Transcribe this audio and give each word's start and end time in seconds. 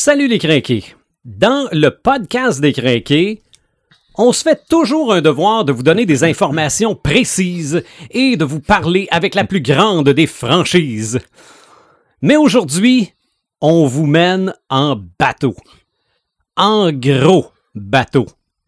Salut 0.00 0.28
les 0.28 0.38
crinqués. 0.38 0.84
Dans 1.24 1.68
le 1.72 1.90
podcast 1.90 2.60
des 2.60 2.72
crinqués, 2.72 3.42
on 4.14 4.32
se 4.32 4.44
fait 4.44 4.62
toujours 4.68 5.12
un 5.12 5.22
devoir 5.22 5.64
de 5.64 5.72
vous 5.72 5.82
donner 5.82 6.06
des 6.06 6.22
informations 6.22 6.94
précises 6.94 7.82
et 8.12 8.36
de 8.36 8.44
vous 8.44 8.60
parler 8.60 9.08
avec 9.10 9.34
la 9.34 9.42
plus 9.42 9.60
grande 9.60 10.08
des 10.10 10.28
franchises. 10.28 11.18
Mais 12.22 12.36
aujourd'hui, 12.36 13.12
on 13.60 13.86
vous 13.86 14.06
mène 14.06 14.54
en 14.70 14.94
bateau. 15.18 15.56
En 16.56 16.92
gros 16.92 17.50
bateau. 17.74 18.26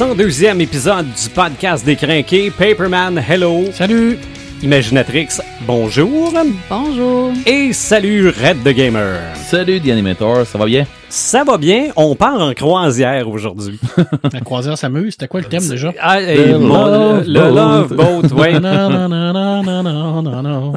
102e 0.00 0.60
épisode 0.62 1.04
du 1.12 1.28
podcast 1.28 1.84
des 1.84 1.94
crinqués. 1.94 2.50
Paperman, 2.50 3.18
hello. 3.18 3.70
Salut! 3.70 4.16
Imaginatrix, 4.62 5.42
bonjour. 5.66 6.32
Bonjour. 6.70 7.32
Et 7.44 7.74
salut 7.74 8.30
Red 8.30 8.62
the 8.64 8.70
Gamer. 8.70 9.18
Salut, 9.34 9.78
The 9.78 9.88
Animator, 9.90 10.46
ça 10.46 10.56
va 10.56 10.64
bien? 10.64 10.86
Ça 11.10 11.44
va 11.44 11.58
bien, 11.58 11.88
on 11.96 12.14
part 12.14 12.40
en 12.40 12.54
croisière 12.54 13.28
aujourd'hui. 13.28 13.78
La 14.32 14.40
croisière 14.40 14.78
s'amuse, 14.78 15.12
c'était 15.12 15.28
quoi 15.28 15.40
le 15.42 15.46
thème 15.48 15.68
déjà? 15.68 15.92
Ah, 16.00 16.22
et 16.22 16.54
mon- 16.54 17.16
le, 17.18 17.24
le 17.26 17.54
Love 17.54 17.94
Boat. 17.94 18.22
Boat, 18.22 18.34
ouais. 18.40 18.58
Non, 18.58 18.88
non, 18.88 19.06
non, 19.06 19.32
non, 19.34 19.62
non, 19.62 19.82
non, 19.82 20.22
non, 20.22 20.42
non. 20.42 20.72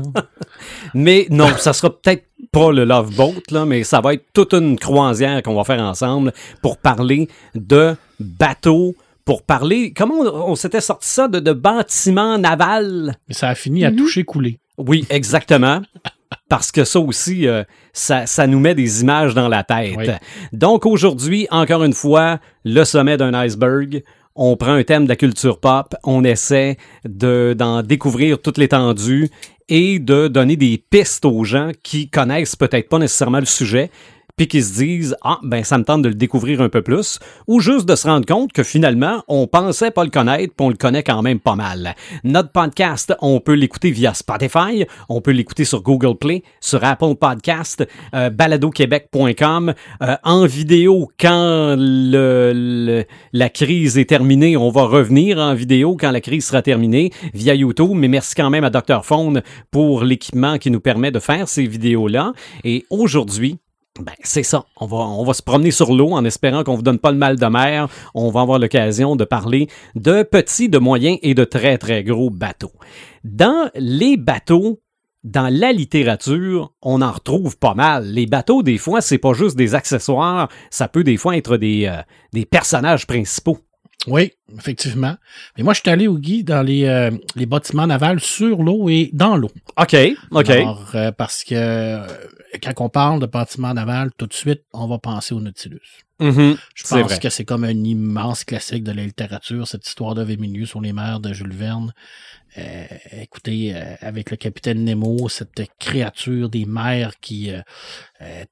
Mais 0.94 1.28
non, 1.30 1.47
ça 1.58 1.72
sera 1.72 1.90
peut-être 1.92 2.25
pas 2.52 2.73
le 2.73 2.84
Love 2.84 3.16
Boat, 3.16 3.42
là, 3.52 3.64
mais 3.64 3.86
ça 3.86 4.02
va 4.02 4.16
être 4.16 4.25
toute 4.34 4.53
une 4.53 4.78
croisière 4.78 5.42
qu'on 5.44 5.56
va 5.56 5.64
faire 5.64 5.81
ensemble 5.81 6.34
pour 6.62 6.75
parler 6.78 7.30
de 7.56 7.95
bateaux, 8.19 8.95
pour 9.25 9.43
parler, 9.43 9.93
comment 9.93 10.16
on, 10.16 10.52
on 10.52 10.55
s'était 10.55 10.81
sorti 10.81 11.09
ça, 11.09 11.27
de, 11.27 11.39
de 11.39 11.53
bâtiments 11.53 12.38
navals. 12.38 13.16
Mais 13.27 13.33
ça 13.33 13.49
a 13.49 13.55
fini 13.55 13.85
à 13.85 13.91
toucher 13.91 14.23
couler. 14.23 14.59
Oui, 14.77 15.05
exactement. 15.09 15.81
Parce 16.49 16.71
que 16.71 16.83
ça 16.83 16.99
aussi, 16.99 17.47
euh, 17.47 17.63
ça, 17.94 18.25
ça 18.25 18.47
nous 18.47 18.59
met 18.59 18.75
des 18.75 19.01
images 19.01 19.33
dans 19.33 19.47
la 19.47 19.63
tête. 19.63 19.95
Oui. 19.97 20.07
Donc 20.51 20.85
aujourd'hui, 20.85 21.47
encore 21.51 21.83
une 21.83 21.94
fois, 21.94 22.39
le 22.66 22.83
sommet 22.83 23.17
d'un 23.17 23.33
iceberg. 23.33 24.03
On 24.35 24.57
prend 24.57 24.73
un 24.73 24.83
thème 24.83 25.03
de 25.03 25.09
la 25.09 25.16
culture 25.16 25.59
pop, 25.59 25.94
on 26.03 26.23
essaie 26.23 26.77
de, 27.05 27.53
d'en 27.55 27.83
découvrir 27.83 28.41
toute 28.41 28.57
l'étendue 28.57 29.29
et 29.69 29.99
de 29.99 30.27
donner 30.27 30.55
des 30.55 30.83
pistes 30.89 31.25
aux 31.25 31.44
gens 31.44 31.69
qui 31.83 32.09
connaissent 32.09 32.55
peut-être 32.55 32.89
pas 32.89 32.97
nécessairement 32.97 33.39
le 33.39 33.45
sujet, 33.45 33.91
puis 34.36 34.48
qui 34.48 34.62
se 34.64 34.73
disent 34.76 35.16
ah 35.23 35.39
ben 35.44 35.64
ça 35.64 35.78
me 35.78 35.84
tente 35.84 36.02
de 36.02 36.09
le 36.09 36.16
découvrir 36.16 36.62
un 36.62 36.70
peu 36.70 36.81
plus, 36.81 37.20
ou 37.48 37.59
juste 37.59 37.88
de 37.88 37.95
se 37.95 38.08
rendre 38.08 38.26
compte 38.26 38.52
que 38.53 38.64
finalement 38.64 39.23
on 39.28 39.48
pensait 39.48 39.92
pas 39.92 40.03
le 40.03 40.09
connaître, 40.09 40.53
puis 40.56 40.66
on 40.66 40.70
le 40.70 40.75
connaît 40.75 41.03
quand 41.03 41.22
même 41.22 41.40
pas 41.40 41.56
mal. 41.56 41.95
Notre 42.23 42.52
podcast, 42.52 43.14
on 43.22 43.40
peut 43.40 43.53
l'écouter 43.53 43.92
via 43.92 44.14
Spotify, 44.14 44.86
on 45.09 45.22
peut 45.22 45.31
l'écouter 45.31 45.66
sur 45.66 45.81
Google 45.84 46.17
Play, 46.17 46.44
sur 46.62 46.84
Apple 46.84 47.16
Podcast, 47.20 47.86
euh, 48.16 48.30
baladoquebec.com, 48.30 49.73
euh, 50.02 50.16
en 50.23 50.45
vidéo 50.45 51.09
quand 51.20 51.75
le, 51.78 52.52
le- 52.53 53.06
la 53.34 53.50
crise 53.50 53.97
est 53.97 54.06
terminée, 54.09 54.58
on 54.58 54.70
va 54.70 54.84
revenir 54.84 55.38
en 55.38 55.53
vidéo 55.53 55.95
quand 56.00 56.12
la 56.12 56.22
crise 56.22 56.45
sera 56.45 56.62
terminée 56.62 57.12
via 57.34 57.53
YouTube. 57.56 57.91
Mais 57.94 58.07
merci 58.07 58.36
quand 58.36 58.50
même 58.50 58.63
à 58.63 58.69
Dr 58.69 59.03
Phone 59.03 59.41
pour 59.72 60.03
l'équipement 60.03 60.57
qui 60.57 60.72
nous 60.72 60.80
permet 60.80 61.12
de 61.12 61.19
faire 61.19 61.47
ces 61.47 61.66
vidéos-là. 61.66 62.34
Et 62.63 62.86
aujourd'hui, 62.90 63.57
ben, 64.00 64.14
c'est 64.24 64.44
ça. 64.44 64.66
On 64.78 64.88
va, 64.88 64.98
on 64.98 65.24
va 65.24 65.34
se 65.34 65.44
promener 65.44 65.70
sur 65.70 65.94
l'eau 65.94 66.14
en 66.14 66.26
espérant 66.26 66.64
qu'on 66.64 66.76
vous 66.76 66.81
donne 66.81 66.98
pas 66.98 67.12
le 67.12 67.18
mal 67.18 67.38
de 67.38 67.46
mer. 67.46 67.88
On 68.16 68.31
va 68.31 68.42
avoir 68.42 68.58
l'occasion 68.58 69.16
de 69.16 69.24
parler 69.24 69.68
de 69.96 70.24
petits, 70.24 70.68
de 70.68 70.80
moyens 70.80 71.20
et 71.22 71.36
de 71.36 71.44
très, 71.44 71.78
très 71.78 72.04
gros 72.04 72.31
bateaux. 72.31 72.72
Dans 73.24 73.70
les 73.76 74.18
bateaux, 74.18 74.81
dans 75.24 75.48
la 75.48 75.72
littérature, 75.72 76.74
on 76.81 77.04
en 77.04 77.12
retrouve 77.12 77.58
pas 77.58 77.76
mal. 77.76 78.06
Les 78.06 78.26
bateaux, 78.26 78.64
des 78.64 78.80
fois, 78.80 79.00
c'est 79.00 79.20
pas 79.20 79.34
juste 79.34 79.56
des 79.56 79.76
accessoires, 79.76 80.50
ça 80.72 80.88
peut 80.88 81.04
des 81.04 81.18
fois 81.18 81.38
être 81.38 81.58
des, 81.58 81.86
euh, 81.86 82.02
des 82.34 82.46
personnages 82.46 83.06
principaux. 83.06 83.60
Oui, 84.08 84.31
effectivement. 84.58 85.16
Mais 85.58 85.64
moi, 85.64 85.74
je 85.74 85.80
suis 85.80 85.90
allé 85.90 86.08
au 86.08 86.18
Guy 86.18 86.44
dans 86.44 86.62
les, 86.62 86.86
euh, 86.86 87.12
les 87.36 87.46
bâtiments 87.46 87.88
navals 87.88 88.19
sur 88.19 88.62
l'eau 88.62 88.90
et 88.90 89.09
dans 89.14 89.38
l'eau. 89.38 89.52
OK, 89.78 89.96
OK. 90.31 90.50
Alors, 90.50 90.91
euh, 90.96 91.12
parce 91.12 91.44
que 91.44 91.56
euh, 91.56 92.08
quand 92.62 92.74
on 92.81 92.90
parle 92.90 93.19
de 93.22 93.25
bâtiments 93.25 93.74
navals, 93.74 94.12
tout 94.18 94.28
de 94.28 94.34
suite, 94.34 94.63
on 94.74 94.88
va 94.88 95.00
penser 95.00 95.34
au 95.34 95.40
Nautilus. 95.40 96.03
Mhm, 96.19 96.58
Je 96.75 96.84
c'est 96.84 97.00
pense 97.02 97.12
vrai. 97.12 97.19
que 97.19 97.30
c'est 97.30 97.44
comme 97.44 97.63
un 97.63 97.84
immense 97.84 98.44
classique 98.44 98.84
de 98.84 98.92
la 98.92 99.03
littérature, 99.03 99.68
cette 99.68 99.88
histoire 99.88 100.16
de 100.16 100.24
milieu 100.36 100.66
sur 100.66 100.80
les 100.80 100.94
mers 100.94 101.19
de 101.19 101.34
Jules 101.34 101.53
Verne. 101.53 101.92
Euh, 102.58 102.86
écoutez, 103.12 103.75
euh, 103.75 103.96
avec 104.02 104.30
le 104.30 104.38
capitaine 104.38 104.84
Nemo, 104.84 105.28
cette 105.28 105.59
créature 105.80 106.50
des 106.50 106.66
mers 106.66 107.19
qui 107.19 107.52
euh, 107.52 107.62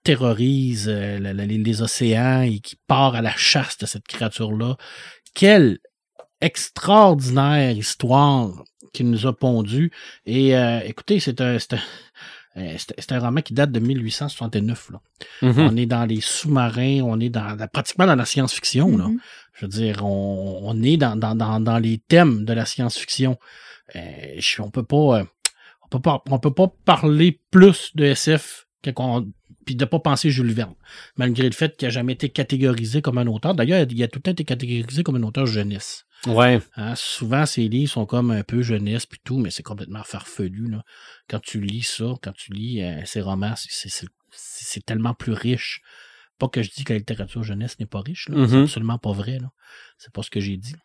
terrorise 0.03 0.89
les 0.89 1.81
océans 1.81 2.41
et 2.41 2.59
qui 2.59 2.77
part 2.87 3.15
à 3.15 3.21
la 3.21 3.35
chasse 3.35 3.77
de 3.77 3.85
cette 3.85 4.07
créature-là. 4.07 4.75
Quelle 5.33 5.79
extraordinaire 6.41 7.71
histoire 7.77 8.63
qui 8.93 9.03
nous 9.03 9.25
a 9.25 9.33
pondu. 9.35 9.91
Et 10.25 10.55
euh, 10.57 10.79
écoutez, 10.83 11.19
c'est 11.19 11.39
un, 11.39 11.57
c'est 11.59 11.73
un, 11.73 11.79
euh, 12.57 12.75
c'est- 12.77 12.93
c'est 12.97 13.11
un 13.13 13.19
roman 13.19 13.41
qui 13.41 13.53
date 13.53 13.71
de 13.71 13.79
1869. 13.79 14.89
Là. 14.91 14.99
Mhm. 15.41 15.59
On 15.59 15.77
est 15.77 15.85
dans 15.85 16.05
les 16.05 16.19
sous-marins, 16.19 17.01
on 17.03 17.19
est 17.19 17.29
dans 17.29 17.55
pratiquement 17.71 18.05
dans 18.05 18.15
la 18.15 18.25
science-fiction. 18.25 18.97
là. 18.97 19.07
Mhm. 19.07 19.19
Je 19.53 19.65
veux 19.65 19.69
dire, 19.71 20.03
on, 20.05 20.59
on 20.63 20.81
est 20.83 20.97
dans, 20.97 21.15
dans, 21.15 21.35
dans, 21.35 21.59
dans 21.59 21.77
les 21.77 21.99
thèmes 21.99 22.43
de 22.45 22.53
la 22.53 22.65
science-fiction. 22.65 23.37
Euh, 23.95 23.99
je- 24.39 24.61
on 24.61 24.69
peut 24.71 24.83
pas, 24.83 25.19
euh, 25.19 25.23
on 25.83 25.87
peut 25.89 26.01
pas, 26.01 26.21
on 26.29 26.39
peut 26.39 26.53
pas 26.53 26.67
parler 26.85 27.39
plus 27.51 27.91
de 27.95 28.05
SF 28.05 28.67
que 28.81 28.89
qu'on- 28.91 29.27
puis 29.65 29.75
de 29.75 29.85
pas 29.85 29.99
penser 29.99 30.29
Jules 30.29 30.51
Verne, 30.53 30.75
malgré 31.17 31.43
le 31.45 31.51
fait 31.53 31.75
qu'il 31.77 31.87
n'a 31.87 31.91
jamais 31.91 32.13
été 32.13 32.29
catégorisé 32.29 33.01
comme 33.01 33.17
un 33.17 33.27
auteur. 33.27 33.53
D'ailleurs, 33.55 33.85
il 33.89 34.03
a 34.03 34.07
tout 34.07 34.19
le 34.19 34.23
temps 34.23 34.31
été 34.31 34.43
catégorisé 34.45 35.03
comme 35.03 35.15
un 35.15 35.23
auteur 35.23 35.45
jeunesse. 35.45 36.05
Ouais. 36.27 36.59
Hein, 36.75 36.93
souvent, 36.95 37.45
ces 37.45 37.67
livres 37.67 37.91
sont 37.91 38.05
comme 38.05 38.29
un 38.31 38.43
peu 38.43 38.61
jeunesse 38.61 39.05
puis 39.07 39.19
tout, 39.23 39.37
mais 39.39 39.49
c'est 39.49 39.63
complètement 39.63 40.03
farfelu. 40.03 40.69
Là. 40.69 40.83
Quand 41.29 41.39
tu 41.39 41.59
lis 41.61 41.81
ça, 41.83 42.13
quand 42.21 42.33
tu 42.33 42.53
lis 42.53 42.81
euh, 42.83 43.01
ces 43.05 43.21
romans, 43.21 43.55
c'est- 43.55 43.69
c'est- 43.71 43.89
c'est 43.89 44.07
c'est 44.33 44.85
tellement 44.85 45.13
plus 45.13 45.33
riche. 45.33 45.81
Pas 46.39 46.47
que 46.47 46.61
je 46.63 46.69
dis 46.71 46.83
que 46.85 46.93
la 46.93 46.99
littérature 46.99 47.43
jeunesse 47.43 47.77
n'est 47.79 47.85
pas 47.85 48.01
riche, 48.01 48.29
là. 48.29 48.47
c'est 48.47 48.55
Mhm. 48.55 48.63
absolument 48.63 48.97
pas 48.97 49.11
vrai. 49.11 49.39
là. 49.39 49.49
C'est 49.97 50.13
pas 50.13 50.23
ce 50.23 50.29
que 50.29 50.39
j'ai 50.39 50.57
dit. 50.57 50.75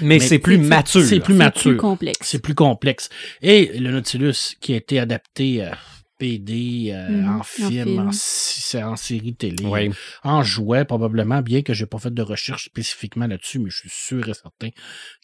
Mais, 0.00 0.06
Mais 0.06 0.18
c'est 0.20 0.38
plus 0.40 0.56
c'est- 0.56 0.62
mature. 0.62 1.02
C'est 1.02 1.20
plus 1.20 1.34
C'est 1.34 1.38
mature. 1.38 1.62
plus 1.72 1.76
complexe. 1.76 2.18
C'est 2.22 2.42
plus 2.42 2.54
complexe. 2.56 3.08
Et 3.42 3.78
le 3.78 3.90
Nautilus 3.92 4.56
qui 4.60 4.72
a 4.72 4.76
été 4.76 4.98
adapté 4.98 5.64
euh, 5.64 5.70
PD, 6.20 6.90
euh, 6.92 7.08
Mhm, 7.22 7.28
en 7.28 7.38
en 7.38 7.42
film, 7.42 7.98
en, 7.98 8.96
série 8.96 9.34
télé, 9.34 9.90
en 10.22 10.42
jouet 10.42 10.84
probablement, 10.84 11.40
bien 11.40 11.62
que 11.62 11.72
j'ai 11.72 11.86
pas 11.86 11.98
fait 11.98 12.12
de 12.12 12.22
recherche 12.22 12.66
spécifiquement 12.66 13.26
là-dessus, 13.26 13.58
mais 13.58 13.70
je 13.70 13.78
suis 13.78 13.90
sûr 13.90 14.28
et 14.28 14.34
certain 14.34 14.68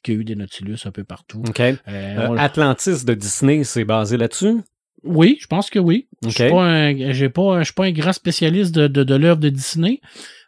qu'il 0.02 0.14
y 0.14 0.16
a 0.16 0.20
eu 0.20 0.24
des 0.24 0.34
Nautilus 0.36 0.78
un 0.86 0.90
peu 0.92 1.04
partout. 1.04 1.42
OK. 1.46 1.60
Euh, 1.60 1.74
Euh, 1.88 2.28
on- 2.30 2.36
Atlantis 2.38 3.04
de 3.04 3.12
Disney, 3.14 3.62
c'est 3.64 3.84
basé 3.84 4.16
là-dessus? 4.16 4.56
Oui, 5.04 5.36
je 5.40 5.46
pense 5.46 5.68
que 5.70 5.78
oui. 5.78 6.08
Je 6.22 6.28
OK. 6.28 6.34
suis 6.34 6.48
pas 6.50 6.62
un, 6.64 7.12
j'ai 7.12 7.28
pas, 7.28 7.58
je 7.60 7.64
suis 7.64 7.74
pas 7.74 7.84
un 7.84 7.92
grand 7.92 8.12
spécialiste 8.14 8.74
de, 8.74 8.86
de, 8.88 9.04
de 9.04 9.14
l'œuvre 9.14 9.40
de 9.40 9.50
Disney, 9.50 10.00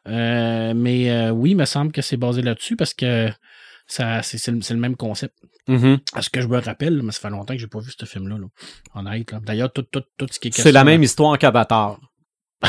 Euh, 0.08 0.73
mais 0.75 1.11
euh, 1.11 1.31
oui, 1.31 1.50
il 1.50 1.56
me 1.56 1.67
semble 1.67 1.93
que 1.93 2.00
c'est 2.00 2.17
basé 2.17 2.40
là-dessus 2.40 2.76
parce 2.76 2.94
que 2.94 3.28
ça, 3.88 4.23
c'est, 4.23 4.38
c'est 4.38 4.52
le, 4.52 4.61
le 4.69 4.76
même 4.76 4.96
concept. 4.96 5.35
Mhm. 5.67 5.99
À 6.14 6.23
ce 6.23 6.31
que 6.31 6.40
je 6.40 6.46
me 6.46 6.58
rappelle, 6.58 7.02
mais 7.02 7.12
ça 7.12 7.20
fait 7.20 7.31
longtemps 7.31 7.55
que 7.55 7.61
j'ai 7.61 7.67
pas 7.67 7.81
vu 7.81 7.90
ce 7.99 8.05
film-là. 8.06 8.38
Là. 8.38 8.46
Honnête. 8.94 9.32
Là. 9.32 9.40
D'ailleurs, 9.40 9.73
tout, 9.73 9.82
tout, 9.82 10.02
tout 10.17 10.26
ce 10.31 10.38
qui 10.38 10.49
est 10.49 10.52
C'est 10.52 10.73
la 10.73 10.85
même 10.85 11.02
histoire 11.02 11.37
qu'Avatar. 11.38 11.99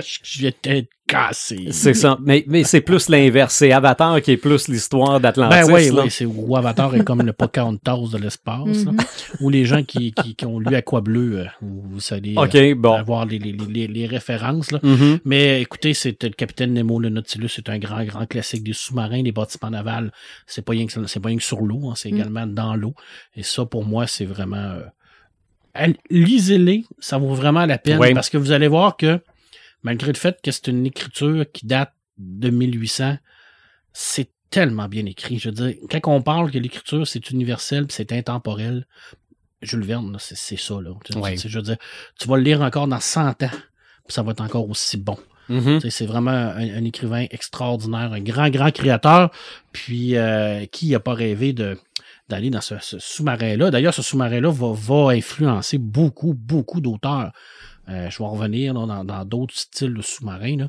C'est- 0.00 0.20
Je 0.24 0.42
vais 0.42 0.54
être 0.64 0.88
cassé. 1.06 1.68
c'est 1.70 1.94
ça. 1.94 2.18
Mais, 2.22 2.44
mais 2.48 2.64
c'est 2.64 2.80
plus 2.80 3.08
l'inverse. 3.08 3.54
C'est 3.54 3.70
Avatar 3.70 4.20
qui 4.22 4.32
est 4.32 4.36
plus 4.36 4.66
l'histoire 4.68 5.20
d'Atlantis. 5.20 5.54
Ben 5.68 5.72
oui, 5.72 5.90
là. 5.90 6.02
oui, 6.04 6.10
c'est 6.10 6.24
où 6.24 6.56
Avatar 6.56 6.94
est 6.96 7.04
comme 7.04 7.22
le 7.22 7.32
Pocahontas 7.32 7.98
de 8.12 8.18
l'espace. 8.18 8.84
là. 8.84 8.90
Mhm. 8.92 8.98
Ou 9.40 9.50
les 9.50 9.64
gens 9.64 9.84
qui, 9.84 10.12
qui, 10.12 10.34
qui 10.34 10.46
ont 10.46 10.58
lu 10.58 10.74
Aqua 10.74 11.00
Bleu, 11.00 11.40
euh, 11.40 11.44
vous 11.62 12.00
allez 12.10 12.34
euh, 12.36 12.42
OK, 12.42 12.78
bon. 12.80 12.94
avoir 12.94 13.24
les, 13.26 13.38
les, 13.38 13.52
les, 13.52 13.86
les 13.86 14.06
références. 14.06 14.72
Là. 14.72 14.80
Mhm. 14.82 15.20
Mais 15.24 15.60
écoutez, 15.62 15.94
c'est 15.94 16.20
le 16.24 16.30
capitaine 16.30 16.72
Nemo, 16.72 16.98
le 16.98 17.10
Nautilus, 17.10 17.48
c'est 17.50 17.68
un 17.68 17.78
grand, 17.78 18.02
grand 18.04 18.26
classique 18.26 18.64
des 18.64 18.72
sous-marins, 18.72 19.22
des 19.22 19.32
bâtiments 19.32 19.70
navals. 19.70 20.10
C'est 20.46 20.64
pas 20.64 20.72
rien 20.72 20.86
que, 20.86 21.06
c'est 21.06 21.20
pas 21.20 21.28
rien 21.28 21.38
que 21.38 21.44
sur 21.44 21.60
l'eau, 21.60 21.90
hein, 21.90 21.94
c'est 21.94 22.10
Mm. 22.10 22.16
également 22.16 22.46
dans 22.48 22.74
l'eau. 22.74 22.94
Et 23.36 23.42
ça, 23.44 23.64
pour 23.64 23.84
moi, 23.84 24.06
c'est 24.08 24.24
vraiment 24.26 24.56
euh, 24.56 25.88
Lisez-les, 26.10 26.84
ça 27.00 27.18
vaut 27.18 27.34
vraiment 27.34 27.66
la 27.66 27.78
peine 27.78 27.98
Oui. 27.98 28.14
parce 28.14 28.30
que 28.30 28.36
vous 28.38 28.52
allez 28.52 28.68
voir 28.68 28.96
que 28.96 29.20
malgré 29.84 30.08
le 30.08 30.18
fait 30.18 30.40
que 30.42 30.50
c'est 30.50 30.66
une 30.66 30.84
écriture 30.86 31.46
qui 31.52 31.66
date 31.66 31.92
de 32.18 32.50
1800, 32.50 33.18
c'est 33.92 34.30
tellement 34.50 34.88
bien 34.88 35.06
écrit. 35.06 35.38
Je 35.38 35.50
veux 35.50 35.54
dire, 35.54 35.74
quand 35.90 36.12
on 36.12 36.22
parle 36.22 36.50
que 36.50 36.58
l'écriture 36.58 37.06
c'est 37.06 37.30
universel 37.30 37.86
c'est 37.90 38.12
intemporel, 38.12 38.86
Jules 39.62 39.84
Verne, 39.84 40.16
c'est 40.18 40.58
ça. 40.58 40.74
Là. 40.80 40.90
Je 41.08 41.58
veux 41.58 41.62
dire, 41.62 41.76
tu 42.18 42.28
vas 42.28 42.36
le 42.36 42.42
lire 42.42 42.60
encore 42.60 42.86
dans 42.86 43.00
100 43.00 43.28
ans, 43.28 43.34
puis 43.50 43.50
ça 44.08 44.22
va 44.22 44.32
être 44.32 44.42
encore 44.42 44.68
aussi 44.68 44.96
bon. 44.96 45.16
Mhm. 45.48 45.76
Tu 45.76 45.80
sais, 45.80 45.90
C'est 45.90 46.06
vraiment 46.06 46.30
un, 46.30 46.56
un 46.56 46.84
écrivain 46.84 47.26
extraordinaire, 47.30 48.12
un 48.12 48.20
grand, 48.20 48.48
grand 48.50 48.70
créateur. 48.70 49.30
Puis, 49.72 50.16
euh, 50.16 50.66
qui 50.66 50.90
n'a 50.90 51.00
pas 51.00 51.14
rêvé 51.14 51.52
de 51.52 51.78
d'aller 52.28 52.48
dans 52.48 52.62
ce, 52.62 52.78
ce 52.80 52.98
sous-marin-là. 52.98 53.70
D'ailleurs, 53.70 53.92
ce 53.92 54.00
sous-marin-là 54.00 54.50
va, 54.50 54.72
va 54.72 55.12
influencer 55.12 55.76
beaucoup, 55.76 56.32
beaucoup 56.32 56.80
d'auteurs. 56.80 57.32
Euh, 57.88 58.08
je 58.10 58.18
vais 58.18 58.24
en 58.24 58.30
revenir 58.30 58.74
là, 58.74 58.86
dans 58.86 59.04
dans 59.04 59.24
d'autres 59.24 59.56
styles 59.56 59.94
de 59.94 60.02
sous-marins 60.02 60.56
là, 60.56 60.68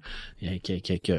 qui, 0.63 0.81
qui, 0.81 0.99
qui, 0.99 1.11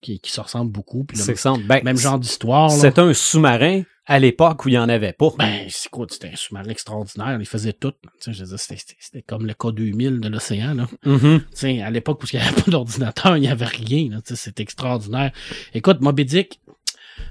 qui- 0.00 0.20
qui 0.20 0.30
se 0.30 0.40
ressemblent 0.40 0.70
beaucoup. 0.70 1.04
Puis 1.04 1.16
ça. 1.18 1.32
Ben, 1.66 1.82
même 1.82 1.96
genre 1.96 2.18
d'histoire. 2.18 2.68
là. 2.68 2.76
C'est 2.76 2.98
un 2.98 3.12
sous-marin 3.12 3.82
à 4.06 4.18
l'époque 4.18 4.64
où 4.64 4.68
il 4.68 4.72
n'y 4.72 4.78
en 4.78 4.88
avait 4.88 5.12
pas. 5.12 5.28
Ben, 5.38 5.66
c'est 5.68 5.90
quoi, 5.90 6.06
c'était 6.08 6.28
un 6.28 6.36
sous-marin 6.36 6.68
extraordinaire. 6.70 7.36
Il 7.40 7.46
faisait 7.46 7.72
tout. 7.72 7.92
C'était 8.20 8.56
c'était- 8.58 8.96
c'était 9.00 9.22
comme 9.22 9.44
le 9.46 9.54
K2000 9.54 10.20
de 10.20 10.28
l'océan. 10.28 10.74
là. 10.74 10.86
Tu 11.02 11.40
sais, 11.52 11.82
à 11.82 11.90
l'époque 11.90 12.22
où 12.22 12.26
il 12.32 12.38
n'y 12.38 12.46
avait 12.46 12.62
pas 12.62 12.70
d'ordinateur, 12.70 13.36
il 13.36 13.40
n'y 13.40 13.48
avait 13.48 13.64
rien. 13.66 14.08
là, 14.10 14.20
C'est 14.24 14.60
extraordinaire. 14.60 15.32
Écoute, 15.74 16.00
Moby 16.00 16.24
Dick, 16.24 16.60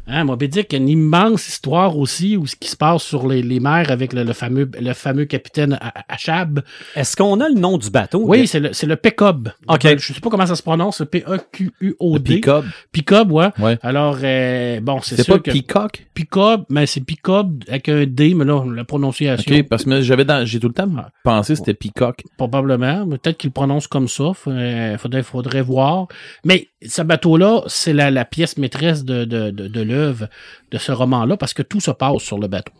hein, 0.07 0.23
Moby 0.23 0.47
Dick, 0.49 0.73
une 0.73 0.89
immense 0.89 1.47
histoire 1.47 1.97
aussi 1.97 2.37
où 2.37 2.45
ce 2.47 2.55
qui 2.55 2.69
se 2.69 2.75
passe 2.75 3.03
sur 3.03 3.27
les, 3.27 3.41
les 3.41 3.59
mers 3.59 3.91
avec 3.91 4.13
le, 4.13 4.23
le 4.23 4.33
fameux, 4.33 4.69
le 4.79 4.93
fameux 4.93 5.25
capitaine 5.25 5.79
Achab. 6.09 6.61
Est-ce 6.95 7.15
qu'on 7.15 7.39
a 7.41 7.49
le 7.49 7.55
nom 7.55 7.77
du 7.77 7.89
bateau? 7.89 8.23
Oui, 8.25 8.47
c'est 8.47 8.59
le, 8.59 8.73
c'est 8.73 8.87
le 8.87 8.95
Pecob. 8.95 9.49
OK. 9.67 9.87
Je 9.97 10.13
sais 10.13 10.19
pas 10.19 10.29
comment 10.29 10.45
ça 10.45 10.55
se 10.55 10.63
prononce, 10.63 10.99
le 10.99 11.05
P-E-Q-U-O-D. 11.07 12.35
Peacock. 12.35 12.65
Pecob, 12.91 13.31
ouais. 13.31 13.49
Ouais. 13.59 13.77
Alors, 13.81 14.17
euh, 14.23 14.79
bon, 14.81 14.99
c'est 15.01 15.15
C'est 15.15 15.23
sûr 15.23 15.35
pas 15.35 15.39
que 15.39 15.51
Peacock? 15.51 16.05
Pecob, 16.13 16.65
mais 16.69 16.85
c'est 16.85 17.01
Pecob 17.01 17.63
avec 17.67 17.89
un 17.89 18.05
D, 18.05 18.33
mais 18.33 18.45
là, 18.45 18.63
la 18.73 18.83
prononciation. 18.85 19.55
Ok, 19.55 19.63
parce 19.67 19.83
que 19.85 20.01
j'avais 20.01 20.25
dans, 20.25 20.45
j'ai 20.45 20.59
tout 20.59 20.67
le 20.67 20.73
temps 20.73 20.87
Ah. 20.97 21.09
pensé 21.23 21.53
que 21.53 21.59
c'était 21.59 21.73
Peacock. 21.73 22.23
Probablement. 22.37 23.07
Peut-être 23.07 23.37
qu'il 23.37 23.49
le 23.49 23.53
prononce 23.53 23.87
comme 23.87 24.07
ça. 24.07 24.31
Il 24.47 24.95
faudrait, 24.99 25.23
faudrait 25.23 25.61
voir. 25.61 26.07
Mais 26.45 26.67
ce 26.85 27.01
bateau-là, 27.01 27.63
c'est 27.67 27.93
la, 27.93 28.11
la 28.11 28.25
pièce 28.25 28.57
maîtresse 28.57 29.03
de, 29.03 29.25
de, 29.25 29.49
de, 29.51 29.67
de 29.67 29.81
l'œuvre 29.81 30.27
de 30.71 30.77
ce 30.77 30.91
roman-là 30.91 31.37
parce 31.37 31.53
que 31.53 31.63
tout 31.63 31.79
se 31.79 31.91
passe 31.91 32.21
sur 32.21 32.37
le 32.39 32.47
bateau. 32.47 32.73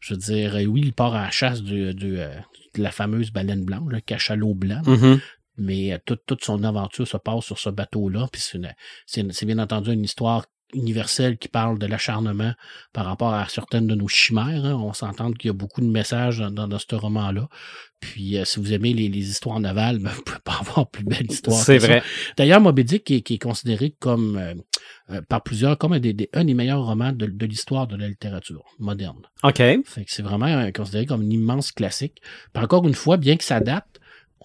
Je 0.00 0.14
veux 0.14 0.18
dire, 0.20 0.56
euh, 0.56 0.64
oui, 0.64 0.82
il 0.84 0.92
part 0.92 1.14
à 1.14 1.22
la 1.24 1.30
chasse 1.30 1.62
du- 1.62 1.94
du, 1.94 2.18
euh, 2.18 2.28
de 2.74 2.82
la 2.82 2.90
fameuse 2.90 3.30
baleine 3.30 3.64
blanche, 3.64 3.82
le 3.88 4.00
cachalot 4.00 4.54
blanc, 4.54 4.80
Mhm. 4.86 5.20
mais 5.58 5.92
euh, 5.92 5.98
toute, 6.04 6.22
toute 6.26 6.44
son 6.44 6.64
aventure 6.64 7.06
se 7.06 7.16
passe 7.16 7.44
sur 7.44 7.58
ce 7.58 7.70
bateau-là. 7.70 8.28
Puis 8.32 8.42
c'est 9.06 9.46
bien 9.46 9.58
entendu 9.58 9.92
une 9.92 10.04
histoire 10.04 10.44
universelle 10.72 11.38
qui 11.38 11.48
parle 11.48 11.78
de 11.78 11.86
l'acharnement 11.86 12.52
par 12.92 13.04
rapport 13.06 13.32
à 13.34 13.46
certaines 13.48 13.86
de 13.86 13.94
nos 13.94 14.08
chimères. 14.08 14.64
hein. 14.64 14.74
On 14.74 14.92
s'entend 14.92 15.32
qu'il 15.32 15.48
y 15.48 15.50
a 15.50 15.52
beaucoup 15.52 15.80
de 15.80 15.86
messages 15.86 16.38
dans, 16.38 16.50
dans, 16.50 16.66
dans 16.68 16.78
ce 16.78 16.94
roman-là. 16.94 17.48
Puis 18.00 18.36
euh, 18.38 18.44
si 18.44 18.58
vous 18.60 18.72
aimez 18.72 18.92
les, 18.92 19.08
les 19.08 19.28
histoires 19.30 19.60
navales, 19.60 19.98
ben, 20.00 20.10
vous 20.10 20.22
pouvez 20.22 20.38
pas 20.42 20.58
avoir 20.60 20.88
plus 20.90 21.04
belle 21.04 21.30
histoire. 21.30 21.56
C'est 21.62 21.78
vrai. 21.78 22.02
D'ailleurs, 22.36 22.60
Moby 22.60 22.84
Dick 22.84 23.04
qui 23.04 23.14
est, 23.16 23.20
qui 23.22 23.34
est 23.34 23.38
considéré 23.38 23.94
comme 23.98 24.36
euh, 24.36 24.54
euh, 25.10 25.20
par 25.28 25.42
plusieurs 25.42 25.78
comme 25.78 25.92
un 25.92 26.00
des, 26.00 26.12
des- 26.12 26.30
un 26.32 26.44
des 26.44 26.54
meilleurs 26.54 26.84
romans 26.84 27.12
de, 27.12 27.26
de 27.26 27.46
l'histoire 27.46 27.86
de 27.86 27.96
la 27.96 28.08
littérature 28.08 28.64
moderne. 28.78 29.22
OK. 29.42 29.56
Fait 29.56 29.82
que 30.04 30.10
c'est 30.10 30.22
vraiment 30.22 30.46
euh, 30.46 30.70
considéré 30.72 31.06
comme 31.06 31.22
un 31.22 31.30
immense 31.30 31.72
classique. 31.72 32.20
Puis 32.52 32.64
encore 32.64 32.86
une 32.88 32.94
fois, 32.94 33.16
bien 33.16 33.36
que 33.36 33.44
ça 33.44 33.60
date, 33.60 33.86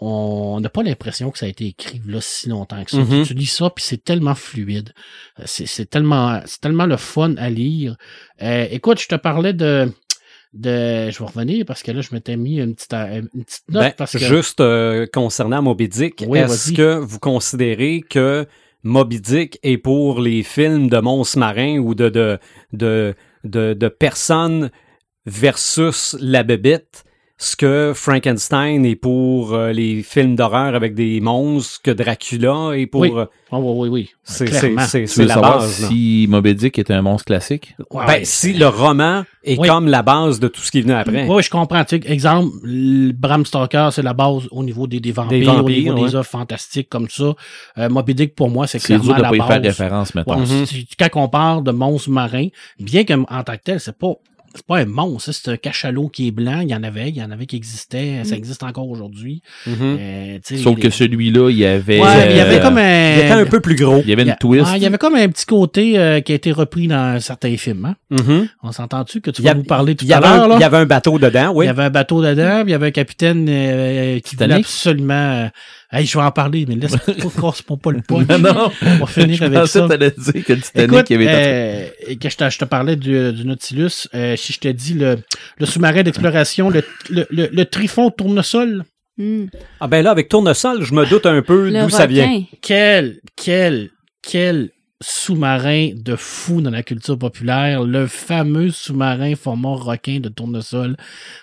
on 0.02 0.60
n'a 0.62 0.70
pas 0.70 0.82
l'impression 0.84 1.30
que 1.30 1.38
ça 1.38 1.46
a 1.46 1.50
été 1.50 1.66
écrit 1.68 2.02
là 2.06 2.20
si 2.22 2.48
longtemps 2.50 2.84
que 2.84 2.92
ça. 2.92 2.98
Mhm. 2.98 3.26
Tu 3.26 3.34
lis 3.34 3.46
ça, 3.48 3.70
puis 3.70 3.84
c'est 3.84 4.04
tellement 4.04 4.36
fluide. 4.36 4.94
Euh, 5.40 5.44
C'est 5.46 5.66
c'est 5.66 5.86
tellement, 5.86 6.40
c'est 6.46 6.62
tellement 6.62 6.86
le 6.86 6.98
fun 6.98 7.36
à 7.38 7.50
lire. 7.50 7.98
Euh, 8.42 8.66
écoute, 8.72 9.00
je 9.02 9.08
te 9.08 9.16
parlais 9.16 9.54
de, 9.54 9.92
de, 10.54 11.10
je 11.12 11.20
vais 11.20 11.26
revenir 11.26 11.66
parce 11.66 11.84
que 11.84 11.92
là, 11.92 12.02
je 12.02 12.10
m'étais 12.14 12.38
mis 12.38 12.60
une 12.60 12.76
petite, 12.76 12.94
euh, 12.94 13.22
une 13.34 13.44
petite 13.44 13.70
note 13.70 13.84
Ben, 13.84 13.94
parce 13.98 14.14
que 14.14 14.20
Juste 14.20 14.62
euh, 14.62 15.06
concernant 15.12 15.62
Moby 15.62 15.90
Dick, 15.90 16.24
Oui, 16.28 16.40
est-ce 16.40 16.72
que 16.74 16.98
vous 16.98 17.20
considérez 17.20 18.02
que 18.10 18.48
Moby 18.84 19.20
Dick 19.20 19.60
est 19.64 19.78
pour 19.78 20.22
les 20.22 20.44
films 20.44 20.90
de 20.90 21.00
monstres 21.00 21.38
marins 21.40 21.78
ou 21.78 21.94
de, 21.94 22.08
de, 22.08 22.40
de, 22.72 23.14
de, 23.44 23.74
de 23.74 23.88
personnes 23.90 24.72
versus 25.26 26.16
la 26.22 26.44
bébête? 26.44 27.04
Ce 27.42 27.56
que 27.56 27.94
Frankenstein 27.96 28.86
est 28.86 28.98
pour 28.98 29.54
euh, 29.54 29.72
les 29.72 30.04
films 30.04 30.36
d'horreur 30.36 30.76
avec 30.76 30.94
des 30.94 31.22
monstres, 31.22 31.82
que 31.82 31.90
Dracula 31.92 32.72
est 32.76 32.86
pour... 32.86 33.00
Oui, 33.00 33.12
euh, 33.16 33.26
Oh, 33.52 33.58
oui, 33.58 33.88
oui, 33.88 33.90
oui. 33.90 34.10
c'est 34.24 34.46
Clairement. 34.46 34.82
c'est- 34.82 35.16
la 35.26 35.38
base. 35.38 35.82
là. 35.82 35.88
si 35.88 36.28
Moby 36.30 36.54
Dick 36.54 36.78
est 36.78 36.92
un 36.92 37.02
monstre 37.02 37.26
classique? 37.26 37.76
Ouais, 37.92 38.06
Ben, 38.06 38.14
ouais. 38.20 38.26
si 38.26 38.54
le 38.54 38.68
roman 38.68 39.24
est 39.44 39.58
Oui. 39.58 39.68
comme 39.70 39.88
la 39.88 40.02
base 40.04 40.40
de 40.42 40.50
tout 40.50 40.60
ce 40.62 40.70
qui 40.70 40.80
est 40.80 40.82
venu 40.82 40.94
après. 40.94 41.26
Oui, 41.28 41.42
je 41.42 41.50
comprends. 41.50 41.84
Tu 41.86 41.98
sais, 42.02 42.12
exemple, 42.12 42.50
le 42.64 43.12
Bram 43.14 43.46
Stoker, 43.46 43.90
c'est 43.94 44.04
la 44.04 44.14
base 44.14 44.44
au 44.52 44.62
niveau 44.64 44.86
des, 44.86 45.00
des 45.00 45.12
vampires, 45.14 45.40
Des 45.40 45.48
au 45.62 45.64
niveau 45.70 46.06
des 46.08 46.14
œuvres 46.16 46.28
fantastiques 46.28 46.90
comme 46.90 47.08
ça. 47.10 47.34
Euh, 47.78 47.88
Moby 47.90 48.14
Dick, 48.16 48.36
pour 48.36 48.50
moi, 48.50 48.68
c'est 48.68 48.80
C'est 48.80 49.00
dur 49.00 49.16
clairement 49.16 49.18
de 49.18 49.24
la 49.24 49.30
pas 49.30 49.36
y 49.36 49.40
faire 49.40 49.62
base. 49.62 49.80
référence, 49.80 50.14
maintenant. 50.14 50.40
Ouais, 50.42 50.46
Mhm. 50.46 50.66
si- 50.68 50.88
Quand 51.00 51.08
on 51.16 51.30
parle 51.30 51.64
de 51.64 51.72
monstres 51.72 52.10
marins, 52.12 52.48
bien 52.80 53.06
qu'en 53.06 53.24
tant 53.44 53.54
que 53.56 53.64
tel, 53.64 53.80
c'est 53.80 53.98
pas 53.98 54.14
c'est 54.56 54.66
pas 54.66 54.78
un 54.80 54.86
monstre, 54.86 55.32
c'est 55.32 55.52
un 55.52 55.58
cachalot 55.58 56.08
qui 56.10 56.28
est 56.28 56.32
blanc. 56.32 56.60
Il 56.62 56.70
y 56.70 56.76
en 56.76 56.84
avait, 56.84 57.10
il 57.10 57.16
y 57.18 57.24
en 57.24 57.32
avait 57.32 57.46
qui 57.46 57.56
existaient, 57.56 58.22
ça 58.24 58.36
existe 58.36 58.64
encore 58.64 58.90
aujourd'hui. 58.90 59.42
Mhm. 59.68 59.76
Euh, 60.00 60.38
Sauf 60.64 60.76
les- 60.76 60.82
que 60.84 60.90
celui-là, 60.90 61.50
il 61.50 61.58
y 61.58 61.66
avait. 61.66 62.00
Ouais, 62.02 62.32
il 62.32 62.38
y 62.38 62.40
avait 62.40 62.58
euh, 62.58 62.62
comme 62.62 62.78
un. 62.78 63.14
Il 63.16 63.20
était 63.20 63.32
un 63.32 63.46
peu 63.46 63.60
plus 63.60 63.76
gros. 63.76 64.00
il 64.04 64.10
y 64.10 64.14
avait 64.14 64.24
il 64.24 64.26
une 64.26 64.32
a- 64.32 64.36
twist. 64.36 64.66
ouais, 64.66 64.78
il 64.78 64.84
y 64.84 64.86
avait 64.86 64.98
comme 64.98 65.16
un 65.16 65.28
petit 65.30 65.46
côté 65.46 65.98
euh, 66.00 66.20
qui 66.22 66.32
a 66.32 66.36
été 66.36 66.52
repris 66.52 66.88
dans 66.88 67.20
certains 67.20 67.56
films. 67.58 67.86
Hein? 67.86 67.96
Mhm. 68.10 68.48
On 68.64 68.72
s'entend-tu 68.72 69.22
que 69.22 69.32
tu 69.32 69.42
vas 69.42 69.52
a- 69.52 69.54
nous 69.54 69.64
parler 69.64 69.96
tout 69.96 70.06
à 70.10 70.20
l'heure? 70.20 70.56
il 70.58 70.62
y 70.62 70.64
avait 70.64 70.78
un 70.78 70.86
bateau 70.86 71.20
dedans, 71.20 71.52
oui. 71.54 71.66
Il 71.66 71.68
y 71.68 71.72
avait 71.72 71.84
un 71.84 71.90
bateau 71.90 72.22
dedans, 72.24 72.62
puis 72.62 72.70
il 72.70 72.72
y 72.72 72.76
avait 72.76 72.88
un 72.88 72.92
capitaine 72.92 73.46
euh, 73.50 74.20
qui 74.20 74.36
voulait 74.36 74.54
absolument. 74.56 75.50
Hey, 75.92 76.06
je 76.06 76.16
vais 76.20 76.24
en 76.24 76.30
parler, 76.32 76.66
mais 76.68 76.76
laisse 76.76 76.96
pas 76.98 77.76
pas 77.82 77.92
le 77.92 78.02
point. 78.02 78.24
Non, 78.30 78.38
non. 78.38 78.72
On 78.84 78.98
va 78.98 79.06
finir 79.08 79.38
je 79.38 79.44
avec 79.46 79.60
pensais 79.60 79.80
ça. 79.80 79.86
que 79.86 79.90
t'allais 79.90 80.12
dire 80.12 80.46
que 80.46 80.54
le 80.54 80.62
Titanic 80.62 80.94
Écoute, 80.94 81.12
avait 81.12 81.28
euh, 82.12 82.16
que 82.22 82.30
je 82.30 82.38
te, 82.38 82.48
je 82.50 82.58
te 82.60 82.66
parlais 82.66 82.96
du, 82.96 83.34
du 83.34 83.44
Nautilus, 83.44 84.08
euh, 84.14 84.36
si 84.40 84.54
je 84.54 84.60
te 84.60 84.68
dis 84.68 84.94
le, 84.94 85.18
le 85.58 85.66
sous-marin 85.66 86.04
d'exploration, 86.04 86.70
le, 86.70 86.84
le, 87.10 87.28
le, 87.30 87.50
le 87.52 87.66
Trifon 87.66 88.10
tournesol, 88.12 88.84
Hmm. 89.18 89.48
Ah 89.82 89.90
ben 89.90 90.02
là, 90.02 90.12
avec 90.12 90.30
Tournesol, 90.30 90.82
je 90.82 90.94
me 90.94 91.06
doute 91.06 91.26
un 91.26 91.42
peu 91.42 91.70
d'où 91.70 91.90
ça 91.90 92.06
vient. 92.06 92.42
quel, 92.62 93.20
quel, 93.36 93.90
quel 94.22 94.70
sous-marin 95.02 95.92
de 95.96 96.16
fou 96.18 96.62
dans 96.62 96.72
la 96.72 96.84
culture 96.84 97.18
populaire, 97.18 97.84
le 97.84 98.06
fameux 98.08 98.70
sous-marin 98.70 99.36
format 99.36 99.76
requin 99.76 100.20
de 100.20 100.28
tournesol 100.30 100.98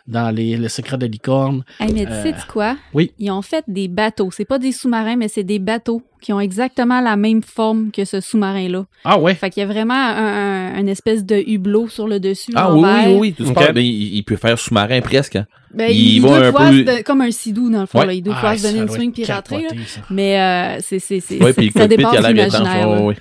dans 0.07 0.35
les, 0.35 0.57
le 0.57 0.69
secret 0.69 0.99
de 0.99 1.07
licorne. 1.07 1.63
Hey, 1.81 1.93
mais 1.93 2.05
tu 2.05 2.13
Euh, 2.13 2.23
sais 2.23 2.35
quoi? 2.49 2.77
oui. 2.93 3.13
Ils 3.19 3.31
ont 3.31 3.43
fait 3.43 3.65
des 3.67 3.89
bateaux. 3.89 4.31
C'est 4.31 4.45
pas 4.45 4.59
des 4.59 4.73
sous-marins, 4.73 5.17
mais 5.17 5.29
c'est 5.29 5.43
des 5.45 5.59
bateaux 5.59 6.03
qui 6.21 6.33
ont 6.33 6.41
exactement 6.41 7.01
la 7.01 7.17
même 7.17 7.43
forme 7.43 7.91
que 7.91 8.05
ce 8.05 8.21
sous-marin-là. 8.21 8.85
Ah 9.05 9.19
ouais? 9.19 9.35
Fait 9.35 9.49
qu'il 9.51 9.63
y 9.63 9.65
a 9.65 9.69
vraiment 9.69 9.95
un, 9.95 10.75
un- 10.75 10.79
une 10.81 10.89
espèce 10.89 11.25
de 11.25 11.37
hublot 11.37 11.89
sur 11.89 12.09
le 12.09 12.21
dessus. 12.21 12.53
Ah 12.57 12.75
oui, 12.75 12.89
oui, 13.19 13.35
oui. 13.39 13.55
Ben, 13.55 13.77
il, 13.77 14.17
il 14.17 14.23
peut 14.23 14.37
faire 14.37 14.59
sous-marin 14.59 15.01
presque. 15.01 15.37
hein. 15.37 15.47
Ben, 15.73 15.91
Il 15.93 16.21
doit 16.23 16.39
un 16.39 16.53
peu- 16.53 17.03
comme 17.05 17.21
un 17.21 17.31
sidou 17.31 17.71
dans 17.71 17.81
le 17.81 17.87
fond. 17.87 17.99
Ouais. 18.01 18.07
là. 18.07 18.13
Il 18.15 18.23
doit 18.23 18.35
Ah, 18.37 18.41
pouvoir 18.41 18.59
se 18.59 18.63
donner 18.63 18.79
une 18.81 18.89
swing 18.89 19.13
puis 19.13 19.25
rentrer. 19.25 19.67
Mais 20.11 20.41
euh, 20.41 20.79
c'est 20.81 20.99
c'est 20.99 21.21
c'est 21.21 21.43
Ouais, 21.43 21.53
puis 21.53 21.67
le 21.67 21.73
ça 21.73 21.81
cockpit, 21.81 21.95
il 21.95 21.97
dépasse 21.99 22.25
a 22.25 22.33
l'air 22.33 22.47
étanche. 22.47 23.17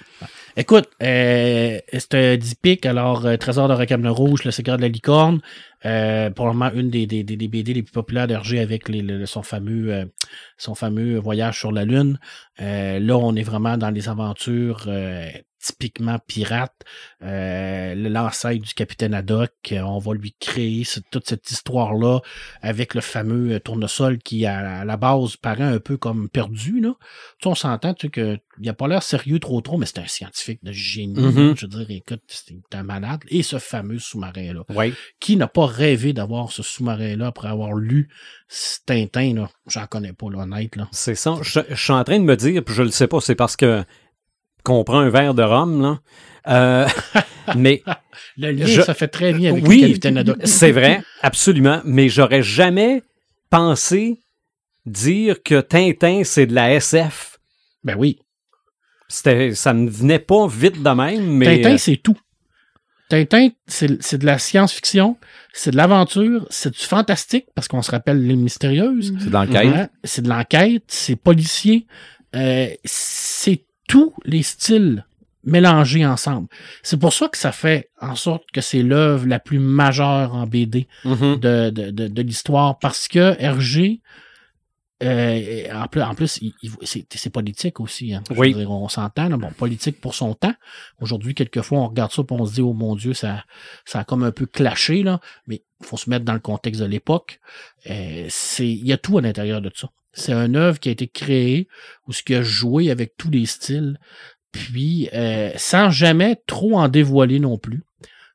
Écoute, 0.57 0.88
euh, 1.03 1.79
c'est 1.91 2.13
un 2.13 2.38
dipic, 2.38 2.85
alors 2.85 3.25
euh, 3.25 3.35
Trésor 3.35 3.67
de 3.67 3.74
Recamle 3.74 4.07
Rouge, 4.07 4.45
Le 4.45 4.51
secret 4.51 4.77
de 4.77 4.81
la 4.81 4.88
licorne, 4.88 5.41
euh, 5.85 6.29
probablement 6.29 6.71
une 6.74 6.89
des, 6.89 7.05
des, 7.07 7.24
des, 7.24 7.47
BD 7.50 7.74
les 7.74 7.83
plus 7.83 7.91
populaires 7.91 8.25
d'Hergé 8.27 8.59
avec 8.59 8.88
les, 8.88 9.01
le- 9.01 9.25
son 9.25 9.43
fameux 9.43 9.93
euh, 9.93 10.05
son 10.57 10.74
fameux 10.74 11.17
voyage 11.17 11.59
sur 11.59 11.74
la 11.74 11.83
Lune. 11.83 12.19
Euh, 12.62 13.00
là, 13.00 13.17
on 13.17 13.35
est 13.35 13.43
vraiment 13.43 13.77
dans 13.77 13.89
les 13.89 14.07
aventures 14.07 14.85
euh, 14.88 15.29
typiquement 15.65 16.19
pirates. 16.27 16.75
Euh, 17.24 17.95
le 17.95 18.10
l'ancêtre 18.10 18.63
du 18.63 18.74
capitaine 18.74 19.13
Haddock, 19.13 19.51
euh, 19.72 19.81
on 19.81 19.98
va 20.00 20.13
lui 20.13 20.36
créer 20.39 20.84
ce- 20.84 21.00
toute 21.12 21.27
cette 21.27 21.50
histoire-là 21.50 22.19
avec 22.62 22.93
le 22.93 23.01
fameux 23.01 23.53
euh, 23.55 23.60
tournesol 23.60 24.17
qui, 24.19 24.45
à, 24.45 24.81
à 24.81 24.86
la 24.86 24.98
base, 24.98 25.36
paraît 25.38 25.63
un 25.63 25.79
peu 25.79 25.98
comme 25.98 26.29
perdu. 26.29 26.79
Là. 26.81 26.93
Tu 27.00 27.43
sais, 27.43 27.48
on 27.50 27.55
s'entend 27.55 27.93
tu 27.93 28.07
sais, 28.07 28.12
que 28.12 28.38
il 28.62 28.69
a 28.69 28.74
pas 28.74 28.88
l'air 28.88 29.03
sérieux 29.03 29.39
trop 29.39 29.60
trop, 29.62 29.77
mais 29.77 29.86
c'est 29.86 30.00
un 30.00 30.07
scientifique 30.07 30.63
de 30.63 30.72
génie. 30.72 31.19
Mhm. 31.19 31.48
là. 31.50 31.53
Je 31.57 31.65
veux 31.65 31.84
dire, 31.86 31.91
écoute, 31.98 32.22
c'est 32.27 32.53
un 32.74 32.84
malade. 32.84 33.22
Et 33.29 33.43
ce 33.43 33.57
fameux 33.60 34.00
sous-marin-là. 34.00 34.62
Oui. 34.69 34.93
Qui 35.19 35.36
n'a 35.36 35.48
pas 35.48 35.65
rêvé 35.65 36.13
d'avoir 36.13 36.51
ce 36.51 36.63
sous-marin-là 36.63 37.27
après 37.27 37.48
avoir 37.50 37.74
lu 37.74 38.07
ce 38.48 38.79
Tintin, 38.86 39.34
là? 39.34 39.50
J'en 39.67 39.88
connais 39.88 40.13
pas, 40.13 40.27
là, 40.29 40.39
honnête, 40.43 40.75
là. 40.75 40.88
C'est 40.91 41.15
ça. 41.15 41.36
Je, 41.41 41.60
je 41.69 41.75
suis 41.75 41.91
en 41.93 42.03
train 42.03 42.19
de 42.19 42.24
me 42.24 42.36
dire, 42.38 42.63
puis 42.63 42.75
je 42.75 42.84
le 42.84 42.91
sais 42.91 43.07
pas, 43.07 43.19
c'est 43.19 43.36
parce 43.36 43.55
que 43.55 43.84
qu'on 44.65 44.84
prend 44.84 45.00
un 45.00 45.10
verre 45.10 45.34
de 45.34 45.43
rhum, 45.43 45.81
là. 45.81 46.00
Euh, 46.48 46.88
mais 47.55 47.81
Le 48.38 48.51
lien, 48.51 48.65
Je- 48.65 48.81
ça 48.81 48.93
fait 48.93 49.07
très 49.07 49.31
bien 49.34 49.51
avec 49.53 49.65
oui, 49.65 49.98
c'est 50.43 50.72
vrai, 50.72 51.01
absolument. 51.22 51.81
Mais 51.86 52.10
j'aurais 52.10 52.43
jamais 52.43 53.01
penser 53.50 54.19
dire 54.86 55.41
que 55.41 55.62
Tintin, 55.62 56.24
c'est 56.25 56.45
de 56.45 56.53
la 56.53 56.74
SF. 56.74 57.39
Ben 57.84 57.95
oui. 57.98 58.19
C'était, 59.07 59.53
ça 59.53 59.74
me 59.74 59.89
venait 59.89 60.19
pas 60.19 60.48
vite 60.48 60.81
de 60.84 60.89
même, 60.89 61.25
mais. 61.38 61.57
Tintin, 61.57 61.75
euh, 61.75 61.77
c'est 61.77 61.98
tout. 61.98 62.17
Tintin, 63.07 63.50
c'est 63.67 64.01
c'est 64.01 64.17
de 64.17 64.25
la 64.25 64.39
science-fiction, 64.39 65.15
c'est 65.53 65.69
de 65.72 65.77
l'aventure, 65.77 66.48
c'est 66.50 66.72
du 66.74 66.79
fantastique, 66.79 67.45
parce 67.53 67.67
qu'on 67.67 67.84
se 67.84 67.91
rappelle 67.91 68.25
les 68.25 68.36
mystérieuses. 68.36 69.13
C'est 69.19 69.29
dans 69.29 69.43
le 69.43 69.48
cahier. 69.51 69.75
Hein? 69.75 69.89
C'est 70.03 70.24
de 70.24 70.29
l'enquête, 70.29 70.84
c'est 70.88 71.15
policier. 71.15 71.86
Euh, 72.36 72.67
c'est 72.84 73.63
tous 73.88 74.13
les 74.25 74.44
styles 74.44 75.06
mélangés 75.44 76.06
ensemble. 76.06 76.48
C'est 76.82 76.98
pour 76.98 77.13
ça 77.13 77.27
que 77.27 77.38
ça 77.38 77.51
fait 77.51 77.89
en 78.01 78.15
sorte 78.15 78.44
que 78.51 78.62
c'est 78.62 78.82
l'œuvre 78.82 79.27
la 79.27 79.39
plus 79.39 79.60
majeure 79.60 80.34
en 80.34 80.48
BD 80.48 80.88
mhm. 81.04 81.39
de, 81.39 81.70
de, 81.70 81.92
de, 81.92 82.08
de 82.08 82.22
l'histoire 82.24 82.80
parce 82.80 83.08
que 83.08 83.36
Hergé, 83.39 84.01
euh, 85.04 85.68
en 85.74 85.88
plus, 85.88 86.01
en 86.01 86.15
plus 86.15 86.39
c'est 86.82 87.30
politique 87.30 87.80
aussi. 87.80 88.13
Hein. 88.13 88.24
Oui. 88.36 88.54
dire, 88.54 88.72
on 88.72 88.88
s'entend, 88.88 89.30
bon, 89.32 89.51
politique 89.51 90.00
pour 90.00 90.15
son 90.15 90.34
temps. 90.34 90.54
Aujourd'hui, 91.01 91.36
quelquefois, 91.36 91.80
on 91.80 91.88
regarde 91.89 92.12
ça 92.12 92.22
et 92.22 92.25
on 92.34 92.46
se 92.46 92.54
dit, 92.54 92.62
oh 92.62 92.74
mon 92.74 92.96
Dieu, 92.96 93.13
ça, 93.13 93.44
ça 93.84 94.00
a 94.00 94.04
comme 94.04 94.24
un 94.24 94.32
peu 94.32 94.46
clashé, 94.46 95.04
là. 95.04 95.20
mais 95.48 95.63
il 95.82 95.86
faut 95.86 95.98
se 95.98 96.10
mettre 96.10 96.24
dans 96.24 96.34
le 96.34 96.39
contexte 96.39 96.82
de 96.82 96.88
l'époque. 96.88 97.39
Euh, 97.89 98.25
c'est- 98.30 98.68
Il 98.68 98.88
y 98.88 98.94
a 98.94 98.98
tout 98.98 99.18
à 99.18 99.22
l'intérieur 99.22 99.62
de 99.62 99.70
ça. 99.75 99.89
C'est 100.15 100.34
une 100.34 100.55
œuvre 100.55 100.79
qui 100.79 100.89
a 100.89 100.91
été 100.93 101.07
créée 101.07 101.67
ou 102.07 102.13
ce 102.13 102.24
qui 102.24 102.34
a 102.34 102.41
joué 102.41 102.89
avec 102.89 103.15
tous 103.17 103.29
les 103.29 103.45
styles, 103.45 104.00
puis 104.51 105.10
euh, 105.13 105.51
sans 105.57 105.91
jamais 105.91 106.38
trop 106.48 106.77
en 106.79 106.88
dévoiler 106.88 107.39
non 107.39 107.57
plus. 107.57 107.84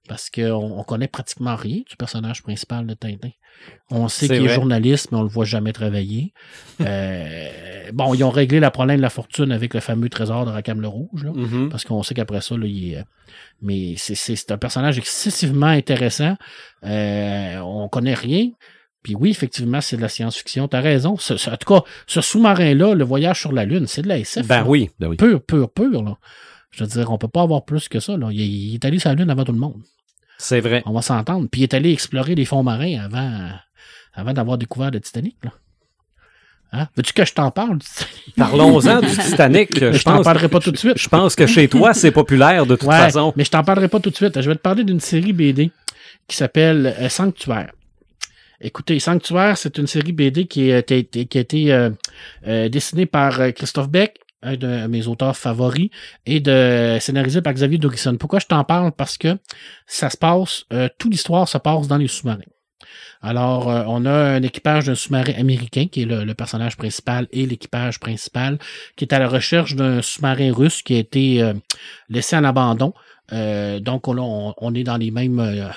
Parce 0.08 0.28
qu'on 0.28 0.50
on 0.52 0.82
connaît 0.82 1.06
pratiquement 1.08 1.54
rien 1.54 1.82
du 1.88 1.96
personnage 1.96 2.42
principal 2.42 2.84
de 2.86 2.94
Tintin. 2.94 3.30
On 3.90 4.08
sait 4.08 4.26
qu'il 4.26 4.36
est 4.46 4.54
journaliste, 4.54 5.12
mais 5.12 5.18
on 5.18 5.22
le 5.22 5.28
voit 5.28 5.44
jamais 5.44 5.72
travailler. 5.72 6.32
Euh, 6.80 7.90
bon, 7.92 8.12
ils 8.14 8.24
ont 8.24 8.30
réglé 8.30 8.58
le 8.60 8.70
problème 8.70 8.96
de 8.96 9.02
la 9.02 9.10
fortune 9.10 9.52
avec 9.52 9.72
le 9.74 9.80
fameux 9.80 10.08
trésor 10.08 10.46
de 10.46 10.50
Rackham 10.50 10.80
le 10.80 10.88
Rouge, 10.88 11.24
là, 11.24 11.32
Mhm. 11.32 11.68
parce 11.68 11.84
qu'on 11.84 12.02
sait 12.02 12.14
qu'après 12.14 12.40
ça, 12.40 12.56
là, 12.56 12.66
il 12.66 12.94
est. 12.94 13.04
Mais 13.62 13.94
c'est 13.96 14.50
un 14.50 14.58
personnage 14.58 14.98
excessivement 14.98 15.66
intéressant. 15.66 16.36
Euh, 16.84 17.58
on 17.58 17.88
connaît 17.88 18.14
rien. 18.14 18.50
Puis 19.02 19.14
oui, 19.14 19.30
effectivement, 19.30 19.80
c'est 19.80 19.96
de 19.96 20.02
la 20.02 20.08
science-fiction. 20.08 20.68
T'as 20.68 20.80
raison. 20.80 21.16
Ce- 21.16 21.36
ce- 21.36 21.48
en 21.50 21.56
tout 21.56 21.72
cas, 21.74 21.82
ce 22.06 22.20
sous-marin-là, 22.20 22.94
le 22.94 23.04
voyage 23.04 23.40
sur 23.40 23.52
la 23.52 23.64
Lune, 23.64 23.86
c'est 23.86 24.02
de 24.02 24.08
la 24.08 24.18
SF. 24.18 24.46
Ben 24.46 24.58
là. 24.60 24.64
oui. 24.66 24.90
Ben 25.00 25.08
oui. 25.08 25.16
Pur, 25.16 25.40
pur, 25.42 25.70
pur. 25.70 26.02
Là. 26.02 26.16
Je 26.70 26.84
veux 26.84 26.88
dire, 26.90 27.10
on 27.10 27.16
peut 27.18 27.28
pas 27.28 27.42
avoir 27.42 27.64
plus 27.64 27.88
que 27.88 27.98
ça. 27.98 28.16
Là. 28.16 28.28
Il, 28.30 28.40
il 28.40 28.74
est 28.74 28.84
allé 28.84 28.98
sur 28.98 29.08
la 29.08 29.14
Lune 29.14 29.30
avant 29.30 29.44
tout 29.44 29.52
le 29.52 29.58
monde. 29.58 29.80
C'est 30.38 30.60
vrai. 30.60 30.82
On 30.86 30.92
va 30.92 31.02
s'entendre. 31.02 31.48
Puis 31.50 31.62
il 31.62 31.64
est 31.64 31.74
allé 31.74 31.92
explorer 31.92 32.34
les 32.34 32.44
fonds 32.44 32.62
marins 32.62 32.98
avant, 33.02 33.48
avant 34.14 34.32
d'avoir 34.34 34.58
découvert 34.58 34.90
le 34.90 35.00
Titanic. 35.00 35.36
Là. 35.44 35.50
Hein? 36.72 36.86
Veux-tu 36.96 37.12
que 37.12 37.24
je 37.24 37.32
t'en 37.32 37.50
parle? 37.50 37.78
du 37.78 37.86
Titanic? 37.86 38.34
Parlons-en 38.36 39.00
du 39.00 39.08
Titanic. 39.18 39.78
Je 39.78 39.92
je 39.92 40.04
t'en 40.04 40.22
parlerai 40.22 40.48
pas 40.48 40.60
tout 40.60 40.70
de 40.70 40.76
suite. 40.76 40.98
je 40.98 41.08
pense 41.08 41.34
que 41.34 41.46
chez 41.46 41.68
toi, 41.68 41.94
c'est 41.94 42.10
populaire 42.12 42.64
de 42.66 42.76
toute 42.76 42.88
Ouais, 42.88 42.96
façon. 42.96 43.32
mais 43.34 43.44
je 43.44 43.50
t'en 43.50 43.64
parlerai 43.64 43.88
pas 43.88 43.98
tout 43.98 44.10
de 44.10 44.14
suite. 44.14 44.40
Je 44.40 44.48
vais 44.48 44.54
te 44.56 44.60
parler 44.60 44.84
d'une 44.84 45.00
série 45.00 45.32
BD 45.32 45.72
qui 46.28 46.36
s'appelle 46.36 46.94
euh, 47.00 47.08
Sanctuaire. 47.08 47.72
Écoutez, 48.62 49.00
Sanctuaire, 49.00 49.56
c'est 49.56 49.78
une 49.78 49.86
série 49.86 50.12
BD 50.12 50.46
qui 50.46 50.70
a 50.70 50.78
été, 50.78 51.04
qui 51.04 51.38
a 51.38 51.40
été 51.40 51.72
euh, 51.72 51.90
euh, 52.46 52.68
dessinée 52.68 53.06
par 53.06 53.40
euh, 53.40 53.52
Christophe 53.52 53.88
Beck, 53.88 54.20
un 54.42 54.56
de 54.56 54.86
mes 54.86 55.06
auteurs 55.06 55.34
favoris, 55.34 55.88
et 56.26 56.40
de 56.40 56.98
scénarisé 57.00 57.40
par 57.40 57.54
Xavier 57.54 57.78
Dorison. 57.78 58.16
Pourquoi 58.16 58.38
je 58.38 58.46
t'en 58.46 58.62
parle? 58.64 58.92
Parce 58.92 59.16
que 59.16 59.38
ça 59.86 60.10
se 60.10 60.16
passe, 60.18 60.64
euh, 60.74 60.88
toute 60.98 61.10
l'histoire 61.10 61.48
se 61.48 61.56
passe 61.56 61.88
dans 61.88 61.96
les 61.96 62.08
sous-marins. 62.08 62.40
Alors, 63.22 63.70
euh, 63.70 63.84
on 63.86 64.04
a 64.04 64.12
un 64.12 64.42
équipage 64.42 64.86
d'un 64.86 64.94
sous-marin 64.94 65.34
américain 65.38 65.86
qui 65.90 66.02
est 66.02 66.06
le, 66.06 66.24
le 66.24 66.34
personnage 66.34 66.76
principal 66.76 67.28
et 67.32 67.46
l'équipage 67.46 67.98
principal 67.98 68.58
qui 68.96 69.04
est 69.04 69.14
à 69.14 69.18
la 69.18 69.28
recherche 69.28 69.74
d'un 69.74 70.02
sous-marin 70.02 70.52
russe 70.52 70.82
qui 70.82 70.96
a 70.96 70.98
été 70.98 71.42
euh, 71.42 71.54
laissé 72.10 72.36
en 72.36 72.44
abandon. 72.44 72.92
Euh, 73.32 73.78
donc, 73.80 74.06
on, 74.08 74.18
on, 74.18 74.54
on 74.56 74.74
est 74.74 74.84
dans 74.84 74.96
les 74.96 75.10
mêmes 75.10 75.70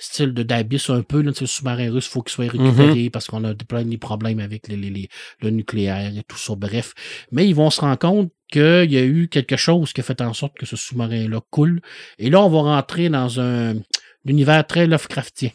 styles 0.00 0.34
de 0.34 0.42
d'Abyss 0.42 0.90
un 0.90 1.02
peu. 1.02 1.20
Là, 1.22 1.30
le 1.38 1.46
sous-marin 1.46 1.92
russe, 1.92 2.06
il 2.06 2.10
faut 2.10 2.22
qu'il 2.22 2.32
soit 2.32 2.48
récupéré 2.50 3.10
parce 3.10 3.26
qu'on 3.28 3.44
a 3.44 3.54
plein 3.54 3.84
de 3.84 3.96
problèmes 3.96 4.40
avec 4.40 4.66
les, 4.68 4.76
les, 4.76 4.90
les- 4.90 5.08
le 5.42 5.50
nucléaire 5.50 6.12
et 6.16 6.22
tout 6.26 6.38
ça. 6.38 6.54
Bref. 6.56 6.94
Mais 7.30 7.46
ils 7.46 7.54
vont 7.54 7.70
se 7.70 7.80
rendre 7.80 7.98
compte 7.98 8.32
qu'il 8.50 8.90
y 8.90 8.96
a 8.98 9.04
eu 9.04 9.28
quelque 9.28 9.56
chose 9.56 9.92
qui 9.92 10.00
a 10.00 10.04
fait 10.04 10.20
en 10.20 10.32
sorte 10.32 10.56
que 10.58 10.66
ce 10.66 10.74
sous-marin-là 10.76 11.40
coule. 11.50 11.80
Et 12.18 12.30
là, 12.30 12.40
on 12.42 12.48
va 12.48 12.62
rentrer 12.76 13.08
dans 13.08 13.38
un 13.40 13.74
univers 14.24 14.66
très 14.66 14.86
Lovecraftien. 14.86 15.50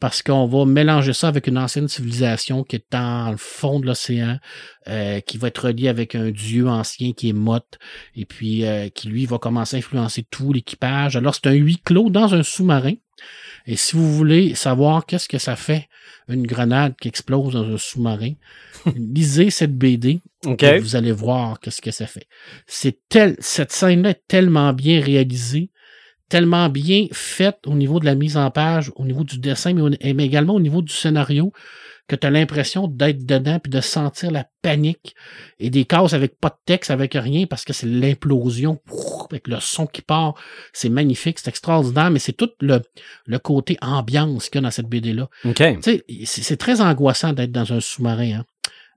Parce 0.00 0.22
qu'on 0.22 0.46
va 0.46 0.64
mélanger 0.64 1.12
ça 1.12 1.28
avec 1.28 1.46
une 1.46 1.58
ancienne 1.58 1.86
civilisation 1.86 2.64
qui 2.64 2.76
est 2.76 2.84
dans 2.90 3.30
le 3.30 3.36
fond 3.36 3.80
de 3.80 3.86
l'océan, 3.86 4.38
euh, 4.88 5.20
qui 5.20 5.36
va 5.36 5.48
être 5.48 5.66
reliée 5.66 5.88
avec 5.88 6.14
un 6.14 6.30
dieu 6.30 6.66
ancien 6.68 7.12
qui 7.12 7.28
est 7.28 7.34
Mot, 7.34 7.60
et 8.16 8.24
puis 8.24 8.64
euh, 8.64 8.88
qui 8.88 9.08
lui 9.08 9.26
va 9.26 9.38
commencer 9.38 9.76
à 9.76 9.78
influencer 9.78 10.26
tout 10.30 10.52
l'équipage. 10.52 11.16
Alors 11.16 11.34
c'est 11.34 11.48
un 11.48 11.52
huis 11.52 11.80
clos 11.84 12.08
dans 12.08 12.34
un 12.34 12.42
sous-marin. 12.42 12.94
Et 13.66 13.76
si 13.76 13.94
vous 13.94 14.10
voulez 14.12 14.54
savoir 14.54 15.04
qu'est-ce 15.04 15.28
que 15.28 15.38
ça 15.38 15.54
fait 15.54 15.88
une 16.28 16.46
grenade 16.46 16.94
qui 17.00 17.08
explose 17.08 17.52
dans 17.52 17.64
un 17.64 17.78
sous-marin, 17.78 18.32
lisez 18.96 19.50
cette 19.50 19.76
BD 19.76 20.20
OK. 20.46 20.62
et 20.62 20.78
vous 20.78 20.96
allez 20.96 21.12
voir 21.12 21.60
qu'est-ce 21.60 21.82
que 21.82 21.90
ça 21.90 22.06
fait. 22.06 22.26
C'est 22.66 22.98
tel, 23.08 23.36
cette 23.40 23.72
scène-là 23.72 24.10
est 24.10 24.22
tellement 24.28 24.72
bien 24.72 25.02
réalisée, 25.02 25.70
tellement 26.30 26.70
bien 26.70 27.06
faite 27.12 27.58
au 27.66 27.74
niveau 27.74 28.00
de 28.00 28.06
la 28.06 28.14
mise 28.14 28.38
en 28.38 28.50
page, 28.50 28.90
au 28.96 29.04
niveau 29.04 29.24
du 29.24 29.38
dessin, 29.38 29.74
mais, 29.74 29.82
au- 29.82 29.90
mais 30.14 30.24
également 30.24 30.54
au 30.54 30.60
niveau 30.60 30.80
du 30.80 30.92
scénario, 30.92 31.52
que 32.08 32.16
tu 32.16 32.26
as 32.26 32.30
l'impression 32.30 32.88
d'être 32.88 33.24
dedans 33.24 33.60
puis 33.60 33.70
de 33.70 33.80
sentir 33.80 34.32
la 34.32 34.44
panique 34.62 35.14
et 35.60 35.70
des 35.70 35.84
cases 35.84 36.12
avec 36.12 36.40
pas 36.40 36.48
de 36.48 36.56
texte, 36.66 36.90
avec 36.90 37.14
rien, 37.14 37.46
parce 37.46 37.64
que 37.64 37.72
c'est 37.72 37.86
l'implosion 37.86 38.80
avec 39.30 39.46
le 39.46 39.60
son 39.60 39.86
qui 39.86 40.02
part. 40.02 40.34
C'est 40.72 40.88
magnifique, 40.88 41.38
c'est 41.38 41.48
extraordinaire, 41.50 42.10
mais 42.10 42.18
c'est 42.18 42.32
tout 42.32 42.50
le, 42.60 42.80
le 43.26 43.38
côté 43.38 43.76
ambiance 43.80 44.48
qu'il 44.48 44.60
y 44.60 44.64
a 44.64 44.66
dans 44.66 44.72
cette 44.72 44.88
BD-là. 44.88 45.28
OK. 45.44 45.54
Tu 45.54 45.82
sais, 45.82 46.04
c'est 46.24 46.42
c'est 46.42 46.56
très 46.56 46.80
angoissant 46.80 47.32
d'être 47.32 47.52
dans 47.52 47.72
un 47.72 47.78
sous-marin. 47.80 48.40
Hein. 48.40 48.44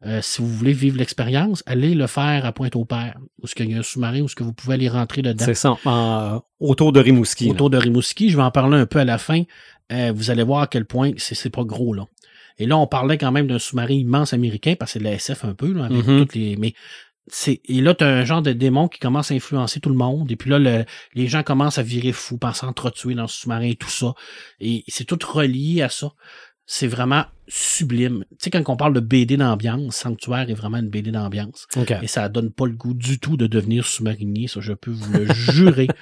Euh, 0.05 0.19
si 0.21 0.41
vous 0.41 0.47
voulez 0.49 0.73
vivre 0.73 0.97
l'expérience, 0.97 1.63
allez 1.65 1.93
le 1.95 2.07
faire 2.07 2.45
à 2.45 2.51
Pointe-au-Père, 2.51 3.17
où 3.41 3.45
il 3.57 3.71
y 3.71 3.73
a 3.75 3.77
un 3.79 3.83
sous-marin 3.83 4.21
où 4.21 4.27
ce 4.27 4.35
que 4.35 4.43
vous 4.43 4.51
pouvez 4.53 4.73
aller 4.73 4.89
rentrer 4.89 5.21
dedans. 5.21 5.45
C'est 5.45 5.53
ça. 5.53 5.77
en- 5.85 6.41
autour 6.59 6.91
de 6.91 6.99
Rimouski. 6.99 7.45
là. 7.45 7.51
Autour 7.51 7.69
de 7.69 7.77
Rimouski, 7.77 8.29
je 8.29 8.35
vais 8.37 8.43
en 8.43 8.51
parler 8.51 8.77
un 8.77 8.85
peu 8.85 8.99
à 8.99 9.05
la 9.05 9.17
fin. 9.17 9.43
Euh, 9.91 10.11
vous 10.15 10.29
allez 10.29 10.43
voir 10.43 10.61
à 10.63 10.67
quel 10.67 10.85
point 10.85 11.11
c'est 11.17 11.35
c'est 11.35 11.49
pas 11.49 11.63
gros 11.63 11.93
là. 11.93 12.05
Et 12.59 12.65
là, 12.65 12.77
on 12.77 12.85
parlait 12.87 13.17
quand 13.17 13.31
même 13.31 13.47
d'un 13.47 13.59
sous-marin 13.59 13.93
immense 13.93 14.33
américain, 14.33 14.75
parce 14.77 14.91
que 14.91 14.99
c'est 14.99 14.99
de 14.99 15.05
la 15.05 15.13
SF 15.13 15.45
un 15.45 15.53
peu, 15.55 15.71
là, 15.73 15.85
avec 15.85 16.05
Mhm. 16.05 16.19
toutes 16.19 16.35
les. 16.35 16.55
Mais 16.57 16.73
c'est 17.27 17.61
et 17.65 17.79
là, 17.81 17.93
tu 17.95 18.03
as 18.03 18.07
un 18.09 18.25
genre 18.25 18.41
de 18.41 18.51
démon 18.51 18.87
qui 18.89 18.99
commence 18.99 19.31
à 19.31 19.35
influencer 19.35 19.79
tout 19.79 19.89
le 19.89 19.95
monde. 19.95 20.29
Et 20.31 20.35
puis 20.35 20.49
là, 20.49 20.59
le- 20.59 20.83
les 21.15 21.27
gens 21.27 21.43
commencent 21.43 21.77
à 21.77 21.83
virer 21.83 22.11
fou, 22.11 22.37
pensant 22.37 22.67
s'entretuer 22.67 23.15
dans 23.15 23.23
le 23.23 23.27
sous-marin 23.29 23.67
et 23.69 23.75
tout 23.75 23.89
ça. 23.89 24.13
Et 24.59 24.83
c'est 24.89 25.05
tout 25.05 25.17
relié 25.25 25.81
à 25.81 25.89
ça. 25.89 26.11
C'est 26.65 26.87
vraiment 26.87 27.23
sublime. 27.47 28.23
Tu 28.31 28.35
sais, 28.39 28.49
quand 28.49 28.63
on 28.67 28.75
parle 28.75 28.93
de 28.93 28.99
BD 28.99 29.37
d'ambiance, 29.37 29.95
Sanctuaire 29.95 30.49
est 30.49 30.53
vraiment 30.53 30.77
une 30.77 30.89
BD 30.89 31.11
d'ambiance. 31.11 31.67
OK. 31.75 31.93
Et 32.01 32.07
ça 32.07 32.29
donne 32.29 32.51
pas 32.51 32.65
le 32.65 32.73
goût 32.73 32.93
du 32.93 33.19
tout 33.19 33.37
de 33.37 33.47
devenir 33.47 33.85
sous-marinier, 33.85 34.47
ça, 34.47 34.59
je 34.61 34.73
peux 34.73 34.91
vous 34.91 35.13
le 35.13 35.33
jurer. 35.33 35.87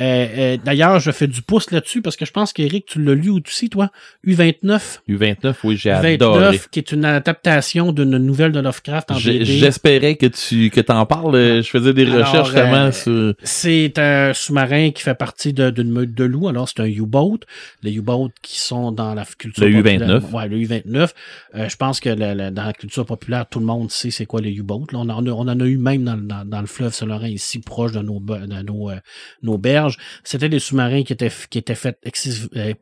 Euh, 0.00 0.28
euh, 0.38 0.56
D'ailleurs, 0.64 0.98
je 1.00 1.10
fais 1.10 1.26
du 1.26 1.42
pouce 1.42 1.72
là-dessus 1.72 2.00
parce 2.00 2.16
que 2.16 2.24
je 2.24 2.30
pense 2.30 2.54
qu'Éric, 2.54 2.86
tu 2.86 3.02
l'as 3.04 3.14
lu 3.14 3.28
aussi, 3.28 3.68
toi. 3.68 3.90
U29. 4.26 5.00
U29, 5.08 5.54
oui, 5.64 5.76
j'ai 5.76 5.90
U29, 5.90 6.14
adoré. 6.14 6.60
qui 6.70 6.78
est 6.78 6.92
une 6.92 7.04
adaptation 7.04 7.92
d'une 7.92 8.16
nouvelle 8.16 8.52
de 8.52 8.60
Lovecraft 8.60 9.10
en 9.10 9.16
BD. 9.16 9.44
J'espérais 9.44 10.14
que 10.14 10.26
tu 10.26 10.70
que 10.70 10.80
t'en 10.80 11.04
parles. 11.04 11.34
Je 11.34 11.68
faisais 11.68 11.92
des 11.92 12.06
Alors, 12.06 12.26
recherches 12.26 12.48
justement 12.48 12.74
euh, 12.74 12.92
sur. 12.92 13.34
C'est 13.42 13.98
un 13.98 14.32
sous-marin 14.32 14.90
qui 14.92 15.02
fait 15.02 15.14
partie 15.14 15.52
d'une 15.52 15.90
meute 15.90 16.14
de 16.14 16.24
loups. 16.24 16.48
Alors, 16.48 16.68
c'est 16.68 16.80
un 16.80 16.86
U-boat. 16.86 17.40
Les 17.82 17.92
U-boats 17.92 18.28
qui 18.40 18.58
sont 18.58 18.92
dans 18.92 19.14
la 19.14 19.24
culture 19.24 19.66
Le 19.66 19.82
populaire. 19.82 20.08
U-29. 20.08 20.30
Ouais, 20.30 20.48
le 20.48 20.56
U-29. 20.58 20.89
Euh, 21.54 21.68
je 21.68 21.76
pense 21.76 22.00
que 22.00 22.08
la- 22.10 22.34
la- 22.34 22.50
dans 22.50 22.64
la 22.64 22.72
culture 22.72 23.06
populaire, 23.06 23.46
tout 23.48 23.58
le 23.60 23.66
monde 23.66 23.90
sait 23.90 24.10
c'est 24.10 24.26
quoi 24.26 24.40
les 24.40 24.52
U-boats. 24.52 24.86
Là, 24.92 24.98
On, 24.98 25.08
en 25.08 25.26
a- 25.26 25.30
on 25.30 25.48
en 25.48 25.60
a 25.60 25.64
eu 25.66 25.76
même 25.78 26.04
dans, 26.04 26.16
le- 26.16 26.22
dans, 26.22 26.44
dans 26.44 26.60
le 26.60 26.66
fleuve 26.66 26.92
Saint-Laurent, 26.92 27.26
ici, 27.26 27.58
proche 27.60 27.92
de 27.92 28.00
nos, 28.00 28.20
be- 28.20 28.46
de 28.46 28.62
nos, 28.62 28.90
euh, 28.90 28.96
nos 29.42 29.58
berges. 29.58 29.96
C'était 30.24 30.48
des 30.48 30.58
sous-marins 30.58 31.02
qui 31.02 31.12
étaient, 31.12 31.30
qui 31.50 31.58
étaient 31.58 31.74
faits 31.74 31.98
euh, 32.56 32.74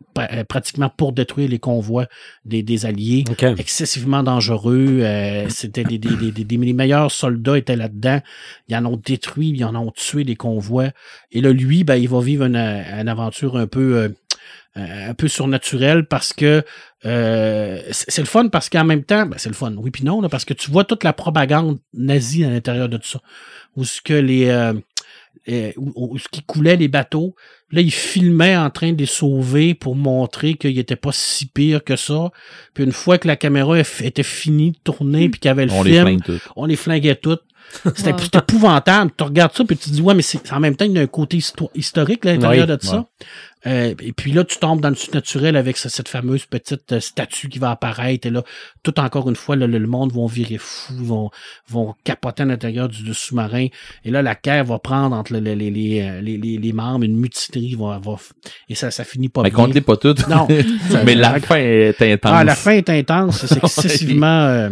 pratiquement 0.48 0.88
pour 0.90 1.12
détruire 1.12 1.48
les 1.48 1.58
convois 1.58 2.06
des, 2.44 2.62
des 2.62 2.86
Alliés 2.86 3.24
excessivement 3.58 4.22
dangereux. 4.22 5.00
euh, 5.02 5.46
C'était 5.48 5.84
des, 5.84 5.98
des, 5.98 6.14
des, 6.16 6.30
des- 6.32 6.44
des- 6.44 6.56
les 6.56 6.72
meilleurs 6.72 7.10
soldats 7.10 7.56
étaient 7.58 7.76
là-dedans. 7.76 8.20
Ils 8.68 8.76
en 8.76 8.84
ont 8.86 8.96
détruit, 9.02 9.50
ils 9.54 9.64
en 9.64 9.74
ont 9.74 9.90
tué 9.92 10.24
des 10.24 10.36
convois. 10.36 10.88
Et 11.30 11.40
là, 11.40 11.52
lui, 11.52 11.84
ben, 11.84 11.96
il 11.96 12.08
va 12.08 12.20
vivre 12.20 12.44
une, 12.44 12.56
une 12.56 13.08
aventure 13.08 13.56
un 13.56 13.66
peu 13.66 13.96
euh, 13.96 14.08
un 14.78 15.14
peu 15.14 15.28
surnaturelle 15.28 16.06
parce 16.06 16.32
que 16.32 16.62
euh, 17.04 17.80
c'est 17.90 18.18
le 18.18 18.26
fun 18.26 18.48
parce 18.48 18.68
qu'en 18.68 18.84
même 18.84 19.04
temps, 19.04 19.26
ben, 19.26 19.36
c'est 19.38 19.48
le 19.48 19.54
fun, 19.54 19.74
oui 19.76 19.90
puis 19.90 20.04
non, 20.04 20.20
là, 20.20 20.28
parce 20.28 20.44
que 20.44 20.54
tu 20.54 20.70
vois 20.70 20.84
toute 20.84 21.04
la 21.04 21.12
propagande 21.12 21.78
nazie 21.94 22.44
à 22.44 22.50
l'intérieur 22.50 22.88
de 22.88 22.96
tout 22.96 23.08
ça. 23.08 23.20
Où 23.76 23.84
ce 23.84 24.00
que 24.00 24.14
les 24.14 24.48
euh, 24.48 24.74
euh, 25.48 25.72
où, 25.76 26.14
où 26.14 26.18
ce 26.18 26.28
qui 26.28 26.42
coulait 26.42 26.76
les 26.76 26.88
bateaux. 26.88 27.34
Là, 27.70 27.80
il 27.80 27.92
filmait 27.92 28.56
en 28.56 28.68
train 28.70 28.92
de 28.92 28.98
les 28.98 29.06
sauver 29.06 29.74
pour 29.74 29.94
montrer 29.94 30.54
qu'il 30.54 30.78
était 30.78 30.96
pas 30.96 31.12
si 31.12 31.46
pire 31.46 31.84
que 31.84 31.96
ça. 31.96 32.30
Puis 32.74 32.84
une 32.84 32.92
fois 32.92 33.18
que 33.18 33.26
la 33.26 33.36
caméra 33.36 33.78
était 33.78 34.22
finie 34.22 34.72
de 34.72 34.78
tourner 34.84 35.28
puis 35.28 35.40
qu'il 35.40 35.48
y 35.48 35.52
avait 35.52 35.66
le 35.66 35.72
On 35.72 35.82
les 35.82 36.02
film, 36.02 36.20
on 36.56 36.66
les 36.66 36.76
flinguait 36.76 37.14
toutes. 37.14 37.42
C'était 37.94 38.38
épouvantable. 38.38 39.10
Tu 39.16 39.24
regardes 39.24 39.54
ça, 39.56 39.64
puis 39.64 39.76
tu 39.76 39.90
te 39.90 39.94
dis, 39.94 40.00
ouais, 40.02 40.14
mais 40.14 40.22
c'est 40.22 40.52
en 40.52 40.60
même 40.60 40.76
temps, 40.76 40.84
il 40.84 40.92
y 40.92 40.98
a 40.98 41.02
un 41.02 41.06
côté 41.06 41.38
histo- 41.38 41.70
historique 41.74 42.24
là, 42.24 42.32
à 42.32 42.34
l'intérieur 42.34 42.68
Oui, 42.68 42.76
de 42.76 42.82
ça. 42.82 43.04
Euh, 43.66 43.92
et 44.00 44.12
puis 44.12 44.30
là, 44.30 44.44
tu 44.44 44.56
tombes 44.58 44.80
dans 44.80 44.88
le 44.88 44.94
surnaturel 44.94 45.56
avec 45.56 45.76
ce- 45.76 45.88
cette 45.88 46.08
fameuse 46.08 46.46
petite 46.46 46.92
euh, 46.92 47.00
statue 47.00 47.48
qui 47.48 47.58
va 47.58 47.72
apparaître. 47.72 48.26
Et 48.26 48.30
là, 48.30 48.44
tout 48.84 48.98
encore 49.00 49.28
une 49.28 49.34
fois, 49.36 49.56
là, 49.56 49.66
le, 49.66 49.78
le 49.78 49.86
monde 49.88 50.12
vont 50.12 50.26
virer 50.26 50.58
fou, 50.58 50.94
vont, 50.98 51.30
vont 51.68 51.94
capoter 52.04 52.44
à 52.44 52.46
l'intérieur 52.46 52.88
du, 52.88 53.02
du 53.02 53.12
sous-marin. 53.14 53.66
Et 54.04 54.10
là, 54.12 54.22
la 54.22 54.36
guerre 54.36 54.64
va 54.64 54.78
prendre 54.78 55.14
entre 55.16 55.32
le- 55.32 55.40
le- 55.40 55.54
les, 55.54 55.70
les, 55.70 56.00
euh, 56.02 56.20
les, 56.20 56.36
les, 56.36 56.56
les 56.56 56.72
membres 56.72 57.04
une 57.04 57.16
mutinerie. 57.16 57.74
Va, 57.74 57.98
va, 58.02 58.16
et 58.68 58.76
ça, 58.76 58.92
ça 58.92 59.02
finit 59.02 59.28
pas 59.28 59.42
Mais 59.42 59.50
bien. 59.50 59.56
compte-les 59.64 59.80
pas 59.80 59.96
toutes. 59.96 60.26
Non. 60.28 60.46
Ça- 60.90 61.02
mais 61.04 61.16
la 61.16 61.40
fin 61.40 61.56
est 61.56 62.00
intense. 62.00 62.32
ah, 62.34 62.44
la 62.44 62.54
fin 62.54 62.72
est 62.72 62.88
intense. 62.90 63.44
C'est 63.44 63.56
excessivement. 63.64 64.26
euh, 64.46 64.70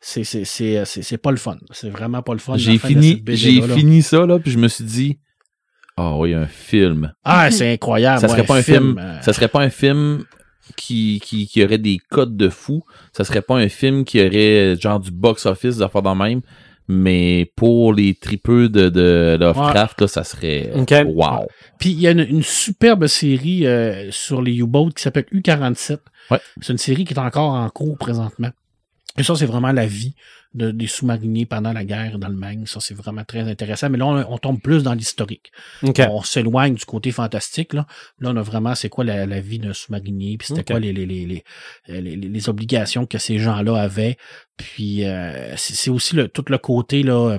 c'est, 0.00 0.24
c'est, 0.24 0.44
c'est, 0.44 0.78
euh, 0.78 0.84
c'est, 0.84 1.02
c'est 1.02 1.18
pas 1.18 1.30
le 1.30 1.36
fun. 1.36 1.58
C'est 1.72 1.90
vraiment 1.90 2.22
pas 2.22 2.32
le 2.32 2.38
fun. 2.38 2.56
J'ai 2.56 2.78
fini, 2.78 3.22
j'ai 3.28 3.60
fini 3.62 4.02
ça, 4.02 4.26
là, 4.26 4.38
puis 4.38 4.50
je 4.50 4.58
me 4.58 4.68
suis 4.68 4.84
dit, 4.84 5.18
ah 5.96 6.16
oui, 6.16 6.34
un 6.34 6.46
film. 6.46 7.12
Ah, 7.24 7.50
c'est 7.50 7.72
incroyable. 7.72 8.20
ça 8.20 8.28
serait 8.28 8.40
ouais, 8.40 8.46
pas 8.46 8.56
un 8.56 8.62
film, 8.62 8.98
euh, 8.98 9.20
ça 9.20 9.32
serait 9.32 9.48
pas 9.48 9.60
un 9.60 9.68
film 9.70 10.24
qui, 10.76 11.20
qui, 11.22 11.46
qui 11.46 11.62
aurait 11.62 11.78
des 11.78 11.98
codes 11.98 12.36
de 12.36 12.48
fou. 12.48 12.82
Ça 13.12 13.24
serait 13.24 13.42
pas 13.42 13.56
un 13.56 13.68
film 13.68 14.04
qui 14.04 14.24
aurait 14.24 14.76
genre 14.80 15.00
du 15.00 15.10
box-office, 15.10 15.76
des 15.76 15.82
affaires 15.82 16.02
dans 16.02 16.14
le 16.14 16.24
même. 16.24 16.40
Mais 16.88 17.52
pour 17.54 17.92
les 17.92 18.14
tripeux 18.14 18.68
de, 18.68 18.88
de 18.88 19.36
Lovecraft, 19.38 20.00
là, 20.00 20.08
ça 20.08 20.24
serait 20.24 20.72
Ok. 20.74 20.92
wow. 21.06 21.46
Puis 21.78 21.90
il 21.90 22.00
y 22.00 22.08
a 22.08 22.10
une, 22.10 22.20
une 22.20 22.42
superbe 22.42 23.06
série 23.06 23.64
euh, 23.64 24.10
sur 24.10 24.42
les 24.42 24.56
U-Boats 24.56 24.90
qui 24.96 25.02
s'appelle 25.02 25.26
U-47. 25.30 25.98
Ouais. 26.32 26.40
C'est 26.60 26.72
une 26.72 26.78
série 26.78 27.04
qui 27.04 27.14
est 27.14 27.18
encore 27.18 27.52
en 27.52 27.68
cours 27.68 27.96
présentement. 27.96 28.50
Et 29.18 29.22
ça, 29.22 29.34
c'est 29.34 29.46
vraiment 29.46 29.72
la 29.72 29.86
vie 29.86 30.14
de- 30.54 30.70
des 30.70 30.86
sous-mariniers 30.86 31.46
pendant 31.46 31.72
la 31.72 31.84
guerre 31.84 32.18
d'Allemagne. 32.18 32.64
Ça, 32.66 32.78
c'est 32.80 32.94
vraiment 32.94 33.24
très 33.24 33.40
intéressant. 33.40 33.90
Mais 33.90 33.98
là, 33.98 34.06
on, 34.06 34.34
on 34.34 34.38
tombe 34.38 34.60
plus 34.60 34.82
dans 34.82 34.94
l'historique. 34.94 35.50
OK. 35.82 36.00
On 36.10 36.22
s'éloigne 36.22 36.74
du 36.74 36.84
côté 36.84 37.10
fantastique. 37.10 37.72
Là, 37.72 37.86
là 38.20 38.30
on 38.30 38.36
a 38.36 38.42
vraiment, 38.42 38.74
c'est 38.74 38.88
quoi 38.88 39.04
la, 39.04 39.26
la 39.26 39.40
vie 39.40 39.58
d'un 39.58 39.72
sous-marinier, 39.74 40.38
puis 40.38 40.48
c'était 40.48 40.64
quoi 40.64 40.80
les, 40.80 40.92
les, 40.92 41.06
les, 41.06 41.26
les, 41.26 42.00
les, 42.00 42.16
les- 42.16 42.48
obligations 42.48 43.04
que 43.06 43.18
ces 43.18 43.38
gens-là 43.38 43.76
avaient. 43.80 44.16
Puis 44.56 45.04
euh, 45.04 45.54
c'est 45.56 45.90
aussi 45.90 46.14
le, 46.16 46.28
tout 46.28 46.44
le 46.48 46.58
côté 46.58 47.02
là, 47.02 47.38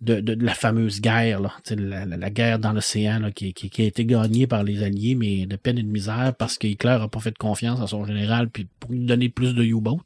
de, 0.00 0.20
de, 0.20 0.34
de 0.34 0.44
la 0.44 0.54
fameuse 0.54 1.00
guerre, 1.00 1.40
là, 1.40 1.52
la, 1.70 2.06
la, 2.06 2.16
la 2.16 2.30
guerre 2.30 2.58
dans 2.60 2.72
l'océan 2.72 3.30
qui, 3.34 3.52
qui, 3.52 3.68
qui 3.68 3.82
a 3.82 3.86
été 3.86 4.04
gagnée 4.04 4.46
par 4.46 4.62
les 4.62 4.82
Alliés, 4.84 5.16
mais 5.16 5.44
de 5.46 5.56
peine 5.56 5.76
et 5.78 5.82
de 5.82 5.88
misère 5.88 6.34
parce 6.38 6.56
que 6.56 6.68
Hitler 6.68 6.98
n'a 7.00 7.08
pas 7.08 7.18
fait 7.18 7.36
confiance 7.36 7.80
à 7.80 7.88
son 7.88 8.04
général, 8.04 8.48
puis 8.48 8.68
pour 8.78 8.92
lui 8.92 9.00
donner 9.04 9.28
plus 9.28 9.54
de 9.54 9.64
U-boats. 9.64 9.96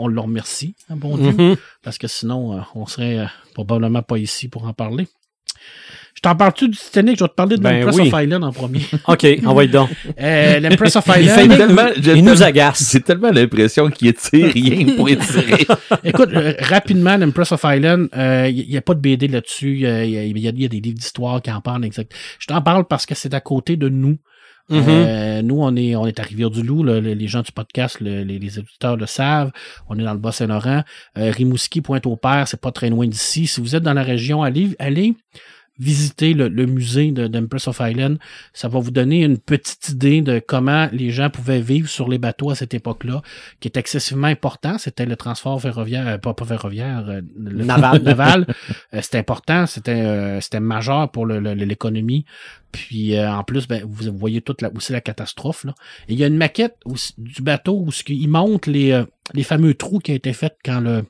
On 0.00 0.06
le 0.06 0.20
remercie, 0.20 0.74
hein, 0.88 0.94
bon 0.96 1.16
Dieu 1.18 1.32
Mhm. 1.32 1.56
parce 1.82 1.98
que 1.98 2.06
sinon, 2.06 2.56
euh, 2.56 2.60
on 2.74 2.86
serait 2.86 3.18
euh, 3.18 3.24
probablement 3.54 4.02
pas 4.02 4.16
ici 4.18 4.48
pour 4.48 4.64
en 4.66 4.72
parler. 4.72 5.08
Je 6.14 6.20
t'en 6.20 6.34
parle-tu 6.34 6.68
du 6.68 6.76
Titanic? 6.76 7.16
Je 7.18 7.24
vais 7.24 7.28
te 7.28 7.34
parler 7.34 7.56
de 7.56 7.62
Ben 7.62 7.78
l'Empress 7.80 7.96
oui. 7.96 8.10
of 8.12 8.22
Island 8.22 8.42
en 8.44 8.52
premier. 8.52 8.80
OK, 9.08 9.26
envoie 9.46 9.66
donc. 9.66 9.88
Euh, 10.20 10.58
L'Empress 10.60 10.96
of 10.96 11.04
Il 11.20 11.28
fait 11.28 11.44
Island, 11.44 11.56
tellement- 11.58 11.82
il 11.96 12.24
nous 12.24 12.30
tellement- 12.32 12.46
agace. 12.46 12.90
J'ai 12.92 13.00
tellement 13.00 13.30
l'impression 13.30 13.88
qu'il 13.90 14.08
étire 14.08 14.52
rien 14.52 14.96
pour 14.96 15.08
étirer. 15.08 15.64
écoute, 16.04 16.30
euh, 16.34 16.54
rapidement, 16.60 17.16
l'Empress 17.16 17.52
of 17.52 17.60
Island, 17.64 18.08
il 18.14 18.66
n'y 18.68 18.76
a 18.76 18.82
pas 18.82 18.94
de 18.94 19.00
BD 19.00 19.28
là-dessus. 19.28 19.78
Il 19.80 20.38
y 20.38 20.40
y 20.40 20.48
a 20.48 20.52
des 20.68 20.80
livres 20.80 20.98
d'histoire 20.98 21.40
qui 21.42 21.50
en 21.52 21.60
parlent 21.60 21.84
exact. 21.84 22.12
Je 22.40 22.46
t'en 22.46 22.62
parle 22.62 22.84
parce 22.86 23.06
que 23.06 23.14
c'est 23.14 23.32
à 23.34 23.40
côté 23.40 23.76
de 23.76 23.88
nous. 23.88 24.18
Mhm. 24.70 24.84
Euh, 24.88 25.42
nous, 25.42 25.60
on 25.60 25.74
est, 25.76 25.96
on 25.96 26.06
est 26.06 26.20
à 26.20 26.22
Rivière-du-Loup. 26.22 26.82
les 27.14 27.26
gens 27.28 27.42
du 27.42 27.52
podcast, 27.52 28.00
le- 28.00 28.22
les, 28.22 28.38
les 28.38 28.50
le 28.96 29.06
savent. 29.06 29.50
On 29.88 29.98
est 29.98 30.04
dans 30.04 30.12
le 30.12 30.18
Bas-Saint-Laurent. 30.18 30.82
Euh, 31.16 31.30
Rimouski, 31.30 31.80
Pointe-au-Père, 31.80 32.46
c'est 32.48 32.60
pas 32.60 32.72
très 32.72 32.90
loin 32.90 33.06
d'ici. 33.06 33.46
Si 33.46 33.60
vous 33.60 33.74
êtes 33.76 33.82
dans 33.82 33.94
la 33.94 34.02
région, 34.02 34.42
allez, 34.42 34.76
allez 34.78 35.14
visiter 35.78 36.34
le, 36.34 36.48
le 36.48 36.66
musée 36.66 37.12
de- 37.12 37.26
d'Empress 37.28 37.68
of 37.68 37.80
Island. 37.80 38.18
Ça 38.52 38.68
va 38.68 38.78
vous 38.80 38.90
donner 38.90 39.22
une 39.22 39.38
petite 39.38 39.90
idée 39.90 40.22
de 40.22 40.40
comment 40.44 40.88
les 40.92 41.10
gens 41.10 41.30
pouvaient 41.30 41.60
vivre 41.60 41.88
sur 41.88 42.08
les 42.08 42.18
bateaux 42.18 42.50
à 42.50 42.54
cette 42.54 42.74
époque-là, 42.74 43.22
qui 43.60 43.68
est 43.68 43.76
excessivement 43.76 44.26
important. 44.26 44.78
C'était 44.78 45.06
le 45.06 45.16
transport 45.16 45.60
ferroviaire, 45.60 46.06
euh, 46.08 46.18
pas, 46.18 46.34
pas 46.34 46.44
ferroviaire, 46.44 47.04
euh, 47.08 47.20
le 47.36 47.64
Naval. 47.64 48.02
naval. 48.02 48.46
Euh, 48.94 49.00
c'était 49.02 49.18
important, 49.18 49.66
c'était 49.66 49.92
euh, 49.92 50.40
c'était 50.40 50.60
majeur 50.60 51.10
pour 51.10 51.26
le- 51.26 51.38
le- 51.40 51.54
l'économie. 51.54 52.24
Puis 52.72 53.16
euh, 53.16 53.30
en 53.32 53.44
plus, 53.44 53.66
ben, 53.66 53.82
vous 53.88 54.12
voyez 54.16 54.42
toute 54.42 54.60
la, 54.62 54.70
aussi 54.74 54.92
la 54.92 55.00
catastrophe. 55.00 55.64
Là. 55.64 55.74
Et 56.08 56.12
il 56.12 56.18
y 56.18 56.24
a 56.24 56.26
une 56.26 56.36
maquette 56.36 56.76
aussi 56.84 57.14
du 57.16 57.40
bateau 57.42 57.74
où 57.86 57.90
il 58.08 58.28
montre 58.28 58.68
les, 58.68 58.92
euh, 58.92 59.04
les 59.32 59.42
fameux 59.42 59.74
trous 59.74 60.00
qui 60.00 60.12
ont 60.12 60.16
été 60.16 60.32
faits 60.32 60.56
quand 60.64 60.80
le, 60.80 61.04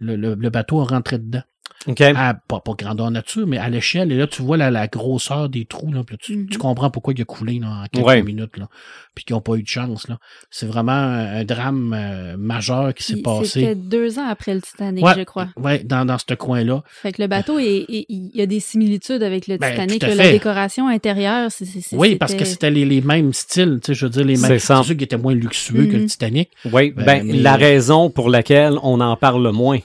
le, 0.00 0.16
le- 0.16 0.34
le 0.34 0.50
bateau 0.50 0.80
a 0.80 0.84
rentré 0.84 1.18
dedans. 1.18 1.42
OK. 1.86 2.00
À, 2.00 2.34
pas, 2.34 2.60
pas 2.60 2.72
grandeur 2.76 3.10
nature, 3.10 3.46
mais 3.46 3.56
à 3.58 3.68
l'échelle. 3.68 4.10
Et 4.10 4.16
là, 4.16 4.26
tu 4.26 4.42
vois 4.42 4.56
la, 4.56 4.70
la 4.70 4.88
grosseur 4.88 5.48
des 5.48 5.64
trous. 5.64 5.92
Là, 5.92 6.02
puis 6.04 6.14
là, 6.16 6.18
tu, 6.20 6.36
Mhm. 6.36 6.48
tu 6.48 6.58
comprends 6.58 6.90
pourquoi 6.90 7.14
il 7.16 7.22
a 7.22 7.24
coulé 7.24 7.60
là, 7.60 7.68
en 7.68 7.86
quelques 7.86 8.04
Ouais. 8.06 8.22
minutes. 8.22 8.56
Là, 8.56 8.68
puis 9.14 9.24
qu'ils 9.24 9.34
n'ont 9.34 9.40
pas 9.40 9.54
eu 9.54 9.62
de 9.62 9.68
chance. 9.68 10.08
Là. 10.08 10.18
C'est 10.50 10.66
vraiment 10.66 10.92
un, 10.92 11.44
drame 11.44 11.94
euh, 11.96 12.36
majeur 12.36 12.92
qui 12.94 13.04
s'est 13.04 13.22
passé. 13.22 13.60
C'était 13.60 13.74
deux 13.76 14.18
ans 14.18 14.26
après 14.28 14.54
le 14.54 14.60
Titanic, 14.60 15.04
Ouais. 15.04 15.12
je 15.16 15.22
crois. 15.22 15.48
Ouais, 15.56 15.78
dans, 15.84 16.04
dans 16.04 16.18
ce 16.18 16.34
coin-là. 16.34 16.82
Fait 16.88 17.12
que 17.12 17.22
le 17.22 17.28
bateau, 17.28 17.58
il 17.60 17.86
y 18.08 18.40
a 18.42 18.46
des 18.46 18.60
similitudes 18.60 19.22
avec 19.22 19.46
le 19.46 19.56
Ben, 19.56 19.70
Titanic. 19.70 20.02
La 20.02 20.30
décoration 20.32 20.88
intérieure, 20.88 21.50
c'est... 21.50 21.66
Oui, 21.92 22.16
parce 22.16 22.34
que 22.34 22.44
c'était- 22.44 22.70
les, 22.70 22.84
les 22.84 23.00
mêmes 23.00 23.32
styles. 23.32 23.78
Tu 23.82 23.88
sais, 23.88 23.94
je 23.94 24.04
veux 24.06 24.10
dire, 24.10 24.24
les 24.24 24.36
mêmes. 24.36 24.58
C'est 24.58 24.58
sûr 24.58 24.84
qu'il 24.84 25.02
était 25.04 25.16
moins 25.16 25.34
luxueux 25.34 25.86
que 25.86 25.92
le 25.92 26.00
Mhm. 26.02 26.06
Titanic. 26.06 26.50
Oui, 26.72 26.90
Ben, 26.90 27.04
ben, 27.04 27.24
mais- 27.26 27.34
la 27.34 27.54
raison 27.56 28.10
pour 28.10 28.28
laquelle 28.30 28.74
on 28.82 29.00
en 29.00 29.16
parle 29.16 29.50
moins. 29.52 29.78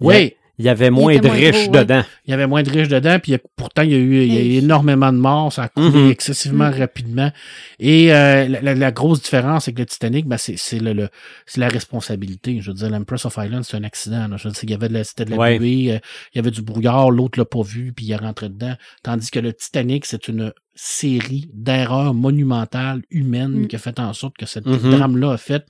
Oui, 0.00 0.34
Il 0.62 0.66
y 0.66 0.68
avait 0.68 0.90
moins 0.90 1.16
de 1.16 1.26
moins 1.26 1.34
riches 1.36 1.64
gros, 1.66 1.74
ouais. 1.74 1.84
dedans. 1.84 2.02
il 2.24 2.30
y 2.30 2.34
avait 2.34 2.46
moins 2.46 2.62
de 2.62 2.70
riches 2.70 2.86
dedans, 2.88 3.18
puis 3.20 3.32
il 3.32 3.34
y 3.34 3.36
a- 3.36 3.40
pourtant, 3.56 3.82
il 3.82 3.90
y 3.90 3.94
a 3.94 3.98
eu 3.98 4.22
il 4.22 4.32
y 4.32 4.36
a 4.36 4.40
eu 4.40 4.44
Hey. 4.52 4.56
énormément 4.58 5.12
de 5.12 5.18
morts, 5.18 5.52
ça 5.52 5.64
a 5.64 5.68
coulé 5.68 5.88
Mhm. 6.04 6.10
excessivement 6.10 6.68
Mhm. 6.70 6.78
rapidement. 6.78 7.32
Et 7.80 8.12
euh, 8.14 8.46
la, 8.46 8.60
la- 8.60 8.74
la 8.74 8.92
grosse 8.92 9.20
différence 9.22 9.66
avec 9.66 9.80
le 9.80 9.86
Titanic, 9.86 10.26
ben, 10.26 10.36
c'est 10.38 10.56
c'est 10.56 10.78
le, 10.78 10.92
le- 10.92 11.08
c'est 11.46 11.58
la 11.60 11.68
responsabilité. 11.68 12.60
Je 12.60 12.70
veux 12.70 12.76
dire, 12.76 12.90
l'Empress 12.90 13.24
of 13.24 13.36
Island, 13.38 13.64
c'est 13.64 13.76
un 13.76 13.82
accident. 13.84 14.28
là. 14.28 14.36
Je 14.36 14.46
veux 14.46 14.52
dire, 14.54 14.60
il 14.64 14.70
y 14.70 14.74
avait 14.74 14.88
de 14.88 14.94
la, 14.94 15.04
c'était 15.04 15.24
de 15.24 15.30
la 15.30 15.36
Ouais. 15.36 15.58
buée, 15.58 15.92
euh, 15.94 15.98
il 16.32 16.36
y 16.36 16.38
avait 16.38 16.50
du 16.52 16.62
brouillard, 16.62 17.10
l'autre 17.10 17.38
l'a 17.40 17.44
pas 17.44 17.62
vu, 17.62 17.92
puis 17.92 18.06
il 18.06 18.12
est 18.12 18.16
rentré 18.16 18.48
dedans. 18.48 18.74
Tandis 19.02 19.30
que 19.32 19.40
le 19.40 19.52
Titanic, 19.52 20.06
c'est 20.06 20.28
une 20.28 20.52
série 20.74 21.50
d'erreurs 21.52 22.14
monumentales 22.14 23.02
humaines 23.10 23.62
Mm. 23.62 23.66
qui 23.68 23.76
a 23.76 23.78
fait 23.78 23.98
en 24.00 24.12
sorte 24.12 24.36
que 24.38 24.46
ce 24.46 24.58
Mhm. 24.60 24.90
drame-là 24.92 25.32
a 25.32 25.36
fait. 25.36 25.64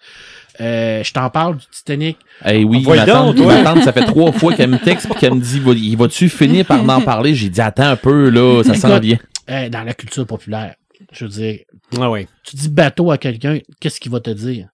Euh, 0.61 1.03
je 1.03 1.13
t'en 1.13 1.29
parle 1.31 1.57
du 1.57 1.67
Titanic. 1.73 2.19
Eh 2.47 2.65
oui, 2.65 2.85
ma 2.87 3.05
tante, 3.05 3.39
ma 3.39 3.63
tante, 3.65 3.83
ça 3.83 3.93
fait 3.93 4.05
trois 4.05 4.31
fois 4.33 4.55
qu'elle 4.55 4.71
me 4.71 4.79
texte 4.79 5.07
et 5.11 5.19
qu'elle 5.19 5.35
me 5.35 5.41
dit, 5.41 5.61
il 5.89 5.97
va-tu 5.97 6.29
finir 6.29 6.65
par 6.67 6.89
en 6.89 7.01
parler? 7.01 7.35
J'ai 7.35 7.49
dit, 7.49 7.61
attends 7.61 7.89
un 7.89 7.97
peu, 7.97 8.29
là, 8.31 8.63
ça 8.65 8.75
s'en 8.75 8.99
vient. 9.01 9.19
Euh, 9.51 9.69
dans 9.69 9.83
la 9.83 9.93
culture 9.95 10.27
populaire, 10.27 10.77
je 11.13 11.25
veux 11.25 11.31
dire, 11.31 11.59
Ah 11.99 12.11
oui. 12.11 12.27
tu 12.45 12.55
dis 12.57 12.69
bateau 12.69 13.11
à 13.11 13.19
quelqu'un, 13.19 13.59
qu'est-ce 13.81 13.99
qu'il 14.01 14.13
va 14.13 14.21
te 14.21 14.31
dire? 14.31 14.69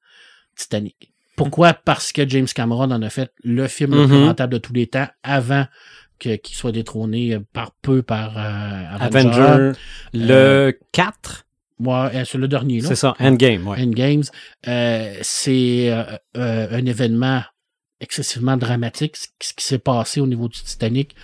Titanic. 0.56 1.12
Pourquoi? 1.36 1.72
Parce 1.72 2.10
que 2.12 2.28
James 2.28 2.48
Cameron 2.52 2.90
en 2.90 3.00
a 3.00 3.10
fait 3.10 3.30
le 3.44 3.66
film 3.68 3.94
le 3.94 4.06
plus 4.06 4.24
rentable 4.24 4.54
de 4.54 4.58
tous 4.58 4.72
les 4.72 4.88
temps 4.88 5.06
avant 5.22 5.64
qu'il 6.18 6.54
soit 6.54 6.72
détrôné 6.72 7.34
euh, 7.34 7.40
par 7.52 7.72
peu 7.82 8.02
par 8.02 8.36
euh, 8.36 8.96
Avenger. 8.98 9.40
Avenger, 9.40 9.78
le 10.12 10.78
4, 10.92 11.46
Moi, 11.78 12.10
euh, 12.14 12.24
c'est 12.24 12.38
le 12.38 12.48
dernier, 12.48 12.80
c'est 12.80 12.96
ça, 12.96 13.14
Endgame, 13.20 13.66
ouais. 13.66 13.80
Endgames. 13.80 14.24
Euh, 14.66 15.14
c'est 15.22 15.90
euh, 15.90 16.04
euh, 16.36 16.68
un 16.70 16.86
événement 16.86 17.42
excessivement 18.00 18.56
dramatique, 18.56 19.16
ce 19.16 19.54
qui 19.54 19.64
s'est 19.64 19.78
passé 19.78 20.20
au 20.20 20.26
niveau 20.26 20.48
du 20.48 20.60
Titanic. 20.60 21.14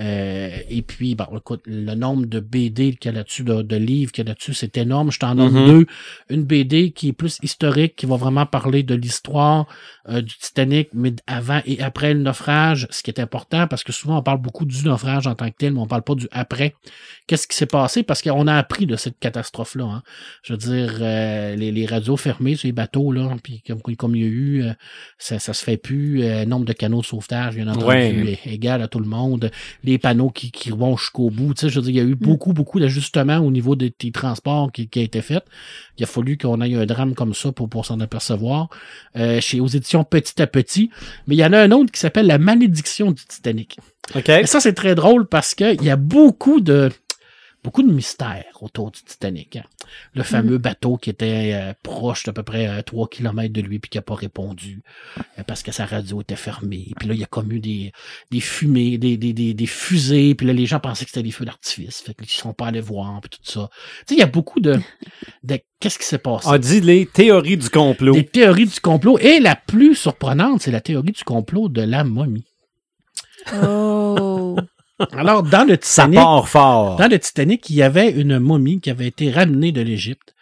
Euh, 0.00 0.50
et 0.68 0.82
puis, 0.82 1.14
bon, 1.14 1.26
écoute, 1.36 1.62
le 1.66 1.94
nombre 1.94 2.26
de 2.26 2.40
BD 2.40 2.94
qu'il 2.96 3.10
y 3.12 3.14
a 3.14 3.16
là-dessus, 3.18 3.44
de, 3.44 3.62
de 3.62 3.76
livres 3.76 4.10
qu'il 4.12 4.24
y 4.24 4.26
a 4.26 4.30
là-dessus, 4.30 4.54
c'est 4.54 4.76
énorme. 4.76 5.12
Je 5.12 5.18
t'en 5.20 5.34
donne 5.34 5.52
Mhm. 5.52 5.66
deux. 5.66 5.86
Une 6.30 6.42
BD 6.44 6.90
qui 6.90 7.08
est 7.08 7.12
plus 7.12 7.38
historique, 7.42 7.94
qui 7.96 8.06
va 8.06 8.16
vraiment 8.16 8.46
parler 8.46 8.82
de 8.82 8.94
l'histoire 8.94 9.66
euh, 10.08 10.20
du 10.20 10.36
Titanic, 10.36 10.88
mais 10.92 11.12
avant 11.26 11.60
et 11.64 11.80
après 11.80 12.12
le 12.12 12.20
naufrage, 12.20 12.86
ce 12.90 13.02
qui 13.02 13.10
est 13.10 13.20
important, 13.20 13.66
parce 13.66 13.84
que 13.84 13.92
souvent 13.92 14.18
on 14.18 14.22
parle 14.22 14.40
beaucoup 14.42 14.64
du 14.66 14.84
naufrage 14.84 15.26
en 15.26 15.34
tant 15.34 15.48
que 15.48 15.54
tel, 15.56 15.72
mais 15.72 15.80
on 15.80 15.86
parle 15.86 16.02
pas 16.02 16.14
du 16.14 16.28
après. 16.30 16.74
Qu'est-ce 17.26 17.46
qui 17.48 17.56
s'est 17.56 17.64
passé? 17.64 18.02
Parce 18.02 18.20
qu'on 18.20 18.46
a 18.46 18.54
appris 18.54 18.84
de 18.86 18.96
cette 18.96 19.18
catastrophe-là. 19.18 19.84
Hein. 19.84 20.02
Je 20.42 20.52
veux 20.52 20.58
dire, 20.58 20.98
euh, 21.00 21.56
les, 21.56 21.72
les 21.72 21.86
radios 21.86 22.16
fermées 22.18 22.54
sur 22.56 22.66
les 22.66 22.72
bateaux, 22.72 23.12
là, 23.12 23.34
puis 23.42 23.62
comme, 23.66 23.80
comme 23.96 24.14
il 24.16 24.22
y 24.22 24.24
a 24.26 24.28
eu, 24.28 24.62
euh, 24.64 24.72
ça, 25.18 25.38
ça 25.38 25.54
se 25.54 25.64
fait 25.64 25.76
plus. 25.78 26.22
Euh, 26.24 26.44
nombre 26.44 26.66
de 26.66 26.72
canaux 26.74 27.00
de 27.00 27.06
sauvetage, 27.06 27.54
bien 27.54 27.68
entendu, 27.68 27.86
Ouais. 27.86 28.38
est 28.44 28.52
égal 28.52 28.82
à 28.82 28.88
tout 28.88 28.98
le 29.00 29.06
monde. 29.08 29.50
Les 29.84 29.98
panneaux 29.98 30.30
qui, 30.30 30.50
qui 30.50 30.70
vont 30.70 30.96
jusqu'au 30.96 31.30
bout. 31.30 31.54
Tu 31.54 31.60
sais, 31.60 31.68
je 31.68 31.78
veux 31.78 31.82
dire, 31.82 31.92
il 31.92 31.96
y 31.96 32.00
a 32.00 32.10
eu 32.10 32.14
beaucoup, 32.14 32.52
beaucoup 32.52 32.80
d'ajustements 32.80 33.38
au 33.38 33.50
niveau 33.50 33.76
des, 33.76 33.94
des 33.98 34.10
transports 34.10 34.72
qui, 34.72 34.88
qui 34.88 35.00
a 35.00 35.02
été 35.02 35.22
fait. 35.22 35.44
Il 35.98 36.04
a 36.04 36.06
fallu 36.06 36.36
qu'on 36.36 36.60
ait 36.60 36.74
un 36.74 36.86
drame 36.86 37.14
comme 37.14 37.34
ça 37.34 37.52
pour, 37.52 37.68
pour 37.68 37.86
s'en 37.86 38.00
apercevoir. 38.00 38.68
Euh, 39.16 39.40
chez 39.40 39.60
aux 39.60 39.66
éditions 39.66 40.04
Petit 40.04 40.40
à 40.42 40.46
Petit. 40.46 40.90
Mais 41.26 41.36
il 41.36 41.38
y 41.38 41.44
en 41.44 41.52
a 41.52 41.60
un 41.60 41.70
autre 41.70 41.92
qui 41.92 42.00
s'appelle 42.00 42.26
La 42.26 42.38
malédiction 42.38 43.12
du 43.12 43.24
Titanic. 43.24 43.78
OK. 44.14 44.28
Et 44.28 44.46
ça, 44.46 44.60
c'est 44.60 44.74
très 44.74 44.94
drôle 44.94 45.26
parce 45.26 45.54
qu'il 45.54 45.82
y 45.82 45.90
a 45.90 45.96
beaucoup 45.96 46.60
de 46.60 46.90
beaucoup 47.64 47.82
de 47.82 47.90
mystères 47.90 48.44
autour 48.60 48.90
du 48.90 49.02
Titanic. 49.02 49.56
hein. 49.56 49.64
Le 50.14 50.22
fameux 50.22 50.58
bateau 50.58 50.98
qui 50.98 51.10
était 51.10 51.52
euh, 51.54 51.72
proche 51.82 52.24
d'à 52.24 52.32
peu 52.32 52.42
près 52.42 52.68
euh, 52.68 52.82
3 52.82 53.08
km 53.08 53.52
de 53.52 53.60
lui 53.62 53.78
puis 53.78 53.88
qui 53.88 53.98
n'a 53.98 54.02
pas 54.02 54.14
répondu 54.14 54.82
euh, 55.38 55.42
parce 55.46 55.62
que 55.62 55.72
sa 55.72 55.86
radio 55.86 56.20
était 56.20 56.36
fermée. 56.36 56.88
Puis 56.98 57.08
là, 57.08 57.14
il 57.14 57.20
y 57.20 57.24
a 57.24 57.26
comme 57.26 57.50
eu 57.50 57.60
des, 57.60 57.92
des 58.30 58.40
fumées, 58.40 58.98
des, 58.98 59.16
des, 59.16 59.32
des, 59.32 59.54
des 59.54 59.66
fusées. 59.66 60.34
Puis 60.34 60.46
là, 60.46 60.52
les 60.52 60.66
gens 60.66 60.78
pensaient 60.78 61.04
que 61.06 61.10
c'était 61.10 61.22
des 61.22 61.30
feux 61.32 61.46
d'artifice. 61.46 62.02
Fait 62.02 62.14
qu'ils 62.14 62.28
sont 62.28 62.52
pas 62.52 62.66
allés 62.66 62.80
voir 62.82 63.20
puis 63.22 63.30
tout 63.30 63.50
ça. 63.50 63.70
Tu 63.72 63.78
sais, 64.08 64.14
il 64.14 64.18
y 64.18 64.22
a 64.22 64.26
beaucoup 64.26 64.60
de... 64.60 64.78
de 65.42 65.58
Qu'est-ce 65.80 65.98
qui 65.98 66.06
s'est 66.06 66.18
passé? 66.18 66.46
On 66.48 66.56
dit 66.56 66.80
les 66.80 67.04
théories 67.06 67.56
du 67.58 67.68
complot. 67.70 68.14
Des 68.14 68.24
théories 68.26 68.66
du 68.66 68.80
complot. 68.80 69.18
Et 69.18 69.40
la 69.40 69.56
plus 69.56 69.94
surprenante, 69.94 70.62
c'est 70.62 70.70
la 70.70 70.80
théorie 70.80 71.12
du 71.12 71.24
complot 71.24 71.68
de 71.68 71.82
la 71.82 72.04
momie. 72.04 72.44
Oh. 73.52 74.56
Alors, 75.12 75.42
dans 75.42 75.64
le 75.64 75.76
Ça 75.80 76.04
Titanic... 76.04 76.18
part 76.20 76.48
fort. 76.48 76.96
Dans 76.96 77.08
le 77.08 77.18
Titanic, 77.18 77.68
il 77.70 77.76
y 77.76 77.82
avait 77.82 78.10
une 78.10 78.38
momie 78.38 78.80
qui 78.80 78.90
avait 78.90 79.08
été 79.08 79.30
ramenée 79.30 79.72
de 79.72 79.80
l'Égypte. 79.80 80.34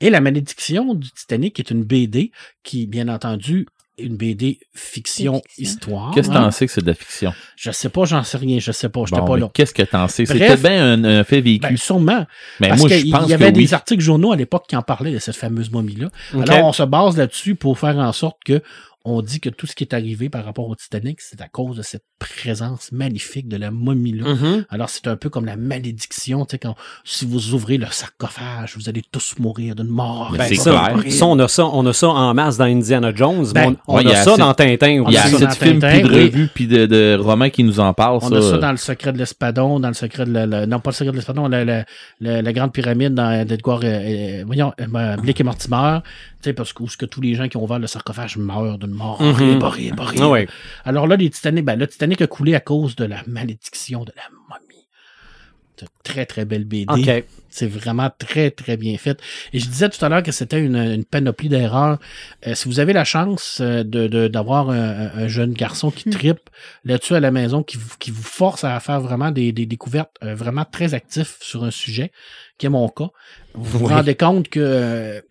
Et 0.00 0.10
la 0.10 0.20
malédiction 0.20 0.94
du 0.94 1.10
Titanic 1.10 1.58
est 1.58 1.70
une 1.70 1.82
BD 1.82 2.30
qui, 2.62 2.86
bien 2.86 3.08
entendu, 3.08 3.66
est 3.98 4.04
une 4.04 4.16
BD 4.16 4.60
fiction, 4.72 5.42
Fiction. 5.44 5.62
histoire. 5.64 6.14
Qu'est-ce 6.14 6.28
que 6.28 6.34
hein. 6.36 6.42
t'en 6.44 6.50
sais 6.52 6.66
que 6.66 6.72
c'est 6.72 6.82
de 6.82 6.86
la 6.86 6.94
fiction? 6.94 7.32
Je 7.56 7.72
sais 7.72 7.88
pas, 7.88 8.04
j'en 8.04 8.22
sais 8.22 8.38
rien, 8.38 8.60
je 8.60 8.70
sais 8.70 8.88
pas, 8.88 9.00
j'étais 9.06 9.20
Bon, 9.20 9.26
pas 9.26 9.36
là. 9.38 9.50
Qu'est-ce 9.52 9.74
que 9.74 9.82
t'en 9.82 10.06
sais? 10.06 10.22
Peut-être 10.22 10.62
bien 10.62 10.92
un, 10.92 11.04
un 11.04 11.24
fait 11.24 11.40
vécu. 11.40 11.66
Ben, 11.66 11.76
sûrement. 11.76 12.24
mais 12.60 12.68
parce 12.68 12.80
moi, 12.80 12.88
je 12.90 12.94
qu'il 12.94 13.10
pense 13.10 13.28
y 13.28 13.34
avait 13.34 13.50
que 13.50 13.56
oui. 13.56 13.64
des 13.64 13.74
articles 13.74 14.02
journaux 14.02 14.30
à 14.30 14.36
l'époque 14.36 14.66
qui 14.68 14.76
en 14.76 14.82
parlaient 14.82 15.10
de 15.10 15.18
cette 15.18 15.34
fameuse 15.34 15.72
momie-là. 15.72 16.10
Alors, 16.40 16.66
on 16.66 16.72
se 16.72 16.84
base 16.84 17.16
là-dessus 17.16 17.56
pour 17.56 17.76
faire 17.76 17.98
en 17.98 18.12
sorte 18.12 18.36
que 18.44 18.62
on 19.08 19.22
dit 19.22 19.40
que 19.40 19.48
tout 19.50 19.66
ce 19.66 19.74
qui 19.74 19.84
est 19.84 19.94
arrivé 19.94 20.28
par 20.28 20.44
rapport 20.44 20.68
au 20.68 20.74
Titanic, 20.74 21.20
c'est 21.20 21.40
à 21.40 21.48
cause 21.48 21.76
de 21.76 21.82
cette 21.82 22.04
présence 22.18 22.90
magnifique 22.92 23.48
de 23.48 23.56
la 23.56 23.70
momie-là. 23.70 24.34
Mhm. 24.34 24.64
Alors, 24.70 24.88
c'est 24.90 25.06
un 25.08 25.16
peu 25.16 25.28
comme 25.30 25.44
la 25.46 25.56
malédiction, 25.56 26.44
tu 26.44 26.52
sais, 26.52 26.58
quand, 26.58 26.74
si 27.04 27.24
vous 27.26 27.54
ouvrez 27.54 27.78
le 27.78 27.86
sarcophage, 27.90 28.74
vous 28.76 28.88
allez 28.88 29.02
tous 29.10 29.34
mourir 29.38 29.74
d'une 29.74 29.86
mort. 29.88 30.32
Ben, 30.36 30.44
c'est 30.48 30.56
ça, 30.56 30.92
clair. 30.94 31.12
ça, 31.12 31.26
on 31.26 31.38
a 31.38 31.48
ça, 31.48 31.66
on 31.66 31.86
a 31.86 31.92
ça 31.92 32.08
en 32.08 32.34
masse 32.34 32.56
dans 32.56 32.64
Indiana 32.64 33.12
Jones, 33.14 33.46
Ben, 33.54 33.76
on, 33.86 33.96
ouais, 33.96 34.06
a 34.06 34.10
a 34.20 34.24
ça 34.24 34.32
assez- 34.32 34.40
dans 34.40 34.54
Tintin 34.54 35.04
Il 35.08 35.12
y 35.12 35.16
a 35.16 35.22
assez 35.24 35.46
de 35.46 35.52
films 35.52 35.80
puis 35.80 36.02
de 36.02 36.08
revues 36.08 36.48
puis 36.54 36.66
de, 36.66 36.86
de 36.86 37.16
romans 37.20 37.50
qui 37.50 37.64
nous 37.64 37.80
en 37.80 37.92
parlent. 37.94 38.18
On 38.22 38.28
ça. 38.28 38.36
a 38.36 38.42
ça 38.42 38.58
dans 38.58 38.70
le 38.70 38.76
secret 38.76 39.12
de 39.12 39.18
l'espadon, 39.18 39.80
dans 39.80 39.88
le 39.88 39.94
secret 39.94 40.24
de 40.26 40.32
la, 40.32 40.46
la- 40.46 40.66
non 40.66 40.80
pas 40.80 40.90
le 40.90 40.94
secret 40.96 41.12
de 41.12 41.16
l'espadon, 41.16 41.48
la, 41.48 41.64
la, 41.64 41.84
la, 42.20 42.42
la 42.42 42.52
grande 42.52 42.72
pyramide 42.72 43.14
dans 43.14 43.46
d'Edgar, 43.46 43.80
euh, 43.84 43.86
euh, 43.86 44.42
voyons, 44.46 44.72
euh, 44.80 45.16
Blake 45.16 45.40
et 45.40 45.44
Mortimer, 45.44 45.98
tu 46.42 46.50
sais, 46.50 46.52
parce 46.52 46.72
que, 46.72 46.82
où 46.82 46.86
que 46.98 47.06
tous 47.06 47.20
les 47.20 47.34
gens 47.34 47.48
qui 47.48 47.56
ont 47.56 47.64
ouvert 47.64 47.78
le 47.78 47.86
sarcophage 47.86 48.36
meurent 48.36 48.78
d'une 48.78 48.92
mort 48.98 49.20
horrible, 49.20 49.64
horrible, 49.64 50.00
horrible. 50.00 50.22
Ah 50.24 50.28
ouais. 50.28 50.48
Alors 50.84 51.06
là, 51.06 51.16
les 51.16 51.30
Titanic, 51.30 51.64
ben, 51.64 51.76
le 51.78 51.86
Titanic 51.86 52.20
a 52.22 52.26
coulé 52.26 52.54
à 52.54 52.60
cause 52.60 52.96
de 52.96 53.04
la 53.04 53.22
malédiction 53.26 54.04
de 54.04 54.12
la 54.16 54.22
momie. 54.48 54.64
C'est 55.76 55.84
une 55.84 55.88
très, 56.02 56.26
très 56.26 56.44
belle 56.44 56.64
BD. 56.64 56.86
OK. 56.92 57.24
C'est 57.50 57.68
vraiment 57.68 58.10
très, 58.18 58.50
très 58.50 58.76
bien 58.76 58.98
fait. 58.98 59.20
Et 59.52 59.60
je 59.60 59.66
disais 59.68 59.88
tout 59.88 60.04
à 60.04 60.08
l'heure 60.08 60.22
que 60.24 60.32
c'était 60.32 60.60
une, 60.60 60.74
une 60.76 61.04
panoplie 61.04 61.48
d'erreurs. 61.48 61.98
Euh, 62.46 62.54
si 62.56 62.68
vous 62.68 62.80
avez 62.80 62.92
la 62.92 63.04
chance 63.04 63.58
euh, 63.60 63.84
de, 63.84 64.06
de- 64.08 64.26
d'avoir 64.28 64.70
un, 64.70 65.10
un 65.14 65.28
jeune 65.28 65.52
garçon 65.54 65.90
qui 65.92 66.08
Hmm. 66.08 66.12
tripe 66.12 66.50
là-dessus 66.84 67.14
à 67.14 67.20
la 67.20 67.30
maison, 67.30 67.62
qui 67.62 67.76
vous, 67.76 67.94
qui 68.00 68.10
vous 68.10 68.22
force 68.24 68.64
à 68.64 68.78
faire 68.80 69.00
vraiment 69.00 69.30
des, 69.30 69.52
des 69.52 69.66
découvertes 69.66 70.10
euh, 70.24 70.34
vraiment 70.34 70.64
très 70.64 70.94
actifs 70.94 71.36
sur 71.40 71.62
un 71.64 71.70
sujet, 71.70 72.10
qui 72.58 72.66
est 72.66 72.70
mon 72.70 72.88
cas, 72.88 73.08
vous 73.54 73.78
vous 73.78 73.86
Oui. 73.86 73.94
rendez 73.94 74.14
compte 74.16 74.48
que 74.48 75.22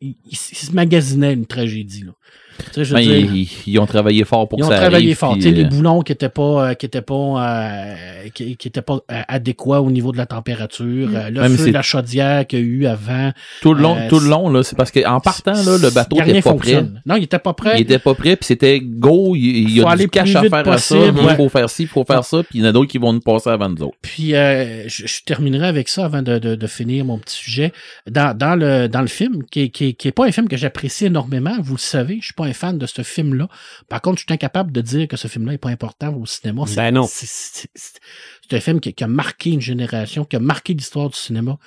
il 0.00 0.36
se 0.36 0.72
magasinait 0.72 1.32
une 1.32 1.46
tragédie. 1.46 2.04
Là. 2.04 2.12
Tu 2.58 2.64
sais, 2.72 2.84
je 2.84 2.90
veux 2.90 3.00
Ben, 3.00 3.02
dire, 3.06 3.34
ils, 3.34 3.48
ils 3.66 3.78
ont 3.78 3.86
travaillé 3.86 4.24
fort 4.24 4.48
pour 4.48 4.58
ils 4.58 4.62
que 4.62 4.66
ont 4.66 4.70
ça 4.70 4.76
travaillé 4.78 5.06
arrive, 5.06 5.16
fort. 5.16 5.32
puis, 5.32 5.42
Tu 5.42 5.48
sais, 5.48 5.54
les 5.54 5.64
euh, 5.64 5.68
boulons 5.68 6.02
qui 6.02 6.12
étaient 6.12 6.28
pas, 6.28 6.70
euh, 6.70 6.74
qui 6.74 6.86
étaient 6.86 7.02
pas, 7.02 7.14
euh, 7.14 7.94
qui, 8.34 8.56
qui 8.56 8.68
étaient 8.68 8.82
pas 8.82 8.98
euh, 9.10 9.22
adéquats 9.28 9.80
au 9.82 9.90
niveau 9.90 10.12
de 10.12 10.16
la 10.16 10.26
température. 10.26 11.08
Mm. 11.08 11.16
euh, 11.16 11.30
le 11.30 11.40
mais 11.48 11.56
feu 11.56 11.66
de 11.68 11.72
la 11.72 11.82
chaudière 11.82 12.46
qu'il 12.46 12.58
y 12.58 12.62
a 12.62 12.64
eu 12.64 12.86
avant. 12.86 13.32
tout 13.62 13.74
le 13.74 13.82
long, 13.82 13.96
euh, 13.96 14.08
tout 14.08 14.20
le 14.20 14.28
long, 14.28 14.48
là, 14.48 14.62
c'est 14.62 14.76
parce 14.76 14.90
qu'en 14.90 15.20
partant, 15.20 15.52
là, 15.52 15.78
le 15.78 15.90
bateau 15.90 16.16
y 16.16 16.20
a 16.20 16.24
rien 16.24 16.34
était 16.34 16.42
pas 16.42 16.54
prêt. 16.54 16.72
fonctionne. 16.72 17.02
Non, 17.06 17.16
il 17.16 17.24
était 17.24 17.38
pas 17.38 17.52
prêt. 17.54 17.74
Il 17.76 17.82
était 17.82 17.98
pas 17.98 18.14
prêt, 18.14 18.36
puis 18.36 18.46
c'était 18.46 18.80
go, 18.80 19.34
il, 19.34 19.44
il 19.44 19.70
y 19.76 19.80
Faut 19.80 19.88
a 19.88 19.92
aller 19.92 20.04
du 20.04 20.10
cash 20.10 20.34
à 20.34 20.42
faire 20.42 20.68
à 20.68 20.78
ça, 20.78 20.96
il 20.96 21.10
ouais. 21.12 21.36
faut 21.36 21.48
faire 21.48 21.68
ci, 21.70 21.82
il 21.82 21.88
faut 21.88 22.04
faire 22.04 22.24
ça, 22.24 22.42
puis 22.42 22.58
il 22.58 22.62
y 22.62 22.64
en 22.64 22.68
a 22.68 22.72
d'autres 22.72 22.90
qui 22.90 22.98
vont 22.98 23.12
nous 23.12 23.20
passer 23.20 23.50
avant 23.50 23.68
nous 23.68 23.82
autres. 23.82 23.96
Puis 24.02 24.34
euh, 24.34 24.88
je, 24.88 25.06
je 25.06 25.22
terminerai 25.24 25.66
avec 25.66 25.88
ça 25.88 26.04
avant 26.04 26.22
de, 26.22 26.38
de, 26.38 26.54
de 26.54 26.66
finir 26.66 27.04
mon 27.04 27.18
petit 27.18 27.36
sujet. 27.36 27.72
Dans, 28.10 28.36
dans, 28.36 28.54
le, 28.56 28.86
dans 28.88 29.00
le 29.00 29.06
film, 29.06 29.42
qui 29.50 29.70
qui, 29.70 29.94
qui 29.94 30.08
est 30.08 30.12
pas 30.12 30.26
un 30.26 30.32
film 30.32 30.48
que 30.48 30.56
j'apprécie 30.56 31.06
énormément, 31.06 31.56
vous 31.60 31.74
le 31.74 31.80
savez, 31.80 32.18
je 32.20 32.26
suis 32.26 32.34
pas 32.34 32.45
un 32.46 32.52
fan 32.52 32.78
de 32.78 32.86
ce 32.86 33.02
film-là. 33.02 33.48
Par 33.88 34.00
contre, 34.00 34.18
je 34.18 34.24
suis 34.26 34.32
incapable 34.34 34.72
de 34.72 34.80
dire 34.80 35.06
que 35.08 35.16
ce 35.16 35.28
film-là 35.28 35.52
est 35.54 35.58
pas 35.58 35.68
important 35.70 36.14
au 36.14 36.26
cinéma. 36.26 36.62
C'est- 36.66 36.76
Ben 36.76 36.92
non. 36.94 37.06
C'est 37.06 38.56
un 38.56 38.60
film 38.60 38.80
qui, 38.80 38.92
qui 38.94 39.04
a 39.04 39.08
marqué 39.08 39.50
une 39.50 39.60
génération, 39.60 40.24
qui 40.24 40.36
a 40.36 40.40
marqué 40.40 40.74
l'histoire 40.74 41.10
du 41.10 41.16
cinéma 41.16 41.58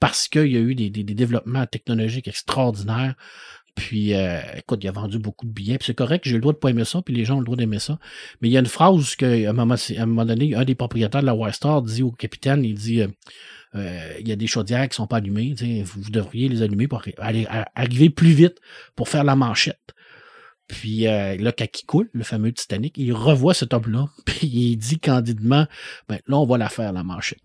parce 0.00 0.28
qu'il 0.28 0.46
y 0.52 0.56
a 0.56 0.60
eu 0.60 0.74
des, 0.74 0.90
des, 0.90 1.02
des 1.04 1.14
développements 1.14 1.66
technologiques 1.66 2.28
extraordinaires. 2.28 3.14
Puis, 3.74 4.12
euh, 4.14 4.40
écoute, 4.56 4.80
il 4.82 4.88
a 4.88 4.92
vendu 4.92 5.18
beaucoup 5.20 5.46
de 5.46 5.52
billets. 5.52 5.78
Puis 5.78 5.86
c'est 5.86 5.94
correct, 5.94 6.24
j'ai 6.26 6.34
le 6.34 6.40
droit 6.40 6.52
de 6.52 6.58
pas 6.58 6.70
aimer 6.70 6.84
ça, 6.84 7.00
puis 7.00 7.14
les 7.14 7.24
gens 7.24 7.36
ont 7.36 7.40
le 7.40 7.44
droit 7.44 7.56
d'aimer 7.56 7.78
ça. 7.78 7.98
Mais 8.40 8.48
il 8.48 8.52
y 8.52 8.56
a 8.56 8.60
une 8.60 8.66
phrase 8.66 9.14
que, 9.14 9.46
à 9.46 9.50
un 9.50 9.52
moment, 9.52 9.74
à 9.74 10.02
un 10.02 10.06
moment 10.06 10.24
donné, 10.24 10.54
un 10.56 10.64
des 10.64 10.74
propriétaires 10.74 11.22
de 11.22 11.26
la 11.26 11.52
Star 11.52 11.82
dit 11.82 12.02
au 12.02 12.10
capitaine, 12.10 12.64
il 12.64 12.74
dit, 12.74 13.02
euh, 13.02 13.08
euh, 13.76 14.14
il 14.18 14.26
y 14.28 14.32
a 14.32 14.36
des 14.36 14.48
chaudières 14.48 14.88
qui 14.88 14.96
sont 14.96 15.06
pas 15.06 15.18
allumées, 15.18 15.54
vous, 15.84 16.02
vous 16.02 16.10
devriez 16.10 16.48
les 16.48 16.62
allumer 16.62 16.88
pour 16.88 17.02
aller, 17.18 17.46
à- 17.48 17.68
arriver 17.76 18.10
plus 18.10 18.32
vite 18.32 18.56
pour 18.96 19.08
faire 19.08 19.22
la 19.22 19.36
manchette. 19.36 19.78
Puis 20.68 21.06
euh, 21.08 21.36
là, 21.38 21.50
quand 21.52 21.64
il 21.80 21.84
coule, 21.86 22.10
le 22.12 22.22
fameux 22.24 22.52
Titanic, 22.52 22.94
il 22.98 23.12
revoit 23.12 23.54
cet 23.54 23.72
homme-là, 23.72 24.06
puis 24.26 24.46
il 24.46 24.76
dit 24.76 24.98
candidement, 25.00 25.66
ben 26.08 26.18
là, 26.26 26.36
on 26.36 26.46
va 26.46 26.58
la 26.58 26.68
faire, 26.68 26.92
la 26.92 27.02
manchette. 27.02 27.40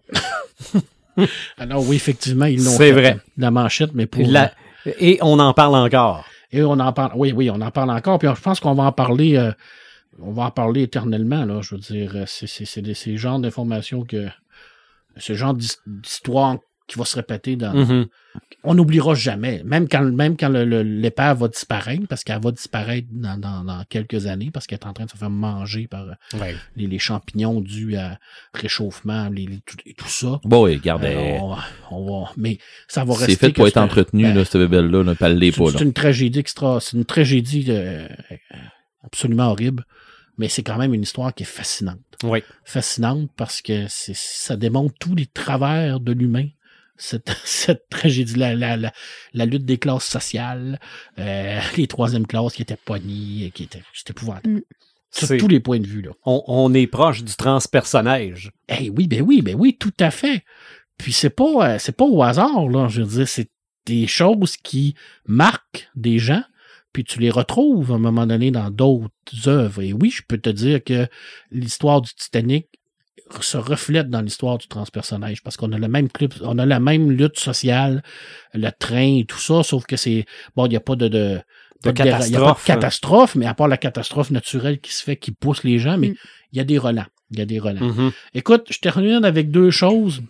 Alors 1.58 1.88
oui, 1.88 1.96
effectivement, 1.96 2.46
ils 2.46 2.64
l'ont 2.64 2.72
C'est 2.72 2.88
fait, 2.88 2.92
vrai. 2.92 3.18
La 3.38 3.52
manchette, 3.52 3.94
mais 3.94 4.06
pour... 4.08 4.26
La- 4.28 4.52
Et 5.00 5.20
on 5.22 5.40
en 5.40 5.54
parle 5.54 5.76
encore. 5.76 6.26
Et 6.52 6.62
on 6.64 6.72
en 6.74 6.92
parle. 6.94 7.14
Oui, 7.16 7.32
oui, 7.32 7.50
on 7.50 7.62
en 7.62 7.72
parle 7.72 7.92
encore. 7.92 8.20
Puis 8.20 8.28
je 8.36 8.42
pense 8.42 8.60
qu'on 8.60 8.74
va 8.74 8.84
en 8.84 8.92
parler. 8.92 9.38
euh, 9.38 9.52
on 10.22 10.32
va 10.32 10.44
en 10.44 10.52
parler 10.52 10.84
éternellement. 10.84 11.46
Là, 11.46 11.62
je 11.62 11.76
veux 11.76 11.82
dire, 11.82 12.12
euh, 12.16 12.24
c'est 12.28 12.48
c'est 12.48 12.66
c'est 12.66 12.82
des- 12.82 12.94
c'est 12.94 13.12
le 13.12 13.18
genre 13.18 13.40
d'informations 13.40 14.04
que 14.04 14.28
ce 15.18 15.34
genre 15.34 15.54
d'his- 15.54 15.78
d'histoire 15.88 16.58
qui 16.94 17.00
va 17.00 17.06
se 17.06 17.16
répéter 17.16 17.56
dans. 17.56 17.74
Mhm. 17.74 18.08
On 18.64 18.76
n'oubliera 18.76 19.14
jamais. 19.14 19.62
Même 19.66 19.90
quand 19.90 20.04
même 20.04 20.38
quand 20.38 20.48
l'épave 20.50 21.40
va 21.40 21.48
disparaître, 21.50 22.08
parce 22.08 22.24
qu'elle 22.24 22.42
va 22.42 22.52
disparaître 22.52 23.08
dans, 23.12 23.38
dans, 23.38 23.64
dans 23.64 23.84
quelques 23.90 24.26
années, 24.26 24.52
parce 24.52 24.68
qu'elle 24.68 24.80
est 24.80 24.86
en 24.88 24.94
train 24.94 25.06
de 25.06 25.10
se 25.10 25.18
faire 25.18 25.30
manger 25.30 25.88
par 25.88 26.04
euh, 26.08 26.40
Ouais. 26.40 26.56
les, 26.78 26.88
les 26.88 27.00
champignons 27.00 27.60
dus 27.60 27.98
à 27.98 28.18
réchauffement 28.54 29.28
les, 29.30 29.46
les- 29.46 29.60
tout, 29.66 29.76
et 29.86 29.94
tout 29.94 30.08
ça. 30.08 30.40
Bon, 30.46 30.64
oui, 30.66 30.76
regarde, 30.78 31.04
Euh, 31.04 31.38
on, 31.42 31.50
va, 31.50 31.64
on 31.92 32.06
va- 32.24 32.32
mais 32.38 32.58
ça 32.88 33.04
va 33.04 33.14
rester. 33.14 33.34
c'est 33.34 33.40
fait 33.40 33.52
pour 33.54 33.68
être 33.68 33.78
entretenu, 33.78 34.24
ben, 34.24 34.36
là, 34.36 34.46
cette 34.46 34.62
bébelle-là, 34.62 35.04
c'est 35.20 35.52
pas, 35.58 35.72
c'est 35.72 35.82
une 35.84 35.94
tragédie 35.94 36.40
extra. 36.40 36.80
C'est 36.80 36.96
une 36.96 37.06
tragédie 37.06 37.66
euh, 37.70 38.08
absolument 39.04 39.48
horrible. 39.52 39.86
Mais 40.40 40.48
c'est 40.48 40.64
quand 40.64 40.78
même 40.78 40.94
une 40.96 41.04
histoire 41.04 41.32
qui 41.36 41.44
est 41.44 41.48
fascinante. 41.48 42.00
Oui. 42.24 42.42
Fascinante 42.64 43.30
parce 43.38 43.62
que 43.62 43.86
ça 43.88 44.56
démontre 44.56 44.96
tous 45.00 45.14
les 45.14 45.28
travers 45.28 46.00
de 46.00 46.12
l'humain. 46.12 46.48
Cette, 46.98 47.36
cette 47.46 47.90
tragédie, 47.90 48.36
la, 48.36 48.56
la, 48.56 48.78
la, 48.78 48.94
la 49.34 49.46
lutte 49.46 49.66
des 49.66 49.78
classes 49.78 50.08
sociales, 50.08 50.80
euh, 51.20 51.60
les 51.78 51.88
troisième 51.88 52.28
classes 52.28 52.54
qui 52.54 52.62
étaient 52.62 52.78
pognées, 52.78 53.52
qui 53.54 53.64
étaient, 53.64 53.84
c'était 53.94 54.12
épouvantable. 54.12 54.50
Mm. 54.50 54.62
Sur 55.12 55.38
tous 55.38 55.48
les 55.48 55.60
points 55.60 55.80
de 55.80 55.86
vue, 55.86 56.02
là. 56.02 56.10
On, 56.26 56.44
on 56.48 56.74
est 56.74 56.88
proche 56.88 57.24
du 57.24 57.36
transpersonnage. 57.36 58.52
Eh 58.68 58.90
oui, 58.90 59.08
ben 59.08 59.22
oui, 59.22 59.44
ben 59.44 59.56
oui, 59.56 59.78
tout 59.80 59.94
à 60.00 60.10
fait. 60.10 60.44
Puis 60.98 61.14
c'est 61.14 61.30
pas, 61.30 61.74
euh, 61.74 61.78
c'est 61.80 61.96
pas 61.96 62.06
au 62.06 62.24
hasard, 62.24 62.68
là. 62.68 62.88
Je 62.88 63.02
veux 63.02 63.18
dire, 63.18 63.28
c'est 63.28 63.52
des 63.86 64.08
choses 64.08 64.58
qui 64.58 64.96
marquent 65.28 65.90
des 65.96 66.18
gens, 66.18 66.44
puis 66.94 67.04
tu 67.04 67.20
les 67.20 67.30
retrouves 67.30 67.92
à 67.92 67.96
un 67.96 68.00
moment 68.00 68.26
donné 68.26 68.52
dans 68.52 68.70
d'autres 68.70 69.48
œuvres. 69.48 69.82
Et 69.82 69.94
oui, 69.94 70.10
je 70.10 70.24
peux 70.28 70.38
te 70.38 70.50
dire 70.50 70.84
que 70.84 71.08
l'histoire 71.52 72.02
du 72.02 72.14
Titanic 72.16 72.68
se 73.42 73.58
reflète 73.58 74.10
dans 74.10 74.22
l'histoire 74.22 74.58
du 74.58 74.68
transpersonnage 74.68 75.42
parce 75.44 75.58
qu'on 75.58 75.72
a 75.72 75.78
le 75.78 75.88
même 75.88 76.10
club, 76.10 76.34
on 76.42 76.58
a 76.60 76.66
la 76.66 76.80
même 76.80 77.12
lutte 77.12 77.40
sociale, 77.40 78.04
le 78.54 78.70
train 78.72 79.20
et 79.20 79.26
tout 79.26 79.40
ça, 79.40 79.64
sauf 79.64 79.86
que 79.86 79.96
c'est 79.98 80.26
bon, 80.56 80.66
il 80.66 80.70
n'y 80.70 80.76
a 80.76 80.80
pas 80.82 80.96
de, 80.96 81.08
de, 81.08 81.40
il 81.84 81.88
y 81.88 81.90
a 81.90 81.92
pas 81.92 81.92
de 81.92 81.98
catastrophe. 81.98 82.66
catastrophe, 82.66 83.36
mais 83.36 83.46
à 83.46 83.54
part 83.54 83.68
la 83.68 83.78
catastrophe 83.78 84.30
naturelle 84.32 84.80
qui 84.80 84.94
se 84.94 85.04
fait, 85.04 85.16
qui 85.18 85.32
pousse 85.32 85.64
les 85.64 85.80
gens, 85.80 85.98
mais 85.98 86.10
Mm. 86.10 86.16
il 86.52 86.58
y 86.58 86.62
a 86.62 86.64
des 86.64 86.78
relents. 86.78 87.06
Il 87.32 87.40
y 87.40 87.42
a 87.42 87.46
des 87.46 87.60
relents. 87.60 87.82
Mhm. 87.88 88.12
Écoute, 88.36 88.68
je 88.70 88.78
termine 88.80 89.26
avec 89.26 89.50
deux 89.50 89.72
choses. 89.72 90.22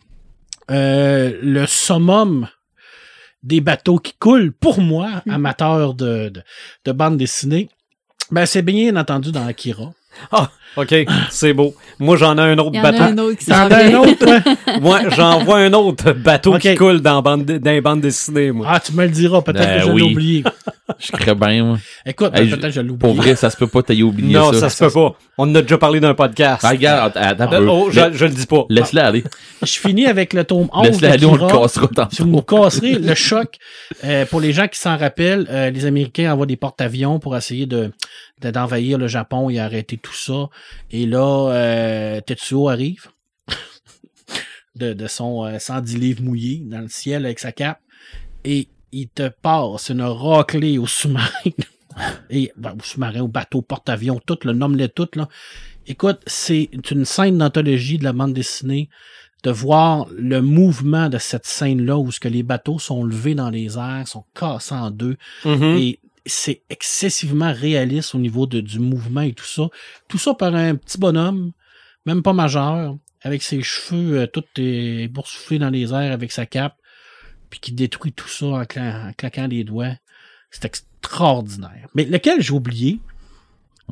Euh, 0.71 1.37
le 1.41 1.65
summum 1.65 2.47
des 3.41 3.59
bateaux 3.59 3.99
qui 3.99 4.13
coulent, 4.17 4.53
pour 4.53 4.79
moi, 4.79 5.21
Mhm. 5.25 5.33
amateur 5.33 5.93
de, 5.95 6.29
de, 6.29 6.41
de 6.85 6.91
bande 6.93 7.17
dessinée, 7.17 7.67
ben, 8.31 8.45
c'est 8.45 8.61
bien 8.61 8.95
entendu 8.95 9.33
dans 9.33 9.45
Akira. 9.45 9.91
Ah, 10.31 10.49
OK, 10.75 10.95
c'est 11.29 11.53
beau. 11.53 11.75
Moi, 11.99 12.17
j'en 12.17 12.35
ai 12.37 12.41
un 12.41 12.57
autre 12.57 12.71
Il 12.73 12.77
y 12.77 12.81
en 12.81 12.83
a 12.85 12.91
bateau. 12.91 13.03
un 13.03 13.17
autre 13.19 13.37
qui 13.37 13.45
T'en 13.45 13.53
s'en 13.55 13.71
as 13.71 13.75
un 13.77 13.87
vient. 13.89 13.99
autre, 13.99 14.13
toi? 14.19 14.39
Moi, 14.81 15.01
j'en 15.09 15.43
vois 15.43 15.59
un 15.59 15.73
autre 15.73 16.11
bateau 16.13 16.57
qui 16.57 16.73
coule 16.75 16.99
dans, 17.01 17.21
bande, 17.21 17.45
dans 17.45 17.71
les 17.71 17.81
bandes 17.81 18.01
dessinées, 18.01 18.51
moi. 18.51 18.65
Ah, 18.69 18.79
tu 18.79 18.93
me 18.93 19.03
le 19.03 19.09
diras, 19.11 19.41
peut-être 19.41 19.59
Ben 19.59 19.77
que 19.79 19.85
je 19.85 19.91
l'ai 19.91 20.01
oui. 20.01 20.11
oublié. 20.11 20.43
Je 20.99 21.11
crée 21.13 21.33
bien, 21.33 21.63
moi. 21.63 21.77
Écoute, 22.05 22.31
Hey, 22.37 22.47
peut-être 22.49 22.61
que 22.63 22.69
je 22.69 22.81
l'ai 22.81 22.87
Pour 22.93 23.11
oublié. 23.11 23.27
vrai, 23.31 23.35
ça 23.37 23.49
se 23.49 23.55
peut 23.57 23.67
pas 23.67 23.81
t'ailler 23.81 24.03
oublier 24.03 24.33
non, 24.33 24.51
ça, 24.51 24.59
ça. 24.59 24.69
se 24.69 24.83
peut 24.83 24.91
pas. 24.91 25.15
On 25.37 25.49
en 25.49 25.55
a 25.55 25.61
déjà 25.61 25.77
parlé 25.77 25.99
d'un 26.01 26.13
podcast. 26.13 26.61
Ah, 26.63 26.69
regarde, 26.71 27.13
attends, 27.15 27.51
Euh, 27.53 27.65
oh, 27.67 27.87
je, 27.89 28.01
je 28.11 28.25
le 28.25 28.31
dis 28.31 28.45
pas. 28.45 28.65
Laisse-le 28.69 29.01
aller. 29.01 29.23
Je 29.61 29.79
finis 29.79 30.05
avec 30.07 30.33
le 30.33 30.43
tome 30.43 30.67
11 30.73 30.85
Laisse-le 30.87 31.07
aller, 31.07 31.25
on 31.25 31.35
le 31.35 31.39
cassera 31.47 31.67
Si 31.71 31.79
vous 31.79 31.87
tantôt. 31.87 32.25
me 32.25 32.41
casserez 32.41 32.93
le 32.99 33.15
choc, 33.15 33.55
euh, 34.03 34.25
pour 34.25 34.41
les 34.41 34.51
gens 34.51 34.67
qui 34.67 34.77
s'en 34.77 34.97
rappellent, 34.97 35.47
euh, 35.49 35.69
les 35.71 35.85
Américains 35.85 36.33
envoient 36.33 36.45
des 36.45 36.57
porte-avions 36.57 37.17
pour 37.17 37.35
essayer 37.37 37.65
de 37.65 37.91
de- 38.41 38.51
d'envahir 38.51 38.97
le 38.97 39.07
Japon 39.07 39.49
et 39.49 39.59
arrêter 39.59 39.95
tout 40.03 40.13
ça. 40.13 40.49
Et 40.91 41.07
là, 41.07 41.49
euh, 41.51 42.21
Tetsuo 42.21 42.69
arrive 42.69 43.07
de, 44.75 44.93
de 44.93 45.07
son 45.07 45.45
euh, 45.45 45.57
110 45.57 45.97
livres 45.97 46.21
mouillés 46.23 46.61
dans 46.65 46.81
le 46.81 46.89
ciel 46.89 47.25
avec 47.25 47.39
sa 47.39 47.51
cape 47.51 47.79
et 48.43 48.67
il 48.91 49.07
te 49.09 49.29
passe 49.29 49.89
une 49.89 50.03
raclée 50.03 50.77
au 50.77 50.85
sous-marin. 50.85 51.51
et 52.29 52.51
ben, 52.57 52.75
au 52.79 52.83
sous-marin, 52.83 53.21
au 53.21 53.27
bateau, 53.27 53.61
porte-avions, 53.63 54.19
tout, 54.25 54.37
le 54.43 54.53
nomme-les 54.53 54.89
tout. 54.89 55.09
Là. 55.15 55.27
Écoute, 55.87 56.19
c'est 56.27 56.69
une 56.91 57.05
scène 57.05 57.39
d'anthologie 57.39 57.97
de 57.97 58.03
la 58.03 58.13
bande 58.13 58.33
dessinée 58.33 58.89
de 59.43 59.51
voir 59.51 60.07
le 60.15 60.41
mouvement 60.41 61.09
de 61.09 61.17
cette 61.17 61.45
scène-là 61.45 61.97
où 61.97 62.11
ce 62.11 62.19
que 62.21 62.29
les 62.29 62.43
bateaux 62.43 62.79
sont 62.79 63.03
levés 63.03 63.35
dans 63.35 63.49
les 63.49 63.77
airs, 63.77 64.07
sont 64.07 64.23
cassés 64.33 64.73
en 64.73 64.89
deux, 64.89 65.17
Mhm. 65.43 65.75
et 65.77 65.99
c'est 66.25 66.61
excessivement 66.69 67.51
réaliste 67.53 68.15
au 68.15 68.19
niveau 68.19 68.45
de, 68.45 68.61
du 68.61 68.79
mouvement 68.79 69.21
et 69.21 69.33
tout 69.33 69.45
ça. 69.45 69.63
Tout 70.07 70.17
ça 70.17 70.33
par 70.33 70.55
un 70.55 70.75
petit 70.75 70.97
bonhomme, 70.97 71.51
même 72.05 72.23
pas 72.23 72.33
majeur, 72.33 72.97
avec 73.21 73.41
ses 73.43 73.61
cheveux 73.61 74.21
euh, 74.21 74.27
tout 74.27 74.43
boursouflés 75.11 75.59
dans 75.59 75.69
les 75.69 75.91
airs 75.93 76.11
avec 76.13 76.31
sa 76.31 76.45
cape, 76.45 76.75
puis 77.49 77.59
qui 77.59 77.71
détruit 77.71 78.13
tout 78.13 78.27
ça 78.27 78.45
en, 78.47 78.63
cla- 78.63 79.09
en 79.09 79.13
claquant 79.13 79.47
les 79.47 79.63
doigts. 79.63 79.95
C'est 80.51 80.65
extraordinaire. 80.65 81.87
Mais 81.95 82.05
lequel 82.05 82.41
j'ai 82.41 82.53
oublié? 82.53 82.99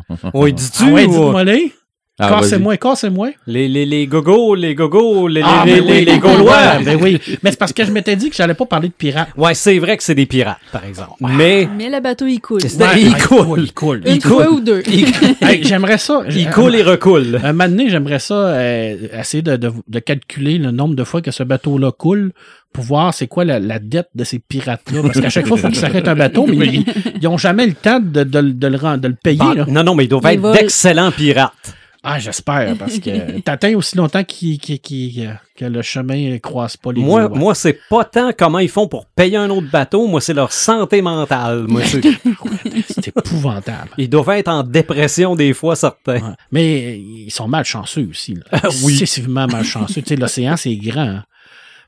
Oui, 0.34 0.54
dis-tu? 0.54 0.84
Ah 0.84 0.91
ouais, 0.91 1.06
ou- 1.06 1.32
les. 1.32 1.74
Ah, 2.19 2.30
cassez-moi, 2.30 2.78
cassez-moi. 2.78 3.30
les, 3.47 3.67
les, 3.67 3.86
les 3.86 4.06
gogos, 4.06 4.54
les 4.54 4.76
gogos, 4.76 5.28
les, 5.28 5.41
Ah, 5.43 5.63
les, 5.65 5.82
ben 5.82 5.86
les, 5.86 5.91
oui, 5.91 6.06
les 6.06 6.19
Gaulois. 6.19 6.78
Ben 6.86 7.00
oui. 7.02 7.19
Mais 7.41 7.50
c'est 7.50 7.58
parce 7.58 7.74
que 7.74 7.84
je 7.84 7.91
m'étais 7.91 8.15
dit 8.15 8.30
que 8.30 8.36
j'allais 8.36 8.54
pas 8.54 8.65
parler 8.67 8.89
de 8.89 8.93
pirates. 8.93 9.30
Ouais, 9.38 9.56
c'est 9.56 9.80
vrai 9.80 9.97
que 9.97 10.04
c'est 10.04 10.13
des 10.13 10.28
pirates, 10.28 10.60
par 10.71 10.86
exemple. 10.86 11.13
Mais 11.21 11.67
Mais 11.78 11.89
le 11.89 12.00
bateau, 12.00 12.28
il 12.28 12.39
coule. 12.39 12.62
Ouais, 12.62 13.02
il 13.02 13.15
ah, 13.15 13.28
coule. 13.28 13.62
Il 13.63 13.74
coule. 13.74 14.02
Une 14.06 14.15
il 14.15 14.21
fois 14.21 14.45
coule. 14.45 14.54
ou 14.56 14.60
deux. 14.60 14.84
il, 14.88 15.08
Hey, 15.41 15.63
j'aimerais 15.63 15.97
ça. 15.97 16.21
il 16.30 16.47
coule 16.52 16.76
et 16.76 16.84
recoule. 16.84 17.39
Un 17.43 17.54
moment 17.54 17.69
donné, 17.69 17.89
j'aimerais 17.89 18.19
ça 18.19 18.36
euh, 18.50 18.97
essayer 19.19 19.41
de, 19.41 19.56
de, 19.56 19.71
de 19.88 20.00
calculer 20.00 20.60
le 20.60 20.69
nombre 20.69 20.93
de 20.95 21.04
fois 21.04 21.21
que 21.24 21.32
ce 21.32 21.41
bateau-là 21.41 21.91
coule 21.91 22.34
pour 22.71 22.84
voir 22.84 23.13
c'est 23.15 23.28
quoi 23.28 23.45
la, 23.45 23.60
la 23.60 23.80
dette 23.80 24.10
de 24.13 24.24
ces 24.26 24.38
pirates-là. 24.38 25.02
Parce 25.02 25.19
qu'à 25.21 25.30
chaque 25.30 25.47
fois, 25.47 25.58
il 25.58 25.62
faut 25.62 25.67
qu'ils 25.69 25.78
s'arrêtent 25.78 26.08
un 26.08 26.15
bateau, 26.15 26.45
mais 26.45 26.67
ils, 26.67 26.86
ils 27.19 27.28
ont 27.28 27.38
jamais 27.38 27.65
le 27.65 27.74
temps 27.74 28.00
de, 28.00 28.24
de, 28.24 28.41
de 28.41 28.67
le, 28.67 28.78
rend- 28.78 28.97
de 28.97 29.08
le 29.08 29.15
payer. 29.15 29.38
Bah, 29.39 29.54
là. 29.56 29.65
non, 29.67 29.84
non, 29.84 29.95
mais 29.95 30.04
ils 30.04 30.08
doivent 30.08 30.26
être 30.28 30.52
d'excellents 30.52 31.12
pirates. 31.12 31.54
Ah, 32.03 32.17
j'espère, 32.17 32.75
parce 32.77 32.97
que 32.97 33.39
t'atteins 33.41 33.75
aussi 33.75 33.95
longtemps 33.95 34.23
qu'il- 34.23 34.59
qu'il- 34.59 35.39
que 35.55 35.65
le 35.65 35.81
chemin 35.83 36.31
ne 36.31 36.37
croise 36.39 36.75
pas 36.75 36.91
les 36.91 36.99
Moi, 37.01 37.29
moi 37.29 37.53
c'est 37.53 37.77
pas 37.89 38.03
tant 38.05 38.31
comment 38.35 38.57
ils 38.57 38.69
font 38.69 38.87
pour 38.87 39.05
payer 39.05 39.37
un 39.37 39.49
autre 39.51 39.69
bateau. 39.71 40.07
Moi, 40.07 40.19
c'est 40.19 40.33
leur 40.33 40.51
santé 40.51 41.03
mentale. 41.03 41.65
Moi, 41.67 41.83
c'est- 41.85 42.01
épouvantable. 43.07 43.89
ils 43.97 44.09
doivent 44.09 44.29
être 44.29 44.47
en 44.47 44.63
dépression 44.63 45.35
des 45.35 45.53
fois, 45.53 45.75
certains. 45.75 46.15
Ouais. 46.15 46.35
Mais 46.51 46.97
ils 46.99 47.29
sont 47.31 47.47
malchanceux 47.47 48.07
aussi. 48.09 48.35
Là. 48.51 48.61
oui. 48.83 48.93
Excessivement 48.93 49.45
malchanceux. 49.47 50.01
tu 50.01 50.07
sais, 50.09 50.15
l'océan, 50.15 50.57
c'est 50.57 50.75
grand. 50.75 51.01
hein. 51.07 51.23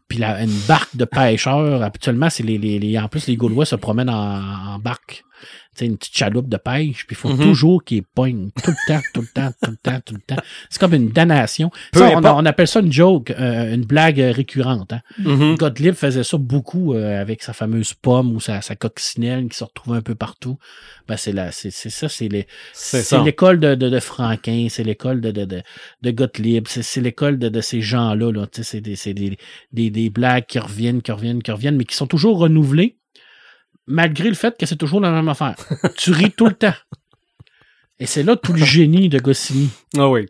Puis 0.07 0.19
la, 0.19 0.43
une 0.43 0.51
barque 0.67 0.95
de 0.95 1.05
pêcheurs, 1.05 1.81
habituellement, 1.81 2.29
c'est 2.29 2.43
les, 2.43 2.57
les, 2.57 2.77
les- 2.77 2.99
en 2.99 3.07
plus, 3.07 3.25
les 3.27 3.35
Gaulois 3.37 3.65
se 3.65 3.75
promènent 3.75 4.09
en, 4.09 4.73
en 4.75 4.77
barque. 4.79 5.23
Une 5.81 5.97
petite 5.97 6.15
chaloupe 6.15 6.47
de 6.49 6.57
pêche, 6.57 7.05
puis 7.07 7.15
il 7.15 7.15
faut 7.15 7.29
Mhm. 7.29 7.39
toujours 7.39 7.83
qu'ils 7.83 8.03
pognent 8.03 8.49
tout 8.63 8.71
le 8.71 8.87
temps, 8.87 9.01
tout 9.13 9.21
le 9.21 9.27
temps, 9.27 9.49
tout 9.61 9.71
le 9.71 9.77
temps, 9.77 9.99
tout 10.05 10.13
le 10.13 10.21
temps. 10.21 10.41
C'est 10.69 10.79
comme 10.79 10.93
une 10.93 11.09
damnation. 11.09 11.71
Ça, 11.93 12.11
on, 12.15 12.45
appelle 12.45 12.67
ça 12.67 12.79
une 12.79 12.91
joke, 12.91 13.31
euh, 13.31 13.73
une 13.73 13.83
blague 13.85 14.21
euh, 14.21 14.31
récurrente. 14.31 14.93
Hein. 14.93 15.01
Mhm. 15.19 15.55
Gottlieb 15.57 15.95
faisait 15.95 16.23
ça 16.23 16.37
beaucoup 16.37 16.93
euh, 16.93 17.19
avec 17.19 17.41
sa 17.43 17.53
fameuse 17.53 17.93
pomme 17.93 18.33
ou 18.35 18.39
sa, 18.39 18.61
sa 18.61 18.75
coccinelle 18.75 19.47
qui 19.49 19.57
se 19.57 19.63
retrouvait 19.63 19.97
un 19.97 20.01
peu 20.01 20.15
partout. 20.15 20.57
Ben, 21.07 21.17
c'est 21.17 21.31
la, 21.33 21.51
c'est, 21.51 21.71
ça, 21.71 22.07
c'est 22.07 22.27
les, 22.29 22.47
C'est 22.73 23.19
l'école 23.23 23.59
de, 23.59 23.75
de, 23.75 23.89
de 23.89 23.99
Franquin, 23.99 24.67
c'est 24.69 24.83
l'école 24.83 25.21
de, 25.21 25.31
de, 25.31 25.45
de, 25.45 25.61
de 26.01 26.11
Gottlieb, 26.11 26.65
c'est, 26.67 26.83
c'est 26.83 27.01
l'école 27.01 27.39
de, 27.39 27.49
de 27.49 27.61
ces 27.61 27.81
gens-là. 27.81 28.31
Là. 28.31 28.45
C'est, 28.51 28.79
des, 28.81 28.95
c'est 28.95 29.13
des, 29.13 29.37
des, 29.71 29.89
des 29.89 30.09
blagues 30.09 30.45
qui 30.45 30.59
reviennent, 30.59 31.01
qui 31.01 31.11
reviennent, 31.11 31.41
qui 31.41 31.51
reviennent, 31.51 31.77
mais 31.77 31.85
qui 31.85 31.95
sont 31.95 32.07
toujours 32.07 32.37
renouvelées, 32.37 32.97
malgré 33.87 34.29
le 34.29 34.35
fait 34.35 34.57
que 34.57 34.65
c'est 34.65 34.75
toujours 34.77 34.99
la 35.01 35.11
même 35.11 35.29
affaire. 35.29 35.55
tu 35.97 36.11
ris 36.11 36.31
tout 36.31 36.45
le 36.47 36.53
temps. 36.53 36.73
Et 37.99 38.05
c'est 38.05 38.23
là 38.23 38.35
tout 38.35 38.53
le 38.53 38.63
génie 38.63 39.09
de 39.09 39.19
Goscinny. 39.19 39.69
Ah 39.97 40.09
oui. 40.09 40.25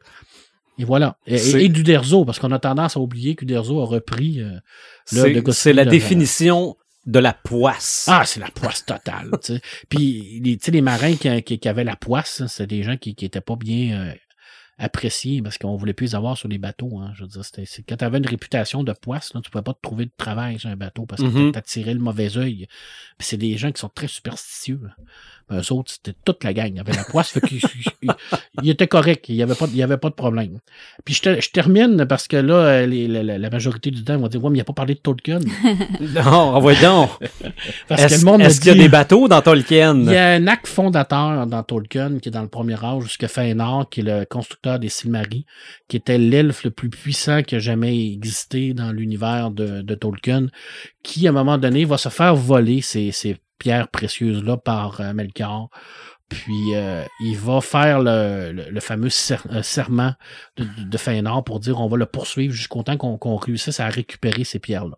Et 0.79 0.85
voilà. 0.85 1.17
Et, 1.27 1.37
C'est- 1.37 1.61
et, 1.61 1.65
et 1.65 1.69
d'Uderzo, 1.69 2.25
parce 2.25 2.39
qu'on 2.39 2.51
a 2.51 2.59
tendance 2.59 2.97
à 2.97 2.99
oublier 2.99 3.35
qu'Uderzo 3.35 3.81
a 3.81 3.85
repris 3.85 4.41
euh, 4.41 4.49
l'œuvre 5.11 5.29
de 5.29 5.33
C'est 5.35 5.41
Goscinny 5.41 5.53
c'est 5.53 5.73
la 5.73 5.85
de- 5.85 5.89
définition 5.91 6.75
de 7.05 7.19
la 7.19 7.33
poisse. 7.33 8.05
Ah, 8.09 8.23
c'est 8.25 8.39
la 8.39 8.49
poisse 8.49 8.85
totale. 8.85 9.29
Puis, 9.89 10.39
les, 10.43 10.57
tu 10.57 10.65
sais, 10.65 10.71
les 10.71 10.81
marins 10.81 11.15
qui, 11.15 11.41
qui, 11.43 11.59
qui 11.59 11.67
avaient 11.69 11.83
la 11.83 11.95
poisse, 11.95 12.41
hein, 12.41 12.47
c'était 12.47 12.77
des 12.77 12.83
gens 12.83 12.97
qui 12.97 13.13
qui 13.15 13.25
étaient 13.25 13.41
pas 13.41 13.55
bien 13.55 13.99
euh, 14.07 14.13
appréciés 14.77 15.41
parce 15.41 15.57
qu'on 15.57 15.75
voulait 15.75 15.93
plus 15.93 16.07
les 16.07 16.15
avoir 16.15 16.37
sur 16.37 16.47
les 16.47 16.57
bateaux. 16.57 16.97
Hein. 16.99 17.11
Je 17.15 17.21
veux 17.23 17.27
dire, 17.27 17.45
c'est- 17.45 17.83
quand 17.87 17.97
tu 17.97 18.03
avais 18.05 18.17
une 18.17 18.25
réputation 18.27 18.83
de 18.83 18.91
poisse, 18.93 19.33
là, 19.33 19.41
tu 19.41 19.49
pouvais 19.51 19.63
pas 19.63 19.73
te 19.73 19.81
trouver 19.81 20.05
de 20.05 20.11
travail 20.17 20.59
sur 20.59 20.69
un 20.69 20.75
bateau 20.75 21.05
parce 21.05 21.21
que 21.21 21.27
Mhm. 21.27 21.51
t'attirais 21.51 21.93
le 21.93 21.99
mauvais 21.99 22.37
œil. 22.37 22.67
C'est 23.19 23.37
des 23.37 23.55
gens 23.57 23.71
qui 23.71 23.79
sont 23.79 23.89
très 23.89 24.07
superstitieux. 24.07 24.79
là. 24.83 24.95
Ben, 25.49 25.59
eux 25.59 25.73
autres, 25.73 25.91
c'était 25.91 26.17
toute 26.25 26.43
la 26.43 26.53
gang. 26.53 26.69
Il 26.69 26.77
y 26.77 26.79
avait 26.79 26.93
la 26.93 27.03
poisse, 27.03 27.29
fait 27.31 27.41
ils 28.61 28.69
étaient 28.69 28.87
corrects. 28.87 29.25
Il 29.29 29.35
y 29.35 29.43
avait 29.43 29.55
pas, 29.55 29.65
il 29.69 29.75
y 29.75 29.83
avait 29.83 29.97
pas 29.97 30.09
de 30.09 30.13
problème. 30.15 30.59
Puis 31.05 31.15
je, 31.15 31.21
te- 31.21 31.41
je 31.41 31.49
termine 31.49 32.05
parce 32.07 32.27
que 32.27 32.37
là, 32.37 32.53
euh, 32.55 32.85
les- 32.85 33.07
la, 33.07 33.49
majorité 33.49 33.91
du 33.91 34.03
temps, 34.03 34.13
ils 34.15 34.19
vont 34.19 34.27
dire, 34.27 34.43
ouais, 34.43 34.49
mais 34.51 34.57
il 34.59 34.61
a 34.61 34.65
pas 34.65 34.73
parlé 34.73 34.93
de 34.95 34.99
Tolkien. 34.99 35.39
Non, 36.01 36.21
envoie 36.55 36.75
donc. 36.75 37.09
Parce 37.87 38.01
que 38.01 38.05
Est-ce 38.07 38.19
le 38.25 38.31
monde 38.31 38.41
est-ce 38.41 38.59
qu'il 38.61 38.69
y 38.75 38.79
a 38.79 38.81
des 38.83 38.89
bateaux 38.89 39.27
dans 39.27 39.41
Tolkien? 39.41 39.97
Il 39.99 40.11
y 40.11 40.15
a 40.15 40.29
un 40.33 40.47
acte 40.47 40.67
fondateur 40.67 41.45
dans 41.47 41.63
Tolkien 41.63 42.19
qui 42.19 42.29
est 42.29 42.31
dans 42.31 42.41
le 42.41 42.47
premier 42.47 42.81
âge 42.83 43.03
jusqu'à 43.03 43.27
Fëanor, 43.27 43.89
qui 43.89 44.01
est 44.01 44.03
le 44.03 44.25
constructeur 44.25 44.79
des 44.79 44.89
Silmarils, 44.89 45.45
qui 45.87 45.97
était 45.97 46.17
l'elfe 46.17 46.63
le 46.63 46.71
plus 46.71 46.89
puissant 46.89 47.41
qui 47.43 47.55
a 47.55 47.59
jamais 47.59 48.11
existé 48.13 48.73
dans 48.73 48.91
l'univers 48.91 49.51
de, 49.51 49.81
de 49.81 49.95
Tolkien, 49.95 50.47
qui 51.03 51.27
à 51.27 51.31
un 51.31 51.33
moment 51.33 51.57
donné 51.57 51.85
va 51.85 51.97
se 51.97 52.09
faire 52.09 52.35
voler 52.35 52.81
ces, 52.81 53.11
ces 53.11 53.37
pierres 53.63 53.87
précieuses-là 53.87 54.57
par 54.57 54.99
euh, 54.99 55.13
Melkor. 55.13 55.69
Puis 56.27 56.75
euh, 56.75 57.05
il 57.21 57.37
va 57.37 57.61
faire 57.61 57.99
le, 58.01 58.79
fameux 58.81 59.07
euh, 59.07 59.61
serment 59.61 60.13
de, 60.57 60.65
de, 60.65 61.41
pour 61.41 61.59
dire 61.61 61.79
on 61.79 61.87
va 61.87 61.95
le 61.95 62.05
poursuivre 62.05 62.53
jusqu'au 62.53 62.83
temps 62.83 62.97
qu'on 62.97 63.35
réussisse 63.37 63.79
à 63.79 63.87
récupérer 63.87 64.43
ces 64.43 64.59
pierres-là. 64.59 64.97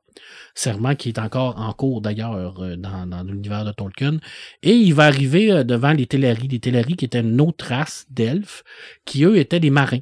Serment 0.56 0.96
qui 0.96 1.10
est 1.10 1.20
encore 1.20 1.60
en 1.60 1.74
cours 1.74 2.02
d'ailleurs 2.02 2.60
dans, 2.78 3.24
l'univers 3.28 3.66
de 3.66 3.72
Tolkien. 3.72 4.18
Et 4.64 4.74
il 4.74 4.94
va 4.94 5.06
arriver 5.06 5.64
devant 5.66 5.92
les 5.92 6.08
Teleri, 6.08 6.48
les 6.48 6.60
Teleri 6.60 6.96
qui 6.96 7.06
étaient 7.06 7.20
une 7.20 7.42
autre 7.42 7.66
race 7.68 8.06
d'elfes, 8.10 8.64
qui 9.04 9.26
eux 9.26 9.38
étaient 9.38 9.60
des 9.60 9.72
marins. 9.72 10.00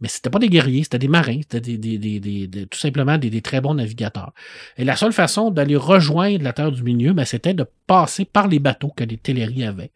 Mais 0.00 0.08
c'était 0.08 0.30
pas 0.30 0.38
des 0.38 0.48
guerriers, 0.48 0.82
c'était 0.82 0.98
des 0.98 1.08
marins, 1.08 1.40
c'était 1.42 1.60
des, 1.60 1.98
des, 1.98 2.20
des, 2.20 2.66
tout 2.66 2.78
simplement 2.78 3.18
des, 3.18 3.40
très 3.42 3.60
bons 3.60 3.74
navigateurs. 3.74 4.32
Et 4.76 4.84
la 4.84 4.96
seule 4.96 5.12
façon 5.12 5.50
d'aller 5.50 5.76
rejoindre 5.76 6.42
la 6.42 6.52
Terre 6.52 6.72
du 6.72 6.82
Milieu, 6.82 7.12
ben, 7.12 7.24
c'était 7.24 7.54
de 7.54 7.66
passer 7.86 8.24
par 8.24 8.48
les 8.48 8.58
bateaux 8.58 8.92
que 8.96 9.04
les 9.04 9.16
Teleri 9.16 9.64
avaient. 9.64 9.90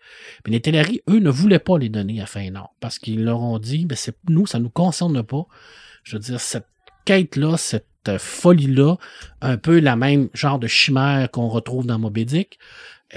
Mais 0.45 0.53
les 0.53 0.61
Teleri, 0.61 1.01
eux, 1.09 1.21
ne 1.21 1.31
voulaient 1.31 1.59
pas 1.59 1.79
les 1.79 1.89
donner 1.89 2.21
à 2.21 2.27
Fëanor, 2.27 2.75
parce 2.81 2.99
qu'ils 2.99 3.25
leur 3.25 3.41
ont 3.41 3.59
dit, 3.59 3.87
ben, 3.87 3.97
c'est, 3.97 4.17
nous, 4.29 4.47
ça 4.47 4.59
nous 4.59 4.71
concerne 4.71 5.23
pas. 5.23 5.47
Je 6.03 6.17
veux 6.17 6.21
dire, 6.21 6.41
cette 6.41 6.69
quête-là, 7.05 7.57
cette 7.57 7.87
euh, 8.09 8.19
folie-là, 8.19 8.97
un 9.41 9.57
peu 9.57 9.81
la 9.81 9.97
même 9.97 10.29
genre 10.35 10.59
de 10.59 10.67
chimère 10.67 11.31
qu'on 11.31 11.49
retrouve 11.49 11.87
dans 11.87 11.99
Moby 11.99 12.27
Dick, 12.27 12.59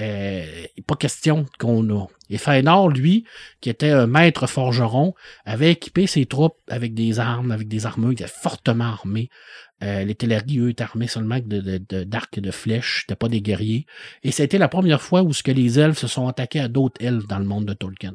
euh, 0.00 0.44
pas 0.86 0.96
question 0.96 1.46
qu'on 1.58 1.88
a. 1.96 2.06
Et 2.30 2.38
Fëanor, 2.38 2.88
lui, 2.90 3.24
qui 3.60 3.70
était 3.70 3.90
un 3.90 4.06
maître 4.06 4.46
forgeron, 4.46 5.14
avait 5.44 5.72
équipé 5.72 6.06
ses 6.06 6.26
troupes 6.26 6.56
avec 6.68 6.94
des 6.94 7.18
armes, 7.18 7.50
avec 7.50 7.68
des 7.68 7.86
armures, 7.86 8.10
il 8.12 8.14
était 8.14 8.26
fortement 8.26 8.84
armé. 8.84 9.30
Euh, 9.82 10.04
les 10.04 10.14
Teleri, 10.14 10.58
eux, 10.58 10.70
étaient 10.70 10.82
armés 10.82 11.06
seulement 11.06 11.38
de, 11.38 11.60
de, 11.60 11.78
de- 11.88 12.04
d'arcs 12.04 12.36
et 12.36 12.40
de 12.40 12.50
flèches, 12.50 13.02
c'était 13.02 13.16
pas 13.16 13.28
des 13.28 13.40
guerriers. 13.40 13.86
Et 14.24 14.30
été 14.30 14.58
la 14.58 14.68
première 14.68 15.00
fois 15.00 15.22
où 15.22 15.32
ce 15.32 15.42
que 15.42 15.52
les 15.52 15.78
elfes 15.78 15.98
se 15.98 16.08
sont 16.08 16.26
attaqués 16.26 16.60
à 16.60 16.68
d'autres 16.68 17.02
elfes 17.02 17.26
dans 17.28 17.38
le 17.38 17.44
monde 17.44 17.64
de 17.64 17.74
Tolkien. 17.74 18.14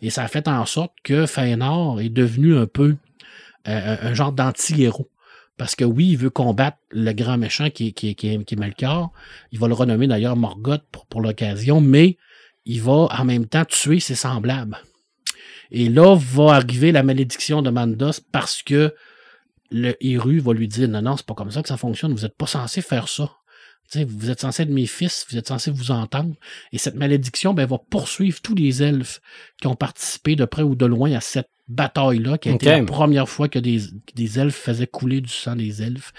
Et 0.00 0.10
ça 0.10 0.24
a 0.24 0.28
fait 0.28 0.48
en 0.48 0.64
sorte 0.64 0.94
que 1.04 1.26
Fëanor 1.26 2.00
est 2.00 2.08
devenu 2.08 2.56
un 2.56 2.66
peu 2.66 2.96
euh, 3.68 3.96
un 4.00 4.14
genre 4.14 4.32
d'anti-héros. 4.32 5.08
Parce 5.58 5.76
que 5.76 5.84
oui, 5.84 6.10
il 6.10 6.16
veut 6.16 6.30
combattre 6.30 6.78
le 6.90 7.12
grand 7.12 7.36
méchant 7.38 7.70
qui, 7.70 7.88
est- 7.88 7.92
qui, 7.92 8.14
qui, 8.14 8.44
qui 8.44 8.54
est 8.54 8.58
Melkor. 8.58 9.12
Il 9.52 9.58
va 9.58 9.68
le 9.68 9.74
renommer 9.74 10.06
d'ailleurs 10.06 10.36
Morgoth 10.36 10.82
pour, 11.08 11.20
l'occasion, 11.20 11.80
mais 11.80 12.16
il 12.64 12.80
va 12.80 13.08
en 13.10 13.24
même 13.24 13.46
temps 13.46 13.64
tuer 13.64 14.00
ses 14.00 14.14
semblables. 14.14 14.78
Et 15.70 15.88
là 15.88 16.16
va 16.16 16.54
arriver 16.54 16.92
la 16.92 17.02
malédiction 17.02 17.62
de 17.62 17.70
Mandos 17.70 18.20
parce 18.30 18.62
que 18.62 18.94
le 19.70 19.96
Héru 20.04 20.38
va 20.38 20.52
lui 20.52 20.68
dire 20.68 20.88
non, 20.88 21.02
non, 21.02 21.16
c'est 21.16 21.26
pas 21.26 21.34
comme 21.34 21.50
ça 21.50 21.62
que 21.62 21.68
ça 21.68 21.76
fonctionne, 21.76 22.12
vous 22.12 22.22
n'êtes 22.22 22.36
pas 22.36 22.46
censé 22.46 22.82
faire 22.82 23.08
ça. 23.08 23.30
vous 23.94 24.30
êtes 24.30 24.40
censé 24.40 24.64
être 24.64 24.70
mes 24.70 24.86
fils, 24.86 25.26
vous 25.30 25.38
êtes 25.38 25.48
censé 25.48 25.70
vous 25.70 25.90
entendre. 25.90 26.34
Et 26.72 26.78
cette 26.78 26.94
malédiction 26.94 27.54
ben, 27.54 27.66
va 27.66 27.78
poursuivre 27.78 28.40
tous 28.42 28.54
les 28.54 28.82
elfes 28.82 29.20
qui 29.60 29.66
ont 29.66 29.74
participé 29.76 30.36
de 30.36 30.44
près 30.44 30.62
ou 30.62 30.74
de 30.74 30.86
loin 30.86 31.12
à 31.12 31.20
cette 31.20 31.48
bataille-là, 31.68 32.38
qui 32.38 32.48
a 32.48 32.52
été 32.56 32.66
la 32.80 32.86
première 32.86 33.28
fois 33.28 33.48
que 33.48 33.58
des, 33.58 33.78
que 33.78 34.14
des 34.14 34.38
elfes 34.38 34.56
faisaient 34.56 34.86
couler 34.86 35.20
du 35.20 35.28
sang 35.30 35.56
des 35.56 35.82
elfes. 35.82 36.12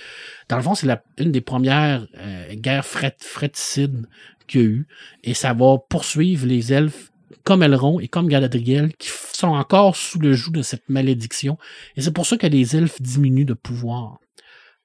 Dans 0.49 0.55
le 0.57 0.63
fond, 0.63 0.73
c'est 0.75 0.87
la- 0.87 1.03
une 1.17 1.31
des 1.31 1.41
premières 1.41 2.07
euh, 2.17 2.53
guerres 2.55 2.85
fratricides 2.85 4.07
qu'il 4.47 4.61
y 4.61 4.63
a 4.63 4.67
eu. 4.67 4.87
Et 5.23 5.33
ça 5.33 5.53
va 5.53 5.77
poursuivre 5.89 6.45
les 6.45 6.73
elfes 6.73 7.11
comme 7.43 7.61
Elrond 7.63 7.99
et 7.99 8.07
comme 8.07 8.27
Galadriel, 8.29 8.93
qui 8.95 9.09
sont 9.33 9.47
encore 9.49 9.95
sous 9.97 10.19
le 10.19 10.33
joug 10.33 10.51
de 10.53 10.61
cette 10.61 10.87
malédiction. 10.89 11.57
Et 11.97 12.01
c'est 12.01 12.13
pour 12.13 12.25
ça 12.25 12.37
que 12.37 12.47
les 12.47 12.75
elfes 12.75 13.01
diminuent 13.01 13.45
de 13.45 13.53
pouvoir 13.53 14.17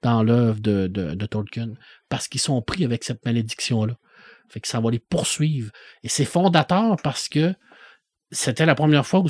dans 0.02 0.22
l'œuvre 0.22 0.60
de, 0.60 0.86
de, 0.86 1.14
de 1.14 1.26
Tolkien, 1.26 1.70
parce 2.08 2.28
qu'ils 2.28 2.40
sont 2.40 2.60
pris 2.62 2.84
avec 2.84 3.04
cette 3.04 3.24
malédiction-là. 3.24 3.96
Fait 4.48 4.60
que 4.60 4.68
ça 4.68 4.80
va 4.80 4.90
les 4.90 4.98
poursuivre. 4.98 5.70
Et 6.02 6.08
c'est 6.08 6.24
fondateur 6.24 6.96
parce 7.02 7.28
que 7.28 7.54
c'était 8.30 8.66
la 8.66 8.74
première 8.74 9.06
fois 9.06 9.20
où 9.20 9.28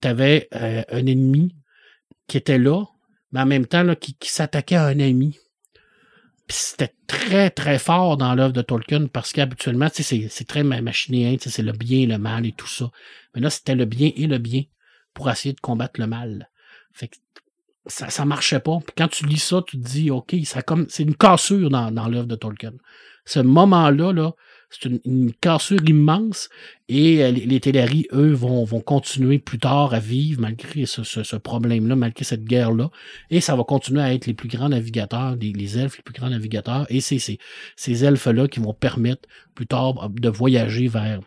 tu 0.00 0.08
avais 0.08 0.48
un 0.52 1.06
ennemi 1.06 1.54
qui 2.26 2.36
était 2.36 2.58
là, 2.58 2.84
mais 3.32 3.40
en 3.40 3.46
même 3.46 3.66
temps 3.66 3.82
là, 3.82 3.96
qui, 3.96 4.16
s'attaquait 4.22 4.76
à 4.76 4.86
un 4.86 5.00
ami. 5.00 5.38
Puis 6.46 6.56
c'était 6.60 6.94
très, 7.06 7.50
très 7.50 7.78
fort 7.78 8.16
dans 8.16 8.34
l'œuvre 8.34 8.52
de 8.52 8.62
Tolkien 8.62 9.06
parce 9.06 9.32
qu'habituellement, 9.32 9.88
c'est, 9.92 10.28
c'est 10.28 10.46
très 10.46 10.62
ma- 10.62 10.80
machinéen, 10.80 11.36
c'est 11.40 11.62
le 11.62 11.72
bien 11.72 12.00
et 12.00 12.06
le 12.06 12.18
mal 12.18 12.46
et 12.46 12.52
tout 12.52 12.68
ça. 12.68 12.90
Mais 13.34 13.40
là, 13.40 13.50
c'était 13.50 13.74
le 13.74 13.84
bien 13.84 14.12
et 14.14 14.26
le 14.26 14.38
bien 14.38 14.62
pour 15.12 15.28
essayer 15.28 15.54
de 15.54 15.60
combattre 15.60 16.00
le 16.00 16.06
mal. 16.06 16.48
Fait 16.92 17.08
que 17.08 17.16
ça, 17.86 18.10
ça 18.10 18.24
marchait 18.24 18.60
pas. 18.60 18.78
Puis 18.78 18.94
quand 18.96 19.08
tu 19.08 19.26
lis 19.26 19.42
ça, 19.42 19.60
tu 19.66 19.78
te 19.80 19.84
dis, 19.84 20.10
OK, 20.10 20.36
ça 20.44 20.62
comme, 20.62 20.86
c'est 20.88 21.02
une 21.02 21.16
cassure 21.16 21.68
dans, 21.68 21.90
dans 21.90 22.08
l'œuvre 22.08 22.26
de 22.26 22.36
Tolkien. 22.36 22.72
Ce 23.24 23.40
moment-là, 23.40 24.12
là, 24.12 24.32
c'est 24.78 24.88
une, 24.88 25.00
une 25.04 25.32
cassure 25.32 25.82
immense 25.86 26.48
et 26.88 27.22
euh, 27.24 27.30
les, 27.30 27.46
les 27.46 27.60
Téléries, 27.60 28.06
eux, 28.12 28.32
vont, 28.32 28.64
vont 28.64 28.80
continuer 28.80 29.38
plus 29.38 29.58
tard 29.58 29.94
à 29.94 29.98
vivre 29.98 30.40
malgré 30.40 30.86
ce, 30.86 31.02
ce, 31.02 31.22
ce 31.22 31.36
problème-là, 31.36 31.96
malgré 31.96 32.24
cette 32.24 32.44
guerre-là. 32.44 32.90
Et 33.30 33.40
ça 33.40 33.56
va 33.56 33.64
continuer 33.64 34.02
à 34.02 34.12
être 34.12 34.26
les 34.26 34.34
plus 34.34 34.48
grands 34.48 34.68
navigateurs, 34.68 35.36
les, 35.36 35.52
les 35.52 35.78
elfes 35.78 35.96
les 35.96 36.02
plus 36.02 36.14
grands 36.14 36.30
navigateurs. 36.30 36.86
Et 36.90 37.00
c'est 37.00 37.18
ces, 37.18 37.38
ces 37.76 38.04
elfes-là 38.04 38.48
qui 38.48 38.60
vont 38.60 38.74
permettre 38.74 39.28
plus 39.54 39.66
tard 39.66 40.10
de 40.10 40.28
voyager 40.28 40.88
vers 40.88 41.20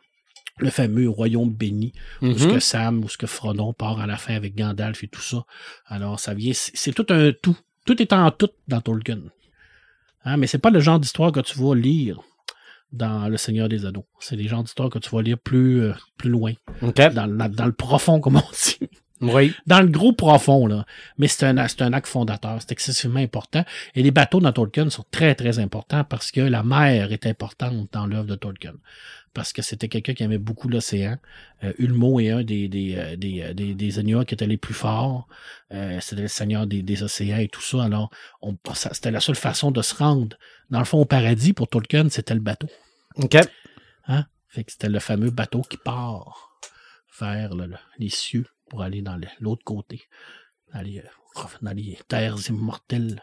le 0.60 0.70
fameux 0.70 1.10
royaume 1.10 1.50
béni, 1.50 1.94
où 2.22 2.38
ce 2.38 2.46
que 2.46 2.60
Sam, 2.60 3.04
où 3.04 3.08
ce 3.08 3.18
que 3.18 3.28
Frodon 3.28 3.74
part 3.74 4.02
à 4.02 4.08
la 4.08 4.18
fin 4.18 4.36
avec 4.36 4.56
Gandalf 4.56 5.04
et 5.04 5.08
tout 5.08 5.22
ça. 5.22 5.46
Alors, 5.86 6.20
ça 6.20 6.34
vient, 6.34 6.52
c'est 6.54 6.74
c'est 6.76 6.92
tout 6.92 7.06
un 7.10 7.32
tout. 7.32 7.58
Tout 7.86 8.02
est 8.02 8.12
en 8.12 8.30
tout 8.30 8.50
dans 8.68 8.82
Tolkien. 8.82 9.22
Hein, 10.26 10.38
mais 10.38 10.48
c'est 10.48 10.60
pas 10.60 10.70
le 10.70 10.82
genre 10.82 11.00
d'histoire 11.00 11.32
que 11.32 11.40
tu 11.40 11.58
vas 11.58 11.74
lire 11.74 12.20
dans 12.92 13.28
Le 13.30 13.38
Seigneur 13.38 13.70
des 13.70 13.86
Anneaux. 13.86 14.06
C'est 14.20 14.36
des 14.36 14.48
genres 14.48 14.64
d'histoires 14.64 14.90
que 14.90 15.00
tu 15.00 15.10
vas 15.10 15.22
lire 15.22 15.38
plus, 15.38 15.82
euh, 15.84 15.94
plus 16.18 16.30
loin, 16.30 16.54
OK. 16.82 16.96
dans, 17.14 17.26
le- 17.26 17.50
dans 17.50 17.66
le 17.66 17.72
profond, 17.74 18.20
comme 18.20 18.38
on 18.38 18.40
dit. 18.52 18.90
Oui. 19.22 19.54
Dans 19.68 19.82
le 19.82 19.90
gros 19.90 20.14
profond, 20.14 20.66
là. 20.66 20.86
Mais 21.18 21.28
c'est 21.28 21.46
un, 21.46 21.68
c'est 21.68 21.82
un 21.82 21.92
acte 21.92 22.08
fondateur. 22.08 22.56
C'est 22.62 22.72
excessivement 22.72 23.20
important. 23.20 23.66
Et 23.94 24.02
les 24.02 24.12
bateaux 24.12 24.40
dans 24.40 24.54
Tolkien 24.54 24.90
sont 24.90 25.04
très, 25.12 25.36
très 25.36 25.60
importants 25.60 26.06
parce 26.06 26.32
que 26.32 26.40
la 26.40 26.64
mer 26.64 27.12
est 27.12 27.26
importante 27.26 27.90
dans 27.92 28.06
l'œuvre 28.08 28.28
de 28.28 28.36
Tolkien. 28.36 28.76
Parce 29.34 29.54
que 29.54 29.62
c'était 29.62 29.88
quelqu'un 29.90 30.14
qui 30.14 30.24
aimait 30.24 30.38
beaucoup 30.40 30.68
l'océan. 30.70 31.18
Euh, 31.64 31.74
Ulmo 31.78 32.20
est 32.20 32.30
un 32.32 32.44
des, 32.44 32.68
des, 32.68 32.96
euh, 32.98 33.16
des, 33.16 33.42
euh, 33.42 33.54
des, 33.54 33.76
des 33.76 33.92
seigneurs 33.92 34.26
qui 34.26 34.34
étaient 34.34 34.48
les 34.48 34.58
plus 34.58 34.74
forts. 34.74 35.28
Euh, 35.72 36.00
c'était 36.02 36.24
le 36.24 36.28
seigneur 36.28 36.66
des, 36.68 36.82
des 36.82 37.04
océans 37.04 37.38
et 37.38 37.48
tout 37.48 37.62
ça. 37.62 37.84
Alors, 37.84 38.10
on, 38.42 38.58
c'était 38.74 39.12
la 39.12 39.20
seule 39.20 39.36
façon 39.36 39.72
de 39.72 39.82
se 39.82 39.94
rendre. 39.96 40.38
Dans 40.70 40.80
le 40.80 40.86
fond, 40.86 41.00
au 41.00 41.06
paradis, 41.06 41.54
pour 41.54 41.68
Tolkien, 41.68 42.10
c'était 42.10 42.34
le 42.34 42.40
bateau. 42.40 42.68
OK. 43.16 43.38
Hein? 44.08 44.26
Fait 44.48 44.64
que 44.64 44.72
c'était 44.72 44.90
le 44.90 45.00
fameux 45.00 45.30
bateau 45.30 45.62
qui 45.62 45.78
part 45.78 46.60
vers 47.20 47.54
le- 47.54 47.68
le- 47.68 47.76
les 48.00 48.10
cieux 48.10 48.46
pour 48.70 48.82
aller 48.82 49.02
dans 49.02 49.20
l'autre 49.40 49.64
côté, 49.64 50.02
dans 50.74 50.82
les, 50.82 51.00
euh, 51.00 51.44
dans 51.62 51.72
les 51.76 51.98
terres 52.08 52.38
immortelles. 52.50 53.22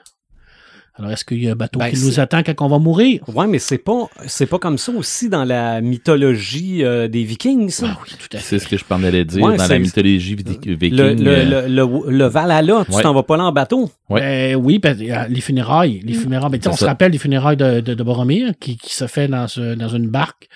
Alors, 0.98 1.10
est-ce 1.10 1.24
qu'il 1.26 1.42
y 1.42 1.48
a 1.48 1.52
un 1.52 1.56
bateau 1.56 1.78
Ben, 1.78 1.90
qui 1.90 2.02
nous 2.04 2.20
attend 2.20 2.42
quand 2.42 2.54
on 2.62 2.68
va 2.68 2.78
mourir? 2.78 3.20
Ouais, 3.28 3.46
mais 3.46 3.58
c'est 3.58 3.76
pas, 3.78 4.08
c'est 4.26 4.46
pas 4.46 4.58
comme 4.58 4.78
ça 4.78 4.92
aussi 4.92 5.28
dans 5.28 5.44
la 5.44 5.80
mythologie 5.82 6.84
euh, 6.84 7.06
des 7.06 7.22
Vikings, 7.24 7.68
ça. 7.68 7.88
Ah 7.90 7.98
oui, 8.02 8.10
tout 8.18 8.34
à 8.34 8.38
fait. 8.38 8.44
C'est 8.44 8.58
ce 8.58 8.66
que 8.66 8.78
je 8.78 8.84
pensais 8.84 9.02
d'aller 9.02 9.24
dire 9.26 9.42
Ouais, 9.42 9.56
dans 9.58 9.66
la 9.68 9.78
mythologie 9.78 10.34
viking. 10.34 10.96
Le, 10.96 11.14
le, 11.14 11.28
euh, 11.30 11.68
le, 11.68 11.74
le, 11.86 12.10
le 12.10 12.24
Valhalla, 12.26 12.84
tu 12.88 12.94
Ouais. 12.96 13.02
t'en 13.02 13.12
vas 13.12 13.22
pas 13.22 13.36
là 13.36 13.44
en 13.44 13.52
bateau. 13.52 13.90
Ouais. 14.08 14.20
Ben 14.20 14.56
oui, 14.56 14.78
ben, 14.78 14.96
les 15.28 15.40
funérailles. 15.42 16.00
Les 16.02 16.14
funérailles. 16.14 16.50
Ben, 16.50 16.58
tu 16.58 16.64
sais, 16.64 16.70
C'est 16.70 16.74
on 16.74 16.76
se 16.78 16.84
rappelle 16.86 17.12
des 17.12 17.18
funérailles 17.18 17.56
de, 17.58 17.80
de, 17.80 17.92
de 17.94 18.02
Boromir 18.02 18.52
qui, 18.58 18.78
qui 18.78 18.94
se 18.94 19.06
fait 19.06 19.28
dans, 19.28 19.48
ce- 19.48 19.74
dans 19.74 19.88
une 19.88 20.08
barque. 20.08 20.48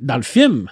Dans 0.00 0.16
le 0.16 0.22
film, 0.22 0.66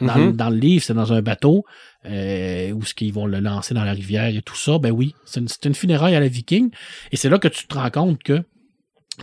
dans, 0.00 0.14
Mhm. 0.18 0.32
dans 0.36 0.50
le 0.50 0.56
livre, 0.56 0.84
c'est 0.84 0.94
dans 0.94 1.12
un 1.12 1.22
bateau 1.22 1.64
euh, 2.06 2.70
où 2.72 2.84
ce 2.84 2.94
qu'ils 2.94 3.12
vont 3.12 3.26
le 3.26 3.40
lancer 3.40 3.74
dans 3.74 3.84
la 3.84 3.92
rivière 3.92 4.26
et 4.28 4.42
tout 4.42 4.54
ça. 4.56 4.78
Ben 4.78 4.90
oui, 4.92 5.14
c'est 5.24 5.40
une, 5.40 5.48
c'est 5.48 5.64
une 5.64 5.74
funéraille 5.74 6.14
à 6.14 6.20
la 6.20 6.28
viking. 6.28 6.70
Et 7.12 7.16
c'est 7.16 7.28
là 7.30 7.38
que 7.38 7.48
tu 7.48 7.66
te 7.66 7.74
rends 7.74 7.90
compte 7.90 8.22
que 8.22 8.42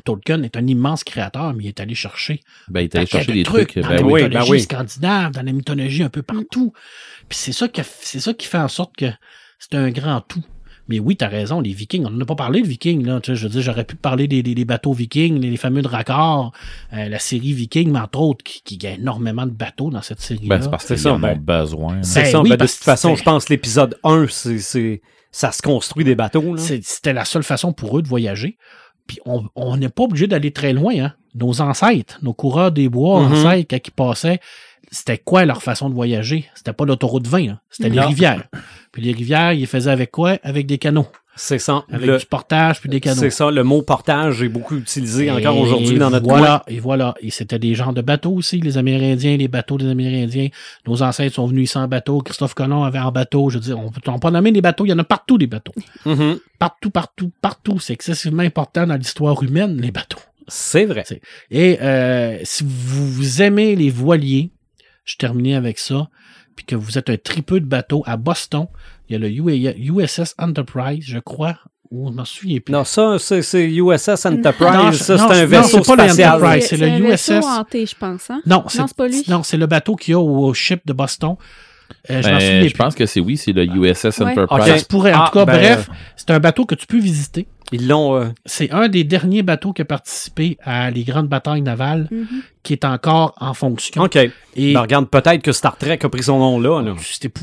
Tolkien 0.01 0.43
est 0.43 0.58
un 0.58 0.65
immense 0.67 1.03
créateur, 1.03 1.53
mais 1.53 1.63
il 1.65 1.67
est 1.67 1.79
allé 1.79 1.95
chercher 1.95 2.41
ben, 2.67 2.81
il 2.81 2.86
est 2.86 2.95
allé 2.95 3.05
paquet 3.05 3.17
chercher 3.17 3.31
de 3.31 3.38
des 3.38 3.43
trucs. 3.43 3.79
dans 3.79 3.88
ben 3.89 3.95
la 3.95 4.03
oui. 4.03 4.12
oui. 4.13 4.23
mythologie 4.23 4.45
ben 4.47 4.51
oui. 4.51 4.62
scandinave, 4.62 5.31
dans 5.34 5.41
la 5.43 5.51
mythologie 5.51 6.03
un 6.03 6.10
peu 6.10 6.21
partout. 6.23 6.73
Puis 7.29 7.38
c'est 7.38 7.51
ça, 7.53 7.67
qui 7.67 7.81
a- 7.81 7.86
c'est 8.01 8.19
ça 8.19 8.34
qui 8.34 8.47
fait 8.47 8.58
en 8.58 8.67
sorte 8.67 8.95
que 8.95 9.05
c'est 9.60 9.75
un 9.75 9.89
grand 9.91 10.21
tout. 10.21 10.43
Mais 10.88 10.99
oui, 10.99 11.15
t'as 11.17 11.29
raison, 11.29 11.62
les 11.62 11.73
Vikings, 11.73 12.05
on 12.05 12.12
n'en 12.12 12.21
a 12.21 12.25
pas 12.25 12.36
parlé 12.36 12.62
de 12.62 12.67
Vikings, 12.67 13.03
là. 13.08 13.19
Tu 13.19 13.31
sais, 13.31 13.36
je 13.36 13.43
veux 13.47 13.49
dire, 13.49 13.62
j'aurais 13.63 13.86
pu 13.86 13.95
parler 13.95 14.27
des, 14.27 14.43
des, 14.43 14.53
des 14.53 14.65
bateaux 14.65 14.93
Vikings, 14.93 15.39
les, 15.41 15.49
les 15.49 15.58
fameux 15.58 15.81
Drakar, 15.81 16.51
euh, 16.93 17.10
la 17.10 17.17
série 17.17 17.53
Viking, 17.53 17.91
mais 17.91 17.97
entre 17.99 18.19
autres, 18.19 18.43
qui, 18.43 18.62
qui 18.77 18.86
a 18.86 18.91
énormément 18.91 19.47
de 19.47 19.51
bateaux 19.51 19.89
dans 19.89 20.03
cette 20.03 20.21
série-là. 20.21 20.58
Ben, 20.58 20.62
c'est 20.62 20.69
parce 20.69 20.86
C'est 20.86 20.93
qu'ils 20.93 21.01
ça, 21.03 21.13
en 21.13 21.19
ben. 21.19 21.34
ont 21.38 21.41
besoin. 21.41 22.03
C'est 22.03 22.21
Ben 22.21 22.31
ça. 22.31 22.41
oui, 22.41 22.49
ben, 22.49 22.58
de 22.58 22.65
toute 22.67 22.77
que 22.77 22.84
façon, 22.84 23.15
c'est- 23.15 23.19
je 23.19 23.23
pense 23.23 23.45
que 23.45 23.53
l'épisode 23.53 23.97
1, 24.03 24.27
c'est, 24.29 24.60
c'est, 24.60 25.01
ça 25.31 25.51
se 25.51 25.63
construit 25.63 26.05
des 26.05 26.13
bateaux. 26.13 26.53
Là. 26.53 26.62
C'est- 26.62 26.84
C'était 26.86 27.13
la 27.13 27.25
seule 27.25 27.41
façon 27.43 27.73
pour 27.73 27.97
eux 27.97 28.03
de 28.03 28.08
voyager. 28.08 28.60
Puis 29.08 29.20
on 29.26 29.78
n'est 29.78 29.89
pas 29.89 30.04
obligé 30.04 30.28
d'aller 30.28 30.52
très 30.52 30.74
loin. 30.74 30.94
Hein. 31.00 31.13
Nos 31.36 31.62
ancêtres, 31.62 32.20
nos 32.24 32.34
coureurs 32.34 32.72
des 32.72 32.89
bois 32.89 33.22
Mhm. 33.22 33.34
ancêtres, 33.34 33.68
quand 33.70 33.88
ils 33.88 33.91
passaient, 33.91 34.39
c'était 34.91 35.18
quoi 35.18 35.46
leur 35.46 35.62
façon 35.62 35.89
de 35.89 35.94
voyager? 35.96 36.46
C'était 36.56 36.74
pas 36.74 36.86
l'autoroute 36.86 37.28
20, 37.28 37.50
hein. 37.50 37.60
c'était 37.70 37.89
les 37.89 38.00
rivières. 38.02 38.44
Puis 38.91 39.02
les 39.02 39.12
rivières, 39.12 39.52
ils 39.54 39.68
faisaient 39.68 39.91
avec 39.91 40.12
quoi? 40.12 40.38
Avec 40.44 40.65
des 40.65 40.78
canaux. 40.78 41.08
C'est 41.38 41.60
ça. 41.60 41.84
Avec 41.91 42.08
Le- 42.08 42.17
du 42.17 42.26
portage 42.26 42.80
puis 42.80 42.89
des 42.89 43.02
canaux. 43.02 43.19
c'est 43.19 43.30
ça. 43.30 43.52
Le 43.52 43.63
mot 43.63 43.82
portage 43.82 44.41
est 44.41 44.48
beaucoup 44.50 44.78
utilisé 44.78 45.26
Et 45.26 45.32
encore 45.32 45.58
aujourd'hui 45.60 45.98
dans 45.98 46.10
notre 46.10 46.26
voilà, 46.26 46.63
Et 46.67 46.80
voilà. 46.80 47.13
Et 47.21 47.30
c'était 47.30 47.60
des 47.60 47.76
gens 47.76 47.91
de 47.93 48.02
bateaux 48.02 48.32
aussi, 48.32 48.62
les 48.62 48.78
Amérindiens, 48.78 49.36
les 49.36 49.48
bateaux 49.48 49.78
des 49.78 49.89
Amérindiens. 49.89 50.48
Nos 50.88 51.02
ancêtres 51.04 51.36
sont 51.36 51.45
venus 51.48 51.69
ici 51.69 51.78
en 51.78 51.88
bateau. 51.88 52.19
Christophe 52.19 52.54
Colomb 52.54 52.84
avait 52.84 53.00
en 53.00 53.12
bateau. 53.12 53.50
Je 53.50 53.58
veux 53.58 53.63
dire, 53.63 53.78
on 53.80 53.89
peut, 53.91 54.00
on 54.08 54.13
peut 54.13 54.19
pas 54.19 54.32
nommer 54.32 54.52
des 54.52 54.62
bateaux. 54.62 54.86
Il 54.86 54.89
y 54.89 54.93
en 54.93 55.00
a 55.00 55.04
partout 55.04 55.38
des 55.38 55.48
bateaux. 55.48 55.74
Mhm. 56.06 56.39
Partout, 56.58 56.89
partout, 56.89 57.32
partout. 57.41 57.80
C'est 57.80 57.93
excessivement 57.93 58.43
important 58.43 58.88
dans 58.88 58.95
l'histoire 58.95 59.41
humaine, 59.43 59.80
les 59.82 59.91
bateaux. 59.91 60.19
C'est 60.48 60.86
vrai. 60.86 61.04
Et 61.52 61.80
euh, 61.82 62.38
si 62.43 62.63
vous, 62.65 63.08
vous 63.12 63.41
aimez 63.41 63.76
les 63.76 63.89
voiliers, 63.89 64.52
je 65.04 65.17
terminais 65.17 65.56
avec 65.56 65.80
ça, 65.80 66.08
puis 66.56 66.65
que 66.65 66.76
vous 66.76 66.98
êtes 66.98 67.10
un 67.10 67.17
tripeux 67.17 67.60
de 67.60 67.65
bateaux 67.65 68.04
à 68.06 68.15
Boston, 68.15 68.67
il 69.10 69.13
y 69.13 69.68
a 69.68 69.72
le 69.72 69.78
USS 69.78 70.36
Enterprise, 70.39 71.04
je 71.06 71.20
crois, 71.20 71.58
ou 71.91 72.10
je 72.10 72.13
m'en 72.13 72.26
souviens 72.26 72.60
plus. 72.60 72.74
Non, 72.74 72.84
ça, 72.84 73.18
c'est, 73.20 73.41
c'est 73.41 73.65
USS 73.70 74.26
Enterprise. 74.26 74.74
Non, 74.74 74.91
ça, 74.91 75.15
non, 75.15 75.28
c'est 75.28 75.34
un 75.36 75.41
non, 75.41 75.48
vaisseau 75.48 75.84
c'est 75.84 75.96
pas 75.96 76.04
le 76.04 76.10
spatial. 76.10 76.36
Enterprise. 76.36 76.68
c'est 76.68 76.78
le 76.78 76.88
USS. 76.88 77.46
hanté, 77.46 77.86
je 77.86 77.96
pense. 77.96 78.30
Hein? 78.30 78.41
Non, 78.46 78.63
c'est, 78.68 78.80
Non, 78.80 78.88
c'est 78.88 78.98
pas 78.98 79.08
lui. 79.08 79.24
Non, 79.28 79.44
c'est 79.44 79.58
le 79.58 79.68
bateau 79.68 79.96
qu'il 79.96 80.13
y 80.13 80.15
a 80.15 80.20
au, 80.20 80.48
au 80.48 80.54
ship 80.54 80.82
de 80.86 80.94
Boston. 80.94 81.36
Euh, 82.10 82.21
je 82.21 82.28
Ben, 82.28 82.39
souviens 82.39 82.62
je 82.62 82.65
plus. 82.67 82.74
pense 82.74 82.95
que 82.95 83.06
c'est 83.06 83.19
oui, 83.19 83.38
c'est 83.38 83.52
le 83.52 83.65
USS 83.65 84.19
Ouais. 84.19 84.32
Enterprise. 84.32 84.65
Ça 84.65 84.78
se 84.80 84.86
pourrait. 84.86 85.13
En 85.13 85.24
Ah, 85.24 85.30
tout 85.32 85.39
cas, 85.39 85.45
ben, 85.45 85.58
bref, 85.58 85.89
c'est 86.15 86.30
un 86.32 86.39
bateau 86.39 86.65
que 86.65 86.76
tu 86.76 86.86
peux 86.88 87.00
visiter. 87.00 87.48
Ils 87.71 87.88
l'ont. 87.88 88.15
euh, 88.15 88.28
C'est 88.45 88.69
un 88.71 88.88
des 88.89 89.04
derniers 89.04 89.41
bateaux 89.41 89.74
qui 89.74 89.82
a 89.82 89.86
participé 89.86 90.58
à 90.63 90.91
les 90.91 91.04
grandes 91.04 91.28
batailles 91.28 91.63
navales 91.63 92.08
Mhm. 92.12 92.28
qui 92.62 92.74
est 92.74 92.86
encore 92.86 93.34
en 93.38 93.56
fonction. 93.56 94.04
OK. 94.04 94.17
Et 94.56 94.74
Ben, 94.74 94.82
regarde, 94.82 95.10
peut-être 95.10 95.41
que 95.41 95.52
Star 95.52 95.76
Trek 95.78 96.00
a 96.04 96.10
pris 96.10 96.24
son 96.24 96.38
nom 96.38 96.60
là. 96.60 96.82
là. 96.84 96.93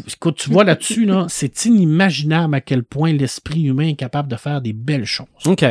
Écoute, 0.08 0.36
tu 0.36 0.50
vois 0.50 0.62
là-dessus, 0.64 1.06
là, 1.06 1.26
c'est 1.28 1.64
inimaginable 1.66 2.54
à 2.54 2.60
quel 2.60 2.84
point 2.84 3.12
l'esprit 3.12 3.64
humain 3.64 3.88
est 3.88 3.96
capable 3.96 4.28
de 4.28 4.36
faire 4.36 4.60
des 4.60 4.72
belles 4.72 5.06
choses. 5.06 5.26
OK. 5.46 5.64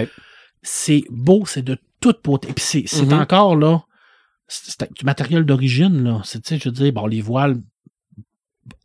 C'est 0.64 1.04
beau, 1.10 1.44
c'est 1.46 1.64
de 1.64 1.78
toute 2.02 2.24
beauté. 2.24 2.50
Et 2.50 2.54
puis 2.54 2.64
c'est 2.88 3.06
Mhm. 3.06 3.14
encore 3.22 3.56
là, 3.56 3.82
c'est 4.48 4.72
c'est 4.80 4.92
du 4.94 5.06
matériel 5.06 5.46
d'origine, 5.46 6.04
là. 6.04 6.22
C'est, 6.26 6.42
tu 6.44 6.50
sais, 6.56 6.60
je 6.62 6.68
veux 6.70 6.74
dire, 6.76 6.92
bon, 6.92 7.08
les 7.08 7.22
voiles, 7.22 7.56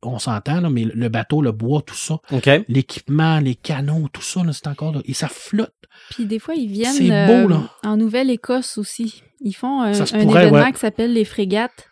on 0.03 0.18
s'entend, 0.18 0.61
là, 0.61 0.70
mais 0.70 0.85
le 0.85 1.09
bateau, 1.09 1.43
le 1.43 1.53
bois, 1.53 1.83
tout 1.83 1.95
ça, 1.95 2.18
OK. 2.33 2.49
l'équipement, 2.68 3.39
les 3.41 3.55
canons, 3.55 4.09
tout 4.09 4.22
ça, 4.22 4.43
là, 4.43 4.53
c'est 4.53 4.66
encore 4.68 4.93
là. 4.93 5.01
Et 5.05 5.14
ça 5.14 5.29
flotte. 5.29 5.74
Puis 6.11 6.27
des 6.27 6.39
fois, 6.39 6.55
ils 6.55 6.68
viennent 6.68 6.93
C'est 6.95 7.11
euh, 7.11 7.27
beau, 7.43 7.49
là. 7.49 7.62
en 7.85 7.97
Nouvelle-Écosse 7.97 8.79
aussi. 8.79 9.22
Ils 9.41 9.53
font 9.55 9.83
un, 9.83 9.93
pourrait, 9.93 10.47
événement 10.47 10.64
ouais. 10.64 10.72
qui 10.72 10.79
s'appelle 10.81 11.12
les 11.12 11.24
frégates. 11.24 11.89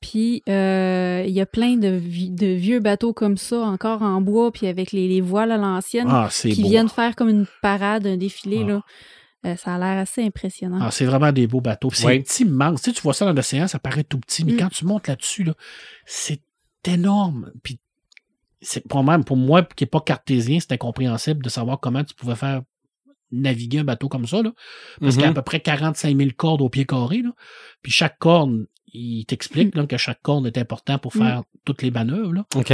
Puis 0.00 0.42
euh, 0.50 1.24
il 1.26 1.32
y 1.32 1.40
a 1.40 1.46
plein 1.46 1.76
de, 1.76 1.88
vi- 1.88 2.30
de 2.30 2.46
vieux 2.48 2.80
bateaux 2.80 3.14
comme 3.14 3.38
ça, 3.38 3.60
encore 3.60 4.02
en 4.02 4.20
bois, 4.20 4.52
puis 4.52 4.66
avec 4.66 4.92
les, 4.92 5.08
les 5.08 5.22
voiles 5.22 5.50
à 5.50 5.56
l'ancienne, 5.56 6.08
Ah, 6.10 6.28
qui 6.30 6.60
beau. 6.62 6.68
viennent 6.68 6.88
faire 6.90 7.16
comme 7.16 7.30
une 7.30 7.46
parade, 7.62 8.06
un 8.06 8.16
défilé. 8.18 8.60
Ah. 8.64 8.68
Là. 8.68 8.82
Euh, 9.46 9.56
ça 9.56 9.74
a 9.74 9.78
l'air 9.78 9.98
assez 9.98 10.22
impressionnant. 10.22 10.78
Ah, 10.80 10.90
c'est 10.90 11.04
vraiment 11.06 11.32
des 11.32 11.46
beaux 11.46 11.60
bateaux. 11.62 11.88
Puis. 11.88 12.00
C'est 12.26 12.44
immense. 12.44 12.82
Tu, 12.82 12.90
sais, 12.90 12.96
tu 12.96 13.02
vois 13.02 13.14
ça 13.14 13.24
dans 13.24 13.32
l'océan, 13.32 13.66
ça 13.66 13.78
paraît 13.78 14.04
tout 14.04 14.18
petit, 14.18 14.44
mais 14.44 14.52
Mm. 14.52 14.58
quand 14.58 14.68
tu 14.70 14.84
montes 14.84 15.08
là-dessus, 15.08 15.44
là, 15.44 15.52
c'est 16.06 16.40
énorme. 16.88 17.50
Puis 17.62 17.78
c'est 18.60 18.86
pour 18.88 19.04
même 19.04 19.24
pour 19.24 19.36
moi 19.36 19.62
qui 19.62 19.84
n'est 19.84 19.88
pas 19.88 20.00
cartésien, 20.00 20.58
c'est 20.60 20.72
incompréhensible 20.72 21.42
de 21.42 21.48
savoir 21.48 21.80
comment 21.80 22.02
tu 22.04 22.14
pouvais 22.14 22.34
faire 22.36 22.62
naviguer 23.30 23.80
un 23.80 23.84
bateau 23.84 24.08
comme 24.08 24.26
ça. 24.26 24.42
Là. 24.42 24.52
Parce 25.00 25.14
qu'il 25.14 25.22
y 25.22 25.24
a 25.24 25.28
à 25.28 25.30
Mhm. 25.30 25.34
peu 25.34 25.42
près 25.42 25.60
45 25.60 26.16
000 26.16 26.30
cordes 26.36 26.62
au 26.62 26.68
pied 26.68 26.84
carré. 26.86 27.22
Là. 27.22 27.30
Puis 27.82 27.90
chaque 27.92 28.18
corde, 28.18 28.66
il 28.92 29.24
t'explique 29.26 29.74
là, 29.74 29.86
que 29.86 29.96
chaque 29.96 30.22
corde 30.22 30.46
est 30.46 30.56
important 30.56 30.98
pour 30.98 31.12
faire 31.12 31.42
toutes 31.64 31.82
les 31.82 31.90
manœuvres. 31.90 32.32
Là. 32.32 32.46
OK. 32.54 32.72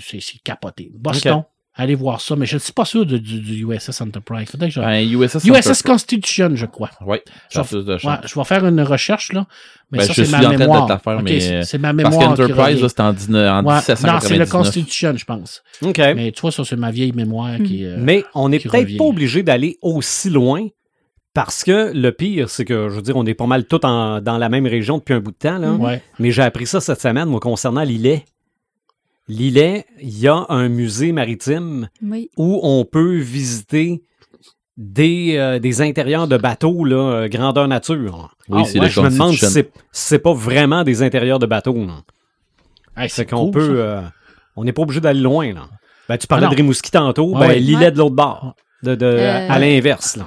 C'est 0.00 0.20
capoté. 0.44 0.90
Boston, 0.94 1.44
allez 1.74 1.94
voir 1.94 2.20
ça, 2.20 2.36
mais 2.36 2.44
je 2.46 2.54
ne 2.54 2.58
suis 2.60 2.72
pas 2.72 2.84
sûr 2.84 3.06
de- 3.06 3.16
du, 3.18 3.40
du 3.40 3.64
USS 3.66 4.00
Enterprise. 4.00 4.48
Faudrait 4.50 4.68
que 4.68 4.74
je... 4.74 4.80
Ben, 4.80 5.00
USS, 5.08 5.44
USS 5.44 5.82
Constitution, 5.82 6.50
je 6.54 6.66
crois. 6.66 6.90
Oui, 7.06 7.18
Je 7.50 7.58
vais- 7.60 7.64
plus 7.66 7.84
de 7.84 7.92
Ouais, 7.94 8.16
je 8.26 8.34
vais 8.38 8.44
faire 8.44 8.66
une 8.66 8.80
recherche, 8.82 9.32
là. 9.32 9.46
Mais 9.90 9.98
Ben, 9.98 10.04
ça, 10.06 10.12
je 10.12 10.16
c'est 10.16 10.24
suis 10.26 10.32
ma 10.32 10.38
en 10.38 10.42
train 10.42 10.52
de 10.52 10.58
mémoire. 10.58 11.02
faire, 11.02 11.22
mais- 11.22 11.40
c'est- 11.40 11.62
c'est 11.64 11.78
ma 11.78 11.94
Parce 11.94 11.96
mémoire. 12.14 12.34
qui 12.34 12.42
qu'Enterprise, 12.42 12.86
c'était 12.86 13.00
en, 13.02 13.12
19 13.12 13.50
en 13.50 13.64
Ouais, 13.64 13.74
non, 13.74 13.80
c'est 13.80 13.92
le 13.92 13.96
1799. 13.98 14.48
Constitution, 14.50 15.14
je 15.16 15.24
pense. 15.24 15.62
OK. 15.82 15.98
Mais 15.98 16.32
tu 16.32 16.40
vois, 16.40 16.52
ça, 16.52 16.64
c'est 16.64 16.76
ma 16.76 16.90
vieille 16.90 17.12
mémoire 17.12 17.56
qui. 17.64 17.84
euh, 17.84 17.96
Mais 17.98 18.24
on 18.34 18.48
n'est 18.48 18.58
peut-être 18.60 18.96
pas 18.96 19.04
obligé 19.04 19.42
d'aller 19.42 19.78
aussi 19.82 20.30
loin 20.30 20.66
parce 21.34 21.64
que 21.64 21.92
le 21.94 22.12
pire, 22.12 22.48
c'est 22.50 22.64
que, 22.66 22.90
je 22.90 22.94
veux 22.96 23.02
dire, 23.02 23.16
on 23.16 23.24
est 23.24 23.34
pas 23.34 23.46
mal 23.46 23.64
tous 23.64 23.80
en- 23.84 24.20
dans 24.20 24.36
la 24.38 24.48
même 24.50 24.66
région 24.66 24.98
depuis 24.98 25.14
un 25.14 25.20
bout 25.20 25.30
de 25.30 25.36
temps. 25.36 25.58
Là. 25.58 25.72
Ouais. 25.72 26.02
Mais 26.18 26.30
j'ai 26.30 26.42
appris 26.42 26.66
ça 26.66 26.80
cette 26.80 27.00
semaine, 27.00 27.28
moi, 27.28 27.40
concernant 27.40 27.82
l'îlet. 27.82 28.24
L'îlet, 29.28 29.86
il 30.00 30.18
y 30.18 30.28
a 30.28 30.44
un 30.48 30.68
musée 30.68 31.12
maritime 31.12 31.88
Oui. 32.02 32.30
où 32.36 32.60
on 32.62 32.84
peut 32.84 33.16
visiter 33.16 34.02
des, 34.76 35.36
euh, 35.36 35.58
des 35.58 35.80
intérieurs 35.80 36.26
de 36.26 36.36
bateaux, 36.36 36.84
là, 36.84 36.96
euh, 36.96 37.28
grandeur 37.28 37.68
nature. 37.68 38.34
Oui, 38.48 38.64
c'est 38.66 38.80
ouais, 38.80 38.88
Je 38.90 39.00
me 39.00 39.10
demande 39.10 39.34
si 39.34 39.46
c'est 39.46 39.70
si 39.92 40.18
pas 40.18 40.32
vraiment 40.32 40.82
des 40.82 41.02
intérieurs 41.02 41.38
de 41.38 41.46
bateaux. 41.46 41.76
Hey, 42.96 43.08
C'est 43.08 43.26
qu'on 43.26 43.44
cool, 43.44 43.52
peut. 43.52 43.74
euh, 43.80 44.00
on 44.56 44.64
n'est 44.64 44.72
pas 44.72 44.82
obligé 44.82 45.00
d'aller 45.00 45.20
loin. 45.20 45.52
Là. 45.52 45.68
Ben, 46.08 46.18
tu 46.18 46.26
parlais 46.26 46.46
Ah 46.46 46.50
de 46.50 46.56
Rimouski 46.56 46.90
tantôt, 46.90 47.32
Ouais, 47.34 47.40
ben, 47.40 47.48
ouais. 47.48 47.58
l'îlet 47.58 47.76
Ouais. 47.86 47.90
de 47.92 47.98
l'autre 47.98 48.16
bord. 48.16 48.54
De, 48.82 48.94
de- 48.96 49.06
Euh, 49.06 49.48
à 49.48 49.58
l'inverse. 49.60 50.16
là. 50.16 50.26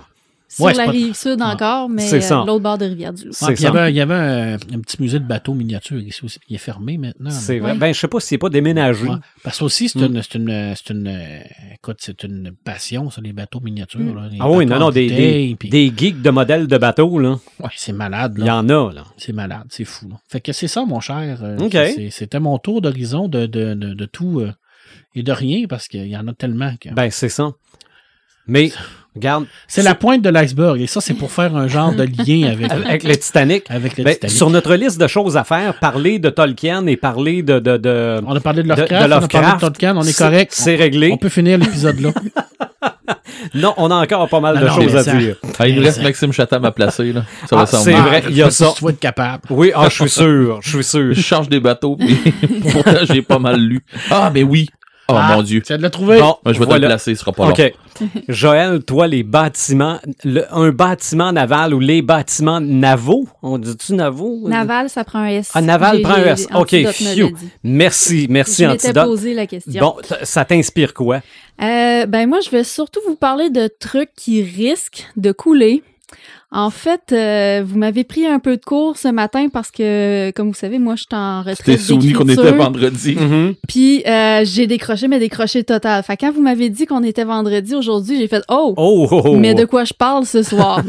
Sur 0.55 0.65
Ouais, 0.65 0.73
c'est 0.73 0.77
la 0.79 0.85
pas- 0.85 0.91
rive 0.91 1.13
sud 1.15 1.41
encore, 1.41 1.89
mais 1.89 2.01
C'est 2.07 2.31
euh, 2.31 2.45
l'autre 2.45 2.59
bord 2.63 2.77
de 2.77 2.85
Rivière-du-Loup. 2.85 3.33
c'est 3.33 3.45
Ouais, 3.47 3.53
il 3.55 3.61
y 3.61 3.65
avait, 3.67 3.91
il 3.91 3.95
y 3.97 3.99
avait 4.01 4.13
un, 4.13 4.53
un 4.55 4.79
petit 4.79 5.01
musée 5.01 5.19
de 5.19 5.25
bateaux 5.25 5.53
miniatures 5.53 5.99
ici 5.99 6.23
aussi. 6.23 6.39
Il 6.47 6.55
est 6.55 6.59
fermé 6.59 6.97
maintenant. 6.97 7.29
C'est 7.29 7.59
vrai. 7.59 7.73
Ouais. 7.73 7.77
Ben, 7.77 7.93
je 7.93 7.99
sais 7.99 8.07
pas 8.07 8.19
s'il 8.21 8.35
n'est 8.35 8.39
pas 8.39 8.49
déménagé. 8.49 9.03
Ouais. 9.07 9.17
Parce 9.43 9.59
que 9.59 9.65
aussi, 9.65 9.89
c'est 9.89 9.99
Mm. 9.99 10.05
une, 10.15 10.23
c'est 10.23 10.35
une, 10.35 10.73
c'est 10.75 10.93
une, 10.93 11.07
euh, 11.07 11.39
écoute, 11.73 11.97
c'est 11.99 12.23
une 12.23 12.51
passion, 12.63 13.09
ça, 13.09 13.19
les 13.21 13.33
bateaux 13.33 13.59
miniatures. 13.59 13.99
Mm. 13.99 14.15
là, 14.15 14.27
les 14.31 14.37
Ah 14.39 14.49
oui, 14.49 14.65
non, 14.65 14.79
non, 14.79 14.91
des, 14.91 15.07
des, 15.07 15.13
bouteille, 15.15 15.55
puis- 15.55 15.69
des 15.69 15.93
geeks 15.95 16.21
de 16.21 16.29
modèles 16.29 16.67
de 16.67 16.77
bateaux, 16.77 17.19
là. 17.19 17.37
Ouais, 17.59 17.69
c'est 17.75 17.91
malade, 17.91 18.35
Il 18.37 18.45
y 18.45 18.49
en 18.49 18.69
a, 18.69 18.93
là. 18.93 19.03
C'est 19.17 19.33
malade, 19.33 19.65
c'est 19.69 19.83
fou. 19.83 20.07
là. 20.09 20.15
Fait 20.29 20.39
que 20.39 20.53
c'est 20.53 20.69
ça, 20.69 20.85
mon 20.85 21.01
cher. 21.01 21.39
euh, 21.43 21.57
OK. 21.57 21.71
c'est- 21.73 22.09
C'était 22.11 22.39
mon 22.39 22.57
tour 22.59 22.81
d'horizon 22.81 23.27
de, 23.27 23.45
de, 23.45 23.73
de, 23.73 23.93
de 23.93 24.05
tout 24.05 24.39
euh, 24.39 24.53
et 25.15 25.21
de 25.23 25.31
rien 25.33 25.65
parce 25.67 25.89
qu'il 25.89 26.07
y 26.07 26.15
en 26.15 26.27
a 26.29 26.33
tellement. 26.33 26.73
que- 26.79 26.93
Ben, 26.93 27.09
c'est 27.11 27.27
ça. 27.29 27.51
Mais, 28.47 28.71
regarde, 29.15 29.45
c'est 29.67 29.81
la 29.81 29.95
pointe 29.95 30.21
de 30.21 30.29
l'iceberg 30.29 30.79
et 30.81 30.87
ça, 30.87 31.01
c'est 31.01 31.13
pour 31.13 31.31
faire 31.31 31.55
un 31.55 31.67
genre 31.67 31.93
de 31.93 32.03
lien 32.03 32.47
avec, 32.51 32.71
avec 32.71 33.03
le 33.03 33.15
Titanic, 33.17 33.63
avec 33.69 33.97
le 33.97 34.03
ben, 34.03 34.13
Titanic. 34.13 34.35
sur 34.35 34.49
notre 34.49 34.75
liste 34.75 34.99
de 34.99 35.07
choses 35.07 35.37
à 35.37 35.43
faire, 35.43 35.79
parler 35.79 36.19
de 36.19 36.29
Tolkien 36.29 36.85
et 36.87 36.97
parler 36.97 37.41
de. 37.43 37.59
de, 37.59 37.77
de- 37.77 38.21
On 38.27 38.35
a 38.35 38.39
parlé 38.39 38.63
de 38.63 38.67
de- 38.67 38.69
Lovecraft, 38.69 38.91
de 38.91 38.95
on 38.95 38.97
a 38.97 39.09
parlé 39.09 39.15
Lovecraft. 39.29 39.55
de 39.55 39.59
Tolkien, 39.61 39.97
on 39.97 40.03
est 40.03 40.17
correct. 40.17 40.51
C'est 40.55 40.75
réglé. 40.75 41.09
on 41.11 41.17
peut 41.17 41.29
finir 41.29 41.57
l'épisode 41.57 41.99
là. 41.99 42.11
Non, 43.53 43.73
on 43.77 43.91
a 43.91 43.95
encore 43.95 44.27
pas 44.27 44.39
mal 44.39 44.55
Non, 44.55 44.61
de 44.61 44.65
non, 44.67 44.73
choses 44.81 44.95
à 44.95 45.03
ça- 45.03 45.15
dire. 45.15 45.35
Ah, 45.59 45.67
il 45.67 45.75
nous 45.75 45.81
reste 45.83 45.97
Ça- 45.97 46.03
Maxime 46.03 46.31
Chatham 46.33 46.65
à 46.65 46.71
placer, 46.71 47.13
là. 47.13 47.23
Ça 47.49 47.57
Ah, 47.59 47.65
c'est 47.65 47.91
vrai, 47.93 48.23
il 48.29 48.35
y 48.35 48.41
a 48.41 48.49
ça. 48.49 48.73
Tu 48.75 48.83
vas 48.83 48.89
être 48.89 48.99
capable. 48.99 49.43
Oui, 49.51 49.71
ah, 49.75 49.87
je 49.89 49.93
suis 50.01 50.09
sûr, 50.09 50.59
je 50.61 50.69
suis 50.69 50.83
sûr. 50.83 51.13
Je 51.13 51.21
change 51.21 51.47
des 51.47 51.59
bateaux, 51.59 51.97
pourtant, 52.71 52.91
j'ai 53.03 53.21
pas 53.21 53.37
mal 53.39 53.59
lu. 53.59 53.81
Ah, 54.09 54.31
mais 54.33 54.43
oui. 54.43 54.67
Oh, 55.07 55.13
Ah, 55.15 55.35
mon 55.35 55.43
Dieu. 55.43 55.61
Tu 55.61 55.67
viens 55.67 55.77
de 55.77 55.83
le 55.83 55.89
trouver? 55.89 56.19
Bon, 56.19 56.35
Moi, 56.43 56.53
je 56.53 56.59
vais 56.59 56.65
te 56.65 56.69
voilà. 56.69 56.79
le 56.87 56.87
placer, 56.87 57.13
ce 57.13 57.19
sera 57.21 57.31
pas 57.31 57.43
long. 57.45 57.51
OK. 57.51 57.73
Joël, 58.27 58.83
toi, 58.83 59.07
les 59.07 59.23
bâtiments, 59.23 59.99
le- 60.23 60.45
un 60.51 60.69
bâtiment 60.71 61.31
naval 61.31 61.73
ou 61.73 61.79
les 61.79 62.01
bâtiments 62.01 62.59
navaux, 62.59 63.27
on 63.43 63.57
dit-tu 63.57 63.93
navaux? 63.93 64.47
Naval, 64.49 64.89
ça 64.89 65.03
prend 65.03 65.19
un 65.19 65.27
S. 65.27 65.51
Ah, 65.53 65.61
naval 65.61 66.01
prend 66.01 66.13
un 66.15 66.23
S. 66.23 66.47
OK, 66.55 66.71
l'a 66.71 66.91
phew. 66.91 67.33
Merci, 67.63 68.27
merci, 68.29 68.63
Je 68.63 68.69
Antidote. 68.69 69.05
posé 69.05 69.33
la 69.33 69.45
question. 69.47 69.79
Bon, 69.79 69.95
ça 70.23 70.43
t'inspire 70.43 70.93
quoi? 70.93 71.21
Euh, 71.61 72.05
ben 72.05 72.27
moi, 72.27 72.39
je 72.43 72.49
vais 72.49 72.63
surtout 72.63 72.99
vous 73.07 73.15
parler 73.15 73.49
de 73.49 73.69
trucs 73.79 74.13
qui 74.15 74.41
risquent 74.43 75.05
de 75.15 75.31
couler. 75.31 75.83
En 76.51 76.69
fait, 76.69 77.11
euh, 77.11 77.63
vous 77.65 77.77
m'avez 77.77 78.03
pris 78.03 78.25
un 78.25 78.39
peu 78.39 78.55
de 78.55 78.63
cours 78.63 78.97
ce 78.97 79.07
matin 79.07 79.49
parce 79.49 79.71
que, 79.71 80.31
comme 80.31 80.49
vous 80.49 80.53
savez, 80.53 80.79
moi, 80.79 80.95
je 80.95 81.01
suis 81.01 81.07
en 81.11 81.43
Tu 81.43 81.49
retraite 81.49 81.65
t'es 81.65 81.77
souvenu 81.77 82.13
qu'on 82.13 82.29
était 82.29 82.51
vendredi. 82.51 83.15
Mhm. 83.15 83.55
Puis 83.67 84.03
euh, 84.07 84.41
j'ai 84.45 84.67
décroché, 84.67 85.07
mais 85.07 85.19
décroché 85.19 85.63
total. 85.63 86.03
Fait 86.03 86.15
que 86.15 86.25
quand 86.25 86.31
vous 86.31 86.41
m'avez 86.41 86.69
dit 86.69 86.85
qu'on 86.85 87.03
était 87.03 87.23
vendredi 87.23 87.75
aujourd'hui, 87.75 88.17
j'ai 88.17 88.27
fait 88.27 88.43
«Oh! 88.49 88.73
Oh, 88.77 89.07
oh, 89.11 89.21
oh. 89.25 89.35
Mais 89.35 89.53
de 89.53 89.65
quoi 89.65 89.83
je 89.83 89.93
parle 89.93 90.25
ce 90.25 90.43
soir? 90.43 90.81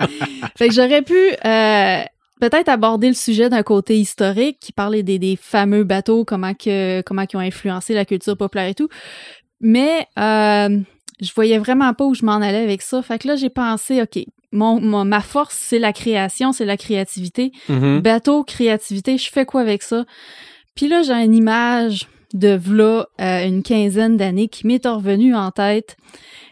fait 0.58 0.68
que 0.68 0.74
j'aurais 0.74 1.02
pu 1.02 1.14
euh, 1.14 2.02
peut-être 2.40 2.68
aborder 2.68 3.08
le 3.08 3.14
sujet 3.14 3.48
d'un 3.48 3.62
côté 3.62 3.98
historique, 3.98 4.58
qui 4.60 4.72
parlait 4.72 5.02
des, 5.02 5.18
des 5.18 5.38
fameux 5.40 5.84
bateaux, 5.84 6.24
comment 6.24 6.54
que 6.54 7.02
comment 7.02 7.24
ils 7.32 7.36
ont 7.36 7.40
influencé 7.40 7.94
la 7.94 8.04
culture 8.04 8.36
populaire 8.36 8.68
et 8.68 8.74
tout. 8.74 8.88
Mais 9.60 10.06
euh, 10.18 10.80
je 11.20 11.32
voyais 11.34 11.58
vraiment 11.58 11.94
pas 11.94 12.04
où 12.04 12.14
je 12.14 12.24
m'en 12.24 12.34
allais 12.34 12.62
avec 12.62 12.82
ça. 12.82 13.02
Fait 13.02 13.18
que 13.18 13.28
là, 13.28 13.36
j'ai 13.36 13.50
pensé, 13.50 14.02
OK, 14.02 14.22
mon, 14.54 14.80
mon- 14.80 15.04
ma 15.04 15.20
force, 15.20 15.56
c'est 15.58 15.78
la 15.78 15.92
création, 15.92 16.52
c'est 16.52 16.64
la 16.64 16.76
créativité. 16.78 17.52
Mhm. 17.68 18.00
Bateau, 18.00 18.44
créativité, 18.44 19.18
je 19.18 19.30
fais 19.30 19.44
quoi 19.44 19.60
avec 19.60 19.82
ça? 19.82 20.04
Puis 20.74 20.88
là, 20.88 21.02
j'ai 21.02 21.12
une 21.12 21.34
image 21.34 22.08
de 22.32 22.48
v'là 22.56 23.06
euh, 23.20 23.46
une 23.46 23.62
quinzaine 23.62 24.16
d'années 24.16 24.48
qui 24.48 24.66
m'est 24.66 24.84
revenue 24.86 25.34
en 25.36 25.50
tête. 25.50 25.96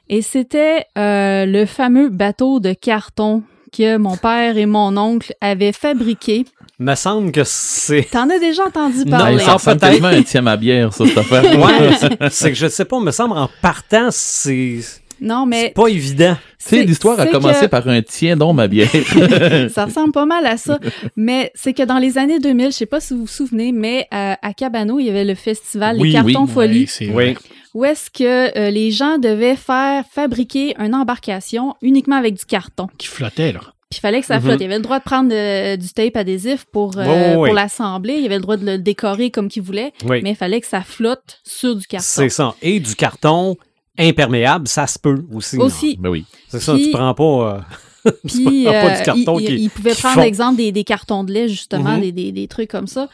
Et 0.08 0.20
c'était 0.22 0.84
euh, 0.98 1.46
le 1.46 1.64
fameux 1.66 2.08
bateau 2.08 2.60
de 2.60 2.72
carton 2.72 3.42
que 3.76 3.96
mon 3.96 4.16
père 4.18 4.58
et 4.58 4.66
mon 4.66 4.96
oncle 4.98 5.32
avaient 5.40 5.72
fabriqué. 5.72 6.44
Me 6.78 6.94
semble 6.94 7.32
que 7.32 7.42
c'est. 7.44 8.02
T'en 8.10 8.28
as 8.28 8.38
déjà 8.38 8.66
entendu 8.66 9.04
Non, 9.06 9.16
parler? 9.18 9.36
mais 9.36 9.42
Ça 9.42 9.56
peut-être. 9.56 9.80
tellement 9.80 10.08
un 10.08 10.22
tième 10.22 10.46
à 10.48 10.56
bière, 10.56 10.92
ça, 10.92 11.06
cette 11.06 11.16
affaire. 11.18 11.42
Ouais, 11.58 11.92
c'est- 11.98 12.28
c'est 12.30 12.48
que 12.50 12.56
je 12.58 12.66
sais 12.66 12.84
pas, 12.84 13.00
me 13.00 13.10
semble 13.10 13.36
en 13.38 13.48
partant, 13.62 14.08
c'est 14.10 14.80
non, 15.22 15.44
c'est 15.44 15.48
mais 15.50 15.70
pas 15.70 15.86
évident. 15.88 16.34
Tu 16.36 16.40
sais, 16.58 16.76
c'est- 16.76 16.84
l'histoire 16.84 17.18
a 17.20 17.24
c'est 17.26 17.30
commencé 17.32 17.60
que- 17.62 17.66
par 17.70 17.88
un 17.88 18.02
tiens 18.02 18.36
donc 18.36 18.56
ma 18.56 18.68
bière. 18.68 18.88
ça 19.70 19.86
ressemble 19.86 20.12
pas 20.12 20.26
mal 20.26 20.44
à 20.46 20.56
ça. 20.56 20.78
Mais 21.16 21.50
c'est 21.54 21.72
que 21.72 21.82
dans 21.82 21.98
les 21.98 22.18
années 22.18 22.38
2000, 22.38 22.66
je 22.66 22.70
sais 22.72 22.86
pas 22.86 23.00
si 23.00 23.14
vous 23.14 23.20
vous 23.20 23.26
souvenez, 23.26 23.72
mais 23.72 24.06
euh, 24.12 24.34
à 24.40 24.52
Cabano, 24.54 24.98
il 24.98 25.06
y 25.06 25.10
avait 25.10 25.24
le 25.24 25.34
festival 25.34 25.96
Oui, 25.98 26.08
Les 26.08 26.14
Cartons 26.14 26.44
oui. 26.46 26.52
Folie. 26.52 26.80
Ouais, 26.80 26.86
c'est 26.88 27.06
vrai. 27.06 27.34
où 27.74 27.84
est-ce 27.84 28.10
que 28.10 28.58
euh, 28.58 28.70
les 28.70 28.90
gens 28.90 29.18
devaient 29.18 29.56
faire 29.56 30.04
fabriquer 30.12 30.74
une 30.78 30.94
embarcation 30.94 31.74
uniquement 31.82 32.16
avec 32.16 32.34
du 32.34 32.44
carton. 32.44 32.86
Qui 32.98 33.06
flottait, 33.08 33.52
là. 33.52 33.60
Puis 33.90 33.98
il 33.98 34.00
fallait 34.00 34.20
que 34.20 34.26
ça 34.26 34.36
Mhm. 34.38 34.42
flotte. 34.42 34.60
Il 34.60 34.62
y 34.62 34.66
avait 34.66 34.76
le 34.76 34.82
droit 34.82 34.98
de 35.00 35.04
prendre 35.04 35.30
euh, 35.34 35.76
du 35.76 35.88
tape 35.90 36.16
adhésif 36.16 36.64
pour, 36.72 36.96
euh, 36.96 37.04
Oui, 37.04 37.10
oui, 37.14 37.36
oui. 37.36 37.48
pour 37.48 37.54
l'assembler. 37.54 38.14
Il 38.14 38.22
y 38.22 38.26
avait 38.26 38.36
le 38.36 38.40
droit 38.40 38.56
de 38.56 38.64
le 38.64 38.78
décorer 38.78 39.30
comme 39.30 39.48
qu'il 39.50 39.62
voulait. 39.62 39.92
Oui. 40.06 40.20
Mais 40.22 40.30
il 40.30 40.36
fallait 40.36 40.62
que 40.62 40.66
ça 40.66 40.80
flotte 40.80 41.40
sur 41.44 41.76
du 41.76 41.86
carton. 41.86 42.04
C'est 42.06 42.30
ça. 42.30 42.54
Et 42.62 42.80
du 42.80 42.94
carton 42.94 43.56
imperméable, 43.98 44.68
ça 44.68 44.86
se 44.86 44.98
peut 44.98 45.22
aussi. 45.32 45.56
Aussi. 45.58 45.96
ben 46.00 46.08
oui. 46.10 46.24
C'est 46.48 46.60
ça, 46.60 46.76
tu 46.76 46.90
prends 46.90 47.14
pas. 47.14 47.64
euh, 48.04 48.10
Puis 48.26 48.64
prends 48.64 48.72
pas 48.72 48.92
euh, 48.94 48.96
du 48.98 49.02
carton 49.04 49.38
il, 49.38 49.46
qui- 49.46 49.52
il- 49.54 49.60
il 49.64 49.70
pouvait 49.70 49.92
qui 49.94 50.00
prendre 50.00 50.14
fond. 50.16 50.22
l'exemple 50.22 50.56
des, 50.56 50.72
des 50.72 50.84
cartons 50.84 51.24
de 51.24 51.32
lait, 51.32 51.48
justement, 51.48 51.94
Mhm. 51.96 52.00
des, 52.00 52.12
des, 52.12 52.32
des 52.32 52.48
trucs 52.48 52.70
comme 52.70 52.86
ça, 52.88 53.08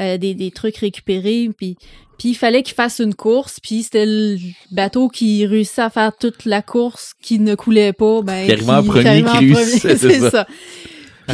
euh, 0.00 0.18
des, 0.18 0.34
des 0.34 0.50
trucs 0.50 0.76
récupérés. 0.78 1.50
Puis, 1.56 1.76
puis 2.18 2.30
il 2.30 2.34
fallait 2.34 2.62
qu'il 2.62 2.74
fasse 2.74 2.98
une 3.00 3.14
course, 3.14 3.58
puis 3.60 3.82
c'était 3.84 4.06
le 4.06 4.38
bateau 4.70 5.08
qui 5.08 5.46
réussissait 5.46 5.82
à 5.82 5.90
faire 5.90 6.16
toute 6.16 6.44
la 6.44 6.62
course, 6.62 7.14
qui 7.22 7.38
ne 7.38 7.54
coulait 7.54 7.92
pas. 7.92 8.22
Ben, 8.22 8.46
Qui 8.48 8.64
premier, 8.64 9.22
qui 9.22 9.38
réussissait, 9.38 9.96
c'est 9.96 10.10
c'est 10.10 10.20
ça. 10.20 10.30
ça. 10.30 10.46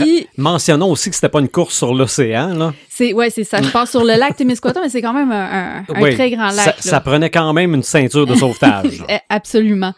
Puis, 0.03 0.27
Mentionnons 0.37 0.91
aussi 0.91 1.09
que 1.11 1.15
c'était 1.17 1.29
pas 1.29 1.41
une 1.41 1.49
course 1.49 1.75
sur 1.77 1.95
l'océan. 1.95 2.49
là. 2.55 2.73
c'est 2.89 3.13
ouais, 3.13 3.31
c'est 3.31 3.45
ça. 3.45 3.61
Je 3.63 3.69
passe 3.71 3.91
sur 3.91 4.05
le 4.05 4.15
lac 4.19 4.37
Témiscouata, 4.37 4.81
mais 4.81 4.89
c'est 4.89 5.03
quand 5.03 5.13
même 5.13 5.31
un, 5.33 5.45
un- 5.89 5.95
un 5.95 6.03
Oui. 6.03 6.15
très 6.15 6.31
grand 6.31 6.51
lac. 6.51 6.77
Ça, 6.81 7.01
prenait 7.01 7.31
quand 7.31 7.53
même 7.53 7.75
une 7.75 7.83
ceinture 7.83 8.27
de 8.27 8.35
sauvetage. 8.35 9.03
Absolument. 9.29 9.93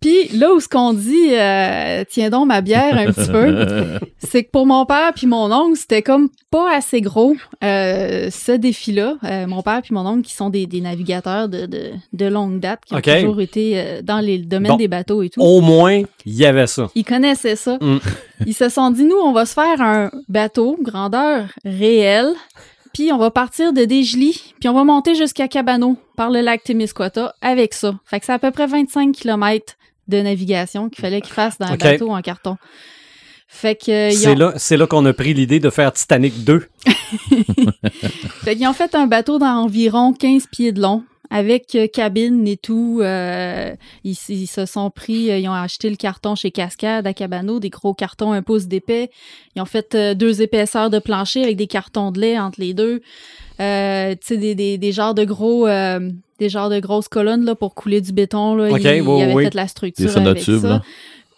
Puis 0.00 0.28
là 0.28 0.52
où 0.54 0.60
ce 0.60 0.68
qu'on 0.68 0.92
dit, 0.92 1.30
euh, 1.34 2.04
tiens 2.08 2.30
donc 2.30 2.46
ma 2.48 2.60
bière 2.60 2.96
un 2.96 3.12
petit 3.12 3.30
peu, 3.30 3.98
c'est 4.18 4.44
que 4.44 4.50
pour 4.50 4.66
mon 4.66 4.84
père 4.86 5.12
puis 5.14 5.26
mon 5.26 5.52
oncle, 5.52 5.76
c'était 5.78 6.02
comme 6.02 6.28
pas 6.50 6.74
assez 6.76 7.00
gros 7.00 7.34
euh, 7.62 8.28
ce 8.30 8.52
défi-là. 8.52 9.16
Euh, 9.24 9.46
mon 9.46 9.62
père 9.62 9.80
puis 9.82 9.94
mon 9.94 10.06
oncle 10.06 10.22
qui 10.22 10.34
sont 10.34 10.50
des, 10.50 10.66
des 10.66 10.80
navigateurs 10.80 11.48
de, 11.48 11.66
de, 11.66 11.90
de 12.12 12.26
longue 12.26 12.60
date, 12.60 12.80
qui 12.86 12.94
ont 12.94 13.00
toujours 13.00 13.40
été 13.40 14.00
dans 14.02 14.20
les 14.20 14.38
domaines 14.38 14.72
Bon. 14.72 14.76
des 14.76 14.88
bateaux 14.88 15.22
et 15.22 15.28
tout. 15.28 15.40
Au 15.40 15.60
moins, 15.60 16.02
il 16.24 16.34
y 16.34 16.46
avait 16.46 16.66
ça. 16.66 16.88
Ils 16.94 17.04
connaissaient 17.04 17.56
ça. 17.56 17.76
Mm. 17.80 17.98
Ils 18.46 18.54
se 18.54 18.68
sont 18.68 18.90
dit, 18.90 19.04
nous, 19.04 19.16
on 19.16 19.32
va 19.32 19.44
se 19.46 19.54
faire 19.54 19.80
un 19.80 20.10
bateau 20.28 20.78
grandeur 20.80 21.46
réelle 21.64 22.32
Puis 22.94 23.12
on 23.12 23.18
va 23.18 23.30
partir 23.30 23.72
de 23.72 23.84
Desjely, 23.84 24.54
puis 24.60 24.68
on 24.68 24.72
va 24.72 24.84
monter 24.84 25.16
jusqu'à 25.16 25.48
Cabano 25.48 25.98
par 26.16 26.30
le 26.30 26.40
lac 26.40 26.62
Témiscouata 26.62 27.34
avec 27.42 27.74
ça. 27.74 27.98
Fait 28.06 28.20
que 28.20 28.26
c'est 28.26 28.32
à 28.32 28.38
peu 28.38 28.52
près 28.52 28.68
25 28.68 29.12
km 29.12 29.74
de 30.06 30.18
navigation 30.18 30.88
qu'il 30.88 31.02
fallait 31.02 31.20
qu'ils 31.20 31.34
fassent 31.34 31.58
dans 31.58 31.66
un 31.66 31.76
bateau 31.76 32.10
en 32.10 32.22
carton. 32.22 32.56
Fait 33.48 33.74
que 33.74 33.90
euh, 33.90 34.10
C'est 34.10 34.30
ont, 34.30 34.34
là, 34.34 34.52
c'est 34.56 34.76
là 34.76 34.86
qu'on 34.86 35.04
a 35.06 35.12
pris 35.12 35.34
l'idée 35.34 35.60
de 35.60 35.70
faire 35.70 35.92
Titanic 35.92 36.44
2. 36.44 36.68
fait 38.44 38.56
qu'ils 38.56 38.66
ont 38.66 38.72
fait 38.72 38.94
un 38.94 39.06
bateau 39.06 39.38
d'environ 39.38 40.12
15 40.12 40.46
pieds 40.50 40.72
de 40.72 40.80
long 40.80 41.02
avec 41.34 41.74
euh, 41.74 41.88
cabine 41.88 42.46
et 42.46 42.56
tout. 42.56 43.00
euh, 43.02 43.74
ils, 44.04 44.16
ils 44.28 44.46
se 44.46 44.66
sont 44.66 44.88
pris, 44.90 45.32
euh, 45.32 45.38
ils 45.38 45.48
ont 45.48 45.52
acheté 45.52 45.90
le 45.90 45.96
carton 45.96 46.36
chez 46.36 46.52
Cascade 46.52 47.06
à 47.08 47.12
Cabano, 47.12 47.58
des 47.58 47.70
gros 47.70 47.92
cartons 47.92 48.30
un 48.32 48.40
pouce 48.42 48.66
d'épais. 48.68 49.10
Ils 49.56 49.62
ont 49.62 49.64
fait 49.66 49.94
euh, 49.96 50.14
deux 50.14 50.42
épaisseurs 50.42 50.90
de 50.90 51.00
plancher 51.00 51.42
avec 51.42 51.56
des 51.56 51.66
cartons 51.66 52.12
de 52.12 52.20
lait 52.20 52.38
entre 52.38 52.60
les 52.60 52.72
deux. 52.72 53.02
Euh, 53.60 54.12
tu 54.12 54.18
sais, 54.22 54.36
des, 54.36 54.54
des, 54.54 54.78
des 54.78 54.92
genres 54.92 55.14
de 55.14 55.24
gros, 55.24 55.66
euh, 55.66 56.08
des 56.38 56.48
genres 56.48 56.70
de 56.70 56.78
grosses 56.78 57.08
colonnes 57.08 57.44
là, 57.44 57.56
pour 57.56 57.74
couler 57.74 58.00
du 58.00 58.12
béton. 58.12 58.54
Là. 58.54 58.70
Ok, 58.70 58.80
ils, 58.84 58.86
ils 58.86 59.00
oui, 59.02 59.22
avaient 59.22 59.34
oui. 59.34 59.44
fait 59.44 59.54
la 59.54 59.66
structure 59.66 60.06
Des 60.14 60.16
avec 60.28 60.42
ça. 60.42 60.52
là. 60.68 60.82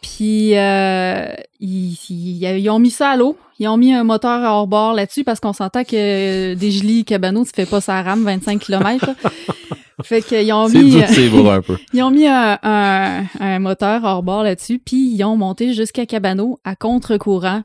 Puis 0.02 0.56
euh, 0.56 1.26
ils, 1.60 1.96
ils- 2.10 2.58
ils 2.58 2.70
ont 2.70 2.78
mis 2.78 2.90
ça 2.90 3.10
à 3.10 3.16
l'eau. 3.16 3.36
Ils 3.58 3.68
ont 3.68 3.76
mis 3.78 3.92
un 3.94 4.04
moteur 4.04 4.44
à 4.44 4.52
hors-bord 4.58 4.92
là-dessus 4.92 5.24
parce 5.24 5.40
qu'on 5.40 5.52
s'entend 5.54 5.82
que 5.84 6.54
des 6.54 6.70
Gili 6.70 7.04
Cabano, 7.04 7.44
tu 7.44 7.50
fais 7.54 7.64
pas 7.66 7.80
ça 7.80 7.96
à 7.96 8.02
rame 8.02 8.22
25 8.24 8.60
km. 8.60 9.06
fait 10.04 10.20
qu'ils 10.22 10.52
ont 10.52 10.68
mis, 10.68 10.90
dur 10.90 11.00
de 11.02 11.06
sévir 11.06 11.50
un 11.50 11.62
peu. 11.62 11.76
ils 11.94 12.02
ont 12.02 12.10
mis 12.10 12.26
un, 12.26 12.58
un- 12.62 13.24
un 13.40 13.58
moteur 13.58 14.04
hors-bord 14.04 14.42
là-dessus, 14.42 14.78
puis 14.78 15.10
ils 15.14 15.24
ont 15.24 15.36
monté 15.36 15.72
jusqu'à 15.72 16.04
Cabano 16.04 16.60
à 16.64 16.76
contre-courant. 16.76 17.62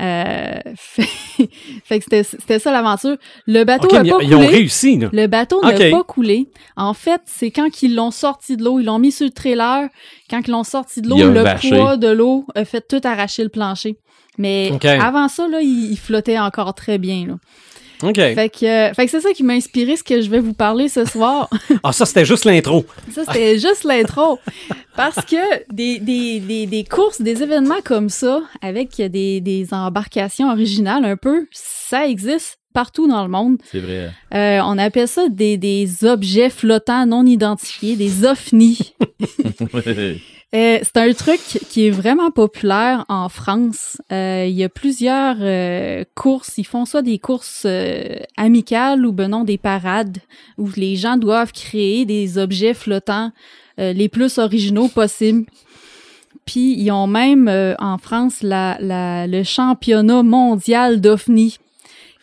Euh, 0.00 0.60
fait, 0.76 1.02
fait 1.84 1.98
que 1.98 2.04
c'était- 2.22 2.58
ça 2.58 2.70
l'aventure. 2.72 3.16
Le 3.46 3.64
bateau 3.64 3.88
a 3.94 4.00
pas 4.00 4.04
ils 4.04 4.34
ont 4.34 4.38
coulé. 4.38 4.46
réussi, 4.46 4.96
là. 4.98 5.08
Le 5.12 5.26
bateau 5.26 5.60
n'a 5.62 5.72
pas 5.90 6.04
coulé. 6.04 6.48
En 6.76 6.94
fait, 6.94 7.20
c'est 7.26 7.50
quand 7.50 7.82
ils 7.82 7.94
l'ont 7.94 8.10
sorti 8.12 8.56
de 8.56 8.64
l'eau, 8.64 8.78
ils 8.80 8.84
l'ont 8.84 8.98
mis 8.98 9.10
sur 9.12 9.26
le 9.26 9.32
trailer. 9.32 9.88
Quand 10.30 10.40
ils 10.46 10.50
l'ont 10.50 10.64
sorti 10.64 11.02
de 11.02 11.08
l'eau, 11.08 11.16
le 11.30 11.40
vaché. 11.40 11.70
poids 11.70 11.96
de 11.96 12.08
l'eau 12.08 12.46
a 12.54 12.64
fait 12.64 12.86
tout 12.86 13.00
arracher 13.04 13.42
le 13.42 13.48
plancher. 13.48 13.96
Mais 14.36 14.70
avant 15.00 15.26
ça, 15.28 15.48
là, 15.48 15.60
il, 15.60 15.90
il 15.90 15.98
flottait 15.98 16.38
encore 16.38 16.74
très 16.74 16.98
bien. 16.98 17.26
Là. 17.26 17.34
OK. 18.02 18.14
Fait 18.16 18.48
que, 18.48 18.64
euh, 18.90 18.94
fait 18.94 19.04
que 19.06 19.10
c'est 19.10 19.20
ça 19.20 19.32
qui 19.32 19.42
m'a 19.42 19.54
inspiré 19.54 19.96
ce 19.96 20.04
que 20.04 20.20
je 20.20 20.30
vais 20.30 20.40
vous 20.40 20.54
parler 20.54 20.88
ce 20.88 21.04
soir. 21.04 21.48
Ah, 21.82 21.92
ça, 21.92 22.06
c'était 22.06 22.24
juste 22.24 22.44
l'intro. 22.44 22.84
ça, 23.12 23.24
c'était 23.24 23.58
juste 23.58 23.84
l'intro. 23.84 24.38
Parce 24.96 25.24
que 25.24 25.72
des, 25.72 25.98
des, 26.00 26.40
des, 26.40 26.66
des 26.66 26.84
courses, 26.84 27.20
des 27.20 27.42
événements 27.42 27.80
comme 27.84 28.08
ça, 28.08 28.42
avec 28.62 28.96
des, 28.96 29.40
des 29.40 29.68
embarcations 29.72 30.50
originales 30.50 31.04
un 31.04 31.16
peu, 31.16 31.46
ça 31.52 32.06
existe 32.08 32.58
partout 32.74 33.06
dans 33.08 33.22
le 33.22 33.28
monde. 33.28 33.58
C'est 33.70 33.80
vrai. 33.80 34.10
Euh, 34.34 34.60
on 34.64 34.76
appelle 34.78 35.08
ça 35.08 35.28
des, 35.28 35.56
des 35.56 36.04
objets 36.04 36.50
flottants 36.50 37.06
non 37.06 37.24
identifiés, 37.26 37.96
des 37.96 38.24
ovnis. 38.24 38.94
Euh, 40.54 40.78
c'est 40.82 40.96
un 40.96 41.12
truc 41.12 41.40
qui 41.68 41.86
est 41.86 41.90
vraiment 41.90 42.30
populaire 42.30 43.04
en 43.10 43.28
France. 43.28 43.98
Euh, 44.10 44.46
Il 44.48 44.54
y 44.54 44.64
a 44.64 44.70
plusieurs 44.70 45.36
euh, 45.40 46.04
courses. 46.14 46.56
Ils 46.56 46.64
font 46.64 46.86
soit 46.86 47.02
des 47.02 47.18
courses 47.18 47.64
euh, 47.66 48.16
amicales 48.38 49.04
ou 49.04 49.12
ben 49.12 49.28
non 49.28 49.44
des 49.44 49.58
parades 49.58 50.16
où 50.56 50.70
les 50.74 50.96
gens 50.96 51.18
doivent 51.18 51.52
créer 51.52 52.06
des 52.06 52.38
objets 52.38 52.72
flottants 52.72 53.30
euh, 53.78 53.92
les 53.92 54.08
plus 54.08 54.38
originaux 54.38 54.88
possibles. 54.88 55.44
Puis 56.46 56.72
ils 56.80 56.90
ont 56.92 57.06
même 57.06 57.46
euh, 57.48 57.74
en 57.78 57.98
France 57.98 58.42
la, 58.42 58.78
la- 58.80 59.26
le 59.26 59.42
championnat 59.42 60.22
mondial 60.22 61.02
d'OVNI 61.02 61.58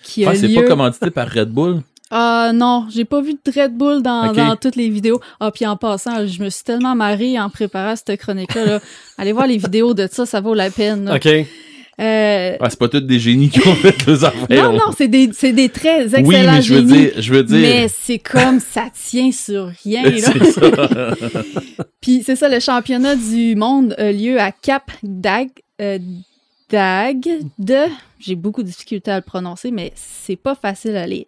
qui 0.01 0.25
a 0.25 0.31
Ah, 0.31 0.35
c'est 0.35 0.51
pas 0.55 0.63
commandité 0.63 1.11
par 1.11 1.29
Red 1.29 1.49
Bull? 1.49 1.81
Ah 2.11 2.51
non, 2.53 2.85
j'ai 2.93 3.03
pas 3.03 3.19
vu 3.21 3.33
de 3.33 3.51
Red 3.61 3.73
Bull 3.75 4.01
dans, 4.03 4.55
toutes 4.61 4.75
les 4.75 4.89
vidéos. 4.89 5.19
Ah, 5.39 5.51
puis 5.51 5.65
en 5.65 5.75
passant, 5.75 6.25
je 6.27 6.41
me 6.43 6.49
suis 6.49 6.63
tellement 6.63 6.95
marrée 6.95 7.39
en 7.39 7.49
préparant 7.49 7.95
cette 7.95 8.19
chronique-là. 8.19 8.65
là. 8.65 8.79
Allez 9.17 9.33
voir 9.33 9.47
les 9.47 9.57
vidéos 9.57 9.93
de 9.93 10.07
ça, 10.11 10.25
ça 10.25 10.39
vaut 10.39 10.53
la 10.53 10.69
peine. 10.69 11.05
là. 11.05 11.15
OK. 11.15 11.27
Euh, 11.97 12.57
Ah, 12.59 12.69
c'est 12.69 12.77
pas 12.77 12.89
tous 12.89 12.99
des 12.99 13.19
génies 13.19 13.49
qui 13.49 13.65
ont 13.65 13.73
fait 13.75 14.05
les 14.05 14.23
affaires. 14.25 14.63
non, 14.71 14.73
non, 14.73 14.91
c'est 14.97 15.07
des, 15.07 15.29
c'est 15.33 15.53
des 15.53 15.69
très 15.69 16.03
excellents 16.03 16.27
Oui, 16.27 16.35
mais 16.45 16.61
je 16.61 16.73
veux 16.73 16.79
génies, 16.87 17.01
dire, 17.01 17.11
je 17.17 17.33
veux 17.33 17.43
dire. 17.43 17.57
Mais 17.57 17.87
c'est 17.87 18.19
comme 18.19 18.59
ça 18.59 18.83
tient 18.93 19.31
sur 19.31 19.71
rien. 19.83 20.03
Là. 20.09 20.17
c'est 20.19 20.51
ça. 20.51 21.13
Puis 22.01 22.21
c'est 22.25 22.35
ça, 22.35 22.49
le 22.49 22.59
championnat 22.59 23.15
du 23.15 23.55
monde 23.55 23.95
a 23.97 24.11
lieu 24.11 24.39
à 24.39 24.51
Cap 24.51 24.91
Dag. 25.03 25.47
euh, 25.81 25.97
Dagde. 26.69 27.45
J'ai 28.19 28.35
beaucoup 28.35 28.63
de 28.63 28.67
difficultés 28.67 29.11
à 29.11 29.17
le 29.17 29.21
prononcer, 29.21 29.69
mais 29.71 29.91
c'est 29.95 30.35
pas 30.35 30.55
facile 30.55 30.95
à 30.95 31.05
lire. 31.05 31.25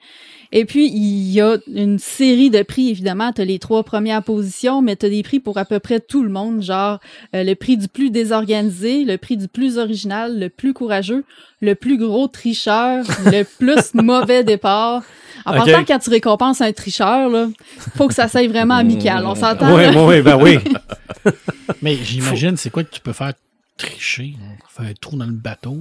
Et 0.51 0.65
puis, 0.65 0.87
il 0.87 1.31
y 1.31 1.41
a 1.41 1.57
une 1.71 1.99
série 1.99 2.49
de 2.49 2.63
prix, 2.63 2.89
évidemment. 2.89 3.31
Tu 3.33 3.41
as 3.41 3.45
les 3.45 3.59
trois 3.59 3.83
premières 3.83 4.23
positions, 4.23 4.81
mais 4.81 4.95
tu 4.95 5.05
as 5.05 5.09
des 5.09 5.21
prix 5.21 5.39
pour 5.39 5.57
à 5.57 5.65
peu 5.65 5.79
près 5.79 5.99
tout 5.99 6.23
le 6.23 6.29
monde, 6.29 6.61
genre 6.63 6.99
euh, 7.35 7.43
le 7.43 7.53
prix 7.55 7.77
du 7.77 7.87
plus 7.87 8.09
désorganisé, 8.09 9.03
le 9.03 9.17
prix 9.17 9.35
du 9.37 9.47
plus 9.47 9.77
original, 9.77 10.39
le 10.39 10.49
plus 10.49 10.73
courageux, 10.73 11.23
le 11.61 11.75
plus 11.75 11.97
gros 11.97 12.27
tricheur, 12.27 13.05
le 13.25 13.43
plus 13.59 13.93
mauvais 13.93 14.43
départ. 14.43 15.03
En 15.45 15.51
Ok. 15.51 15.57
partant, 15.57 15.83
quand 15.85 15.99
tu 15.99 16.09
récompenses 16.09 16.61
un 16.61 16.71
tricheur, 16.71 17.29
là, 17.29 17.47
faut 17.95 18.07
que 18.07 18.13
ça 18.13 18.27
soit 18.27 18.47
vraiment 18.47 18.75
amical. 18.75 19.25
On 19.25 19.35
s'entend? 19.35 19.75
Oui, 19.75 19.83
oui, 19.95 20.21
ben 20.21 20.41
oui. 20.41 20.57
Mais 21.81 21.95
j'imagine, 21.95 22.55
c'est 22.57 22.69
quoi 22.69 22.83
que 22.83 22.89
tu 22.93 23.01
peux 23.01 23.13
faire 23.13 23.33
tricher? 23.77 24.35
Faire 24.75 24.87
un 24.87 24.93
trou 24.99 25.15
dans 25.17 25.25
le 25.25 25.31
bateau? 25.31 25.77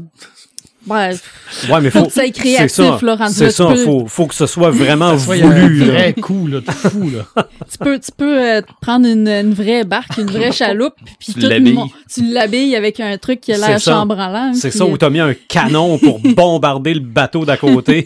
Ouais, 0.87 1.11
Ouais, 1.69 1.81
mais 1.81 1.91
Faut 1.91 2.01
faut. 2.01 2.07
que 2.07 2.13
ça 2.13 2.23
c'est 2.23 2.31
créatif, 2.31 2.71
ça. 2.71 2.99
là, 3.03 3.17
rendu 3.17 3.35
C'est 3.35 3.51
ça. 3.51 3.67
tu 3.67 3.73
peux- 3.75 3.85
Faut, 3.85 4.07
faut 4.07 4.27
que 4.27 4.35
ce 4.37 4.47
soit 4.47 4.71
vraiment 4.83 5.19
Ça, 5.19 5.33
a 5.33 5.35
un 5.35 5.39
voulu, 5.41 5.79
là. 5.81 5.87
vrai 5.93 6.13
coup, 6.15 6.47
là, 6.47 6.61
de 6.61 6.71
fou, 6.71 7.11
là. 7.11 7.45
tu 7.73 7.79
peux, 7.79 7.99
tu 7.99 8.13
peux 8.17 8.41
euh, 8.41 8.63
prendre 8.81 9.07
une, 9.09 9.27
une 9.27 9.53
vraie 9.55 9.83
barque, 9.85 10.17
une 10.19 10.31
vraie 10.31 10.53
chaloupe, 10.53 10.95
puis 11.19 11.33
Tu 11.33 11.35
tout 11.35 11.41
le 11.41 11.49
l'habilles. 11.49 11.73
monde- 11.73 11.91
tu 12.13 12.23
l'habilles 12.33 12.77
avec 12.77 13.01
un 13.01 13.19
truc 13.19 13.41
qui 13.41 13.53
a 13.53 13.59
l'air 13.59 13.81
chambranlant. 13.81 14.55
C'est 14.55 14.71
ça 14.71 14.87
où 14.87 14.95
euh, 14.95 14.97
t'as 14.97 15.11
mis 15.11 15.19
un 15.21 15.35
canon 15.49 15.99
pour 15.99 16.21
bombarder 16.21 16.95
le 16.95 17.01
bateau 17.01 17.45
d'à 17.45 17.57
côté. 17.57 18.05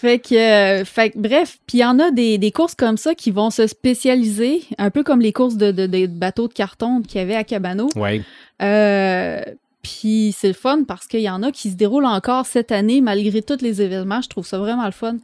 Fait 0.00 0.20
que, 0.20 0.34
euh, 0.36 0.84
fait 0.84 1.10
que, 1.10 1.18
bref, 1.18 1.58
puis 1.66 1.78
il 1.78 1.80
y 1.80 1.84
en 1.84 1.98
a 1.98 2.12
des, 2.12 2.38
des 2.38 2.52
courses 2.52 2.76
comme 2.76 2.96
ça 2.96 3.16
qui 3.16 3.32
vont 3.32 3.50
se 3.50 3.66
spécialiser, 3.66 4.62
un 4.78 4.90
peu 4.90 5.02
comme 5.02 5.20
les 5.20 5.32
courses 5.32 5.56
de, 5.56 5.72
de, 5.72 5.86
de 5.86 6.06
bateaux 6.06 6.46
de 6.46 6.52
carton 6.52 7.02
qu'il 7.02 7.20
y 7.20 7.24
avait 7.24 7.34
à 7.34 7.42
Cabano. 7.42 7.88
Oui. 7.96 8.22
Euh, 8.62 9.40
puis 9.82 10.32
c'est 10.38 10.46
le 10.46 10.54
fun 10.54 10.84
parce 10.86 11.08
qu'il 11.08 11.18
y 11.18 11.28
en 11.28 11.42
a 11.42 11.50
qui 11.50 11.70
se 11.70 11.74
déroulent 11.74 12.06
encore 12.06 12.46
cette 12.46 12.70
année 12.70 13.00
malgré 13.00 13.42
tous 13.42 13.60
les 13.60 13.82
événements. 13.82 14.22
Je 14.22 14.28
trouve 14.28 14.46
ça 14.46 14.58
vraiment 14.58 14.86
le 14.86 14.92
fun. 14.92 15.16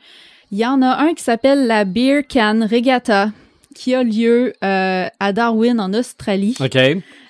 Il 0.51 0.59
y 0.59 0.67
en 0.67 0.83
a 0.83 1.03
un 1.05 1.15
qui 1.15 1.23
s'appelle 1.23 1.69
la 1.69 1.85
Beer 1.85 2.23
Can 2.29 2.67
Regatta 2.69 3.31
qui 3.77 3.95
a 3.95 4.03
lieu 4.03 4.55
euh, 4.65 5.07
à 5.21 5.33
Darwin 5.33 5.79
en 5.79 5.95
Australie. 5.95 6.57
OK. 6.59 6.77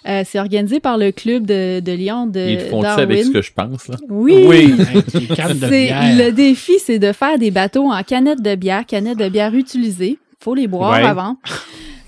Euh, 0.06 0.22
c'est 0.26 0.38
organisé 0.38 0.80
par 0.80 0.98
le 0.98 1.12
club 1.12 1.46
de, 1.46 1.80
de 1.80 1.92
Lyon 1.92 2.26
de 2.26 2.40
Ils 2.40 2.60
font 2.60 2.82
ça 2.82 2.88
Darwin. 2.96 3.04
avec 3.12 3.24
ce 3.24 3.30
que 3.30 3.40
je 3.42 3.52
pense, 3.52 3.88
là? 3.88 3.96
Oui. 4.10 4.44
Oui. 4.46 4.74
Le 4.76 6.30
défi, 6.30 6.74
c'est 6.78 6.98
de 6.98 7.12
faire 7.12 7.38
des 7.38 7.50
bateaux 7.50 7.90
en 7.90 8.02
canettes 8.02 8.42
de 8.42 8.54
bière, 8.54 8.84
canettes 8.86 9.18
de 9.18 9.28
bière 9.28 9.54
utilisées. 9.54 10.18
Faut 10.40 10.54
les 10.54 10.66
boire 10.66 10.92
Ouais. 10.92 11.06
avant. 11.06 11.36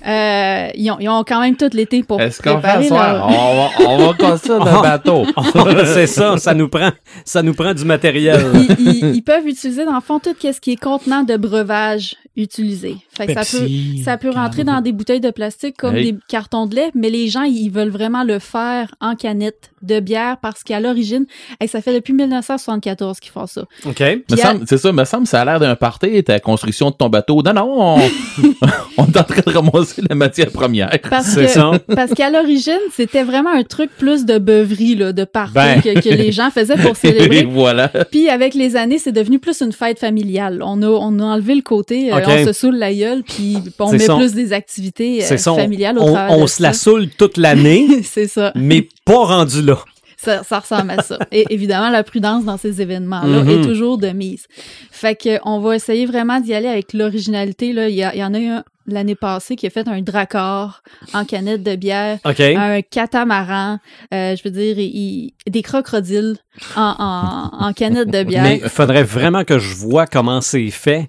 Euh, 0.07 0.69
ils, 0.75 0.91
ont, 0.91 0.99
ils 1.01 1.09
ont 1.09 1.25
quand 1.25 1.41
même 1.41 1.57
tout 1.57 1.69
l'été 1.73 2.03
pour 2.03 2.21
Est-ce 2.21 2.41
qu'on 2.41 2.61
fait 2.61 2.89
leur- 2.89 3.27
On 3.27 3.57
va, 3.85 3.89
on 3.91 3.99
va 4.07 4.13
construire 4.15 4.65
le 4.65 4.83
bateau. 4.83 5.25
c'est 5.95 6.07
ça, 6.07 6.37
ça 6.39 6.55
nous 6.55 6.69
prend, 6.69 6.91
ça 7.25 7.43
nous 7.43 7.55
prend 7.55 7.75
du 7.75 7.85
matériel. 7.85 8.41
ils, 8.55 8.87
ils- 8.87 9.15
ils 9.17 9.23
peuvent 9.23 9.47
utiliser, 9.47 9.85
dans 9.85 9.95
le 9.97 10.01
fond, 10.01 10.19
tout 10.21 10.35
ce 10.41 10.61
qui 10.61 10.73
est 10.73 10.77
contenant 10.81 11.23
de 11.25 11.37
breuvage 11.37 12.15
utilisé. 12.37 12.97
Fait 13.17 13.27
que 13.27 13.33
ça 13.33 13.41
peut, 13.59 13.67
ça 14.05 14.17
peut 14.19 14.29
rentrer 14.31 14.63
dans 14.63 14.83
des 14.83 14.93
bouteilles 14.93 15.21
de 15.21 15.31
plastique 15.31 15.77
comme 15.79 15.97
Hey. 15.97 16.13
des 16.13 16.19
cartons 16.29 16.67
de 16.67 16.75
lait, 16.77 16.91
mais 16.95 17.09
les 17.09 17.29
gens, 17.29 17.43
ils 17.45 17.71
veulent 17.71 17.89
vraiment 17.89 18.25
le 18.25 18.39
faire 18.39 18.95
en 19.01 19.15
canette 19.15 19.71
de 19.83 20.01
bière 20.01 20.37
parce 20.43 20.63
qu'à 20.63 20.79
l'origine, 20.81 21.25
hey, 21.61 21.67
ça 21.69 21.81
fait 21.81 21.95
depuis 21.95 22.13
1974 22.13 23.21
qu'ils 23.21 23.33
font 23.33 23.47
ça. 23.47 23.63
OK. 23.87 24.03
Semble- 24.37 24.65
C'est 24.69 24.77
ça, 24.79 24.93
me 24.93 25.05
semble 25.05 25.27
ça 25.27 25.41
a 25.41 25.45
l'air 25.47 25.61
d'un 25.61 25.77
party, 25.77 26.23
ta 26.25 26.39
construction 26.39 26.91
de 26.91 26.97
ton 26.97 27.09
bateau. 27.09 27.43
Non, 27.43 27.55
non, 27.55 27.75
on, 27.79 27.99
on 28.99 29.07
est 29.07 29.17
en 29.19 29.25
train 29.25 29.43
de 29.47 29.53
ramasser 29.53 29.96
la 30.09 30.15
matière 30.15 30.51
première. 30.51 30.91
Parce 31.11 31.27
C'est 31.27 31.43
que, 31.47 31.51
ça. 31.51 31.73
parce 31.95 32.13
qu'à 32.15 32.31
l'origine, 32.31 32.79
c'était 32.95 33.23
vraiment 33.23 33.51
un 33.51 33.63
truc 33.63 33.91
plus 33.99 34.25
de 34.25 34.39
beuverie, 34.39 34.95
là, 34.95 35.13
de 35.13 35.25
party 35.25 35.53
Ben. 35.55 35.81
que, 35.83 36.01
que 36.01 36.09
les 36.15 36.33
gens 36.33 36.51
faisaient 36.51 36.77
pour 36.77 36.93
Et 37.03 37.09
célébrer. 37.09 37.43
voilà. 37.51 37.89
Puis 38.11 38.29
avec 38.29 38.55
les 38.55 38.77
années, 38.77 38.99
c'est 38.99 39.13
devenu 39.13 39.39
plus 39.39 39.61
une 39.61 39.73
fête 39.73 39.99
familiale. 39.99 40.61
On 40.63 40.83
a, 40.83 40.87
on 40.89 41.19
a 41.21 41.25
enlevé 41.25 41.55
le 41.55 41.63
côté, 41.63 42.13
euh, 42.13 42.21
on 42.27 42.45
se 42.47 42.53
saoule 42.53 42.77
la 42.77 42.93
gueule, 42.93 43.23
puis 43.23 43.59
on 43.79 43.91
C'est 43.97 44.09
met 44.09 44.17
plus 44.17 44.33
des 44.35 44.53
activités 44.53 45.25
euh, 45.25 45.37
familiales 45.39 45.99
au 45.99 46.03
on- 46.03 46.17
on 46.43 46.47
se 46.47 46.63
la 46.63 46.73
saoule 46.73 47.09
toute 47.09 47.37
l'année, 47.37 47.87
c'est 48.03 48.27
ça. 48.29 48.53
mais 48.55 48.89
pas 49.05 49.25
rendu 49.25 49.63
là. 49.63 49.79
Ça. 50.17 50.43
Ça 50.43 50.59
ressemble 50.61 50.91
à 50.93 51.03
ça. 51.03 51.19
Et 51.33 51.45
évidemment, 51.51 51.91
la 51.91 52.03
prudence 52.05 52.45
dans 52.45 52.57
ces 52.57 52.81
événements-là 52.83 53.43
Mhm. 53.43 53.49
est 53.51 53.63
toujours 53.65 53.99
de 53.99 54.09
mise. 54.09 54.47
Fait 54.91 55.15
que 55.15 55.39
on 55.45 55.61
va 55.61 55.77
essayer 55.77 56.07
vraiment 56.07 56.41
d'y 56.41 56.55
aller 56.55 56.69
avec 56.69 56.93
l'originalité. 56.93 57.73
Là. 57.73 57.89
Il, 57.89 57.95
y 57.95 58.03
a- 58.03 58.15
il 58.15 58.19
y 58.21 58.25
en 58.25 58.35
a 58.35 58.39
eu 58.39 58.47
un, 58.49 58.65
l'année 58.87 59.15
passée 59.17 59.57
qui 59.57 59.67
a 59.67 59.71
fait 59.71 59.89
un 59.89 60.01
dracor 60.01 60.83
en 61.13 61.25
canette 61.25 61.63
de 61.63 61.75
bière, 61.77 62.19
OK. 62.25 62.41
un 62.41 62.81
catamaran, 62.83 63.79
euh, 64.15 64.37
je 64.37 64.43
veux 64.45 64.51
dire, 64.51 64.79
il- 64.79 65.33
des 65.49 65.63
crocodiles 65.63 66.37
en, 66.77 66.95
en, 66.99 67.67
en 67.67 67.73
canette 67.73 68.11
de 68.11 68.23
bière. 68.23 68.43
Mais 68.45 68.61
il 68.63 68.69
faudrait 68.69 69.03
vraiment 69.03 69.45
que 69.45 69.59
je 69.59 69.75
vois 69.75 70.07
comment 70.07 70.41
c'est 70.41 70.71
fait. 70.71 71.09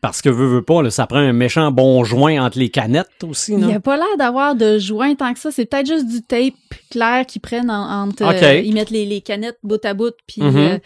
Parce 0.00 0.22
que, 0.22 0.28
veux, 0.28 0.46
veux 0.46 0.62
pas, 0.62 0.82
là, 0.82 0.90
ça 0.90 1.06
prend 1.06 1.18
un 1.18 1.32
méchant 1.32 1.72
bon 1.72 2.04
joint 2.04 2.40
entre 2.44 2.58
les 2.58 2.68
canettes 2.68 3.24
aussi, 3.28 3.52
Il 3.52 3.58
non? 3.58 3.66
n'y 3.66 3.74
a 3.74 3.80
pas 3.80 3.96
l'air 3.96 4.16
d'avoir 4.16 4.54
de 4.54 4.78
joint 4.78 5.14
tant 5.16 5.34
que 5.34 5.40
ça. 5.40 5.50
C'est 5.50 5.66
peut-être 5.66 5.86
juste 5.88 6.06
du 6.06 6.22
tape 6.22 6.54
clair 6.90 7.26
qu'ils 7.26 7.40
prennent 7.42 7.70
en- 7.70 8.04
entre. 8.08 8.22
Euh, 8.22 8.60
ils 8.60 8.72
mettent 8.74 8.90
les, 8.90 9.04
les 9.06 9.20
canettes 9.20 9.58
bout 9.64 9.84
à 9.84 9.94
bout. 9.94 10.14
Puis, 10.28 10.40
Mhm. 10.42 10.56
euh, 10.56 10.78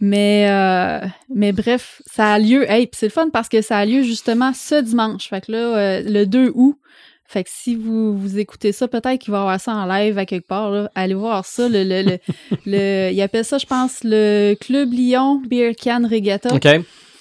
mais, 0.00 0.46
euh, 0.48 1.06
mais 1.34 1.52
bref, 1.52 2.02
ça 2.06 2.34
a 2.34 2.38
lieu. 2.38 2.70
Hey, 2.70 2.88
c'est 2.92 3.06
le 3.06 3.10
fun 3.12 3.30
parce 3.32 3.48
que 3.48 3.62
ça 3.62 3.78
a 3.78 3.84
lieu 3.86 4.02
justement 4.02 4.52
ce 4.54 4.80
dimanche. 4.80 5.28
Fait 5.28 5.44
que 5.44 5.52
là, 5.52 5.58
euh, 5.58 6.02
le 6.04 6.24
2 6.26 6.52
août. 6.54 6.76
Fait 7.28 7.42
que 7.42 7.50
si 7.52 7.74
vous, 7.74 8.16
vous 8.16 8.38
écoutez 8.38 8.70
ça, 8.70 8.86
peut-être 8.86 9.18
qu'il 9.20 9.32
va 9.32 9.38
y 9.38 9.40
avoir 9.40 9.60
ça 9.60 9.72
en 9.74 9.86
live 9.86 10.16
à 10.18 10.26
quelque 10.26 10.46
part. 10.46 10.70
Là. 10.70 10.90
Allez 10.94 11.14
voir 11.14 11.44
ça. 11.44 11.68
Le, 11.68 11.82
le, 11.82 12.02
le, 12.02 12.18
le- 12.66 13.10
il 13.12 13.20
appelle 13.20 13.44
ça, 13.44 13.58
je 13.58 13.66
pense, 13.66 14.04
le 14.04 14.54
Club 14.60 14.92
Lyon 14.92 15.42
Beer 15.48 15.72
Can 15.74 16.02
Regatta. 16.08 16.54
OK. 16.54 16.68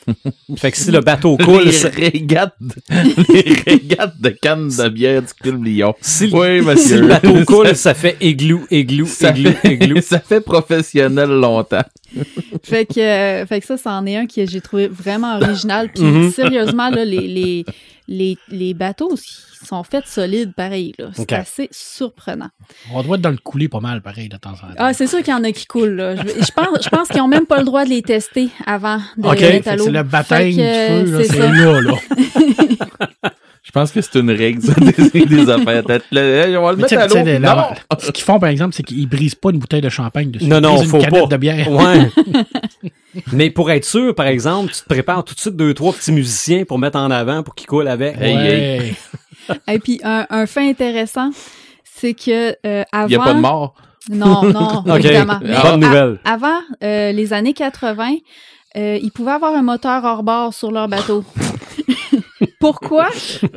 fait 0.58 0.72
que 0.72 0.78
si 0.78 0.92
le 0.92 1.00
bateau 1.02 1.38
coule, 1.38 1.64
les 1.66 1.72
ça- 1.72 1.90
régates, 1.90 2.56
les 3.30 3.54
régates 3.66 4.20
de 4.22 4.30
cannes 4.30 4.70
de 4.70 4.90
bière 4.90 5.22
du 5.22 5.34
Club 5.42 5.64
Lyon. 5.64 5.94
si, 6.02 6.28
le- 6.28 6.34
Oui, 6.38 6.60
si 6.62 6.66
monsieur. 6.66 7.02
le 7.02 7.08
bateau 7.08 7.46
coule, 7.48 7.76
ça 7.76 7.94
fait 7.94 8.18
églou, 8.22 8.66
églou, 8.72 9.06
ça 9.06 9.32
églou, 9.32 9.52
fait, 9.52 9.74
églou. 9.74 10.02
ça 10.02 10.20
fait 10.20 10.42
professionnel 10.42 11.30
longtemps. 11.30 11.84
Fait 12.64 12.86
que, 12.86 13.00
euh, 13.00 13.46
fait 13.46 13.60
que 13.60 13.66
ça, 13.66 13.78
c'en 13.78 14.06
est 14.06 14.16
un 14.16 14.26
que 14.26 14.46
j'ai 14.46 14.62
trouvé 14.62 14.88
vraiment 14.88 15.38
original. 15.38 15.90
Puis 15.94 16.04
Mhm. 16.04 16.32
sérieusement, 16.32 16.90
là, 16.90 17.04
les, 17.04 17.28
les, 17.28 17.66
les, 18.08 18.38
les 18.50 18.74
bateaux 18.74 19.16
sont 19.64 19.84
faits 19.84 20.08
solides 20.08 20.54
pareil. 20.54 20.94
là. 21.00 21.08
C'est 21.14 21.34
assez 21.34 21.68
surprenant. 21.72 22.50
On 22.94 23.02
doit 23.02 23.16
être 23.18 23.22
dans 23.24 23.32
le 23.32 23.38
couler 23.38 23.68
pas 23.68 23.80
mal, 23.80 24.02
pareil, 24.02 24.30
de 24.30 24.38
temps 24.38 24.52
en 24.52 24.56
temps. 24.58 24.74
Ah, 24.78 24.94
c'est 24.94 25.08
sûr 25.08 25.20
qu'il 25.20 25.30
y 25.30 25.34
en 25.34 25.44
a 25.44 25.52
qui 25.52 25.66
coulent. 25.66 25.96
Là. 25.96 26.16
Je, 26.16 26.22
je 26.24 26.52
pense, 26.52 26.84
je 26.84 26.90
pense 26.90 27.08
qu'ils 27.08 27.18
n'ont 27.18 27.28
même 27.28 27.46
pas 27.48 27.58
le 27.60 27.66
droit 27.66 27.84
de 27.84 27.90
les 27.90 28.02
tester 28.02 28.50
avant 28.66 29.00
de 29.18 29.28
Ok. 29.28 29.40
les 29.40 29.50
mettre 29.54 29.68
à 29.70 29.76
l'eau. 29.76 29.86
c'est 29.86 29.92
le 29.92 30.04
baptême 30.04 30.50
du 30.50 30.56
feu, 30.56 31.18
là, 31.18 31.24
c'est 31.24 31.40
là, 31.40 31.82
là. 31.82 31.94
Je 33.66 33.72
pense 33.72 33.92
que 33.92 34.00
c'est 34.00 34.16
une 34.20 34.30
règle, 34.30 34.62
ça, 34.62 34.74
des, 35.14 35.26
des 35.26 35.50
affaires. 35.50 35.84
Hey, 36.14 36.56
on 36.56 36.64
va 36.64 36.72
le 36.72 36.78
mettre 36.78 36.98
à 36.98 37.08
l'eau. 37.08 37.16
la- 37.40 37.74
ce 38.00 38.12
qu'ils 38.12 38.24
font, 38.24 38.40
par 38.40 38.50
exemple, 38.50 38.76
c'est 38.76 38.84
qu'ils 38.84 39.10
brisent 39.10 39.34
pas 39.36 39.50
une 39.50 39.58
bouteille 39.58 39.82
de 39.82 39.90
champagne 39.90 40.30
dessus. 40.32 40.46
Non, 40.46 40.58
Ils 40.58 40.62
non, 40.62 40.76
brisent 40.76 40.90
faut 40.92 40.98
une 41.00 41.04
canette 41.06 41.22
pas. 41.24 41.28
de 41.28 41.38
bière. 41.38 41.72
Ouais. 41.72 42.10
Mais 43.34 43.50
pour 43.50 43.72
être 43.72 43.86
sûr, 43.86 44.14
par 44.14 44.28
exemple, 44.28 44.72
tu 44.74 44.82
te 44.82 44.88
prépares 44.88 45.24
tout 45.24 45.34
de 45.34 45.40
suite 45.40 45.56
deux, 45.56 45.74
trois 45.74 45.94
petits 45.94 46.12
musiciens 46.12 46.64
pour 46.66 46.78
mettre 46.80 47.00
en 47.00 47.10
avant 47.12 47.44
pour 47.44 47.56
qu'ils 47.56 47.68
coulent 47.68 47.88
avec. 47.88 48.16
Hey, 48.22 48.36
Ouais. 48.36 48.94
Et 49.74 49.80
puis, 49.80 50.00
un, 50.04 50.26
un 50.30 50.46
fait 50.46 50.68
intéressant, 50.70 51.30
c'est 51.84 52.14
que 52.14 52.56
euh, 52.66 52.84
avant... 52.92 53.08
Il 53.08 53.10
n'y 53.10 53.16
a 53.16 53.20
pas 53.24 53.34
de 53.34 53.40
mort. 53.40 53.76
Non, 54.10 54.44
non, 54.44 54.80
OK. 54.88 54.96
évidemment. 55.06 55.40
Mais 55.44 55.56
Bonne 55.62 55.80
nouvelle. 55.80 56.20
avant 56.24 56.60
euh, 56.84 57.12
les 57.12 57.32
années 57.34 57.54
80, 57.54 58.16
euh, 58.78 59.00
ils 59.02 59.12
pouvaient 59.12 59.32
avoir 59.32 59.56
un 59.56 59.62
moteur 59.64 60.04
hors 60.04 60.24
bord 60.24 60.54
sur 60.54 60.72
leur 60.72 60.88
bateau. 60.88 61.24
Pourquoi? 62.72 63.08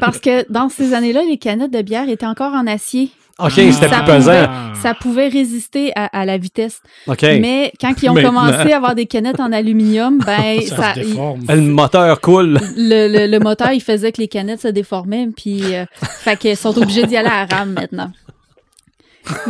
Parce 0.01 0.19
que 0.19 0.51
dans 0.53 0.69
ces 0.69 0.93
années-là, 0.95 1.23
les 1.29 1.39
canettes 1.39 1.73
de 1.73 1.83
bière 1.83 2.09
étaient 2.09 2.27
encore 2.27 2.53
en 2.55 2.67
acier. 2.67 3.11
OK, 3.41 3.47
Ah. 3.47 3.51
c'était 3.73 3.89
Ça 3.89 4.03
plus 4.03 4.13
pesant. 4.13 4.47
Ça 4.83 4.95
pouvait 4.95 5.29
résister 5.29 5.93
à, 5.95 6.07
à 6.07 6.25
la 6.25 6.39
vitesse. 6.39 6.81
OK. 7.07 7.23
Mais 7.23 7.73
quand 7.81 7.93
ils 8.03 8.11
ont 8.11 8.15
Maintenant. 8.15 8.31
commencé 8.31 8.73
à 8.73 8.77
avoir 8.77 8.95
des 8.97 9.07
canettes 9.07 9.39
en 9.41 9.53
aluminium, 9.53 10.19
ben 10.27 10.61
Ça, 10.63 10.77
ça, 10.77 10.95
se 10.95 11.01
il- 11.01 11.07
déforme. 11.07 11.41
Le 11.49 11.61
moteur 11.61 12.21
coule. 12.21 12.59
le, 12.77 13.07
le- 13.09 13.27
le 13.31 13.39
moteur, 13.39 13.73
il 13.73 13.81
faisait 13.81 14.11
que 14.13 14.21
les 14.21 14.29
canettes 14.29 14.61
se 14.63 14.69
déformaient, 14.69 15.29
puis 15.37 15.75
euh, 15.77 15.85
fait 16.03 16.37
qu'ils 16.37 16.57
sont 16.57 16.77
obligés 16.77 17.05
d'y 17.07 17.17
aller 17.17 17.29
à 17.29 17.47
la 17.47 17.57
rame 17.57 17.73
maintenant. 17.75 18.11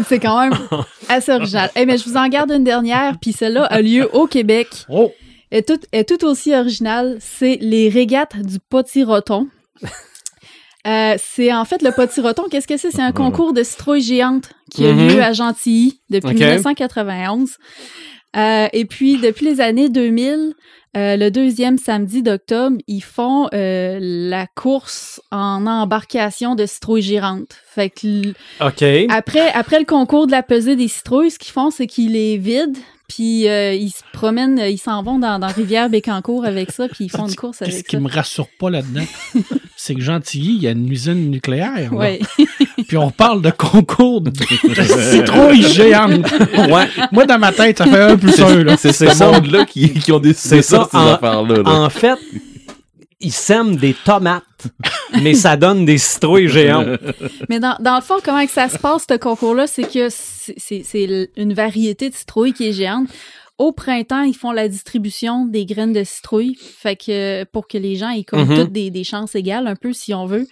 C'est 0.06 0.18
quand 0.18 0.40
même 0.40 0.52
assez 1.08 1.32
original. 1.32 1.70
Eh, 1.76 1.86
mais 1.86 1.96
je 1.98 2.04
vous 2.04 2.16
en 2.16 2.28
garde 2.28 2.50
une 2.50 2.64
dernière, 2.64 3.14
puis 3.20 3.32
celle-là 3.32 3.64
a 3.64 3.80
lieu 3.80 4.08
au 4.12 4.26
Québec. 4.26 4.68
Oh! 4.90 5.12
Est 5.50 5.66
tout, 5.66 5.80
est 5.92 6.08
tout 6.08 6.24
aussi 6.24 6.54
original, 6.54 7.16
c'est 7.20 7.58
les 7.60 7.88
régates 7.88 8.36
du 8.40 8.58
potiroton. 8.68 9.48
Euh, 10.86 11.16
c'est 11.18 11.52
en 11.52 11.64
fait 11.66 11.82
le 11.82 11.90
potiroton, 11.90 12.44
qu'est-ce 12.50 12.68
que 12.68 12.76
c'est? 12.78 12.90
C'est 12.92 13.02
un 13.02 13.12
concours 13.12 13.52
de 13.52 13.62
citrouilles 13.62 14.00
géantes 14.00 14.50
qui 14.70 14.86
a 14.86 14.92
Mhm. 14.94 15.08
lieu 15.08 15.22
à 15.22 15.32
Gentilly 15.34 16.00
depuis 16.08 16.28
Ok. 16.30 16.34
1991. 16.40 17.56
Euh, 18.36 18.68
et 18.72 18.84
puis, 18.86 19.18
depuis 19.18 19.44
les 19.44 19.60
années 19.60 19.88
2000, 19.90 20.54
euh, 20.96 21.16
le 21.16 21.30
deuxième 21.30 21.76
samedi 21.78 22.22
d'octobre, 22.22 22.78
ils 22.86 23.02
font 23.02 23.48
euh, 23.52 23.98
la 24.00 24.46
course 24.46 25.20
en 25.30 25.66
embarcation 25.66 26.54
de 26.54 26.64
citrouilles 26.64 27.02
géantes. 27.02 27.56
Fait 27.74 27.90
que 27.90 28.32
après, 29.10 29.50
après 29.52 29.80
le 29.80 29.84
concours 29.84 30.26
de 30.26 30.32
la 30.32 30.42
pesée 30.44 30.76
des 30.76 30.88
citrouilles, 30.88 31.32
ce 31.32 31.38
qu'ils 31.38 31.52
font, 31.52 31.70
c'est 31.70 31.86
qu'ils 31.88 32.12
les 32.12 32.38
vident, 32.38 32.78
puis 33.08 33.48
euh, 33.48 33.72
ils 33.72 33.90
se 33.90 34.02
promènent, 34.12 34.58
ils 34.58 34.78
s'en 34.78 35.02
vont 35.02 35.18
dans, 35.18 35.38
dans 35.38 35.46
Rivière 35.48 35.88
Bécancour 35.88 36.44
avec 36.44 36.70
ça, 36.70 36.88
puis 36.88 37.06
ils 37.06 37.10
font 37.10 37.26
une 37.26 37.34
course 37.34 37.58
Qu'est-ce 37.58 37.72
avec 37.72 37.86
qui 37.86 37.96
ça. 37.96 38.00
me 38.00 38.08
rassure 38.08 38.48
pas 38.58 38.68
là-dedans, 38.70 39.04
c'est 39.76 39.94
que 39.94 40.00
Gentilly, 40.02 40.54
il 40.56 40.62
y 40.62 40.68
a 40.68 40.72
une 40.72 40.90
usine 40.90 41.30
nucléaire. 41.30 41.92
Ouais. 41.92 42.20
Puis 42.86 42.96
on 42.96 43.10
parle 43.10 43.42
de 43.42 43.50
concours 43.50 44.20
de, 44.20 44.30
citrouilles 45.10 45.62
géantes. 45.62 46.30
Ouais. 46.70 46.86
Moi, 47.12 47.26
dans 47.26 47.38
ma 47.38 47.52
tête, 47.52 47.78
ça 47.78 47.86
fait 47.86 48.00
un 48.00 48.16
plus 48.16 48.38
un. 48.40 48.62
Là. 48.64 48.76
C'est 48.78 48.92
ce 48.92 49.06
ça. 49.08 49.30
monde-là 49.30 49.64
qui, 49.66 49.92
qui 49.92 50.12
ont 50.12 50.20
décidé 50.20 50.56
C'est 50.56 50.62
ça, 50.62 50.88
ça, 50.90 50.98
ces 51.04 51.10
affaires-là. 51.12 51.56
là. 51.62 51.70
En 51.70 51.90
fait, 51.90 52.18
ils 53.20 53.32
sèment 53.32 53.76
des 53.76 53.94
tomates, 54.04 54.68
mais 55.22 55.34
ça 55.34 55.56
donne 55.56 55.84
des 55.84 55.98
citrouilles 55.98 56.48
géantes. 56.48 57.00
Mais 57.48 57.58
dans, 57.60 57.76
dans 57.80 57.96
le 57.96 58.00
fond, 58.02 58.14
comment 58.24 58.44
que 58.46 58.52
ça 58.52 58.68
se 58.68 58.78
passe, 58.78 59.06
ce 59.10 59.16
concours-là, 59.16 59.66
c'est 59.66 59.90
que 59.90 60.08
c'est- 60.10 61.28
une 61.36 61.52
variété 61.54 62.10
de 62.10 62.14
citrouilles 62.14 62.52
qui 62.52 62.68
est 62.68 62.72
géante. 62.72 63.08
Au 63.58 63.72
printemps, 63.72 64.22
ils 64.22 64.36
font 64.36 64.52
la 64.52 64.68
distribution 64.68 65.44
des 65.44 65.66
graines 65.66 65.92
de 65.92 66.04
citrouille, 66.04 66.56
fait 66.60 66.94
que 66.94 67.42
pour 67.44 67.66
que 67.66 67.76
les 67.76 67.96
gens 67.96 68.10
aient 68.10 68.22
comme 68.22 68.46
Mhm. 68.48 68.56
toutes 68.56 68.72
des, 68.72 68.90
des 68.90 69.02
chances 69.02 69.34
égales, 69.34 69.66
un 69.66 69.74
peu 69.74 69.92
si 69.92 70.14
on 70.14 70.26
veut. 70.26 70.46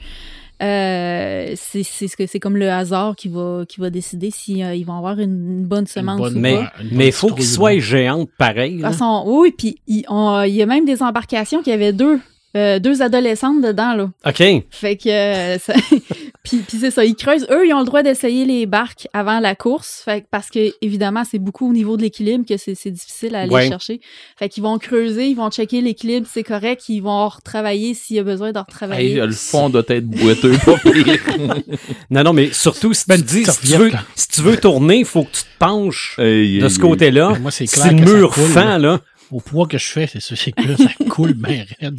Euh, 0.62 1.53
c'est 1.55 1.83
c'est 1.83 2.09
ce 2.09 2.17
que 2.17 2.27
c'est 2.27 2.41
comme 2.41 2.57
le 2.57 2.71
hasard 2.71 3.14
qui 3.14 3.29
va 3.29 3.64
qui 3.69 3.79
va 3.79 3.91
décider 3.91 4.31
si 4.31 4.64
euh, 4.64 4.75
ils 4.75 4.85
vont 4.87 4.97
avoir 4.97 5.19
une, 5.21 5.59
une 5.61 5.64
bonne 5.67 5.87
semence 5.87 6.19
bonne- 6.19 6.37
ou 6.37 6.41
Mais 6.41 6.55
pas. 6.57 6.73
mais 6.93 7.07
il 7.09 7.12
faut 7.12 7.33
qu'ils 7.35 7.45
soient 7.47 7.79
géantes 7.79 8.31
pareil. 8.39 8.79
là. 8.79 8.89
Ah, 8.91 8.93
sont- 8.95 9.25
oui, 9.27 9.53
puis 9.57 9.77
il 9.87 10.01
y 10.09 10.62
a 10.62 10.67
même 10.67 10.87
des 10.87 11.03
embarcations 11.03 11.62
qui 11.62 11.71
avaient 11.73 11.93
deux 11.93 12.19
euh, 12.57 12.78
deux 12.80 13.02
adolescentes 13.02 13.62
dedans 13.62 13.94
là. 13.94 14.11
OK. 14.26 14.42
Fait 14.70 14.96
que 14.96 15.09
euh, 15.09 15.59
ça- 15.59 15.74
puis, 16.42 16.59
puis 16.66 16.78
c'est 16.80 16.90
ça, 16.90 17.04
ils 17.04 17.14
creusent. 17.14 17.46
Eux, 17.50 17.66
ils 17.66 17.72
ont 17.74 17.80
le 17.80 17.84
droit 17.86 18.02
d'essayer 18.02 18.44
les 18.44 18.66
barques 18.66 19.07
avant 19.12 19.38
la 19.40 19.54
course, 19.54 20.02
fait 20.04 20.22
que- 20.22 20.26
parce 20.30 20.48
que 20.50 20.72
évidemment 20.80 21.22
c'est 21.30 21.38
beaucoup 21.38 21.68
au 21.68 21.72
niveau 21.72 21.96
de 21.96 22.02
l'équilibre 22.02 22.44
que 22.48 22.57
c'est 22.57 22.90
difficile 22.90 23.34
à 23.34 23.40
aller 23.42 23.50
Ouais. 23.52 23.68
chercher. 23.68 24.00
Fait 24.38 24.48
qu'ils 24.48 24.62
vont 24.62 24.78
creuser, 24.78 25.26
ils 25.28 25.36
vont 25.36 25.50
checker 25.50 25.80
l'équilibre, 25.80 26.26
c'est 26.32 26.42
correct, 26.44 26.88
ils 26.88 27.00
vont 27.00 27.28
retravailler 27.28 27.94
s'il 27.94 28.16
y 28.16 28.18
a 28.18 28.22
besoin 28.24 28.52
de 28.52 28.59
retravailler. 28.59 29.12
Hey, 29.18 29.26
le 29.26 29.32
fond 29.32 29.68
doit 29.68 29.82
être 29.88 30.07
boiteux, 30.07 30.57
pas 30.64 30.78
pire. 30.78 31.18
Non, 32.11 32.22
non, 32.22 32.32
mais 32.32 32.52
surtout, 32.52 32.92
si 32.94 33.04
Ben, 33.09 33.16
tu 33.18 33.24
dis, 33.24 33.44
si 33.44 33.61
tu, 33.61 33.76
veux, 33.76 33.90
si 34.14 34.28
tu 34.28 34.40
veux 34.40 34.57
tourner, 34.57 34.98
il 34.98 35.04
faut 35.04 35.24
que 35.24 35.32
tu 35.32 35.42
te 35.42 35.48
penches 35.59 36.14
Hey, 36.18 36.59
de 36.59 36.64
hey, 36.64 36.70
ce 36.70 36.76
hey. 36.76 36.80
côté-là. 36.80 37.36
Moi, 37.40 37.50
c'est 37.50 37.66
Si 37.66 37.74
clair 37.80 37.92
le 37.92 37.98
que 38.00 38.07
ça 38.07 38.14
mur 38.16 38.34
fend, 38.34 38.78
là. 38.78 39.00
Au 39.33 39.41
poids 39.41 39.66
que 39.66 39.77
je 39.79 39.87
fais, 39.87 40.07
c'est 40.07 40.20
sûr, 40.20 40.37
c'est 40.37 40.53
que 40.53 40.77
ça 40.77 40.89
coule 41.09 41.35
bien 41.35 41.64
raide. 41.81 41.99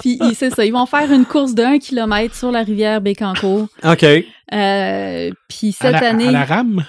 Puis 0.00 0.18
ils- 0.20 0.34
c'est 0.34 0.50
ça, 0.50 0.64
ils 0.64 0.72
vont 0.72 0.86
faire 0.86 1.10
une 1.12 1.24
course 1.24 1.54
de 1.54 1.62
1 1.62 1.78
km 1.78 2.34
sur 2.34 2.50
la 2.50 2.62
rivière 2.62 3.00
Bécancour. 3.00 3.68
OK. 3.84 4.02
Euh, 4.04 5.30
puis 5.48 5.74
À 5.80 5.84
cette 5.84 5.92
la, 5.92 6.08
année, 6.08 6.28
à 6.28 6.32
la 6.32 6.44
rame, 6.44 6.84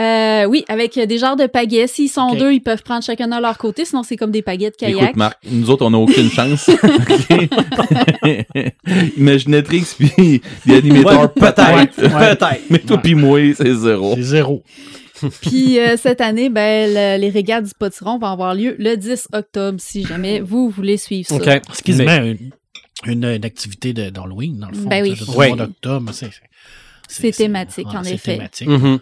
euh, 0.00 0.44
oui, 0.44 0.64
avec 0.68 0.96
des 0.96 1.18
genres 1.18 1.34
de 1.34 1.46
pagaie. 1.46 1.88
S'ils 1.88 2.08
sont 2.08 2.34
deux, 2.36 2.52
ils 2.52 2.60
peuvent 2.60 2.84
prendre 2.84 3.02
chacun 3.02 3.26
de 3.26 3.40
leur 3.42 3.58
côté, 3.58 3.84
sinon 3.84 4.04
c'est 4.04 4.16
comme 4.16 4.30
des 4.30 4.42
pagaies 4.42 4.70
de 4.70 4.76
kayak. 4.76 5.02
Écoute, 5.02 5.16
Marc, 5.16 5.38
nous 5.50 5.68
autres, 5.70 5.84
on 5.84 5.90
n'a 5.90 5.98
aucune 5.98 6.30
chance. 6.30 6.68
Ok? 6.68 7.48
Imaginatrix 9.16 9.84
puis 9.98 10.42
les 10.66 10.76
animateurs, 10.76 11.22
Ouais, 11.22 11.28
peut-être. 11.28 12.00
Ouais. 12.02 12.36
Peut-être. 12.36 12.60
Mais 12.70 12.78
toi 12.78 12.98
puis 12.98 13.14
moi, 13.16 13.40
c'est 13.56 13.74
zéro. 13.74 14.12
c'est 14.14 14.22
zéro. 14.22 14.62
Puis 15.42 15.78
euh, 15.78 15.96
cette 15.96 16.20
année, 16.20 16.48
ben, 16.50 16.88
le- 16.92 17.20
les 17.20 17.30
régates 17.30 17.64
du 17.64 17.72
potiron 17.78 18.18
vont 18.18 18.26
avoir 18.26 18.54
lieu 18.54 18.76
le 18.78 18.96
10 18.96 19.28
octobre, 19.32 19.78
si 19.80 20.04
jamais 20.04 20.40
vous 20.40 20.68
voulez 20.70 20.96
suivre 20.96 21.28
ça. 21.28 21.34
OK. 21.36 21.62
Quasiment 21.84 22.20
Mais- 22.20 22.30
une, 22.30 22.50
une, 23.06 23.24
une 23.24 23.44
activité 23.44 23.92
d'Halloween, 23.92 24.58
dans 24.58 24.68
le 24.68 24.74
fond. 24.74 24.88
Ben 24.88 25.02
oui. 25.02 25.14
d'octobre, 25.56 26.12
c'est... 26.12 26.30
C'est 27.10 27.30
thématique, 27.30 27.86
en 27.86 28.04
c'est 28.04 28.14
effet. 28.14 28.32
thématique. 28.36 28.68
Mhm. 28.68 28.98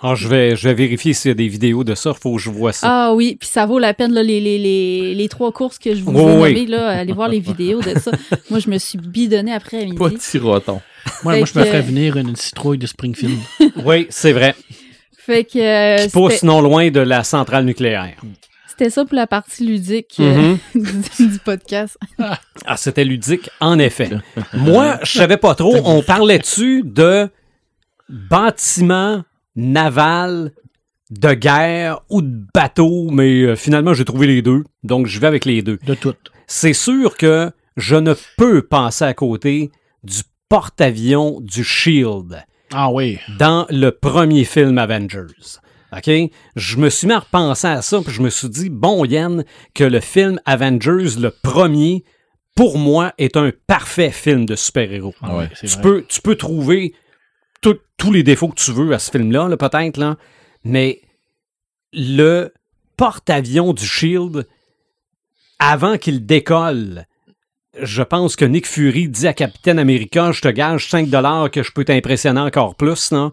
Ah, 0.00 0.14
je, 0.14 0.28
vais, 0.28 0.54
je 0.56 0.68
vais 0.68 0.74
vérifier 0.74 1.12
s'il 1.12 1.30
y 1.30 1.32
a 1.32 1.34
des 1.34 1.48
vidéos 1.48 1.82
de 1.82 1.94
ça. 1.96 2.14
faut 2.14 2.36
que 2.36 2.40
je 2.40 2.48
vois 2.50 2.72
ça. 2.72 2.86
Ah 3.08 3.12
oui, 3.14 3.36
puis 3.38 3.48
ça 3.48 3.66
vaut 3.66 3.80
la 3.80 3.92
peine, 3.94 4.12
là, 4.14 4.22
les, 4.22 4.40
les, 4.40 4.56
les, 4.56 5.14
les 5.14 5.28
trois 5.28 5.50
courses 5.52 5.78
que 5.78 5.92
je 5.94 6.02
vous 6.04 6.16
ai 6.16 6.38
Oui, 6.54 6.66
là, 6.66 6.88
allez 6.88 7.12
voir 7.12 7.28
les 7.28 7.40
vidéos 7.40 7.82
de 7.82 7.98
ça. 7.98 8.12
Moi, 8.50 8.60
je 8.60 8.70
me 8.70 8.78
suis 8.78 8.96
bidonnée 8.96 9.52
après 9.52 9.82
à 9.82 9.84
midi. 9.84 9.96
Pas 9.98 10.08
de 10.10 10.16
tiroton. 10.16 10.80
Moi, 11.24 11.36
moi, 11.38 11.46
je 11.52 11.58
me 11.58 11.64
ferais 11.64 11.82
venir 11.82 12.16
une 12.16 12.36
citrouille 12.36 12.78
de 12.78 12.86
Springfield. 12.86 13.38
Oui, 13.84 14.06
c'est 14.10 14.32
vrai. 14.32 14.54
Fait 15.28 15.44
que 15.44 15.58
euh, 15.58 16.04
Qui 16.06 16.08
pousse 16.08 16.32
c'était 16.36 16.46
non 16.46 16.62
loin 16.62 16.90
de 16.90 17.00
la 17.00 17.22
centrale 17.22 17.66
nucléaire. 17.66 18.16
c'était 18.66 18.88
ça 18.88 19.04
pour 19.04 19.14
la 19.14 19.26
partie 19.26 19.62
ludique 19.66 20.16
euh, 20.20 20.54
du, 20.74 21.28
du 21.28 21.38
podcast. 21.44 21.98
Ah, 22.64 22.78
c'était 22.78 23.04
ludique, 23.04 23.50
en 23.60 23.78
effet. 23.78 24.08
Moi, 24.54 24.98
je 25.02 25.18
savais 25.18 25.36
pas 25.36 25.54
trop. 25.54 25.76
On 25.84 26.02
parlait-tu 26.02 26.82
de 26.82 27.28
bâtiments 28.08 29.22
navals 29.54 30.52
de 31.10 31.34
guerre 31.34 32.00
ou 32.08 32.22
de 32.22 32.46
bateaux, 32.54 33.10
mais 33.10 33.42
euh, 33.42 33.54
finalement, 33.54 33.92
j'ai 33.92 34.06
trouvé 34.06 34.26
les 34.26 34.40
deux. 34.40 34.64
Donc, 34.82 35.08
je 35.08 35.20
vais 35.20 35.26
avec 35.26 35.44
les 35.44 35.60
deux. 35.60 35.78
De 35.84 35.92
tout. 35.92 36.14
C'est 36.46 36.72
sûr 36.72 37.18
que 37.18 37.52
je 37.76 37.96
ne 37.96 38.14
peux 38.38 38.62
passer 38.62 39.04
à 39.04 39.12
côté 39.12 39.70
du 40.04 40.22
porte-avions 40.48 41.38
du 41.42 41.64
Shield 41.64 42.42
Ah 42.72 42.90
oui. 42.90 43.18
dans 43.38 43.66
le 43.70 43.90
premier 43.90 44.44
film 44.44 44.78
Avengers. 44.78 45.58
OK? 45.96 46.10
Je 46.56 46.76
me 46.76 46.90
suis 46.90 47.06
mis 47.06 47.14
à 47.14 47.20
repenser 47.20 47.66
à 47.68 47.80
ça, 47.82 48.00
puis 48.02 48.12
je 48.12 48.20
me 48.20 48.28
suis 48.30 48.48
dit, 48.48 48.68
bon, 48.68 49.04
Yann, 49.06 49.44
que 49.74 49.84
le 49.84 50.00
film 50.00 50.38
Avengers, 50.44 51.18
le 51.18 51.30
premier, 51.30 52.04
pour 52.54 52.76
moi, 52.78 53.14
est 53.16 53.36
un 53.38 53.52
parfait 53.66 54.10
film 54.10 54.44
de 54.44 54.54
super-héros. 54.54 55.14
Ah 55.22 55.36
ouais, 55.36 55.48
Tu 55.58 55.66
vrai. 55.66 55.80
peux, 55.82 56.04
tu 56.06 56.20
peux 56.20 56.34
trouver 56.36 56.94
tout- 57.62 57.78
tous 57.96 58.12
les 58.12 58.22
défauts 58.22 58.48
que 58.48 58.60
tu 58.60 58.72
veux 58.72 58.92
à 58.92 58.98
ce 58.98 59.10
film-là, 59.10 59.48
là, 59.48 59.56
peut-être, 59.56 59.96
là, 59.96 60.16
mais 60.62 61.00
le 61.94 62.52
porte-avions 62.98 63.72
du 63.72 63.86
Shield, 63.86 64.46
avant 65.58 65.96
qu'il 65.98 66.26
décolle, 66.26 67.06
je 67.82 68.02
pense 68.02 68.36
que 68.36 68.44
Nick 68.44 68.66
Fury 68.66 69.08
dit 69.08 69.26
à 69.26 69.32
Capitaine 69.32 69.78
America, 69.78 70.32
je 70.32 70.40
te 70.40 70.48
gage 70.48 70.88
5 70.88 71.08
dollars 71.08 71.50
que 71.50 71.62
je 71.62 71.72
peux 71.72 71.84
t'impressionner 71.84 72.40
encore 72.40 72.74
plus, 72.74 73.10
là. 73.12 73.32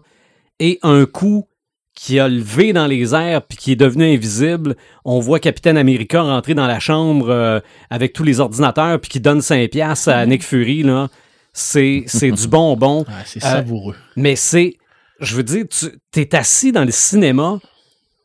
Et 0.60 0.78
un 0.82 1.04
coup 1.06 1.46
qui 1.94 2.18
a 2.20 2.28
levé 2.28 2.72
dans 2.74 2.86
les 2.86 3.14
airs 3.14 3.42
puis 3.42 3.56
qui 3.56 3.72
est 3.72 3.76
devenu 3.76 4.04
invisible, 4.04 4.76
on 5.04 5.18
voit 5.18 5.40
Capitaine 5.40 5.78
America 5.78 6.20
rentrer 6.22 6.54
dans 6.54 6.66
la 6.66 6.78
chambre 6.78 7.30
euh, 7.30 7.60
avec 7.88 8.12
tous 8.12 8.22
les 8.22 8.40
ordinateurs 8.40 9.00
puis 9.00 9.08
qui 9.10 9.20
donne 9.20 9.40
5 9.40 9.70
piastres 9.70 10.08
à 10.10 10.26
Nick 10.26 10.42
Fury, 10.42 10.82
là. 10.82 11.08
C'est, 11.52 12.04
c'est 12.06 12.30
du 12.30 12.48
bonbon. 12.48 13.04
Ah, 13.08 13.22
c'est 13.24 13.42
Euh, 13.44 13.48
savoureux. 13.50 13.94
Mais 14.14 14.36
c'est, 14.36 14.74
je 15.20 15.36
veux 15.36 15.42
dire, 15.42 15.64
tu 15.70 16.20
es 16.20 16.34
assis 16.34 16.70
dans 16.70 16.84
le 16.84 16.90
cinéma, 16.90 17.58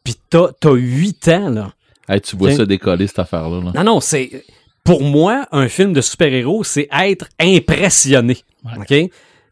puis 0.03 0.15
t'as, 0.29 0.49
t'as 0.59 0.73
8 0.73 1.27
ans, 1.29 1.49
là. 1.49 1.73
Hey, 2.09 2.19
tu 2.19 2.35
vois 2.35 2.51
ça 2.53 2.65
décoller, 2.65 3.07
cette 3.07 3.19
affaire-là. 3.19 3.61
là. 3.63 3.71
Non, 3.73 3.93
non, 3.93 3.99
c'est, 4.01 4.43
pour 4.83 5.03
moi, 5.03 5.45
un 5.51 5.67
film 5.69 5.93
de 5.93 6.01
super-héros, 6.01 6.63
c'est 6.63 6.87
être 6.91 7.27
impressionné. 7.39 8.37
Ouais. 8.65 8.71
OK? 9.05 9.11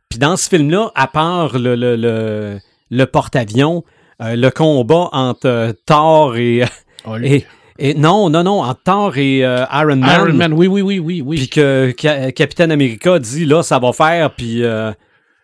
Puis 0.09 0.19
dans 0.19 0.35
ce 0.37 0.49
film-là, 0.49 0.91
à 0.95 1.07
part 1.07 1.57
le, 1.59 1.75
le, 1.75 1.95
le, 1.95 2.59
le 2.89 3.05
porte-avions, 3.05 3.83
euh, 4.21 4.35
le 4.35 4.49
combat 4.49 5.09
entre 5.11 5.45
euh, 5.47 5.73
Thor 5.85 6.35
et, 6.37 6.63
Hulk. 7.05 7.23
et, 7.23 7.45
et- 7.77 7.93
Non, 7.93 8.29
non, 8.29 8.43
non, 8.43 8.61
entre 8.63 8.81
Thor 8.83 9.17
et 9.17 9.45
euh, 9.45 9.65
Iron 9.71 9.97
Man. 9.97 10.09
Iron 10.27 10.33
Man, 10.33 10.53
oui, 10.53 10.67
oui, 10.67 10.81
oui, 10.81 10.99
oui, 10.99 11.21
oui. 11.21 11.37
Puis 11.37 11.49
que 11.49 11.93
Ca- 11.97 12.31
Capitaine 12.31 12.71
America 12.71 13.19
dit 13.19 13.45
là, 13.45 13.61
ça 13.63 13.77
va 13.79 13.93
faire, 13.93 14.33
puis 14.33 14.63
euh, 14.63 14.91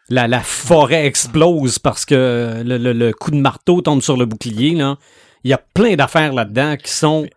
la, 0.10 0.28
la 0.28 0.42
forêt 0.42 1.06
explose 1.06 1.78
parce 1.80 2.04
que 2.06 2.64
le, 2.66 2.78
le- 2.78 2.94
le 2.94 3.14
coup 3.14 3.32
de 3.32 3.38
marteau 3.38 3.82
tombe 3.82 4.02
sur 4.02 4.18
le 4.18 4.26
bouclier. 4.26 4.72
Là. 4.76 4.98
Il 5.44 5.52
y 5.52 5.54
a 5.54 5.62
plein 5.76 5.96
d'affaires 5.96 6.34
là-dedans 6.34 6.76
qui 6.76 6.92
sont 6.92 7.28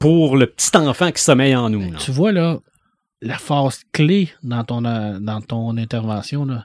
pour 0.00 0.36
le 0.36 0.46
petit 0.48 0.76
enfant 0.76 1.12
qui 1.12 1.22
sommeille 1.22 1.54
en 1.54 1.70
nous. 1.70 1.92
là. 1.92 1.98
Tu 1.98 2.10
vois, 2.10 2.32
là, 2.32 2.58
la 3.20 3.38
phase 3.38 3.82
clé 3.92 4.30
dans 4.42 4.64
ton, 4.64 4.84
euh, 4.84 5.18
dans 5.20 5.40
ton 5.40 5.76
intervention, 5.76 6.44
là, 6.46 6.64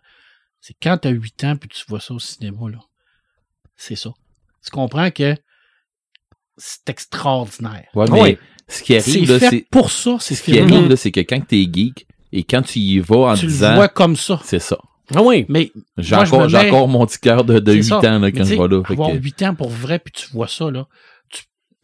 c'est 0.61 0.73
quand 0.81 0.97
tu 0.97 1.09
as 1.09 1.11
8 1.11 1.43
ans 1.43 1.55
puis 1.57 1.69
tu 1.69 1.83
vois 1.87 1.99
ça 1.99 2.13
au 2.15 2.19
cinéma, 2.19 2.69
là. 2.71 2.79
C'est 3.75 3.95
ça. 3.95 4.09
Tu 4.63 4.71
comprends 4.71 5.11
que 5.11 5.35
c'est 6.57 6.89
extraordinaire. 6.89 7.85
Ouais, 7.93 8.05
mais 8.09 8.21
Oui. 8.21 8.37
ce 8.69 8.81
qui 8.81 8.95
arrive, 8.95 9.37
c'est. 9.39 9.65
pour 9.69 9.91
ça, 9.91 10.17
c'est 10.19 10.33
Ce 10.33 10.39
ce 10.41 10.45
qui 10.51 10.57
arrive, 10.59 10.87
là, 10.89 10.95
c'est 10.95 11.11
que 11.11 11.19
quand 11.19 11.45
t'es 11.45 11.67
geek 11.71 12.07
et 12.31 12.43
quand 12.45 12.61
tu 12.61 12.79
y 12.79 12.99
vas 12.99 13.31
en 13.31 13.35
Tu 13.35 13.45
le 13.47 13.51
disant. 13.51 13.75
vois 13.75 13.89
comme 13.89 14.15
ça. 14.15 14.39
C'est 14.43 14.59
ça. 14.59 14.77
Ah 15.13 15.21
oui, 15.21 15.45
Mais 15.49 15.71
J'ai 15.99 16.15
encore, 16.15 16.49
mets- 16.49 16.67
encore 16.69 16.87
mon 16.87 17.05
petit 17.05 17.19
cœur 17.19 17.43
de, 17.43 17.59
de 17.59 17.71
c'est 17.73 17.77
8 17.77 17.83
ça. 17.83 17.97
ans 17.99 18.19
là, 18.19 18.31
quand 18.31 18.43
tu 18.43 18.49
je 18.55 18.55
vais 18.55 18.67
là. 18.67 18.81
Avoir 18.89 19.11
que- 19.11 19.17
8 19.17 19.43
ans 19.43 19.53
pour 19.55 19.69
vrai, 19.69 19.99
puis 19.99 20.11
tu 20.13 20.27
vois 20.31 20.47
ça, 20.47 20.71
là, 20.71 20.87
tu 20.87 20.95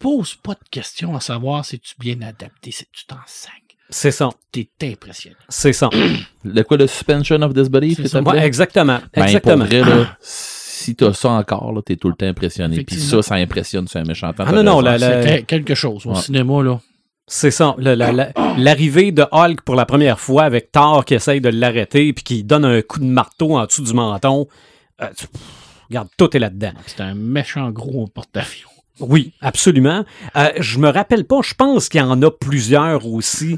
poses 0.02 0.36
pas 0.36 0.54
de 0.54 0.70
questions 0.70 1.16
à 1.16 1.20
savoir 1.20 1.64
si 1.66 1.80
tu 1.80 1.94
bien 2.00 2.22
adapté, 2.22 2.72
si 2.72 2.86
tu 2.92 3.06
t'enseignes. 3.06 3.52
c'est 3.90 4.12
ça. 4.12 4.30
T'es 4.52 4.68
impressionné. 4.84 5.36
C'est 5.50 5.74
ça. 5.74 5.90
Le 6.44 6.62
quoi, 6.64 6.78
le 6.78 6.88
suspension 6.88 7.42
of 7.42 7.54
disbelief, 7.54 8.00
C'est? 8.06 8.20
Ouais, 8.28 8.40
exactement. 8.46 9.00
Ben, 9.14 9.24
exactement. 9.24 9.58
pour 9.60 9.66
vrai, 9.68 9.82
là, 9.82 10.18
si 10.22 10.96
t'as 10.96 11.14
ça 11.14 11.30
encore, 11.32 11.72
là, 11.74 11.82
t'es 11.86 11.96
tout 11.96 12.10
le 12.10 12.16
temps 12.16 12.26
impressionné. 12.26 12.84
Puis 12.84 12.96
ça, 13.00 13.22
ça 13.22 13.36
impressionne 13.36 13.88
sur 13.88 14.00
un 14.00 14.04
méchant 14.04 14.34
temps. 14.34 14.46
Ah 14.48 14.52
non, 14.52 14.64
non, 14.64 14.80
la- 14.82 15.42
quelque 15.44 15.76
chose. 15.76 16.06
Au 16.08 16.12
Ouais. 16.16 16.22
cinéma, 16.22 16.64
là. 16.64 16.80
C'est 17.28 17.52
ça. 17.52 17.76
Le- 17.78 17.94
la- 17.94 18.12
la- 18.12 18.32
L'arrivée 18.58 19.12
de 19.12 19.24
Hulk 19.32 19.62
pour 19.62 19.76
la 19.76 19.86
première 19.86 20.20
fois 20.20 20.44
avec 20.44 20.72
Thor 20.72 21.06
qui 21.06 21.14
essaye 21.14 21.40
de 21.40 21.50
l'arrêter 21.50 22.12
puis 22.14 22.24
qui 22.24 22.44
donne 22.44 22.66
un 22.66 22.82
coup 22.82 23.00
de 23.00 23.06
marteau 23.06 23.56
en 23.58 23.66
dessous 23.66 23.84
du 23.84 23.94
menton. 23.94 24.48
Euh, 25.02 25.08
tu- 25.16 25.28
pff, 25.28 25.42
regarde, 25.90 26.10
tout 26.18 26.36
est 26.36 26.40
là-dedans. 26.40 26.74
C'était 26.88 27.04
un 27.04 27.14
méchant 27.14 27.70
gros 27.70 28.08
porte-avions. 28.08 28.68
Oui, 29.00 29.34
absolument. 29.42 30.04
Euh, 30.36 30.50
je 30.60 30.78
me 30.80 30.90
rappelle 30.90 31.26
pas, 31.26 31.40
je 31.44 31.54
pense 31.54 31.90
qu'il 31.90 32.00
y 32.00 32.04
en 32.04 32.22
a 32.22 32.30
plusieurs 32.32 33.08
aussi 33.08 33.58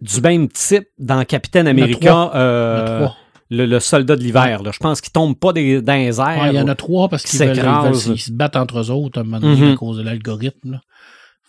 du 0.00 0.20
même 0.20 0.48
type 0.48 0.86
dans 0.98 1.24
Capitaine 1.24 1.68
America, 1.68 2.30
euh, 2.34 3.06
le, 3.50 3.66
le 3.66 3.80
soldat 3.80 4.16
de 4.16 4.22
l'hiver. 4.22 4.62
Je 4.72 4.78
pense 4.78 5.00
qu'il 5.00 5.12
tombe 5.12 5.36
pas 5.36 5.52
des, 5.52 5.82
dans 5.82 5.94
les 5.94 6.18
airs. 6.20 6.42
Ouais, 6.42 6.50
il 6.52 6.56
y 6.56 6.60
en 6.60 6.68
a 6.68 6.74
trois 6.74 7.08
parce 7.08 7.22
qu'ils 7.24 7.38
qui 7.38 7.46
veulent, 7.46 7.56
ils 7.56 7.60
veulent- 7.62 7.94
s'écrasent. 7.94 8.06
ils 8.06 8.18
se 8.18 8.32
battent 8.32 8.56
entre 8.56 8.78
eux 8.80 8.90
autres 8.90 9.18
à 9.18 9.20
un 9.20 9.24
moment 9.24 9.40
donné 9.40 9.60
Mhm. 9.60 9.72
à 9.72 9.76
cause 9.76 9.98
de 9.98 10.02
l'algorithme. 10.02 10.80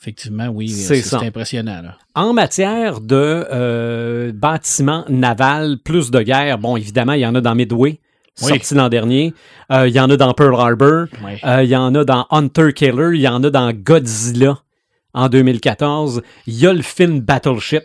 Effectivement, 0.02 0.48
oui, 0.50 0.68
C'est 0.68 1.02
c'est 1.02 1.16
impressionnant. 1.16 1.82
Là. 1.82 1.98
En 2.14 2.34
matière 2.34 3.00
de 3.00 3.16
euh, 3.50 4.34
bâtiments 4.34 5.06
navals, 5.08 5.78
plus 5.82 6.12
de 6.12 6.22
guerre, 6.22 6.58
bon, 6.58 6.76
évidemment, 6.76 7.14
il 7.14 7.22
y 7.22 7.26
en 7.26 7.34
a 7.36 7.40
dans 7.42 7.56
Midway, 7.56 8.02
Oui. 8.42 8.50
sorti 8.50 8.74
l'an 8.76 8.90
dernier. 8.90 9.34
Euh, 9.72 9.88
il 9.88 9.94
y 9.94 10.00
en 10.00 10.10
a 10.10 10.18
dans 10.18 10.34
Pearl 10.34 10.56
Harbor. 10.56 11.06
Euh, 11.46 11.64
il 11.64 11.70
y 11.70 11.76
en 11.76 11.94
a 11.96 12.04
dans 12.04 12.26
Hunter 12.32 12.74
Killer. 12.74 13.12
Il 13.14 13.22
y 13.22 13.28
en 13.28 13.44
a 13.44 13.50
dans 13.50 13.72
Godzilla 13.74 14.58
en 15.14 15.30
2014. 15.30 16.22
Il 16.48 16.56
y 16.56 16.66
a 16.68 16.74
le 16.74 16.82
film 16.82 17.20
Battleship. 17.20 17.84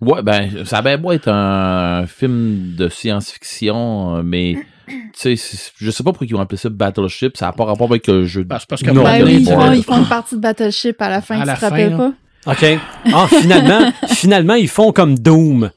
Ouais, 0.00 0.22
ben, 0.22 0.64
ça 0.64 0.80
va 0.80 0.96
beau 0.96 1.10
être 1.10 1.28
un 1.28 2.06
film 2.06 2.74
de 2.76 2.88
science-fiction, 2.88 4.22
mais, 4.22 4.54
tu 4.86 5.36
sais, 5.36 5.58
je 5.76 5.90
sais 5.90 6.04
pas 6.04 6.10
pourquoi 6.12 6.26
ils 6.28 6.34
ont 6.36 6.40
appelé 6.40 6.56
ça 6.56 6.68
Battleship, 6.68 7.36
ça 7.36 7.46
n'a 7.46 7.52
pas 7.52 7.64
rapport 7.64 7.88
avec 7.90 8.06
le 8.06 8.24
jeu. 8.24 8.44
de- 8.44 8.48
Parce, 8.48 8.64
parce 8.64 8.80
que 8.82 8.90
Non, 8.92 9.02
Ben 9.02 9.24
oui, 9.24 9.38
ils 9.40 9.44
font, 9.44 9.72
ils 9.72 9.82
font 9.82 9.98
une 9.98 10.06
partie 10.06 10.36
de 10.36 10.40
Battleship 10.40 11.02
à 11.02 11.08
la 11.08 11.20
fin, 11.20 11.38
À 11.38 11.40
tu 11.40 11.46
la 11.48 11.54
te 11.54 11.58
fin, 11.58 11.68
rappelles 11.70 11.90
là. 11.90 11.96
pas? 11.96 12.12
OK. 12.52 12.78
Ah, 13.12 13.26
finalement, 13.28 13.92
finalement, 14.06 14.54
ils 14.54 14.68
font 14.68 14.92
comme 14.92 15.18
Doom. 15.18 15.70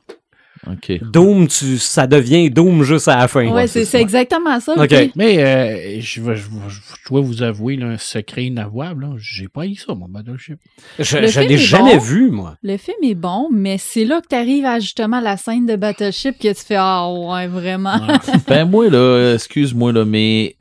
Ok. 0.68 1.00
Doom, 1.12 1.48
tu, 1.48 1.78
ça 1.80 2.06
devient 2.06 2.50
Doom 2.52 2.84
juste 2.84 3.08
à 3.08 3.18
la 3.18 3.28
fin. 3.28 3.48
Ouais, 3.52 3.66
c'est 3.68 4.00
exactement 4.00 4.60
ça. 4.60 4.74
Ok. 4.78 4.88
puis- 4.90 5.12
Mais 5.16 5.44
euh, 5.44 6.00
je, 6.02 6.22
vais- 6.22 6.36
je, 6.36 6.44
je 6.44 6.80
dois 7.10 7.22
vous 7.22 7.42
avouer 7.42 7.78
là, 7.78 7.88
un 7.88 7.98
secret 7.98 8.46
inavouable. 8.46 9.06
là. 9.06 9.16
J'ai 9.18 9.48
pas 9.48 9.66
eu 9.66 9.74
ça, 9.76 9.96
mon 9.96 10.08
Battleship. 10.08 10.60
Je, 11.00 11.04
je 11.04 11.28
film 11.28 11.48
l'ai 11.48 11.58
jamais 11.58 11.98
bon. 11.98 12.04
vu, 12.04 12.30
moi. 12.30 12.58
Le 12.62 12.78
film 12.78 12.98
est 13.04 13.16
bon, 13.16 13.50
mais 13.52 13.78
c'est 13.80 14.06
là 14.06 14.22
que 14.22 14.28
tu 14.30 14.36
arrives 14.36 14.66
à 14.66 14.80
justement 14.80 15.20
la 15.20 15.36
scène 15.38 15.66
de 15.66 15.76
Battleship 15.76 16.38
que 16.38 16.50
tu 16.54 16.64
fais 16.64 16.76
Ah 16.78 17.10
ouais, 17.12 17.48
vraiment. 17.48 17.96
Ouais. 17.96 18.16
Ben, 18.48 18.66
moi, 18.66 18.88
là, 18.90 19.34
excuse-moi, 19.34 19.92
là, 19.94 20.06
mais 20.06 20.56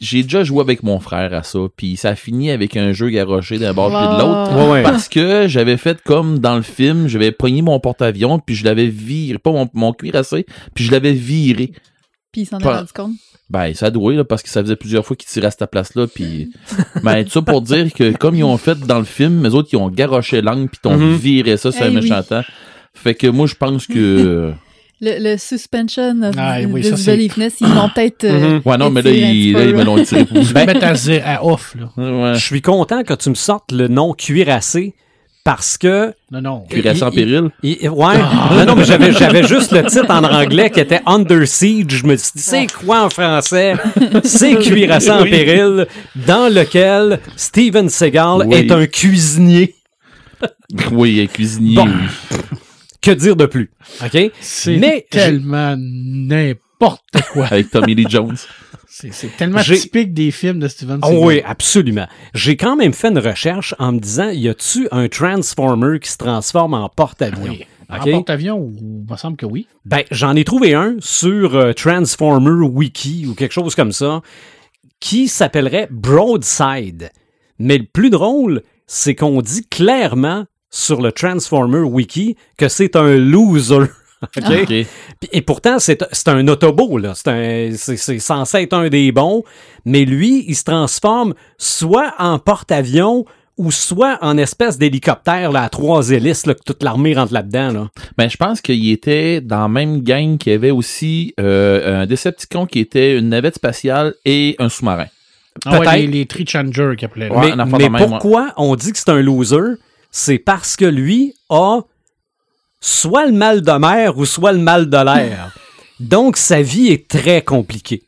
j'ai 0.00 0.22
déjà 0.22 0.44
joué 0.44 0.60
avec 0.60 0.82
mon 0.82 1.00
frère 1.00 1.32
à 1.34 1.42
ça, 1.42 1.58
puis 1.76 1.96
ça 1.96 2.10
a 2.10 2.14
fini 2.14 2.50
avec 2.50 2.76
un 2.76 2.92
jeu 2.92 3.10
garoché 3.10 3.58
d'un 3.58 3.72
bord 3.72 3.88
puis 3.88 4.16
de 4.16 4.22
l'autre. 4.22 4.56
Ouais, 4.66 4.72
ouais. 4.72 4.82
Parce 4.82 5.08
que 5.08 5.46
j'avais 5.48 5.76
fait 5.76 6.00
comme 6.02 6.38
dans 6.38 6.56
le 6.56 6.62
film, 6.62 7.08
j'avais 7.08 7.32
pogné 7.32 7.62
mon 7.62 7.78
porte-avions, 7.80 8.38
puis 8.38 8.54
je 8.54 8.64
l'avais 8.64 8.86
viré, 8.88 9.38
pas 9.38 9.50
mon, 9.52 9.68
mon 9.74 9.92
cuirassé, 9.92 10.46
puis 10.74 10.84
je 10.84 10.90
l'avais 10.92 11.12
viré. 11.12 11.72
Puis 12.32 12.42
il 12.42 12.46
s'en 12.46 12.56
a 12.58 12.60
Pas- 12.60 12.76
rendu 12.78 12.92
compte. 12.92 13.12
Ben, 13.50 13.74
ça 13.74 13.90
doit, 13.90 14.14
là, 14.14 14.24
parce 14.24 14.42
que 14.42 14.48
ça 14.48 14.62
faisait 14.62 14.76
plusieurs 14.76 15.04
fois 15.04 15.14
qu'ils 15.14 15.28
tiraient 15.28 15.48
à 15.48 15.50
cette 15.50 15.70
place-là, 15.70 16.06
puis... 16.06 16.50
ben, 17.02 17.22
tout 17.24 17.30
ça 17.30 17.42
pour 17.42 17.60
dire 17.60 17.92
que, 17.92 18.12
comme 18.16 18.34
ils 18.34 18.44
ont 18.44 18.56
fait 18.56 18.78
dans 18.78 18.98
le 18.98 19.04
film, 19.04 19.42
les 19.44 19.54
autres, 19.54 19.68
ils 19.72 19.76
ont 19.76 19.90
garoché 19.90 20.40
l'angle, 20.40 20.68
puis 20.68 20.80
ils 20.84 20.88
ont 20.88 20.96
Mhm. 20.96 21.14
viré 21.16 21.56
ça 21.58 21.70
sur 21.70 21.82
Eh 21.82 21.86
un 21.86 21.88
oui. 21.90 21.96
méchant 21.96 22.22
temps. 22.22 22.42
Fait 22.94 23.14
que 23.14 23.26
moi, 23.26 23.46
je 23.46 23.54
pense 23.54 23.86
que... 23.86 24.52
Le, 25.04 25.18
le 25.32 25.36
suspension 25.36 26.22
of 26.22 26.34
Ah, 26.38 26.58
oui, 26.64 26.80
ils 26.84 26.90
l'ont 27.74 27.88
peut-être. 27.88 28.22
euh, 28.24 28.54
Mhm. 28.54 28.62
Ouais, 28.64 28.78
non, 28.78 28.88
mais 28.90 29.02
là, 29.02 29.10
ils, 29.10 29.48
ils 29.48 29.74
me 29.74 29.82
l'ont 29.82 30.02
tiré 30.04 30.26
Je 30.34 30.54
vais 30.54 30.64
mettre 30.64 30.84
à, 30.86 31.34
à 31.34 31.44
off. 31.44 31.74
Là. 31.76 31.90
Ouais. 31.96 32.34
Je 32.34 32.40
suis 32.40 32.62
content 32.62 33.02
que 33.02 33.14
tu 33.14 33.28
me 33.30 33.34
sortes 33.34 33.72
le 33.72 33.88
nom 33.88 34.12
cuirassé 34.14 34.94
parce 35.44 35.76
que. 35.76 36.14
Non, 36.30 36.40
non. 36.40 36.60
Cuirassé 36.70 37.02
en 37.02 37.10
il- 37.10 37.14
péril? 37.16 37.50
il- 37.64 37.88
ouais. 37.88 38.14
Non, 38.56 38.64
non, 38.64 38.76
mais 38.76 38.84
j'avais, 38.84 39.10
j'avais 39.12 39.42
juste 39.42 39.72
le 39.72 39.82
titre 39.86 40.06
en 40.08 40.22
anglais 40.22 40.70
qui 40.70 40.78
était 40.78 41.00
Under 41.04 41.48
Siege. 41.48 41.86
Je 41.88 42.06
me 42.06 42.14
suis 42.16 42.30
dit, 42.36 42.42
c'est 42.42 42.66
quoi 42.72 43.02
en 43.04 43.10
français? 43.10 43.74
C'est 44.22 44.54
cuirassé 44.60 45.10
en 45.10 45.24
péril, 45.24 45.88
dans 46.14 46.48
lequel 46.48 47.18
Steven 47.36 47.88
Seagal 47.88 48.44
Oui. 48.46 48.54
est 48.54 48.70
un 48.70 48.86
cuisinier. 48.86 49.74
Oui, 50.92 51.20
un 51.22 51.26
cuisinier. 51.26 51.74
Bon. 51.74 51.88
Que 53.02 53.10
dire 53.10 53.36
de 53.36 53.46
plus? 53.46 53.70
OK? 54.04 54.30
C'est 54.40 54.76
Mais 54.78 55.06
tellement 55.10 55.74
n'importe 55.76 57.02
quoi. 57.32 57.46
Avec 57.46 57.70
Tommy 57.70 57.94
Lee 57.94 58.06
Jones. 58.08 58.36
C'est 58.88 59.36
tellement 59.36 59.58
J'ai- 59.58 59.78
typique 59.78 60.12
des 60.12 60.30
films 60.30 60.58
de 60.60 60.68
Steven 60.68 60.98
Ah 61.02 61.06
Seagal. 61.08 61.24
oui, 61.24 61.42
absolument. 61.44 62.06
J'ai 62.34 62.56
quand 62.56 62.76
même 62.76 62.92
fait 62.92 63.08
une 63.08 63.18
recherche 63.18 63.74
en 63.78 63.92
me 63.92 63.98
disant, 63.98 64.28
y 64.30 64.48
a-tu 64.48 64.86
un 64.92 65.08
Transformer 65.08 65.98
qui 65.98 66.10
se 66.10 66.18
transforme 66.18 66.74
en 66.74 66.88
porte-avions? 66.88 67.42
Oui. 67.52 67.64
OK? 67.90 68.06
En 68.06 68.10
porte-avions, 68.12 68.58
ou 68.58 68.74
il 68.78 69.10
me 69.10 69.16
semble 69.16 69.36
que 69.36 69.46
oui. 69.46 69.66
Ben, 69.84 70.02
j'en 70.10 70.36
ai 70.36 70.44
trouvé 70.44 70.74
un 70.74 70.96
sur 71.00 71.56
euh, 71.56 71.72
Transformer 71.72 72.66
Wiki 72.66 73.26
ou 73.26 73.34
quelque 73.34 73.52
chose 73.52 73.74
comme 73.74 73.92
ça 73.92 74.20
qui 75.00 75.26
s'appellerait 75.26 75.88
Broadside. 75.90 77.10
Mais 77.58 77.78
le 77.78 77.84
plus 77.84 78.10
drôle, 78.10 78.62
c'est 78.86 79.14
qu'on 79.14 79.40
dit 79.42 79.66
clairement 79.68 80.44
sur 80.72 81.00
le 81.00 81.12
Transformer 81.12 81.80
Wiki 81.82 82.36
que 82.56 82.68
c'est 82.68 82.96
un 82.96 83.16
loser. 83.16 83.86
Puis- 84.66 84.86
Et 85.32 85.42
pourtant, 85.42 85.78
c'est 85.78 86.04
c'est 86.12 86.28
un 86.28 86.46
autobo, 86.48 86.96
là. 86.98 87.12
C'est 87.14 88.18
censé 88.18 88.58
être 88.62 88.72
un 88.72 88.88
des 88.88 89.12
bons. 89.12 89.42
Mais 89.84 90.04
lui, 90.04 90.44
il 90.48 90.54
se 90.56 90.64
transforme 90.64 91.34
soit 91.58 92.14
en 92.18 92.38
porte-avions 92.38 93.24
ou 93.58 93.70
soit 93.70 94.18
en 94.22 94.38
espèce 94.38 94.78
d'hélicoptère 94.78 95.52
là, 95.52 95.64
à 95.64 95.68
trois 95.68 96.08
hélices, 96.10 96.46
là, 96.46 96.54
que 96.54 96.62
toute 96.64 96.82
l'armée 96.82 97.14
rentre 97.14 97.34
là-dedans. 97.34 97.70
Là. 97.72 97.88
Ben, 98.16 98.30
je 98.30 98.36
pense 98.36 98.60
qu'il 98.62 98.90
était 98.90 99.40
dans 99.42 99.60
la 99.62 99.68
même 99.68 100.00
gang 100.02 100.38
qu'il 100.38 100.52
y 100.52 100.54
avait 100.54 100.70
aussi 100.70 101.34
euh, 101.38 102.02
un 102.02 102.06
Decepticon 102.06 102.64
qui 102.66 102.78
était 102.78 103.18
une 103.18 103.28
navette 103.28 103.56
spatiale 103.56 104.14
et 104.24 104.56
un 104.58 104.68
sous-marin. 104.70 105.06
Ah 105.66 105.80
ouais, 105.80 105.86
les, 105.98 106.06
les 106.06 106.26
Tree 106.26 106.46
Changers 106.46 106.94
qui 106.96 107.04
appelaient. 107.04 107.28
Ouais, 107.28 107.50
mais 107.78 107.90
pourquoi 108.20 108.52
on 108.56 108.74
dit 108.74 108.90
que 108.92 108.98
c'est 108.98 109.10
un 109.10 109.20
loser? 109.20 109.74
C'est 110.12 110.38
parce 110.38 110.76
que 110.76 110.84
lui 110.84 111.34
a 111.48 111.80
soit 112.80 113.26
le 113.26 113.32
mal 113.32 113.62
de 113.62 113.72
mer 113.72 114.18
ou 114.18 114.26
soit 114.26 114.52
le 114.52 114.58
mal 114.58 114.90
de 114.90 114.96
l'air. 114.98 115.56
Donc, 116.00 116.36
sa 116.36 116.60
vie 116.60 116.88
est 116.88 117.08
très 117.08 117.42
compliquée. 117.42 118.02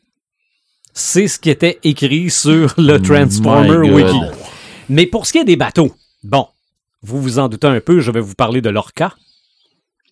C'est 0.93 1.27
ce 1.27 1.39
qui 1.39 1.49
était 1.49 1.79
écrit 1.83 2.29
sur 2.29 2.73
le 2.77 2.97
Transformer 2.99 3.79
My 3.79 3.89
God. 3.89 3.95
Wiki. 3.95 4.19
Mais 4.87 5.07
pour 5.07 5.25
ce 5.25 5.33
qui 5.33 5.39
est 5.39 5.45
des 5.45 5.55
bateaux, 5.55 5.93
bon, 6.23 6.47
vous 7.01 7.21
vous 7.21 7.39
en 7.39 7.49
doutez 7.49 7.67
un 7.67 7.79
peu, 7.79 7.99
je 7.99 8.11
vais 8.11 8.21
vous 8.21 8.35
parler 8.35 8.61
de 8.61 8.69
l'Orca. 8.69 9.15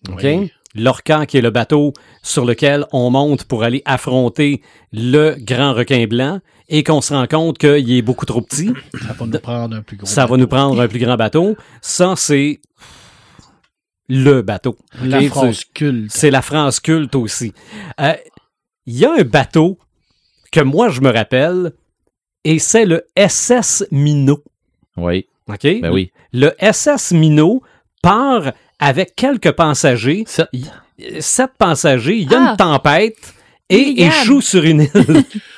OK? 0.08 0.20
Oui. 0.24 0.50
L'Orca, 0.74 1.26
qui 1.26 1.36
est 1.36 1.42
le 1.42 1.50
bateau 1.50 1.92
sur 2.22 2.44
lequel 2.44 2.86
on 2.90 3.10
monte 3.10 3.44
pour 3.44 3.62
aller 3.62 3.82
affronter 3.84 4.60
le 4.92 5.36
grand 5.38 5.72
requin 5.72 6.06
blanc 6.06 6.40
et 6.68 6.82
qu'on 6.84 7.00
se 7.00 7.12
rend 7.14 7.26
compte 7.26 7.58
qu'il 7.58 7.92
est 7.92 8.02
beaucoup 8.02 8.26
trop 8.26 8.40
petit. 8.40 8.72
Ça 9.06 9.12
va 9.12 9.26
nous 9.26 9.38
prendre 9.38 9.76
un 9.76 9.82
plus 9.82 9.96
gros. 9.96 10.06
Ça 10.06 10.22
va 10.22 10.26
bateau. 10.28 10.36
nous 10.38 10.46
prendre 10.48 10.80
un 10.80 10.88
plus 10.88 10.98
grand 10.98 11.16
bateau. 11.16 11.56
Ça, 11.82 12.14
c'est 12.16 12.60
le 14.08 14.42
bateau. 14.42 14.76
La 15.02 15.20
C'est- 15.20 15.72
culte. 15.72 16.10
C'est 16.10 16.30
la 16.30 16.42
France 16.42 16.80
culte 16.80 17.14
aussi. 17.14 17.52
Euh, 18.00 18.14
Il 18.86 18.98
y 18.98 19.06
a 19.06 19.12
un 19.18 19.22
bateau 19.24 19.78
que 20.52 20.60
moi, 20.60 20.90
je 20.90 21.00
me 21.00 21.10
rappelle, 21.10 21.72
et 22.44 22.58
c'est 22.58 22.84
le 22.84 23.06
SS 23.16 23.86
Minot. 23.90 24.44
Oui, 24.98 25.26
OK? 25.48 25.62
ben 25.80 25.90
oui. 25.90 26.12
Le 26.34 26.52
SS 26.60 27.12
Minot 27.12 27.62
part 28.02 28.52
avec 28.78 29.16
quelques 29.16 29.52
passagers, 29.52 30.24
Sept. 30.26 31.50
passagers, 31.58 32.16
il 32.18 32.30
y 32.30 32.34
a 32.34 32.38
Ah. 32.48 32.50
une 32.50 32.56
tempête 32.58 33.34
et 33.70 34.02
échoue 34.04 34.42
sur 34.42 34.62
une 34.64 34.82
île. 34.82 35.24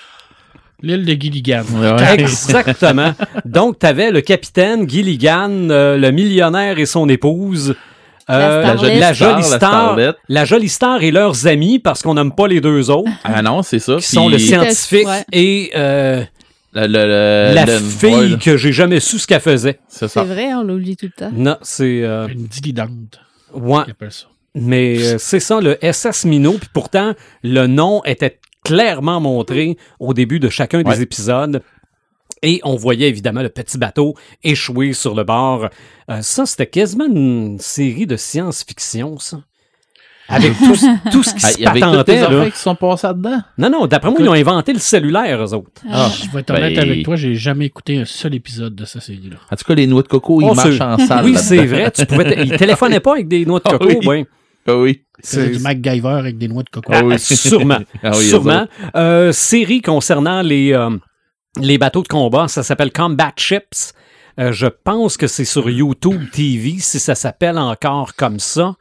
L'île 0.82 1.04
de 1.04 1.12
Gilligan. 1.20 1.64
Ouais. 1.74 2.14
Exactement. 2.20 3.12
Donc, 3.44 3.78
tu 3.78 3.86
avais 3.86 4.10
le 4.10 4.20
capitaine 4.20 4.88
Gilligan, 4.88 5.50
euh, 5.70 5.96
le 5.96 6.10
millionnaire 6.10 6.78
et 6.78 6.86
son 6.86 7.08
épouse. 7.08 7.74
euh, 8.28 8.62
La 8.62 8.74
la 8.74 8.74
Star, 8.74 8.78
jolie 8.84 8.98
la 8.98 9.14
star, 9.42 9.98
la 10.28 10.44
jolie 10.44 10.68
star 10.68 11.02
et 11.02 11.10
leurs 11.12 11.46
amis, 11.46 11.78
parce 11.78 12.02
qu'on 12.02 12.14
n'aime 12.14 12.32
pas 12.32 12.48
les 12.48 12.60
deux 12.60 12.90
autres, 12.90 13.10
Ah 13.24 13.40
non, 13.40 13.62
c'est 13.62 13.78
ça. 13.78 13.96
qui 13.96 14.02
sont 14.02 14.28
le 14.28 14.38
scientifique 14.38 15.06
Ouais. 15.06 15.24
et 15.32 15.70
euh, 15.76 16.22
le- 16.74 16.86
le- 16.88 16.88
le- 17.50 17.54
la 17.54 17.64
le- 17.64 17.78
fille 17.78 18.32
ouais, 18.34 18.38
que 18.38 18.56
j'ai 18.56 18.72
jamais 18.72 18.98
su 19.00 19.18
ce 19.20 19.26
qu'elle 19.26 19.40
faisait. 19.40 19.78
C'est 19.88 20.08
C'est 20.08 20.14
ça. 20.14 20.24
vrai, 20.24 20.52
on 20.54 20.62
l'oublie 20.64 20.96
tout 20.96 21.06
le 21.06 21.12
temps. 21.12 21.30
Non, 21.34 21.56
c'est... 21.62 22.02
euh, 22.02 22.26
Une 22.28 22.46
dilidante, 22.46 23.20
ouais. 23.54 23.84
Mais 24.54 24.96
euh, 24.98 25.16
c'est 25.18 25.40
ça, 25.40 25.60
le 25.60 25.78
SS 25.82 26.24
Minot. 26.24 26.54
Puis 26.58 26.68
pourtant, 26.72 27.12
le 27.44 27.66
nom 27.66 28.02
était 28.04 28.38
clairement 28.66 29.20
montré 29.20 29.76
au 30.00 30.14
début 30.14 30.40
de 30.40 30.48
chacun 30.48 30.82
des 30.82 30.90
Ouais. 30.90 31.02
épisodes. 31.02 31.62
Et 32.42 32.60
on 32.64 32.76
voyait 32.76 33.08
évidemment 33.08 33.42
le 33.42 33.48
petit 33.48 33.78
bateau 33.78 34.14
échouer 34.44 34.92
sur 34.92 35.14
le 35.14 35.24
bord. 35.24 35.68
Euh, 36.10 36.20
ça, 36.22 36.44
c'était 36.46 36.66
quasiment 36.66 37.06
une 37.06 37.58
série 37.58 38.06
de 38.06 38.16
science-fiction, 38.16 39.18
ça. 39.18 39.38
Avec 40.28 40.52
tout, 40.58 40.76
tout 41.12 41.22
ce 41.22 41.34
qui 41.34 41.40
Ah, 41.44 41.50
se 41.52 41.58
Il 41.58 41.62
y 41.62 41.66
avait 41.66 41.80
toutes 41.80 41.90
les 42.08 42.16
patentait. 42.20 42.20
là. 42.44 42.50
qui 42.50 42.58
sont 42.58 42.74
passées 42.74 43.06
dedans. 43.14 43.40
Non, 43.58 43.70
non, 43.70 43.86
d'après 43.86 44.10
moi, 44.10 44.18
ils 44.20 44.28
ont 44.28 44.32
inventé 44.32 44.72
le 44.72 44.80
cellulaire, 44.80 45.40
eux 45.42 45.54
autres. 45.54 45.70
Ah, 45.90 46.10
Je 46.12 46.28
vais 46.30 46.40
être 46.40 46.50
honnête 46.50 46.74
ben- 46.74 46.82
avec 46.90 47.04
toi, 47.04 47.14
j'ai 47.16 47.34
jamais 47.36 47.66
écouté 47.66 47.96
un 47.98 48.04
seul 48.04 48.34
épisode 48.34 48.74
de 48.74 48.84
cette 48.84 49.02
série-là. 49.02 49.36
En 49.50 49.56
tout 49.56 49.64
cas, 49.64 49.74
les 49.74 49.86
noix 49.86 50.02
de 50.02 50.08
coco, 50.08 50.40
ils 50.40 50.48
Oh, 50.50 50.54
marchent 50.54 50.80
en 50.80 50.98
salle. 50.98 51.24
Oui, 51.24 51.36
c'est 51.36 51.64
vrai. 51.64 51.90
Tu 51.92 52.04
pouvais 52.06 52.42
Ils 52.44 52.56
téléphonaient 52.56 53.00
pas 53.00 53.12
avec 53.12 53.28
des 53.28 53.46
noix 53.46 53.60
de 53.60 53.64
Ah 53.68 53.78
coco. 53.78 53.88
oui. 54.04 54.26
Ah 54.66 54.76
oui. 54.76 55.02
C'est 55.20 55.50
du 55.50 55.58
MacGyver 55.58 56.08
avec 56.08 56.38
des 56.38 56.48
noix 56.48 56.62
de 56.62 56.68
coco. 56.68 56.92
Ah, 56.94 57.02
oui. 57.04 57.18
Sûrement. 57.18 57.78
Ah 58.02 58.10
oui, 58.16 58.24
sûrement. 58.24 58.66
Euh, 58.94 59.32
série 59.32 59.80
concernant 59.82 60.42
les, 60.42 60.72
euh, 60.72 60.90
les 61.60 61.78
bateaux 61.78 62.02
de 62.02 62.08
combat, 62.08 62.48
ça 62.48 62.62
s'appelle 62.62 62.92
Combat 62.92 63.32
Ships. 63.36 63.94
Euh, 64.38 64.52
je 64.52 64.66
pense 64.66 65.16
que 65.16 65.26
c'est 65.26 65.46
sur 65.46 65.70
YouTube 65.70 66.30
TV, 66.30 66.74
si 66.78 66.98
ça 66.98 67.14
s'appelle 67.14 67.56
encore 67.56 68.14
comme 68.14 68.38
ça. 68.38 68.74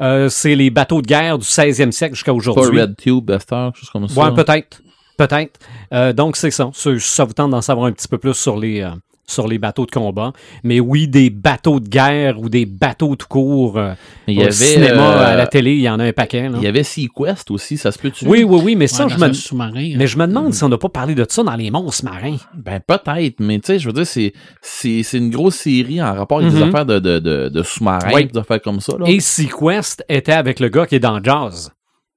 Euh, 0.00 0.28
c'est 0.28 0.54
les 0.54 0.70
bateaux 0.70 1.02
de 1.02 1.06
guerre 1.06 1.38
du 1.38 1.44
16e 1.44 1.90
siècle 1.90 2.14
jusqu'à 2.14 2.30
Pas 2.30 2.36
aujourd'hui. 2.36 2.80
Red 2.80 2.96
Tube, 2.96 3.24
Buster, 3.24 3.70
quelque 3.72 3.78
chose 3.78 3.90
comme 3.90 4.08
ça. 4.08 4.20
Ouais, 4.20 4.34
peut-être. 4.34 4.80
Peut-être. 5.16 5.58
Euh, 5.92 6.12
donc, 6.12 6.36
c'est 6.36 6.52
ça. 6.52 6.70
Ça, 6.72 6.90
ça 6.98 7.24
vous 7.24 7.32
tente 7.32 7.50
d'en 7.50 7.60
savoir 7.60 7.86
un 7.86 7.92
petit 7.92 8.08
peu 8.08 8.18
plus 8.18 8.34
sur 8.34 8.56
les, 8.56 8.82
euh, 8.82 8.90
sur 9.30 9.48
les 9.48 9.58
bateaux 9.58 9.86
de 9.86 9.90
combat. 9.90 10.32
Mais 10.64 10.80
oui, 10.80 11.08
des 11.08 11.30
bateaux 11.30 11.80
de 11.80 11.88
guerre 11.88 12.38
ou 12.40 12.48
des 12.48 12.66
bateaux 12.66 13.16
tout 13.16 13.26
court. 13.28 13.78
euh, 13.78 13.94
Il 14.26 14.34
y 14.34 14.38
au 14.38 14.42
avait, 14.42 14.52
cinéma, 14.52 15.12
euh, 15.16 15.32
à 15.32 15.36
la 15.36 15.46
télé, 15.46 15.72
il 15.74 15.80
y 15.80 15.88
en 15.88 15.98
a 16.00 16.04
un 16.04 16.12
paquet. 16.12 16.48
là. 16.48 16.56
Il 16.58 16.62
y 16.62 16.66
avait 16.66 16.82
Sequest 16.82 17.50
aussi, 17.50 17.76
ça 17.76 17.92
se 17.92 17.98
peut-tu? 17.98 18.26
Oui, 18.26 18.44
oui, 18.44 18.60
oui, 18.64 18.76
mais 18.76 18.86
ça, 18.86 19.04
Ouais, 19.06 19.10
je 19.12 19.18
me, 19.54 19.96
mais 19.98 20.06
je 20.06 20.18
me 20.18 20.26
demande 20.26 20.52
si 20.54 20.62
on 20.64 20.68
n'a 20.68 20.78
pas 20.78 20.88
parlé 20.88 21.14
de 21.14 21.24
ça 21.28 21.42
dans 21.42 21.56
les 21.56 21.70
monstres 21.70 22.04
marins. 22.04 22.36
Ben 22.54 22.80
peut-être, 22.86 23.40
mais 23.40 23.58
tu 23.58 23.66
sais, 23.66 23.78
je 23.78 23.86
veux 23.86 23.92
dire, 23.92 24.06
c'est, 24.06 24.32
c'est, 24.62 25.02
c'est 25.02 25.18
une 25.18 25.30
grosse 25.30 25.56
série 25.56 26.02
en 26.02 26.12
rapport 26.14 26.38
avec 26.40 26.52
des 26.52 26.58
Mhm. 26.60 26.68
affaires 26.68 26.86
de, 26.86 26.98
de, 26.98 27.18
de, 27.18 27.48
de 27.48 27.62
sous-marins, 27.62 28.10
Oui. 28.14 28.26
des 28.26 28.38
affaires 28.38 28.60
comme 28.60 28.80
ça. 28.80 28.94
Là. 28.98 29.06
Et 29.08 29.20
Sequest 29.20 30.04
était 30.08 30.32
avec 30.32 30.60
le 30.60 30.68
gars 30.68 30.86
qui 30.86 30.96
est 30.96 31.00
dans 31.00 31.22
Jazz. 31.22 31.70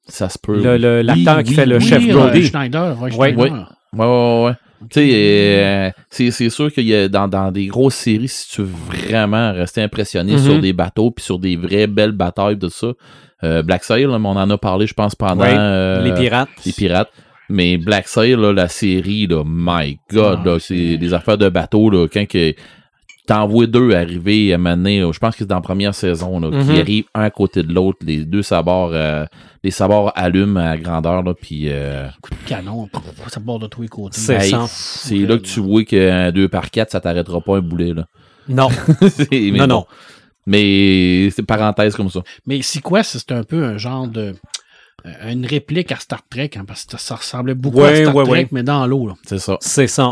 ça 0.08 0.28
se 0.30 0.38
peut. 0.38 0.58
L'acteur 1.02 1.38
Oui, 1.38 1.44
qui 1.44 1.50
oui, 1.52 1.56
fait 1.56 1.66
le 1.66 1.80
chef 1.80 2.00
Oui, 2.04 2.12
Brody. 2.12 2.40
euh, 2.40 2.44
Schneider, 2.44 2.98
Roy 3.00 3.10
Ouais. 3.16 3.34
Schneider. 3.34 3.74
Ouais, 3.94 4.06
ouais, 4.46 4.54
sais, 4.92 5.10
euh, 5.14 5.90
c'est, 6.10 6.32
c'est 6.32 6.50
sûr 6.50 6.72
qu'il 6.72 6.86
y 6.86 6.96
a 6.96 7.08
dans, 7.08 7.28
dans 7.28 7.52
des 7.52 7.68
grosses 7.68 7.96
séries, 7.96 8.28
si 8.28 8.50
tu 8.50 8.62
veux 8.62 9.08
vraiment 9.08 9.52
rester 9.54 9.82
impressionné 9.82 10.34
Mhm. 10.34 10.40
sur 10.40 10.60
des 10.60 10.74
bateaux 10.74 11.12
puis 11.12 11.24
sur 11.24 11.40
des 11.40 11.56
vraies 11.56 11.88
belles 11.88 12.12
batailles 12.12 12.58
de 12.58 12.70
ça, 12.70 12.88
euh, 13.44 13.62
Black 13.64 13.84
Sail, 13.84 14.04
là, 14.04 14.12
on 14.12 14.26
en 14.26 14.50
a 14.50 14.58
parlé, 14.58 14.88
je 14.88 14.94
pense, 14.94 15.16
pendant 15.16 15.42
Ouais, 15.44 15.54
euh, 15.56 16.02
les 16.04 16.14
pirates. 16.14 16.50
les 16.66 16.72
pirates. 16.72 17.10
Mais 17.50 17.78
Black 17.78 18.08
Sail, 18.08 18.36
là, 18.36 18.54
la 18.54 18.68
série, 18.70 19.28
là, 19.28 19.44
my 19.46 20.00
God, 20.12 20.46
là, 20.46 20.58
c'est 20.60 20.98
des 20.98 21.14
affaires 21.14 21.38
de 21.38 21.50
bateaux, 21.50 21.90
là, 21.90 22.08
quand 22.08 22.26
que 22.28 22.54
t'en 23.28 23.48
vois 23.48 23.68
deux 23.68 23.94
arriver 23.94 24.54
à 24.54 24.58
mener, 24.58 25.00
je 25.14 25.18
pense 25.20 25.34
que 25.34 25.40
c'est 25.40 25.46
dans 25.48 25.56
la 25.56 25.62
première 25.62 25.96
saison, 25.96 26.40
là, 26.40 26.50
Mhm. 26.50 26.66
qui 26.74 26.80
arrivent 26.80 27.06
un 27.16 27.22
à 27.24 27.30
côté 27.30 27.64
de 27.64 27.74
l'autre, 27.74 28.00
les 28.06 28.26
deux 28.26 28.44
sabords, 28.44 28.92
euh, 28.94 29.26
les 29.64 29.72
sabords 29.72 30.12
allument 30.16 30.60
à 30.60 30.78
grandeur, 30.78 31.24
là, 31.24 31.34
puis 31.34 31.66
euh, 31.70 32.08
Coup 32.22 32.32
de 32.32 32.50
canon, 32.50 32.90
ça 33.30 33.40
borde 33.40 33.62
de 33.64 33.68
tous 33.68 33.82
les 33.84 33.88
côtés. 33.88 34.20
C'est 34.20 34.40
c'est 34.68 35.16
là 35.20 35.38
que 35.38 35.44
tu 35.44 35.60
vois 35.62 35.84
qu'un 35.86 36.32
2 36.32 36.48
par 36.50 36.70
4 36.70 36.92
ça 36.92 37.00
t'arrêtera 37.00 37.40
pas 37.42 37.58
un 37.58 37.62
boulet, 37.62 37.94
là. 37.94 38.06
Non, 38.50 38.68
C'est- 39.10 39.52
non, 39.52 39.58
bon. 39.60 39.68
non. 39.68 39.86
Mais 40.46 41.30
c'est 41.34 41.44
parenthèse 41.44 41.96
comme 41.96 42.10
ça. 42.10 42.22
Mais 42.46 42.62
Sequest, 42.62 43.18
c'est 43.18 43.32
un 43.32 43.44
peu 43.44 43.64
un 43.64 43.78
genre 43.78 44.08
de. 44.08 44.36
euh, 45.06 45.32
Une 45.32 45.46
réplique 45.46 45.92
à 45.94 45.96
Star 45.98 46.22
Trek, 46.30 46.52
hein, 46.58 46.64
parce 46.68 46.84
que 46.86 46.98
ça 47.00 47.16
ressemblait 47.16 47.56
beaucoup 47.56 47.80
Ouais, 47.80 48.02
à 48.02 48.04
Star 48.04 48.16
ouais, 48.16 48.24
Trek, 48.26 48.32
ouais. 48.34 48.48
mais 48.52 48.64
dans 48.64 48.86
l'eau. 48.86 49.08
là. 49.08 49.14
C'est 49.26 49.38
ça. 49.40 49.58
C'est 49.62 49.88
ça. 49.88 50.12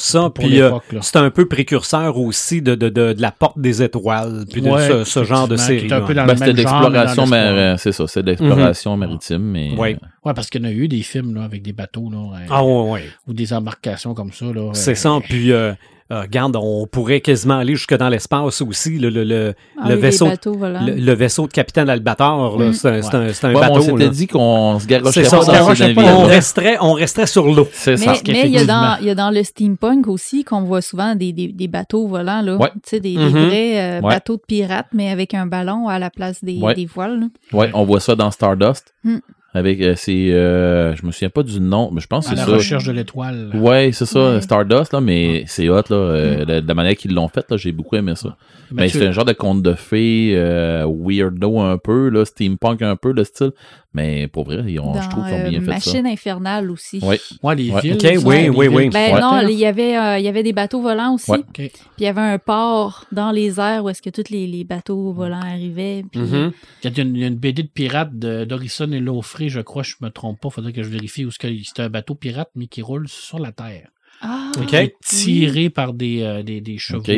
Ça, 0.00 0.30
Pour 0.30 0.44
puis 0.44 0.60
euh, 0.60 0.66
l'époque, 0.66 0.92
là. 0.92 1.00
c'est 1.02 1.16
un 1.16 1.28
peu 1.30 1.48
précurseur 1.48 2.16
aussi 2.18 2.62
de, 2.62 2.76
de, 2.76 2.88
de, 2.88 3.14
de 3.14 3.20
la 3.20 3.32
porte 3.32 3.58
des 3.58 3.82
étoiles, 3.82 4.44
puis 4.48 4.62
de 4.62 4.70
Ouais, 4.70 4.86
ce, 4.86 5.02
ce 5.02 5.24
genre 5.24 5.48
de 5.48 5.56
série. 5.56 5.80
qui 5.80 5.86
est 5.86 5.92
un 5.92 6.02
peu 6.02 6.14
dans 6.14 6.24
Ben, 6.24 6.34
le 6.34 6.38
c'était 6.38 6.52
de 6.52 6.58
même 6.58 6.68
genre, 7.14 7.26
mais 7.26 7.36
euh, 7.36 7.76
c'est 7.78 7.90
ça, 7.90 8.06
c'est 8.06 8.22
de 8.22 8.28
l'exploration 8.28 8.96
maritime, 8.96 9.38
mais 9.42 9.72
Ouais. 9.76 9.94
euh, 10.00 10.06
Ouais, 10.24 10.34
parce 10.34 10.48
qu'il 10.50 10.62
y 10.62 10.64
en 10.64 10.68
a 10.68 10.72
eu 10.72 10.86
des 10.86 11.02
films 11.02 11.34
là, 11.34 11.42
avec 11.42 11.62
des 11.62 11.72
bateaux 11.72 12.10
là, 12.12 12.18
euh, 12.38 12.46
Ah 12.48 12.64
ouais, 12.64 12.90
ouais. 12.92 13.04
ou 13.26 13.32
des 13.32 13.52
embarcations 13.52 14.14
comme 14.14 14.30
ça. 14.32 14.44
là. 14.46 14.70
C'est 14.72 14.92
euh, 14.92 14.94
ça. 14.94 15.18
Puis, 15.20 15.50
euh, 15.50 15.72
euh, 16.10 16.22
regarde, 16.22 16.56
on 16.56 16.86
pourrait 16.86 17.20
quasiment 17.20 17.58
aller 17.58 17.74
jusque 17.74 17.94
dans 17.96 18.08
l'espace 18.08 18.62
aussi. 18.62 18.98
Le, 18.98 19.10
le, 19.10 19.24
le, 19.24 19.54
Ah 19.78 19.88
le 19.90 19.94
oui, 19.96 20.00
vaisseau, 20.00 20.26
bateaux 20.26 20.56
le, 20.58 20.94
le 20.94 21.12
vaisseau 21.12 21.46
de 21.46 21.52
Capitaine 21.52 21.90
Albator, 21.90 22.58
là, 22.58 22.68
Mm. 22.68 22.72
c'est 22.72 22.88
un, 22.88 23.02
c'est 23.02 23.14
un- 23.14 23.32
c'est 23.32 23.46
un 23.46 23.54
Ouais, 23.54 23.60
mais 23.60 23.66
on 23.70 23.74
bateau. 23.74 23.98
s'était 23.98 24.08
dit 24.08 24.26
qu'on 24.26 24.78
se 24.78 24.86
garochait 24.86 25.22
pas 25.24 25.30
dans 25.30 25.94
pas 25.94 26.14
on, 26.14 26.22
resterait, 26.26 26.76
on 26.80 26.92
resterait 26.94 27.26
sur 27.26 27.46
l'eau. 27.52 27.68
C'est 27.72 27.90
Mais, 27.92 27.96
ça. 27.98 28.04
Parce 28.06 28.22
mais 28.26 28.42
il 28.46 28.52
y, 28.52 28.58
a 28.58 28.64
dans, 28.64 28.96
il 29.00 29.06
y 29.06 29.10
a 29.10 29.14
dans 29.14 29.30
le 29.30 29.42
steampunk 29.42 30.08
aussi 30.08 30.44
qu'on 30.44 30.62
voit 30.62 30.80
souvent 30.80 31.14
des, 31.14 31.32
des, 31.32 31.48
des 31.48 31.68
bateaux 31.68 32.06
volants, 32.08 32.40
là. 32.40 32.56
Ouais. 32.56 32.70
Tu 32.74 32.80
sais, 32.86 33.00
des, 33.00 33.14
des 33.14 33.18
Mhm. 33.24 33.28
vrais 33.46 33.78
euh, 33.80 34.00
Ouais. 34.00 34.14
bateaux 34.14 34.36
de 34.36 34.42
pirates, 34.46 34.88
mais 34.94 35.10
avec 35.10 35.34
un 35.34 35.46
ballon 35.46 35.88
à 35.88 35.98
la 35.98 36.08
place 36.10 36.42
des, 36.42 36.58
Ouais. 36.58 36.74
des 36.74 36.86
voiles. 36.86 37.20
là. 37.20 37.26
Ouais, 37.52 37.70
on 37.74 37.84
voit 37.84 38.00
ça 38.00 38.14
dans 38.14 38.30
Stardust. 38.30 38.94
Hmm. 39.04 39.18
Avec, 39.54 39.80
euh, 39.80 39.94
c'est, 39.96 40.30
euh, 40.32 40.94
je 40.94 41.06
me 41.06 41.10
souviens 41.10 41.30
pas 41.30 41.42
du 41.42 41.58
nom, 41.58 41.90
mais 41.90 42.02
je 42.02 42.06
pense 42.06 42.26
À 42.28 42.32
que 42.32 42.36
la 42.36 42.44
c'est 42.44 42.50
ça. 42.50 42.56
recherche 42.56 42.84
de 42.84 42.92
l'étoile. 42.92 43.50
Ouais, 43.54 43.90
c'est 43.92 44.04
ça, 44.04 44.34
Ouais. 44.34 44.40
Stardust, 44.42 44.92
là, 44.92 45.00
mais 45.00 45.44
c'est 45.46 45.70
hot, 45.70 45.82
là. 45.88 45.96
euh, 45.96 46.44
la, 46.44 46.60
la 46.60 46.74
manière 46.74 46.94
qu'ils 46.96 47.14
l'ont 47.14 47.28
fait, 47.28 47.50
là, 47.50 47.56
j'ai 47.56 47.72
beaucoup 47.72 47.96
aimé 47.96 48.12
ça. 48.14 48.36
Mais 48.70 48.90
c'est 48.90 49.06
un 49.06 49.12
genre 49.12 49.24
de 49.24 49.32
conte 49.32 49.62
de 49.62 49.72
fées, 49.72 50.32
euh, 50.34 50.84
weirdo 50.86 51.58
un 51.60 51.78
peu, 51.78 52.10
là, 52.10 52.26
steampunk 52.26 52.82
un 52.82 52.96
peu, 52.96 53.12
le 53.12 53.24
style. 53.24 53.52
Mais 53.94 54.28
pour 54.28 54.44
vrai, 54.44 54.62
ils 54.68 54.78
ont, 54.78 54.92
je 55.00 55.08
trouve 55.08 55.24
qu'ils 55.24 55.32
ont 55.34 55.46
euh, 55.46 55.48
bien 55.48 55.60
fait 55.62 55.66
Machine 55.66 56.06
infernale 56.06 56.70
aussi. 56.70 57.00
ça. 57.00 57.06
Ouais. 57.06 57.18
ouais, 57.42 57.54
les 57.56 57.70
Ouais. 57.70 57.80
villes. 57.80 57.94
Ok, 57.94 58.00
ça, 58.02 58.08
oui, 58.28 58.42
les 58.42 58.48
oui, 58.50 58.68
villes 58.68 58.76
oui. 58.76 58.88
Ben 58.90 59.08
flottent, 59.16 59.22
non, 59.22 59.48
il 59.48 59.58
y 59.58 59.64
avait 59.64 59.96
euh, 59.96 60.18
il 60.18 60.24
y 60.24 60.28
avait 60.28 60.42
des 60.42 60.52
bateaux 60.52 60.82
volants 60.82 61.14
aussi. 61.14 61.30
Ouais. 61.30 61.38
Puis 61.54 61.70
il 61.98 62.04
y 62.04 62.06
avait 62.06 62.20
un 62.20 62.38
port 62.38 63.06
dans 63.10 63.30
les 63.30 63.58
airs 63.58 63.82
où 63.84 63.88
est-ce 63.88 64.02
que 64.02 64.10
tous 64.10 64.30
les, 64.30 64.46
les 64.46 64.64
bateaux 64.64 65.10
volants 65.12 65.40
arrivaient. 65.40 66.04
Puis 66.12 66.20
Mhm. 66.20 66.52
Il 66.84 66.90
y 66.96 67.00
a 67.00 67.02
une, 67.02 67.16
il 67.16 67.20
y 67.22 67.24
a 67.24 67.28
une 67.28 67.36
BD 67.36 67.62
de 67.62 67.68
pirates 67.68 68.16
de- 68.18 68.44
d'Orison 68.44 68.92
et 68.92 69.00
Je 69.46 69.60
crois, 69.60 69.82
je 69.84 69.94
me 70.00 70.08
trompe 70.10 70.40
pas, 70.40 70.50
faudrait 70.50 70.72
que 70.72 70.82
je 70.82 70.88
vérifie 70.88 71.24
où 71.24 71.30
c'est 71.30 71.56
c'est 71.64 71.80
un 71.80 71.88
bateau 71.88 72.14
pirate, 72.14 72.50
mais 72.56 72.66
qui 72.66 72.82
roule 72.82 73.08
sur 73.08 73.38
la 73.38 73.52
terre. 73.52 73.88
Ah, 74.20 74.50
Ok. 74.58 74.66
Qui 74.66 74.76
est 74.76 74.94
tiré 75.04 75.70
par 75.70 75.92
des, 75.94 76.22
euh, 76.22 76.42
des, 76.42 76.60
des 76.60 76.78
chevaux. 76.78 76.98
Ok. 77.00 77.12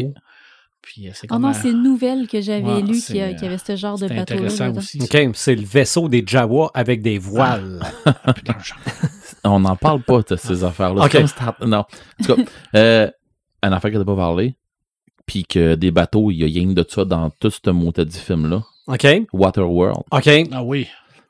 Puis 0.82 1.08
euh, 1.08 1.12
Oh 1.30 1.38
non, 1.38 1.48
un- 1.48 1.52
c'est 1.52 1.70
une 1.70 1.82
nouvelle 1.82 2.26
que 2.26 2.40
j'avais 2.40 2.62
Ouais, 2.64 2.82
lue 2.82 3.00
qui, 3.00 3.20
euh, 3.20 3.32
avait 3.42 3.58
ce 3.58 3.76
genre 3.76 3.98
de 3.98 4.08
c'est 4.08 4.14
bateau-là. 4.14 4.40
intéressant 4.50 4.76
aussi. 4.76 4.98
OK, 5.02 5.30
c'est 5.34 5.54
le 5.54 5.62
vaisseau 5.64 6.08
des 6.08 6.22
Jawa 6.26 6.70
avec 6.74 7.02
des 7.02 7.18
voiles. 7.18 7.80
Ah, 8.24 8.32
putain, 8.34 8.56
genre. 8.58 8.78
On 9.44 9.60
n'en 9.60 9.76
parle 9.76 10.02
pas 10.02 10.20
de 10.22 10.36
ces 10.36 10.64
affaires-là. 10.64 11.04
Ok. 11.04 11.10
C'est 11.12 11.18
comme 11.18 11.26
Star- 11.26 11.56
Non. 11.66 11.78
En 11.78 12.24
tout 12.24 12.34
cas, 12.36 12.42
euh, 12.76 13.10
un 13.62 13.72
affaire 13.72 13.90
que 13.92 13.96
t'as 13.98 14.04
pas 14.04 14.16
parlé, 14.16 14.54
puis 15.26 15.44
que 15.44 15.74
des 15.74 15.90
bateaux, 15.90 16.30
il 16.30 16.38
y 16.38 16.42
a 16.44 16.46
rien 16.46 16.66
de 16.72 16.84
ça 16.88 17.04
dans 17.04 17.30
tout 17.30 17.50
ce 17.50 17.70
mot 17.70 17.92
dit 17.96 18.18
film-là. 18.18 18.62
OK? 18.86 19.06
Waterworld. 19.32 20.02
OK. 20.10 20.28
Ah 20.52 20.62
oui. 20.62 20.86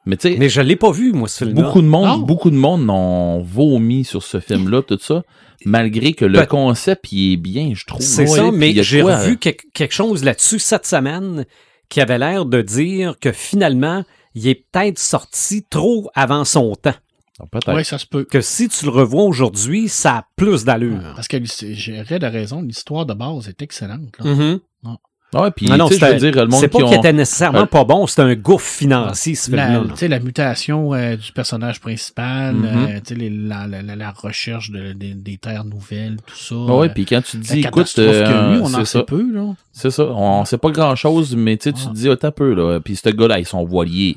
Mais 0.07 0.16
tu 0.16 0.30
sais, 0.32 0.36
Mais 0.38 0.48
je 0.48 0.61
l'ai 0.61 0.76
pas 0.76 0.90
vu, 0.92 1.12
moi, 1.12 1.28
ce 1.28 1.44
film-là. 1.44 1.62
beaucoup 1.62 1.82
de 1.82 1.86
monde, 1.86 2.07
Non. 2.07 2.18
beaucoup 2.18 2.51
de 2.51 2.57
monde 2.57 2.88
ont 2.88 3.42
vomi 3.42 4.05
sur 4.05 4.22
ce 4.22 4.40
film-là, 4.40 4.82
tout 4.82 4.98
ça, 5.01 5.22
malgré 5.66 6.14
que 6.14 6.24
le 6.24 6.40
Peut- 6.40 6.46
concept, 6.46 7.12
il 7.12 7.34
est 7.34 7.36
bien, 7.36 7.72
je 7.74 7.84
trouve. 7.84 8.01
C'est 8.01 8.22
Ouais, 8.28 8.36
ça, 8.38 8.51
mais 8.51 8.72
j'ai 8.82 9.03
quoi, 9.03 9.18
revu 9.18 9.36
quelque, 9.36 9.64
quelque 9.74 9.92
chose 9.92 10.24
là-dessus 10.24 10.59
cette 10.59 10.86
semaine 10.86 11.44
qui 11.90 12.01
avait 12.01 12.18
l'air 12.18 12.46
de 12.46 12.62
dire 12.62 13.18
que 13.20 13.30
finalement, 13.32 14.05
il 14.34 14.48
est 14.48 14.64
peut-être 14.72 14.98
sorti 14.98 15.64
trop 15.68 16.09
avant 16.14 16.44
son 16.44 16.74
temps. 16.76 16.94
Ah, 17.38 17.44
Peut-être. 17.51 17.74
Oui, 17.74 17.84
ça 17.84 17.98
se 17.98 18.07
peut. 18.07 18.24
Que 18.24 18.40
si 18.40 18.68
tu 18.68 18.84
le 18.84 18.90
revois 18.90 19.24
aujourd'hui, 19.24 19.88
ça 19.88 20.16
a 20.18 20.24
plus 20.36 20.64
d'allure. 20.64 21.01
Parce 21.16 21.26
que 21.28 21.38
j'ai 21.72 21.98
a 21.98 22.28
raison, 22.28 22.62
l'histoire 22.62 23.07
de 23.07 23.14
base 23.14 23.48
est 23.48 23.61
excellente. 23.62 24.14
là. 24.18 24.34
Mhm. 24.34 24.61
Ah 24.86 24.96
ouais, 25.35 25.51
puis 25.53 25.66
Non, 25.66 25.76
non, 25.76 25.89
je 25.89 26.05
veux 26.05 26.16
dire, 26.16 26.33
le 26.35 26.47
monde 26.47 26.61
c'est 26.61 26.68
pas 26.68 26.78
qui 26.78 26.85
qu'il 26.87 26.97
ont... 26.97 27.01
était 27.01 27.12
nécessairement 27.12 27.61
Euh, 27.61 27.66
pas 27.66 27.85
bon, 27.85 28.07
c'était 28.07 28.22
un 28.22 28.35
gouffre 28.35 28.66
financier, 28.66 29.35
ce 29.35 29.51
La, 29.55 29.66
film-là. 29.68 29.91
tu 29.93 29.97
sais, 29.99 30.09
la 30.09 30.18
mutation 30.20 30.93
euh, 30.95 31.16
du 31.16 31.31
personnage 31.33 31.81
principal, 31.81 32.55
Mhm. 32.55 32.64
euh, 32.66 32.87
tu 32.97 33.01
sais, 33.05 33.14
les- 33.14 33.31
la, 33.31 33.66
la, 33.66 33.83
la, 33.83 33.97
la 33.97 34.11
recherche 34.11 34.70
de- 34.70 34.93
des- 34.93 35.14
des 35.14 35.37
terres 35.39 35.64
nouvelles, 35.64 36.16
tout 36.26 36.35
ça. 36.37 36.55
Ah 36.68 36.76
ouais, 36.76 36.89
euh, 36.89 36.93
puis 36.93 37.05
quand 37.07 37.22
tu 37.22 37.39
te 37.39 37.43
dis, 37.53 37.61
écoute, 37.61 37.93
euh, 37.99 38.59
on 38.61 38.64
en 38.64 38.68
c'est 38.68 38.76
sait 38.85 38.99
ça, 38.99 39.03
peu, 39.05 39.22
là. 39.33 39.55
c'est 39.72 39.91
ça, 39.91 40.05
on 40.05 40.45
sait 40.45 40.59
pas 40.59 40.70
grand-chose, 40.70 41.37
mais 41.37 41.57
tu 41.57 41.70
sais, 41.70 41.72
tu 41.74 41.83
Ah. 41.87 41.91
te 41.91 41.95
dis, 41.95 42.09
oh, 42.09 42.16
t'as 42.16 42.31
peu, 42.33 42.53
là, 42.55 42.81
puis 42.81 42.97
ce 42.97 43.09
gars-là, 43.11 43.39
ils 43.39 43.47
sont 43.47 43.64
voiliers. 43.64 44.16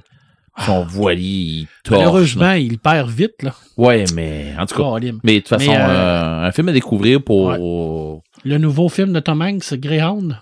Ils 0.60 0.64
sont 0.66 0.84
voiliers, 0.86 1.26
ils 1.26 1.68
torchent. 1.84 1.92
là. 1.92 1.98
Malheureusement, 2.06 2.52
il 2.52 2.78
perd 2.78 3.10
vite, 3.10 3.42
là. 3.42 3.56
Ouais, 3.76 4.06
mais 4.14 4.54
en 4.60 4.68
tout 4.68 4.76
cas, 4.76 5.00
mais 5.24 5.36
de 5.36 5.40
toute 5.40 5.48
façon, 5.50 5.72
euh, 5.72 5.76
euh, 5.76 6.46
un 6.48 6.52
film 6.52 6.70
à 6.70 6.72
découvrir 6.72 7.24
pour... 7.24 7.52
Le 8.46 8.58
nouveau 8.60 8.88
film 8.90 9.14
de 9.14 9.20
Tom 9.20 9.42
Hanks, 9.42 9.74
Greyhound, 9.76 10.38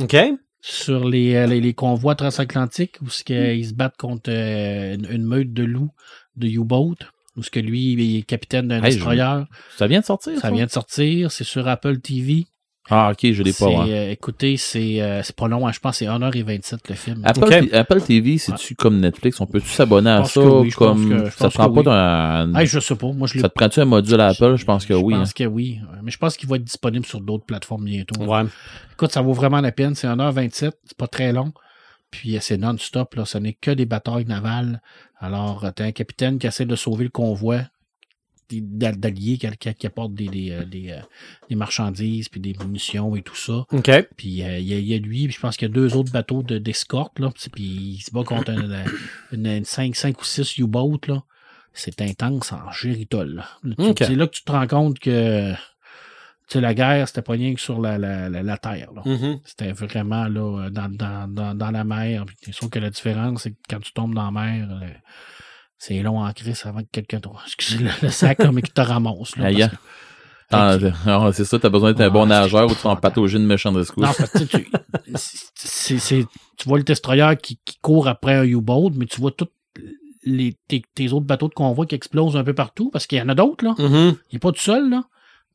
OK? 0.00 0.16
sur 0.62 1.08
les, 1.08 1.36
euh, 1.36 1.46
les, 1.46 1.58
les 1.60 1.72
convois 1.72 2.14
transatlantiques, 2.14 2.96
où 3.00 3.08
ce 3.08 3.24
que, 3.24 3.54
ils 3.54 3.66
se 3.68 3.72
battent 3.72 3.96
contre 3.96 4.30
euh, 4.30 4.94
une, 4.94 5.06
une 5.10 5.24
meute 5.24 5.54
de 5.54 5.62
loups 5.64 5.90
de 6.36 6.48
U-Boat, 6.48 6.96
où 7.36 7.42
ce 7.42 7.48
que 7.50 7.60
lui, 7.60 7.92
il 7.92 8.16
est 8.18 8.22
capitaine 8.22 8.68
d'un 8.68 8.82
Hey, 8.82 8.90
je- 8.92 8.96
destroyer. 8.96 9.44
Ça 9.78 9.86
vient 9.86 10.00
de 10.00 10.04
sortir, 10.04 10.34
ça? 10.34 10.40
Ça? 10.42 10.50
vient 10.50 10.66
de 10.66 10.70
sortir, 10.70 11.32
c'est 11.32 11.44
sur 11.44 11.66
Apple 11.66 11.98
TV. 12.00 12.46
Ah, 12.90 13.12
ok, 13.12 13.32
je 13.32 13.42
l'ai 13.42 13.52
pas. 13.52 13.86
Euh, 13.86 14.10
écoutez, 14.10 14.56
c'est 14.56 15.00
euh, 15.00 15.22
c'est 15.22 15.36
pas 15.36 15.46
long, 15.46 15.66
hein, 15.66 15.72
je 15.72 15.78
pense 15.78 15.92
que 15.92 16.04
c'est 16.04 16.10
1h27 16.10 16.78
le 16.88 16.94
film. 16.94 17.22
Apple. 17.24 17.68
Apple 17.72 18.00
TV, 18.00 18.38
c'est-tu 18.38 18.74
comme 18.74 19.00
Netflix? 19.00 19.40
On 19.40 19.46
peut-tu 19.46 19.68
s'abonner 19.68 20.10
à 20.10 20.24
ça? 20.24 20.40
que 20.40 20.46
oui, 20.46 20.70
comme... 20.70 21.24
que- 21.24 21.30
ça 21.30 21.48
te 21.48 21.54
prend 21.54 21.70
pas 21.70 21.80
oui. 21.80 21.84
d'un... 21.84 22.60
Hey, 22.60 22.66
je 22.66 22.80
sais 22.80 22.96
pas, 22.96 23.12
moi 23.12 23.28
je 23.28 23.38
Ça 23.38 23.48
te 23.48 23.54
prend-tu 23.54 23.80
un 23.80 23.84
module 23.84 24.20
à 24.20 24.28
Apple? 24.28 24.56
Je 24.56 24.64
pense 24.64 24.84
que 24.84 24.94
oui. 24.94 25.14
Je 25.14 25.16
hein. 25.16 25.20
pense 25.20 25.32
que 25.32 25.44
oui. 25.44 25.80
Mais 26.02 26.10
je 26.10 26.18
pense 26.18 26.36
qu'il 26.36 26.48
va 26.48 26.56
être 26.56 26.64
disponible 26.64 27.06
sur 27.06 27.20
d'autres 27.20 27.44
plateformes 27.44 27.84
bientôt. 27.84 28.24
Ouais. 28.24 28.42
Écoute, 28.92 29.12
ça 29.12 29.22
vaut 29.22 29.32
vraiment 29.32 29.60
la 29.60 29.72
peine. 29.72 29.94
C'est 29.94 30.08
1h27, 30.08 30.72
c'est 30.84 30.96
pas 30.96 31.06
très 31.06 31.32
long. 31.32 31.52
Puis 32.10 32.36
euh, 32.36 32.40
c'est 32.40 32.56
non-stop, 32.56 33.14
là. 33.14 33.24
Ce 33.24 33.38
n'est 33.38 33.52
que 33.54 33.70
des 33.70 33.86
batailles 33.86 34.26
navales. 34.26 34.82
Alors, 35.18 35.64
euh, 35.64 35.70
t'as 35.74 35.84
un 35.84 35.92
capitaine 35.92 36.38
qui 36.38 36.46
essaie 36.46 36.66
de 36.66 36.76
sauver 36.76 37.04
le 37.04 37.10
convoi 37.10 37.60
d'alliés 38.60 39.38
qui, 39.38 39.74
qui, 39.74 39.86
apportent 39.86 40.14
des, 40.14 40.28
des, 40.28 40.50
euh, 40.50 40.64
des, 40.64 40.90
euh, 40.90 41.00
des 41.48 41.54
marchandises, 41.56 42.28
puis 42.28 42.40
des 42.40 42.54
munitions 42.64 43.14
et 43.16 43.22
tout 43.22 43.36
ça. 43.36 43.64
OK. 43.70 43.90
Puis 44.16 44.42
euh, 44.42 44.58
il 44.58 44.66
y, 44.66 44.74
a- 44.74 44.78
il 44.78 44.86
y 44.86 44.94
a 44.94 44.98
lui, 44.98 45.26
puis 45.26 45.34
je 45.36 45.40
pense 45.40 45.56
qu'il 45.56 45.68
y 45.68 45.70
a 45.70 45.74
deux 45.74 45.96
autres 45.96 46.12
bateaux 46.12 46.42
de- 46.42 46.58
d'escorte, 46.58 47.18
là. 47.18 47.30
Puis 47.52 47.62
il 47.62 48.00
se 48.00 48.10
bat 48.10 48.24
contre 48.24 48.50
un- 48.50 48.84
une, 49.32 49.46
une 49.46 49.64
5, 49.64 50.20
ou 50.20 50.24
6 50.24 50.58
U-boats, 50.58 50.98
là. 51.08 51.22
C'est 51.72 52.00
intense 52.02 52.52
en 52.52 52.70
géritol. 52.72 53.34
là. 53.36 53.46
Là, 53.62 53.74
tu- 53.76 53.82
Ok. 53.84 53.98
C'est 54.00 54.14
là 54.16 54.26
que 54.26 54.32
tu 54.34 54.42
te 54.42 54.50
rends 54.50 54.66
compte 54.66 54.98
que 54.98 55.52
tu 55.52 56.54
sais, 56.54 56.60
la 56.60 56.74
guerre, 56.74 57.06
c'était 57.06 57.22
pas 57.22 57.34
rien 57.34 57.54
que 57.54 57.60
sur 57.60 57.80
la, 57.80 57.96
la, 57.96 58.28
la, 58.28 58.42
la 58.42 58.58
terre. 58.58 58.90
Mhm. 59.04 59.38
C'était 59.44 59.70
vraiment 59.70 60.26
là, 60.26 60.68
dans, 60.68 60.88
dans, 60.88 61.28
dans, 61.32 61.54
dans 61.54 61.70
la 61.70 61.84
mer. 61.84 62.24
Sûr 62.50 62.68
que 62.68 62.80
la 62.80 62.90
différence, 62.90 63.44
c'est 63.44 63.52
que 63.52 63.56
quand 63.68 63.78
tu 63.78 63.92
tombes 63.92 64.14
dans 64.14 64.28
la 64.28 64.32
mer, 64.32 64.68
c'est 65.82 65.98
long 66.02 66.20
en 66.20 66.32
crise 66.32 66.60
avant 66.66 66.80
que 66.82 66.88
quelqu'un 66.92 67.20
te... 67.20 67.28
Excusez 67.46 67.78
le, 67.82 67.90
le 68.02 68.08
sac, 68.10 68.38
là, 68.38 68.52
mais 68.52 68.60
qu'il 68.62 68.72
te 68.74 68.80
ramasse. 68.82 69.34
Là, 69.36 69.70
parce 70.50 70.78
Ah, 71.06 71.28
que- 71.30 71.32
c'est 71.32 71.44
ça, 71.44 71.58
t'as 71.58 71.68
besoin 71.70 71.92
d'être 71.92 72.00
un 72.06 72.10
bon 72.10 72.26
nageur 72.26 72.70
ou 72.70 72.74
tu 72.74 72.86
en 72.86 72.96
patauger 72.96 73.38
une 73.38 73.46
méchante 73.46 73.76
rescousse. 73.76 74.04
Non, 74.04 74.12
parce 74.16 74.30
que 74.30 74.44
tu, 74.44 76.26
tu 76.56 76.68
vois 76.68 76.78
le 76.78 76.84
destroyer 76.84 77.36
qui, 77.42 77.58
qui 77.64 77.78
court 77.80 78.08
après 78.08 78.34
un 78.34 78.44
U-boat, 78.44 78.90
mais 78.96 79.06
tu 79.06 79.20
vois 79.20 79.30
tous 79.30 79.48
les, 80.24 80.54
tes, 80.68 80.82
tes 80.94 81.12
autres 81.12 81.26
bateaux 81.26 81.48
de 81.48 81.54
convoi 81.54 81.86
qui 81.86 81.94
explosent 81.94 82.36
un 82.36 82.44
peu 82.44 82.52
partout, 82.54 82.90
parce 82.90 83.06
qu'il 83.06 83.18
y 83.18 83.22
en 83.22 83.28
a 83.28 83.34
d'autres, 83.34 83.64
là. 83.64 83.74
Mhm. 83.78 84.16
Il 84.30 84.34
n'est 84.34 84.38
pas 84.38 84.52
tout 84.52 84.60
seul, 84.60 84.90
là. 84.90 85.04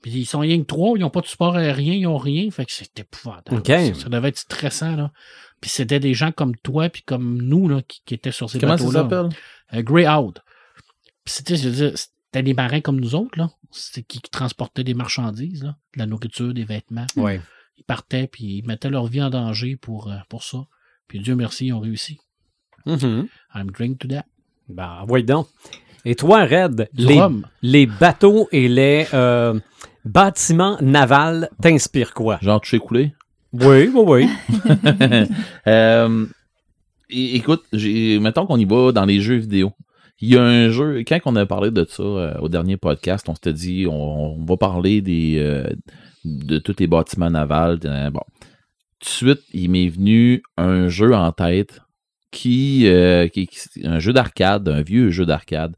Puis 0.05 0.13
ils 0.19 0.25
sont 0.27 0.37
rien 0.41 0.59
que 0.59 0.65
trois, 0.67 0.95
ils 0.95 1.01
n'ont 1.01 1.09
pas 1.09 1.21
de 1.21 1.25
support 1.25 1.55
aérien, 1.55 1.93
ils 1.93 2.03
n'ont 2.03 2.19
rien. 2.19 2.51
Fait 2.51 2.63
que 2.63 2.71
c'est 2.71 2.99
épouvantable. 2.99 3.65
Ça, 3.65 4.01
ça 4.01 4.07
devait 4.09 4.27
être 4.27 4.37
stressant, 4.37 4.95
là. 4.95 5.11
Puis 5.59 5.71
c'était 5.71 5.99
des 5.99 6.13
gens 6.13 6.31
comme 6.31 6.55
toi, 6.57 6.89
puis 6.89 7.01
comme 7.01 7.41
nous, 7.41 7.67
là, 7.67 7.81
qui, 7.81 8.03
qui 8.05 8.13
étaient 8.13 8.31
sur 8.31 8.47
ces 8.47 8.59
Comment 8.59 8.77
ça 8.77 8.83
bateaux-là. 8.85 9.01
s'appelle? 9.01 9.39
Euh, 9.73 9.81
Greyhound. 9.81 10.43
Puis 11.23 11.33
c'était, 11.33 11.55
je 11.55 11.69
veux 11.69 11.75
dire, 11.75 11.97
c'était 11.97 12.43
des 12.43 12.53
marins 12.53 12.81
comme 12.81 12.99
nous 12.99 13.15
autres, 13.15 13.35
là. 13.39 13.49
C'était 13.71 14.03
qui, 14.03 14.21
qui 14.21 14.29
transportaient 14.29 14.83
des 14.83 14.93
marchandises, 14.93 15.63
là. 15.63 15.75
De 15.95 15.99
la 16.01 16.05
nourriture, 16.05 16.53
des 16.53 16.65
vêtements. 16.65 17.07
Ouais. 17.15 17.41
Ils 17.79 17.83
partaient, 17.83 18.27
puis 18.27 18.59
ils 18.59 18.67
mettaient 18.67 18.91
leur 18.91 19.07
vie 19.07 19.23
en 19.23 19.31
danger 19.31 19.75
pour, 19.75 20.11
euh, 20.11 20.17
pour 20.29 20.43
ça. 20.43 20.67
Puis 21.07 21.17
Dieu 21.19 21.35
merci, 21.35 21.65
ils 21.65 21.73
ont 21.73 21.79
réussi. 21.79 22.19
Mhm. 22.85 23.27
I'm 23.55 23.71
drink 23.71 23.97
to 23.97 24.07
that. 24.09 24.25
Ben, 24.69 25.03
voyons 25.07 25.25
donc. 25.25 25.47
Et 26.07 26.13
toi, 26.13 26.45
Red, 26.45 26.89
les, 26.93 27.19
les 27.63 27.87
bateaux 27.87 28.47
et 28.51 28.67
les 28.67 29.07
euh, 29.15 29.59
bâtiments 30.05 30.77
navals 30.81 31.49
t'inspirent 31.61 32.13
quoi? 32.13 32.37
Genre, 32.41 32.61
tu 32.61 32.69
sais 32.69 32.79
couler? 32.79 33.13
Oui, 33.53 33.89
oui, 33.93 34.03
oui. 34.05 34.29
Euh, 35.67 36.25
écoute, 37.09 37.63
mettons 37.73 38.45
qu'on 38.45 38.57
y 38.57 38.65
va 38.65 38.91
dans 38.91 39.05
les 39.05 39.19
jeux 39.21 39.35
vidéo. 39.37 39.71
Il 40.21 40.29
y 40.29 40.37
a 40.37 40.43
un 40.43 40.69
jeu, 40.69 41.03
quand 41.07 41.19
on 41.25 41.35
a 41.35 41.45
parlé 41.45 41.71
de 41.71 41.85
ça 41.89 42.03
euh, 42.03 42.37
au 42.39 42.47
dernier 42.49 42.77
podcast, 42.77 43.27
on 43.27 43.35
s'était 43.35 43.51
dit 43.53 43.85
on, 43.87 44.37
on 44.39 44.45
va 44.45 44.55
parler 44.57 45.01
des 45.01 45.35
euh, 45.39 45.67
de 46.23 46.57
tous 46.57 46.75
les 46.79 46.87
bâtiments 46.87 47.29
navals. 47.29 47.79
euh, 47.85 48.09
bon. 48.11 48.21
Tout 48.99 49.05
de 49.05 49.33
suite, 49.35 49.41
il 49.53 49.69
m'est 49.71 49.89
venu 49.89 50.41
un 50.57 50.87
jeu 50.87 51.13
en 51.13 51.31
tête 51.33 51.81
qui, 52.31 52.87
euh, 52.87 53.27
qui, 53.27 53.47
qui- 53.47 53.85
un 53.85 53.99
jeu 53.99 54.13
d'arcade, 54.13 54.67
un 54.69 54.81
vieux 54.81 55.09
jeu 55.09 55.25
d'arcade. 55.25 55.75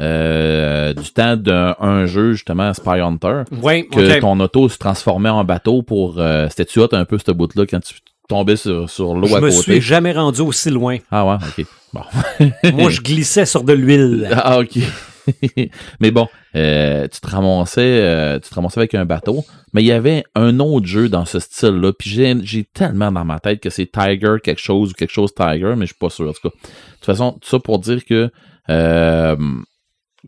Euh, 0.00 0.94
du 0.94 1.10
temps 1.10 1.36
d'un 1.36 1.76
un 1.80 2.06
jeu 2.06 2.32
justement 2.32 2.72
Spy 2.72 3.00
Hunter 3.00 3.42
Oui, 3.62 3.86
que 3.88 4.20
ton 4.20 4.40
auto 4.40 4.68
se 4.68 4.78
transformait 4.78 5.28
en 5.28 5.44
bateau 5.44 5.82
pour 5.82 6.16
euh, 6.18 6.46
c'était-tu 6.48 6.80
un 6.92 7.04
peu 7.04 7.18
ce 7.24 7.32
bout 7.32 7.54
là 7.54 7.66
quand 7.66 7.80
tu 7.80 7.94
tombais 8.28 8.56
sur, 8.56 8.88
sur 8.88 9.14
l'eau 9.14 9.26
Je 9.26 9.34
à 9.36 9.40
me 9.40 9.50
côté? 9.50 9.60
suis 9.62 9.80
jamais 9.80 10.12
rendu 10.12 10.40
aussi 10.40 10.70
loin. 10.70 10.96
ah 11.10 11.26
ouais 11.26 11.34
ok. 11.34 11.66
Bon. 11.92 12.02
Moi, 12.72 12.88
je 12.90 13.00
glissais 13.00 13.44
sur 13.46 13.64
de 13.64 13.72
l'huile. 13.72 14.28
ah 14.32 14.60
ok. 14.60 14.78
Mais 16.00 16.10
bon 16.10 16.28
euh, 16.56 17.06
tu 17.06 17.20
te 17.20 17.28
ramassais 17.28 17.80
euh, 18.02 18.38
tu 18.40 18.48
te 18.48 18.54
ramassais 18.54 18.80
avec 18.80 18.94
un 18.94 19.04
bateau 19.04 19.44
mais 19.72 19.82
il 19.82 19.86
y 19.86 19.92
avait 19.92 20.24
un 20.34 20.58
autre 20.58 20.86
jeu 20.86 21.08
dans 21.08 21.24
ce 21.26 21.38
style 21.38 21.76
là 21.76 21.92
puis 21.92 22.10
j'ai 22.10 22.34
j'ai 22.42 22.64
tellement 22.64 23.12
dans 23.12 23.24
ma 23.24 23.38
tête 23.38 23.60
que 23.60 23.70
c'est 23.70 23.86
Tiger 23.86 24.36
quelque 24.42 24.60
chose 24.60 24.90
ou 24.90 24.94
quelque 24.94 25.12
chose 25.12 25.32
Tiger 25.34 25.74
mais 25.76 25.82
je 25.86 25.92
suis 25.92 25.98
pas 26.00 26.10
sûr 26.10 26.28
en 26.28 26.32
tout 26.32 26.48
cas. 26.48 26.56
De 26.56 26.94
toute 26.96 27.04
façon 27.04 27.32
tout 27.40 27.48
ça 27.48 27.58
pour 27.60 27.78
dire 27.78 28.04
que 28.04 28.30
euh, 28.70 29.36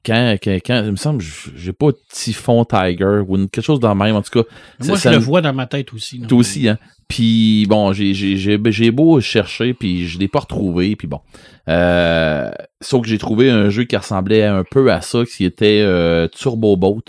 quand, 0.04 0.36
quand, 0.42 0.58
quand- 0.64 0.82
il 0.84 0.90
me 0.92 0.96
semble, 0.96 1.22
j'ai 1.56 1.72
pas 1.72 1.88
Typhon 2.10 2.64
Tiger 2.64 3.20
ou 3.26 3.36
une- 3.36 3.48
quelque 3.48 3.64
chose 3.64 3.80
dans 3.80 3.90
le 3.94 3.98
même, 3.98 4.16
en 4.16 4.22
tout 4.22 4.42
cas. 4.42 4.48
Moi, 4.84 4.96
ça- 4.96 5.10
je 5.12 5.16
le 5.18 5.22
vois 5.22 5.40
dans 5.40 5.52
ma 5.52 5.66
tête 5.66 5.92
aussi. 5.92 6.20
Toi 6.20 6.38
aussi, 6.38 6.68
hein. 6.68 6.78
Puis 7.08 7.66
bon, 7.68 7.92
j'ai 7.92 8.14
j'ai 8.14 8.36
j'ai 8.36 8.58
j'ai 8.66 8.90
beau 8.90 9.20
chercher, 9.20 9.74
puis 9.74 10.06
je 10.06 10.18
l'ai 10.18 10.28
pas 10.28 10.40
retrouvé, 10.40 10.96
puis 10.96 11.06
bon. 11.06 11.20
Euh, 11.68 12.50
sauf 12.80 13.02
que 13.02 13.08
j'ai 13.08 13.18
trouvé 13.18 13.50
un 13.50 13.68
jeu 13.70 13.84
qui 13.84 13.96
ressemblait 13.96 14.44
un 14.44 14.64
peu 14.64 14.90
à 14.92 15.00
ça, 15.00 15.24
qui 15.24 15.44
était 15.44 15.80
euh, 15.82 16.28
Turbo 16.28 16.76
Boat. 16.76 17.02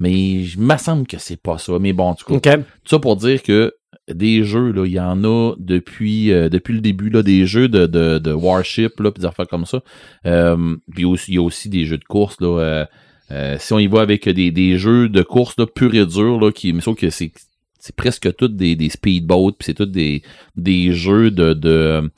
Mais 0.00 0.12
il 0.12 0.54
me 0.58 0.76
semble 0.76 1.06
que 1.06 1.18
c'est 1.18 1.40
pas 1.40 1.58
ça. 1.58 1.74
Mais 1.80 1.92
bon, 1.92 2.04
en 2.08 2.14
tout 2.14 2.24
cas, 2.26 2.34
OK. 2.56 2.62
tout 2.64 2.88
ça 2.90 2.98
pour 2.98 3.16
dire 3.16 3.42
que 3.42 3.72
des 4.12 4.44
jeux, 4.44 4.72
là, 4.72 4.84
il 4.86 4.92
y 4.92 5.00
en 5.00 5.24
a 5.24 5.54
depuis, 5.58 6.32
euh, 6.32 6.48
depuis 6.48 6.74
le 6.74 6.80
début, 6.80 7.08
là, 7.10 7.22
des 7.22 7.46
jeux 7.46 7.68
de, 7.68 7.86
de, 7.86 8.18
de 8.18 8.32
Warship, 8.32 9.00
là, 9.00 9.10
des 9.10 9.24
affaires 9.24 9.48
comme 9.48 9.66
ça. 9.66 9.82
Euh, 10.26 10.76
puis 10.94 11.04
aussi, 11.04 11.32
il 11.32 11.34
y 11.36 11.38
a 11.38 11.42
aussi 11.42 11.68
des 11.68 11.84
jeux 11.86 11.98
de 11.98 12.04
course, 12.04 12.40
là. 12.40 12.58
euh, 12.58 12.84
euh, 13.30 13.56
si 13.58 13.72
on 13.72 13.78
y 13.78 13.86
va 13.86 14.02
avec 14.02 14.28
des, 14.28 14.50
des 14.50 14.76
jeux 14.76 15.08
de 15.08 15.22
course 15.22 15.54
là, 15.56 15.66
pur 15.66 15.94
et 15.94 16.04
dur, 16.04 16.38
là, 16.38 16.52
qui, 16.52 16.72
mais 16.72 16.82
sauf 16.82 16.96
que 16.96 17.08
c'est 17.10 17.32
c'est 17.78 17.94
presque 17.96 18.34
tous 18.36 18.48
des, 18.48 18.76
des 18.76 18.88
speedboats, 18.88 19.52
puis 19.58 19.66
c'est 19.66 19.74
tous 19.74 19.84
des, 19.84 20.22
des 20.56 20.92
jeux 20.92 21.30
de, 21.30 21.52
de 21.52 22.10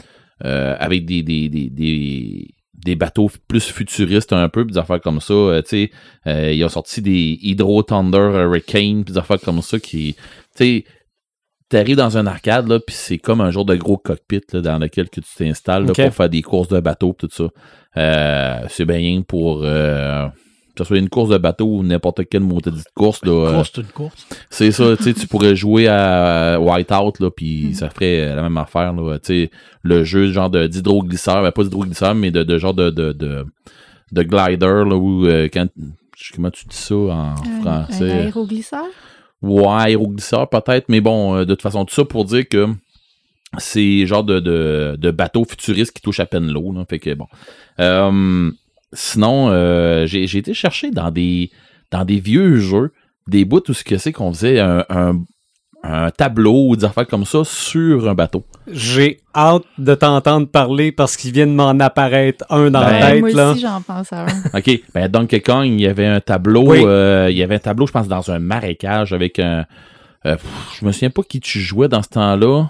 euh, 0.45 0.76
avec 0.78 1.07
des, 1.07 1.24
des, 1.24 1.49
des, 1.49 1.70
des, 1.70 2.55
des 2.74 2.95
bateaux 2.95 3.28
plus 3.49 3.64
futuristes 3.64 4.32
un 4.32 4.49
peu, 4.49 4.64
puis 4.64 4.74
des 4.74 4.78
affaires 4.78 5.01
comme 5.01 5.20
ça. 5.20 5.34
euh, 5.34 5.62
tu 5.62 5.68
sais, 5.68 5.91
euh, 6.28 6.53
ils 6.53 6.70
sorti 6.70 7.03
des 7.03 7.39
Hydro 7.43 7.82
Thunder 7.82 8.30
Hurricane, 8.32 9.05
puis 9.05 9.12
des 9.14 9.18
affaires 9.18 9.41
comme 9.41 9.61
ça 9.61 9.80
qui, 9.80 10.14
tu 10.14 10.22
sais, 10.55 10.84
t'arrives 11.69 11.97
dans 11.97 12.17
un 12.17 12.27
arcade, 12.27 12.69
là, 12.69 12.79
puis 12.79 12.95
c'est 12.97 13.19
comme 13.19 13.41
un 13.41 13.51
genre 13.51 13.64
de 13.64 13.75
gros 13.77 13.97
cockpit 13.97 14.41
là, 14.53 14.61
dans 14.61 14.79
lequel 14.79 15.09
que 15.09 15.21
tu 15.21 15.29
t'installes 15.37 15.87
là, 15.87 15.93
pour 15.95 16.14
faire 16.14 16.29
des 16.29 16.43
courses 16.43 16.69
de 16.69 16.81
bateau, 16.81 17.14
tout 17.19 17.29
ça. 17.31 17.49
Euh, 17.97 18.64
c'est 18.69 18.85
bien 18.85 19.23
pour... 19.27 19.61
Euh, 19.64 20.27
que 20.75 20.85
ce 20.85 20.89
soit 20.89 20.99
une 20.99 21.09
course 21.09 21.31
de 21.31 21.39
bateau 21.39 21.64
ou 21.79 21.83
n'importe 21.83 22.29
quelle 22.29 22.43
maudite 22.43 22.75
course, 22.95 23.25
là, 23.25 23.33
euh, 23.33 23.53
Course, 23.55 23.73
c'est 23.75 23.81
une 23.81 23.87
course. 23.89 24.27
c'est 24.51 24.71
ça, 24.73 24.95
tu 24.99 25.05
sais, 25.05 25.14
tu 25.14 25.27
pourrais 25.29 25.57
jouer 25.57 25.89
à 25.89 26.59
Whiteout, 26.61 27.12
là, 27.19 27.31
puis 27.35 27.75
ça 27.75 27.89
ferait 27.89 28.35
la 28.35 28.43
même 28.43 28.59
affaire, 28.59 28.93
là, 28.93 29.19
tu 29.19 29.45
sais, 29.45 29.51
le 29.83 30.05
jeu 30.05 30.31
genre 30.33 30.51
de 30.51 30.67
d'hydroglisseur, 30.67 31.43
ben, 31.43 31.51
pas 31.51 31.62
d'hydroglisseur, 31.62 32.14
mais 32.14 32.31
de, 32.31 32.43
de 32.43 32.59
genre 32.59 32.75
de, 32.75 32.91
de, 32.91 33.12
de, 33.12 33.47
de 34.12 34.23
glider, 34.23 34.67
là, 34.87 34.97
où, 34.97 35.25
euh, 35.27 35.49
quand, 35.51 35.67
je 36.14 36.25
sais 36.27 36.33
comment 36.35 36.51
tu 36.51 36.67
dis 36.67 36.77
ça 36.77 36.95
en 36.95 37.09
Un, 37.09 37.33
un 37.33 37.61
français? 37.62 38.11
aéroglisseur? 38.12 38.85
Ouais, 39.43 39.66
aéroglisseur 39.68 40.49
peut-être, 40.49 40.89
mais 40.89 41.01
bon, 41.01 41.37
euh, 41.37 41.45
de 41.45 41.55
toute 41.55 41.62
façon, 41.62 41.84
tout 41.84 41.95
ça 41.95 42.05
pour 42.05 42.24
dire 42.24 42.49
que 42.49 42.66
c'est 43.59 44.07
genre 44.07 44.24
de, 44.24 44.41
de, 44.41 45.11
bateau 45.11 45.45
futuriste 45.45 45.93
qui 45.93 46.03
touche 46.03 46.20
à 46.20 46.26
peine 46.26 46.51
l'eau, 46.51 46.74
fait 46.89 46.99
que 46.99 47.14
bon. 47.14 47.26
Euh, 47.80 48.51
sinon, 48.93 49.49
euh, 49.51 50.07
j'ai 50.07 50.24
été 50.37 50.55
chercher 50.55 50.91
dans 50.91 51.11
des, 51.11 51.51
dans 51.91 52.05
des 52.05 52.18
vieux 52.18 52.57
jeux, 52.57 52.93
des 53.28 53.45
bouts 53.45 53.62
où 53.68 53.72
ce 53.72 53.84
que 53.84 53.99
c'est 53.99 54.12
qu'on 54.12 54.32
faisait 54.32 54.59
un, 54.59 55.20
un 55.93 56.11
tableau 56.11 56.68
ou 56.68 56.76
des 56.76 56.84
affaires 56.84 57.07
comme 57.07 57.24
ça 57.24 57.43
sur 57.45 58.09
un 58.09 58.14
bateau. 58.14 58.45
J'ai 58.70 59.20
hâte 59.34 59.62
de 59.78 59.95
t'entendre 59.95 60.47
parler 60.49 60.93
parce 60.93 61.16
qu'il 61.16 61.32
vient 61.32 61.47
de 61.47 61.53
m'en 61.53 61.78
apparaître 61.80 62.45
un 62.51 62.70
dans 62.70 62.80
Ben, 62.80 62.91
la 63.01 63.11
tête. 63.12 63.20
moi 63.20 63.30
là. 63.32 63.51
aussi, 63.53 63.61
j'en 63.61 63.80
pense 63.82 64.12
à 64.12 64.22
un. 64.24 64.59
OK, 64.59 64.80
ben 64.95 65.09
Donkey 65.09 65.41
Kong, 65.41 65.66
il 65.66 65.80
y 65.80 65.87
avait 65.87 66.07
un 66.07 66.20
tableau, 66.20 66.70
Oui. 66.70 66.82
euh, 66.84 67.28
il 67.30 67.37
y 67.37 67.43
avait 67.43 67.57
un 67.57 67.61
tableau, 67.61 67.87
je 67.87 67.93
pense, 67.93 68.09
dans 68.09 68.30
un 68.30 68.39
marécage 68.39 69.12
avec 69.12 69.39
un... 69.39 69.64
euh, 70.26 70.37
pff, 70.37 70.45
je 70.80 70.84
me 70.87 70.93
souviens 70.93 71.11
pas 71.11 71.22
qui 71.22 71.41
tu 71.41 71.61
jouais 71.61 71.89
dans 71.89 72.03
ce 72.03 72.09
temps-là. 72.09 72.66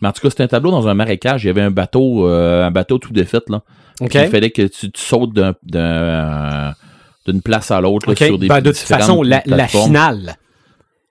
Mais 0.00 0.08
en 0.08 0.12
tout 0.12 0.20
cas, 0.20 0.30
c'était 0.30 0.44
un 0.44 0.48
tableau 0.48 0.70
dans 0.70 0.86
un 0.86 0.94
marécage. 0.94 1.44
Il 1.44 1.48
y 1.48 1.50
avait 1.50 1.60
un 1.62 1.70
bateau, 1.72 2.28
euh, 2.28 2.64
un 2.66 2.70
bateau 2.70 2.98
tout 2.98 3.12
défait, 3.12 3.40
là. 3.48 3.62
OK. 4.00 4.10
Puis 4.10 4.18
Il 4.22 4.28
fallait 4.28 4.50
que 4.50 4.62
tu, 4.62 4.92
tu 4.92 5.00
sautes 5.02 5.32
d'un- 5.32 5.54
d'un- 5.64 6.72
d'une 7.26 7.42
place 7.42 7.70
à 7.70 7.80
l'autre 7.80 8.08
là, 8.08 8.14
sur 8.16 8.38
des 8.38 8.46
Ben, 8.48 8.60
de 8.60 8.70
toute 8.70 8.78
façon, 8.78 9.22
la, 9.22 9.42
finale. 9.66 10.36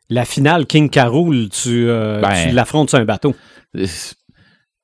La 0.09 0.23
finale 0.25 0.65
King 0.65 0.89
Carol, 0.89 1.49
tu, 1.49 1.89
euh, 1.89 2.21
Ben. 2.21 2.47
tu 2.49 2.55
l'affrontes 2.55 2.89
sur 2.89 2.99
un 2.99 3.05
bateau. 3.05 3.35
Euh, 3.75 3.85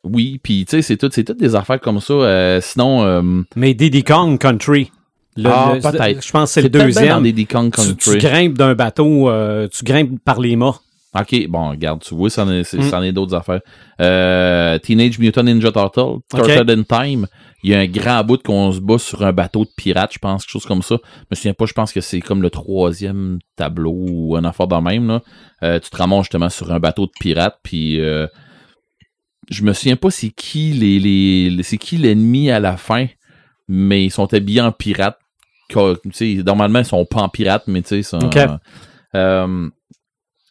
Oui, 0.04 0.38
puis 0.44 0.66
tu 0.66 0.72
sais, 0.72 0.82
c'est 0.82 0.98
tout, 0.98 1.10
c'est 1.14 1.24
toutes 1.24 1.40
des 1.40 1.56
affaires 1.56 1.80
comme 1.80 2.02
ça. 2.02 2.14
euh, 2.14 2.60
sinon, 2.62 3.04
euh, 3.06 3.22
Mais 3.56 3.74
Diddy 3.74 4.04
Kong 4.04 4.38
Country. 4.38 4.92
le- 5.38 5.50
Ah, 5.50 5.74
peut-être. 5.82 6.22
Je 6.26 6.32
pense 6.32 6.50
que 6.50 6.54
c'est 6.56 6.62
le 6.64 6.70
deuxième. 6.70 7.24
des 7.24 7.32
Diddy 7.32 7.46
Kong 7.48 7.74
Tu, 7.98 8.18
grimpes 8.18 8.58
d'un 8.58 8.76
bateau, 8.76 9.32
tu 9.72 9.84
grimpes 9.86 10.20
par 10.26 10.42
les 10.42 10.56
mâts. 10.58 10.76
Ok, 11.18 11.48
bon, 11.48 11.70
regarde, 11.70 12.02
tu 12.02 12.16
vois, 12.16 12.30
ça 12.30 12.44
en 12.44 12.52
est, 12.52 12.74
Mm. 12.74 13.04
est 13.04 13.12
d'autres 13.14 13.36
affaires. 13.36 13.62
Teenage 14.82 15.20
Mutant 15.20 15.44
Ninja 15.44 15.72
Turtle, 15.72 16.18
Turtle 16.30 16.70
in 16.72 16.84
Time, 16.84 17.28
il 17.64 17.72
y 17.72 17.76
a 17.76 17.80
un 17.80 17.88
grand 17.88 18.24
bout 18.24 18.42
qu'on 18.44 18.72
se 18.74 18.80
bat 18.82 18.98
sur 18.98 19.24
un 19.26 19.32
bateau 19.32 19.64
de 19.64 19.70
pirate, 19.76 20.12
je 20.14 20.20
pense, 20.20 20.44
quelque 20.44 20.52
chose 20.52 20.66
comme 20.66 20.82
ça. 20.82 20.98
Je 21.04 21.26
me 21.32 21.36
souviens 21.36 21.54
pas, 21.54 21.66
je 21.66 21.74
pense 21.74 21.94
que 21.94 22.02
c'est 22.02 22.20
comme 22.20 22.42
le 22.42 22.50
troisième 22.50 23.40
tableau 23.56 23.94
ou 23.96 24.36
un 24.36 24.44
affaire 24.44 24.68
dans 24.68 24.80
le 24.80 24.84
même, 24.84 25.08
là. 25.08 25.22
Euh, 25.64 25.80
tu 25.80 25.90
te 25.90 25.96
ramasses 25.98 26.24
justement 26.26 26.50
sur 26.50 26.72
un 26.74 26.80
bateau 26.80 27.06
de 27.06 27.12
pirate, 27.20 27.58
puis 27.64 28.02
euh, 28.02 28.28
je 29.50 29.64
me 29.64 29.74
souviens 29.74 29.96
pas 29.96 30.10
c'est 30.12 30.30
qui 30.30 30.72
les, 30.74 31.00
les, 31.00 31.64
c'est 31.64 31.78
qui 31.78 31.98
l'ennemi 31.98 32.52
à 32.52 32.60
la 32.60 32.76
fin, 32.78 33.08
mais 33.68 34.04
ils 34.06 34.12
sont 34.12 34.34
habillés 34.34 34.62
en 34.62 34.72
pirate. 34.72 35.18
Que- 35.70 35.96
tu 36.04 36.12
sais, 36.12 36.44
normalement, 36.46 36.80
ils 36.80 36.86
sont 36.86 37.06
pas 37.06 37.22
en 37.22 37.30
pirate, 37.30 37.64
mais 37.68 37.82
tu 37.82 37.88
sais, 37.90 37.98
ils 38.00 38.04
sont, 38.04 38.20
Ok. 38.20 38.38
euh, 39.16 39.70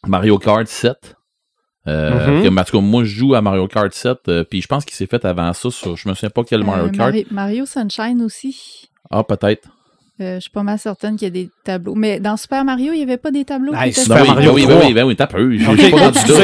Mario 0.07 0.37
Kart 0.39 0.67
7. 0.67 1.15
Euh, 1.87 2.37
Mhm. 2.41 2.43
que- 2.43 2.59
en 2.59 2.63
tout 2.63 2.77
cas, 2.77 2.81
moi, 2.83 3.03
je 3.03 3.09
joue 3.15 3.35
à 3.35 3.41
Mario 3.41 3.67
Kart 3.67 3.93
7, 3.93 4.19
euh, 4.29 4.43
puis 4.43 4.61
je 4.61 4.67
pense 4.67 4.85
qu'il 4.85 4.95
s'est 4.95 5.05
fait 5.07 5.23
avant 5.25 5.51
ça 5.53 5.69
sur, 5.69 5.97
je 5.97 6.07
me 6.07 6.13
souviens 6.13 6.29
pas 6.29 6.43
quel 6.43 6.63
Mario 6.63 6.85
Euh, 6.85 6.89
Kart. 6.89 7.11
Mari- 7.11 7.27
Mario 7.29 7.65
Sunshine 7.65 8.21
aussi. 8.21 8.89
Ah, 9.11 9.23
peut-être. 9.23 9.67
Euh, 10.21 10.35
je 10.35 10.41
suis 10.41 10.51
pas 10.51 10.63
mal 10.63 10.77
certaine 10.79 11.15
qu'il 11.17 11.25
y 11.27 11.27
a 11.27 11.31
des 11.31 11.49
tableaux. 11.65 11.95
Mais 11.95 12.19
dans 12.19 12.37
Super 12.37 12.63
Mario, 12.63 12.93
il 12.93 12.97
n'y 12.97 13.03
avait 13.03 13.17
pas 13.17 13.31
des 13.31 13.43
tableaux? 13.43 13.73
Hey, 13.73 13.91
Super 13.91 14.17
Ben 14.17 14.21
oui, 14.23 14.27
Mario 14.29 14.49
ben 14.51 14.55
oui, 14.55 14.61
3. 14.63 14.75
ben 14.75 14.85
oui, 14.87 14.93
ben 14.93 15.03
oui, 15.05 15.15
t'as 15.15 15.27
peu. 15.27 15.57
Je 15.57 15.69
OK, 15.69 15.79
suis 15.79 15.91
pas 15.91 15.97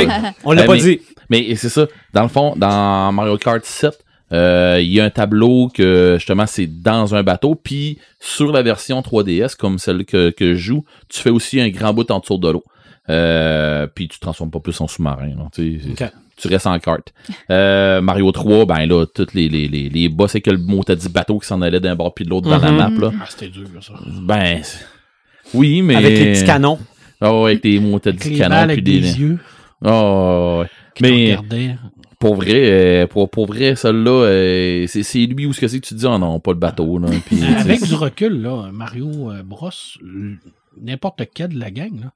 là. 0.03 0.33
on 0.43 0.51
l'a 0.51 0.63
pas 0.63 0.73
mais- 0.73 0.79
dit. 0.81 1.01
Mais 1.29 1.55
c'est 1.55 1.69
ça. 1.69 1.85
Dans 2.13 2.23
le 2.23 2.27
fond, 2.29 2.53
dans 2.57 3.11
Mario 3.13 3.37
Kart 3.37 3.63
7, 3.63 3.93
euh, 4.33 4.79
il 4.81 4.91
y 4.91 4.99
a 4.99 5.05
un 5.05 5.09
tableau 5.11 5.69
que 5.73 6.15
justement 6.17 6.47
c'est 6.47 6.65
dans 6.67 7.13
un 7.15 7.21
bateau. 7.23 7.55
Puis 7.55 7.99
sur 8.19 8.51
la 8.51 8.63
version 8.63 9.01
3DS, 9.01 9.55
comme 9.55 9.77
celle 9.77 10.03
que, 10.05 10.31
que 10.31 10.55
je 10.55 10.59
joue, 10.59 10.83
tu 11.07 11.19
fais 11.21 11.29
aussi 11.29 11.61
un 11.61 11.69
grand 11.69 11.93
bout 11.93 12.09
en 12.11 12.19
dessous 12.19 12.37
de 12.39 12.49
l'eau. 12.49 12.63
Euh, 13.09 13.87
puis 13.87 14.07
tu 14.07 14.17
te 14.17 14.21
transformes 14.21 14.51
pas 14.51 14.59
plus 14.59 14.79
en 14.81 14.87
sous-marin. 14.87 15.31
tu 15.53 15.79
sais, 15.79 16.03
OK. 16.05 16.11
Tu 16.37 16.47
restes 16.47 16.67
en 16.67 16.79
carte. 16.79 17.13
Euh, 17.49 17.99
Mario 18.01 18.31
3, 18.31 18.65
ben 18.65 18.85
là, 18.85 19.05
tous 19.13 19.27
les, 19.33 19.49
les, 19.49 19.67
les, 19.67 19.89
les 19.89 20.07
boss, 20.09 20.31
c'est 20.31 20.41
que 20.41 20.51
le 20.51 20.57
mot 20.57 20.83
t'as 20.83 20.95
dit 20.95 21.09
bateau 21.09 21.37
qui 21.39 21.47
s'en 21.47 21.61
allait 21.61 21.81
d'un 21.81 21.95
bord 21.95 22.13
puis 22.13 22.23
de 22.23 22.29
l'autre 22.29 22.49
dans 22.49 22.57
la 22.57 22.71
Mhm. 22.71 22.77
map. 22.77 22.89
Là. 23.01 23.11
Ah, 23.21 23.25
c'était 23.27 23.49
dur, 23.49 23.67
ça. 23.81 23.93
Ben, 24.21 24.61
oui, 25.53 25.81
mais. 25.81 25.95
Avec 25.95 26.17
les 26.17 26.31
petits 26.33 26.45
canons. 26.45 26.79
Ah 27.19 27.33
ouais, 27.35 27.51
avec 27.51 27.63
les 27.65 27.79
mots 27.79 27.99
dit 27.99 28.29
les 28.29 28.37
canon 28.37 28.49
balles 28.55 28.67
puis 28.67 28.71
avec 28.73 28.83
des. 28.85 28.99
des 29.01 29.19
yeux 29.19 29.39
Oh, 29.83 30.59
ouais. 30.61 30.67
te 30.95 31.03
Mais-. 31.03 31.75
Pour 32.19 32.35
vrai, 32.35 32.51
euh, 32.53 33.07
pour, 33.07 33.29
pour 33.29 33.45
vrai, 33.47 33.75
celle-là, 33.77 34.85
c'est, 34.87 35.03
c'est 35.03 35.19
lui 35.25 35.45
ou 35.45 35.53
ce 35.53 35.61
que 35.61 35.69
c'est 35.69 35.79
que 35.79 35.87
tu 35.87 35.93
dis, 35.93 36.05
oh 36.05 36.17
non, 36.17 36.37
pas 36.41 36.51
le 36.51 36.57
bateau, 36.57 36.99
là. 36.99 37.07
Puis, 37.25 37.39
Avec 37.57 37.81
du 37.83 37.93
recul, 37.95 38.41
là, 38.41 38.69
Mario 38.73 39.31
euh, 39.31 39.41
Bros, 39.41 39.69
n'importe 40.81 41.21
quel 41.33 41.49
de 41.53 41.59
la 41.59 41.71
gang, 41.71 42.01
là, 42.01 42.11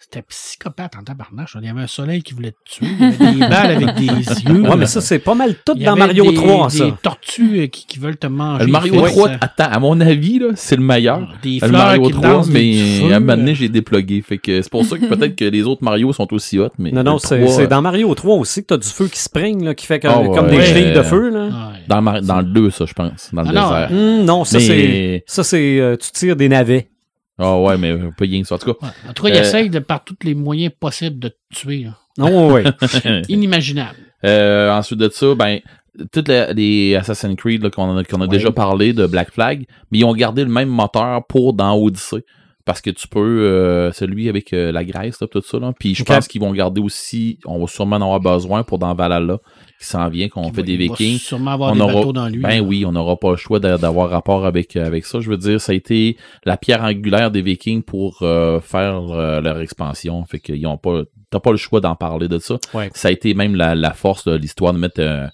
c'était 0.00 0.22
psychopathe 0.22 0.92
en 0.98 1.02
tabarnache. 1.02 1.56
Il 1.60 1.66
y 1.66 1.68
avait 1.70 1.82
un 1.82 1.86
soleil 1.88 2.22
qui 2.22 2.32
voulait 2.32 2.52
te 2.52 2.56
tuer. 2.64 2.86
Il 2.86 3.00
y 3.00 3.04
avait 3.04 3.32
des 3.34 3.38
balles 3.40 3.70
avec 3.82 3.94
des 3.96 4.06
yeux. 4.52 4.60
Ouais, 4.62 4.76
mais 4.76 4.86
ça, 4.86 5.00
c'est 5.00 5.18
pas 5.18 5.34
mal 5.34 5.56
tout 5.66 5.74
dans 5.74 5.96
Mario 5.96 6.24
des- 6.30 6.34
3, 6.34 6.68
Des 6.70 6.78
ça. 6.78 6.98
tortues 7.02 7.60
euh, 7.60 7.66
qui, 7.66 7.84
qui 7.86 7.98
veulent 7.98 8.16
te 8.16 8.26
manger. 8.28 8.64
le 8.66 8.70
Mario 8.70 8.92
Fait 8.94 9.00
que 9.00 9.06
3, 9.08 9.28
ça- 9.28 9.36
attends, 9.40 9.68
à 9.72 9.78
mon 9.80 10.00
avis, 10.00 10.38
là, 10.38 10.46
c'est 10.54 10.76
le 10.76 10.82
meilleur. 10.82 11.28
Des 11.42 11.58
Le 11.60 11.66
fleurs 11.68 11.72
Mario 11.72 12.02
qui 12.06 12.12
3, 12.12 12.22
dansent 12.28 12.48
mais 12.48 13.12
à 13.12 13.16
un 13.16 13.20
moment 13.20 13.36
donné, 13.36 13.54
j'ai 13.56 13.68
déplugué. 13.68 14.22
Fait 14.22 14.38
que 14.38 14.62
c'est 14.62 14.70
pour 14.70 14.84
ça 14.84 14.96
que 14.98 15.04
peut-être 15.14 15.34
que 15.36 15.44
les 15.44 15.62
autres 15.64 15.82
Mario 15.84 16.12
sont 16.12 16.32
aussi 16.32 16.58
hot, 16.58 16.70
mais. 16.78 16.92
Non, 16.92 17.02
non, 17.02 17.18
c'est 17.18 17.40
3, 17.42 17.52
c'est 17.56 17.66
dans 17.66 17.82
Mario 17.82 18.14
3 18.14 18.36
aussi 18.36 18.62
que 18.62 18.68
t'as 18.68 18.76
du 18.78 18.88
feu 18.88 19.08
qui 19.08 19.18
spring, 19.18 19.64
là, 19.64 19.74
qui 19.74 19.86
fait 19.86 19.98
comme, 20.00 20.12
Ah 20.14 20.20
ouais. 20.22 20.36
comme 20.36 20.48
des 20.48 20.56
Ouais. 20.58 20.64
chevilles 20.64 20.92
de 20.94 21.02
feu, 21.02 21.28
là. 21.30 21.44
Ouais. 21.46 21.50
Dans, 21.88 22.02
dans 22.22 22.38
le 22.38 22.44
2, 22.46 22.70
ça, 22.70 22.84
je 22.86 22.92
pense. 22.94 23.30
Dans 23.32 23.42
le 23.42 23.48
Ah 23.48 23.52
non, 23.52 23.68
désert. 23.70 23.88
Hum, 24.20 24.24
non, 24.24 24.44
ça, 24.44 24.58
Mais- 24.58 24.64
c'est. 24.64 25.24
Ça, 25.26 25.42
c'est. 25.42 25.80
euh, 25.80 25.96
tu 25.96 26.10
tires 26.12 26.36
des 26.36 26.48
navets. 26.48 26.88
Ah 27.38 27.58
ouais, 27.60 27.78
mais 27.78 27.94
pas 27.96 28.24
rien 28.24 28.42
que 28.42 28.48
ça. 28.48 28.56
En 28.56 28.58
tout 28.58 28.66
Ouais. 28.70 28.88
En 29.08 29.12
tout 29.12 29.22
cas, 29.22 29.28
il 29.30 29.36
Euh, 29.36 29.40
essaye 29.40 29.70
de, 29.70 29.78
par 29.78 30.02
tous 30.04 30.16
les 30.24 30.34
moyens 30.34 30.72
possibles 30.78 31.18
de 31.18 31.28
te 31.28 31.34
tuer. 31.54 31.84
là. 31.84 31.98
Non, 32.18 32.52
oui. 32.52 32.62
cas. 32.64 33.22
Inimaginable. 33.28 33.96
Euh, 34.24 34.70
ensuite 34.72 34.98
de 34.98 35.08
ça, 35.08 35.34
ben, 35.36 35.60
toutes 36.12 36.28
les, 36.28 36.52
les 36.54 36.94
Assassin's 36.96 37.36
Creed 37.36 37.62
là, 37.62 37.70
qu'on 37.70 37.96
a, 37.96 38.02
Ouais. 38.02 38.28
déjà 38.28 38.50
parlé 38.50 38.92
de 38.92 39.06
Black 39.06 39.30
Flag, 39.32 39.66
mais 39.90 39.98
ils 39.98 40.04
ont 40.04 40.14
gardé 40.14 40.42
le 40.42 40.50
même 40.50 40.68
moteur 40.68 41.24
pour 41.26 41.52
dans 41.52 41.76
Odyssey. 41.76 42.24
Parce 42.64 42.82
que 42.82 42.90
tu 42.90 43.08
peux, 43.08 43.18
euh, 43.20 43.92
celui 43.92 44.28
avec 44.28 44.52
euh, 44.52 44.70
la 44.72 44.84
graisse, 44.84 45.20
là, 45.22 45.26
tout 45.26 45.40
ça, 45.40 45.58
là. 45.58 45.72
Puis 45.78 45.94
je 45.94 46.04
pense 46.04 46.28
qu'ils 46.28 46.42
vont 46.42 46.52
garder 46.52 46.82
aussi, 46.82 47.38
on 47.46 47.58
va 47.60 47.66
sûrement 47.66 47.96
en 47.96 48.02
avoir 48.02 48.20
besoin 48.20 48.62
pour 48.62 48.78
dans 48.78 48.92
Valhalla, 48.94 49.38
qui 49.80 49.86
s'en 49.86 50.08
vient, 50.08 50.28
qu'on 50.28 50.44
fait 50.52 50.62
va- 50.62 50.62
des 50.62 50.76
va 50.76 50.82
Vikings. 50.94 51.18
sûrement 51.18 51.52
avoir 51.52 51.70
On 51.72 51.74
des 51.76 51.80
aura- 51.82 51.92
bateaux 51.94 52.12
dans 52.12 52.28
lui. 52.28 52.40
Ben 52.42 52.60
oui, 52.60 52.84
on 52.84 52.92
n'aura 52.92 53.16
pas 53.16 53.30
le 53.30 53.36
choix 53.36 53.60
d'a- 53.60 53.78
d'avoir 53.78 54.10
rapport 54.10 54.44
avec, 54.44 54.74
avec 54.76 55.04
ça. 55.06 55.20
Je 55.20 55.30
veux 55.30 55.36
dire, 55.36 55.60
ça 55.60 55.70
a 55.72 55.74
été 55.76 56.16
la 56.44 56.56
pierre 56.56 56.82
angulaire 56.82 57.30
des 57.30 57.42
Vikings 57.42 57.82
pour 57.82 58.18
euh, 58.22 58.60
faire 58.60 59.02
euh, 59.10 59.40
leur 59.40 59.60
expansion. 59.60 60.24
Fait 60.24 60.40
qu'ils 60.40 60.66
ont 60.66 60.78
pas, 60.78 61.02
t'as 61.30 61.38
pas 61.40 61.52
le 61.52 61.56
choix 61.58 61.80
d'en 61.80 61.94
parler 61.94 62.26
de 62.28 62.38
ça. 62.38 62.56
Ouais. 62.74 62.90
Ça 62.94 63.08
a 63.08 63.10
été 63.12 63.34
même 63.34 63.54
la, 63.54 63.74
la 63.76 63.92
force 63.92 64.24
de 64.26 64.34
l'histoire 64.34 64.72
de 64.72 64.78
mettre 64.78 65.00
euh, 65.00 65.26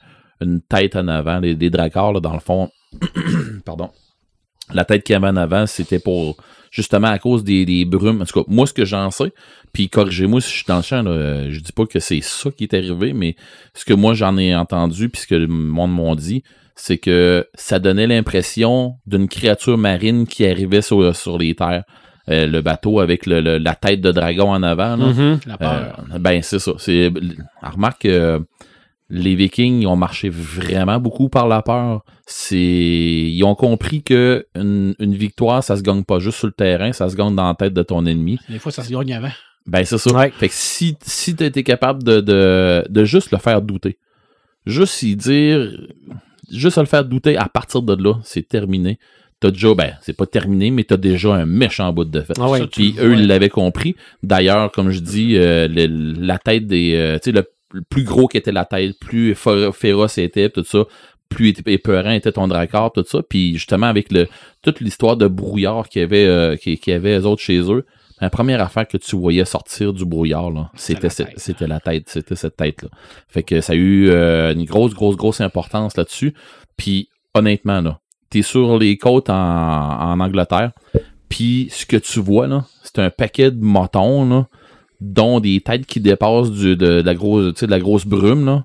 une 0.42 0.60
tête 0.60 0.94
en 0.96 1.08
avant. 1.08 1.38
Les, 1.40 1.54
les 1.54 1.70
Dracars, 1.70 2.12
là, 2.12 2.20
dans 2.20 2.34
le 2.34 2.40
fond, 2.40 2.68
pardon. 3.64 3.88
la 4.72 4.84
tête 4.84 5.04
qu'il 5.04 5.14
y 5.14 5.16
avait 5.16 5.28
en 5.28 5.36
avant, 5.36 5.66
c'était 5.66 5.98
pour 5.98 6.36
justement 6.74 7.06
à 7.08 7.18
cause 7.20 7.44
des, 7.44 7.64
des 7.64 7.84
brumes. 7.84 8.20
En 8.20 8.24
tout 8.24 8.40
cas, 8.42 8.44
moi, 8.48 8.66
ce 8.66 8.72
que 8.72 8.84
j'en 8.84 9.10
sais, 9.12 9.32
puis 9.72 9.88
corrigez-moi 9.88 10.40
si 10.40 10.50
je 10.50 10.54
suis 10.56 10.64
dans 10.66 10.78
le 10.78 10.82
champ, 10.82 11.02
là, 11.02 11.48
je 11.48 11.60
dis 11.60 11.72
pas 11.72 11.86
que 11.86 12.00
c'est 12.00 12.20
ça 12.20 12.50
qui 12.50 12.64
est 12.64 12.74
arrivé, 12.74 13.12
mais 13.12 13.36
ce 13.74 13.84
que 13.84 13.94
moi 13.94 14.12
j'en 14.14 14.36
ai 14.36 14.54
entendu, 14.54 15.08
puis 15.08 15.22
ce 15.22 15.26
que 15.28 15.36
le 15.36 15.46
monde 15.46 15.94
m'a 15.94 16.14
dit, 16.16 16.42
c'est 16.74 16.98
que 16.98 17.46
ça 17.54 17.78
donnait 17.78 18.08
l'impression 18.08 18.96
d'une 19.06 19.28
créature 19.28 19.78
marine 19.78 20.26
qui 20.26 20.44
arrivait 20.44 20.82
sur, 20.82 21.14
sur 21.14 21.38
les 21.38 21.54
terres. 21.54 21.84
Euh, 22.30 22.46
le 22.46 22.62
bateau 22.62 23.00
avec 23.00 23.26
le, 23.26 23.40
le- 23.42 23.58
la 23.58 23.74
tête 23.74 24.00
de 24.00 24.10
dragon 24.10 24.48
en 24.50 24.62
avant. 24.62 24.96
là. 24.96 25.06
Mhm. 25.12 25.40
La 25.46 25.58
peur. 25.58 26.00
Euh, 26.14 26.18
ben, 26.18 26.42
c'est 26.42 26.58
ça. 26.58 26.72
C'est, 26.78 27.12
remarque 27.62 28.02
que 28.02 28.40
les 29.10 29.34
Vikings 29.34 29.80
ils 29.82 29.86
ont 29.86 29.96
marché 29.96 30.28
vraiment 30.30 30.98
beaucoup 30.98 31.28
par 31.28 31.46
la 31.46 31.62
peur. 31.62 32.04
C'est, 32.26 32.56
ils 32.56 33.44
ont 33.44 33.54
compris 33.54 34.02
que 34.02 34.46
une, 34.54 34.94
une 34.98 35.14
victoire, 35.14 35.62
ça 35.62 35.76
se 35.76 35.82
gagne 35.82 36.04
pas 36.04 36.18
juste 36.18 36.38
sur 36.38 36.46
le 36.46 36.52
terrain, 36.52 36.92
ça 36.92 37.08
se 37.08 37.16
gagne 37.16 37.34
dans 37.36 37.46
la 37.46 37.54
tête 37.54 37.74
de 37.74 37.82
ton 37.82 38.06
ennemi. 38.06 38.38
Des 38.48 38.58
fois, 38.58 38.72
ça 38.72 38.82
se 38.82 38.92
gagne 38.92 39.12
avant. 39.12 39.32
Ben, 39.66 39.84
c'est 39.84 39.98
ça. 39.98 40.12
Ouais. 40.14 40.30
Fait 40.30 40.48
que 40.48 40.54
si, 40.54 40.96
si 41.02 41.34
tu 41.36 41.44
été 41.44 41.62
capable 41.62 42.02
de, 42.02 42.20
de, 42.20 42.84
de 42.88 43.04
juste 43.04 43.30
le 43.30 43.38
faire 43.38 43.62
douter, 43.62 43.98
juste 44.66 45.02
y 45.02 45.16
dire, 45.16 45.70
juste 46.50 46.78
le 46.78 46.84
faire 46.84 47.04
douter, 47.04 47.36
à 47.36 47.48
partir 47.48 47.82
de 47.82 48.02
là, 48.02 48.14
c'est 48.24 48.46
terminé. 48.46 48.98
T'as 49.40 49.50
déjà, 49.50 49.74
ben, 49.74 49.92
c'est 50.00 50.16
pas 50.16 50.26
terminé, 50.26 50.70
mais 50.70 50.84
t'as 50.84 50.96
déjà 50.96 51.34
un 51.34 51.44
méchant 51.46 51.92
bout 51.92 52.04
de 52.04 52.20
fait. 52.20 52.34
Ah 52.38 52.48
ouais. 52.48 52.66
Puis 52.66 52.94
eux, 52.98 53.14
ils 53.14 53.26
l'avaient 53.26 53.48
compris. 53.50 53.96
D'ailleurs, 54.22 54.70
comme 54.72 54.90
je 54.90 55.00
dis, 55.00 55.36
euh, 55.36 55.68
le- 55.68 56.14
la 56.24 56.38
tête 56.38 56.66
des. 56.66 56.94
euh, 56.94 57.18
tu 57.18 57.30
sais, 57.30 57.32
le 57.32 57.44
plus 57.88 58.04
gros 58.04 58.26
qu'était 58.28 58.52
la 58.52 58.64
tête, 58.64 58.98
plus 59.00 59.34
fé- 59.34 59.70
féroce 59.72 60.18
était, 60.18 60.48
tout 60.50 60.64
ça, 60.64 60.84
plus 61.28 61.50
ép- 61.52 61.68
épeurant 61.70 62.10
était 62.12 62.32
ton 62.32 62.46
dracard, 62.48 62.92
tout 62.92 63.04
ça. 63.06 63.20
Puis 63.28 63.54
justement, 63.54 63.86
avec 63.86 64.12
le 64.12 64.26
toute 64.62 64.80
l'histoire 64.80 65.16
de 65.16 65.26
brouillard 65.26 65.88
qu'il 65.88 66.00
y 66.00 66.04
avait, 66.04 66.26
euh, 66.26 66.56
qu'il 66.56 66.78
y 66.86 66.92
avait 66.92 67.18
eux 67.18 67.26
autres 67.26 67.42
chez 67.42 67.58
eux, 67.60 67.84
la 68.20 68.30
première 68.30 68.60
affaire 68.60 68.86
que 68.86 68.96
tu 68.96 69.16
voyais 69.16 69.44
sortir 69.44 69.92
du 69.92 70.04
brouillard, 70.04 70.70
c'était 70.74 71.02
la 71.04 71.10
ce- 71.10 71.22
tête. 71.24 71.32
c'était 71.36 71.66
la 71.66 71.80
tête, 71.80 72.08
c'était 72.08 72.36
cette 72.36 72.56
tête-là. 72.56 72.88
Fait 73.28 73.42
que 73.42 73.60
ça 73.60 73.72
a 73.72 73.76
eu 73.76 74.08
euh, 74.08 74.52
une 74.54 74.64
grosse, 74.64 74.94
grosse, 74.94 75.16
grosse 75.16 75.40
importance 75.40 75.96
là-dessus. 75.96 76.32
Puis 76.76 77.08
honnêtement, 77.34 77.80
là, 77.80 77.98
t'es 78.30 78.42
sur 78.42 78.78
les 78.78 78.96
côtes 78.96 79.30
en, 79.30 79.34
en 79.34 80.20
Angleterre, 80.20 80.70
puis 81.28 81.68
ce 81.70 81.84
que 81.86 81.96
tu 81.96 82.20
vois, 82.20 82.46
là, 82.46 82.64
c'est 82.84 83.00
un 83.00 83.10
paquet 83.10 83.50
de 83.50 83.60
motons, 83.62 84.28
là, 84.28 84.46
dont 85.12 85.40
des 85.40 85.60
têtes 85.60 85.86
qui 85.86 86.00
dépassent 86.00 86.50
du, 86.50 86.76
de, 86.76 87.00
de 87.00 87.02
la 87.02 87.14
grosse, 87.14 87.54
tu 87.54 87.60
sais, 87.60 87.66
de 87.66 87.70
la 87.70 87.80
grosse 87.80 88.06
brume, 88.06 88.44
là. 88.46 88.64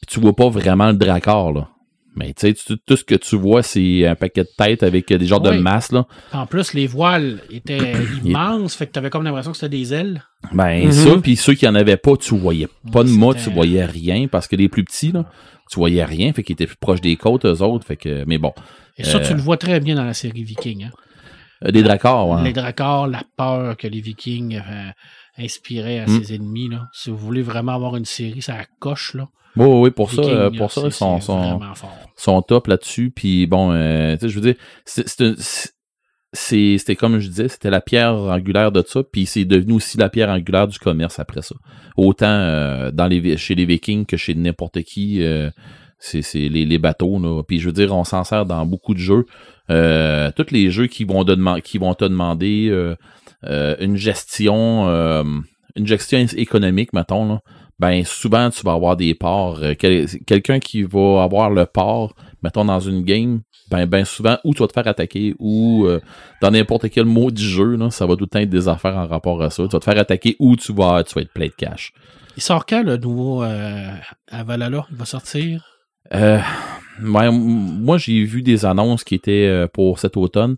Puis 0.00 0.14
tu 0.14 0.20
vois 0.20 0.34
pas 0.34 0.48
vraiment 0.48 0.88
le 0.88 0.94
dracard, 0.96 1.52
là. 1.52 1.68
Mais 2.16 2.34
tu 2.34 2.52
sais, 2.52 2.76
tout 2.84 2.96
ce 2.96 3.04
que 3.04 3.14
tu 3.14 3.36
vois, 3.36 3.62
c'est 3.62 4.04
un 4.06 4.16
paquet 4.16 4.42
de 4.42 4.48
têtes 4.56 4.82
avec 4.82 5.12
euh, 5.12 5.18
des 5.18 5.26
genres 5.26 5.40
de 5.40 5.50
masses, 5.52 5.92
là. 5.92 6.04
En 6.32 6.46
plus, 6.46 6.72
les 6.74 6.86
voiles 6.88 7.40
étaient 7.50 7.92
immenses, 8.24 8.74
fait 8.74 8.86
que 8.86 8.92
t'avais 8.92 9.08
comme 9.10 9.22
l'impression 9.22 9.52
que 9.52 9.56
c'était 9.58 9.76
des 9.76 9.94
ailes. 9.94 10.22
Ben, 10.52 10.86
Mhm. 10.86 10.92
ça, 10.92 11.10
puis 11.22 11.36
ceux 11.36 11.54
qui 11.54 11.68
en 11.68 11.74
avaient 11.76 11.96
pas, 11.96 12.16
tu 12.16 12.36
voyais 12.36 12.68
pas 12.92 13.04
de 13.04 13.10
mât, 13.10 13.34
tu 13.34 13.50
voyais 13.50 13.84
rien, 13.84 14.26
parce 14.26 14.48
que 14.48 14.56
les 14.56 14.68
plus 14.68 14.84
petits, 14.84 15.12
là, 15.12 15.26
tu 15.70 15.78
voyais 15.78 16.04
rien, 16.04 16.32
fait 16.32 16.42
qu'ils 16.42 16.54
étaient 16.54 16.66
plus 16.66 16.76
proches 16.76 17.00
des 17.00 17.16
côtes, 17.16 17.44
eux 17.44 17.62
autres, 17.62 17.86
fait 17.86 17.96
que, 17.96 18.24
mais 18.26 18.38
bon. 18.38 18.52
Et 18.96 19.04
ça, 19.04 19.18
Euh, 19.18 19.24
tu 19.24 19.34
le 19.34 19.40
vois 19.40 19.56
très 19.58 19.78
bien 19.78 19.94
dans 19.94 20.04
la 20.04 20.14
série 20.14 20.42
Viking. 20.42 20.84
Hein? 20.86 20.90
Euh, 21.66 21.70
Des 21.70 21.82
dracars, 21.84 22.26
ouais. 22.28 22.42
Les 22.42 22.52
dracars, 22.52 23.06
la 23.06 23.22
peur 23.36 23.76
que 23.76 23.86
les 23.86 24.00
Vikings 24.00 24.56
euh, 24.56 24.90
inspiraient 25.38 26.00
à 26.00 26.06
Mm. 26.06 26.22
ses 26.22 26.34
ennemis. 26.34 26.68
Là. 26.68 26.86
Si 26.92 27.10
vous 27.10 27.16
voulez 27.16 27.42
vraiment 27.42 27.74
avoir 27.74 27.96
une 27.96 28.04
série, 28.04 28.42
ça 28.42 28.56
coche. 28.80 29.14
Là. 29.14 29.28
Oui, 29.56 29.66
oui, 29.66 29.80
oui, 29.84 29.90
pour 29.90 30.10
ça, 30.10 30.22
euh, 30.22 30.50
là, 30.50 30.56
pour 30.56 30.70
ça, 30.70 30.90
sont, 30.90 31.20
sont, 32.16 32.42
top 32.42 32.66
là-dessus. 32.68 33.10
Puis 33.14 33.46
bon, 33.46 33.72
euh, 33.72 34.16
je 34.20 34.38
veux 34.38 34.52
dire, 34.52 34.54
c'était 36.32 36.96
comme 36.96 37.18
je 37.18 37.28
disais, 37.28 37.48
c'était 37.48 37.70
la 37.70 37.80
pierre 37.80 38.12
angulaire 38.14 38.70
de 38.70 38.84
ça, 38.86 39.02
puis 39.02 39.24
c'est 39.26 39.44
devenu 39.44 39.72
aussi 39.74 39.96
la 39.96 40.08
pierre 40.10 40.28
angulaire 40.28 40.68
du 40.68 40.78
commerce 40.78 41.18
après 41.18 41.42
ça. 41.42 41.54
Autant 41.96 42.26
euh, 42.26 42.90
dans 42.90 43.06
les, 43.06 43.36
chez 43.36 43.54
les 43.54 43.64
Vikings 43.64 44.04
que 44.04 44.16
chez 44.16 44.34
n'importe 44.34 44.82
qui, 44.82 45.22
euh, 45.22 45.50
c'est 45.98 46.22
les, 46.34 46.64
les 46.66 46.78
bateaux. 46.78 47.18
Là. 47.18 47.42
Puis 47.42 47.58
je 47.58 47.66
veux 47.66 47.72
dire, 47.72 47.94
on 47.96 48.04
s'en 48.04 48.24
sert 48.24 48.44
dans 48.46 48.64
beaucoup 48.66 48.94
de 48.94 48.98
jeux. 49.00 49.24
Euh, 49.70 50.30
tous 50.36 50.50
les 50.52 50.70
jeux 50.70 50.86
qui 50.86 51.04
vont, 51.04 51.24
te 51.24 51.32
deman- 51.32 51.60
qui 51.62 51.78
vont 51.78 51.94
te 51.94 52.04
demander 52.04 52.68
une 53.44 53.96
gestion, 53.96 54.88
euh, 54.88 55.24
une 55.76 55.86
gestion 55.86 56.26
économique, 56.36 56.92
mettons, 56.92 57.26
là, 57.28 57.40
ben 57.78 58.04
souvent 58.04 58.50
tu 58.50 58.62
vas 58.64 58.72
avoir 58.72 58.96
des 58.96 59.14
parts. 59.14 59.58
Euh, 59.62 59.74
quel- 59.78 60.06
Quelqu'un 60.26 60.58
qui 60.58 60.82
va 60.82 61.22
avoir 61.22 61.50
le 61.50 61.64
port, 61.66 62.14
mettons 62.42 62.64
dans 62.64 62.80
une 62.80 63.02
game, 63.02 63.40
ben, 63.70 63.86
ben 63.86 64.04
souvent, 64.04 64.38
ou 64.44 64.54
tu 64.54 64.60
vas 64.62 64.66
te 64.66 64.72
faire 64.72 64.88
attaquer, 64.88 65.34
ou 65.38 65.84
euh, 65.86 66.00
dans 66.42 66.50
n'importe 66.50 66.88
quel 66.90 67.04
mot 67.04 67.30
du 67.30 67.42
jeu, 67.44 67.76
là, 67.76 67.90
ça 67.90 68.06
va 68.06 68.14
tout 68.16 68.22
le 68.24 68.26
temps 68.28 68.40
être 68.40 68.50
des 68.50 68.66
affaires 68.66 68.96
en 68.96 69.06
rapport 69.06 69.40
à 69.42 69.50
ça. 69.50 69.62
Tu 69.64 69.68
vas 69.70 69.78
te 69.78 69.84
faire 69.84 69.98
attaquer 69.98 70.34
ou 70.40 70.56
tu 70.56 70.72
vas, 70.72 71.04
tu 71.04 71.14
vas 71.14 71.20
être 71.22 71.32
plein 71.32 71.46
de 71.46 71.52
cash. 71.52 71.92
Il 72.36 72.42
sort 72.42 72.66
quand 72.66 72.82
le 72.82 72.96
nouveau 72.96 73.42
euh, 73.44 73.90
à 74.30 74.42
Valhalla? 74.42 74.86
Il 74.90 74.96
va 74.96 75.04
sortir? 75.04 75.64
Euh, 76.14 76.38
ouais, 77.02 77.30
moi, 77.30 77.98
j'ai 77.98 78.24
vu 78.24 78.42
des 78.42 78.64
annonces 78.64 79.04
qui 79.04 79.14
étaient 79.14 79.46
euh, 79.46 79.66
pour 79.66 79.98
cet 79.98 80.16
automne. 80.16 80.56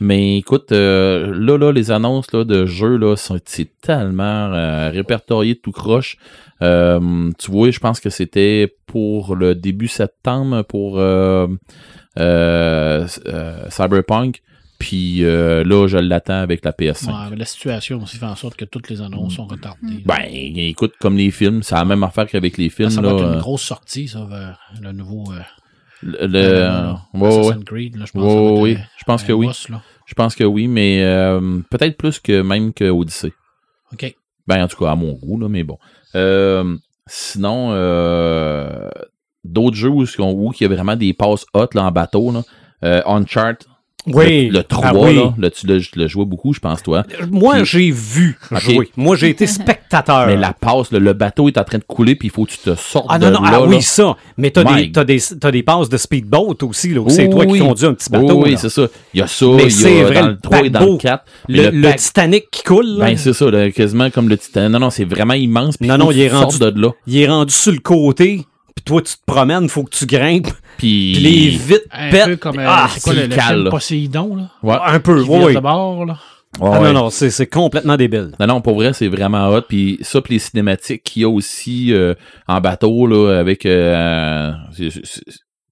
Mais 0.00 0.38
écoute, 0.38 0.72
euh, 0.72 1.32
là, 1.34 1.58
là, 1.58 1.72
les 1.72 1.90
annonces 1.90 2.32
là, 2.32 2.44
de 2.44 2.66
jeux, 2.66 2.96
là, 2.96 3.16
sont, 3.16 3.38
c'est 3.44 3.70
tellement 3.80 4.52
euh, 4.52 4.90
répertorié 4.90 5.54
de 5.54 5.60
tout 5.60 5.72
croche. 5.72 6.16
Euh, 6.62 7.30
tu 7.38 7.50
vois, 7.50 7.70
je 7.70 7.80
pense 7.80 8.00
que 8.00 8.10
c'était 8.10 8.74
pour 8.86 9.34
le 9.34 9.54
début 9.54 9.88
septembre 9.88 10.62
pour 10.62 10.98
euh, 10.98 11.46
euh, 12.18 13.06
euh, 13.26 13.70
Cyberpunk. 13.70 14.42
Puis 14.82 15.22
euh, 15.22 15.62
là, 15.62 15.86
je 15.86 15.96
l'attends 15.96 16.40
avec 16.40 16.64
la 16.64 16.72
PS5. 16.72 17.06
Ouais, 17.06 17.30
mais 17.30 17.36
la 17.36 17.44
situation 17.44 18.02
aussi 18.02 18.16
fait 18.16 18.26
en 18.26 18.34
sorte 18.34 18.56
que 18.56 18.64
toutes 18.64 18.90
les 18.90 19.00
annonces 19.00 19.36
sont 19.36 19.46
retardées. 19.46 20.02
Ben, 20.04 20.24
écoute, 20.28 20.94
comme 21.00 21.16
les 21.16 21.30
films, 21.30 21.62
c'est 21.62 21.76
la 21.76 21.84
même 21.84 22.02
affaire 22.02 22.26
qu'avec 22.26 22.58
les 22.58 22.68
films. 22.68 22.90
ça 22.90 23.00
va 23.00 23.10
là, 23.10 23.14
être 23.14 23.24
une 23.24 23.36
euh, 23.36 23.40
grosse 23.40 23.62
sortie, 23.62 24.08
ça, 24.08 24.24
vers 24.28 24.58
le 24.80 24.90
nouveau 24.90 25.30
euh, 25.30 25.38
le, 26.02 26.26
le- 26.26 26.94
ouais, 27.14 27.20
ouais, 27.20 27.38
Assassin's 27.38 27.64
Creed. 27.64 27.96
Là, 27.96 28.04
je 28.06 28.12
pense 28.12 28.24
être, 28.24 28.60
oui, 28.60 28.78
je 28.98 29.04
pense 29.04 29.22
que 29.22 29.32
oui. 29.32 29.48
là. 29.68 29.82
Je 30.06 30.14
pense 30.14 30.34
que 30.34 30.44
oui, 30.44 30.68
mais 30.68 31.02
euh, 31.02 31.60
peut-être 31.70 31.96
plus 31.96 32.18
que 32.18 32.42
même 32.42 32.72
que 32.72 32.90
Odyssey. 32.90 33.32
OK. 33.92 34.14
Ben, 34.46 34.64
en 34.64 34.68
tout 34.68 34.76
cas, 34.76 34.90
à 34.90 34.94
mon 34.96 35.12
goût, 35.12 35.38
là, 35.38 35.48
mais 35.48 35.62
bon. 35.62 35.78
Euh, 36.14 36.76
sinon, 37.06 37.68
euh, 37.72 38.90
d'autres 39.44 39.76
jeux 39.76 39.88
où, 39.88 40.02
où 40.02 40.52
il 40.52 40.62
y 40.62 40.64
a 40.64 40.68
vraiment 40.68 40.96
des 40.96 41.14
passes 41.14 41.46
hot 41.54 41.68
là, 41.74 41.84
en 41.84 41.92
bateau, 41.92 42.32
là. 42.32 42.42
Euh, 42.84 43.00
Uncharted, 43.06 43.68
Oui. 44.06 44.48
le, 44.48 44.58
le 44.58 44.64
3, 44.64 44.84
Ah 44.88 44.92
oui. 44.94 45.14
là, 45.16 45.32
là, 45.38 45.50
tu 45.50 45.66
l'as 45.66 46.06
joué 46.08 46.24
beaucoup, 46.24 46.52
je 46.52 46.58
pense, 46.58 46.82
toi. 46.82 47.04
Moi, 47.30 47.56
Puis- 47.56 47.64
j'ai 47.66 47.90
vu 47.92 48.36
jouer. 48.52 48.88
Moi, 48.96 49.14
j'ai 49.16 49.28
été 49.30 49.46
spectateur. 49.46 50.26
Mais 50.26 50.36
la 50.36 50.52
passe, 50.52 50.90
le, 50.90 50.98
le 50.98 51.12
bateau 51.12 51.48
est 51.48 51.56
en 51.58 51.64
train 51.64 51.78
de 51.78 51.84
couler, 51.84 52.16
puis 52.16 52.28
il 52.28 52.30
faut 52.30 52.44
que 52.44 52.50
tu 52.50 52.58
te 52.58 52.74
sortes 52.74 53.06
Ah 53.08 53.18
de 53.18 53.26
non, 53.26 53.32
non, 53.40 53.42
là. 53.42 53.50
ah 53.54 53.62
oui, 53.66 53.80
ça. 53.80 54.16
Mais 54.36 54.50
t'as 54.50 54.64
des, 54.64 54.90
t'as 54.90 55.04
des, 55.04 55.20
t'as 55.40 55.50
des 55.52 55.62
passes 55.62 55.88
de 55.88 55.96
speedboat 55.96 56.56
aussi, 56.62 56.94
là, 56.94 57.00
où 57.00 57.08
c'est 57.08 57.26
Oui, 57.26 57.30
toi 57.30 57.44
oui. 57.46 57.60
qui 57.60 57.64
conduis 57.66 57.86
un 57.86 57.94
petit 57.94 58.10
bateau. 58.10 58.34
Oui, 58.38 58.42
oui, 58.44 58.50
là. 58.52 58.56
c'est 58.58 58.68
ça. 58.70 58.86
Il 59.14 59.20
y 59.20 59.22
a 59.22 59.26
ça, 59.28 59.46
Mais 59.54 59.66
il 59.72 59.80
y 59.96 60.00
a 60.00 60.04
vrai, 60.04 60.14
dans 60.20 60.26
le 60.26 60.32
le 60.32 60.38
3 60.40 60.58
et 60.64 60.70
dans 60.70 60.84
le 60.84 60.96
4. 60.96 61.24
Le, 61.48 61.70
le 61.70 61.82
pack- 61.82 61.96
Titanic 61.98 62.50
qui 62.50 62.62
coule, 62.64 62.86
là, 62.98 63.04
Ben, 63.06 63.16
c'est 63.16 63.32
ça, 63.32 63.50
là, 63.50 63.70
quasiment 63.70 64.10
comme 64.10 64.28
le 64.28 64.36
Titan. 64.36 64.68
Non, 64.68 64.78
non, 64.80 64.90
c'est 64.90 65.04
vraiment 65.04 65.34
immense. 65.34 65.76
puis 65.76 65.88
Non, 65.88 65.96
non, 65.98 66.10
il 66.10 66.20
est 66.20 66.28
rendu- 66.28 66.58
de 66.58 66.72
là. 66.80 66.88
il 67.06 67.18
est 67.18 67.28
rendu 67.28 67.52
sur 67.54 67.72
le 67.72 67.78
côté, 67.78 68.44
puis 68.74 68.84
toi, 68.84 69.00
tu 69.02 69.12
te 69.14 69.20
promènes, 69.26 69.68
faut 69.68 69.84
que 69.84 69.96
tu 69.96 70.06
grimpes, 70.06 70.48
Puis, 70.76 71.14
les 71.14 71.48
vitres 71.50 71.86
Un 71.92 72.10
pètent. 72.10 72.24
peu 72.26 72.36
comme 72.36 72.58
euh, 72.58 72.64
Ah, 72.66 72.88
c'est 72.92 73.00
quoi 73.02 73.12
le, 73.14 73.20
c'est 73.22 73.26
le 73.28 73.40
film. 73.40 73.68
Poséidon, 73.70 74.36
là? 74.36 74.50
Ouais. 74.62 74.76
Un 74.84 75.00
peu, 75.00 75.22
Qui 75.22 75.28
oui, 75.30 75.54
bord, 75.60 76.04
là? 76.06 76.16
Ouais, 76.60 76.68
Ah 76.70 76.80
ouais. 76.82 76.92
non, 76.92 77.04
non, 77.04 77.10
c'est 77.10 77.30
c'est 77.30 77.46
complètement 77.46 77.96
débile. 77.96 78.32
Non, 78.38 78.46
non, 78.46 78.60
pour 78.60 78.74
vrai, 78.74 78.92
c'est 78.92 79.08
vraiment 79.08 79.48
hot. 79.48 79.62
Puis 79.62 79.98
ça, 80.02 80.20
puis 80.20 80.34
les 80.34 80.38
cinématiques 80.38 81.02
qu'il 81.02 81.22
y 81.22 81.24
a 81.24 81.28
aussi 81.30 81.94
euh, 81.94 82.14
en 82.46 82.60
bateau, 82.60 83.06
là, 83.06 83.38
avec... 83.38 83.64
euh, 83.64 84.52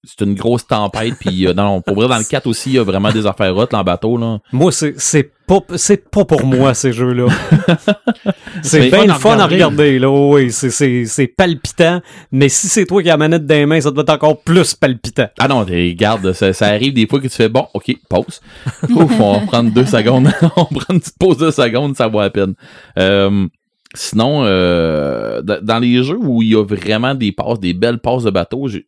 c'est- 0.03 0.21
une 0.25 0.35
grosse 0.35 0.65
tempête. 0.67 1.13
Puis 1.19 1.47
euh, 1.47 1.53
non, 1.53 1.81
pour 1.81 1.95
vrai, 1.95 2.07
dans 2.07 2.17
le 2.17 2.23
4 2.23 2.47
aussi, 2.47 2.71
il 2.71 2.75
y 2.75 2.79
a 2.79 2.83
vraiment 2.83 3.11
des 3.11 3.25
affaires 3.25 3.55
hot, 3.55 3.67
là, 3.71 3.79
en 3.79 3.83
bateau. 3.83 4.17
Là. 4.17 4.39
Moi, 4.51 4.71
c'est 4.71 4.93
c'est 4.97 5.31
pas, 5.47 5.59
c'est 5.75 6.09
pas 6.09 6.23
pour 6.25 6.45
moi, 6.45 6.73
ces 6.73 6.93
jeux-là. 6.93 7.25
c'est 8.63 8.81
C'est 8.81 8.89
bien 8.89 8.99
fun 8.99 9.05
le 9.05 9.11
à 9.11 9.15
fun 9.15 9.39
à 9.39 9.47
regarder. 9.47 9.99
là. 9.99 10.09
Oui, 10.09 10.51
c'est- 10.51 10.69
c'est 10.69 11.05
c'est 11.05 11.27
palpitant. 11.27 12.01
Mais 12.31 12.49
si 12.49 12.67
c'est 12.67 12.85
toi 12.85 13.01
qui 13.01 13.09
as 13.09 13.13
la 13.13 13.17
manette 13.17 13.45
dans 13.45 13.55
les 13.55 13.65
mains, 13.65 13.81
ça 13.81 13.91
doit 13.91 14.03
être 14.03 14.09
encore 14.11 14.41
plus 14.41 14.73
palpitant. 14.75 15.27
Ah 15.39 15.47
non, 15.47 15.59
regarde, 15.59 16.31
ça, 16.33 16.53
ça 16.53 16.67
arrive 16.67 16.93
des 16.93 17.07
fois 17.07 17.19
que 17.19 17.27
tu 17.27 17.35
fais 17.35 17.49
bon, 17.49 17.67
ok, 17.73 17.93
pause. 18.09 18.41
Ouf, 18.89 19.19
on 19.19 19.33
va 19.33 19.39
prendre 19.47 19.71
deux 19.71 19.85
secondes. 19.85 20.29
on 20.55 20.65
prend 20.65 20.93
une 20.93 20.99
petite 20.99 21.17
pause 21.19 21.37
de 21.37 21.51
secondes, 21.51 21.95
ça 21.95 22.07
vaut 22.07 22.21
la 22.21 22.29
peine. 22.29 22.53
Euh, 22.97 23.47
sinon, 23.93 24.43
euh, 24.45 25.41
dans 25.41 25.79
les 25.79 26.01
jeux 26.03 26.17
où 26.19 26.41
il 26.41 26.49
y 26.49 26.55
a 26.55 26.63
vraiment 26.63 27.13
des 27.13 27.31
passes, 27.31 27.59
des 27.59 27.73
belles 27.73 27.99
passes 27.99 28.23
de 28.23 28.29
bateau, 28.31 28.67
j'ai- 28.67 28.85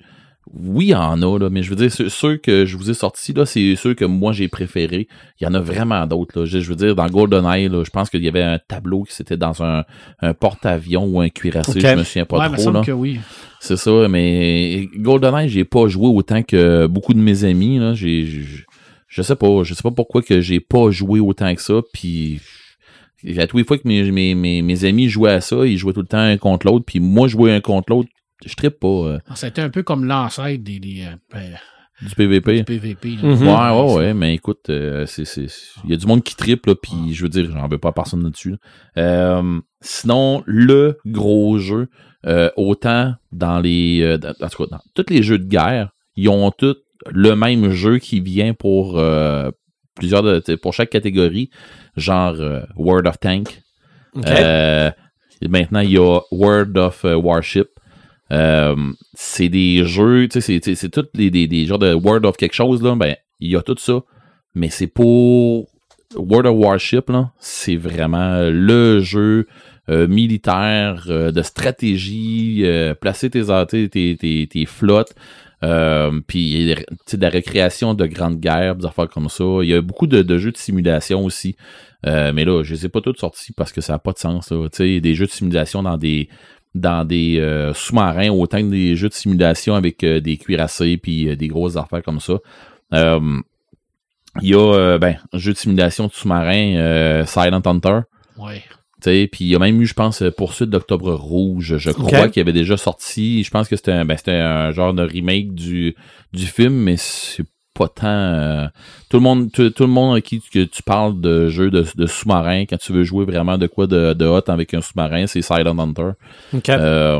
oui, 0.51 0.85
il 0.85 0.89
y 0.89 0.95
en 0.95 1.21
a, 1.21 1.39
là, 1.39 1.49
mais 1.49 1.63
je 1.63 1.69
veux 1.69 1.75
dire, 1.75 1.91
ceux, 1.91 2.37
que 2.37 2.65
je 2.65 2.75
vous 2.75 2.89
ai 2.89 2.93
sortis, 2.93 3.31
là, 3.33 3.45
c'est 3.45 3.75
ceux 3.75 3.93
que 3.93 4.03
moi 4.05 4.33
j'ai 4.33 4.47
préférés. 4.49 5.07
Il 5.39 5.45
y 5.45 5.47
en 5.47 5.53
a 5.53 5.59
vraiment 5.59 6.05
d'autres. 6.05 6.39
là. 6.39 6.45
Je, 6.45 6.59
je 6.59 6.69
veux 6.69 6.75
dire, 6.75 6.95
dans 6.95 7.07
GoldenEye, 7.07 7.69
là, 7.69 7.83
je 7.85 7.89
pense 7.89 8.09
qu'il 8.09 8.23
y 8.23 8.27
avait 8.27 8.43
un 8.43 8.59
tableau 8.59 9.03
qui 9.03 9.13
c'était 9.15 9.37
dans 9.37 9.63
un, 9.63 9.83
un 10.21 10.33
porte-avions 10.33 11.05
ou 11.05 11.21
un 11.21 11.29
cuirassé, 11.29 11.79
je 11.79 11.87
me 11.95 12.03
souviens 12.03 12.25
pas 12.25 12.39
ouais, 12.39 12.45
il 12.47 12.51
me 12.51 12.55
trop. 12.55 12.63
semble 12.65 12.77
Là. 12.79 12.83
que 12.83 12.91
oui. 12.91 13.19
C'est 13.61 13.77
ça, 13.77 14.07
mais 14.09 14.89
GoldenEye, 14.97 15.47
j'ai 15.47 15.63
pas 15.63 15.87
joué 15.87 16.07
autant 16.07 16.43
que 16.43 16.87
beaucoup 16.87 17.13
de 17.13 17.19
mes 17.19 17.45
amis. 17.45 17.79
Là. 17.79 17.93
J'ai, 17.93 18.27
je 19.07 19.21
sais 19.21 19.35
pas, 19.37 19.63
je 19.63 19.73
sais 19.73 19.83
pas 19.83 19.91
pourquoi 19.91 20.21
que 20.21 20.41
j'ai 20.41 20.59
pas 20.59 20.91
joué 20.91 21.19
autant 21.21 21.53
que 21.55 21.61
ça, 21.61 21.75
puis 21.93 22.41
à 23.37 23.47
tous 23.47 23.57
les 23.57 23.63
fois 23.63 23.77
que 23.77 23.87
mes, 23.87 24.11
mes, 24.11 24.35
mes, 24.35 24.61
mes 24.61 24.83
amis 24.85 25.07
jouaient 25.07 25.31
à 25.31 25.39
ça, 25.41 25.65
ils 25.65 25.77
jouaient 25.77 25.93
tout 25.93 26.01
le 26.01 26.07
temps 26.07 26.17
un 26.17 26.35
contre 26.37 26.65
l'autre, 26.67 26.83
puis 26.85 26.99
moi 26.99 27.29
jouer 27.29 27.53
un 27.53 27.61
contre 27.61 27.93
l'autre, 27.93 28.09
je 28.45 28.55
trippe 28.55 28.79
pas 28.79 28.87
euh, 28.87 29.19
C'était 29.35 29.61
un 29.61 29.69
peu 29.69 29.83
comme 29.83 30.05
l'ancêtre 30.05 30.63
des, 30.63 30.79
des, 30.79 31.03
euh, 31.07 31.15
ben, 31.31 31.51
du 32.01 32.15
PVP. 32.15 32.57
du 32.57 32.63
PVP. 32.63 33.09
là. 33.21 33.29
Mhm. 33.29 33.47
Ouais, 33.47 33.81
ouais, 33.85 33.93
ouais, 33.95 34.13
mais 34.13 34.33
écoute, 34.35 34.69
euh, 34.69 35.05
c'est, 35.05 35.25
c'est, 35.25 35.47
il 35.85 35.91
y 35.91 35.93
a 35.93 35.97
du 35.97 36.05
monde 36.05 36.23
qui 36.23 36.35
triple, 36.35 36.69
là, 36.69 36.75
puis 36.75 37.13
je 37.13 37.23
veux 37.23 37.29
dire, 37.29 37.49
j'en 37.51 37.67
veux 37.67 37.77
pas 37.77 37.89
à 37.89 37.93
personne 37.93 38.23
là-dessus. 38.23 38.51
là. 38.51 38.57
Euh, 38.97 39.59
sinon, 39.81 40.43
le 40.45 40.97
gros 41.05 41.57
jeu, 41.59 41.87
euh, 42.25 42.49
autant 42.57 43.13
dans 43.31 43.59
les, 43.59 44.01
euh, 44.01 44.17
dans- 44.17 44.33
en 44.41 44.49
tout 44.49 44.63
cas, 44.65 44.69
dans 44.71 44.81
tous 44.95 45.05
les 45.13 45.23
jeux 45.23 45.37
de 45.39 45.45
guerre, 45.45 45.91
ils 46.15 46.29
ont 46.29 46.51
tous 46.51 46.77
le 47.11 47.35
même 47.35 47.69
jeu 47.71 47.97
qui 47.99 48.19
vient 48.21 48.53
pour 48.53 48.97
euh, 48.97 49.51
plusieurs, 49.95 50.23
de, 50.23 50.55
pour 50.55 50.73
chaque 50.73 50.89
catégorie, 50.89 51.49
genre 51.95 52.35
euh, 52.39 52.61
World 52.75 53.07
of 53.07 53.19
Tank. 53.19 53.61
Euh, 54.27 54.89
maintenant, 55.47 55.79
il 55.79 55.91
y 55.91 55.97
a 55.97 56.19
World 56.31 56.77
of 56.77 57.03
euh, 57.05 57.15
Warship. 57.15 57.67
Euh, 58.31 58.75
c'est 59.13 59.49
des 59.49 59.85
jeux, 59.85 60.27
tu 60.27 60.41
sais, 60.41 60.59
c'est- 60.61 60.89
tous 60.89 61.05
des, 61.13 61.29
des, 61.29 61.47
des 61.47 61.65
genres 61.65 61.79
de 61.79 61.93
World 61.93 62.25
of 62.25 62.37
quelque 62.37 62.55
chose, 62.55 62.81
là. 62.81 62.95
Ben, 62.95 63.15
il 63.39 63.51
y 63.51 63.55
a 63.55 63.61
tout 63.61 63.75
ça. 63.77 64.01
Mais 64.55 64.69
c'est 64.69 64.87
pour 64.87 65.67
World 66.15 66.47
of 66.47 66.57
Warship, 66.57 67.09
là. 67.09 67.31
C'est 67.39 67.75
vraiment 67.75 68.39
le 68.49 68.99
jeu 69.01 69.47
euh, 69.89 70.07
militaire 70.07 71.05
euh, 71.09 71.31
de 71.31 71.41
stratégie, 71.41 72.65
placer 73.01 73.29
tes, 73.29 73.43
tes, 73.67 73.89
tes, 73.89 74.17
tes, 74.17 74.47
tes 74.47 74.65
flottes. 74.65 75.13
Puis 76.27 76.75
de 76.75 77.21
la 77.21 77.29
récréation 77.29 77.93
de 77.93 78.05
grandes 78.05 78.39
guerres, 78.39 78.75
des 78.75 78.85
affaires 78.85 79.07
comme 79.09 79.29
ça. 79.29 79.45
Il 79.61 79.69
y 79.69 79.73
a 79.73 79.81
beaucoup 79.81 80.07
de, 80.07 80.37
jeux 80.37 80.51
de 80.51 80.57
simulation 80.57 81.23
aussi. 81.23 81.55
Mais 82.05 82.43
là, 82.43 82.63
je 82.63 82.73
les 82.73 82.85
ai 82.85 82.89
pas 82.89 82.99
tous 82.99 83.15
sortis 83.15 83.53
parce 83.53 83.71
que 83.71 83.79
ça 83.79 83.93
n'a 83.93 83.99
pas 83.99 84.11
de 84.11 84.17
sens. 84.17 84.51
Là. 84.51 84.67
Tu 84.69 84.77
sais, 84.77 84.99
des 84.99 85.15
jeux 85.15 85.25
de 85.25 85.31
simulation 85.31 85.81
dans 85.81 85.97
des 85.97 86.27
dans 86.75 87.05
des 87.05 87.39
euh, 87.39 87.73
sous-marins, 87.73 88.29
autant 88.29 88.59
que 88.59 88.69
des 88.69 88.95
jeux 88.95 89.09
de 89.09 89.13
simulation 89.13 89.75
avec 89.75 90.03
euh, 90.03 90.19
des 90.19 90.37
cuirassés 90.37 90.97
puis 90.97 91.29
euh, 91.29 91.35
des 91.35 91.47
grosses 91.47 91.77
affaires 91.77 92.03
comme 92.03 92.19
ça. 92.19 92.39
Il 94.41 94.49
y 94.49 94.55
a 94.55 94.97
ben, 94.97 95.17
un 95.31 95.37
jeu 95.37 95.53
de 95.53 95.57
simulation 95.57 96.07
de 96.07 96.11
sous-marin 96.11 97.23
Silent 97.27 97.61
Hunter. 97.63 97.99
Ouais. 98.37 98.63
Puis 99.01 99.29
il 99.41 99.47
y 99.47 99.55
a 99.55 99.59
même 99.59 99.79
eu, 99.79 99.85
je 99.85 99.93
pense, 99.93 100.23
Poursuite 100.35 100.71
d'Octobre 100.71 101.13
Rouge. 101.13 101.77
Je 101.77 101.91
crois 101.91 102.29
qu'il 102.29 102.41
avait 102.41 102.53
déjà 102.53 102.77
sorti. 102.77 103.43
Je 103.43 103.51
pense 103.51 103.67
que 103.67 103.75
c'était 103.75 103.91
un, 103.91 104.05
ben, 104.05 104.17
un 104.27 104.71
genre 104.71 104.93
de 104.93 105.03
remake 105.03 105.53
du, 105.53 105.95
du 106.33 106.45
film, 106.47 106.73
mais 106.73 106.95
c'est 106.97 107.43
pas 107.73 107.87
tant. 107.87 108.05
euh, 108.07 108.67
tout 109.09 109.17
le 109.17 109.23
monde, 109.23 109.51
tout, 109.51 109.69
tout 109.71 109.83
le 109.83 109.89
monde 109.89 110.15
à 110.15 110.21
qui 110.21 110.39
que 110.41 110.63
tu 110.63 110.83
parles 110.83 111.19
de 111.19 111.49
jeux 111.49 111.71
de, 111.71 111.85
de 111.95 112.05
sous-marin, 112.05 112.65
quand 112.65 112.77
tu 112.77 112.93
veux 112.93 113.03
jouer 113.03 113.25
vraiment 113.25 113.57
de 113.57 113.67
quoi 113.67 113.87
de, 113.87 114.13
de 114.13 114.25
hot 114.25 114.43
avec 114.47 114.73
un 114.73 114.81
sous-marin, 114.81 115.25
c'est 115.27 115.41
Silent 115.41 115.77
Hunter. 115.79 116.11
OK. 116.53 116.69
Euh, 116.69 117.19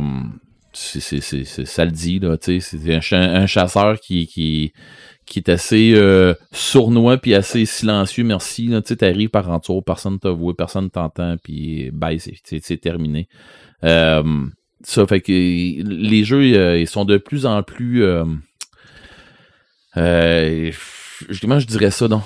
c'est, 0.71 0.99
c'est, 0.99 1.21
c'est, 1.21 1.43
c'est- 1.43 1.65
ça 1.65 1.85
le 1.85 1.91
dit, 1.91 2.19
là, 2.19 2.37
tu 2.37 2.59
sais, 2.59 2.77
c'est 2.77 2.95
un, 2.95 3.01
cha- 3.01 3.17
un 3.19 3.45
chasseur 3.45 3.99
qui, 3.99 4.25
qui, 4.27 4.73
qui 5.25 5.39
est 5.39 5.49
assez 5.49 5.93
euh, 5.95 6.33
sournois 6.51 7.17
puis 7.17 7.33
assez 7.35 7.65
silencieux, 7.65 8.23
merci, 8.23 8.67
là, 8.67 8.81
tu 8.81 8.89
sais, 8.89 8.95
t'arrives 8.97 9.29
par 9.29 9.49
en 9.49 9.59
tour, 9.59 9.83
personne 9.83 10.19
te 10.19 10.27
voit, 10.27 10.55
personne 10.55 10.89
t'entend, 10.89 11.35
puis 11.43 11.91
bye, 11.91 12.19
c'est, 12.19 12.77
terminé. 12.77 13.27
Euh, 13.83 14.23
ça 14.83 15.05
fait 15.07 15.21
que 15.21 15.31
les 15.31 16.23
jeux, 16.23 16.41
euh, 16.57 16.79
ils 16.79 16.87
sont 16.87 17.05
de 17.05 17.17
plus 17.17 17.45
en 17.45 17.63
plus... 17.63 18.03
Euh, 19.97 20.71
euh, 21.29 21.33
comment 21.41 21.59
je 21.59 21.67
dirais 21.67 21.91
ça, 21.91 22.07
donc? 22.07 22.23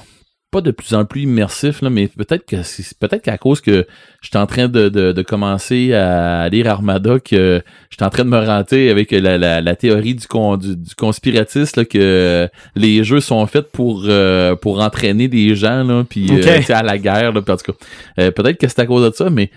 Pas 0.50 0.62
de 0.62 0.72
plus 0.72 0.94
en 0.94 1.04
plus 1.04 1.24
immersif, 1.24 1.82
là, 1.82 1.90
mais 1.90 2.08
peut-être 2.08 2.46
que 2.46 2.64
c'est 2.64 2.98
peut-être 2.98 3.22
qu'à 3.22 3.38
cause 3.38 3.60
que 3.60 3.86
j'étais 4.22 4.38
en 4.38 4.46
train 4.48 4.70
de, 4.70 4.88
de, 4.88 5.12
de 5.12 5.22
commencer 5.22 5.94
à 5.94 6.48
lire 6.48 6.70
Armada 6.70 7.20
que 7.20 7.62
j'étais 7.90 8.06
en 8.06 8.10
train 8.10 8.24
de 8.24 8.30
me 8.30 8.40
renter 8.40 8.90
avec 8.90 9.12
la, 9.12 9.38
la, 9.38 9.60
la 9.60 9.76
théorie 9.76 10.16
du, 10.16 10.26
con, 10.26 10.56
du, 10.56 10.78
du 10.78 10.96
conspiratiste 10.96 11.76
là, 11.76 11.84
que 11.84 12.48
les 12.78 13.04
jeux 13.04 13.20
sont 13.20 13.46
faits 13.46 13.74
pour 13.74 14.04
euh, 14.06 14.56
pour 14.56 14.80
entraîner 14.80 15.28
des 15.28 15.54
gens 15.54 15.84
là 15.84 16.06
puis 16.10 16.30
euh, 16.32 16.36
Ok. 16.38 16.42
tu 16.60 16.64
sais, 16.64 16.74
à 16.74 16.82
la 16.82 16.98
guerre 16.98 17.34
là, 17.34 17.42
puis 17.42 17.52
en 17.54 17.58
tout 17.58 17.74
cas 17.74 17.78
euh, 18.20 18.32
peut-être 18.32 18.58
que 18.58 18.70
c'est 18.70 18.80
à 18.80 18.86
cause 18.86 19.12
de 19.12 19.14
ça 19.14 19.30
mais 19.30 19.52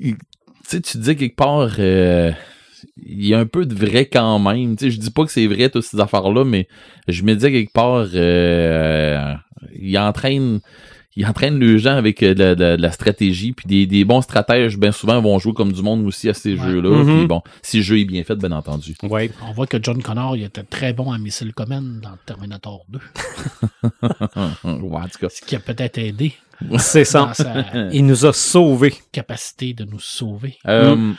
tu 0.00 0.16
sais 0.62 0.80
tu 0.80 0.98
dis 0.98 1.16
quelque 1.16 1.34
part 1.36 1.70
euh, 1.80 2.30
il 3.04 3.26
y 3.26 3.34
a 3.34 3.38
un 3.38 3.46
peu 3.46 3.66
de 3.66 3.74
vrai 3.74 4.06
quand 4.06 4.38
même. 4.38 4.76
Tu 4.76 4.86
sais, 4.86 4.90
je 4.90 4.98
dis 5.00 5.10
pas 5.10 5.24
que 5.24 5.30
c'est 5.32 5.46
vrai 5.46 5.68
toutes 5.70 5.84
ces 5.84 6.00
affaires-là, 6.00 6.44
mais 6.44 6.68
je 7.08 7.22
me 7.22 7.34
disais 7.34 7.50
quelque 7.52 7.72
part, 7.72 8.06
euh, 8.14 9.32
il 9.78 9.96
entraîne, 9.98 10.60
il 11.16 11.26
entraîne 11.26 11.58
les 11.58 11.78
gens 11.78 11.96
avec 11.96 12.22
euh, 12.22 12.34
de 12.34 12.42
la, 12.44 12.54
de 12.54 12.82
la- 12.82 12.90
stratégie, 12.92 13.52
puis 13.52 13.66
des, 13.66 13.86
des 13.86 14.04
bons 14.04 14.20
stratèges, 14.20 14.76
bien 14.78 14.92
souvent, 14.92 15.20
vont 15.20 15.38
jouer 15.38 15.54
comme 15.54 15.72
du 15.72 15.82
monde 15.82 16.06
aussi 16.06 16.28
à 16.28 16.34
ces 16.34 16.54
Ouais. 16.54 16.66
jeux-là. 16.70 16.90
Mhm. 17.04 17.18
Puis 17.18 17.26
bon, 17.26 17.42
si 17.62 17.78
le 17.78 17.82
jeu 17.82 17.98
est 18.00 18.04
bien 18.04 18.22
fait, 18.24 18.36
bien 18.36 18.52
entendu. 18.52 18.94
Ouais. 19.02 19.30
On 19.48 19.52
voit 19.52 19.66
que 19.66 19.78
John 19.82 20.02
Connor 20.02 20.36
il 20.36 20.44
était 20.44 20.62
très 20.62 20.92
bon 20.92 21.12
à 21.12 21.18
Missile 21.18 21.52
Command 21.54 22.00
dans 22.00 22.16
Terminator 22.26 22.84
2. 22.90 22.98
ouais, 24.64 25.00
en 25.00 25.08
tout 25.08 25.18
cas. 25.20 25.28
Ce 25.30 25.40
qui 25.40 25.56
a 25.56 25.60
peut-être 25.60 25.98
aidé 25.98 26.34
C'est 26.78 27.04
ça. 27.04 27.32
sa 27.34 27.64
Il 27.92 28.06
nous 28.06 28.26
a 28.26 28.32
sauvés. 28.32 28.94
capacité 29.12 29.72
de 29.74 29.84
nous 29.84 30.00
sauver. 30.00 30.56
Euh, 30.66 31.12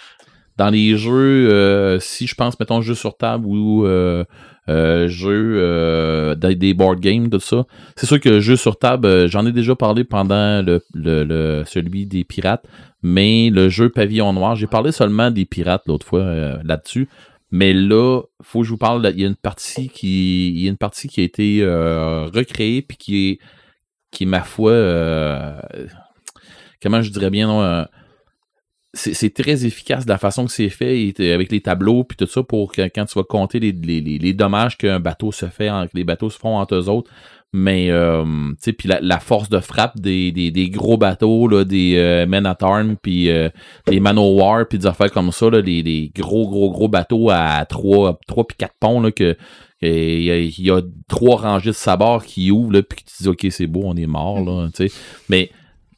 Dans 0.57 0.69
les 0.69 0.97
jeux, 0.97 1.49
euh, 1.51 1.99
si 1.99 2.25
je 2.27 2.33
pense, 2.35 2.59
mettons, 2.59 2.81
jeux 2.81 2.95
sur 2.95 3.15
table 3.15 3.45
ou 3.45 3.85
euh, 3.85 4.23
euh, 4.69 5.07
jeux 5.07 5.53
euh, 5.57 6.33
des, 6.35 6.73
board 6.73 6.99
games, 6.99 7.29
tout 7.29 7.39
ça, 7.39 7.65
c'est 7.95 8.07
sûr 8.07 8.19
que 8.19 8.39
jeux 8.39 8.55
sur 8.55 8.77
table, 8.79 9.05
euh, 9.07 9.27
j'en 9.27 9.45
ai 9.45 9.51
déjà 9.51 9.75
parlé 9.75 10.03
pendant 10.03 10.65
le, 10.65 10.83
le, 10.95 11.23
le- 11.23 11.63
celui 11.67 12.05
des 12.07 12.23
pirates, 12.23 12.65
mais 13.03 13.49
le 13.51 13.69
jeu 13.69 13.89
Pavillon 13.89 14.33
Noir, 14.33 14.55
j'ai 14.55 14.65
parlé 14.67 14.91
seulement 14.91 15.29
des 15.29 15.45
pirates 15.45 15.83
l'autre 15.85 16.05
fois 16.07 16.21
euh, 16.21 16.57
là-dessus. 16.63 17.07
Mais 17.51 17.71
là, 17.73 18.21
faut 18.41 18.59
que 18.61 18.65
je 18.65 18.71
vous 18.71 18.77
parle. 18.77 19.09
Il 19.15 19.21
y 19.21 19.23
a 19.23 19.27
une 19.27 19.35
partie 19.35 19.87
qui, 19.89 20.49
il 20.49 20.59
y 20.59 20.67
a 20.67 20.69
une 20.69 20.75
partie 20.77 21.07
qui 21.07 21.21
a 21.21 21.23
été 21.23 21.63
recréée 21.63 22.81
puis 22.81 22.97
qui 22.97 23.29
est, 23.29 23.39
qui 24.11 24.23
est 24.23 24.27
ma 24.27 24.41
foi, 24.41 24.73
comment 26.81 27.01
je 27.01 27.09
dirais 27.09 27.29
bien, 27.29 27.47
non, 27.47 27.85
c'est 28.97 29.33
très 29.33 29.65
efficace 29.65 30.05
de 30.05 30.09
la 30.09 30.17
façon 30.17 30.45
que 30.45 30.51
c'est 30.51 30.69
fait 30.69 31.13
avec 31.33 31.51
les 31.51 31.61
tableaux 31.61 32.03
puis 32.03 32.17
tout 32.17 32.25
ça 32.25 32.43
pour 32.43 32.71
que 32.71 32.81
quand 32.83 33.05
tu 33.05 33.17
vas 33.17 33.23
compter 33.23 33.59
les, 33.59 33.71
les, 33.71 34.01
les, 34.01 34.33
dommages 34.33 34.77
qu'un 34.77 34.99
bateau 34.99 35.31
se 35.31 35.45
fait, 35.45 35.69
en- 35.69 35.85
que 35.85 35.95
les 35.95 36.03
bateaux 36.03 36.29
se 36.29 36.37
font 36.37 36.57
entre 36.57 36.75
eux 36.75 36.89
autres. 36.89 37.11
Mais 37.53 37.89
euh, 37.91 38.23
tu 38.25 38.55
sais, 38.59 38.73
puis 38.73 38.89
la, 38.89 39.19
force 39.19 39.49
de 39.49 39.59
frappe 39.59 39.99
des, 39.99 40.33
des, 40.33 40.51
des 40.51 40.69
gros 40.69 40.97
bateaux, 40.97 41.47
là, 41.47 41.63
des 41.63 41.95
euh, 41.95 42.25
men 42.25 42.45
at 42.45 42.57
arms, 42.61 42.97
puis 43.01 43.29
euh, 43.29 43.49
les 43.87 44.01
man 44.01 44.17
o' 44.17 44.35
war, 44.35 44.67
puis 44.67 44.77
des 44.77 44.85
affaires 44.85 45.11
comme 45.11 45.31
ça, 45.31 45.49
là, 45.49 45.61
les, 45.61 46.11
gros, 46.13 46.49
gros, 46.49 46.69
gros 46.71 46.89
bateaux 46.89 47.29
à 47.29 47.65
3, 47.65 48.19
trois 48.27 48.45
puis 48.45 48.57
4 48.57 48.73
ponts, 48.79 48.99
là, 48.99 49.11
que 49.11 49.37
il 49.81 50.23
y, 50.23 50.31
a, 50.31 50.37
il 50.39 50.59
y 50.59 50.71
a 50.71 50.81
trois 51.07 51.37
rangées 51.37 51.69
de 51.69 51.75
sabords 51.75 52.25
qui 52.25 52.51
ouvrent, 52.51 52.73
là, 52.73 52.81
puis 52.81 52.99
tu 53.05 53.23
dis, 53.23 53.29
OK, 53.29 53.47
c'est 53.49 53.67
beau, 53.67 53.83
on 53.85 53.95
est 53.95 54.07
mort, 54.07 54.43
là, 54.43 54.67
tu 54.73 54.89
sais. 54.89 54.95
Mais 55.29 55.51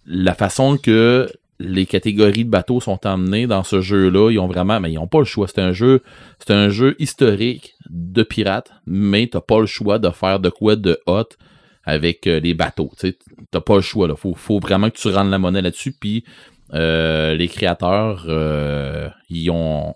la 0.05 0.35
façon 0.35 0.77
que 0.77 1.30
les 1.60 1.86
catégories 1.86 2.45
de 2.45 2.49
bateaux 2.49 2.80
sont 2.80 3.06
emmenées 3.06 3.48
dans 3.48 3.64
ce 3.64 3.81
jeu-là, 3.81 4.31
ils 4.31 4.40
ont 4.40 4.48
vraiment, 4.48 4.80
mais 4.80 4.91
ils 4.91 4.98
ont 4.98 5.07
pas 5.07 5.19
le 5.19 5.26
choix. 5.26 5.48
C'est 5.48 5.61
un 5.61 5.73
jeu, 5.73 6.02
c'est 6.40 6.53
un 6.53 6.69
jeu 6.69 6.95
historique 6.99 7.76
de 7.90 8.23
pirates, 8.23 8.72
mais 8.86 9.27
t'as 9.27 9.41
pas 9.41 9.60
le 9.60 9.65
choix 9.65 9.99
de 9.99 10.10
faire 10.10 10.40
de 10.40 10.49
quoi 10.49 10.76
de 10.76 10.99
hot 11.06 11.30
avec 11.84 12.27
euh, 12.27 12.40
les 12.40 12.53
bateaux. 12.53 12.91
T'as 13.52 13.61
pas 13.61 13.76
le 13.76 13.81
choix 13.81 14.07
là. 14.07 14.15
Faut, 14.15 14.36
faut 14.36 14.60
vraiment 14.60 14.90
que 14.90 14.98
tu 14.98 15.10
rendes 15.10 15.31
la 15.31 15.40
monnaie 15.40 15.61
là-dessus. 15.61 15.94
Puis 15.99 16.23
euh, 16.73 17.36
les 17.36 17.48
créateurs, 17.48 18.26
euh, 18.27 19.10
ils 19.30 19.49
ont, 19.49 19.95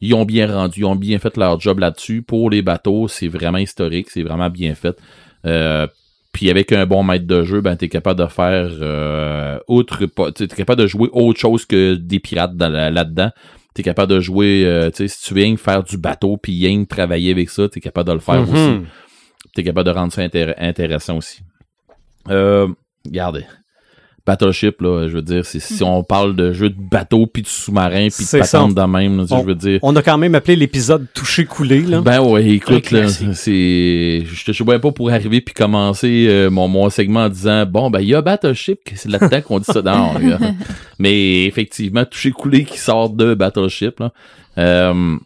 ils 0.00 0.14
ont 0.14 0.24
bien 0.24 0.52
rendu, 0.52 0.80
ils 0.80 0.84
ont 0.84 0.96
bien 0.96 1.18
fait 1.18 1.36
leur 1.36 1.58
job 1.60 1.78
là-dessus. 1.78 2.22
Pour 2.22 2.50
les 2.50 2.62
bateaux, 2.62 3.08
c'est 3.08 3.28
vraiment 3.28 3.58
historique, 3.58 4.10
c'est 4.10 4.22
vraiment 4.22 4.50
bien 4.50 4.74
fait. 4.74 4.98
Euh, 5.46 5.86
puis 6.32 6.50
avec 6.50 6.72
un 6.72 6.86
bon 6.86 7.02
maître 7.02 7.26
de 7.26 7.42
jeu, 7.42 7.60
ben 7.60 7.76
t'es 7.76 7.88
capable 7.88 8.20
de 8.20 8.26
faire 8.26 8.68
euh, 8.80 9.58
outre, 9.68 10.06
pas- 10.06 10.30
t'es 10.32 10.46
capable 10.46 10.82
de 10.82 10.86
jouer 10.86 11.08
autre 11.12 11.38
chose 11.40 11.64
que 11.66 11.94
des 11.94 12.20
pirates 12.20 12.52
là-dedans. 12.58 13.30
T'es 13.74 13.82
capable 13.84 14.12
de 14.12 14.20
jouer, 14.20 14.64
euh, 14.66 14.90
tu 14.90 14.96
sais, 14.96 15.08
si 15.08 15.22
tu 15.26 15.34
viens 15.34 15.56
faire 15.56 15.82
du 15.84 15.96
bateau 15.96 16.36
puis 16.36 16.52
viens 16.58 16.84
travailler 16.84 17.30
avec 17.30 17.50
ça, 17.50 17.68
t'es 17.68 17.80
capable 17.80 18.08
de 18.08 18.14
le 18.14 18.18
faire 18.20 18.42
aussi. 18.42 18.52
Mhm. 18.52 18.86
T'es 19.54 19.62
capable 19.64 19.86
de 19.86 19.94
rendre 19.94 20.12
ça 20.12 20.22
intér- 20.22 20.54
intéressant 20.58 21.16
aussi. 21.16 21.40
Euh, 22.28 22.68
regardez. 23.06 23.44
Battleship, 24.30 24.80
là, 24.80 25.08
je 25.08 25.14
veux 25.14 25.22
dire, 25.22 25.44
si 25.44 25.82
on 25.82 26.04
parle 26.04 26.36
de 26.36 26.52
jeu 26.52 26.70
de 26.70 26.76
bateau 26.80 27.26
puis 27.26 27.42
de 27.42 27.48
sous-marin 27.48 28.06
puis 28.14 28.24
de 28.24 28.38
patente 28.38 28.76
de 28.76 28.82
même, 28.82 29.16
là, 29.18 29.24
On- 29.30 29.40
je 29.40 29.44
veux 29.46 29.54
dire. 29.56 29.80
On 29.82 29.96
a 29.96 30.02
quand 30.02 30.18
même 30.18 30.36
appelé 30.36 30.54
l'épisode 30.54 31.06
Touché 31.12 31.46
coulé, 31.46 31.80
là. 31.80 32.00
Ben 32.00 32.20
ouais, 32.20 32.46
écoute, 32.50 32.92
là, 32.92 33.08
c'est. 33.08 34.22
Je 34.24 34.44
te 34.44 34.52
souviens 34.52 34.78
pas 34.78 34.92
pour 34.92 35.10
arriver 35.10 35.40
puis 35.40 35.52
commencer 35.52 36.26
euh, 36.28 36.48
mon, 36.48 36.68
mon 36.68 36.88
segment 36.90 37.24
en 37.24 37.28
disant 37.28 37.66
Bon, 37.66 37.90
ben, 37.90 38.00
il 38.00 38.06
y 38.08 38.14
a 38.14 38.22
Battleship, 38.22 38.78
c'est 38.94 39.08
là-dedans 39.10 39.40
qu'on 39.40 39.58
dit 39.58 39.64
ça. 39.64 39.82
Non, 39.82 40.10
regarde. 40.14 40.54
Mais 41.00 41.44
effectivement, 41.46 42.04
toucher 42.04 42.30
coulé 42.30 42.64
qui 42.64 42.78
sort 42.78 43.10
de 43.10 43.34
Battleship, 43.34 43.98
là. 43.98 44.12
Euh, 44.58 45.16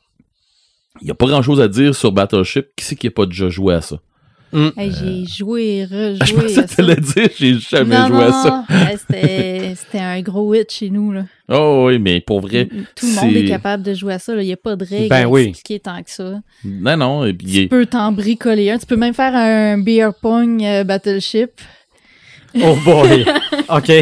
Il 1.02 1.08
y 1.08 1.10
a 1.10 1.14
pas 1.14 1.26
grand 1.26 1.42
chose 1.42 1.60
à 1.60 1.68
dire 1.68 1.94
sur 1.94 2.10
Battleship. 2.10 2.68
Qui 2.74 2.84
c'est 2.86 2.96
qui 2.96 3.08
a 3.08 3.10
pas 3.10 3.26
déjà 3.26 3.50
joué 3.50 3.74
à 3.74 3.80
ça? 3.82 3.96
Mm. 4.54 4.70
Hey, 4.76 4.92
j'ai 4.92 5.26
joué 5.26 5.62
et 5.80 5.86
Je 5.90 5.94
rejoué 6.34 6.42
pensais 6.42 6.66
ça. 6.68 6.82
le 6.82 6.94
dire, 6.94 7.28
j'ai 7.36 7.58
jamais 7.58 7.98
non, 7.98 8.06
joué 8.06 8.16
non, 8.16 8.28
à 8.28 8.32
ça. 8.32 8.64
C'était 9.76 9.98
un 9.98 10.20
gros 10.22 10.54
hit 10.54 10.70
chez 10.72 10.90
nous. 10.90 11.12
Là. 11.12 11.24
Oh 11.48 11.86
oui, 11.88 11.98
mais 11.98 12.20
pour 12.20 12.40
vrai, 12.40 12.68
Tout 12.96 13.06
le 13.06 13.20
monde 13.20 13.36
est 13.36 13.44
capable 13.46 13.82
de 13.82 13.92
jouer 13.94 14.14
à 14.14 14.18
ça. 14.18 14.32
Il 14.40 14.46
n'y 14.46 14.52
a 14.52 14.56
pas 14.56 14.76
de 14.76 14.84
règles 14.84 15.08
Ben 15.08 15.24
à 15.24 15.28
oui. 15.28 15.42
expliquer 15.48 15.80
tant 15.80 16.02
que 16.02 16.10
ça. 16.10 16.40
non, 16.64 16.96
non, 16.96 17.24
et 17.24 17.32
puis, 17.32 17.46
Tu 17.46 17.68
peux 17.68 17.84
t'en 17.86 18.12
bricoler 18.12 18.70
un. 18.70 18.78
Tu 18.78 18.86
peux 18.86 18.96
même 18.96 19.12
faire 19.14 19.34
un 19.34 19.76
beer 19.78 20.10
pong 20.22 20.62
euh, 20.64 20.84
battleship. 20.84 21.50
Oh 22.62 22.76
boy. 22.84 23.26
OK. 23.68 23.92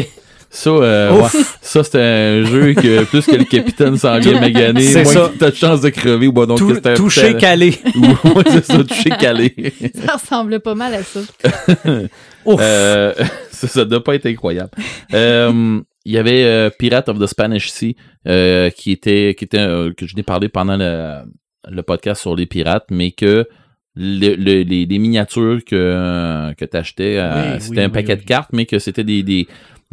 Ça, 0.55 0.69
euh, 0.69 1.11
ouais, 1.19 1.29
ça 1.61 1.83
c'est 1.83 1.99
un 1.99 2.43
jeu 2.45 2.73
que 2.75 3.03
plus 3.05 3.25
que 3.25 3.35
le 3.35 3.43
capitaine 3.43 3.97
s'en 3.97 4.19
vient 4.19 4.39
magané, 4.39 4.81
C'est 4.81 5.03
moins 5.03 5.31
t'as 5.39 5.49
de 5.49 5.55
chance 5.55 5.81
de 5.81 5.89
crever, 5.89 6.27
ou 6.27 6.31
bon, 6.31 6.45
donc 6.45 6.59
Tou- 6.59 6.73
c'est 6.75 6.85
un 6.87 6.93
touché 6.93 7.31
petit- 7.33 7.37
calé. 7.41 7.73
Ouais, 8.23 8.43
c'est 8.47 8.65
ça, 8.65 8.83
touché 8.83 9.09
calé. 9.19 9.55
Ça 10.05 10.13
ressemble 10.13 10.59
pas 10.59 10.75
mal 10.75 10.93
à 10.93 11.01
ça. 11.03 11.19
Ouf. 12.45 12.59
Euh, 12.61 13.13
ça, 13.51 13.67
ça 13.67 13.85
doit 13.85 14.03
pas 14.03 14.15
être 14.15 14.25
incroyable. 14.27 14.69
Euh, 15.13 15.79
Il 16.05 16.11
y 16.13 16.17
avait 16.17 16.43
euh, 16.43 16.69
Pirate 16.77 17.07
of 17.09 17.17
the 17.19 17.25
Spanish 17.27 17.69
Sea 17.71 17.95
euh, 18.27 18.69
qui 18.69 18.91
était 18.91 19.33
qui 19.37 19.45
était 19.45 19.57
euh, 19.59 19.91
que 19.95 20.05
je 20.05 20.15
n'ai 20.15 20.23
parlé 20.23 20.49
pendant 20.49 20.75
le, 20.77 21.21
le 21.69 21.81
podcast 21.83 22.21
sur 22.21 22.35
les 22.35 22.45
pirates, 22.45 22.85
mais 22.91 23.11
que 23.11 23.47
le- 23.95 24.35
le- 24.35 24.63
les, 24.63 24.85
les 24.85 24.99
miniatures 24.99 25.59
que 25.65 26.53
que 26.57 26.65
t'achetais, 26.65 27.15
euh, 27.17 27.53
Oui, 27.53 27.61
c'était 27.61 27.77
oui, 27.77 27.83
un 27.83 27.87
oui, 27.87 27.91
paquet 27.93 28.13
oui. 28.15 28.19
de 28.19 28.25
cartes, 28.25 28.49
mais 28.51 28.65
que 28.65 28.79
c'était 28.79 29.03
des 29.05 29.23
des 29.23 29.47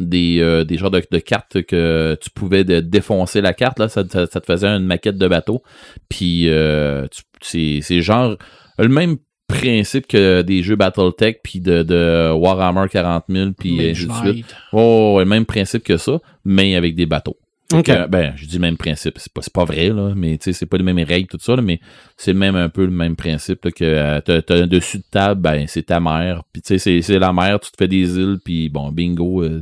des, 0.07 0.39
euh, 0.41 0.63
des 0.63 0.77
genres 0.77 0.91
de, 0.91 1.01
de 1.09 1.19
cartes 1.19 1.61
que 1.63 2.17
tu 2.21 2.29
pouvais 2.29 2.63
de- 2.63 2.79
défoncer 2.79 3.41
la 3.41 3.53
carte 3.53 3.79
là, 3.79 3.89
ça, 3.89 4.03
ça, 4.09 4.25
ça 4.27 4.41
te 4.41 4.45
faisait 4.45 4.67
une 4.67 4.85
maquette 4.85 5.17
de 5.17 5.27
bateau. 5.27 5.61
Puis 6.09 6.49
euh, 6.49 7.07
c'est 7.41 7.79
c'est 7.81 8.01
genre 8.01 8.37
le 8.77 8.87
même 8.89 9.17
principe 9.47 10.07
que 10.07 10.41
des 10.43 10.63
jeux 10.63 10.75
BattleTech 10.77 11.41
puis 11.43 11.59
de, 11.59 11.83
de 11.83 12.31
Warhammer 12.31 12.87
40 12.89 13.25
000 13.27 13.51
puis 13.57 13.77
ainsi 13.89 14.07
de 14.07 14.11
suite. 14.31 14.55
Oh, 14.71 15.17
le 15.19 15.25
même 15.25 15.45
principe 15.45 15.83
que 15.83 15.97
ça, 15.97 16.19
mais 16.45 16.75
avec 16.75 16.95
des 16.95 17.05
bateaux. 17.05 17.37
Fait 17.71 17.79
OK. 17.79 17.85
que, 17.85 18.07
ben, 18.07 18.33
je 18.35 18.45
dis 18.45 18.55
le 18.55 18.61
même 18.61 18.77
principe, 18.77 19.15
c'est 19.17 19.31
pas, 19.33 19.41
c'est 19.41 19.53
pas 19.53 19.65
vrai, 19.65 19.89
là, 19.89 20.13
mais 20.15 20.37
tu 20.37 20.45
sais, 20.45 20.53
c'est 20.53 20.65
pas 20.65 20.77
les 20.77 20.83
mêmes 20.83 20.99
règles, 21.05 21.27
tout 21.27 21.37
ça, 21.41 21.55
là, 21.55 21.61
mais 21.61 21.79
c'est 22.17 22.33
même 22.33 22.55
un 22.55 22.69
peu 22.69 22.85
le 22.85 22.91
même 22.91 23.15
principe, 23.15 23.65
là, 23.65 23.71
que 23.71 23.83
euh, 23.83 24.19
t'as, 24.21 24.55
un 24.55 24.67
dessus 24.67 24.97
de 24.97 25.03
table, 25.09 25.41
ben, 25.41 25.65
c'est 25.67 25.83
ta 25.83 25.99
mer, 25.99 26.43
puis 26.51 26.61
tu 26.61 26.67
sais, 26.67 26.77
c'est, 26.77 27.01
c'est 27.01 27.19
la 27.19 27.33
mer, 27.33 27.59
tu 27.59 27.71
te 27.71 27.77
fais 27.77 27.87
des 27.87 28.17
îles, 28.17 28.37
puis 28.43 28.69
bon, 28.69 28.91
bingo, 28.91 29.43
euh, 29.43 29.61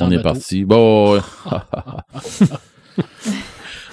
on 0.00 0.10
est 0.10 0.22
parti. 0.22 0.64
Bon. 0.64 1.20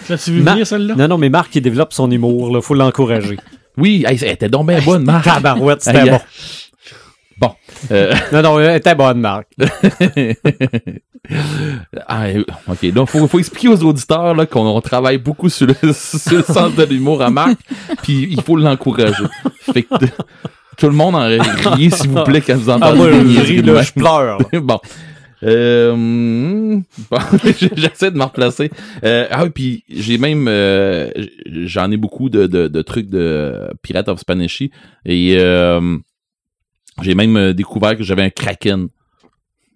L'as-tu 0.09 0.31
vu 0.31 0.41
Ma- 0.41 0.51
venir, 0.53 0.67
celle-là? 0.67 0.95
Non, 0.95 1.07
non, 1.07 1.17
mais 1.17 1.29
Marc, 1.29 1.55
il 1.55 1.61
développe 1.61 1.93
son 1.93 2.09
humour, 2.09 2.51
là. 2.53 2.61
Faut 2.61 2.73
l'encourager. 2.73 3.37
oui, 3.77 4.03
hey, 4.07 4.17
elle 4.21 4.31
était 4.31 4.49
donc 4.49 4.67
bien 4.67 4.81
bonne, 4.81 5.03
Marc. 5.03 5.23
Tabarouette, 5.25 5.81
c'était 5.81 5.99
Hey, 5.99 6.09
bon. 6.09 6.19
Bon. 7.41 7.51
Euh, 7.91 8.13
Non, 8.31 8.41
non, 8.43 8.59
elle 8.59 8.77
était 8.77 8.93
bonne, 8.95 9.19
Marc. 9.19 9.47
Ah, 12.07 12.25
ok, 12.67 12.91
donc 12.93 13.09
faut, 13.09 13.27
faut 13.27 13.39
expliquer 13.39 13.67
aux 13.69 13.83
auditeurs 13.83 14.33
là, 14.35 14.45
qu'on 14.45 14.65
on 14.65 14.81
travaille 14.81 15.17
beaucoup 15.17 15.49
sur 15.49 15.67
le, 15.67 15.73
sur 15.93 16.37
le 16.37 16.43
sens 16.43 16.75
de 16.75 16.83
l'humour 16.83 17.21
à 17.21 17.29
Marc, 17.29 17.57
puis 18.03 18.27
il 18.29 18.41
faut 18.41 18.55
l'encourager. 18.57 19.23
Fait 19.73 19.83
que 19.83 20.05
tout 20.77 20.87
le 20.87 20.93
monde 20.93 21.15
en 21.15 21.27
riez, 21.27 21.89
s'il 21.89 22.09
vous 22.09 22.23
plaît, 22.23 22.41
quand 22.41 22.55
vous 22.57 22.69
Ah, 22.69 22.75
entendez 22.75 22.97
moi, 22.97 23.11
des 23.11 23.33
je 23.33 23.41
ris, 23.41 23.61
là, 23.61 23.81
je 23.81 23.91
pleure. 23.93 24.37
bon. 24.61 24.79
Euh, 25.43 25.95
bon, 25.95 27.17
j'essaie 27.75 28.11
de 28.11 28.17
me 28.17 28.23
replacer. 28.23 28.69
Euh, 29.03 29.27
ah 29.31 29.43
oui, 29.43 29.49
puis 29.49 29.83
j'ai 29.89 30.19
même, 30.19 30.47
euh, 30.47 31.09
j'en 31.47 31.89
ai 31.89 31.97
beaucoup 31.97 32.29
de, 32.29 32.45
de, 32.45 32.67
de 32.67 32.81
trucs 32.83 33.09
de 33.09 33.55
Pirate 33.81 34.07
of 34.07 34.19
Spanishy 34.19 34.69
et 35.03 35.37
euh, 35.39 35.97
j'ai 37.01 37.15
même 37.15 37.37
euh, 37.37 37.53
découvert 37.53 37.97
que 37.97 38.03
j'avais 38.03 38.23
un 38.23 38.29
kraken. 38.29 38.87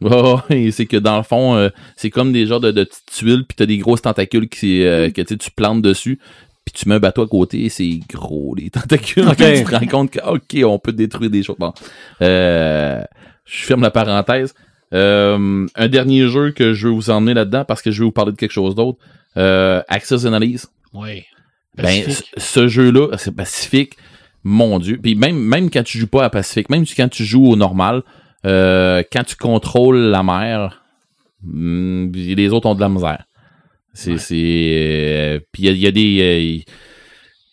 Oh, 0.01 0.41
et 0.49 0.71
c'est 0.71 0.85
que 0.85 0.97
dans 0.97 1.15
le 1.15 1.23
fond, 1.23 1.55
euh, 1.55 1.69
c'est 1.95 2.09
comme 2.09 2.33
des 2.33 2.45
genres 2.45 2.59
de, 2.59 2.69
de 2.69 2.83
petites 2.83 3.05
tuiles, 3.05 3.45
puis 3.47 3.55
t'as 3.55 3.65
des 3.65 3.77
grosses 3.77 4.01
tentacules 4.01 4.49
qui, 4.49 4.83
euh, 4.83 5.09
que 5.09 5.21
tu 5.21 5.51
plantes 5.51 5.81
dessus, 5.81 6.19
puis 6.65 6.73
tu 6.73 6.89
mets 6.89 6.95
un 6.95 6.99
bateau 6.99 7.21
à 7.21 7.27
côté, 7.27 7.63
et 7.63 7.69
c'est 7.69 8.01
gros 8.09 8.53
les 8.55 8.69
tentacules. 8.71 9.25
Ok. 9.25 9.37
Puis 9.37 9.59
tu 9.59 9.63
te 9.63 9.75
rends 9.75 9.87
compte 9.87 10.11
que 10.11 10.19
ok, 10.19 10.69
on 10.69 10.79
peut 10.79 10.91
détruire 10.91 11.29
des 11.29 11.43
choses. 11.43 11.55
Bon, 11.57 11.73
euh, 12.21 13.01
je 13.45 13.65
ferme 13.65 13.81
la 13.81 13.89
parenthèse. 13.91 14.53
Euh, 14.93 15.65
un 15.75 15.87
dernier 15.87 16.27
jeu 16.27 16.51
que 16.51 16.73
je 16.73 16.87
veux 16.87 16.93
vous 16.93 17.09
emmener 17.09 17.33
là-dedans 17.33 17.65
parce 17.65 17.81
que 17.81 17.91
je 17.91 17.99
vais 17.99 18.05
vous 18.05 18.11
parler 18.11 18.31
de 18.31 18.37
quelque 18.37 18.51
chose 18.51 18.75
d'autre. 18.75 18.99
Euh, 19.37 19.81
Access 19.87 20.25
Analyse. 20.25 20.67
Oui. 20.93 21.23
Ben, 21.75 22.05
ce 22.37 22.67
jeu-là, 22.67 23.17
c'est 23.17 23.35
Pacifique. 23.35 23.97
Mon 24.47 24.77
Dieu. 24.79 24.99
Puis 25.01 25.15
même, 25.15 25.37
même 25.39 25.71
quand 25.71 25.83
tu 25.83 25.97
joues 25.97 26.07
pas 26.07 26.23
à 26.23 26.29
Pacifique, 26.29 26.69
même 26.69 26.85
quand 26.95 27.09
tu 27.09 27.25
joues 27.25 27.47
au 27.47 27.55
normal, 27.55 28.03
euh, 28.45 29.01
quand 29.11 29.23
tu 29.23 29.35
contrôles 29.35 29.97
la 29.97 30.21
mer, 30.21 30.83
hmm, 31.41 32.11
les 32.13 32.49
autres 32.49 32.67
ont 32.69 32.75
de 32.75 32.79
la 32.81 32.89
misère. 32.89 33.25
C'est, 33.93 34.11
Ouais. 34.11 34.19
euh, 34.31 35.39
puis 35.51 35.63
il 35.63 35.65
y 35.65 35.69
a, 35.69 35.71
il 35.71 35.79
y 35.79 35.87
a 35.87 35.91
des, 35.91 36.21
euh, 36.21 36.63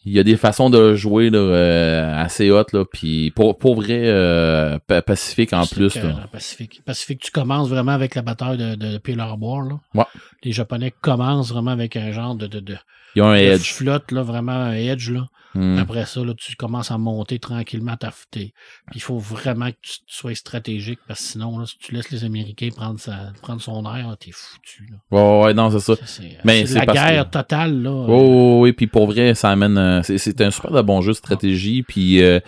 il 0.05 0.13
y 0.13 0.19
a 0.19 0.23
des 0.25 0.37
façons 0.37 0.69
de 0.69 0.95
jouer 0.95 1.31
là, 1.31 2.19
assez 2.21 2.49
là. 2.49 2.65
Puis 2.93 3.31
pour, 3.31 3.57
pour 3.57 3.77
vrai, 3.77 4.79
Pa- 4.87 5.01
Pacifique 5.01 5.53
en 5.55 5.65
plus. 5.67 5.95
là. 5.95 6.29
Pacifique. 6.31 6.83
Pacifique, 6.85 7.21
tu 7.21 7.31
commences 7.31 7.69
vraiment 7.69 7.93
avec 7.93 8.17
la 8.17 8.23
bataille 8.23 8.59
de, 8.59 8.75
de 8.75 8.99
Pearl 8.99 9.21
Harbor. 9.21 9.63
Là. 9.63 9.81
Ouais. 9.95 10.05
Les 10.43 10.53
Japonais 10.53 10.93
commencent 11.01 11.53
vraiment 11.53 11.71
avec 11.71 11.97
un 11.97 12.11
genre 12.13 12.35
de, 12.35 12.49
de, 12.49 12.61
de, 12.61 12.77
Il 13.15 13.19
y 13.19 13.23
a 13.23 13.27
un 13.27 13.35
edge. 13.35 13.73
flotte, 13.73 14.11
là, 14.13 14.23
vraiment 14.23 14.53
un 14.53 14.73
edge. 14.73 15.11
Là. 15.11 15.27
Hmm. 15.55 15.77
Après 15.79 16.07
ça, 16.07 16.25
là, 16.25 16.33
tu 16.35 16.57
commences 16.57 16.91
à 16.91 16.97
monter 16.97 17.39
tranquillement 17.39 17.95
ta 17.97 18.11
Puis 18.31 18.53
il 18.95 19.01
faut 19.03 19.19
vraiment 19.19 19.71
que 19.71 19.77
tu 19.83 19.99
sois 20.07 20.35
stratégique 20.35 20.99
parce 21.07 21.21
que 21.21 21.27
sinon, 21.27 21.59
là, 21.59 21.67
si 21.67 21.77
tu 21.79 21.95
laisses 21.95 22.11
les 22.11 22.25
Américains 22.25 22.71
prendre, 22.75 22.99
sa, 22.99 23.33
prendre 23.43 23.61
son 23.61 23.85
air, 23.85 24.17
t'es 24.19 24.31
foutu. 24.33 24.89
Là. 24.91 24.97
Ouais, 25.11 25.45
ouais, 25.45 25.55
non, 25.55 25.71
c'est 25.71 25.81
ça. 25.81 25.95
C'est 26.07 26.39
Mais 26.45 26.61
c'est 26.61 26.73
c'est 26.73 26.79
la 26.79 26.87
parce 26.87 26.99
que- 26.99 27.05
guerre 27.11 27.31
totale. 27.31 27.83
Là. 27.83 27.91
Oh 27.91 28.61
oui, 28.63 28.73
puis 28.73 28.87
pour 28.87 29.07
vrai, 29.07 29.35
ça 29.35 29.51
amène. 29.51 29.77
euh, 29.77 30.03
c'est- 30.03 30.17
c'est 30.17 30.41
un 30.41 30.51
super 30.51 30.71
de 30.71 30.81
bon 30.81 31.03
jeu 31.03 31.13
de 31.13 31.17
stratégie. 31.19 31.83
Puis 31.83 32.23
euh, 32.23 32.41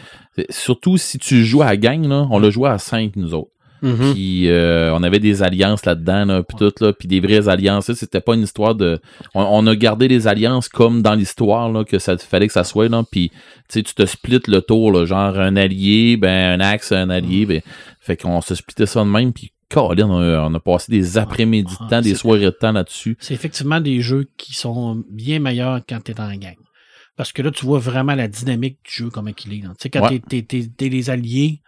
surtout 0.48 0.96
si 0.96 1.18
tu 1.18 1.44
joues 1.44 1.60
à 1.60 1.66
la 1.66 1.76
gang, 1.76 2.06
là, 2.08 2.26
on 2.30 2.38
l'a 2.38 2.48
joué 2.48 2.70
à 2.70 2.78
5 2.78 3.16
nous 3.16 3.34
autres. 3.34 3.50
Mhm. 3.84 4.14
Puis 4.14 4.48
euh, 4.48 4.92
on 4.94 5.02
avait 5.02 5.18
des 5.20 5.42
alliances 5.42 5.84
là-dedans, 5.84 6.24
là, 6.24 6.42
puis 6.42 6.56
tout 6.56 6.72
là, 6.80 6.92
puis 6.92 7.06
des 7.06 7.20
vraies 7.20 7.48
alliances. 7.48 7.92
C'était 7.92 8.20
pas 8.20 8.34
une 8.34 8.42
histoire 8.42 8.74
de. 8.74 8.98
On, 9.34 9.42
on 9.42 9.66
a 9.66 9.76
gardé 9.76 10.08
les 10.08 10.26
alliances 10.26 10.68
comme 10.68 11.02
dans 11.02 11.14
l'histoire 11.14 11.70
là 11.70 11.84
que 11.84 11.98
ça 11.98 12.16
fallait 12.18 12.46
que 12.46 12.52
ça 12.52 12.64
soit 12.64 12.88
là. 12.88 13.02
Puis 13.10 13.30
tu 13.68 13.82
te 13.84 14.06
splits 14.06 14.40
le 14.48 14.60
tour, 14.62 14.90
là, 14.90 15.04
genre 15.04 15.38
un 15.38 15.56
allié, 15.56 16.16
ben 16.16 16.58
un 16.58 16.64
axe, 16.64 16.92
un 16.92 17.10
allié, 17.10 17.46
ben 17.46 17.60
fait 18.00 18.16
qu'on 18.16 18.40
se 18.40 18.54
splittait 18.54 18.86
ça 18.86 19.00
de 19.04 19.08
même. 19.10 19.32
Puis 19.32 19.52
Colin, 19.70 20.08
on 20.08 20.20
a, 20.20 20.40
on 20.48 20.54
a 20.54 20.60
passé 20.60 20.90
des 20.92 21.18
après-midi 21.18 21.72
de 21.72 21.84
Ah, 21.84 21.90
temps, 21.90 22.00
des 22.00 22.14
soirées 22.14 22.44
de 22.44 22.50
temps 22.50 22.72
là-dessus. 22.72 23.16
C'est 23.20 23.34
effectivement 23.34 23.80
des 23.80 24.00
jeux 24.00 24.26
qui 24.36 24.54
sont 24.54 25.02
bien 25.10 25.40
meilleurs 25.40 25.80
quand 25.88 26.02
tu 26.02 26.12
es 26.12 26.20
en 26.20 26.34
gang. 26.36 26.54
Parce 27.16 27.32
que 27.32 27.42
là, 27.42 27.50
tu 27.50 27.64
vois 27.64 27.78
vraiment 27.78 28.14
la 28.14 28.28
dynamique 28.28 28.78
du 28.84 28.92
jeu, 29.04 29.10
comment 29.10 29.30
il 29.46 29.52
est. 29.54 29.60
Tu 29.60 29.66
sais, 29.78 29.90
quand 29.90 30.08
Ouais. 30.10 30.20
t'es 30.28 30.88
les 30.88 31.10
alliés, 31.10 31.60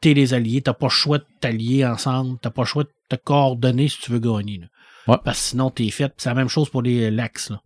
t'es 0.00 0.14
les 0.14 0.34
alliés, 0.34 0.60
t'as 0.62 0.72
pas 0.74 0.86
le 0.86 0.90
choix 0.90 1.18
de 1.18 1.24
t'allier 1.40 1.84
ensemble, 1.86 2.38
t'as 2.40 2.50
pas 2.50 2.62
le 2.62 2.66
choix 2.66 2.84
de 2.84 2.90
te 3.08 3.16
coordonner 3.16 3.88
si 3.88 3.98
tu 4.00 4.12
veux 4.12 4.18
gagner. 4.18 4.58
là. 4.58 4.66
Ouais. 5.14 5.18
Parce 5.24 5.38
que 5.38 5.44
sinon, 5.50 5.70
t'es 5.70 5.88
fait. 5.90 6.12
C'est 6.16 6.28
la 6.28 6.34
même 6.34 6.48
chose 6.48 6.68
pour 6.68 6.82
les 6.82 7.10
lax. 7.10 7.50
Là. 7.50 7.60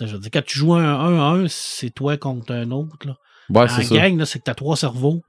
Je 0.00 0.06
veux 0.06 0.18
dire, 0.18 0.30
quand 0.32 0.44
tu 0.44 0.58
joues 0.58 0.74
un 0.74 0.84
1 0.84 1.18
à 1.20 1.24
1, 1.44 1.46
c'est 1.48 1.90
toi 1.90 2.16
contre 2.16 2.52
un 2.54 2.70
autre. 2.70 2.96
Là. 3.04 3.16
Ouais, 3.50 3.62
en 3.64 3.68
c'est 3.68 3.82
ça. 3.82 3.96
gang, 3.96 4.16
là, 4.16 4.26
c'est 4.26 4.38
que 4.38 4.44
t'as 4.44 4.54
trois 4.54 4.76
cerveaux. 4.76 5.22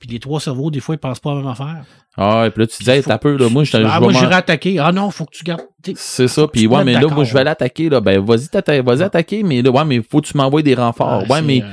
Puis 0.00 0.08
les 0.08 0.20
trois 0.20 0.40
cerveaux, 0.40 0.70
des 0.70 0.78
fois, 0.80 0.94
ils 0.94 0.98
pensent 0.98 1.18
pas 1.18 1.32
à 1.32 1.34
la 1.34 1.40
même 1.40 1.48
affaire. 1.50 1.84
Ah, 2.16 2.44
et 2.46 2.50
puis 2.50 2.62
là, 2.62 2.66
tu 2.68 2.78
disais, 2.78 3.02
t'as 3.02 3.18
peu, 3.18 3.36
là, 3.36 3.48
moi, 3.48 3.64
je, 3.64 3.76
ah, 3.76 4.00
moi, 4.00 4.12
j'irai 4.12 4.34
attaquer. 4.34 4.78
Ah 4.78 4.92
non, 4.92 5.10
faut 5.10 5.24
que 5.24 5.36
tu 5.36 5.44
gardes. 5.44 5.62
C'est 5.96 6.28
ça, 6.28 6.46
puis 6.48 6.66
ouais, 6.66 6.84
mais 6.84 6.92
là, 6.94 7.06
moi, 7.08 7.24
je 7.24 7.34
vais 7.34 7.42
l'attaquer, 7.44 7.88
là. 7.88 8.00
Ben, 8.00 8.20
vas-y, 8.20 8.48
vas-y 8.82 9.02
attaquer, 9.02 9.42
mais 9.42 9.60
là, 9.62 9.70
ouais, 9.70 9.84
mais 9.84 10.00
faut 10.02 10.20
que 10.20 10.26
tu 10.28 10.36
m'envoies 10.36 10.62
des 10.62 10.74
renforts. 10.74 11.24
ah, 11.28 11.32
ouais, 11.32 11.42
mais 11.42 11.62
euh, 11.62 11.66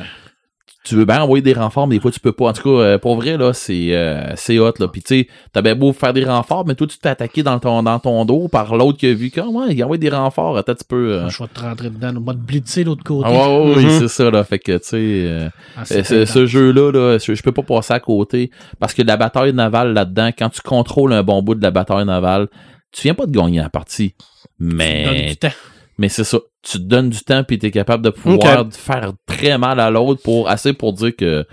tu 0.86 0.95
veux 0.95 1.03
bien 1.06 1.22
envoyer 1.22 1.41
des 1.41 1.53
renforts, 1.53 1.88
mais 1.88 1.95
des 1.95 2.02
fois, 2.02 2.12
tu 2.12 2.20
peux 2.20 2.32
pas. 2.32 2.45
En 2.49 2.53
tout 2.53 2.64
cas, 2.64 2.70
euh, 2.84 2.98
pour 2.99 3.16
vrai, 3.16 3.38
là, 3.38 3.53
c'est, 3.53 3.95
euh, 3.95 4.32
c'est 4.36 4.60
hot, 4.60 4.72
là. 4.80 4.88
Puis, 4.88 5.02
tu 5.02 5.16
sais, 5.22 5.28
t'as 5.52 5.62
bien 5.62 5.76
beau 5.76 5.91
faire 5.94 6.14
des 6.14 6.24
renforts, 6.24 6.66
mais 6.66 6.76
toi, 6.76 6.86
tu 6.88 6.98
t'es 6.99 7.10
attaqué 7.10 7.41
dans 7.44 7.57
ton, 7.60 7.82
dans 7.84 7.98
ton 7.99 8.24
dos 8.24 8.48
par 8.48 8.76
l'autre 8.76 8.98
qui 8.99 9.07
a 9.07 9.14
vu 9.14 9.32
que, 9.32 9.41
ouais, 9.41 9.74
il 9.74 9.84
envoie 9.84 9.98
des 9.98 10.10
renforts. 10.10 10.57
Attends, 10.57 10.76
tu 10.76 10.84
peux. 10.88 11.14
euh, 11.14 11.30
je 11.30 11.41
vais 11.41 11.49
te 11.49 11.60
rentrer 11.60 11.90
dedans. 11.90 12.14
On 12.16 12.22
va 12.22 12.34
te 12.34 12.38
blitzer 12.40 12.84
l'autre 12.84 13.03
côté. 13.03 13.28
Ah, 13.28 13.32
ouais, 13.32 13.66
ouais, 13.66 13.74
oui, 13.78 13.86
Mhm. 13.86 13.99
c'est 13.99 14.07
ça, 14.07 14.30
là. 14.30 14.44
Fait 14.44 14.60
que, 14.60 14.78
tu 14.78 14.84
sais, 14.84 14.98
euh, 14.98 15.49
Ah, 15.76 15.84
euh, 15.91 16.26
ce, 16.26 16.45
jeu-là, 16.45 16.91
là, 16.91 17.18
je, 17.18 17.34
je 17.34 17.41
peux 17.44 17.52
pas 17.52 17.64
passer 17.64 17.94
à 17.94 17.99
côté. 17.99 18.52
Parce 18.80 18.94
que 18.94 19.02
la 19.02 19.18
bataille 19.18 19.53
navale 19.53 19.94
là-dedans, 19.94 20.30
quand 20.38 20.49
tu 20.49 20.62
contrôles 20.62 21.14
un 21.14 21.24
bon 21.24 21.41
bout 21.41 21.56
de 21.56 21.64
la 21.64 21.72
bataille 21.72 22.06
navale, 22.06 22.48
tu 22.91 23.02
viens 23.02 23.16
pas 23.16 23.26
de 23.26 23.32
gagner 23.32 23.60
la 23.60 23.70
partie. 23.70 24.14
Mais 24.60 25.30
du 25.30 25.38
temps. 25.38 25.49
Mais 25.98 26.10
c'est 26.10 26.24
ça. 26.24 26.40
Tu 26.68 26.80
te 26.80 26.84
donnes 26.84 27.10
du 27.12 27.20
temps 27.20 27.44
puis 27.44 27.60
tu 27.60 27.68
es 27.68 27.72
capable 27.72 28.04
de 28.04 28.10
pouvoir 28.10 28.66
faire 28.72 29.14
très 29.28 29.58
mal 29.60 29.80
à 29.80 29.90
l'autre 29.92 30.22
pour 30.24 30.50
assez 30.50 30.74
pour 30.74 30.94
dire 30.94 31.16
que 31.16 31.46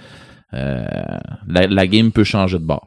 euh, 0.54 0.84
la, 1.46 1.66
la 1.66 1.86
game 1.86 2.10
peut 2.12 2.24
changer 2.24 2.58
de 2.58 2.64
bord. 2.64 2.86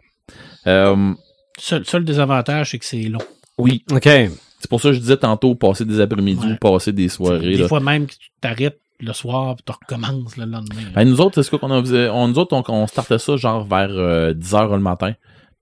Euh, 0.68 1.14
Seul, 1.58 1.86
seul 1.86 2.04
désavantage, 2.04 2.72
c'est 2.72 2.80
que 2.80 2.86
c'est 2.86 3.04
long. 3.04 3.20
oui, 3.60 3.84
OK. 3.92 4.04
c'est 4.04 4.70
pour 4.70 4.82
ça 4.82 4.90
que 4.90 4.96
je 4.96 5.00
disais 5.00 5.18
tantôt 5.18 5.56
passer 5.56 5.86
des 5.86 6.02
après-midi 6.02 6.46
Ouais. 6.46 6.54
ou 6.54 6.58
passer 6.58 6.92
des 6.92 7.08
soirées. 7.10 7.40
Des 7.52 7.58
là. 7.60 7.68
fois 7.68 7.80
même 7.80 8.08
que 8.08 8.14
tu 8.14 8.30
t'arrêtes, 8.42 8.80
le 9.00 9.14
soir, 9.14 9.56
puis 9.56 9.64
tu 9.66 9.72
recommences 9.72 10.36
le 10.38 10.46
lendemain. 10.46 10.82
Ben, 10.96 11.08
nous 11.08 11.22
autres, 11.22 11.36
c'est 11.36 11.44
ce 11.50 11.56
qu'on 11.56 11.70
a 11.72 11.80
faisait- 11.82 12.10
on, 12.10 12.28
nous 12.28 12.40
autres, 12.40 12.54
on, 12.56 12.64
on 12.74 12.88
startait 12.88 13.20
ça 13.20 13.36
genre 13.38 13.64
vers 13.66 13.90
10h 14.34 14.72
le 14.74 14.80
matin. 14.80 15.14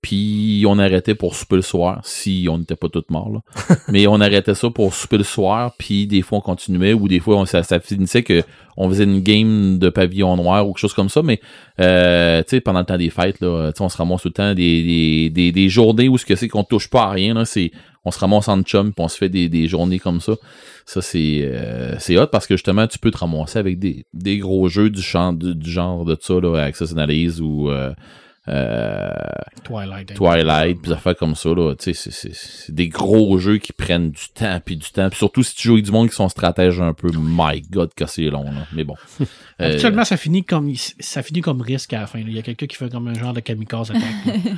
Puis 0.03 0.65
on 0.67 0.79
arrêtait 0.79 1.15
pour 1.15 1.33
souper 1.33 1.55
le 1.55 1.61
soir, 1.61 2.01
si 2.03 2.47
on 2.51 2.57
n'était 2.57 2.75
pas 2.75 2.89
tous 2.89 3.05
morts. 3.09 3.31
Là. 3.31 3.39
Mais 3.87 4.05
on 4.05 4.19
arrêtait 4.19 4.53
ça 4.53 4.69
pour 4.69 4.93
souper 4.93 5.17
le 5.17 5.23
soir, 5.23 5.73
puis 5.77 6.07
des 6.07 6.21
fois 6.21 6.39
on 6.39 6.41
continuait, 6.41 6.91
ou 6.91 7.07
des 7.07 7.21
fois 7.21 7.37
on, 7.37 7.45
ça, 7.45 7.63
ça 7.63 7.79
finissait 7.79 8.21
que 8.21 8.43
on 8.75 8.89
faisait 8.89 9.05
une 9.05 9.21
game 9.21 9.79
de 9.79 9.89
pavillon 9.89 10.35
noir 10.35 10.67
ou 10.67 10.73
quelque 10.73 10.81
chose 10.81 10.93
comme 10.93 11.07
ça. 11.07 11.21
Mais 11.23 11.39
euh, 11.79 12.43
tu 12.43 12.49
sais, 12.49 12.61
pendant 12.61 12.79
le 12.79 12.85
temps 12.85 12.97
des 12.97 13.09
fêtes, 13.09 13.39
là, 13.39 13.71
tu 13.71 13.77
sais, 13.77 13.83
on 13.83 13.87
se 13.87 13.95
ramasse 13.95 14.23
tout 14.23 14.27
le 14.27 14.33
temps 14.33 14.53
des, 14.53 14.83
des, 14.83 15.29
des, 15.29 15.51
des 15.53 15.69
journées 15.69 16.09
où 16.09 16.17
ce 16.17 16.25
que 16.25 16.35
c'est 16.35 16.49
qu'on 16.49 16.65
touche 16.65 16.89
pas 16.89 17.03
à 17.03 17.11
rien. 17.11 17.33
Là, 17.33 17.45
c'est, 17.45 17.71
on 18.03 18.11
se 18.11 18.19
ramasse 18.19 18.49
en 18.49 18.61
chum, 18.61 18.91
puis 18.91 19.05
on 19.05 19.07
se 19.07 19.17
fait 19.17 19.29
des, 19.29 19.47
des 19.47 19.69
journées 19.69 19.99
comme 19.99 20.19
ça. 20.19 20.33
Ça, 20.85 21.01
c'est 21.01 21.43
euh, 21.43 21.95
c'est 21.99 22.17
hot 22.17 22.27
parce 22.27 22.45
que 22.45 22.55
justement, 22.55 22.87
tu 22.87 22.99
peux 22.99 23.11
te 23.11 23.19
ramasser 23.19 23.57
avec 23.57 23.79
des, 23.79 24.05
des 24.13 24.39
gros 24.39 24.67
jeux 24.67 24.89
du, 24.89 25.01
champ, 25.01 25.31
du, 25.31 25.55
du 25.55 25.71
genre 25.71 26.03
de 26.03 26.17
ça, 26.19 26.33
là, 26.41 26.57
Access 26.57 26.91
Analyse 26.91 27.39
ou 27.39 27.69
euh, 27.69 27.93
Twilight. 29.63 30.13
Twilight, 30.15 30.81
puis 30.81 30.89
des 30.89 30.95
affaires 30.95 31.15
comme 31.15 31.35
ça, 31.35 31.49
là. 31.49 31.73
Tu 31.75 31.93
sais, 31.93 32.11
c'est- 32.11 32.71
des 32.71 32.87
gros 32.89 33.37
jeux 33.37 33.57
qui 33.57 33.71
prennent 33.73 34.11
du 34.11 34.23
temps, 34.33 34.59
puis 34.63 34.75
du 34.75 34.89
temps. 34.91 35.09
Puis 35.09 35.17
surtout 35.17 35.43
si 35.43 35.55
tu 35.55 35.67
joues 35.69 35.73
avec 35.75 35.85
du 35.85 35.91
monde 35.91 36.09
qui 36.09 36.15
sont 36.15 36.27
stratèges 36.29 36.81
un 36.81 36.93
peu, 36.93 37.09
my 37.15 37.61
god, 37.61 37.91
que 37.95 38.05
c'est 38.05 38.23
long, 38.23 38.43
là. 38.43 38.67
Mais 38.73 38.83
bon. 38.83 38.95
Euh, 39.61 39.69
Habituellement, 39.69 40.03
ça 40.03 40.17
finit 40.17 40.43
comme 40.43 40.73
ça 40.99 41.21
finit 41.21 41.41
comme 41.41 41.61
risque 41.61 41.93
à 41.93 41.99
la 42.01 42.07
fin. 42.07 42.17
là. 42.17 42.25
Il 42.27 42.33
y 42.33 42.39
a 42.39 42.41
quelqu'un 42.41 42.65
qui 42.65 42.75
fait 42.75 42.91
comme 42.91 43.07
un 43.07 43.13
genre 43.13 43.33
de 43.33 43.39
kamikaze 43.39 43.91
attack. 43.91 44.01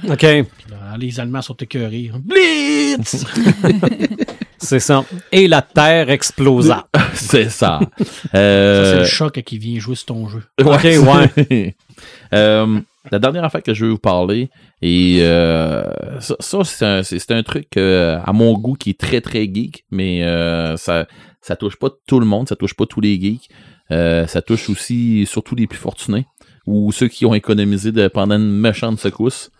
là. 0.07 0.13
OK, 0.13 0.21
là, 0.69 0.95
les 0.97 1.19
Allemands 1.19 1.41
sont 1.41 1.57
écœurés. 1.57 2.11
Blitz! 2.23 3.25
c'est 4.57 4.79
ça. 4.79 5.03
Et 5.31 5.47
la 5.47 5.61
Terre 5.61 6.09
explosa. 6.09 6.87
c'est 7.13 7.49
ça. 7.49 7.79
Ça, 7.97 8.05
c'est 8.31 8.37
Euh, 8.37 8.99
le 8.99 9.05
choc 9.05 9.41
qui 9.43 9.57
vient 9.57 9.79
jouer 9.79 9.95
sur 9.95 10.05
ton 10.07 10.27
jeu. 10.27 10.43
Ok, 10.63 10.83
ouais. 10.83 11.75
Euh, 12.33 12.79
la 13.11 13.19
dernière 13.19 13.43
affaire 13.45 13.63
que 13.63 13.73
je 13.73 13.85
vais 13.85 13.91
vous 13.91 13.97
parler, 13.97 14.49
et 14.81 15.19
euh, 15.21 15.83
ça, 16.19 16.35
ça, 16.39 16.63
c'est 16.63 16.85
un, 16.85 17.03
c'est- 17.03 17.19
c'est 17.19 17.31
un 17.31 17.43
truc 17.43 17.77
euh, 17.77 18.19
à 18.25 18.33
mon 18.33 18.53
goût 18.53 18.73
qui 18.73 18.89
est 18.89 18.99
très 18.99 19.21
très 19.21 19.43
geek, 19.45 19.85
mais 19.91 20.23
euh, 20.23 20.75
ça 20.75 21.05
ça 21.41 21.55
touche 21.55 21.77
pas 21.77 21.89
tout 22.07 22.19
le 22.19 22.25
monde, 22.25 22.49
ça 22.49 22.55
touche 22.55 22.73
pas 22.73 22.85
tous 22.85 22.99
les 23.01 23.19
geeks, 23.19 23.47
Euh, 23.91 24.25
ça 24.27 24.41
touche 24.41 24.69
aussi 24.71 25.25
surtout 25.27 25.53
les 25.55 25.67
plus 25.67 25.77
fortunés 25.77 26.25
ou 26.65 26.91
ceux 26.91 27.07
qui 27.07 27.25
ont 27.27 27.35
économisé 27.35 27.91
de, 27.91 28.07
pendant 28.07 28.35
une 28.35 28.51
méchante 28.51 28.99
secousse. 28.99 29.51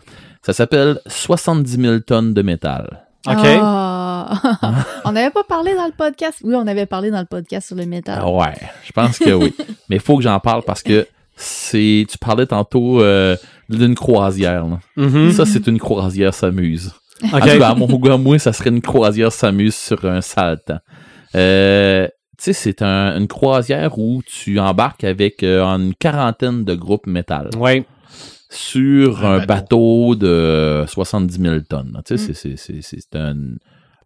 Ça 0.42 0.52
s'appelle 0.52 1.00
70 1.08 1.80
000 1.80 2.00
tonnes 2.00 2.34
de 2.34 2.42
métal. 2.42 3.06
OK. 3.28 3.36
Ah. 3.62 3.95
on 5.06 5.12
n'avait 5.12 5.30
pas 5.32 5.44
parlé 5.44 5.74
dans 5.76 5.86
le 5.86 5.92
podcast. 5.92 6.40
Oui, 6.44 6.56
on 6.56 6.68
avait 6.68 6.86
parlé 6.86 7.12
dans 7.12 7.20
le 7.20 7.26
podcast 7.26 7.68
sur 7.68 7.76
le 7.76 7.86
métal. 7.86 8.20
Ah 8.22 8.30
ouais, 8.30 8.54
je 8.86 8.92
pense 8.92 9.18
que 9.20 9.30
oui. 9.32 9.54
Mais 9.90 9.98
il 9.98 10.02
faut 10.02 10.18
que 10.18 10.24
j'en 10.24 10.40
parle 10.40 10.64
parce 10.64 10.82
que 10.84 11.08
c'est. 11.36 12.06
Tu 12.10 12.18
parlais 12.18 12.46
tantôt 12.46 13.02
euh, 13.02 13.36
d'une 13.70 13.96
croisière. 13.96 14.66
là. 14.68 14.80
Mhm. 14.96 15.32
Ça, 15.32 15.46
c'est 15.46 15.68
une 15.68 15.80
croisière 15.80 16.34
s'amuse. 16.34 16.92
En 17.24 17.38
OK. 17.38 17.44
tout 17.52 17.60
cas, 17.60 17.70
à 17.70 17.76
mon 17.76 17.88
goût, 17.88 18.12
à 18.12 18.18
moi, 18.18 18.38
ça 18.40 18.52
serait 18.54 18.70
une 18.70 18.82
croisière 18.82 19.32
s'amuse 19.32 19.76
sur 19.76 20.04
un 20.06 20.20
temps. 20.22 20.80
Euh, 21.36 22.08
tu 22.38 22.44
sais, 22.46 22.54
c'est 22.54 22.82
un- 22.82 23.18
une 23.18 23.28
croisière 23.28 23.98
où 23.98 24.22
tu 24.26 24.60
embarques 24.60 25.04
avec 25.06 25.42
euh, 25.44 25.64
une 25.64 25.94
quarantaine 25.96 26.66
de 26.66 26.76
groupes 26.76 27.08
métal 27.08 27.50
Oui. 27.58 27.86
sur 28.50 29.26
Un 29.26 29.40
un 29.40 29.46
bateau 29.46 30.16
de 30.16 30.84
70 30.88 31.40
000 31.42 31.60
tonnes. 31.62 32.02
Tu 32.06 32.18
sais, 32.18 32.32
Mm. 32.32 32.34
c'est- 32.34 32.58
c'est- 32.58 32.82
c'est 32.82 33.00
c'est 33.00 33.16
un, 33.18 33.36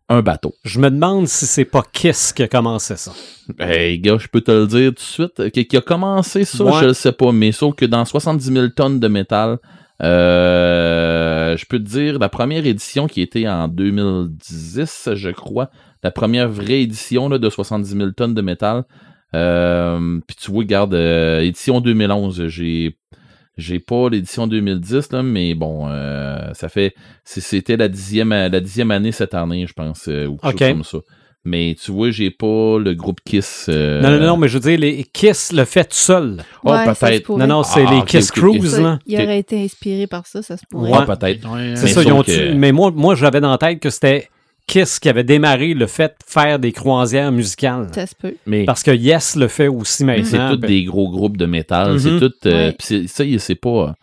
un 0.09 0.21
bateau. 0.21 0.53
Je 0.63 0.79
me 0.79 0.89
demande 0.89 1.27
si 1.27 1.45
c'est 1.45 1.65
pas 1.65 1.83
Kiss 1.93 2.33
qui 2.33 2.43
a 2.43 2.47
commencé 2.47 2.95
ça. 2.95 3.11
Hey, 3.59 3.99
gars, 3.99 4.17
je 4.19 4.27
peux 4.27 4.41
te 4.41 4.51
le 4.51 4.67
dire 4.67 4.89
tout 4.89 4.95
de 4.95 4.99
suite. 4.99 5.51
Qui, 5.51 5.65
qui 5.67 5.77
a 5.77 5.81
commencé 5.81 6.45
ça, 6.45 6.63
Ouais. 6.63 6.73
je 6.81 6.85
le 6.87 6.93
sais 6.93 7.11
pas, 7.11 7.31
mais 7.31 7.51
sauf 7.51 7.75
que 7.75 7.85
dans 7.85 8.03
70 8.05 8.51
000 8.51 8.67
tonnes 8.69 8.99
de 8.99 9.07
métal, 9.07 9.59
euh, 10.01 11.57
je 11.57 11.65
peux 11.65 11.77
te 11.79 11.83
dire, 11.87 12.19
la 12.19 12.29
première 12.29 12.65
édition 12.65 13.07
qui 13.07 13.21
était 13.21 13.47
en 13.47 13.67
2010, 13.67 15.09
je 15.13 15.29
crois, 15.29 15.69
la 16.03 16.11
première 16.11 16.49
vraie 16.49 16.81
édition 16.81 17.29
là, 17.29 17.37
de 17.37 17.49
70 17.49 17.89
000 17.97 18.11
tonnes 18.11 18.33
de 18.33 18.41
métal, 18.41 18.83
euh, 19.35 20.19
puis 20.25 20.35
tu 20.39 20.51
vois, 20.51 20.59
regarde, 20.63 20.93
euh, 20.93 21.41
édition 21.41 21.81
2011, 21.81 22.47
j'ai 22.47 22.97
j'ai 23.59 23.79
pas 23.79 24.09
l'édition 24.09 24.47
2010, 24.47 25.11
là, 25.11 25.21
mais 25.23 25.53
bon, 25.53 25.87
euh, 25.89 26.51
ça 26.53 26.69
fait. 26.69 26.93
C'était 27.23 27.77
la 27.77 27.87
dixième, 27.87 28.29
la 28.29 28.59
dixième 28.59 28.91
année 28.91 29.11
cette 29.11 29.33
année, 29.33 29.65
je 29.67 29.73
pense, 29.73 30.07
euh, 30.07 30.25
ou 30.27 30.37
quelque 30.37 30.55
Ok. 30.55 30.59
chose 30.59 30.69
comme 30.69 30.83
ça. 30.83 30.97
Mais 31.45 31.75
tu 31.81 31.91
vois, 31.93 32.11
j'ai 32.11 32.31
pas 32.31 32.77
le 32.79 32.93
groupe 32.95 33.19
Kiss. 33.25 33.67
euh, 33.69 34.01
Non, 34.01 34.11
non, 34.19 34.27
non, 34.27 34.37
mais 34.37 34.49
je 34.49 34.55
veux 34.57 34.59
dire, 34.69 34.77
les 34.77 35.05
Kiss 35.05 35.53
le 35.53 35.63
fait 35.63 35.85
tout 35.85 35.95
seul. 35.95 36.43
Oh, 36.65 36.71
Ouais, 36.71 36.83
peut-être. 36.85 37.29
Non, 37.37 37.47
non, 37.47 37.63
c'est 37.63 37.85
Ah, 37.87 37.91
les 37.93 38.01
Kiss 38.03 38.29
ok, 38.29 38.37
ok. 38.37 38.43
Cruise, 38.59 38.79
là. 38.79 38.99
il 39.05 39.15
aurait 39.21 39.39
été 39.39 39.63
inspiré 39.63 40.05
par 40.05 40.27
ça, 40.27 40.41
ça 40.41 40.57
se 40.57 40.63
pourrait. 40.69 40.91
Ouais, 40.91 41.05
peut-être. 41.05 41.49
Ouais, 41.49 41.75
C'est 41.75 41.83
Mais 41.85 41.93
ça, 41.93 42.03
ils 42.03 42.11
ont 42.11 42.23
que- 42.23 42.53
Mais 42.53 42.73
moi, 42.73 42.91
moi 42.93 43.15
j'avais 43.15 43.39
dans 43.39 43.51
la 43.51 43.57
tête 43.57 43.79
que 43.79 43.89
c'était 43.89 44.27
Kiss 44.69 44.99
qui 44.99 45.09
avait 45.09 45.23
démarré 45.23 45.73
le 45.73 45.87
fait 45.87 46.09
de 46.09 46.31
faire 46.31 46.59
des 46.59 46.71
croisières 46.71 47.31
musicales. 47.31 47.87
Ça 47.93 48.05
se 48.05 48.13
peut. 48.15 48.35
Mais, 48.45 48.65
Parce 48.65 48.83
que 48.83 48.91
Yes 48.91 49.35
le 49.35 49.47
fait 49.47 49.67
aussi 49.67 50.05
mais 50.05 50.23
c'est 50.23 50.37
maintenant. 50.37 50.55
tous 50.61 50.67
des 50.67 50.83
gros 50.83 51.09
groupes 51.09 51.37
de 51.37 51.45
métal. 51.47 51.93
Mhm. 51.93 51.99
C'est 51.99 52.19
tout. 52.19 52.33
euh, 52.45 52.71
ça, 53.07 53.23
y 53.23 53.33
est, 53.35 53.39
c'est 53.39 53.55
pas. 53.55 53.95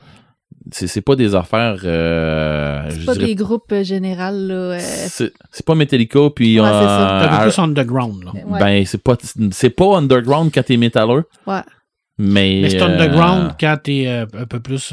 C'est 0.73 1.01
pas 1.01 1.15
des 1.15 1.37
affaires. 1.37 1.79
euh, 1.85 2.89
C'est 2.91 3.05
pas 3.05 3.13
dirais- 3.15 3.27
des 3.27 3.35
groupes 3.37 3.71
euh, 3.71 3.85
générales, 3.85 4.49
là. 4.49 4.55
euh, 4.55 4.79
C'est 5.09 5.65
pas 5.65 5.77
Metallica, 5.77 6.29
puis. 6.35 6.59
Ouais, 6.61 6.67
c'est 6.67 6.73
euh, 6.75 6.81
ça. 6.81 7.19
C'est 7.21 7.25
un 7.25 7.29
peu 7.29 7.35
Ar- 7.35 7.43
plus 7.43 7.59
underground. 7.61 8.25
Là. 8.25 8.33
ouais. 8.35 8.59
Ben, 8.61 8.85
c'est 8.85 9.01
pas, 9.03 9.17
c'est 9.53 9.71
pas 9.71 9.97
underground 9.97 10.51
quand 10.53 10.65
t'es 10.65 10.77
métalleux, 10.77 11.23
ouais. 11.47 11.61
mais. 12.19 12.59
Mais 12.63 12.71
c'est 12.71 12.83
euh, 12.83 12.87
underground 12.87 13.53
quand 13.61 13.77
t'es 13.85 14.05
euh, 14.09 14.27
un 14.37 14.47
peu 14.47 14.59
plus. 14.59 14.93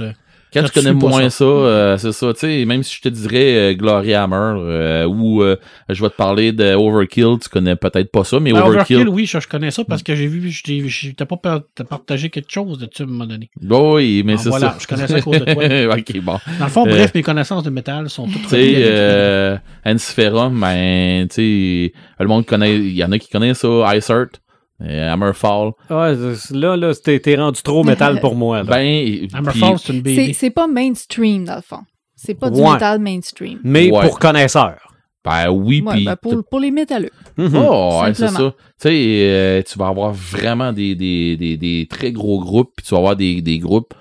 Euh, 0.56 0.62
Quand 0.62 0.68
Quand 0.68 0.68
tu 0.68 0.80
connais 0.80 0.90
tu 1.00 1.06
moins 1.06 1.30
ça? 1.30 1.38
ça, 1.40 1.44
euh, 1.46 1.98
c'est 1.98 2.12
ça, 2.12 2.34
tu 2.34 2.40
sais, 2.40 2.66
même 2.66 2.84
si 2.84 2.96
je 2.98 3.02
te 3.02 3.10
dirais 3.10 3.56
euh, 3.56 3.74
Glory 3.74 4.14
Hammer 4.14 4.36
euh, 4.60 5.06
ou 5.06 5.42
euh, 5.44 5.56
je 5.90 6.02
vais 6.02 6.10
te 6.10 6.16
parler 6.16 6.52
de 6.52 6.74
Overkill, 6.76 7.38
tu 7.42 7.50
connais 7.50 7.76
peut-être 7.76 8.12
pas 8.12 8.24
ça, 8.24 8.40
mais 8.40 8.52
Ben, 8.54 8.60
Overkill, 8.62 8.98
Overkill, 8.98 9.10
oui, 9.10 9.26
je, 9.26 9.40
je 9.40 9.48
connais 9.48 9.72
ça 9.72 9.84
parce 9.84 10.04
que 10.04 10.16
j'ai 10.16 10.28
vu, 10.28 10.50
je 10.52 10.64
t'ai- 10.64 10.88
je 10.88 11.12
pas 11.14 11.62
partagé 11.90 12.30
quelque 12.30 12.52
chose 12.52 12.78
de 12.78 12.86
dessus 12.86 13.02
à 13.04 13.06
un 13.06 13.08
moment 13.10 13.26
donné. 13.26 13.50
Oh 13.70 13.94
oui, 13.96 14.24
mais 14.26 14.34
Ah, 14.34 14.38
c'est 14.38 14.50
voilà, 14.50 14.72
ça. 14.72 14.78
je 14.82 14.88
connais 14.88 15.08
ça 15.08 15.16
à 15.16 15.22
cause 15.22 15.40
de 15.40 15.46
toi. 15.46 15.64
ok, 15.98 16.22
bon. 16.22 16.40
Dans 16.60 16.66
le 16.66 16.72
fond, 16.72 16.86
Euh, 16.86 16.90
bref, 16.90 17.12
mes 17.16 17.24
connaissances 17.24 17.64
de 17.64 17.70
métal 17.70 18.10
sont 18.10 18.28
toutes 18.28 18.48
Tu 18.48 18.56
reliées 18.56 18.74
sais, 18.74 18.76
avec- 18.76 18.88
euh, 18.92 19.58
ben, 19.84 21.28
tu 21.28 21.36
sais, 21.36 21.94
le 22.20 22.28
monde 22.28 22.46
connaît, 22.46 22.76
il 22.78 22.94
y 22.94 23.04
en 23.04 23.12
a 23.12 23.18
qui 23.20 23.30
connaissent 23.30 23.60
ça, 23.60 23.96
Ice 23.96 24.10
Earth, 24.10 24.36
euh, 24.36 24.43
Hammerfall. 24.84 25.72
Ouais, 25.90 26.16
là, 26.52 26.76
là, 26.78 26.94
t'es 26.96 27.36
rendu 27.36 27.62
trop 27.62 27.84
métal 27.86 28.20
pour 28.20 28.36
moi. 28.36 28.58
là. 28.58 28.64
Ben, 28.64 29.28
Hammerfall, 29.34 29.80
c'est 29.80 29.94
une 29.94 30.02
BD. 30.02 30.34
c'est 30.34 30.50
pas 30.50 30.68
mainstream, 30.68 31.46
dans 31.46 31.56
le 31.56 31.62
fond. 31.62 31.82
C'est 32.16 32.36
pas 32.36 32.50
du 32.50 32.60
Ouais. 32.62 32.74
métal 32.74 33.00
mainstream. 33.00 33.60
mais 33.64 33.92
ouais. 33.92 34.02
pour 34.08 34.20
connaisseurs. 34.20 34.94
ben 35.26 35.50
oui, 35.50 35.82
Ouais, 35.86 35.94
puis 35.96 36.06
ben, 36.06 36.16
pour, 36.16 36.44
pour 36.50 36.60
les 36.60 36.72
métalleux. 36.72 37.12
Mhm. 37.38 37.56
Oh, 37.56 38.00
ouais, 38.04 38.14
c'est 38.14 38.22
ça. 38.22 38.28
Simplement. 38.30 38.52
Tu 38.52 38.90
sais, 38.90 39.18
euh, 39.30 39.62
tu 39.62 39.80
vas 39.80 39.88
avoir 39.88 40.12
vraiment 40.14 40.72
des, 40.74 40.96
des, 40.96 41.36
des, 41.38 41.58
des 41.58 41.88
très 41.90 42.12
gros 42.12 42.40
groupes, 42.40 42.72
puis 42.76 42.86
tu 42.86 42.92
vas 42.94 43.00
avoir 43.00 43.16
des, 43.16 43.42
des 43.42 43.60
groupes 43.60 43.94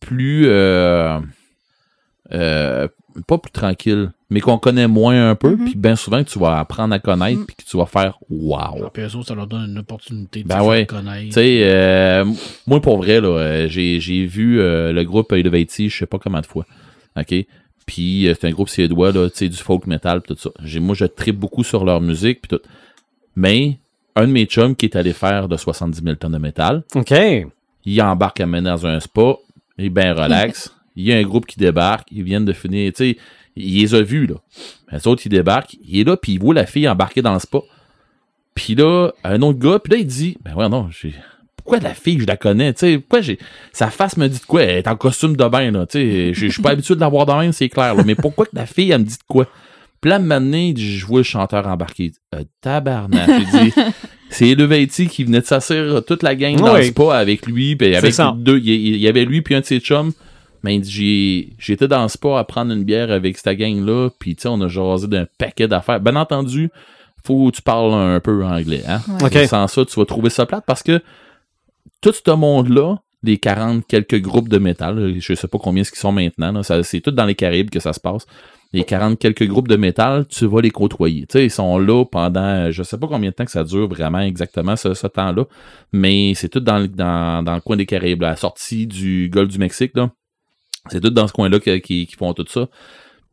plus. 0.00 0.46
euh, 0.48 1.18
euh, 2.32 2.88
pas 3.26 3.38
plus 3.38 3.50
tranquilles, 3.52 4.10
mais 4.30 4.40
qu'on 4.40 4.58
connaît 4.58 4.86
moins 4.86 5.30
un 5.30 5.34
peu, 5.34 5.56
Mhm. 5.56 5.64
puis 5.64 5.74
bien 5.76 5.96
souvent 5.96 6.22
que 6.22 6.28
tu 6.28 6.38
vas 6.38 6.58
apprendre 6.58 6.94
à 6.94 6.98
connaître, 6.98 7.38
Mhm. 7.40 7.46
puis 7.46 7.56
que 7.56 7.62
tu 7.62 7.76
vas 7.76 7.86
faire 7.86 8.18
Ah, 8.20 8.24
Wow! 8.30 8.90
puis 8.92 9.02
eux 9.02 9.16
autres, 9.16 9.28
ça 9.28 9.34
leur 9.34 9.46
donne 9.46 9.70
une 9.70 9.78
opportunité 9.78 10.42
de 10.42 10.48
Ben 10.48 10.56
se 10.56 10.60
faire 10.60 10.68
ouais. 10.68 10.86
connaître. 10.86 11.26
Tu 11.26 11.32
sais, 11.32 11.60
euh, 11.64 12.24
moi 12.66 12.80
pour 12.80 12.98
vrai, 12.98 13.20
là, 13.20 13.28
euh, 13.28 13.68
j'ai, 13.68 14.00
j'ai 14.00 14.26
vu 14.26 14.60
euh, 14.60 14.92
le 14.92 15.04
groupe 15.04 15.32
Elevati, 15.32 15.88
je 15.88 15.96
sais 15.98 16.06
pas 16.06 16.18
combien 16.18 16.40
de 16.40 16.46
fois. 16.46 16.66
OK? 17.18 17.34
Puis 17.86 18.28
euh, 18.28 18.34
c'est 18.38 18.46
un 18.46 18.50
groupe 18.50 18.68
suédois, 18.68 19.12
là, 19.12 19.30
tu 19.30 19.36
sais, 19.38 19.48
du 19.48 19.56
folk 19.56 19.86
metal, 19.86 20.20
pis 20.20 20.34
tout 20.34 20.38
ça. 20.40 20.50
J'ai, 20.62 20.78
moi, 20.80 20.94
je 20.94 21.06
tripe 21.06 21.36
beaucoup 21.38 21.64
sur 21.64 21.84
leur 21.84 22.00
musique, 22.02 22.42
puis 22.42 22.48
tout. 22.58 22.62
Mais, 23.34 23.78
un 24.16 24.26
de 24.26 24.32
mes 24.32 24.44
chums 24.46 24.74
qui 24.76 24.86
est 24.86 24.96
allé 24.96 25.12
faire 25.12 25.48
de 25.48 25.56
70 25.56 26.02
000 26.02 26.16
tonnes 26.16 26.32
de 26.32 26.38
métal, 26.38 26.82
OK. 26.94 27.14
il 27.84 28.02
embarque 28.02 28.40
à 28.40 28.46
mener 28.46 28.68
dans 28.68 28.86
un 28.86 29.00
spa, 29.00 29.36
il 29.78 29.86
est 29.86 29.90
bien 29.90 30.12
relax. 30.12 30.74
il 30.98 31.06
y 31.08 31.12
a 31.12 31.16
un 31.16 31.22
groupe 31.22 31.46
qui 31.46 31.58
débarque, 31.58 32.08
ils 32.10 32.22
viennent 32.24 32.44
de 32.44 32.52
finir, 32.52 32.92
tu 32.92 33.12
sais, 33.12 33.18
il 33.56 33.80
les 33.80 33.94
a 33.94 34.02
vus, 34.02 34.26
là. 34.26 34.34
Les 34.92 35.06
autres, 35.06 35.22
ils 35.26 35.30
débarquent, 35.30 35.76
il 35.86 36.00
est 36.00 36.04
là, 36.04 36.16
puis 36.16 36.32
il 36.32 36.38
voit 36.40 36.54
la 36.54 36.66
fille 36.66 36.88
embarquer 36.88 37.22
dans 37.22 37.32
le 37.34 37.38
spa. 37.40 37.58
Puis 38.54 38.74
là, 38.74 39.10
un 39.24 39.40
autre 39.42 39.58
gars, 39.58 39.78
puis 39.78 39.92
là, 39.92 39.98
il 39.98 40.06
dit, 40.06 40.36
ben 40.44 40.54
ouais, 40.54 40.68
non, 40.68 40.88
j'ai... 40.90 41.14
Pourquoi 41.56 41.80
la 41.80 41.94
fille, 41.94 42.18
je 42.20 42.26
la 42.26 42.36
connais, 42.36 42.72
tu 42.72 42.80
sais, 42.80 42.98
pourquoi 42.98 43.20
j'ai... 43.20 43.38
Sa 43.72 43.90
face 43.90 44.16
me 44.16 44.26
dit 44.28 44.38
de 44.40 44.44
quoi? 44.44 44.62
Elle 44.62 44.78
est 44.78 44.88
en 44.88 44.96
costume 44.96 45.36
de 45.36 45.44
bain, 45.48 45.70
là, 45.70 45.86
tu 45.86 45.98
sais, 45.98 46.34
je 46.34 46.46
suis 46.48 46.62
pas 46.62 46.70
habitué 46.70 46.94
de 46.94 47.00
la 47.00 47.08
voir 47.08 47.26
de 47.26 47.32
même, 47.32 47.52
c'est 47.52 47.68
clair, 47.68 47.94
là, 47.94 48.02
mais 48.04 48.14
pourquoi 48.14 48.46
que 48.46 48.54
la 48.56 48.66
fille, 48.66 48.90
elle 48.90 49.00
me 49.00 49.04
dit 49.06 49.18
de 49.18 49.24
quoi? 49.28 49.46
Puis 50.00 50.10
là, 50.10 50.18
donné, 50.18 50.74
je 50.76 51.04
vois 51.04 51.20
le 51.20 51.24
chanteur 51.24 51.76
dit, 51.98 52.12
Euh, 52.34 52.44
tabarnak. 52.60 53.28
Il 53.28 53.46
dit, 53.64 53.72
c'est 54.30 54.48
Elevati 54.50 55.08
qui 55.08 55.24
venait 55.24 55.40
de 55.40 55.46
s'asseoir 55.46 56.04
toute 56.04 56.22
la 56.22 56.36
gang 56.36 56.56
dans 56.56 56.74
Oui. 56.74 56.80
le 56.80 56.86
spa 56.86 57.16
avec 57.18 57.46
lui, 57.46 57.74
puis 57.74 57.96
avec 57.96 58.14
deux. 58.36 58.58
Il 58.58 58.68
il 58.68 58.96
y 58.96 59.08
avait 59.08 59.24
lui 59.24 59.42
puis 59.42 59.54
un 59.56 59.60
de 59.60 59.64
ses 59.64 59.80
chums. 59.80 60.12
Mais 60.62 60.74
il 60.76 60.80
dit, 60.80 60.90
j'ai- 60.90 61.48
j'étais 61.58 61.88
dans 61.88 62.02
le 62.02 62.08
spa 62.08 62.38
à 62.38 62.44
prendre 62.44 62.72
une 62.72 62.84
bière 62.84 63.10
avec 63.10 63.38
cette 63.38 63.56
gang-là, 63.58 64.10
puis 64.18 64.34
tu 64.36 64.42
sais, 64.42 64.48
on 64.48 64.60
a 64.60 64.68
jasé 64.68 65.06
d'un 65.06 65.26
paquet 65.38 65.68
d'affaires. 65.68 66.00
Bien 66.00 66.16
entendu, 66.16 66.70
faut 67.24 67.50
que 67.50 67.56
tu 67.56 67.62
parles 67.62 67.92
un 67.94 68.20
peu 68.20 68.44
anglais, 68.44 68.82
hein? 68.88 69.00
Ouais. 69.08 69.46
Sans 69.46 69.66
ça, 69.68 69.84
tu 69.84 69.98
vas 69.98 70.06
trouver 70.06 70.30
ça 70.30 70.46
plate 70.46 70.64
parce 70.66 70.82
que 70.82 71.00
tout 72.00 72.12
ce 72.12 72.30
monde-là, 72.30 72.96
les 73.22 73.36
40 73.38 73.84
quelques 73.86 74.20
groupes 74.20 74.48
de 74.48 74.58
métal, 74.58 75.14
je 75.18 75.34
sais 75.34 75.48
pas 75.48 75.58
combien 75.58 75.82
ce 75.84 75.90
qu'ils 75.90 75.98
sont 76.00 76.12
maintenant, 76.12 76.52
là, 76.52 76.62
ça- 76.62 76.82
c'est 76.82 77.00
tout 77.00 77.10
dans 77.10 77.24
les 77.24 77.34
Caraïbes 77.34 77.70
que 77.70 77.80
ça 77.80 77.92
se 77.92 78.00
passe. 78.00 78.26
Les 78.74 78.84
40 78.84 79.18
quelques 79.18 79.46
groupes 79.46 79.66
de 79.66 79.76
métal, 79.76 80.26
tu 80.28 80.44
vas 80.46 80.60
les 80.60 80.70
côtoyer. 80.70 81.22
Tu 81.22 81.38
sais, 81.38 81.44
ils 81.46 81.50
sont 81.50 81.78
là 81.78 82.04
pendant, 82.04 82.70
je 82.70 82.82
sais 82.82 82.98
pas 82.98 83.06
combien 83.08 83.30
de 83.30 83.34
temps 83.34 83.46
que 83.46 83.50
ça 83.50 83.64
dure 83.64 83.88
vraiment 83.88 84.20
exactement 84.20 84.76
ce, 84.76 84.92
ce 84.92 85.06
temps-là, 85.06 85.44
mais 85.92 86.34
c'est 86.34 86.50
tout 86.50 86.60
dans, 86.60 86.78
le- 86.78 86.86
dans, 86.88 87.42
dans 87.42 87.54
le 87.54 87.60
coin 87.62 87.76
des 87.76 87.86
Caraïbes, 87.86 88.20
là, 88.20 88.28
à 88.28 88.30
la 88.32 88.36
sortie 88.36 88.86
du 88.86 89.30
golfe 89.32 89.48
du 89.48 89.58
Mexique, 89.58 89.92
là. 89.94 90.10
C'est 90.90 91.00
tout 91.00 91.10
dans 91.10 91.26
ce 91.28 91.32
coin-là 91.32 91.58
qui, 91.60 91.80
qui 91.80 92.16
font 92.16 92.32
tout 92.34 92.46
ça. 92.48 92.68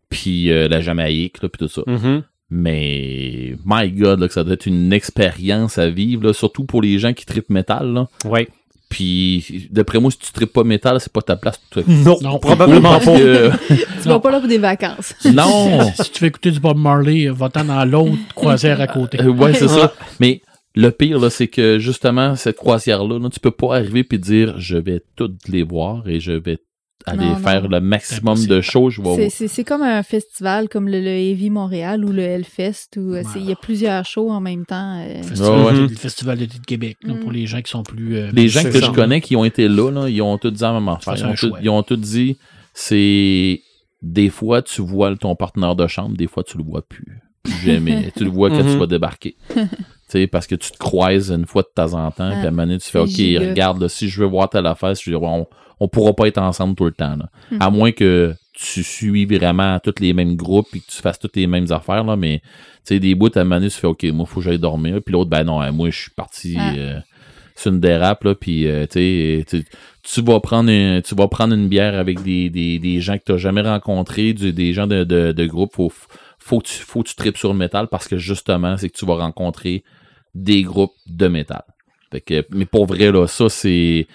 Puis 0.10 0.52
euh, 0.52 0.68
la 0.68 0.82
Jamaïque, 0.82 1.42
là, 1.42 1.50
puis 1.50 1.60
tout 1.60 1.72
ça. 1.72 1.82
Mhm. 1.88 2.24
Mais, 2.70 3.56
my 3.66 3.92
God, 3.92 4.20
là, 4.20 4.28
que 4.28 4.34
ça 4.34 4.44
doit 4.44 4.54
être 4.54 4.66
une 4.68 4.94
expérience 4.94 5.78
à 5.78 5.90
vivre, 5.90 6.24
là, 6.26 6.34
surtout 6.34 6.64
pour 6.66 6.82
les 6.82 7.00
gens 7.00 7.14
qui 7.14 7.26
tripent 7.26 7.50
métal. 7.50 7.92
Là. 7.94 8.08
Oui. 8.26 8.48
Puis, 8.90 9.68
d'après 9.72 10.00
moi, 10.00 10.12
si 10.12 10.20
tu 10.20 10.32
tripes 10.32 10.54
pas 10.54 10.64
métal, 10.64 11.00
c'est 11.00 11.12
pas 11.12 11.22
ta 11.24 11.36
place. 11.36 11.60
tout- 11.72 11.84
Non, 11.88 12.18
Non, 12.22 12.40
probablement 12.40 13.00
pas. 13.00 13.18
que- 13.18 13.50
Tu 14.04 14.08
vas 14.10 14.20
pas 14.20 14.32
là 14.32 14.40
pour 14.40 14.48
des 14.48 14.60
vacances. 14.60 15.16
non! 15.34 15.92
Si 16.04 16.12
tu 16.12 16.22
veux 16.22 16.28
écouter 16.28 16.52
du 16.52 16.60
Bob 16.60 16.78
Marley, 16.78 17.28
va-t'en 17.30 17.66
dans 17.66 17.84
l'autre 17.84 18.16
croisière 18.36 18.80
à 18.80 18.88
côté. 18.88 19.20
Euh, 19.22 19.30
ouais, 19.32 19.54
c'est 19.56 19.68
ça. 19.68 19.94
Mais 20.20 20.42
le 20.76 20.92
pire, 20.92 21.20
là, 21.20 21.30
c'est 21.32 21.48
que 21.48 21.80
justement, 21.80 22.36
cette 22.36 22.58
croisière-là, 22.58 23.18
là, 23.20 23.30
tu 23.30 23.40
peux 23.40 23.52
pas 23.52 23.76
arriver 23.78 24.06
et 24.10 24.18
dire 24.18 24.60
je 24.60 24.78
vais 24.78 25.02
toutes 25.16 25.48
les 25.48 25.64
voir 25.64 26.08
et 26.08 26.20
je 26.20 26.34
vais 26.34 26.58
aller 27.06 27.26
Non, 27.26 27.36
faire 27.36 27.64
non. 27.64 27.70
le 27.70 27.80
maximum 27.82 28.46
de 28.48 28.62
shows. 28.62 28.90
Je 28.90 29.02
C'est- 29.04 29.16
vais... 29.18 29.30
C'est 29.30 29.48
c'est 29.48 29.64
comme 29.64 29.82
un 29.84 30.02
festival 30.04 30.70
comme 30.70 30.88
le, 30.88 31.00
le 31.02 31.08
Heavy 31.10 31.50
Montréal 31.50 32.04
ou 32.06 32.12
le 32.12 32.22
Hellfest 32.24 32.98
où 32.98 33.14
euh, 33.14 33.24
il 33.36 33.46
y 33.46 33.52
a 33.52 33.56
plusieurs 33.56 34.06
shows 34.06 34.32
en 34.32 34.42
même 34.42 34.66
temps. 34.66 35.00
euh. 35.04 35.18
Le 35.18 35.24
festival, 35.24 35.62
ouais. 35.66 35.74
le 35.82 35.88
festival 35.90 36.38
d'été 36.40 36.58
de 36.60 36.66
Québec, 36.66 36.98
là, 37.04 37.14
Mm. 37.14 37.20
pour 37.20 37.32
les 37.32 37.46
gens 37.46 37.62
qui 37.62 37.70
sont 37.72 37.84
plus. 37.84 38.16
euh, 38.18 38.32
Les 38.34 38.48
gens 38.48 38.64
que 38.64 38.72
je 38.82 38.92
connais 38.92 39.22
qui 39.22 39.36
ont 39.36 39.46
été 39.46 39.68
là, 39.68 39.92
là, 39.92 40.10
ils 40.10 40.22
ont 40.22 40.38
tous 40.38 40.52
dit 40.52 40.62
la 40.62 40.74
même 40.74 40.88
affaire. 40.90 41.16
Ils 41.18 41.24
ont, 41.26 41.28
un 41.28 41.32
tout, 41.36 41.48
choix. 41.50 41.60
ils 41.62 41.70
ont 41.70 41.84
tous 41.84 41.98
dit 41.98 42.38
c'est 42.74 43.62
des 44.02 44.30
fois 44.30 44.62
tu 44.62 44.82
vois 44.82 45.16
ton 45.16 45.36
partenaire 45.36 45.76
de 45.76 45.88
chambre, 45.88 46.16
des 46.16 46.28
fois 46.28 46.44
tu 46.44 46.58
le 46.58 46.64
vois 46.64 46.82
plus. 46.88 47.22
Plus 47.44 47.54
Jamais. 47.66 48.12
tu 48.18 48.24
le 48.24 48.30
vois 48.30 48.50
quand 48.50 48.58
tu 48.64 48.64
Mhm. 48.64 48.78
vas 48.80 48.88
débarquer. 48.88 49.36
tu 49.54 49.62
sais, 50.08 50.28
parce 50.28 50.48
que 50.48 50.56
tu 50.56 50.72
te 50.72 50.78
croises 50.78 51.32
une 51.32 51.46
fois 51.46 51.62
de 51.64 51.70
temps 51.74 51.94
en 51.94 52.10
temps, 52.12 52.30
puis 52.32 52.40
à 52.46 52.48
un 52.48 52.52
moment 52.52 52.64
donné, 52.64 52.78
tu 52.80 52.90
fais 52.90 53.00
OK, 53.00 53.10
regarde, 53.50 53.82
là, 53.82 53.90
si 53.90 54.08
je 54.10 54.20
veux 54.22 54.28
voir 54.28 54.50
telle 54.50 54.66
affaire, 54.68 54.94
je- 54.96 55.14
on, 55.16 55.48
on 55.80 55.88
pourra 55.88 56.14
pas 56.14 56.28
être 56.28 56.38
ensemble 56.38 56.76
tout 56.76 56.86
le 56.86 56.92
temps. 56.92 57.16
là. 57.16 57.30
Mhm. 57.52 57.58
À 57.62 57.70
moins 57.70 57.92
que 57.92 58.34
tu 58.54 58.84
suis 58.84 59.26
vraiment 59.26 59.80
tous 59.80 59.96
les 60.00 60.14
mêmes 60.14 60.36
groupes 60.36 60.68
et 60.74 60.80
que 60.80 60.86
tu 60.88 61.02
fasses 61.02 61.20
toutes 61.20 61.36
les 61.36 61.48
mêmes 61.48 61.72
affaires, 61.72 62.04
là, 62.04 62.16
mais 62.16 62.40
tu 62.40 62.46
sais, 62.96 63.00
des 63.00 63.14
bouts, 63.16 63.28
à 63.36 63.44
donné, 63.44 63.70
tu 63.70 63.78
fais 63.78 63.88
OK, 63.88 64.04
moi, 64.06 64.26
faut 64.26 64.40
que 64.40 64.46
j'aille 64.46 64.60
dormir. 64.60 65.00
Puis 65.06 65.12
l'autre, 65.14 65.30
ben 65.30 65.44
non, 65.44 65.60
hein, 65.62 65.72
moi, 65.72 65.90
je 65.90 66.00
suis 66.04 66.12
parti. 66.12 66.56
Ah. 66.58 66.74
euh, 66.76 67.00
sur 67.58 67.72
une 67.72 67.80
dérape, 67.80 68.26
là, 68.26 68.36
puis 68.36 68.68
euh, 68.68 68.86
tu 68.86 69.00
sais, 69.00 69.46
tu- 69.48 69.66
tu 70.04 70.22
vas 70.22 70.42
prendre 70.42 70.70
une, 70.70 71.02
tu 71.02 71.16
vas 71.16 71.30
prendre 71.30 71.54
une 71.54 71.70
bière 71.70 71.98
avec 71.98 72.22
des, 72.22 72.50
des, 72.50 72.80
des 72.80 73.00
gens 73.00 73.18
que 73.18 73.24
tu 73.26 73.32
n'as 73.32 73.38
jamais 73.38 73.62
rencontrés, 73.62 74.34
du- 74.34 74.52
des 74.52 74.74
gens 74.74 74.88
de, 74.88 75.06
de, 75.06 75.32
de 75.32 75.46
groupe, 75.46 75.72
faut, 75.74 75.90
faut 76.38 76.60
que 76.60 76.68
tu, 76.68 76.74
faut 76.74 77.02
que 77.02 77.08
tu 77.08 77.16
tripes 77.16 77.38
sur 77.38 77.54
le 77.54 77.58
métal 77.58 77.88
parce 77.88 78.10
que 78.10 78.18
justement, 78.18 78.76
c'est 78.76 78.90
que 78.90 78.98
tu 78.98 79.06
vas 79.06 79.16
rencontrer 79.16 79.86
des 80.34 80.64
groupes 80.64 80.92
de 81.08 81.28
métal. 81.30 81.64
Fait 82.12 82.20
que, 82.20 82.46
mais 82.52 82.66
pour 82.66 82.88
vrai, 82.88 83.10
là, 83.10 83.26
ça, 83.26 83.48
c'est 83.48 84.06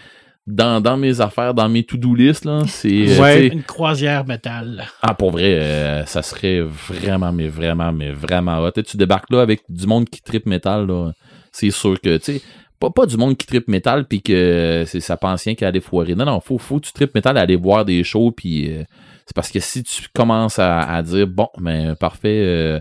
dans, 0.51 0.81
dans 0.81 0.97
mes 0.97 1.21
affaires, 1.21 1.55
dans 1.55 1.69
mes 1.69 1.83
to-do 1.85 2.15
list, 2.15 2.45
là, 2.45 2.63
c'est. 2.67 2.89
euh, 3.19 3.21
Ouais. 3.23 3.47
Une 3.49 3.63
croisière 3.63 4.27
métal. 4.27 4.85
ah, 5.03 5.15
pour 5.15 5.31
vrai, 5.31 5.55
euh, 5.59 6.05
ça 6.07 6.23
serait 6.23 6.61
vraiment, 6.61 7.33
mais 7.33 7.49
vraiment, 7.49 7.93
mais 7.93 8.13
vraiment 8.13 8.59
hot. 8.59 8.73
Tu 8.87 8.97
débarques 8.97 9.31
là 9.31 9.41
avec 9.43 9.63
du 9.69 9.87
monde 9.87 10.09
qui 10.09 10.21
tripe 10.23 10.47
métal, 10.47 10.87
là. 10.87 11.13
C'est 11.53 11.71
sûr 11.71 12.01
que, 12.01 12.17
tu 12.19 12.35
sais, 12.35 12.43
pas, 12.79 12.91
pas 12.91 13.07
du 13.07 13.17
monde 13.17 13.37
qui 13.37 13.47
tripe 13.47 13.69
métal 13.69 14.07
puis 14.07 14.23
que 14.23 14.85
c'est 14.87 15.01
sa 15.01 15.17
pensien 15.17 15.55
qui 15.55 15.65
allait 15.65 15.81
foirer. 15.81 16.15
Non, 16.15 16.25
non, 16.25 16.41
faut, 16.41 16.59
faut 16.59 16.79
que 16.81 16.87
tu 16.87 16.93
tripes 16.93 17.15
métal, 17.15 17.37
aller 17.39 17.57
voir 17.57 17.85
des 17.85 18.03
shows 18.05 18.31
puis 18.31 18.71
euh, 18.71 18.85
c'est 19.27 19.35
parce 19.35 19.51
que 19.51 19.61
si 19.61 19.83
tu 19.83 20.03
commences 20.15 20.59
à, 20.59 20.81
à 20.81 21.03
dire, 21.03 21.27
bon, 21.27 21.49
mais 21.61 21.95
parfait, 21.99 22.41
euh, 22.45 22.81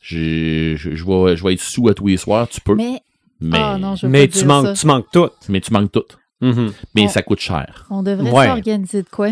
j'ai- 0.00 0.76
je, 0.76 0.94
je, 0.94 1.04
vais, 1.04 1.36
je 1.36 1.44
vais 1.44 1.54
être 1.54 1.60
sous 1.60 1.88
à 1.88 1.94
tous 1.94 2.06
les 2.06 2.16
soirs, 2.16 2.48
tu 2.48 2.60
peux, 2.60 2.74
mais, 2.74 3.00
Mais, 3.40 3.50
mais, 3.50 3.58
ah 3.60 3.78
non, 3.78 3.94
je 3.96 4.06
Mais 4.06 4.26
tu 4.28 4.38
dire 4.38 4.46
manques, 4.46 4.66
ça. 4.68 4.72
tu 4.74 4.86
manques 4.86 5.06
tout. 5.12 5.28
tu 5.44 5.72
manques 5.72 5.92
tout. 5.92 6.04
Mhm. 6.40 6.72
Mais 6.94 7.04
On- 7.04 7.08
ça 7.08 7.22
coûte 7.22 7.40
cher. 7.40 7.86
On 7.90 8.02
devrait 8.02 8.30
Ouais. 8.30 8.46
s'organiser 8.46 9.02
de 9.02 9.08
quoi? 9.08 9.30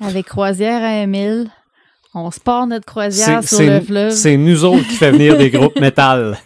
Avec 0.00 0.26
croisière 0.26 0.82
à 0.82 1.02
Emile. 1.02 1.48
On 2.14 2.30
se 2.30 2.40
part 2.40 2.66
notre 2.66 2.86
croisière 2.86 3.42
sur 3.44 3.60
le 3.60 3.80
fleuve. 3.80 4.10
c'est 4.10 4.36
nous 4.36 4.64
autres 4.64 4.86
qui 4.88 4.94
fait 4.94 5.10
venir 5.10 5.36
des 5.36 5.50
groupes 5.50 5.78
métal. 5.80 6.38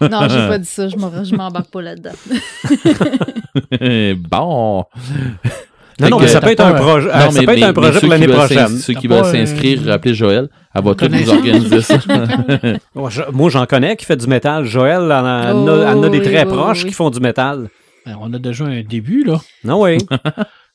Non, 0.00 0.28
j'ai 0.28 0.36
pas 0.48 0.58
dit 0.58 0.66
ça. 0.66 0.88
Je 0.88 0.96
m'en- 0.96 1.24
je 1.24 1.34
m'embarque 1.34 1.70
pas 1.70 1.80
là-dedans. 1.80 2.10
bon. 4.30 4.84
Non, 5.98 6.10
non, 6.10 6.20
mais 6.20 6.28
ça 6.28 6.40
peut 6.42 6.50
être 6.50 6.60
un 6.60 6.72
pas- 6.72 6.78
projet, 6.80 7.06
Non, 7.08 7.30
ça 7.30 7.42
peut 7.42 7.56
être 7.56 7.62
un 7.62 7.72
projet 7.72 8.00
pour 8.00 8.08
l'année 8.10 8.28
prochaine. 8.28 8.68
Ceux 8.76 8.92
qui 8.92 9.06
veulent 9.08 9.24
euh, 9.24 9.32
s'inscrire, 9.32 9.90
appelez 9.90 10.12
Joël. 10.14 10.48
Elle 10.74 10.84
va 10.84 10.94
tout 10.94 11.08
nous 11.08 11.30
organiser 11.30 11.80
ça. 11.80 11.94
Moi, 12.94 13.08
je- 13.08 13.22
Moi, 13.32 13.48
j'en 13.48 13.64
connais 13.64 13.96
qui 13.96 14.04
fait 14.04 14.16
du 14.16 14.26
métal. 14.26 14.64
Joël, 14.66 15.00
elle 15.04 15.12
en 15.12 15.24
a, 15.24 15.54
Oh, 15.94 16.00
des 16.08 16.18
oui, 16.18 16.22
très 16.22 16.44
oui, 16.44 16.52
proches 16.52 16.82
oui. 16.84 16.88
qui 16.90 16.94
font 16.94 17.08
du 17.08 17.20
métal. 17.20 17.68
Ben, 18.06 18.16
on 18.20 18.32
a 18.32 18.38
déjà 18.38 18.64
un 18.64 18.82
début, 18.82 19.24
là. 19.24 19.40
Non, 19.64 19.82
oui. 19.82 19.98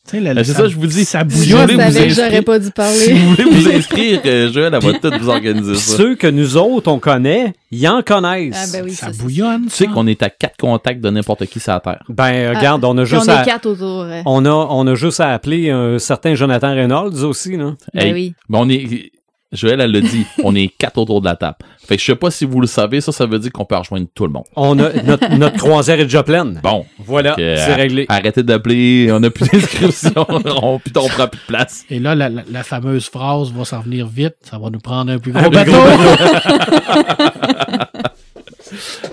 Sais, 0.04 0.20
la- 0.20 0.34
Ben, 0.34 0.44
c'est 0.44 0.54
ça, 0.54 0.68
je 0.68 0.76
vous 0.76 0.88
dis. 0.88 1.06
Ça 1.06 1.24
Si 1.30 1.48
Je 1.50 1.56
vous 1.56 1.62
bouillonne. 1.62 1.62
voulez 1.62 1.76
vous 1.86 1.92
savais 1.94 2.08
que 2.08 2.14
j'aurais 2.16 2.42
pas 2.42 2.58
dû 2.60 2.66
Si 2.66 2.72
parler. 2.72 3.14
vous 3.14 3.30
voulez 3.36 3.44
vous 3.44 3.70
inscrire, 3.78 4.20
euh, 4.26 4.52
Joël, 4.52 4.74
elle 4.74 4.84
va 4.84 4.94
tout 5.00 5.12
vous 5.22 5.30
organiser 5.30 5.76
ça. 5.76 5.96
ceux 5.98 6.16
que 6.16 6.26
nous 6.26 6.58
autres, 6.58 6.92
on 6.92 6.98
connaît, 6.98 7.54
ils 7.70 7.88
en 7.88 7.98
Ah 7.98 8.04
connaissent. 8.04 8.72
ben 8.72 8.84
oui, 8.84 8.94
ça 8.94 9.12
bouillonne. 9.12 9.66
Tu 9.66 9.70
sais 9.70 9.86
qu'on 9.88 10.08
est 10.08 10.24
à 10.24 10.32
quatre 10.32 10.58
contacts 10.58 11.02
de 11.02 11.10
n'importe 11.12 11.46
qui 11.46 11.60
sur 11.60 11.74
la 11.74 11.80
Terre. 11.82 12.04
Ben, 12.10 12.56
regarde, 12.58 12.84
on 12.84 12.98
a 12.98 13.02
on 13.04 13.06
juste 13.06 13.28
est 13.30 13.32
à... 13.32 13.44
quatre 13.44 13.68
autour. 13.68 14.02
euh. 14.02 14.22
On 14.26 14.44
a, 14.46 14.50
on 14.50 14.88
a 14.88 14.96
juste 14.96 15.20
à 15.20 15.30
appeler 15.34 15.70
un 15.70 16.00
certain 16.00 16.34
Jonathan 16.34 16.74
Reynolds 16.74 17.24
aussi, 17.24 17.56
là. 17.56 17.76
Ben 17.94 18.08
Hey, 18.08 18.14
oui. 18.14 18.34
ben, 18.50 18.60
on 18.60 18.70
est... 18.70 19.12
Joël, 19.52 19.82
elle 19.82 19.92
l'a 19.92 20.00
dit, 20.02 20.26
on 20.44 20.56
est 20.56 20.70
quatre 20.70 20.98
autour 20.98 21.20
de 21.22 21.26
la 21.26 21.36
table. 21.36 21.58
Fait 21.86 21.96
que 21.98 22.02
je 22.02 22.06
sais 22.06 22.16
pas 22.16 22.32
si 22.32 22.46
vous 22.46 22.62
le 22.62 22.68
savez, 22.68 23.02
ça, 23.02 23.12
ça 23.12 23.26
veut 23.26 23.38
dire 23.40 23.52
qu'on 23.52 23.66
peut 23.66 23.76
rejoindre 23.76 24.08
tout 24.16 24.26
le 24.26 24.32
monde. 24.32 24.46
On 24.56 24.80
a, 24.80 24.94
notre, 25.04 25.30
notre 25.36 25.58
croisière 25.58 26.00
est 26.00 26.06
déjà 26.06 26.24
pleine. 26.24 26.62
Bon. 26.64 26.86
Voilà, 27.00 27.34
c'est 27.38 27.74
réglé. 27.76 28.06
Arrêtez 28.08 28.44
d'appeler, 28.44 29.10
on 29.12 29.20
n'a 29.20 29.30
plus 29.30 29.50
d'inscription, 29.50 30.12
on, 30.62 30.80
puis 30.80 30.94
on 30.96 31.08
prend 31.10 31.28
plus 31.28 31.40
de 31.40 31.46
place. 31.48 31.84
Et 31.90 32.00
là, 32.00 32.16
la, 32.16 32.30
la- 32.30 32.44
la 32.50 32.64
fameuse 32.64 33.10
phrase 33.10 33.52
va 33.52 33.66
s'en 33.66 33.82
venir 33.82 34.08
vite. 34.08 34.36
Ça 34.42 34.58
va 34.58 34.70
nous 34.70 34.80
prendre 34.80 35.12
un 35.12 35.18
plus 35.20 35.36
Un 35.36 35.42
gros 35.42 35.52
bateau. 35.52 35.72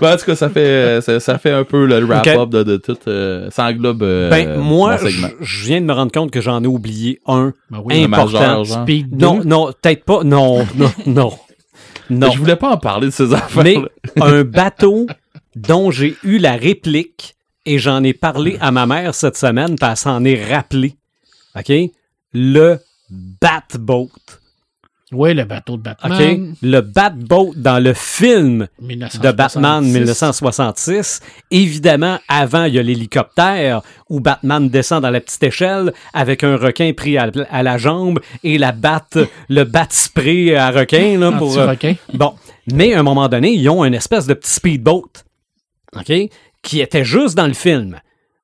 Ben, 0.01 0.13
en 0.13 0.17
tout 0.17 0.25
cas, 0.25 0.35
ça 0.35 0.49
fait, 0.49 0.59
euh, 0.59 1.01
ça, 1.01 1.19
ça 1.19 1.37
fait 1.37 1.51
un 1.51 1.63
peu 1.63 1.85
le 1.85 2.03
wrap-up 2.05 2.49
de, 2.49 2.63
de 2.63 2.77
tout. 2.77 2.97
euh, 3.07 3.49
ça 3.51 3.65
englobe 3.65 4.03
euh, 4.03 4.29
Ben, 4.29 4.57
moi, 4.57 4.97
je 5.41 5.65
viens 5.65 5.81
de 5.81 5.85
me 5.85 5.93
rendre 5.93 6.11
compte 6.11 6.31
que 6.31 6.41
j'en 6.41 6.63
ai 6.63 6.67
oublié 6.67 7.19
un. 7.27 7.53
Ben 7.69 7.81
oui, 7.83 8.03
Un 8.03 8.11
important. 8.13 8.63
Non, 9.11 9.39
2. 9.39 9.43
non, 9.45 9.71
peut-être 9.81 10.03
pas. 10.05 10.23
Non, 10.23 10.65
non, 10.75 10.91
non. 11.05 11.31
Non. 12.09 12.31
Je 12.31 12.39
voulais 12.39 12.55
pas 12.55 12.71
en 12.71 12.77
parler 12.77 13.07
de 13.07 13.11
ces 13.11 13.33
affaires 13.33 13.63
Mais 13.63 13.75
un 14.19 14.43
bateau 14.43 15.05
dont 15.55 15.91
j'ai 15.91 16.15
eu 16.23 16.39
la 16.39 16.53
réplique 16.53 17.35
et 17.65 17.77
j'en 17.77 18.03
ai 18.03 18.13
parlé 18.13 18.57
à 18.61 18.71
ma 18.71 18.87
mère 18.87 19.13
cette 19.13 19.37
semaine, 19.37 19.75
puis 19.75 19.87
elle 19.89 19.95
s'en 19.97 20.23
est 20.23 20.43
rappelée. 20.51 20.95
OK? 21.55 21.71
Le 22.33 22.79
Batboat. 23.41 24.07
Oui, 25.11 25.33
le 25.33 25.43
bateau 25.43 25.75
de? 25.77 25.81
Batman. 25.81 26.53
Le 26.61 26.81
Batboat 26.81 27.53
dans 27.55 27.83
le 27.83 27.93
film 27.93 28.67
de 28.79 28.85
1966. 28.85 29.35
Batman 29.35 29.83
1966. 29.83 31.21
Évidemment, 31.49 32.19
avant, 32.27 32.65
il 32.65 32.75
y 32.75 32.79
a 32.79 32.83
l'hélicoptère 32.83 33.81
où 34.09 34.19
Batman 34.19 34.69
descend 34.69 35.01
dans 35.01 35.09
la 35.09 35.19
petite 35.19 35.41
échelle 35.41 35.93
avec 36.13 36.43
un 36.43 36.57
requin 36.57 36.93
pris 36.93 37.17
à, 37.17 37.31
à 37.49 37.63
la 37.63 37.79
jambe 37.79 38.19
et 38.43 38.59
la 38.59 38.71
batte, 38.71 39.17
le 39.49 39.63
bat 39.63 39.87
spray 39.89 40.55
à 40.55 40.69
requin. 40.69 41.17
Là, 41.17 41.31
pour, 41.31 41.57
euh, 41.57 41.71
requin. 41.71 41.95
Bon, 42.13 42.35
mais 42.71 42.93
à 42.93 42.99
un 42.99 43.03
moment 43.03 43.27
donné, 43.27 43.53
ils 43.53 43.67
ont 43.67 43.83
une 43.83 43.95
espèce 43.95 44.27
de 44.27 44.35
petit 44.35 44.51
speedboat, 44.51 45.09
OK, 45.95 46.13
qui 46.61 46.81
était 46.81 47.03
juste 47.03 47.35
dans 47.35 47.47
le 47.47 47.53
film. 47.53 47.99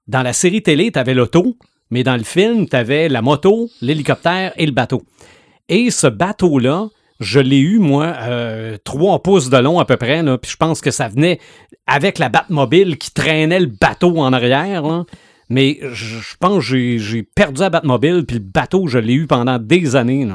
Dans 0.07 0.23
la 0.23 0.33
série 0.33 0.63
télé, 0.63 0.91
tu 0.91 0.97
avais 0.97 1.13
l'auto, 1.13 1.57
mais 1.91 2.03
dans 2.03 2.17
le 2.17 2.23
film, 2.23 2.67
tu 2.67 2.75
avais 2.75 3.07
la 3.07 3.21
moto, 3.21 3.69
l'hélicoptère 3.81 4.53
et 4.57 4.65
le 4.65 4.71
bateau. 4.71 5.03
Et 5.69 5.89
ce 5.91 6.07
bateau-là, 6.07 6.87
je 7.19 7.39
l'ai 7.39 7.59
eu, 7.59 7.79
moi, 7.79 8.13
euh, 8.21 8.77
3 8.83 9.23
pouces 9.23 9.49
de 9.49 9.57
long 9.57 9.79
à 9.79 9.85
peu 9.85 9.97
près, 9.97 10.21
puis 10.37 10.51
je 10.51 10.57
pense 10.57 10.81
que 10.81 10.91
ça 10.91 11.07
venait 11.07 11.39
avec 11.87 12.19
la 12.19 12.29
Batmobile 12.29 12.97
qui 12.97 13.11
traînait 13.11 13.59
le 13.59 13.67
bateau 13.67 14.17
en 14.19 14.33
arrière. 14.33 15.05
Mais 15.49 15.79
je 15.93 16.35
pense 16.39 16.67
que 16.67 16.97
j'ai- 16.97 17.23
perdu 17.23 17.61
la 17.61 17.69
Batmobile, 17.69 18.25
puis 18.25 18.37
le 18.37 18.43
bateau, 18.43 18.87
je 18.87 18.97
l'ai 18.99 19.13
eu 19.13 19.27
pendant 19.27 19.59
des 19.59 19.95
années. 19.95 20.27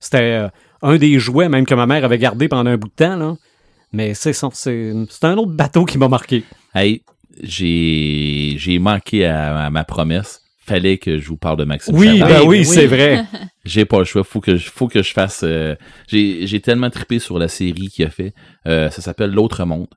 C'était 0.00 0.18
euh, 0.44 0.48
un 0.82 0.96
des 0.96 1.18
jouets 1.18 1.48
même 1.48 1.66
que 1.66 1.74
ma 1.74 1.86
mère 1.86 2.04
avait 2.04 2.18
gardé 2.18 2.48
pendant 2.48 2.70
un 2.70 2.76
bout 2.76 2.88
de 2.88 2.92
temps. 2.94 3.36
Mais 3.92 4.14
c'est 4.14 4.32
un 4.42 5.36
autre 5.38 5.52
bateau 5.52 5.84
qui 5.84 5.98
m'a 5.98 6.08
marqué. 6.08 6.42
Hey, 6.74 7.02
j'ai 7.42 8.78
manqué 8.80 9.26
à 9.26 9.70
ma 9.70 9.84
promesse. 9.84 10.43
Fallait 10.66 10.96
que 10.98 11.18
je 11.18 11.28
vous 11.28 11.36
parle 11.36 11.58
de 11.58 11.64
Maxime 11.64 11.94
Oui, 11.96 12.18
Chabot. 12.18 12.32
ben 12.32 12.42
oui, 12.48 12.64
c'est 12.64 12.86
vrai. 12.86 13.24
J'ai 13.66 13.84
pas 13.84 13.98
le 13.98 14.04
choix. 14.04 14.24
Faut 14.24 14.40
que 14.40 14.56
je, 14.56 14.70
faut 14.70 14.88
que 14.88 15.02
je 15.02 15.12
fasse. 15.12 15.42
euh, 15.44 15.74
j'ai 16.06 16.46
j'ai 16.46 16.60
tellement 16.60 16.88
trippé 16.90 17.18
sur 17.18 17.38
la 17.38 17.48
série 17.48 17.88
qu'il 17.88 18.04
a 18.06 18.10
fait. 18.10 18.32
Euh, 18.66 18.88
ça 18.90 19.02
s'appelle 19.02 19.30
L'autre 19.30 19.64
monde. 19.64 19.88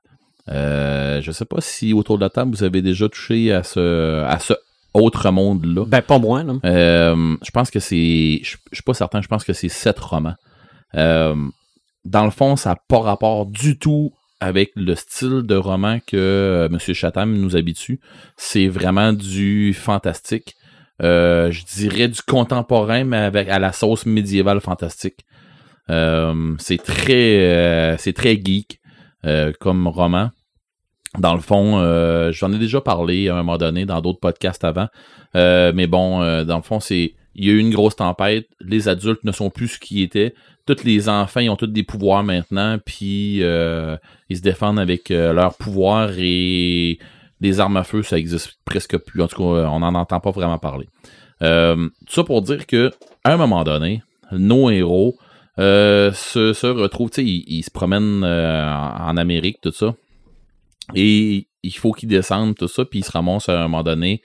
Euh, 0.48 1.20
je 1.22 1.30
sais 1.32 1.44
pas 1.44 1.60
si 1.60 1.92
autour 1.92 2.16
de 2.18 2.24
la 2.24 2.30
table 2.30 2.54
vous 2.54 2.64
avez 2.64 2.80
déjà 2.82 3.08
touché 3.08 3.52
à 3.52 3.62
ce, 3.62 4.22
à 4.24 4.38
ce 4.38 4.54
autre 4.94 5.30
monde-là. 5.30 5.84
Ben, 5.86 6.00
pas 6.02 6.18
moi, 6.18 6.42
là. 6.42 6.54
Euh, 6.64 7.36
je 7.44 7.50
pense 7.50 7.70
que 7.70 7.80
c'est. 7.80 8.40
Je 8.42 8.56
je 8.70 8.76
suis 8.76 8.82
pas 8.84 8.94
certain, 8.94 9.20
je 9.22 9.28
pense 9.28 9.44
que 9.44 9.52
c'est 9.52 9.68
sept 9.68 9.98
romans. 9.98 10.34
Euh, 10.94 11.34
dans 12.04 12.24
le 12.24 12.30
fond, 12.30 12.56
ça 12.56 12.70
n'a 12.70 12.76
pas 12.88 13.00
rapport 13.00 13.44
du 13.46 13.78
tout 13.78 14.12
avec 14.40 14.72
le 14.76 14.94
style 14.94 15.42
de 15.42 15.54
roman 15.56 15.98
que 16.06 16.16
euh, 16.16 16.68
M. 16.68 16.78
Chatham 16.78 17.32
nous 17.36 17.56
habitue. 17.56 18.00
C'est 18.36 18.68
vraiment 18.68 19.12
du 19.12 19.74
fantastique. 19.74 20.54
Euh, 21.02 21.50
je 21.52 21.64
dirais 21.64 22.08
du 22.08 22.22
contemporain, 22.22 23.04
mais 23.04 23.18
avec 23.18 23.48
à 23.48 23.58
la 23.58 23.72
sauce 23.72 24.06
médiévale 24.06 24.60
fantastique. 24.60 25.24
Euh, 25.90 26.54
c'est 26.58 26.82
très 26.82 27.38
euh, 27.38 27.96
c'est 27.98 28.12
très 28.12 28.40
geek 28.42 28.80
comme 29.60 29.88
roman. 29.88 30.30
Dans 31.18 31.34
le 31.34 31.40
fond, 31.40 31.80
j'en 32.32 32.52
ai 32.52 32.58
déjà 32.58 32.80
parlé 32.80 33.28
à 33.28 33.34
un 33.34 33.36
moment 33.38 33.58
donné 33.58 33.84
dans 33.84 34.00
d'autres 34.00 34.20
podcasts 34.20 34.64
avant. 34.64 34.88
Mais 35.34 35.86
bon, 35.86 36.20
dans 36.44 36.56
le 36.56 36.62
fond, 36.62 36.80
c'est 36.80 37.14
il 37.34 37.46
y 37.46 37.50
a 37.50 37.52
eu 37.52 37.58
une 37.58 37.70
grosse 37.70 37.96
tempête. 37.96 38.48
Les 38.60 38.88
adultes 38.88 39.24
ne 39.24 39.32
sont 39.32 39.50
plus 39.50 39.68
ce 39.68 39.78
qu'ils 39.78 40.02
étaient. 40.02 40.34
Tous 40.68 40.84
les 40.84 41.08
enfants, 41.08 41.40
ils 41.40 41.48
ont 41.48 41.56
tous 41.56 41.66
des 41.66 41.82
pouvoirs 41.82 42.22
maintenant, 42.22 42.76
puis 42.84 43.42
euh, 43.42 43.96
ils 44.28 44.36
se 44.36 44.42
défendent 44.42 44.78
avec 44.78 45.10
euh, 45.10 45.32
leurs 45.32 45.56
pouvoirs 45.56 46.10
et 46.18 46.98
les 47.40 47.58
armes 47.58 47.78
à 47.78 47.84
feu, 47.84 48.02
ça 48.02 48.18
existe 48.18 48.58
presque 48.66 48.98
plus. 48.98 49.22
En 49.22 49.28
tout 49.28 49.38
cas, 49.38 49.66
on 49.70 49.80
n'en 49.80 49.94
entend 49.94 50.20
pas 50.20 50.30
vraiment 50.30 50.58
parler. 50.58 50.86
Euh, 51.40 51.88
tout 52.06 52.12
ça 52.12 52.22
pour 52.22 52.42
dire 52.42 52.66
que 52.66 52.92
à 53.24 53.32
un 53.32 53.38
moment 53.38 53.64
donné, 53.64 54.02
nos 54.30 54.68
héros 54.68 55.16
se, 55.56 56.66
retrouvent, 56.66 57.08
tu 57.08 57.22
sais, 57.22 57.24
ils, 57.24 57.44
ils 57.48 57.62
se 57.62 57.70
promènent 57.70 58.22
en 58.22 59.16
Amérique, 59.16 59.62
tout 59.62 59.72
ça. 59.72 59.94
Et 60.94 61.46
il 61.62 61.72
faut 61.72 61.92
qu'ils 61.92 62.10
descendent, 62.10 62.54
tout 62.54 62.68
ça, 62.68 62.84
puis 62.84 62.98
ils 62.98 63.04
se 63.06 63.12
ramassent 63.12 63.48
à 63.48 63.58
un 63.58 63.62
moment 63.62 63.82
donné 63.82 64.20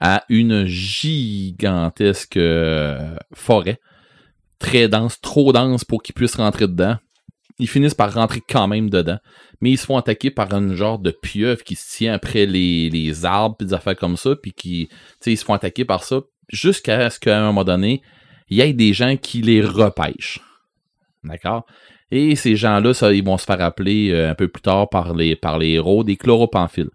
à 0.00 0.22
une 0.28 0.64
gigantesque 0.64 2.38
forêt. 3.34 3.80
Très 4.58 4.88
dense, 4.88 5.20
trop 5.20 5.52
dense 5.52 5.84
pour 5.84 6.02
qu'ils 6.02 6.14
puissent 6.14 6.36
rentrer 6.36 6.66
dedans. 6.66 6.96
Ils 7.60 7.68
finissent 7.68 7.94
par 7.94 8.12
rentrer 8.12 8.40
quand 8.46 8.68
même 8.68 8.88
dedans. 8.90 9.18
Mais 9.60 9.70
ils 9.72 9.78
se 9.78 9.86
font 9.86 9.96
attaquer 9.96 10.30
par 10.30 10.52
un 10.54 10.74
genre 10.74 10.98
de 10.98 11.10
pieuvre 11.10 11.62
qui 11.64 11.74
se 11.74 11.96
tient 11.96 12.12
après 12.12 12.46
les, 12.46 13.24
arbres, 13.24 13.56
puis 13.56 13.66
des 13.66 13.74
affaires 13.74 13.96
comme 13.96 14.16
ça, 14.16 14.36
puis 14.36 14.52
qui, 14.52 14.88
ils 15.26 15.36
se 15.38 15.44
font 15.44 15.54
attaquer 15.54 15.84
par 15.84 16.04
ça, 16.04 16.20
jusqu'à 16.48 17.10
ce 17.10 17.18
qu'à 17.18 17.38
un 17.40 17.46
moment 17.46 17.64
donné, 17.64 18.02
il 18.48 18.58
y 18.58 18.60
ait 18.60 18.72
des 18.72 18.92
gens 18.92 19.16
qui 19.16 19.42
les 19.42 19.60
repêchent. 19.60 20.40
D'accord? 21.24 21.66
Et 22.10 22.36
ces 22.36 22.56
gens-là, 22.56 22.94
ça, 22.94 23.12
ils 23.12 23.24
vont 23.24 23.36
se 23.36 23.44
faire 23.44 23.60
appeler 23.60 24.10
euh, 24.10 24.30
un 24.30 24.34
peu 24.34 24.48
plus 24.48 24.62
tard 24.62 24.88
par 24.88 25.14
les, 25.14 25.36
héros 25.60 26.04
des 26.04 26.16
chloropemphiles. 26.16 26.90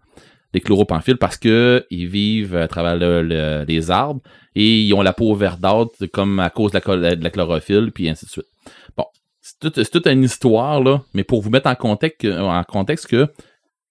Des 0.53 0.61
chloropemphiles 0.61 1.17
parce 1.17 1.37
que 1.37 1.85
ils 1.89 2.07
vivent 2.07 2.55
à 2.55 2.67
travers 2.67 2.95
le- 2.95 3.21
le- 3.21 3.65
les 3.67 3.91
arbres 3.91 4.21
et 4.55 4.81
ils 4.81 4.93
ont 4.93 5.01
la 5.01 5.13
peau 5.13 5.33
verdâtre 5.35 6.05
comme 6.11 6.39
à 6.39 6.49
cause 6.49 6.71
de 6.71 6.79
la, 7.23 7.29
chlorophylle, 7.29 7.91
puis 7.91 8.09
ainsi 8.09 8.25
de 8.25 8.31
suite. 8.31 8.47
Bon, 8.95 9.05
c'est 9.41 9.59
tout- 9.59 9.83
toute 9.83 10.07
une 10.07 10.23
histoire, 10.23 10.81
là, 10.81 11.01
mais 11.13 11.23
pour 11.23 11.41
vous 11.41 11.49
mettre 11.49 11.69
en 11.69 11.75
contexte, 11.75 12.25
en 12.25 12.63
contexte 12.63 13.07
que 13.07 13.27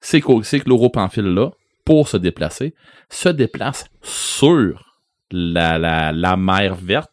ces, 0.00 0.22
ces 0.42 0.60
chloropemphiles-là, 0.60 1.50
pour 1.84 2.08
se 2.08 2.16
déplacer, 2.16 2.74
se 3.10 3.28
déplacent 3.28 3.86
sur 4.02 4.84
la, 5.30 5.78
la, 5.78 6.12
la 6.12 6.36
mer 6.36 6.74
verte, 6.74 7.12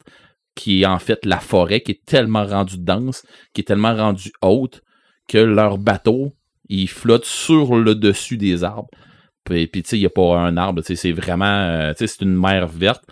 qui 0.56 0.82
est 0.82 0.86
en 0.86 1.00
fait 1.00 1.26
la 1.26 1.40
forêt, 1.40 1.82
qui 1.82 1.92
est 1.92 2.06
tellement 2.06 2.46
rendue 2.46 2.78
dense, 2.78 3.26
qui 3.54 3.62
est 3.62 3.64
tellement 3.64 3.96
rendue 3.96 4.32
haute, 4.42 4.82
que 5.28 5.38
leur 5.38 5.78
bateau, 5.78 6.34
il 6.68 6.88
flotte 6.90 7.26
sur 7.26 7.76
le 7.78 7.96
dessus 7.96 8.38
des 8.38 8.64
arbres. 8.64 8.90
Puis, 9.44 9.68
puis, 9.68 9.84
tu 9.84 9.90
sais, 9.90 9.98
il 9.98 10.02
n'y 10.02 10.06
a 10.06 10.10
pas 10.12 10.38
un 10.38 10.58
arbre, 10.58 10.82
c'est 10.84 11.12
vraiment, 11.12 11.46
euh, 11.46 11.94
tu 11.94 12.00
sais, 12.00 12.08
c'est 12.08 12.26
une 12.26 12.36
mer 12.36 12.68
verte, 12.68 13.04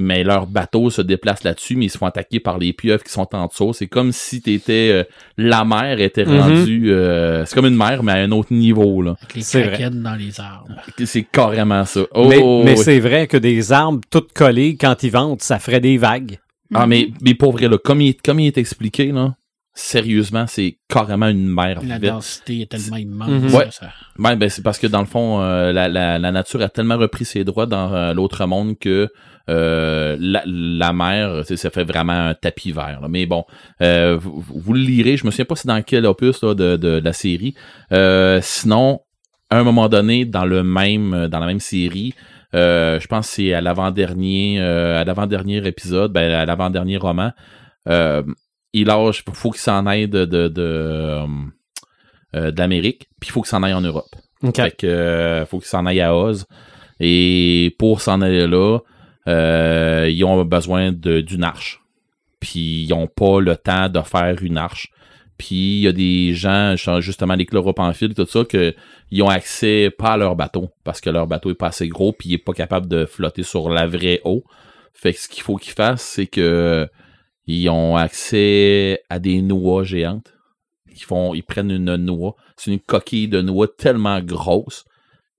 mais 0.00 0.22
leur 0.22 0.46
bateau 0.46 0.90
se 0.90 1.02
déplace 1.02 1.42
là-dessus, 1.42 1.74
mais 1.76 1.86
ils 1.86 1.90
se 1.90 1.98
font 1.98 2.06
attaquer 2.06 2.38
par 2.40 2.56
les 2.58 2.72
pieuvres 2.72 3.02
qui 3.02 3.12
sont 3.12 3.28
en 3.34 3.46
dessous. 3.46 3.72
C'est 3.72 3.88
comme 3.88 4.12
si 4.12 4.40
t'étais, 4.40 4.90
euh, 4.92 5.04
la 5.36 5.64
mer 5.64 6.00
était 6.00 6.24
Mhm. 6.24 6.38
rendue, 6.40 6.92
euh, 6.92 7.44
c'est 7.44 7.54
comme 7.54 7.66
une 7.66 7.76
mer, 7.76 8.02
mais 8.04 8.12
à 8.12 8.16
un 8.16 8.30
autre 8.30 8.52
niveau, 8.52 9.02
là. 9.02 9.16
Avec 9.20 9.34
les 9.34 9.42
kraken 9.62 10.02
dans 10.02 10.14
les 10.14 10.38
arbres. 10.40 10.68
C'est 11.04 11.24
carrément 11.24 11.84
ça. 11.84 12.02
Oh, 12.14 12.26
mais 12.28 12.38
oh, 12.40 12.62
mais 12.64 12.76
oui. 12.78 12.82
c'est 12.84 13.00
vrai 13.00 13.26
que 13.26 13.36
des 13.36 13.72
arbres 13.72 14.00
toutes 14.10 14.32
collées, 14.32 14.76
quand 14.80 15.02
ils 15.02 15.10
ventent, 15.10 15.42
ça 15.42 15.58
ferait 15.58 15.80
des 15.80 15.98
vagues. 15.98 16.38
Ah, 16.74 16.86
mais, 16.86 17.08
mais 17.22 17.34
pour 17.34 17.52
vrai, 17.52 17.66
là, 17.68 17.78
comme 17.78 18.00
il, 18.00 18.14
comme 18.16 18.40
il 18.40 18.46
est 18.46 18.58
expliqué, 18.58 19.10
là, 19.10 19.34
sérieusement, 19.74 20.44
c'est 20.48 20.76
carrément 20.88 21.28
une 21.28 21.48
mer 21.48 21.80
La 21.86 21.98
densité 21.98 22.62
est 22.62 22.70
tellement 22.70 22.96
immense. 22.96 23.28
Mhm. 23.30 23.48
ça, 23.48 23.56
Ouais. 23.58 23.68
ça- 23.70 23.90
Ben, 24.18 24.36
ben, 24.36 24.48
c'est 24.48 24.62
parce 24.62 24.78
que 24.78 24.86
dans 24.88 25.00
le 25.00 25.06
fond, 25.06 25.40
euh, 25.40 25.72
la, 25.72 25.88
la, 25.88 26.18
la 26.18 26.32
nature 26.32 26.60
a 26.62 26.68
tellement 26.68 26.96
repris 26.98 27.24
ses 27.24 27.44
droits 27.44 27.66
dans 27.66 27.94
euh, 27.94 28.12
l'autre 28.12 28.44
monde 28.46 28.76
que 28.78 29.08
euh, 29.48 30.16
la, 30.20 30.42
la 30.46 30.92
mer, 30.92 31.42
ça 31.44 31.70
fait 31.70 31.84
vraiment 31.84 32.28
un 32.28 32.34
tapis 32.34 32.72
vert. 32.72 32.98
là. 33.00 33.08
Mais 33.08 33.26
bon, 33.26 33.44
euh, 33.80 34.18
vous, 34.20 34.44
vous 34.46 34.72
le 34.74 34.80
lirez. 34.80 35.16
Je 35.16 35.24
me 35.24 35.30
souviens 35.30 35.46
pas 35.46 35.56
c'est 35.56 35.68
dans 35.68 35.82
quel 35.82 36.04
opus 36.06 36.42
là, 36.42 36.54
de, 36.54 36.76
de, 36.76 37.00
la 37.02 37.12
série. 37.12 37.54
Euh, 37.92 38.40
sinon, 38.42 39.00
à 39.50 39.58
un 39.58 39.64
moment 39.64 39.88
donné, 39.88 40.24
dans 40.26 40.44
le 40.44 40.62
même, 40.62 41.28
dans 41.28 41.38
la 41.38 41.46
même 41.46 41.60
série, 41.60 42.14
je 42.52 43.06
pense 43.06 43.28
que 43.28 43.34
c'est 43.34 43.54
à 43.54 43.60
l'avant-dernier, 43.60 44.60
à 44.60 45.04
l'avant-dernier 45.04 45.66
épisode, 45.66 46.12
ben, 46.12 46.30
à 46.30 46.44
l'avant-dernier 46.44 46.98
roman. 46.98 47.32
Il 48.74 48.86
lâche, 48.86 49.24
faut 49.32 49.50
qu'il 49.50 49.60
s'en 49.60 49.86
aille 49.86 50.08
de, 50.08 50.26
de, 50.26 51.24
l'Amérique, 52.34 53.08
puis 53.18 53.28
il 53.28 53.32
faut 53.32 53.40
qu'il 53.40 53.48
s'en 53.48 53.62
aille 53.62 53.72
en 53.72 53.80
Europe. 53.80 54.14
OK. 54.42 54.56
Fait 54.56 54.76
que 54.76 55.46
faut 55.48 55.58
qu'ils 55.58 55.68
s'en 55.68 55.86
aillent 55.86 56.02
à 56.02 56.14
Oz. 56.14 56.44
Et 57.00 57.74
pour 57.78 58.00
s'en 58.00 58.20
aller 58.20 58.46
là, 58.46 58.80
euh, 59.28 60.08
ils 60.10 60.24
ont 60.24 60.44
besoin 60.44 60.92
d'une 60.92 61.44
arche. 61.44 61.82
Puis 62.40 62.84
ils 62.84 62.90
n'ont 62.90 63.08
pas 63.08 63.40
le 63.40 63.56
temps 63.56 63.88
de 63.88 64.00
faire 64.00 64.42
une 64.42 64.58
arche. 64.58 64.90
Puis 65.36 65.78
il 65.78 65.80
y 65.80 65.88
a 65.88 65.92
des 65.92 66.34
gens, 66.34 66.74
justement 67.00 67.34
les 67.34 67.46
chloropemphiles, 67.46 68.14
tout 68.14 68.26
ça, 68.26 68.44
que 68.44 68.74
ils 69.10 69.22
ont 69.22 69.28
accès 69.28 69.90
pas 69.96 70.12
à 70.12 70.16
leur 70.16 70.34
bateau 70.34 70.70
parce 70.82 71.00
que 71.00 71.10
leur 71.10 71.26
bateau 71.26 71.50
est 71.50 71.54
pas 71.54 71.68
assez 71.68 71.88
gros 71.88 72.12
puis 72.12 72.30
il 72.30 72.34
est 72.34 72.38
pas 72.38 72.52
capable 72.52 72.88
de 72.88 73.06
flotter 73.06 73.44
sur 73.44 73.70
la 73.70 73.86
vraie 73.86 74.20
eau. 74.24 74.42
Fait 74.92 75.12
que 75.12 75.20
ce 75.20 75.28
qu'il 75.28 75.44
faut 75.44 75.56
qu'ils 75.56 75.74
fassent, 75.74 76.02
c'est 76.02 76.26
que 76.26 76.88
ils 77.46 77.68
ont 77.70 77.96
accès 77.96 79.02
à 79.08 79.18
des 79.18 79.40
noix 79.40 79.84
géantes. 79.84 80.34
Ils 80.90 81.04
font, 81.04 81.34
ils 81.34 81.42
prennent 81.42 81.70
une 81.70 81.96
noix. 81.96 82.34
C'est 82.56 82.72
une 82.72 82.80
coquille 82.80 83.28
de 83.28 83.40
noix 83.40 83.68
tellement 83.68 84.20
grosse 84.20 84.84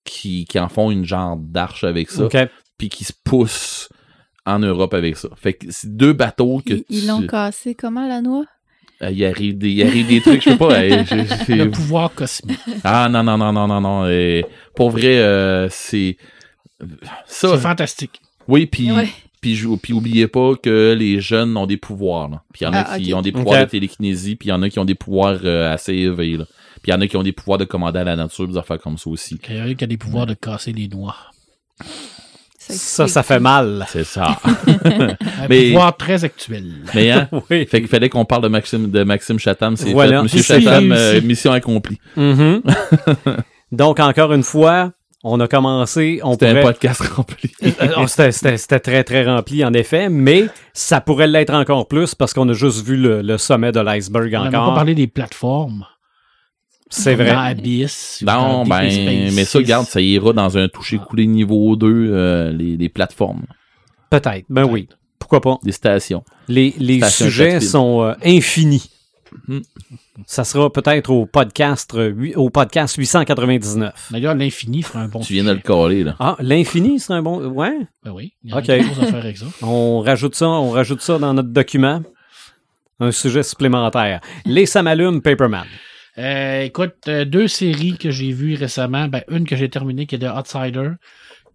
qui, 0.06 0.46
qui 0.46 0.60
en 0.60 0.70
font 0.70 0.92
une 0.92 1.06
genre 1.06 1.38
d'arche 1.38 1.84
avec 1.84 2.10
ça. 2.10 2.24
Puis 2.80 2.90
qui 2.90 3.04
se 3.04 3.14
poussent 3.24 3.88
en 4.48 4.58
Europe 4.58 4.96
avec 4.96 5.16
ça. 5.18 5.30
Fait 5.36 5.54
que 5.54 5.68
c'est 5.70 5.96
deux 5.96 6.14
bateaux 6.14 6.64
que 6.66 6.74
Ils- 6.74 6.86
Ils 6.90 7.08
l'ont 7.08 7.22
tu- 7.22 7.28
cassé 7.28 7.76
comment, 7.76 8.08
la 8.08 8.22
noix? 8.22 8.46
euh, 9.04 9.12
il 9.12 9.24
arrive 9.26 9.58
des, 9.60 9.70
il 9.70 9.84
arrive 9.84 10.08
des 10.08 10.22
trucs, 10.22 10.42
je 10.44 10.50
sais 10.50 10.58
pas. 10.58 10.72
euh, 10.82 11.04
Le 11.50 11.70
pouvoir 11.70 12.12
cosmique. 12.16 12.58
ah 12.84 13.08
non 13.10 13.22
non 13.22 13.38
non 13.38 13.54
non 13.54 13.68
non 13.68 13.80
non. 13.82 14.06
euh, 14.06 14.42
pour 14.76 14.90
vrai, 14.90 15.20
euh, 15.20 15.68
c'est 15.70 16.18
ça. 17.28 17.50
C'est 17.52 17.58
fantastique. 17.60 18.20
Oui, 18.48 18.66
puis 18.66 18.92
Ouais. 18.92 19.08
puis 19.42 19.62
puis 19.84 19.94
oubliez 19.94 20.28
pas 20.28 20.56
que 20.56 20.96
les 20.98 21.20
jeunes 21.22 21.56
ont 21.58 21.68
des 21.68 21.78
pouvoirs. 21.78 22.30
là. 22.30 22.42
Puis 22.54 22.62
il 22.62 22.64
y 22.64 22.68
en 22.68 22.74
a 22.74 22.80
Ah, 22.88 22.98
qui 23.00 23.14
ont 23.14 23.22
des 23.22 23.32
pouvoirs 23.32 23.66
de 23.66 23.70
télékinésie, 23.70 24.36
puis 24.36 24.48
il 24.48 24.52
y 24.52 24.54
en 24.54 24.62
a 24.64 24.70
qui 24.70 24.80
ont 24.80 24.86
des 24.86 24.96
pouvoirs 24.96 25.40
euh, 25.44 25.72
assez 25.72 25.94
élevés. 25.94 26.38
Là. 26.38 26.46
Puis 26.82 26.88
il 26.88 26.92
y 26.92 26.94
en 26.94 27.02
a 27.02 27.08
qui 27.08 27.18
ont 27.18 27.24
des 27.24 27.34
pouvoirs 27.34 27.58
de 27.60 27.66
commander 27.66 28.00
à 28.00 28.04
la 28.06 28.16
nature, 28.16 28.48
des 28.48 28.58
affaires 28.58 28.80
comme 28.80 28.98
ça 28.98 29.10
aussi. 29.10 29.38
Il 29.50 29.56
y 29.56 29.60
a 29.60 29.64
un 29.66 29.74
qui 29.76 29.84
a 29.84 29.88
des 29.88 29.98
pouvoirs 29.98 30.26
de 30.26 30.34
casser 30.34 30.72
les 30.72 30.88
noix. 30.88 31.16
Ça, 32.70 33.08
ça 33.08 33.24
fait 33.24 33.40
mal. 33.40 33.86
C'est 33.90 34.04
ça. 34.04 34.38
Un 34.86 35.48
Mais- 35.50 35.68
pouvoir 35.72 35.98
très 35.98 36.24
actuel. 36.24 36.66
Mais 36.94 37.12
hein, 37.12 37.28
Oui. 37.50 37.66
fait 37.66 37.80
qu'il 37.80 37.88
fallait 37.88 38.10
qu'on 38.10 38.26
parle 38.26 38.44
de 38.44 38.48
Maxime 38.48 38.90
de 38.92 39.04
Maxime 39.04 39.40
Chatham, 39.40 39.76
c'est 39.76 39.92
Voilà. 39.92 40.18
fait. 40.18 40.24
Monsieur 40.24 40.42
Chatham, 40.44 40.92
euh, 40.92 41.20
mission 41.22 41.52
accomplie. 41.52 42.00
Mhm. 42.16 42.62
Donc, 43.72 44.00
encore 44.00 44.34
une 44.34 44.44
fois, 44.44 44.92
on 45.24 45.40
a 45.40 45.48
commencé, 45.48 46.22
on 46.24 46.32
C'était 46.34 46.48
un 46.48 46.62
podcast 46.62 47.02
rempli. 47.02 47.52
Euh, 47.64 48.08
C'était 48.08 48.32
c'était- 48.32 48.58
c'était 48.58 48.80
très, 48.80 49.04
très 49.04 49.26
rempli, 49.26 49.64
en 49.66 49.74
effet, 49.74 50.10
mais 50.10 50.46
ça 50.74 51.02
pourrait 51.02 51.28
l'être 51.28 51.54
encore 51.54 51.88
plus 51.88 52.16
parce 52.16 52.34
qu'on 52.34 52.48
a 52.50 52.54
juste 52.54 52.86
vu 52.86 52.96
le, 52.96 53.22
le 53.22 53.38
sommet 53.38 53.72
de 53.72 53.80
l'iceberg 53.80 54.34
On 54.40 54.44
n'a 54.46 54.52
pas 54.52 54.60
encore. 54.62 54.76
parlé 54.76 54.96
des 54.96 55.08
plateformes. 55.08 55.86
C'est 56.90 57.16
vrai. 57.16 57.32
Dans 57.34 57.40
Abyss. 57.40 58.24
Non, 58.26 58.64
dans 58.64 58.66
ben, 58.66 59.32
mais 59.34 59.46
ça, 59.46 59.60
Six. 59.60 59.66
garde, 59.66 59.86
ça 59.86 60.02
ira 60.02 60.34
dans 60.34 60.58
un 60.58 60.68
toucher 60.68 60.98
coulé 60.98 61.28
niveau 61.28 61.76
2, 61.76 61.88
euh, 61.88 62.52
les, 62.52 62.78
les 62.78 62.90
plateformes, 62.90 63.44
Peut-être. 64.10 64.46
Ben 64.50 64.64
oui. 64.66 64.88
Pourquoi 65.20 65.40
pas? 65.42 65.58
les 65.64 65.72
stations. 65.72 66.24
Les, 66.48 66.74
les 66.80 67.02
sujets 67.10 67.60
sont 67.60 68.02
euh, 68.02 68.14
infinis. 68.26 68.90
Mhm. 69.48 69.62
Ça 70.26 70.44
sera 70.44 70.74
peut-être 70.74 71.12
au 71.12 71.28
podcast, 71.28 71.94
euh, 71.94 72.32
au 72.36 72.50
podcast 72.50 72.96
899. 72.96 74.08
D'ailleurs, 74.10 74.34
l'infini 74.34 74.82
fera 74.82 75.02
un 75.02 75.08
bon 75.08 75.20
Tu 75.20 75.34
viens 75.34 75.44
de 75.44 75.52
le 75.52 75.60
coller, 75.60 76.04
là. 76.04 76.16
Ah, 76.20 76.36
l'infini, 76.40 77.00
c'est 77.00 77.14
un 77.14 77.22
bon. 77.22 77.40
Ouais. 77.50 77.78
Ben 78.04 78.12
oui, 78.12 78.34
il 78.44 78.50
y 78.50 78.54
a 78.54 78.58
Ok. 78.58 78.64
quelque 78.66 78.88
chose 78.88 79.04
à 79.04 79.06
faire 79.06 79.16
avec 79.24 79.38
ça. 79.38 79.46
On 79.62 80.00
rajoute 80.02 80.34
ça, 80.34 80.48
on 80.48 80.72
rajoute 80.72 81.02
ça 81.02 81.20
dans 81.20 81.34
notre 81.36 81.50
document. 81.50 82.02
Un 83.00 83.12
sujet 83.12 83.44
supplémentaire. 83.44 84.20
Les 84.46 84.66
Samalumes 84.66 85.22
Paperman. 85.22 85.66
Euh, 86.20 86.64
écoute, 86.64 87.08
euh, 87.08 87.24
deux 87.24 87.48
séries 87.48 87.98
que 87.98 88.12
j'ai 88.12 88.32
vues 88.34 88.56
récemment. 88.56 89.08
Ben, 89.08 89.24
une 89.30 89.48
que 89.48 89.56
j'ai 89.56 89.70
terminée 89.70 90.06
qui 90.06 90.16
est 90.16 90.20
The 90.20 90.36
Outsider, 90.36 90.92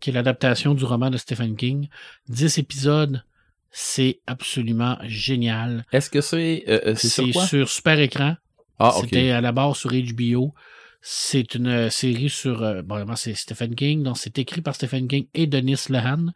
qui 0.01 0.11
est 0.11 0.13
l'adaptation 0.15 0.75
du 0.75 0.85
roman 0.85 1.11
de 1.11 1.19
Stephen 1.19 1.55
King. 1.55 1.89
Dix 2.29 2.59
épisodes. 2.59 3.23
C'est 3.71 4.21
absolument 4.27 4.97
génial. 5.03 5.85
Est-ce 5.93 6.09
que 6.09 6.21
c'est 6.21 6.65
euh, 6.69 6.95
c'est 6.95 7.09
sur 7.09 7.27
C'est 7.27 7.33
quoi? 7.33 7.47
sur 7.47 7.69
super 7.69 7.99
écran. 7.99 8.37
Ah, 8.79 8.97
ok. 8.97 9.05
C'était 9.05 9.31
à 9.31 9.41
la 9.41 9.53
base 9.53 9.77
sur 9.77 9.91
HBO. 9.91 10.55
C'est 11.03 11.55
une 11.57 11.91
série 11.91 12.31
sur. 12.31 12.61
bon, 12.85 12.95
vraiment, 12.95 13.17
c'est 13.17 13.35
Stephen 13.35 13.75
King. 13.75 14.03
Donc, 14.05 14.17
c'est 14.17 14.39
écrit 14.39 14.63
par 14.63 14.75
Stephen 14.75 15.07
King 15.07 15.27
et 15.35 15.47
Denis 15.47 15.89
Lehan. 15.91 16.29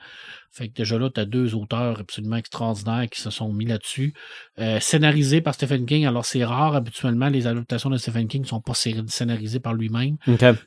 Fait 0.51 0.69
que 0.69 0.75
déjà 0.75 0.99
là, 0.99 1.09
tu 1.15 1.20
as 1.20 1.25
deux 1.25 1.55
auteurs 1.55 2.01
absolument 2.01 2.37
extraordinaires 2.37 3.07
qui 3.11 3.20
se 3.20 3.31
sont 3.31 3.53
mis 3.53 3.66
là-dessus. 3.66 4.15
Euh, 4.59 4.81
scénarisé 4.81 5.41
par 5.41 5.55
Stephen 5.55 5.87
King. 5.87 6.07
Alors, 6.07 6.25
c'est 6.25 6.45
rare, 6.45 6.75
habituellement, 6.75 7.29
les 7.29 7.47
adaptations 7.47 7.91
de 7.91 7.97
Stephen 7.97 8.27
King 8.27 8.43
ne 8.43 8.47
sont 8.47 8.61
pas 8.61 8.75
sé- 8.75 8.97
scénarisées 9.07 9.61
par 9.61 9.75
lui-même. 9.75 10.16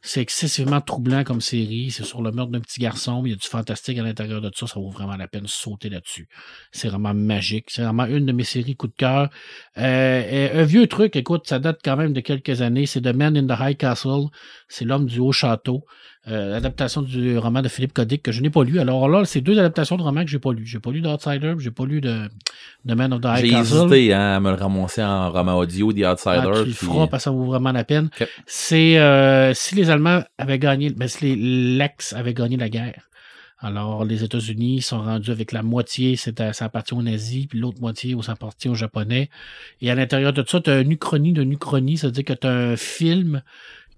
C'est 0.01 0.21
excessivement 0.21 0.79
troublant 0.81 1.23
comme 1.23 1.41
série. 1.41 1.91
C'est 1.91 2.05
sur 2.05 2.21
le 2.21 2.31
meurtre 2.31 2.51
d'un 2.51 2.61
petit 2.61 2.79
garçon. 2.79 3.23
Il 3.25 3.31
y 3.31 3.33
a 3.33 3.35
du 3.35 3.47
fantastique 3.47 3.97
à 3.97 4.03
l'intérieur 4.03 4.39
de 4.39 4.51
ça. 4.55 4.67
Ça 4.67 4.79
vaut 4.79 4.89
vraiment 4.91 5.17
la 5.17 5.27
peine 5.27 5.43
de 5.43 5.47
sauter 5.47 5.89
là-dessus. 5.89 6.27
C'est 6.71 6.87
vraiment 6.87 7.13
magique. 7.13 7.65
C'est 7.69 7.83
vraiment 7.83 8.05
une 8.05 8.25
de 8.25 8.31
mes 8.31 8.43
séries 8.43 8.75
coup 8.75 8.87
de 8.87 8.95
cœur. 8.95 9.29
Euh, 9.77 10.61
un 10.61 10.63
vieux 10.63 10.87
truc, 10.87 11.15
écoute, 11.15 11.47
ça 11.47 11.59
date 11.59 11.79
quand 11.83 11.97
même 11.97 12.13
de 12.13 12.21
quelques 12.21 12.61
années. 12.61 12.85
C'est 12.85 13.01
The 13.01 13.13
Man 13.15 13.35
in 13.35 13.47
the 13.47 13.59
High 13.59 13.77
Castle. 13.77 14.27
C'est 14.69 14.85
l'homme 14.85 15.05
du 15.05 15.19
haut 15.19 15.31
château. 15.31 15.85
Euh, 16.27 16.51
L'adaptation 16.51 17.01
du 17.01 17.35
roman 17.39 17.63
de 17.63 17.67
Philippe 17.67 17.93
Codic 17.93 18.21
que 18.21 18.31
je 18.31 18.41
n'ai 18.43 18.51
pas 18.51 18.63
lu. 18.63 18.79
Alors 18.79 19.09
là, 19.09 19.25
c'est 19.25 19.41
deux 19.41 19.57
adaptations 19.57 19.97
de 19.97 20.03
romans 20.03 20.23
que 20.23 20.29
j'ai 20.29 20.37
pas 20.37 20.53
lu. 20.53 20.65
J'ai 20.67 20.79
pas 20.79 20.91
lu 20.91 21.01
d'Outsider, 21.01 21.55
j'ai 21.57 21.71
pas 21.71 21.85
lu 21.85 21.99
de 21.99 22.27
The 22.87 22.91
Man 22.91 23.11
of 23.13 23.21
the 23.21 23.25
High 23.25 23.45
J'ai 23.45 23.57
hésité 23.57 24.13
hein, 24.13 24.35
à 24.35 24.39
me 24.39 24.51
le 24.51 24.55
ramasser 24.55 25.01
en 25.03 25.31
roman 25.31 25.57
audio, 25.57 25.91
The 25.91 26.05
Outsider. 26.05 26.41
Ah, 26.43 26.45
le 26.45 26.63
puis- 26.65 26.87
parce 27.09 27.09
que 27.11 27.17
ça 27.19 27.31
vaut 27.31 27.45
vraiment 27.45 27.71
la 27.71 27.83
peine. 27.83 28.11
C'est 28.45 28.99
euh, 28.99 29.55
si 29.55 29.73
les 29.73 29.89
Allemands 29.89 30.21
avaient 30.37 30.59
gagné, 30.59 30.91
ben, 30.91 31.07
si 31.07 31.25
les- 31.35 31.75
l'Axe 31.77 32.13
avait 32.13 32.35
gagné 32.35 32.55
la 32.55 32.69
guerre. 32.69 33.07
Alors, 33.63 34.05
les 34.05 34.23
États-Unis 34.23 34.81
sont 34.81 35.01
rendus 35.01 35.29
avec 35.29 35.51
la 35.51 35.61
moitié, 35.61 36.15
c'est 36.15 36.41
à- 36.41 36.51
ça 36.51 36.65
appartient 36.65 36.95
aux 36.95 37.03
nazis, 37.03 37.45
puis 37.45 37.59
l'autre 37.59 37.79
moitié, 37.79 38.15
ça 38.23 38.31
appartient 38.31 38.69
aux 38.69 38.73
Japonais. 38.75 39.29
Et 39.81 39.91
à 39.91 39.95
l'intérieur 39.95 40.33
de 40.33 40.43
ça, 40.47 40.59
tu 40.61 40.69
as 40.71 40.79
une 40.81 40.91
uchronie 40.91 41.31
d'une 41.31 41.51
uchronie, 41.51 41.97
c'est-à-dire 41.97 42.25
que 42.25 42.33
tu 42.33 42.47
as 42.47 42.51
un 42.51 42.75
film 42.75 43.43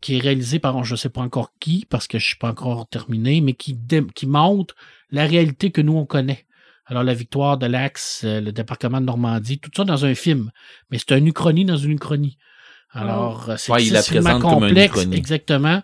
qui 0.04 0.18
est 0.18 0.20
réalisé 0.20 0.60
par, 0.60 0.84
je 0.84 0.98
sais 0.98 1.08
pas 1.08 1.22
encore 1.22 1.54
qui, 1.62 1.86
parce 1.90 2.08
que 2.08 2.20
je 2.20 2.26
suis 2.28 2.36
pas 2.36 2.50
encore 2.50 2.88
terminé, 2.90 3.40
mais 3.40 3.54
qui, 3.54 3.78
qui 4.14 4.28
montre 4.28 4.76
la 5.12 5.26
réalité 5.26 5.72
que 5.72 5.80
nous, 5.80 5.96
on 5.96 6.06
connaît. 6.06 6.46
Alors, 6.86 7.04
la 7.04 7.14
victoire 7.14 7.58
de 7.58 7.68
l'Axe, 7.68 8.24
euh, 8.26 8.42
le 8.42 8.52
débarquement 8.52 9.00
de 9.00 9.06
Normandie, 9.06 9.60
tout 9.60 9.72
ça 9.74 9.86
dans 9.86 10.04
un 10.04 10.14
film. 10.14 10.52
Mais 10.92 10.98
c'est 10.98 11.18
une 11.18 11.28
uchronie 11.28 11.64
dans 11.64 11.78
une 11.78 11.92
uchronie. 11.94 12.38
Alors, 12.92 13.50
euh, 13.50 13.56
c'est 13.58 13.72
Ouais, 13.72 13.88
comme 14.12 14.28
une 14.28 14.40
complexe, 14.42 14.92
uchronie. 14.98 15.16
exactement. 15.16 15.82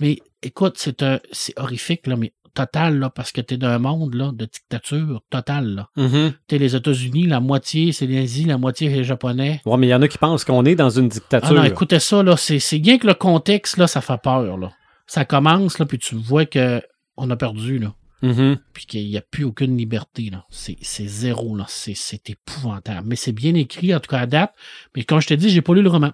Mais 0.00 0.18
écoute, 0.42 0.76
c'est 0.78 1.02
un, 1.02 1.20
c'est 1.30 1.52
horrifique, 1.58 2.06
là, 2.06 2.16
mais 2.16 2.32
total, 2.58 2.98
là, 2.98 3.08
parce 3.08 3.30
que 3.30 3.40
t'es 3.40 3.56
d'un 3.56 3.78
monde, 3.78 4.14
là, 4.14 4.32
de 4.32 4.44
dictature 4.44 5.22
totale, 5.30 5.76
là. 5.76 5.88
Mhm. 5.96 6.32
T'es 6.48 6.58
les 6.58 6.74
États-Unis, 6.74 7.28
la 7.28 7.38
moitié, 7.38 7.92
c'est 7.92 8.06
les 8.06 8.16
nazis, 8.16 8.46
la 8.46 8.58
moitié, 8.58 8.90
c'est 8.90 8.96
les 8.96 9.04
Japonais. 9.04 9.60
Ouais, 9.64 9.76
mais 9.76 9.86
il 9.86 9.90
y 9.90 9.94
en 9.94 10.02
a 10.02 10.08
qui 10.08 10.18
pensent 10.18 10.44
qu'on 10.44 10.64
est 10.64 10.74
dans 10.74 10.90
une 10.90 11.06
Ah 11.06 11.08
dictature. 11.08 11.54
non, 11.54 11.62
écoutez 11.62 12.00
ça, 12.00 12.24
là, 12.24 12.36
c'est, 12.36 12.78
bien 12.80 12.98
que 12.98 13.06
le 13.06 13.14
contexte, 13.14 13.76
là, 13.76 13.86
ça 13.86 14.00
fait 14.00 14.20
peur, 14.20 14.56
là. 14.58 14.72
Ça 15.06 15.24
commence, 15.24 15.78
là, 15.78 15.86
puis 15.86 15.98
tu 15.98 16.16
vois 16.16 16.46
que 16.46 16.82
on 17.16 17.30
a 17.30 17.36
perdu, 17.36 17.78
là. 17.78 17.94
Mhm. 18.22 18.58
Puis 18.72 18.86
qu'il 18.86 19.08
n'y 19.08 19.16
a 19.16 19.20
plus 19.20 19.44
aucune 19.44 19.76
liberté. 19.76 20.32
C'est, 20.50 20.76
zéro, 20.82 21.54
là. 21.54 21.64
C'est, 21.68 22.28
épouvantable. 22.28 23.06
Mais 23.06 23.14
c'est 23.14 23.32
bien 23.32 23.54
écrit, 23.54 23.94
en 23.94 24.00
tout 24.00 24.10
cas, 24.10 24.18
à 24.18 24.26
date. 24.26 24.52
Mais 24.96 25.04
comme 25.04 25.20
je 25.20 25.28
te 25.28 25.34
dis, 25.34 25.48
j'ai 25.50 25.62
pas 25.62 25.74
lu 25.74 25.82
le 25.82 25.90
roman. 25.90 26.10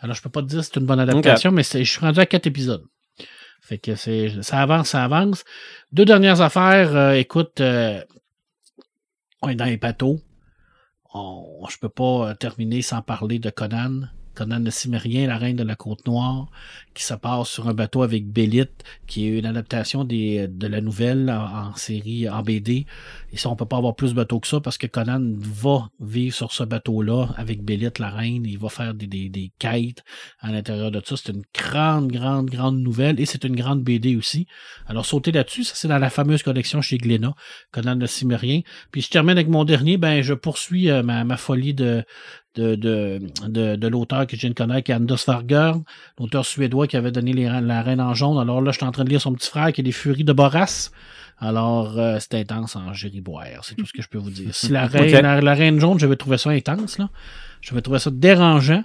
Alors, 0.00 0.14
je 0.14 0.20
peux 0.20 0.28
pas 0.28 0.42
te 0.42 0.48
dire 0.48 0.62
si 0.62 0.70
c'est 0.72 0.80
une 0.80 0.86
bonne 0.86 1.00
adaptation, 1.00 1.52
mais 1.52 1.62
je 1.62 1.82
suis 1.84 2.00
rendu 2.00 2.20
à 2.20 2.26
quatre 2.26 2.46
épisodes. 2.46 2.84
Fait 3.60 3.78
que 3.78 3.94
c'est, 3.96 4.42
ça 4.42 4.62
avance, 4.62 4.90
ça 4.90 5.04
avance. 5.04 5.44
Deux 5.92 6.04
dernières 6.04 6.40
affaires, 6.40 6.94
euh, 6.94 7.12
écoute, 7.12 7.60
euh, 7.60 8.02
on 9.42 9.48
est 9.48 9.56
dans 9.56 9.64
les 9.64 9.76
bateaux. 9.76 10.20
On, 11.12 11.66
je 11.68 11.78
peux 11.78 11.88
pas 11.88 12.30
euh, 12.30 12.34
terminer 12.34 12.82
sans 12.82 13.02
parler 13.02 13.38
de 13.38 13.50
Conan. 13.50 14.02
Conan 14.36 14.60
le 14.60 14.70
Cimérien, 14.70 15.26
la 15.26 15.38
reine 15.38 15.56
de 15.56 15.64
la 15.64 15.74
Côte-Noire, 15.74 16.48
qui 16.94 17.02
se 17.02 17.14
passe 17.14 17.48
sur 17.48 17.68
un 17.68 17.74
bateau 17.74 18.02
avec 18.02 18.28
Bélite, 18.28 18.84
qui 19.06 19.26
est 19.26 19.38
une 19.38 19.46
adaptation 19.46 20.04
de 20.04 20.66
la 20.66 20.80
nouvelle 20.80 21.30
en, 21.30 21.74
série, 21.74 22.28
en 22.28 22.42
BD. 22.42 22.86
Et 23.32 23.36
ça, 23.36 23.48
on 23.48 23.56
peut 23.56 23.66
pas 23.66 23.78
avoir 23.78 23.96
plus 23.96 24.10
de 24.10 24.14
bateaux 24.14 24.38
que 24.38 24.46
ça 24.46 24.60
parce 24.60 24.78
que 24.78 24.86
Conan 24.86 25.34
va 25.38 25.90
vivre 26.00 26.34
sur 26.34 26.52
ce 26.52 26.62
bateau-là 26.64 27.28
avec 27.36 27.62
Bélite, 27.62 27.98
la 27.98 28.10
reine. 28.10 28.44
Il 28.46 28.58
va 28.58 28.68
faire 28.68 28.94
des, 28.94 29.06
des, 29.06 29.52
quêtes 29.58 30.04
à 30.40 30.52
l'intérieur 30.52 30.90
de 30.90 31.02
ça. 31.04 31.16
C'est 31.16 31.32
une 31.32 31.42
grande, 31.54 32.12
grande, 32.12 32.50
grande 32.50 32.78
nouvelle 32.78 33.18
et 33.18 33.26
c'est 33.26 33.44
une 33.44 33.56
grande 33.56 33.82
BD 33.82 34.16
aussi. 34.16 34.46
Alors, 34.86 35.06
sauter 35.06 35.32
là-dessus, 35.32 35.64
ça 35.64 35.74
c'est 35.74 35.88
dans 35.88 35.98
la 35.98 36.10
fameuse 36.10 36.42
collection 36.42 36.82
chez 36.82 36.98
Glénat, 36.98 37.34
Conan 37.72 37.94
le 37.94 38.06
Cimérien. 38.06 38.60
Puis 38.90 39.02
je 39.02 39.10
termine 39.10 39.32
avec 39.32 39.48
mon 39.48 39.64
dernier, 39.64 39.96
ben 39.96 40.22
je 40.22 40.34
poursuis 40.34 40.90
euh, 40.90 41.02
ma 41.02 41.36
folie 41.36 41.74
de, 41.74 42.04
de, 42.56 42.74
de, 42.74 43.20
de, 43.46 43.76
de 43.76 43.88
l'auteur 43.88 44.26
que 44.26 44.34
je 44.36 44.40
viens 44.42 44.50
de 44.50 44.54
connaître, 44.54 44.84
qui 44.84 44.92
est 44.92 44.94
Anders 44.96 45.20
Farger, 45.20 45.72
l'auteur 46.18 46.44
suédois 46.44 46.86
qui 46.86 46.96
avait 46.96 47.12
donné 47.12 47.32
les, 47.32 47.44
La 47.44 47.82
Reine 47.82 48.00
en 48.00 48.14
jaune. 48.14 48.38
Alors 48.38 48.60
là, 48.60 48.72
je 48.72 48.78
suis 48.78 48.86
en 48.86 48.92
train 48.92 49.04
de 49.04 49.10
lire 49.10 49.20
son 49.20 49.32
petit 49.34 49.48
frère 49.48 49.72
qui 49.72 49.80
est 49.82 49.84
Les 49.84 49.92
Furies 49.92 50.24
de 50.24 50.32
Boras. 50.32 50.90
Alors, 51.38 51.98
euh, 51.98 52.16
c'est 52.18 52.34
intense 52.34 52.76
en 52.76 52.94
gériboire, 52.94 53.44
c'est 53.62 53.74
tout 53.74 53.84
ce 53.84 53.92
que 53.92 54.00
je 54.00 54.08
peux 54.08 54.18
vous 54.18 54.30
dire. 54.30 54.54
Si 54.54 54.68
la 54.68 54.86
reine, 54.86 55.14
Ok. 55.14 55.22
la, 55.22 55.40
la 55.40 55.54
reine 55.54 55.78
jaune, 55.78 55.98
j'avais 55.98 56.16
trouvé 56.16 56.38
ça 56.38 56.50
intense, 56.50 56.98
là. 56.98 57.10
J'avais 57.60 57.82
trouvé 57.82 57.98
ça 57.98 58.10
dérangeant. 58.10 58.82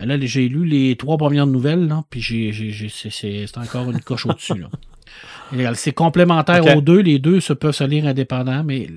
Euh, 0.00 0.06
Là, 0.06 0.16
j'ai 0.20 0.48
lu 0.48 0.64
les 0.66 0.96
trois 0.96 1.16
premières 1.16 1.46
nouvelles, 1.46 1.86
là, 1.86 2.02
puis 2.10 2.20
j'ai, 2.20 2.52
c'est, 3.10 3.58
encore 3.58 3.90
une 3.90 4.00
coche 4.00 4.26
au-dessus, 4.26 4.58
là. 4.58 4.68
C'est 5.74 5.92
complémentaire 5.92 6.76
aux 6.76 6.80
deux. 6.80 6.98
Les 7.00 7.20
deux 7.20 7.38
se 7.38 7.52
peuvent 7.52 7.74
se 7.74 7.84
lire 7.84 8.06
indépendants, 8.06 8.64
mais 8.64 8.88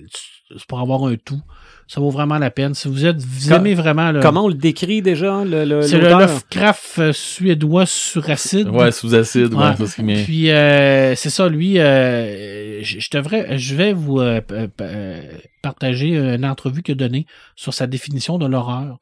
pour 0.68 0.80
avoir 0.80 1.04
un 1.06 1.16
tout. 1.16 1.42
Ça 1.90 2.02
vaut 2.02 2.10
vraiment 2.10 2.38
la 2.38 2.52
peine. 2.52 2.74
Si 2.74 2.88
vous 2.90 3.06
êtes, 3.06 3.18
vous 3.18 3.54
aimez 3.54 3.74
vraiment 3.74 4.12
le. 4.12 4.20
Comment 4.20 4.44
on 4.46 4.48
le 4.50 4.54
décrit 4.56 5.02
déjà, 5.02 5.44
le, 5.46 5.64
le- 5.64 5.82
c'est 5.84 6.00
le? 6.00 6.10
Lovecraft 6.10 7.00
euh, 7.00 7.14
suédois 7.14 7.86
sur 7.86 8.30
acide. 8.30 8.68
Ouais, 8.70 8.92
sous 8.92 9.16
acide, 9.16 9.54
ouais, 9.54 9.64
Ouais. 9.64 9.72
c'est 9.78 9.86
ce 9.88 9.96
qui 9.96 10.04
m'est- 10.04 10.24
Puis 10.26 10.52
euh, 10.52 11.16
c'est 11.16 11.30
ça, 11.30 11.48
lui, 11.48 11.80
euh, 11.80 12.84
je 12.84 13.10
devrais, 13.12 13.58
je 13.58 13.76
vais 13.76 13.94
vous 13.94 14.20
euh, 14.20 14.42
p- 14.42 14.68
euh, 14.82 15.22
partager 15.62 16.18
une 16.18 16.46
entrevue 16.46 16.82
qu'il 16.84 16.94
a 16.94 16.96
donnée 16.96 17.26
sur 17.56 17.74
sa 17.74 17.88
définition 17.88 18.38
de 18.38 18.46
l'horreur. 18.48 18.98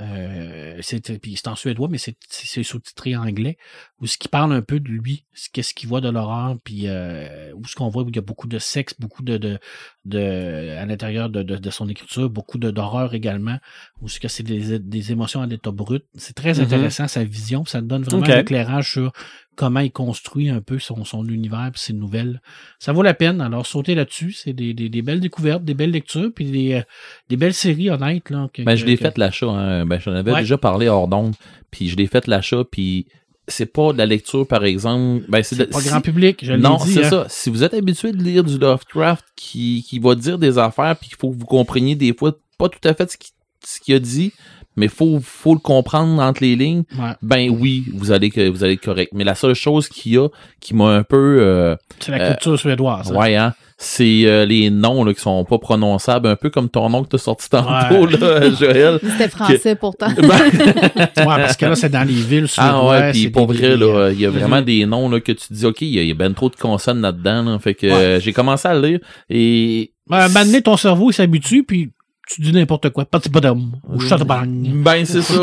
Euh, 0.00 0.78
c'est 0.80 1.18
puis 1.20 1.36
c'est 1.36 1.48
en 1.48 1.54
suédois, 1.54 1.88
mais 1.90 1.98
c'est 1.98 2.62
sous-titré 2.62 3.14
en 3.14 3.26
anglais. 3.26 3.58
Où 4.00 4.06
ce 4.06 4.16
qui 4.16 4.28
parle 4.28 4.52
un 4.54 4.62
peu 4.62 4.80
de 4.80 4.88
lui, 4.88 5.24
ce 5.34 5.48
qu'est-ce 5.52 5.74
qu'il 5.74 5.88
voit 5.88 6.00
de 6.00 6.08
l'horreur, 6.08 6.56
puis 6.64 6.84
euh, 6.86 7.52
où 7.54 7.66
ce 7.66 7.74
qu'on 7.74 7.88
voit 7.88 8.02
où 8.02 8.08
il 8.08 8.16
y 8.16 8.18
a 8.18 8.22
beaucoup 8.22 8.48
de 8.48 8.58
sexe, 8.58 8.94
beaucoup 8.98 9.22
de 9.22 9.36
de, 9.36 9.58
de 10.06 10.76
à 10.78 10.86
l'intérieur 10.86 11.28
de, 11.28 11.42
de, 11.42 11.56
de 11.56 11.70
son 11.70 11.88
écriture, 11.88 12.30
beaucoup 12.30 12.58
de 12.58 12.70
d'horreur 12.70 13.12
également, 13.14 13.58
où 14.00 14.08
ce 14.08 14.18
que 14.18 14.28
c'est 14.28 14.42
des, 14.42 14.78
des 14.78 15.12
émotions 15.12 15.42
à 15.42 15.46
l'état 15.46 15.70
brut. 15.70 16.04
C'est 16.14 16.34
très 16.34 16.54
Mhm. 16.54 16.64
intéressant 16.64 17.06
sa 17.08 17.24
vision, 17.24 17.64
ça 17.64 17.80
donne 17.82 18.02
vraiment 18.02 18.24
un 18.24 18.40
éclairage 18.40 18.90
sur 18.92 19.12
comment 19.56 19.80
il 19.80 19.90
construit 19.92 20.48
un 20.48 20.60
peu 20.60 20.78
son, 20.78 21.04
son 21.04 21.24
univers 21.26 21.70
puis 21.72 21.80
ses 21.80 21.92
nouvelles. 21.92 22.40
Ça 22.78 22.92
vaut 22.92 23.02
la 23.02 23.14
peine. 23.14 23.40
Alors, 23.40 23.66
sauter 23.66 23.94
là-dessus, 23.94 24.32
c'est 24.32 24.52
des, 24.52 24.72
des, 24.74 24.88
des 24.88 25.02
belles 25.02 25.20
découvertes, 25.20 25.64
des 25.64 25.74
belles 25.74 25.90
lectures, 25.90 26.30
puis 26.34 26.50
des, 26.50 26.74
euh, 26.74 26.82
des 27.28 27.36
belles 27.36 27.54
séries 27.54 27.90
honnêtes. 27.90 28.30
Là, 28.30 28.48
que- 28.52 28.62
Ben, 28.62 28.74
je 28.76 28.84
l'ai 28.86 28.96
que- 28.96 29.02
fait 29.02 29.18
l'achat, 29.18 29.46
hein. 29.50 29.86
Ben, 29.86 29.98
j'en 30.00 30.12
avais 30.12 30.32
Ouais. 30.32 30.40
déjà 30.40 30.56
parlé 30.58 30.88
hors 30.88 31.08
d'onde, 31.08 31.34
puis 31.70 31.88
je 31.88 31.96
l'ai 31.96 32.06
fait 32.06 32.26
l'achat, 32.26 32.64
puis 32.70 33.06
c'est 33.48 33.66
pas 33.66 33.92
de 33.92 33.98
la 33.98 34.06
lecture, 34.06 34.46
par 34.46 34.64
exemple. 34.64 35.24
Ben, 35.28 35.42
c'est 35.42 35.70
pas 35.70 35.80
si- 35.80 35.88
grand 35.88 36.00
public, 36.00 36.38
je 36.42 36.52
Non, 36.54 36.78
c'est 36.78 37.04
hein. 37.04 37.10
ça. 37.10 37.26
Si 37.28 37.50
vous 37.50 37.62
êtes 37.64 37.74
habitué 37.74 38.12
de 38.12 38.22
lire 38.22 38.44
du 38.44 38.56
Lovecraft 38.58 39.24
qui, 39.36 39.84
qui 39.86 39.98
va 39.98 40.14
dire 40.14 40.38
des 40.38 40.58
affaires, 40.58 40.96
puis 40.96 41.08
qu'il 41.08 41.18
faut 41.18 41.30
que 41.30 41.36
vous 41.38 41.44
compreniez 41.46 41.94
des 41.96 42.14
fois 42.14 42.36
pas 42.58 42.68
tout 42.68 42.86
à 42.88 42.94
fait 42.94 43.10
ce 43.10 43.16
qu'il 43.18 43.30
ce 43.64 43.78
qu'il 43.78 43.94
a 43.94 44.00
dit, 44.00 44.32
mais 44.76 44.88
faut 44.88 45.20
faut 45.22 45.54
le 45.54 45.60
comprendre 45.60 46.20
entre 46.22 46.42
les 46.42 46.56
lignes. 46.56 46.84
Ouais. 46.98 47.10
Ben 47.22 47.50
oui, 47.50 47.84
vous 47.94 48.12
allez 48.12 48.30
que 48.30 48.48
vous 48.48 48.64
allez 48.64 48.74
être 48.74 48.84
correct. 48.84 49.12
Mais 49.14 49.24
la 49.24 49.34
seule 49.34 49.54
chose 49.54 49.88
qu'il 49.88 50.12
y 50.12 50.18
a 50.18 50.28
qui 50.60 50.74
m'a 50.74 50.88
un 50.90 51.02
peu 51.02 51.38
euh, 51.40 51.76
C'est 52.00 52.12
la 52.12 52.18
Euh, 52.22 52.30
culture 52.32 52.58
suédoise. 52.58 53.10
hein. 53.12 53.16
ouais 53.16 53.36
hein, 53.36 53.54
c'est 53.84 54.22
euh, 54.26 54.44
les 54.46 54.70
noms 54.70 55.02
là, 55.02 55.12
qui 55.12 55.20
sont 55.20 55.44
pas 55.44 55.58
prononçables, 55.58 56.28
un 56.28 56.36
peu 56.36 56.50
comme 56.50 56.68
ton 56.68 56.88
nom 56.88 57.02
que 57.02 57.08
t'as 57.08 57.18
sorti 57.18 57.48
tantôt 57.50 58.06
Ouais. 58.06 58.16
là, 58.18 58.50
Joël. 58.58 59.00
C'était 59.02 59.28
français 59.28 59.74
pourtant. 59.74 60.08
Ben, 60.16 60.28
Ouais, 61.16 61.36
parce 61.36 61.56
que 61.56 61.66
là, 61.66 61.74
c'est 61.74 61.88
dans 61.90 62.06
les 62.06 62.14
villes. 62.14 62.46
Ah 62.58 62.84
ouais, 62.86 63.10
puis 63.12 63.28
pour 63.30 63.46
vrai, 63.46 63.70
euh, 63.72 63.76
là, 63.76 64.10
il 64.12 64.20
y 64.20 64.26
a 64.26 64.30
vraiment 64.30 64.58
Mhm. 64.58 64.64
des 64.64 64.86
noms 64.86 65.08
là, 65.08 65.20
que 65.20 65.32
tu 65.32 65.48
te 65.48 65.52
dis, 65.54 65.66
OK, 65.66 65.80
il 65.82 65.88
y 66.04 66.08
a, 66.10 66.12
a 66.12 66.14
ben 66.16 66.32
trop 66.34 66.48
de 66.48 66.56
consonnes 66.56 67.00
là-dedans. 67.00 67.42
Là, 67.42 67.58
fait 67.58 67.74
que 67.74 67.86
Ouais. 67.86 67.92
euh, 67.92 68.20
j'ai 68.20 68.32
commencé 68.32 68.68
à 68.68 68.74
le 68.74 68.86
lire 68.86 69.00
et. 69.28 69.92
Ben, 70.08 70.18
à 70.18 70.24
un 70.24 70.28
moment 70.28 70.44
donné, 70.44 70.62
ton 70.62 70.76
cerveau, 70.76 71.10
il 71.10 71.14
s'habitue, 71.14 71.62
puis 71.64 71.90
tu 72.28 72.40
dis 72.40 72.52
n'importe 72.52 72.90
quoi. 72.90 73.04
Pas 73.04 73.18
de 73.18 73.28
badum, 73.28 73.72
ou 73.88 74.00
chatabang. 74.00 74.46
Ben, 74.46 75.04
c'est 75.04 75.22
ça. 75.22 75.34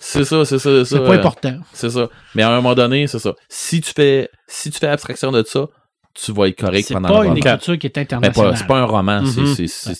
C'est 0.00 0.24
ça, 0.24 0.44
c'est 0.44 0.58
ça, 0.58 0.58
c'est 0.58 0.84
ça. 0.84 0.84
C'est 0.84 1.04
pas 1.04 1.14
important. 1.14 1.58
C'est 1.72 1.90
ça. 1.90 2.08
Mais 2.34 2.42
à 2.42 2.50
un 2.50 2.56
moment 2.56 2.74
donné, 2.74 3.06
c'est 3.06 3.18
ça. 3.18 3.32
Si 3.48 3.80
tu 3.80 3.92
fais, 3.94 4.28
si 4.46 4.70
tu 4.70 4.78
fais 4.78 4.88
abstraction 4.88 5.30
de 5.32 5.42
ça, 5.46 5.66
tu 6.14 6.32
vas 6.32 6.48
être 6.48 6.58
correct 6.58 6.84
C'est 6.88 6.94
pendant 6.94 7.08
pas 7.08 7.14
le 7.20 7.24
une 7.24 7.28
roman. 7.30 7.36
écriture 7.54 7.78
qui 7.78 7.86
est 7.86 7.94
Ben, 7.94 8.02
internationale. 8.02 8.50
pas- 8.52 8.56
c'est 8.56 8.66
pas 8.66 8.78
un 8.78 8.84
roman, 8.84 9.24
c'est- 9.26 9.40
Mhm. 9.62 9.94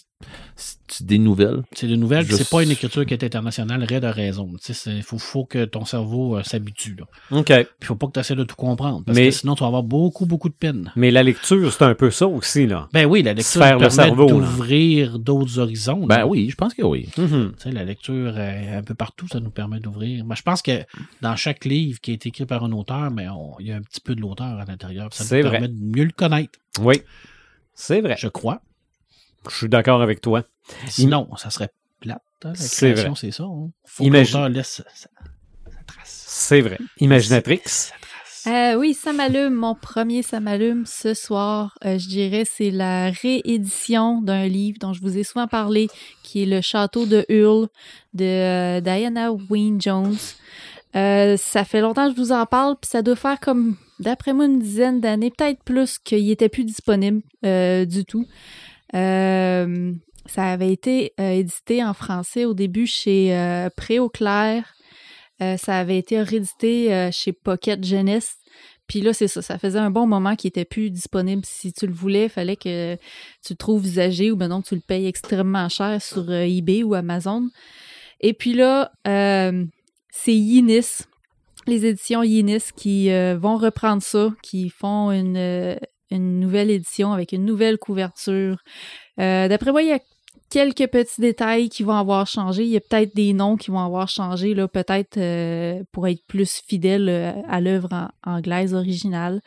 C'est- 0.99 1.05
des 1.07 1.19
nouvelles. 1.19 1.63
C'est 1.73 1.87
des 1.87 1.97
nouvelles, 1.97 2.25
puis 2.25 2.33
Je- 2.33 2.43
c'est 2.43 2.49
pas 2.51 2.63
une 2.63 2.71
écriture 2.71 3.05
qui 3.07 3.15
est 3.15 3.25
internationale, 3.25 3.83
raide 3.85 4.03
de 4.03 4.09
raison. 4.09 4.51
Il 4.87 5.03
faut, 5.03 5.19
faut 5.19 5.45
que 5.45 5.65
ton 5.65 5.85
cerveau 5.85 6.37
euh, 6.37 6.43
s'habitue. 6.43 6.97
OK. 7.31 7.45
Puis 7.47 7.67
il 7.81 7.87
faut 7.87 7.95
pas 7.97 8.07
que 8.07 8.13
tu 8.13 8.21
essaies 8.21 8.35
de 8.37 8.45
tout 8.45 8.57
comprendre, 8.57 9.03
parce 9.05 9.17
Mais- 9.17 9.27
que 9.27 9.31
sinon 9.33 9.55
tu 9.55 9.61
vas 9.61 9.67
avoir 9.69 9.83
beaucoup, 9.83 10.27
beaucoup 10.27 10.49
de 10.49 10.55
peine. 10.55 10.93
Mais 10.97 11.11
la 11.11 11.23
lecture, 11.23 11.73
c'est 11.73 11.85
un 11.85 11.95
peu 11.95 12.11
ça 12.11 12.27
aussi, 12.27 12.67
là. 12.67 12.89
Ben 12.93 13.07
oui, 13.07 13.23
la 13.23 13.33
lecture 13.35 13.63
faire 13.63 13.79
le 13.79 13.91
cerveau, 13.91 14.27
d'ouvrir 14.27 15.19
d'autres 15.19 15.59
horizons. 15.59 16.07
Ben 16.07 16.19
là. 16.19 16.27
oui, 16.27 16.49
je 16.51 16.57
pense 16.57 16.75
que 16.75 16.83
oui. 16.83 17.09
Tu 17.15 17.23
sais, 17.59 17.71
la 17.73 17.85
lecture 17.85 18.35
euh, 18.37 18.79
un 18.79 18.83
peu 18.83 18.95
partout, 18.95 19.27
ça 19.29 19.41
nous 19.41 19.51
permet 19.51 19.81
d'ouvrir. 19.81 20.25
Ben, 20.25 20.35
je 20.35 20.43
pense 20.43 20.63
que 20.63 20.85
dans 21.23 21.37
chaque 21.37 21.65
livre 21.65 22.01
qui 22.01 22.13
est 22.13 22.27
écrit 22.27 22.47
par 22.47 22.65
un 22.65 22.73
auteur, 22.73 23.11
mais 23.11 23.29
on- 23.29 23.55
il 23.61 23.67
y 23.69 23.73
a 23.73 23.77
un 23.77 23.83
petit 23.83 24.01
peu 24.01 24.15
de 24.15 24.21
l'auteur 24.21 24.59
à 24.59 24.65
l'intérieur. 24.65 25.09
Ça 25.13 25.25
nous 25.25 25.43
vrai. 25.43 25.51
permet 25.51 25.69
de 25.69 25.75
mieux 25.97 26.05
le 26.05 26.13
connaître, 26.13 26.59
Oui. 26.81 27.03
C'est 27.75 28.01
vrai. 28.01 28.17
je 28.19 28.29
crois. 28.29 28.61
Je 29.51 29.55
suis 29.57 29.69
d'accord 29.69 30.03
avec 30.03 30.21
toi. 30.21 30.43
Sinon, 30.89 31.29
ça 31.37 31.51
serait 31.51 31.71
plate. 32.01 32.21
hein, 32.45 32.49
la 32.51 32.55
C'est 32.55 32.93
création, 32.93 33.11
vrai. 33.13 33.19
c'est 33.21 33.31
ça. 33.31 33.45
hein. 33.45 33.71
Faut 33.85 34.05
Imagine- 34.05 34.33
que 34.33 34.39
l'auteur 34.39 34.49
laisse 34.51 34.83
sa, 34.95 35.09
trace. 35.87 36.25
C'est 36.29 36.61
vrai. 36.61 36.79
Imaginatrix. 37.01 37.61
Euh, 38.47 38.75
oui, 38.77 38.95
ça 38.95 39.13
m'allume. 39.13 39.55
Mon 39.55 39.75
premier 39.75 40.23
ça 40.23 40.39
m'allume 40.39 40.85
ce 40.87 41.15
soir, 41.15 41.77
euh, 41.85 41.99
je 41.99 42.07
dirais, 42.07 42.45
c'est 42.45 42.71
la 42.71 43.11
réédition 43.11 44.21
d'un 44.23 44.47
livre 44.47 44.79
dont 44.81 44.93
je 44.93 45.01
vous 45.01 45.19
ai 45.19 45.25
souvent 45.25 45.49
parlé, 45.49 45.89
qui 46.23 46.43
est 46.43 46.47
Le 46.47 46.61
Château 46.61 47.07
de 47.07 47.27
Hull 47.29 47.67
de 48.15 48.25
euh, 48.25 48.81
Diana 48.81 49.33
Wynne 49.33 49.81
Jones. 49.81 50.17
Euh, 50.95 51.37
ça 51.37 51.65
fait 51.65 51.81
longtemps 51.81 52.09
que 52.09 52.15
je 52.17 52.21
vous 52.21 52.31
en 52.33 52.47
parle, 52.47 52.77
puis 52.81 52.89
ça 52.89 53.03
doit 53.03 53.17
faire 53.17 53.41
comme, 53.41 53.77
d'après 53.99 54.33
moi, 54.33 54.47
une 54.47 54.61
dizaine 54.61 55.01
d'années, 55.01 55.33
peut-être 55.37 55.63
plus, 55.65 55.99
qu'il 55.99 56.31
était 56.31 56.49
plus 56.49 56.65
disponible 56.65 57.23
euh, 57.45 57.85
du 57.85 58.05
tout. 58.05 58.27
Euh, 58.95 59.93
ça 60.29 60.47
avait 60.47 60.73
été 60.73 61.13
euh, 61.21 61.31
édité 61.31 61.85
en 61.85 61.95
français 61.95 62.45
au 62.45 62.55
début 62.55 62.87
chez 62.87 63.37
euh, 63.37 63.69
Préauclair. 63.77 64.75
Euh, 65.43 65.57
ça 65.57 65.79
avait 65.79 65.99
été 65.99 66.21
réédité 66.21 66.95
euh, 66.95 67.11
chez 67.13 67.33
Pocket 67.33 67.85
Jeunesse. 67.85 68.37
Puis 68.87 69.01
là, 69.01 69.13
c'est 69.13 69.29
ça, 69.29 69.43
ça 69.43 69.59
faisait 69.59 69.79
un 69.79 69.91
bon 69.91 70.07
moment 70.07 70.37
qu'il 70.37 70.49
était 70.49 70.65
plus 70.65 70.91
disponible. 70.91 71.43
Si 71.45 71.73
tu 71.73 71.87
le 71.87 71.93
voulais, 71.93 72.25
il 72.25 72.31
fallait 72.31 72.57
que 72.57 72.95
tu 73.45 73.53
le 73.53 73.57
trouves 73.57 73.85
usagé 73.85 74.31
ou 74.31 74.37
ben 74.37 74.49
non, 74.49 74.63
tu 74.63 74.75
le 74.77 74.81
payes 74.81 75.07
extrêmement 75.07 75.69
cher 75.69 76.01
sur 76.01 76.33
eBay 76.33 76.85
ou 76.85 76.95
Amazon. 76.95 77.49
Et 78.21 78.33
puis 78.33 78.55
là, 78.55 78.93
c'est 79.05 80.35
Yinis, 80.35 81.03
les 81.67 81.85
éditions 81.85 82.23
Yinis 82.23 82.71
qui 82.77 83.09
vont 83.35 83.57
reprendre 83.57 84.05
ça, 84.05 84.33
qui 84.41 84.71
font 84.71 85.11
une, 85.11 85.77
nouvelle 86.13 86.71
édition 86.71 87.13
avec 87.13 87.33
une 87.33 87.45
nouvelle 87.45 87.79
couverture. 87.79 88.59
D'après 89.19 89.73
moi, 89.73 89.83
il 89.83 89.89
y 89.89 89.93
a 89.93 89.99
quelques 90.51 90.87
petits 90.89 91.21
détails 91.21 91.69
qui 91.69 91.83
vont 91.83 91.95
avoir 91.95 92.27
changé. 92.27 92.65
Il 92.65 92.71
y 92.71 92.77
a 92.77 92.81
peut-être 92.81 93.15
des 93.15 93.33
noms 93.33 93.57
qui 93.57 93.71
vont 93.71 93.81
avoir 93.81 94.09
changé, 94.09 94.55
là, 94.55 94.69
peut-être 94.69 95.17
euh, 95.17 95.83
pour 95.93 96.07
être 96.07 96.25
plus 96.27 96.63
fidèle 96.67 97.09
euh, 97.09 97.33
à 97.49 97.61
l'œuvre 97.61 98.11
anglaise 98.25 98.75
originale. 98.75 99.41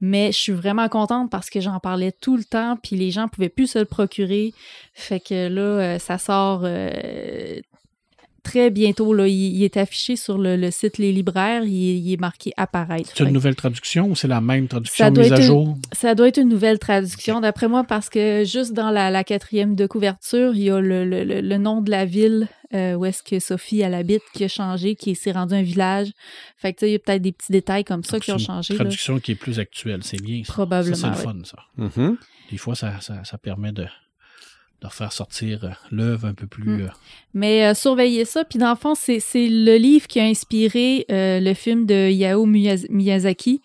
Mais 0.00 0.32
je 0.32 0.38
suis 0.38 0.52
vraiment 0.52 0.88
contente 0.88 1.30
parce 1.30 1.50
que 1.50 1.60
j'en 1.60 1.78
parlais 1.78 2.12
tout 2.12 2.36
le 2.36 2.44
temps, 2.44 2.76
puis 2.82 2.96
les 2.96 3.10
gens 3.10 3.28
pouvaient 3.28 3.48
plus 3.48 3.68
se 3.68 3.78
le 3.78 3.84
procurer. 3.84 4.52
Fait 4.94 5.20
que 5.20 5.48
là, 5.48 5.60
euh, 5.60 5.98
ça 5.98 6.18
sort 6.18 6.64
très 8.42 8.70
bientôt. 8.70 9.12
Là. 9.14 9.26
Il, 9.28 9.34
il 9.56 9.62
est 9.62 9.76
affiché 9.76 10.16
sur 10.16 10.38
le, 10.38 10.56
le 10.56 10.70
site 10.70 10.98
Les 10.98 11.12
Libraires. 11.12 11.64
Il, 11.64 11.72
il 11.72 12.12
est 12.12 12.20
marqué 12.20 12.52
apparaître. 12.56 13.10
C'est 13.14 13.24
une 13.24 13.32
nouvelle 13.32 13.54
traduction 13.56 14.08
ou 14.10 14.14
c'est 14.16 14.28
la 14.28 14.40
même 14.40 14.68
traduction 14.68 15.04
Ça 15.04 15.10
doit 15.10 15.24
mise 15.24 15.32
à 15.32 15.36
une- 15.36 15.42
jour? 15.42 15.78
ça 15.92 16.14
doit 16.14 16.28
être 16.28 16.38
une 16.38 16.48
nouvelle 16.48 16.78
traduction, 16.78 17.40
d'après 17.40 17.68
moi, 17.68 17.84
parce 17.84 18.08
que 18.08 18.44
juste 18.44 18.72
dans 18.72 18.90
la, 18.90 19.10
la 19.10 19.24
quatrième 19.24 19.74
de 19.74 19.86
couverture, 19.86 20.54
il 20.54 20.62
y 20.62 20.70
a 20.70 20.80
le, 20.80 21.04
le- 21.04 21.24
le- 21.24 21.40
le 21.40 21.56
nom 21.58 21.80
de 21.82 21.90
la 21.90 22.04
ville 22.04 22.48
euh, 22.72 22.94
où 22.94 23.04
est-ce 23.04 23.22
que 23.24 23.40
Sophie 23.40 23.80
elle 23.80 23.94
habite 23.94 24.22
qui 24.32 24.44
a 24.44 24.48
changé, 24.48 24.94
qui 24.94 25.14
s'est 25.16 25.32
rendu 25.32 25.54
un 25.54 25.62
village. 25.62 26.12
Fait 26.56 26.72
que 26.72 26.86
il 26.86 26.92
y 26.92 26.94
a 26.94 26.98
peut-être 27.00 27.22
des 27.22 27.32
petits 27.32 27.50
détails 27.50 27.82
comme 27.84 28.04
ça 28.04 28.12
Donc, 28.18 28.22
qui 28.22 28.30
ont 28.32 28.38
c'est 28.38 28.42
une 28.42 28.46
changé. 28.46 28.74
là. 28.74 28.78
traduction 28.80 29.18
qui 29.18 29.32
est 29.32 29.34
plus 29.34 29.58
actuelle, 29.58 30.00
c'est 30.04 30.22
bien. 30.22 30.42
Ça. 30.44 30.52
Probablement, 30.52 30.94
Ça, 30.94 31.12
c'est 31.14 31.26
le 31.26 31.32
fun, 31.32 31.38
ça. 31.44 31.58
Mhm. 31.76 32.16
Des 32.52 32.56
fois, 32.58 32.74
ça, 32.76 33.00
ça, 33.00 33.24
ça 33.24 33.38
permet 33.38 33.72
de, 33.72 33.86
de 34.82 34.88
faire 34.88 35.12
sortir 35.12 35.64
euh, 35.64 35.68
l'œuvre 35.90 36.26
un 36.26 36.34
peu 36.34 36.46
plus. 36.46 36.64
Mm. 36.64 36.80
euh, 36.82 36.88
Mais 37.34 37.66
euh, 37.66 37.74
surveillez 37.74 38.24
ça. 38.24 38.44
Puis 38.44 38.58
dans 38.58 38.70
le 38.70 38.76
fond, 38.76 38.94
c'est 38.94 39.20
c'est 39.20 39.46
le 39.48 39.76
livre 39.76 40.06
qui 40.06 40.20
a 40.20 40.24
inspiré 40.24 41.04
euh, 41.10 41.38
le 41.40 41.54
film 41.54 41.86
de 41.86 42.10
Yao 42.10 42.46
Miyaz- 42.46 42.86
Miyazaki, 42.90 43.60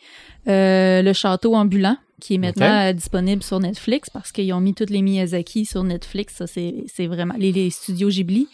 euh, 0.48 1.02
Le 1.02 1.14
Château 1.14 1.56
ambulant, 1.56 1.98
qui 2.20 2.36
est 2.36 2.38
maintenant 2.38 2.94
disponible 2.94 3.44
sur 3.44 3.60
Netflix 3.60 4.10
parce 4.10 4.32
qu'ils 4.32 4.52
ont 4.54 4.60
mis 4.62 4.74
toutes 4.74 4.90
les 4.90 5.02
Miyazaki 5.02 5.66
sur 5.66 5.84
Netflix. 5.84 6.36
Ça, 6.36 6.48
c'est 6.48 6.84
c'est 6.94 7.08
vraiment 7.08 7.36
les, 7.38 7.52
les 7.52 7.70
studios 7.70 8.10
Ghibli. 8.10 8.48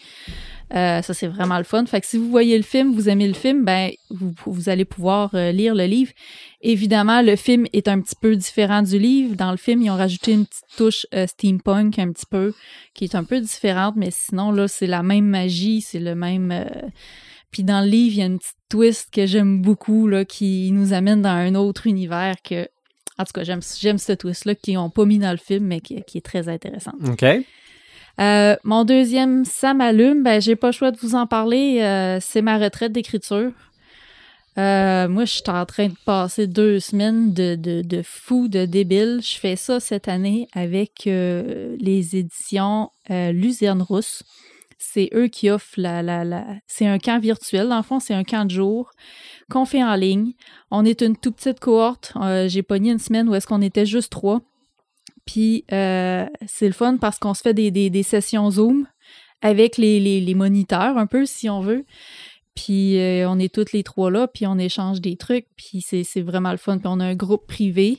Euh, 0.74 1.02
ça, 1.02 1.12
c'est 1.12 1.26
vraiment 1.26 1.58
le 1.58 1.64
fun. 1.64 1.84
Fait 1.84 2.00
que 2.00 2.06
si 2.06 2.16
vous 2.16 2.30
voyez 2.30 2.56
le 2.56 2.62
film, 2.62 2.94
vous 2.94 3.08
aimez 3.08 3.28
le 3.28 3.34
film, 3.34 3.64
ben, 3.64 3.90
vous, 4.10 4.68
allez 4.68 4.86
pouvoir 4.86 5.34
euh, 5.34 5.52
lire 5.52 5.74
le 5.74 5.84
livre. 5.84 6.12
Évidemment, 6.62 7.20
le 7.20 7.36
film 7.36 7.66
est 7.72 7.88
un 7.88 8.00
petit 8.00 8.14
peu 8.18 8.36
différent 8.36 8.82
du 8.82 8.98
livre. 8.98 9.36
Dans 9.36 9.50
le 9.50 9.58
film, 9.58 9.82
ils 9.82 9.90
ont 9.90 9.96
rajouté 9.96 10.32
une 10.32 10.46
petite 10.46 10.64
touche 10.76 11.06
euh, 11.12 11.26
steampunk 11.26 11.98
un 11.98 12.10
petit 12.12 12.26
peu, 12.26 12.54
qui 12.94 13.04
est 13.04 13.14
un 13.14 13.24
peu 13.24 13.40
différente, 13.40 13.96
mais 13.96 14.10
sinon, 14.10 14.50
là, 14.50 14.66
c'est 14.66 14.86
la 14.86 15.02
même 15.02 15.26
magie, 15.26 15.82
c'est 15.82 16.00
le 16.00 16.14
même... 16.14 16.50
euh, 16.50 16.64
Puis 17.50 17.64
dans 17.64 17.84
le 17.84 17.90
livre, 17.90 18.14
il 18.14 18.18
y 18.18 18.22
a 18.22 18.26
une 18.26 18.38
petite 18.38 18.56
twist 18.70 19.10
que 19.12 19.26
j'aime 19.26 19.60
beaucoup, 19.60 20.08
là, 20.08 20.24
qui 20.24 20.70
nous 20.72 20.94
amène 20.94 21.20
dans 21.20 21.30
un 21.30 21.54
autre 21.54 21.86
univers 21.86 22.36
que... 22.42 22.66
En 23.18 23.24
tout 23.24 23.32
cas, 23.34 23.44
j'aime 23.44 23.60
j'aime 23.78 23.98
ce 23.98 24.12
twist-là 24.12 24.54
qu'ils 24.54 24.74
n'ont 24.74 24.88
pas 24.88 25.04
mis 25.04 25.18
dans 25.18 25.32
le 25.32 25.36
film, 25.36 25.66
mais 25.66 25.80
qui, 25.80 26.02
qui 26.06 26.18
est 26.18 26.22
très 26.22 26.48
intéressant. 26.48 26.92
OK. 27.06 27.24
Euh, 28.20 28.56
mon 28.64 28.84
deuxième 28.84 29.44
Ça 29.44 29.74
m'allume, 29.74 30.22
ben 30.22 30.40
j'ai 30.40 30.56
pas 30.56 30.68
le 30.68 30.72
choix 30.72 30.90
de 30.90 30.98
vous 30.98 31.14
en 31.14 31.26
parler. 31.26 31.80
euh, 31.80 32.18
c'est 32.20 32.42
ma 32.42 32.58
retraite 32.58 32.92
d'écriture. 32.92 33.52
Euh, 34.58 35.08
moi, 35.08 35.24
je 35.24 35.32
suis 35.32 35.42
en 35.48 35.64
train 35.64 35.86
de 35.86 35.94
passer 36.04 36.46
deux 36.46 36.78
semaines 36.78 37.32
de, 37.32 37.54
de, 37.54 37.80
de 37.80 38.02
fou, 38.04 38.48
de 38.48 38.66
débile. 38.66 39.20
Je 39.22 39.38
fais 39.38 39.56
ça 39.56 39.80
cette 39.80 40.08
année 40.08 40.46
avec 40.52 41.04
les 41.06 42.16
éditions 42.16 42.90
Luzerne 43.08 43.80
Rousse. 43.80 44.22
C'est 44.78 45.08
eux 45.14 45.28
qui 45.28 45.48
offrent 45.48 45.78
la, 45.78 46.02
la. 46.02 46.44
C'est 46.66 46.86
un 46.86 46.98
camp 46.98 47.18
virtuel, 47.18 47.68
dans 47.68 47.78
le 47.78 47.82
fond, 47.82 47.98
c'est 47.98 48.12
un 48.12 48.24
camp 48.24 48.44
de 48.44 48.50
jour 48.50 48.90
qu'on 49.48 49.64
fait 49.64 49.82
en 49.82 49.94
ligne. 49.94 50.32
On 50.70 50.84
est 50.84 51.00
une 51.00 51.16
toute 51.16 51.36
petite 51.36 51.60
cohorte. 51.60 52.12
J'ai 52.48 52.62
pogné 52.62 52.90
une 52.90 52.98
semaine 52.98 53.30
où 53.30 53.34
est-ce 53.34 53.46
qu'on 53.46 53.62
était 53.62 53.86
juste 53.86 54.12
trois. 54.12 54.42
Puis 55.26 55.64
euh, 55.72 56.26
c'est 56.46 56.66
le 56.66 56.72
fun 56.72 56.96
parce 57.00 57.18
qu'on 57.18 57.34
se 57.34 57.42
fait 57.42 57.54
des, 57.54 57.70
des, 57.70 57.90
des 57.90 58.02
sessions 58.02 58.50
Zoom 58.50 58.86
avec 59.40 59.76
les, 59.76 60.00
les, 60.00 60.20
les 60.20 60.34
moniteurs 60.34 60.96
un 60.98 61.06
peu, 61.06 61.26
si 61.26 61.48
on 61.48 61.60
veut. 61.60 61.84
Puis 62.54 62.98
euh, 62.98 63.28
on 63.30 63.38
est 63.38 63.52
toutes 63.52 63.72
les 63.72 63.82
trois 63.82 64.10
là, 64.10 64.28
puis 64.28 64.46
on 64.46 64.58
échange 64.58 65.00
des 65.00 65.16
trucs, 65.16 65.46
puis 65.56 65.80
c'est 65.80 66.04
c'est 66.04 66.20
vraiment 66.20 66.50
le 66.50 66.58
fun. 66.58 66.78
Puis 66.78 66.86
on 66.88 67.00
a 67.00 67.04
un 67.06 67.14
groupe 67.14 67.46
privé. 67.46 67.98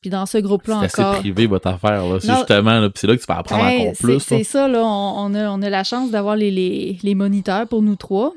Puis 0.00 0.10
dans 0.10 0.26
ce 0.26 0.32
C'est 0.32 0.42
groupe-là 0.42 0.80
assez 0.80 1.00
encore... 1.02 1.20
privé, 1.20 1.46
votre 1.46 1.68
affaire. 1.68 2.04
là. 2.06 2.20
C'est 2.20 2.34
justement, 2.34 2.80
là, 2.80 2.90
puis 2.90 2.98
c'est 3.00 3.06
là 3.06 3.16
que 3.16 3.20
tu 3.20 3.26
vas 3.26 3.38
apprendre 3.38 3.64
encore 3.64 3.94
c'est- 3.96 4.02
plus. 4.02 4.20
C'est 4.20 4.44
ça, 4.44 4.68
là. 4.68 4.82
On, 4.84 5.14
on 5.30 5.34
a, 5.34 5.48
on 5.50 5.62
a 5.62 5.70
la 5.70 5.84
chance 5.84 6.10
d'avoir 6.10 6.36
les, 6.36 6.50
les, 6.50 6.98
les 7.02 7.14
moniteurs 7.14 7.66
pour 7.66 7.80
nous 7.82 7.96
trois. 7.96 8.32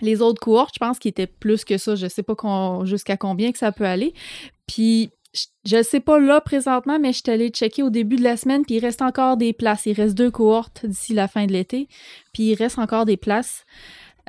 Les 0.00 0.20
autres 0.22 0.40
cohortes, 0.40 0.74
je 0.74 0.78
pense 0.78 0.98
qu'ils 0.98 1.10
étaient 1.10 1.26
plus 1.26 1.64
que 1.64 1.78
ça. 1.78 1.94
Je 1.94 2.06
sais 2.06 2.22
pas 2.22 2.34
jusqu'à 2.84 3.16
combien 3.16 3.52
que 3.52 3.58
ça 3.58 3.72
peut 3.72 3.84
aller. 3.86 4.12
Puis, 4.66 5.10
je- 5.34 5.46
je 5.76 5.82
sais 5.82 6.00
pas 6.00 6.18
là 6.18 6.40
présentement, 6.40 6.98
mais 6.98 7.12
je 7.12 7.20
suis 7.24 7.32
allée 7.32 7.48
checker 7.48 7.82
au 7.82 7.90
début 7.90 8.16
de 8.16 8.22
la 8.22 8.36
semaine, 8.36 8.64
puis 8.64 8.76
il 8.76 8.80
reste 8.80 9.02
encore 9.02 9.36
des 9.36 9.52
places. 9.52 9.86
Il 9.86 9.94
reste 9.94 10.14
deux 10.14 10.30
cohortes 10.30 10.86
d'ici 10.86 11.12
la 11.14 11.28
fin 11.28 11.46
de 11.46 11.52
l'été, 11.52 11.88
puis 12.32 12.44
il 12.44 12.54
reste 12.54 12.78
encore 12.78 13.04
des 13.04 13.16
places. 13.16 13.64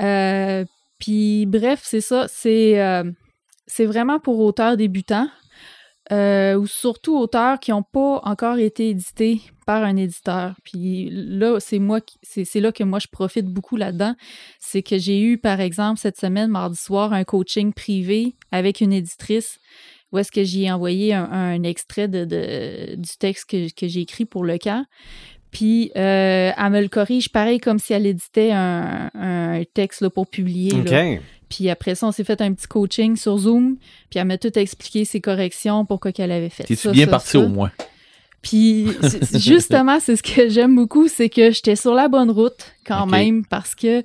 Euh, 0.01 0.65
puis, 0.99 1.45
bref, 1.45 1.81
c'est 1.83 2.01
ça. 2.01 2.25
C'est 2.27 2.81
euh, 2.81 3.03
vraiment 3.79 4.19
pour 4.19 4.39
auteurs 4.39 4.77
débutants. 4.77 5.29
euh, 6.11 6.53
ou 6.55 6.67
surtout 6.67 7.17
auteurs 7.17 7.59
qui 7.59 7.71
n'ont 7.71 7.81
pas 7.81 8.21
encore 8.25 8.59
été 8.59 8.89
édités 8.89 9.41
par 9.65 9.81
un 9.83 9.95
éditeur. 9.95 10.53
Puis 10.63 11.09
là, 11.11 11.59
c'est 11.59 11.79
moi, 11.79 11.99
c'est 12.21 12.59
là 12.59 12.71
que 12.71 12.83
moi 12.83 12.99
je 12.99 13.07
profite 13.07 13.47
beaucoup 13.47 13.75
là-dedans. 13.75 14.13
C'est 14.59 14.83
que 14.83 14.99
j'ai 14.99 15.19
eu, 15.19 15.39
par 15.39 15.59
exemple, 15.61 15.99
cette 15.99 16.19
semaine, 16.19 16.51
mardi 16.51 16.77
soir, 16.77 17.11
un 17.11 17.23
coaching 17.23 17.73
privé 17.73 18.35
avec 18.51 18.81
une 18.81 18.93
éditrice 18.93 19.57
où 20.15 20.17
est-ce 20.19 20.31
que 20.31 20.43
j'y 20.43 20.63
ai 20.65 20.71
envoyé 20.71 21.13
un, 21.13 21.29
un 21.31 21.63
extrait 21.63 22.07
de, 22.07 22.25
de- 22.25 22.95
du 22.95 23.09
texte 23.19 23.49
que, 23.49 23.71
que 23.73 23.87
j'ai 23.87 24.01
écrit 24.01 24.25
pour 24.25 24.43
le 24.43 24.57
camp. 24.57 24.85
Puis 25.51 25.91
euh, 25.95 26.51
elle 26.57 26.71
me 26.71 26.81
le 26.81 26.87
corrige 26.89 27.29
pareil 27.29 27.59
comme 27.59 27.79
si 27.79 27.93
elle 27.93 28.05
éditait 28.05 28.51
un, 28.51 29.09
un 29.13 29.61
texte 29.73 30.01
là, 30.01 30.09
pour 30.09 30.27
publier. 30.27 30.71
là. 30.83 31.05
OK. 31.15 31.21
Puis 31.47 31.69
après 31.69 31.95
ça, 31.95 32.07
on 32.07 32.11
s'est 32.11 32.23
fait 32.23 32.41
un 32.41 32.51
petit 32.53 32.67
coaching 32.67 33.15
sur 33.15 33.37
Zoom. 33.37 33.77
Puis 34.09 34.19
elle 34.19 34.25
m'a 34.25 34.37
tout 34.37 34.57
expliqué 34.57 35.05
ses 35.05 35.21
corrections, 35.21 35.85
pourquoi 35.85 36.11
qu'elle 36.11 36.31
avait 36.31 36.49
fait 36.49 36.63
T'es-tu 36.63 36.81
ça, 36.81 36.91
bien 36.91 37.05
ça, 37.05 37.11
parti 37.11 37.29
ça. 37.29 37.39
au 37.39 37.47
moins? 37.47 37.71
Puis 38.41 38.87
justement, 39.33 39.99
c'est 39.99 40.15
ce 40.15 40.23
que 40.23 40.49
j'aime 40.49 40.75
beaucoup, 40.75 41.07
c'est 41.07 41.29
que 41.29 41.51
j'étais 41.51 41.75
sur 41.75 41.93
la 41.93 42.07
bonne 42.09 42.29
route 42.31 42.73
quand 42.85 43.05
même 43.07 43.45
parce 43.45 43.73
que, 43.75 44.03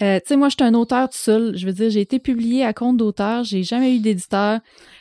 euh, 0.00 0.18
tu 0.20 0.28
sais, 0.28 0.36
moi, 0.36 0.48
je 0.48 0.54
suis 0.58 0.64
un 0.64 0.74
auteur 0.74 1.08
tout 1.08 1.18
seul. 1.18 1.56
Je 1.56 1.66
veux 1.66 1.72
dire, 1.72 1.90
j'ai 1.90 2.00
été 2.00 2.18
publié 2.18 2.64
à 2.64 2.72
compte 2.72 2.96
d'auteur, 2.96 3.44
j'ai 3.44 3.62
jamais 3.62 3.94
eu 3.94 4.00
d'éditeur, 4.00 4.60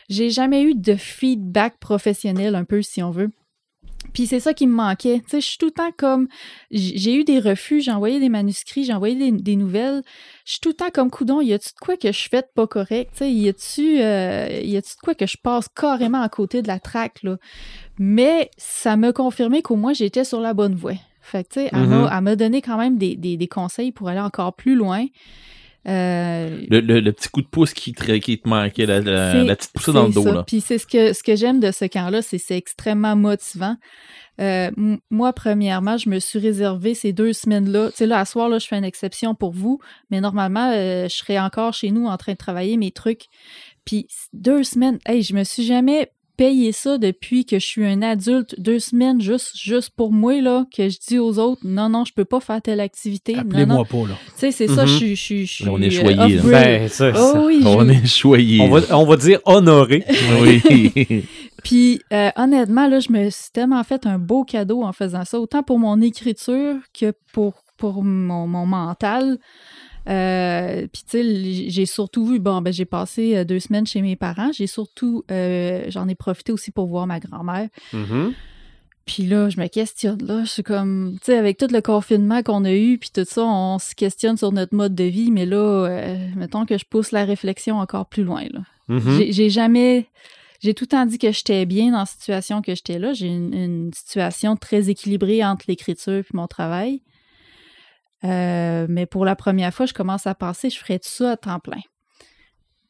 j'ai 0.09 0.29
jamais 0.29 0.63
eu 0.63 0.75
de 0.75 0.95
feedback 0.95 1.77
professionnel, 1.79 2.55
un 2.55 2.65
peu, 2.65 2.81
si 2.81 3.01
on 3.01 3.11
veut. 3.11 3.31
Puis 4.13 4.27
c'est 4.27 4.39
ça 4.39 4.53
qui 4.53 4.67
me 4.67 4.73
manquait. 4.73 5.19
Tu 5.19 5.29
sais, 5.29 5.41
je 5.41 5.45
suis 5.45 5.57
tout 5.57 5.67
le 5.67 5.71
temps 5.71 5.91
comme. 5.95 6.27
J'ai 6.71 7.15
eu 7.15 7.23
des 7.23 7.39
refus, 7.39 7.81
j'ai 7.81 7.91
envoyé 7.91 8.19
des 8.19 8.29
manuscrits, 8.29 8.83
j'ai 8.83 8.93
envoyé 8.93 9.31
des, 9.31 9.55
nouvelles. 9.55 10.01
Je 10.45 10.53
suis 10.53 10.59
tout 10.59 10.69
le 10.69 10.75
temps 10.75 10.89
comme 10.91 11.09
coudon. 11.09 11.39
Y 11.39 11.53
a-tu 11.53 11.69
de 11.69 11.79
quoi 11.79 11.95
que 11.95 12.11
je 12.11 12.27
fais 12.29 12.41
de 12.41 12.47
pas 12.53 12.67
correct? 12.67 13.11
Tu 13.13 13.19
sais, 13.19 13.31
y 13.31 13.47
a-tu 13.47 14.01
euh, 14.01 14.47
de 14.47 15.01
quoi 15.01 15.15
que 15.15 15.27
je 15.27 15.37
passe 15.41 15.67
carrément 15.69 16.21
à 16.21 16.29
côté 16.29 16.61
de 16.61 16.67
la 16.67 16.79
traque, 16.79 17.23
là? 17.23 17.37
Mais 17.99 18.49
ça 18.57 18.97
m'a 18.97 19.13
confirmé 19.13 19.61
qu'au 19.61 19.75
moins 19.75 19.93
j'étais 19.93 20.23
sur 20.23 20.41
la 20.41 20.53
bonne 20.53 20.75
voie. 20.75 20.95
Fait 21.21 21.43
que, 21.43 21.49
tu 21.53 21.59
sais, 21.61 21.69
elle 21.71 21.87
m'a- 21.87 21.97
Mhm. 21.97 22.09
elle 22.11 22.21
m'a 22.21 22.35
donné 22.35 22.61
quand 22.61 22.77
même 22.77 22.97
des, 22.97 23.15
des, 23.15 23.37
des 23.37 23.47
conseils 23.47 23.91
pour 23.91 24.09
aller 24.09 24.19
encore 24.19 24.55
plus 24.55 24.75
loin. 24.75 25.05
Euh, 25.87 26.61
Le, 26.69 26.79
le- 26.79 26.99
le 26.99 27.11
petit 27.11 27.27
coup 27.29 27.41
de 27.41 27.47
pouce 27.47 27.73
qui 27.73 27.91
te, 27.93 28.03
qui 28.17 28.39
te 28.39 28.47
manquait, 28.47 28.85
la, 28.85 28.99
la, 28.99 29.55
petite 29.55 29.71
poussée 29.73 29.91
dans 29.91 30.05
le 30.07 30.13
dos. 30.13 30.23
ça. 30.23 30.31
Là. 30.33 30.43
Puis 30.45 30.61
c'est 30.61 30.77
ce 30.77 30.85
que, 30.85 31.11
ce 31.13 31.23
que 31.23 31.35
j'aime 31.35 31.59
de 31.59 31.71
ce 31.71 31.85
camp-là, 31.85 32.21
c'est 32.21 32.37
c'est 32.37 32.55
extrêmement 32.57 33.15
motivant. 33.15 33.75
Euh, 34.39 34.69
moi, 35.09 35.33
premièrement, 35.33 35.97
je 35.97 36.09
me 36.09 36.19
suis 36.19 36.39
réservé 36.39 36.93
ces 36.93 37.13
deux 37.13 37.33
semaines-là. 37.33 37.89
Tu 37.91 37.97
sais, 37.97 38.05
là, 38.05 38.19
à 38.19 38.25
soir, 38.25 38.47
là, 38.47 38.59
je 38.59 38.67
fais 38.67 38.77
une 38.77 38.83
exception 38.83 39.33
pour 39.35 39.51
vous, 39.51 39.79
mais 40.11 40.21
normalement, 40.21 40.71
euh, 40.71 41.03
je 41.09 41.15
serais 41.15 41.39
encore 41.39 41.73
chez 41.73 41.89
nous 41.91 42.05
en 42.05 42.17
train 42.17 42.33
de 42.33 42.37
travailler 42.37 42.77
mes 42.77 42.91
trucs. 42.91 43.25
Puis 43.85 44.07
deux 44.33 44.63
semaines, 44.63 44.99
hey, 45.07 45.23
je 45.23 45.33
me 45.33 45.43
suis 45.43 45.63
jamais 45.63 46.11
payé 46.41 46.71
ça 46.71 46.97
depuis 46.97 47.45
que 47.45 47.59
je 47.59 47.65
suis 47.67 47.85
un 47.85 48.01
adulte. 48.01 48.55
Deux 48.59 48.79
semaines 48.79 49.21
juste, 49.21 49.55
juste 49.55 49.91
pour 49.95 50.11
moi, 50.11 50.41
là, 50.41 50.65
que 50.75 50.89
je 50.89 50.97
dis 51.07 51.19
aux 51.19 51.37
autres, 51.37 51.61
non, 51.63 51.87
non, 51.87 52.03
je 52.03 52.13
peux 52.13 52.25
pas 52.25 52.39
faire 52.39 52.61
telle 52.63 52.79
activité. 52.79 53.33
Non, 53.33 53.43
non. 53.43 53.49
Appelez-moi 53.49 53.85
pas, 53.85 53.97
là. 54.09 54.15
Tu 54.25 54.31
sais, 54.37 54.51
c'est 54.51 54.67
ça, 54.67 54.81
Mhm. 54.83 54.87
je 54.87 55.13
suis- 55.15 55.45
je 55.45 55.63
je 55.65 55.69
On 55.69 55.79
est 55.79 55.87
euh, 55.95 56.01
choyé, 56.01 56.17
off-grid. 56.37 56.51
Ben, 56.51 56.87
ça- 56.87 57.11
Oh 57.15 57.43
oui, 57.45 57.61
On 57.63 57.85
je- 57.85 57.91
est 57.91 58.05
choyé. 58.07 58.59
on, 58.61 58.69
va, 58.69 58.81
on 58.97 59.05
va 59.05 59.17
dire 59.17 59.39
honoré. 59.45 60.03
Oui. 60.41 60.61
Puis 61.63 62.01
euh, 62.11 62.31
honnêtement, 62.37 62.87
là, 62.87 62.99
je 62.99 63.11
me 63.11 63.29
suis 63.29 63.51
tellement 63.53 63.83
fait 63.83 64.07
un 64.07 64.17
beau 64.17 64.43
cadeau 64.43 64.81
en 64.81 64.93
faisant 64.93 65.25
ça, 65.25 65.39
autant 65.39 65.61
pour 65.61 65.77
mon 65.77 66.01
écriture 66.01 66.75
que 66.99 67.13
pour, 67.33 67.53
pour 67.77 68.03
mon, 68.03 68.47
mon 68.47 68.65
mental. 68.65 69.37
Euh, 70.09 70.87
puis 70.91 71.03
tu 71.09 71.17
sais, 71.21 71.69
j'ai 71.69 71.85
surtout 71.85 72.25
vu, 72.25 72.39
bon, 72.39 72.61
ben 72.61 72.73
j'ai 72.73 72.85
passé 72.85 73.37
euh, 73.37 73.43
deux 73.43 73.59
semaines 73.59 73.85
chez 73.85 74.01
mes 74.01 74.15
parents. 74.15 74.51
J'ai 74.51 74.67
surtout, 74.67 75.23
euh, 75.31 75.83
j'en 75.89 76.07
ai 76.07 76.15
profité 76.15 76.51
aussi 76.51 76.71
pour 76.71 76.87
voir 76.87 77.07
ma 77.07 77.19
grand-mère. 77.19 77.67
Mhm. 77.93 78.33
Puis 79.05 79.23
là, 79.23 79.49
je 79.49 79.59
me 79.59 79.67
questionne, 79.67 80.23
là, 80.25 80.43
je 80.43 80.49
suis 80.49 80.63
comme, 80.63 81.17
tu 81.19 81.25
sais, 81.31 81.37
avec 81.37 81.57
tout 81.57 81.67
le 81.71 81.81
confinement 81.81 82.43
qu'on 82.43 82.63
a 82.65 82.71
eu, 82.73 82.97
puis 82.97 83.09
tout 83.13 83.25
ça, 83.25 83.43
on 83.43 83.79
se 83.79 83.93
questionne 83.95 84.37
sur 84.37 84.51
notre 84.51 84.75
mode 84.75 84.95
de 84.95 85.03
vie, 85.03 85.31
mais 85.31 85.45
là, 85.45 85.57
euh, 85.87 86.17
mettons 86.35 86.65
que 86.65 86.77
je 86.77 86.85
pousse 86.85 87.11
la 87.11 87.25
réflexion 87.25 87.79
encore 87.79 88.05
plus 88.05 88.23
loin, 88.23 88.43
là. 88.51 88.61
Mhm. 88.87 89.17
J'ai- 89.17 89.31
J'ai 89.31 89.49
jamais. 89.49 90.07
J'ai 90.61 90.75
tout 90.75 90.83
le 90.83 90.89
temps 90.89 91.05
dit 91.07 91.17
que 91.17 91.31
j'étais 91.31 91.65
bien 91.65 91.91
dans 91.91 91.99
la 91.99 92.05
situation 92.05 92.61
que 92.61 92.75
j'étais 92.75 92.99
là. 92.99 93.13
J'ai 93.13 93.27
une, 93.27 93.53
une 93.53 93.91
situation 93.95 94.55
très 94.55 94.89
équilibrée 94.91 95.43
entre 95.43 95.65
l'écriture 95.67 96.13
et 96.13 96.25
mon 96.33 96.45
travail. 96.47 97.01
Euh, 98.23 98.85
mais 98.89 99.05
pour 99.05 99.25
la 99.25 99.35
première 99.35 99.73
fois, 99.73 99.85
je 99.85 99.93
commence 99.93 100.27
à 100.27 100.35
penser, 100.35 100.69
je 100.69 100.77
ferais 100.77 100.99
tout 100.99 101.09
ça 101.09 101.31
à 101.31 101.37
temps 101.37 101.59
plein. 101.59 101.81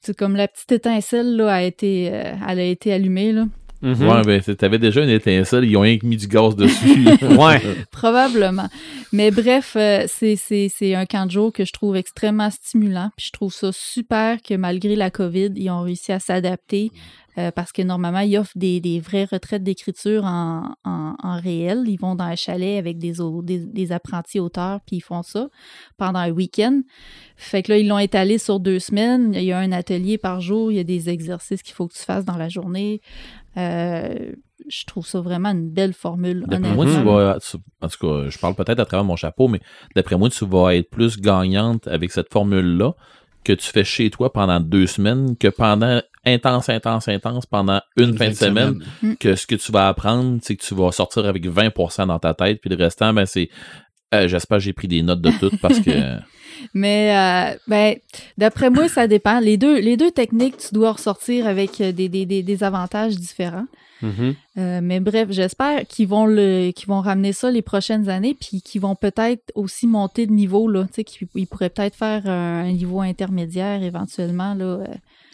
C'est 0.01 0.17
comme 0.17 0.35
la 0.35 0.47
petite 0.47 0.71
étincelle 0.71 1.35
là, 1.35 1.53
a 1.53 1.61
été, 1.61 2.09
euh, 2.11 2.33
elle 2.47 2.59
a 2.59 2.63
été 2.63 2.91
allumée. 2.91 3.35
Mhm. 3.81 4.07
Ouais, 4.07 4.21
ben, 4.23 4.41
t'avais 4.55 4.77
déjà 4.79 5.03
une 5.03 5.09
étincelle, 5.09 5.63
ils 5.65 5.75
ont 5.75 5.81
rien 5.81 5.97
que 5.97 6.05
mis 6.05 6.17
du 6.17 6.27
gaz 6.27 6.55
dessus. 6.55 7.05
Ouais. 7.39 7.61
Probablement. 7.91 8.67
Mais 9.11 9.31
bref, 9.31 9.73
euh, 9.75 10.05
c'est- 10.07 10.35
c'est 10.35 10.69
c'est 10.73 10.93
un 10.95 11.05
camp 11.05 11.25
de 11.25 11.31
jour 11.31 11.51
que 11.51 11.65
je 11.65 11.71
trouve 11.73 11.95
extrêmement 11.95 12.49
stimulant. 12.51 13.09
Puis 13.17 13.27
je 13.27 13.31
trouve 13.31 13.53
ça 13.53 13.71
super 13.73 14.41
que 14.41 14.53
malgré 14.53 14.95
la 14.95 15.09
COVID, 15.09 15.49
ils 15.55 15.69
ont 15.69 15.81
réussi 15.81 16.11
à 16.11 16.19
s'adapter. 16.19 16.91
euh, 17.37 17.49
parce 17.49 17.71
que 17.71 17.81
normalement, 17.81 18.19
ils 18.19 18.37
offrent 18.37 18.51
des, 18.57 18.81
des 18.81 18.99
vraies 18.99 19.23
retraites 19.23 19.63
d'écriture 19.63 20.25
en, 20.25 20.75
en, 20.83 21.15
en 21.23 21.39
réel. 21.39 21.83
Ils 21.87 21.95
vont 21.97 22.13
dans 22.13 22.25
un 22.25 22.35
chalet 22.35 22.77
avec 22.77 22.97
des, 22.97 23.13
des, 23.43 23.59
des 23.59 23.91
apprentis 23.93 24.41
auteurs, 24.41 24.81
puis 24.85 24.97
ils 24.97 25.01
font 25.01 25.23
ça 25.23 25.47
pendant 25.97 26.19
un 26.19 26.31
week-end. 26.31 26.81
Fait 27.37 27.63
que 27.63 27.71
là, 27.71 27.77
ils 27.77 27.87
l'ont 27.87 27.99
étalé 27.99 28.37
sur 28.37 28.59
deux 28.59 28.79
semaines. 28.79 29.31
Il 29.33 29.43
y 29.45 29.53
a 29.53 29.59
un 29.59 29.71
atelier 29.71 30.17
par 30.17 30.41
jour. 30.41 30.73
Il 30.73 30.75
y 30.75 30.79
a 30.81 30.83
des 30.83 31.07
exercices 31.09 31.63
qu'il 31.63 31.73
faut 31.73 31.87
que 31.87 31.93
tu 31.93 32.03
fasses 32.03 32.25
dans 32.25 32.35
la 32.37 32.49
journée. 32.49 32.99
Euh, 33.57 34.31
je 34.69 34.85
trouve 34.85 35.05
ça 35.05 35.19
vraiment 35.21 35.49
une 35.49 35.69
belle 35.69 35.93
formule. 35.93 36.45
D'après 36.47 36.73
moi, 36.73 36.85
tu 36.85 36.91
honnêtement. 36.91 37.13
vas. 37.15 37.37
tu- 37.39 37.57
en 37.81 37.87
tout 37.87 37.97
cas, 38.07 38.29
je 38.29 38.37
parle 38.37 38.55
peut-être 38.55 38.79
à 38.79 38.85
travers 38.85 39.03
mon 39.03 39.15
chapeau, 39.15 39.47
mais 39.47 39.59
d'après 39.95 40.17
moi, 40.17 40.29
tu 40.29 40.45
vas 40.45 40.75
être 40.75 40.89
plus 40.89 41.19
gagnante 41.19 41.87
avec 41.87 42.11
cette 42.11 42.31
formule-là 42.31 42.93
que 43.43 43.53
tu 43.53 43.67
fais 43.67 43.83
chez 43.83 44.09
toi 44.11 44.31
pendant 44.31 44.59
deux 44.59 44.85
semaines 44.85 45.35
que 45.35 45.47
pendant 45.47 45.99
intense, 46.25 46.69
intense, 46.69 47.07
intense 47.07 47.45
pendant 47.47 47.81
une, 47.97 48.15
fin 48.15 48.29
de 48.29 48.33
semaine. 48.35 48.83
Que 49.19 49.35
ce 49.35 49.47
que 49.47 49.55
tu 49.55 49.71
vas 49.71 49.87
apprendre, 49.87 50.37
c'est 50.43 50.55
que 50.55 50.63
tu 50.63 50.75
vas 50.75 50.91
sortir 50.91 51.25
avec 51.25 51.45
20% 51.47 52.05
dans 52.07 52.19
ta 52.19 52.33
tête, 52.35 52.61
puis 52.61 52.69
le 52.69 52.75
restant, 52.81 53.13
ben, 53.13 53.25
c'est. 53.25 53.49
euh, 54.13 54.27
J'espère 54.27 54.59
que 54.59 54.63
j'ai 54.63 54.73
pris 54.73 54.87
des 54.87 55.01
notes 55.01 55.21
de 55.21 55.31
tout 55.39 55.51
parce 55.61 55.79
que. 55.79 55.91
Mais 56.73 57.15
euh, 57.15 57.57
ben, 57.67 57.95
d'après 58.37 58.69
moi, 58.69 58.87
ça 58.87 59.07
dépend. 59.07 59.39
Les 59.39 59.57
deux, 59.57 59.79
les 59.79 59.97
deux 59.97 60.11
techniques, 60.11 60.57
tu 60.57 60.73
dois 60.73 60.93
ressortir 60.93 61.47
avec 61.47 61.81
euh, 61.81 61.91
des, 61.91 62.09
des, 62.09 62.25
des, 62.25 62.43
des 62.43 62.63
avantages 62.63 63.15
différents. 63.15 63.65
Mhm. 64.01 64.35
Euh, 64.57 64.79
mais 64.81 64.99
bref, 64.99 65.27
j'espère 65.29 65.85
qu'ils 65.87 66.07
vont 66.07 66.25
le 66.25 66.71
qu'ils 66.71 66.87
vont 66.87 67.01
ramener 67.01 67.33
ça 67.33 67.51
les 67.51 67.61
prochaines 67.61 68.09
années, 68.09 68.35
puis 68.39 68.61
qu'ils 68.61 68.81
vont 68.81 68.95
peut-être 68.95 69.51
aussi 69.53 69.85
monter 69.85 70.25
de 70.25 70.31
niveau 70.31 70.67
là. 70.67 70.85
Tu 70.85 70.93
sais, 70.95 71.03
qu'ils 71.03 71.27
ils 71.35 71.45
pourraient 71.45 71.69
peut-être 71.69 71.95
faire 71.95 72.27
un, 72.27 72.71
niveau 72.71 73.01
intermédiaire 73.01 73.83
éventuellement 73.83 74.55
là, 74.55 74.79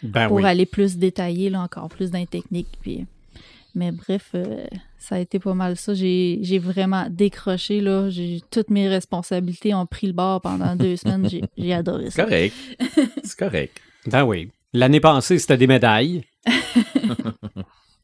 Ben 0.02 0.28
pour 0.28 0.36
oui. 0.38 0.44
aller 0.44 0.66
plus 0.66 0.98
détaillé 0.98 1.48
là, 1.48 1.62
encore 1.62 1.88
plus 1.88 2.10
dans 2.10 2.18
les 2.18 2.26
techniques. 2.26 2.78
Puis, 2.82 3.06
mais 3.78 3.92
bref, 3.92 4.30
euh, 4.34 4.66
ça 4.98 5.14
a 5.14 5.18
été 5.20 5.38
pas 5.38 5.54
mal 5.54 5.76
ça. 5.76 5.94
J'ai 5.94 6.38
j'ai 6.42 6.58
vraiment 6.58 7.06
décroché 7.08 7.80
là. 7.80 8.10
J'ai 8.10 8.40
toutes 8.50 8.68
mes 8.70 8.88
responsabilités 8.88 9.72
ont 9.74 9.86
pris 9.86 10.06
le 10.08 10.12
bord 10.12 10.40
pendant 10.42 10.76
deux 10.76 10.96
semaines. 11.02 11.28
J'ai 11.30 11.42
j'ai 11.56 11.72
adoré 11.72 12.04
C'est 12.10 12.16
ça. 12.16 12.24
correct. 12.24 12.54
C'est 13.24 13.38
correct. 13.38 13.80
Ben 14.06 14.24
oui. 14.24 14.50
L'année 14.74 15.00
passée, 15.00 15.38
c'était 15.38 15.56
des 15.56 15.66
médailles. 15.66 16.24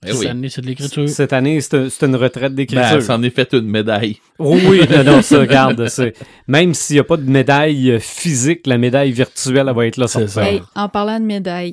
Eh 0.06 0.12
oui. 0.12 0.18
Cette 0.18 0.28
année, 0.32 0.48
c'est 0.50 0.60
de 0.60 0.66
l'écriture. 0.66 1.08
Cette 1.08 1.32
année, 1.32 1.60
c'est 1.62 1.88
c'est 1.88 2.04
une 2.04 2.16
retraite 2.16 2.52
Ben, 2.52 2.56
d'écriture. 2.56 3.00
ça 3.00 3.16
en 3.16 3.22
est 3.22 3.30
fait 3.30 3.50
une 3.54 3.66
médaille. 3.70 4.18
Oh 4.38 4.54
oui, 4.68 4.82
non, 4.90 5.02
non, 5.02 5.22
ça, 5.22 5.38
regarde. 5.40 5.88
c'est- 5.88 6.12
Même 6.46 6.74
s'il 6.74 6.96
n'y 6.96 7.00
a 7.00 7.04
pas 7.04 7.16
de 7.16 7.22
médaille 7.22 7.90
euh, 7.92 7.98
physique, 7.98 8.66
la 8.66 8.76
médaille 8.76 9.12
virtuelle, 9.12 9.64
elle 9.66 9.74
va 9.74 9.86
être 9.86 9.96
là 9.96 10.06
C'est 10.06 10.28
ça. 10.28 10.44
Hey, 10.46 10.60
en 10.74 10.90
parlant 10.90 11.18
de 11.18 11.24
médailles, 11.24 11.72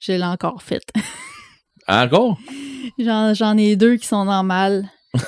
je 0.00 0.12
l'ai 0.12 0.22
encore 0.22 0.62
faite. 0.62 0.92
Encore? 1.88 2.38
J'en 2.98 3.34
j'en 3.34 3.56
ai 3.56 3.76
deux 3.76 3.96
qui 3.96 4.06
sont 4.06 4.24
normales. 4.24 4.88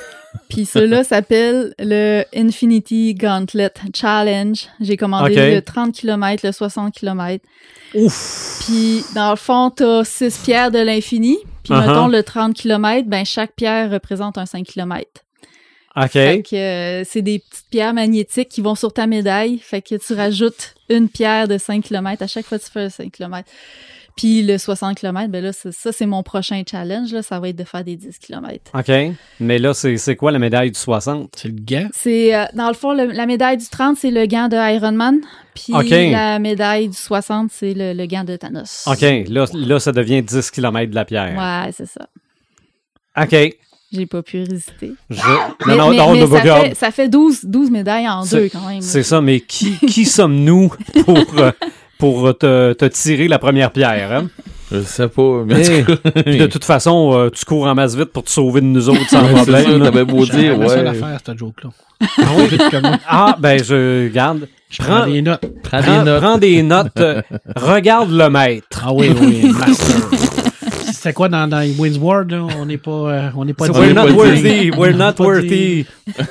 Puis 0.48 0.66
ceux-là 0.66 1.04
s'appelle 1.04 1.74
le 1.78 2.24
Infinity 2.34 3.14
Gauntlet 3.14 3.72
Challenge. 3.94 4.68
J'ai 4.80 4.96
commandé 4.96 5.34
le 5.54 5.62
30 5.62 5.92
km, 5.94 6.44
le 6.46 6.52
60 6.52 6.92
km. 6.94 7.44
Ouf! 7.94 8.62
Puis 8.66 9.04
dans 9.14 9.30
le 9.30 9.36
fond, 9.36 9.70
t'as 9.70 10.04
six 10.04 10.36
pierres 10.38 10.70
de 10.70 10.78
l'infini. 10.78 11.38
Puis 11.62 11.72
Uh-huh. 11.72 11.80
mettons 11.80 12.08
le 12.08 12.22
30 12.22 12.54
km, 12.54 13.08
ben 13.08 13.24
chaque 13.24 13.52
pierre 13.54 13.90
représente 13.90 14.36
un 14.36 14.44
5 14.46 14.66
km. 14.66 15.08
OK. 15.96 16.10
Fait 16.10 16.42
que 16.42 16.56
euh, 16.56 17.04
c'est 17.04 17.22
des 17.22 17.38
petites 17.38 17.66
pierres 17.70 17.94
magnétiques 17.94 18.48
qui 18.48 18.60
vont 18.60 18.74
sur 18.74 18.92
ta 18.92 19.06
médaille. 19.06 19.58
Fait 19.60 19.80
que 19.80 19.94
tu 19.94 20.12
rajoutes 20.12 20.74
une 20.90 21.08
pierre 21.08 21.46
de 21.48 21.56
5 21.56 21.82
km 21.84 22.22
à 22.22 22.26
chaque 22.26 22.44
fois 22.44 22.58
que 22.58 22.64
tu 22.64 22.70
fais 22.70 22.80
un 22.82 22.90
5 22.90 23.12
km. 23.12 23.48
Puis 24.16 24.42
le 24.42 24.58
60 24.58 24.96
km, 24.96 25.28
ben 25.28 25.42
là, 25.42 25.52
c'est- 25.52 25.72
ça, 25.72 25.90
c'est 25.90 26.06
mon 26.06 26.22
prochain 26.22 26.62
challenge. 26.70 27.12
Là, 27.12 27.22
ça 27.22 27.40
va 27.40 27.48
être 27.48 27.56
de 27.56 27.64
faire 27.64 27.82
des 27.82 27.96
10 27.96 28.18
km. 28.20 28.70
OK. 28.72 28.92
Mais 29.40 29.58
là, 29.58 29.74
c'est 29.74 29.96
c'est 29.96 30.14
quoi 30.14 30.30
la 30.30 30.38
médaille 30.38 30.70
du 30.70 30.78
60? 30.78 31.32
C'est 31.36 31.48
le 31.48 31.54
gant? 31.58 31.88
C'est, 31.92 32.32
euh, 32.34 32.44
dans 32.54 32.68
le 32.68 32.74
fond, 32.74 32.92
le- 32.94 33.10
la 33.12 33.26
médaille 33.26 33.56
du 33.56 33.66
30, 33.68 33.96
c'est 33.96 34.12
le 34.12 34.26
gant 34.26 34.46
de 34.48 34.56
Ironman. 34.56 35.18
Puis 35.54 35.72
OK. 35.74 35.88
la 35.90 36.38
médaille 36.38 36.88
du 36.88 36.96
60, 36.96 37.50
c'est 37.52 37.74
le, 37.74 37.92
le 37.92 38.06
gant 38.06 38.22
de 38.24 38.36
Thanos. 38.36 38.84
OK. 38.86 39.00
Là, 39.00 39.46
là, 39.52 39.80
ça 39.80 39.90
devient 39.92 40.22
10 40.22 40.50
km 40.52 40.90
de 40.90 40.94
la 40.94 41.04
pierre. 41.04 41.36
Ouais, 41.36 41.72
c'est 41.72 41.86
ça. 41.86 42.06
OK. 43.20 43.56
J'ai 43.92 44.06
pas 44.06 44.22
pu 44.22 44.38
résister. 44.38 44.92
Je... 45.10 45.16
Mais, 45.66 45.76
non, 45.76 45.90
mais- 45.90 45.96
non, 45.96 46.12
mais 46.14 46.20
non, 46.20 46.26
ça, 46.30 46.40
regarde. 46.40 46.66
fait, 46.68 46.74
ça 46.74 46.90
fait 46.90 47.08
12, 47.08 47.44
12 47.44 47.70
médailles 47.70 48.08
en 48.08 48.24
deux 48.24 48.48
quand 48.48 48.66
même. 48.68 48.80
C'est 48.80 49.04
ça, 49.04 49.20
mais 49.20 49.40
qui, 49.40 49.76
qui 49.86 50.04
sommes-nous 50.04 50.72
pour, 51.04 51.18
euh, 51.38 51.52
pour 52.04 52.36
te, 52.36 52.74
te 52.74 52.84
tirer 52.84 53.28
la 53.28 53.38
première 53.38 53.70
pierre? 53.70 54.12
Hein? 54.12 54.28
Je 54.70 54.80
sais 54.80 55.08
pas. 55.08 55.42
Mais 55.46 55.84
Puis 56.26 56.36
de 56.36 56.46
toute 56.46 56.64
façon, 56.64 57.12
euh, 57.14 57.30
tu 57.30 57.46
cours 57.46 57.66
en 57.66 57.74
masse 57.74 57.96
vite 57.96 58.12
pour 58.12 58.24
te 58.24 58.30
sauver 58.30 58.60
de 58.60 58.66
nous 58.66 58.90
autres 58.90 59.08
sans 59.08 59.26
c'est 59.26 59.32
problème. 59.32 59.82
T'avais 59.82 60.04
beau 60.04 60.26
dire, 60.26 60.54
J'avais 60.54 60.58
la 60.58 60.68
seule 60.68 60.84
ouais. 60.84 60.90
affaire, 60.90 61.18
cette 61.24 61.38
joke-là. 61.38 61.70
Moi. 62.18 62.98
Ah, 63.08 63.36
ben 63.38 63.62
je 63.64 64.08
garde. 64.08 64.48
Je 64.68 64.82
prends 64.82 64.96
Prends, 64.98 65.06
des 65.06 65.22
notes. 65.22 65.44
Prends 65.62 65.80
des 65.80 66.04
notes. 66.04 66.20
prends 66.20 66.38
des 66.38 66.62
notes. 66.62 67.00
euh, 67.00 67.22
regarde 67.56 68.10
le 68.10 68.28
maître. 68.28 68.82
Ah 68.84 68.92
oui, 68.92 69.10
oui, 69.18 69.50
master. 69.50 69.96
C'était 70.92 71.12
quoi 71.14 71.28
dans, 71.30 71.46
dans 71.48 71.62
Winsward, 71.78 72.30
là? 72.30 72.46
On 72.60 72.66
n'est 72.66 72.76
pas, 72.78 72.90
euh, 72.90 73.28
on 73.36 73.44
n'est 73.46 73.54
pas 73.54 73.66
C'est 73.66 73.72
digne. 73.72 73.82
We're 73.82 73.94
not 73.94 74.12
worthy, 74.12 74.70
we're 74.70 74.96
not 74.96 75.14
worthy. 75.18 75.86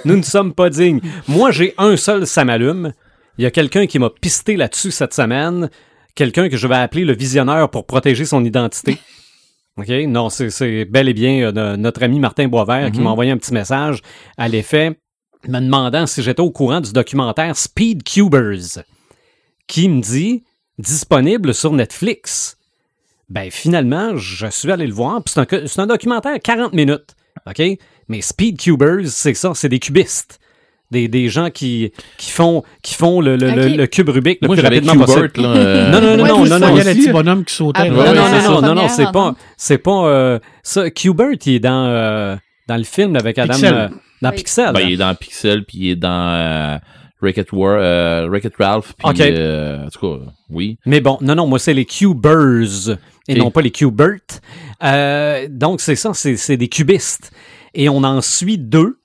Nous 0.06 0.18
ne 0.18 0.24
sommes 0.24 0.54
pas 0.54 0.70
dignes. 0.70 1.00
Moi, 1.28 1.50
j'ai 1.52 1.74
un 1.80 1.96
seul 1.98 2.28
ça 2.28 2.44
m'allume. 2.46 2.92
Il 3.38 3.44
y 3.44 3.48
a 3.48 3.52
quelqu'un 3.52 3.88
qui 3.88 4.00
m'a 4.00 4.10
pisté 4.10 4.56
là-dessus 4.56 4.92
cette 4.92 5.14
semaine. 5.14 5.70
Quelqu'un 6.16 6.50
que 6.50 6.58
je 6.58 6.68
vais 6.68 6.76
appeler 6.76 7.06
le 7.06 7.14
visionneur 7.16 7.70
pour 7.72 7.86
protéger 7.86 8.26
son 8.26 8.44
identité. 8.46 8.98
OK? 9.78 9.88
Non, 10.08 10.30
c'est- 10.30 10.86
bel 10.86 11.10
et 11.10 11.14
bien 11.14 11.48
euh, 11.48 11.52
no- 11.52 11.78
notre 11.78 12.04
ami 12.04 12.20
Martin 12.20 12.48
Boisvert 12.48 12.92
qui 12.92 13.00
Mhm. 13.00 13.04
m'a 13.06 13.10
envoyé 13.10 13.32
un 13.32 13.38
petit 13.38 13.54
message 13.54 14.02
à 14.38 14.48
l'effet 14.48 15.00
me 15.48 15.60
demandant 15.60 16.06
si 16.06 16.22
j'étais 16.22 16.42
au 16.42 16.52
courant 16.52 16.80
du 16.80 16.94
documentaire 16.94 17.58
Speed 17.58 18.04
Cubers 18.04 18.84
qui 19.68 19.90
me 19.90 20.00
dit 20.02 20.44
disponible 20.78 21.54
sur 21.54 21.74
Netflix. 21.74 22.58
Ben 23.30 23.50
finalement, 23.50 24.16
je 24.16 24.46
suis 24.48 24.72
allé 24.72 24.86
le 24.86 24.94
voir, 24.94 25.24
puis 25.24 25.34
c'est 25.34 25.80
un, 25.80 25.84
un 25.84 25.88
documentaire 25.88 26.38
40 26.42 26.74
minutes. 26.74 27.16
OK? 27.48 27.62
Mais 28.10 28.22
Speed 28.22 28.60
Cubers, 28.60 29.08
c'est 29.08 29.34
ça, 29.34 29.54
c'est 29.56 29.70
des 29.70 29.80
cubistes. 29.80 30.40
Des, 30.94 31.10
des 31.10 31.28
gens 31.28 31.50
qui, 31.50 31.92
qui 32.18 32.32
font, 32.32 32.64
qui 32.82 32.94
font 32.96 33.20
le, 33.20 33.36
le, 33.36 33.52
le- 33.76 33.88
cube 33.88 34.08
Rubik 34.10 34.40
le 34.42 34.48
Moi, 34.48 34.56
plus 34.56 34.64
rapidement 34.64 34.94
Qbert, 34.94 35.06
possible. 35.06 35.32
là. 35.42 35.50
euh, 35.50 35.92
Non, 35.92 36.00
non, 36.02 36.08
non, 36.18 36.24
Ouais, 36.24 36.30
non, 36.50 36.60
non, 36.60 36.70
Il 36.70 36.78
y 36.78 36.82
a 36.82 36.84
le 36.94 37.00
petit 37.00 37.12
bonhomme 37.12 37.44
qui 37.44 37.54
sautait. 37.54 37.82
Ah, 37.82 37.86
là. 37.86 37.90
non, 37.92 37.98
Ouais, 38.00 38.06
non, 38.08 38.14
non, 38.14 38.28
c'est 38.40 38.48
non, 38.48 38.62
non, 38.62 38.76
non, 38.76 38.88
c'est 38.88 39.12
pas, 39.12 39.26
non? 39.32 39.36
c'est 39.58 39.78
pas, 39.80 40.06
euh, 40.08 40.40
ça, 40.64 40.90
Qbert, 40.90 41.28
il 41.46 41.54
est 41.56 41.60
dans, 41.60 41.86
euh, 41.88 42.36
dans 42.70 42.78
le 42.78 42.84
film 42.84 43.16
avec 43.18 43.38
Adam, 43.38 43.54
Pixel. 43.54 43.74
euh, 43.74 43.88
dans 44.22 44.30
Oui. 44.30 44.36
Pixel. 44.38 44.72
Ben, 44.74 44.80
il 44.88 44.94
est 44.94 44.98
dans 44.98 45.16
Pixel, 45.16 45.66
puis 45.66 45.78
il 45.80 45.90
est 45.90 45.96
dans 45.98 46.80
War- 47.52 47.78
euh, 47.80 48.28
Wreck-It 48.30 48.54
Ralph, 48.60 48.94
puis 48.98 49.08
Ok. 49.10 49.20
euh, 49.20 49.86
en 49.86 49.90
tout 49.90 50.00
cas, 50.00 50.24
oui. 50.50 50.78
Mais 50.86 51.02
bon, 51.02 51.18
non, 51.22 51.36
non, 51.36 51.48
moi, 51.48 51.60
c'est 51.60 51.74
les 51.74 51.86
Cubers 51.86 52.98
et 53.28 53.36
non 53.36 53.52
pas 53.52 53.62
les 53.62 53.72
Qbert. 53.72 54.20
Euh, 54.84 55.48
donc, 55.50 55.82
c'est 55.82 55.96
ça, 55.96 56.12
c'est 56.14 56.36
c'est 56.36 56.58
des 56.58 56.68
cubistes. 56.68 57.32
Et 57.74 57.90
on 57.90 58.04
en 58.04 58.22
suit 58.22 58.58
deux 58.58 59.00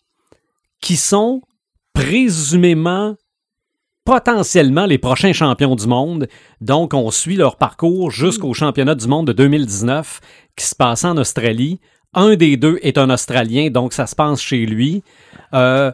qui 0.81 0.97
sont 0.97 1.41
présumément 1.99 3.17
potentiellement 4.05 4.87
les 4.87 4.99
prochains 4.99 5.33
champions 5.33 5.75
du 5.75 5.89
monde. 5.89 6.29
Donc, 6.61 6.95
on 6.95 7.11
suit 7.11 7.35
leur 7.35 7.57
parcours 7.57 8.13
jusqu'au 8.13 8.55
championnat 8.55 8.95
du 8.95 9.09
monde 9.09 9.27
de 9.27 9.33
2019 9.33 10.21
qui 10.57 10.65
se 10.65 10.77
passe 10.77 11.05
en 11.05 11.17
Australie. 11.17 11.81
Un 12.15 12.37
des 12.37 12.57
deux 12.57 12.79
est 12.83 12.99
un 12.99 13.11
Australien, 13.11 13.71
donc 13.71 13.93
ça 13.93 14.07
se 14.07 14.15
passe 14.15 14.41
chez 14.41 14.65
lui. 14.65 15.03
Euh, 15.55 15.91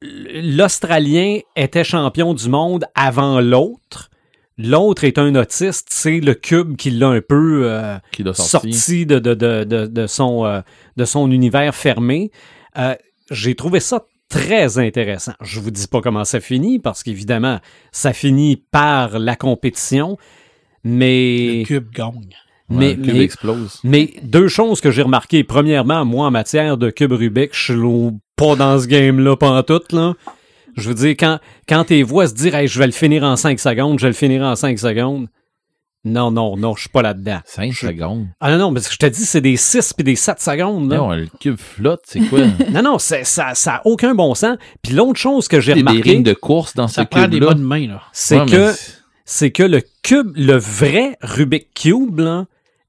L'Australien 0.00 1.40
était 1.56 1.84
champion 1.84 2.32
du 2.32 2.48
monde 2.48 2.86
avant 2.94 3.40
l'autre. 3.40 4.10
L'autre 4.56 5.04
est 5.04 5.18
un 5.18 5.34
autiste, 5.34 5.88
c'est 5.90 6.20
le 6.20 6.34
cube 6.34 6.76
qui 6.76 6.90
l'a 6.90 7.08
un 7.08 7.20
peu 7.20 7.62
euh, 7.64 7.96
Qui 8.12 8.22
l'a 8.22 8.32
sorti. 8.32 8.72
sorti 8.72 9.06
de, 9.06 9.18
de, 9.18 9.34
de, 9.34 9.64
de, 9.64 9.86
de 9.86 10.06
son, 10.06 10.44
euh, 10.46 10.60
de 10.96 11.04
son 11.04 11.30
univers 11.30 11.74
fermé. 11.74 12.30
Euh, 12.78 12.94
J'ai 13.30 13.54
trouvé 13.54 13.80
ça 13.80 14.04
très 14.28 14.78
intéressant. 14.78 15.32
Je 15.42 15.60
vous 15.60 15.70
dis 15.70 15.86
pas 15.86 16.00
comment 16.00 16.24
ça 16.24 16.40
finit, 16.40 16.78
parce 16.78 17.02
qu'évidemment, 17.02 17.60
ça 17.92 18.12
finit 18.12 18.56
par 18.70 19.18
la 19.18 19.36
compétition, 19.36 20.16
mais... 20.84 21.60
Le 21.60 21.64
cube 21.64 21.90
gagne. 21.92 22.28
mais, 22.68 22.88
Ouais, 22.90 22.94
le 22.94 23.02
cube 23.02 23.14
mais- 23.14 23.20
explose. 23.22 23.80
mais 23.84 24.14
deux 24.22 24.48
choses 24.48 24.80
que 24.80 24.90
j'ai 24.90 25.02
remarquées. 25.02 25.44
Premièrement, 25.44 26.04
moi, 26.04 26.26
en 26.26 26.30
matière 26.30 26.76
de 26.76 26.90
cube 26.90 27.12
Rubik, 27.12 27.50
je 27.52 27.72
suis 27.72 28.16
pas 28.36 28.54
dans 28.56 28.78
ce 28.78 28.86
game-là, 28.86 29.36
pas 29.36 29.50
en 29.50 29.62
tout, 29.62 29.80
là. 29.92 30.14
Je 30.76 30.88
veux 30.88 30.94
dire, 30.94 31.16
quand, 31.18 31.40
quand 31.68 31.84
tes 31.84 32.02
voix 32.04 32.28
se 32.28 32.34
dire, 32.34 32.54
hey, 32.54 32.68
je 32.68 32.78
vais 32.78 32.86
le 32.86 32.92
finir 32.92 33.24
en 33.24 33.34
5 33.34 33.58
secondes, 33.58 33.98
je 33.98 34.04
vais 34.04 34.10
le 34.10 34.14
finir 34.14 34.42
en 34.42 34.54
5 34.54 34.78
secondes. 34.78 35.26
Non, 36.04 36.30
non, 36.30 36.56
non, 36.56 36.74
je 36.76 36.82
suis 36.82 36.88
pas 36.90 37.02
là-dedans. 37.02 37.40
5 37.44 37.72
Je- 37.72 37.86
secondes. 37.88 38.28
Ah 38.40 38.50
non, 38.52 38.58
non, 38.58 38.70
mais 38.70 38.80
je 38.80 38.96
te 38.96 39.06
dis, 39.06 39.24
c'est 39.24 39.40
des 39.40 39.56
6 39.56 39.92
puis 39.94 40.04
des 40.04 40.16
7 40.16 40.40
secondes, 40.40 40.90
là. 40.90 40.96
Non, 40.98 41.10
le 41.10 41.26
cube 41.40 41.58
flotte, 41.58 42.02
c'est 42.06 42.20
quoi? 42.20 42.40
Non, 42.72 42.82
non, 42.82 42.98
ça 42.98 43.24
ça 43.24 43.52
a 43.74 43.82
aucun 43.84 44.14
bon 44.14 44.34
sens. 44.34 44.56
Puis 44.82 44.94
l'autre 44.94 45.18
chose 45.18 45.48
que 45.48 45.60
j'ai 45.60 45.74
Des, 45.74 45.82
des 45.82 45.88
remarqué, 45.88 46.10
rings 46.12 46.22
de 46.22 46.32
course 46.34 46.74
dans 46.74 46.88
ce 46.88 46.94
Ça 46.96 47.04
prend 47.04 47.22
des 47.26 47.38
cube-là. 47.38 47.54
bonnes 47.54 47.62
mains, 47.62 47.88
là. 47.88 48.02
c'est 48.12 48.40
Ouais, 48.40 48.46
que 48.46 48.72
c'est- 48.72 48.92
c'est 49.24 49.50
que 49.50 49.62
le 49.64 49.82
cube, 50.02 50.30
le 50.36 50.54
vrai 50.56 51.16
Rubik 51.20 51.74
Cube, 51.74 52.20
là, 52.20 52.46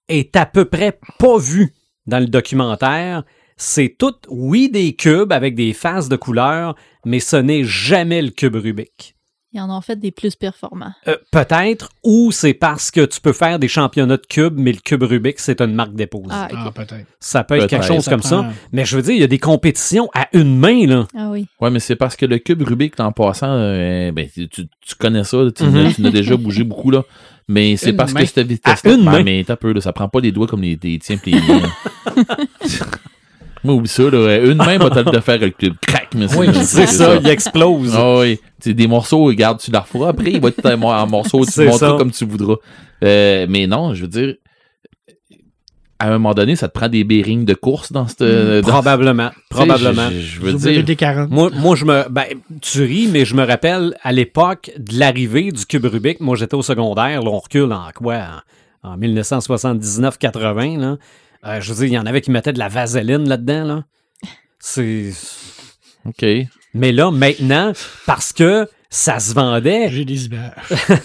est 0.07 0.36
à 0.36 0.45
peu 0.45 0.65
près 0.65 0.98
pas 1.18 1.38
vu 1.38 1.73
dans 2.06 2.19
le 2.19 2.27
documentaire. 2.27 3.23
C'est 3.57 3.95
tout, 3.98 4.14
oui, 4.30 4.69
des 4.69 4.94
cubes 4.95 5.34
avec 5.34 5.53
des 5.56 5.73
faces 5.73 6.07
de 6.10 6.15
couleurs, 6.15 6.76
mais 7.06 7.19
ce 7.19 7.36
n'est 7.36 7.64
jamais 7.65 8.22
le 8.22 8.30
cube 8.30 8.56
Rubik. 8.56 9.15
Ils 9.51 9.59
en 9.61 9.76
ont 9.76 9.81
fait 9.81 9.95
des 9.95 10.11
plus 10.11 10.35
performants. 10.35 10.93
Euh, 11.07 11.17
Peut-être, 11.31 11.89
ou 12.03 12.31
c'est 12.31 12.53
parce 12.53 12.91
que 12.91 13.03
tu 13.03 13.19
peux 13.19 13.34
faire 13.34 13.57
des 13.57 13.67
championnats 13.67 14.17
de 14.17 14.26
cubes, 14.27 14.53
mais 14.59 14.71
le 14.71 14.77
cube 14.77 15.01
Rubik, 15.01 15.39
c'est 15.39 15.59
une 15.59 15.73
marque 15.73 15.95
déposée. 15.95 16.27
Ah, 16.30 16.47
ok. 16.51 16.57
Ah, 16.65 16.71
peut-être. 16.71 17.05
Ça 17.19 17.43
peut 17.43 17.55
être 17.55 17.65
quelque 17.67 17.84
chose 17.85 18.03
Ça 18.03 18.11
comme 18.11 18.19
prend- 18.19 18.30
ça. 18.43 18.49
Mais 18.71 18.85
je 18.85 18.95
veux 18.95 19.01
dire, 19.01 19.13
il 19.15 19.21
y 19.21 19.23
a 19.23 19.27
des 19.27 19.39
compétitions 19.39 20.07
à 20.13 20.27
une 20.34 20.55
main, 20.59 20.85
là. 20.85 21.07
Ah 21.17 21.30
oui. 21.31 21.47
Ouais, 21.59 21.71
mais 21.71 21.80
c'est 21.80 21.95
parce 21.95 22.15
que 22.15 22.27
le 22.27 22.38
cube 22.38 22.61
Rubik, 22.61 22.99
en 22.99 23.11
passant, 23.11 23.49
euh, 23.49 24.11
ben, 24.11 24.27
tu, 24.31 24.47
tu- 24.47 24.67
connais 24.99 25.23
ça, 25.23 25.39
tu 25.55 25.63
n'as 25.63 26.11
déjà 26.11 26.38
bougé 26.38 26.63
beaucoup, 26.63 26.91
là. 26.91 27.01
Mais 27.47 27.76
c'est 27.76 27.89
Une 27.89 27.95
parce 27.95 28.13
main. 28.13 28.19
que 28.21 28.27
cette 28.27 28.45
vitesse 28.45 28.85
À 28.85 28.89
une 28.91 29.03
main. 29.03 29.23
mais 29.23 29.43
t'as 29.47 29.55
peu, 29.55 29.73
là, 29.73 29.81
ça 29.81 29.91
prend 29.93 30.07
pas 30.07 30.19
les 30.19 30.31
doigts 30.31 30.45
comme 30.45 30.61
les, 30.61 30.77
les 30.84 30.99
tiens 30.99 31.17
les. 31.26 31.34
Moi, 33.63 33.73
oublie 33.73 33.89
ça, 33.89 34.03
là. 34.03 34.38
Une 34.38 34.55
main 34.57 34.77
va 34.77 34.89
te 34.89 35.19
faire 35.19 35.39
le 35.39 35.49
cube. 35.49 35.73
Crac, 35.85 36.07
mais 36.15 36.34
Oui, 36.35 36.47
C'est 36.63 36.88
ça, 36.88 37.15
il 37.17 37.27
explose. 37.27 37.93
Ah 37.95 38.19
oui. 38.19 38.39
Sais, 38.61 38.73
des 38.73 38.88
morceaux, 38.88 39.26
regarde, 39.26 39.60
tu 39.60 39.72
la 39.72 39.80
referas. 39.81 40.10
Après, 40.10 40.31
il 40.31 40.41
va 40.41 40.49
être 40.49 40.65
en 40.65 40.81
en 40.81 41.07
morceaux, 41.07 41.45
tu 41.45 41.52
C'est 41.53 41.65
montres 41.65 41.77
ça. 41.80 41.95
comme 41.98 42.11
tu 42.11 42.26
voudras. 42.26 42.56
Euh, 43.03 43.45
mais 43.49 43.68
non, 43.68 43.94
je 43.94 44.02
veux 44.02 44.07
dire, 44.07 44.36
à 46.02 46.07
un 46.07 46.11
moment 46.11 46.34
donné, 46.34 46.56
ça 46.56 46.69
te 46.69 46.73
prend 46.77 46.88
des 46.88 47.03
bearings 47.03 47.44
de 47.45 47.53
course 47.53 47.91
dans 47.91 48.07
cette. 48.07 48.22
dans- 48.22 48.61
Probablement, 48.69 49.31
probablement. 49.49 50.10
Je, 50.10 50.15
je- 50.19 50.36
je 50.36 50.40
veux 50.41 50.53
dire. 50.53 50.84
WD-40. 50.84 51.27
Moi, 51.30 51.49
moi, 51.56 51.76
je 51.76 51.84
me. 51.86 52.07
Ben, 52.10 52.26
tu 52.61 52.84
ris, 52.84 53.07
mais 53.11 53.26
je 53.26 53.36
me 53.36 53.44
rappelle 53.45 53.95
à 54.02 54.11
l'époque 54.14 54.72
de 54.77 54.98
l'arrivée 54.98 55.52
du 55.52 55.65
cube 55.65 55.86
Rubik. 55.86 56.22
Moi, 56.22 56.38
j'étais 56.38 56.56
au 56.56 56.61
secondaire. 56.61 57.22
Là, 57.22 57.30
on 57.30 57.40
recule 57.40 57.72
en 57.73 57.90
quoi 57.94 58.22
En, 58.84 58.91
en 58.91 58.98
1979-80. 58.98 60.80
Là. 60.80 60.98
Euh, 61.45 61.60
je 61.61 61.73
veux 61.73 61.76
dire, 61.80 61.86
il 61.86 61.94
y 61.94 61.99
en 61.99 62.06
avait 62.06 62.22
qui 62.22 62.31
mettaient 62.31 62.53
de 62.53 62.60
la 62.60 62.69
vaseline 62.69 63.27
là-dedans. 63.27 63.64
Là. 63.65 63.84
C'est. 64.60 65.11
OK. 66.06 66.26
Mais 66.73 66.91
là, 66.91 67.11
maintenant, 67.11 67.73
parce 68.05 68.33
que 68.33 68.67
ça 68.89 69.19
se 69.19 69.33
vendait, 69.33 69.89
J'ai 69.89 70.05
des 70.05 70.25
images. 70.25 70.51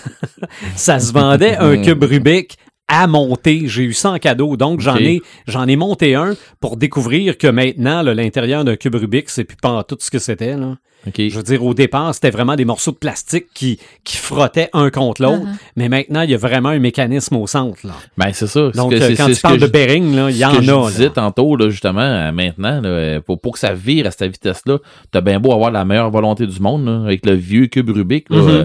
ça 0.77 0.99
se 1.01 1.13
vendait 1.13 1.57
un 1.57 1.81
cube 1.83 2.03
Rubik 2.03 2.59
à 3.03 3.07
monter. 3.07 3.63
J'ai 3.67 3.83
eu 3.85 3.93
ça 3.93 4.11
en 4.13 4.19
cadeau. 4.19 4.57
Donc, 4.57 4.81
j'en 4.81 4.97
ai, 4.97 5.21
j'en 5.47 5.67
ai 5.67 5.77
monté 5.77 6.15
un 6.15 6.35
pour 6.61 6.77
découvrir 6.77 7.37
que 7.39 7.47
maintenant, 7.47 8.03
l'intérieur 8.03 8.65
d'un 8.65 8.77
cube 8.77 8.95
Rubik, 8.95 9.29
c'est 9.31 9.45
plus 9.45 9.57
pas 9.57 9.83
tout 9.85 9.97
ce 10.01 10.11
que 10.11 10.19
c'était. 10.19 10.57
Là. 10.57 10.77
OK. 11.07 11.15
Je 11.19 11.37
veux 11.37 11.43
dire, 11.43 11.63
au 11.63 11.75
départ, 11.75 12.15
c'était 12.15 12.31
vraiment 12.31 12.57
des 12.57 12.65
morceaux 12.65 12.93
de 12.93 12.97
plastique 12.97 13.47
qui, 13.53 13.79
qui 14.05 14.17
frottaient 14.17 14.71
un 14.73 14.89
contre 14.91 15.21
l'autre. 15.21 15.43
Uh-huh. 15.45 15.57
Mais 15.77 15.91
maintenant, 15.91 16.23
il 16.23 16.31
y 16.31 16.35
a 16.35 16.39
vraiment 16.39 16.71
un 16.71 16.79
mécanisme 16.79 17.37
au 17.37 17.47
centre. 17.47 17.79
Là. 17.87 17.93
Ben, 18.17 18.31
c'est 18.33 18.47
ça. 18.47 18.71
Donc, 18.75 18.93
Ce 18.95 18.99
que- 18.99 19.03
euh, 19.03 19.09
c'est- 19.09 19.17
quand 19.17 19.27
tu 19.27 19.35
ce 19.35 19.41
parles 19.43 19.59
que 19.59 19.67
de 19.67 19.71
bearing, 19.71 20.17
là, 20.17 20.31
il 20.31 20.37
y 20.39 20.45
en 20.47 20.53
que 20.53 20.57
a. 20.59 20.91
je 20.91 21.03
là. 21.03 21.11
tantôt, 21.11 21.57
là, 21.57 21.69
justement, 21.69 22.01
euh, 22.01 22.33
maintenant, 22.33 22.81
là, 22.81 22.89
euh, 22.89 23.21
pour, 23.21 23.39
pour 23.39 23.53
que 23.53 23.59
ça 23.59 23.75
vire 23.75 24.07
à 24.07 24.13
cette 24.13 24.31
vitesse-là, 24.33 24.79
t'as 25.11 25.21
bien 25.21 25.41
beau 25.41 25.53
avoir 25.53 25.71
la 25.71 25.85
meilleure 25.85 26.11
volonté 26.11 26.47
du 26.47 26.59
monde, 26.61 26.87
là, 26.87 27.03
avec 27.05 27.27
le 27.27 27.35
vieux 27.35 27.67
cube 27.67 27.91
Rubik. 27.91 28.31
là, 28.31 28.65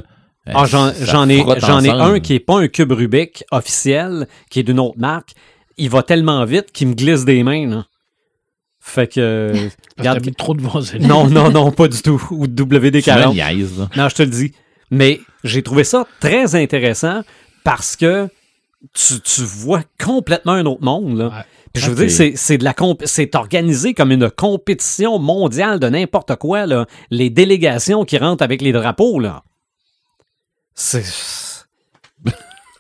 Ah, 0.54 0.66
j'en, 0.66 0.90
ai, 1.30 1.44
j'en 1.60 1.80
un 2.00 2.20
qui 2.20 2.34
est 2.34 2.40
pas 2.40 2.60
un 2.60 2.68
cube 2.68 2.92
Rubik 2.92 3.44
officiel, 3.52 4.28
qui 4.50 4.60
est 4.60 4.64
d'une 4.64 4.80
autre 4.80 4.98
marque. 4.98 5.32
Il 5.78 5.90
va 5.90 6.04
tellement 6.04 6.44
vite 6.46 6.72
qu'il 6.72 6.88
me 6.90 6.94
glisse 6.94 7.26
des 7.26 7.42
mains. 7.44 7.68
Là. 7.68 7.86
Fait 8.80 9.08
que. 9.08 9.54
regarde, 9.98 10.26
mis 10.26 10.34
trop 10.34 10.54
de 10.54 10.62
vaseline. 10.62 11.08
non, 11.08 11.28
non, 11.28 11.52
non, 11.52 11.72
pas 11.72 11.88
du 11.88 12.02
tout. 12.02 12.22
Ou 12.32 12.44
me 12.44 12.48
WD-40. 12.48 13.34
niaises, 13.34 13.80
là. 13.80 13.90
Non, 13.96 14.10
je 14.10 14.16
te 14.16 14.24
le 14.24 14.30
dis. 14.30 14.54
Mais 14.92 15.20
j'ai 15.44 15.62
trouvé 15.62 15.84
ça 15.84 16.08
très 16.20 16.56
intéressant 16.56 17.22
parce 17.64 17.96
que 17.96 18.28
tu, 18.94 19.20
tu 19.22 19.42
vois 19.42 19.82
complètement 20.04 20.54
un 20.54 20.66
autre 20.66 20.84
monde. 20.84 21.18
Là. 21.18 21.26
Ouais. 21.28 21.44
Puis 21.74 21.84
je 21.84 21.92
veux 21.92 21.94
Ok. 21.94 22.00
dire, 22.08 22.12
c'est, 22.12 22.34
c'est 22.36 22.58
de 22.58 22.64
la 22.64 22.74
comp- 22.74 23.04
c'est 23.06 23.36
organisé 23.36 23.94
comme 23.94 24.12
une 24.12 24.32
compétition 24.32 25.20
mondiale 25.20 25.80
de 25.80 25.88
n'importe 25.88 26.36
quoi. 26.38 26.66
Là. 26.66 26.88
Les 27.12 27.30
délégations 27.30 28.06
qui 28.06 28.18
rentrent 28.18 28.44
avec 28.44 28.62
les 28.62 28.72
drapeaux, 28.72 29.20
là. 29.20 29.44
C'est. 30.82 31.04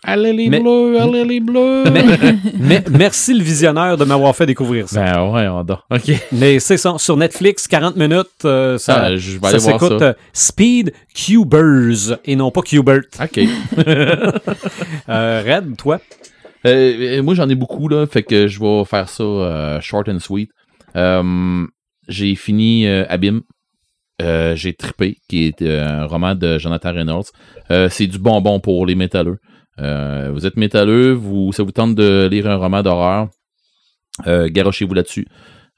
Allez 0.01 0.31
les 0.31 0.49
Mais- 0.49 0.61
bleus, 0.61 0.97
allez 1.01 1.25
les 1.25 1.39
bleus. 1.41 1.83
Mais- 1.91 2.05
mais- 2.57 2.83
merci 2.89 3.33
le 3.33 3.43
visionneur 3.43 3.97
de 3.97 4.05
m'avoir 4.05 4.33
fait 4.33 4.45
découvrir 4.45 4.87
ça. 4.87 5.03
Ben 5.03 5.29
ouais, 5.29 5.47
on 5.49 5.61
dort. 5.65 5.85
OK. 5.91 6.09
Mais 6.31 6.59
c'est 6.59 6.77
ça, 6.77 6.95
sur 6.97 7.17
Netflix, 7.17 7.67
40 7.67 7.97
minutes, 7.97 8.25
euh, 8.45 8.77
ça, 8.77 9.01
Ah, 9.03 9.17
je 9.17 9.31
vais 9.33 9.39
ça 9.41 9.47
aller 9.49 9.57
voir 9.59 9.79
s'écoute 9.81 9.99
ça. 9.99 10.05
euh, 10.05 10.13
Speed 10.31 10.93
Cubers 11.13 12.17
et 12.23 12.37
non 12.37 12.49
pas 12.49 12.61
Cubert. 12.61 13.01
OK. 13.21 13.39
Euh, 15.09 15.43
Red, 15.45 15.75
toi? 15.77 15.99
Euh, 16.65 17.21
moi, 17.23 17.33
j'en 17.35 17.49
ai 17.49 17.55
beaucoup, 17.55 17.87
là, 17.89 18.05
fait 18.07 18.23
que 18.23 18.47
je 18.47 18.59
vais 18.59 18.85
faire 18.85 19.09
ça 19.09 19.23
euh, 19.23 19.81
short 19.81 20.07
and 20.07 20.19
sweet. 20.19 20.49
Euh, 20.95 21.65
j'ai 22.07 22.35
fini 22.35 22.87
euh, 22.87 23.05
Abîme. 23.09 23.41
Euh, 24.21 24.55
j'ai 24.55 24.73
trippé, 24.73 25.17
qui 25.29 25.45
est 25.45 25.61
euh, 25.61 25.87
un 25.87 26.05
roman 26.05 26.35
de 26.35 26.57
Jonathan 26.57 26.93
Reynolds. 26.93 27.31
Euh, 27.71 27.87
c'est 27.89 28.07
du 28.07 28.19
bonbon 28.19 28.59
pour 28.59 28.85
les 28.85 28.95
métalleux. 28.95 29.37
Vous 29.77 30.45
êtes 30.45 30.57
métalleux, 30.57 31.13
vous, 31.13 31.53
ça 31.53 31.63
vous 31.63 31.71
tente 31.71 31.95
de 31.95 32.27
lire 32.29 32.47
un 32.47 32.57
roman 32.57 32.83
d'horreur, 32.83 33.29
garochez-vous 34.27 34.93
là-dessus. 34.93 35.25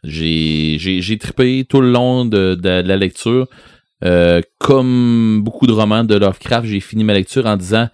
J'ai, 0.03 1.17
trippé 1.19 1.67
tout 1.69 1.81
le 1.81 1.91
long 1.91 2.25
de, 2.25 2.57
la 2.63 2.97
lecture. 2.97 3.47
Comme 4.57 5.43
beaucoup 5.43 5.67
de 5.67 5.71
romans 5.71 6.03
de 6.03 6.15
Lovecraft, 6.15 6.65
j'ai 6.65 6.79
fini 6.79 7.03
ma 7.03 7.13
lecture 7.13 7.45
en 7.45 7.57
disant 7.57 7.89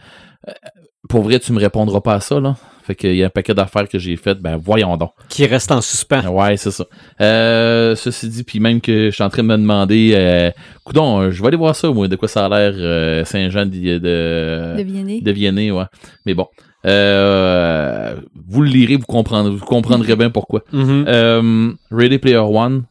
Pour 1.09 1.23
vrai, 1.23 1.41
tu 1.41 1.51
me 1.51 1.59
répondras 1.59 1.99
pas 1.99 2.13
à 2.13 2.19
ça, 2.21 2.39
là. 2.39 2.55
Fait 2.87 2.95
qu'il 2.95 3.15
y 3.17 3.21
a 3.23 3.25
un 3.25 3.29
paquet 3.29 3.53
d'affaires 3.53 3.89
que 3.89 3.99
j'ai 3.99 4.15
faites, 4.15 4.39
ben 4.39 4.55
voyons 4.55 4.95
donc. 4.95 5.11
Qui 5.27 5.45
reste 5.45 5.69
en 5.73 5.81
suspens. 5.81 6.25
Ouais, 6.29 6.55
c'est 6.55 6.71
ça. 6.71 6.85
Euh, 7.19 7.95
ceci 7.95 8.29
dit, 8.29 8.43
puis 8.43 8.61
même 8.61 8.79
que 8.79 9.09
je 9.09 9.13
suis 9.13 9.23
en 9.25 9.29
train 9.29 9.43
de 9.43 9.47
me 9.49 9.57
demander, 9.57 10.13
euh, 10.15 10.51
coudon, 10.85 11.19
euh, 11.19 11.31
je 11.31 11.41
vais 11.41 11.49
aller 11.49 11.57
voir 11.57 11.75
ça, 11.75 11.91
moi, 11.91 12.07
de 12.07 12.15
quoi 12.15 12.29
ça 12.29 12.45
a 12.45 12.49
l'air 12.49 12.73
euh, 12.77 13.25
Saint-Jean 13.25 13.65
de, 13.65 13.97
de, 13.97 14.77
De 14.77 14.83
Viennet. 14.83 15.19
de 15.19 15.31
Viennet, 15.31 15.69
ouais. 15.71 15.83
Mais 16.25 16.33
bon, 16.33 16.47
euh, 16.85 18.15
vous 18.47 18.61
le 18.61 18.69
lirez, 18.69 18.95
vous 18.95 19.05
comprendrez, 19.05 19.51
vous 19.51 19.65
comprendrez 19.65 20.15
bien 20.15 20.29
pourquoi. 20.29 20.63
Euh, 20.73 21.71
Ready 21.91 22.19
Player 22.19 22.37
One, 22.37 22.83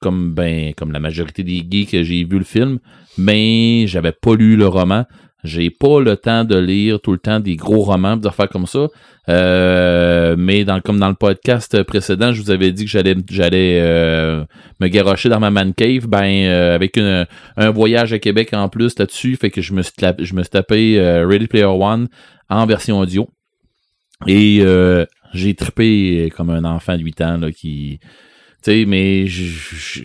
comme 0.00 0.32
ben 0.32 0.72
comme 0.74 0.92
la 0.92 1.00
majorité 1.00 1.42
des 1.42 1.62
geeks, 1.70 2.02
j'ai 2.02 2.24
vu 2.24 2.38
le 2.38 2.44
film, 2.44 2.78
mais 3.18 3.86
j'avais 3.86 4.12
pas 4.12 4.34
lu 4.34 4.56
le 4.56 4.66
roman. 4.66 5.04
J'ai 5.44 5.70
pas 5.70 6.00
le 6.00 6.16
temps 6.16 6.44
de 6.44 6.56
lire 6.56 7.00
tout 7.00 7.12
le 7.12 7.18
temps 7.18 7.40
des 7.40 7.56
gros 7.56 7.82
romans, 7.82 8.16
des 8.16 8.28
affaires 8.28 8.48
comme 8.48 8.66
ça. 8.66 8.88
Euh, 9.28 10.34
mais 10.38 10.64
dans, 10.64 10.80
comme 10.80 10.98
dans 10.98 11.08
le 11.08 11.14
podcast 11.14 11.82
précédent, 11.84 12.32
je 12.32 12.40
vous 12.42 12.50
avais 12.50 12.70
dit 12.72 12.84
que 12.84 12.90
j'allais 12.90 13.14
j'allais 13.30 13.78
euh, 13.80 14.44
me 14.80 14.88
garrocher 14.88 15.28
dans 15.28 15.40
ma 15.40 15.50
man 15.50 15.74
cave, 15.74 16.06
ben 16.06 16.24
euh, 16.46 16.74
avec 16.74 16.96
une- 16.96 17.26
un 17.56 17.70
voyage 17.70 18.12
à 18.12 18.18
Québec 18.18 18.50
en 18.52 18.68
plus 18.68 18.98
là-dessus, 18.98 19.36
fait 19.36 19.50
que 19.50 19.60
je 19.62 19.72
me 19.74 19.82
suis, 19.82 19.92
je 20.20 20.34
me 20.34 20.42
suis 20.42 20.50
tapé 20.50 20.98
euh, 20.98 21.26
Ready 21.26 21.46
Player 21.46 21.64
One 21.66 22.08
en 22.48 22.66
version 22.66 22.98
audio. 23.00 23.28
Et 24.26 24.58
euh, 24.60 25.04
j'ai 25.34 25.54
trippé 25.54 26.32
comme 26.36 26.50
un 26.50 26.64
enfant 26.64 26.96
de 26.96 27.02
8 27.02 27.20
ans 27.22 27.36
là, 27.38 27.50
qui. 27.50 27.98
Tu 28.62 28.70
sais, 28.70 28.84
mais 28.86 29.26
je- 29.26 30.02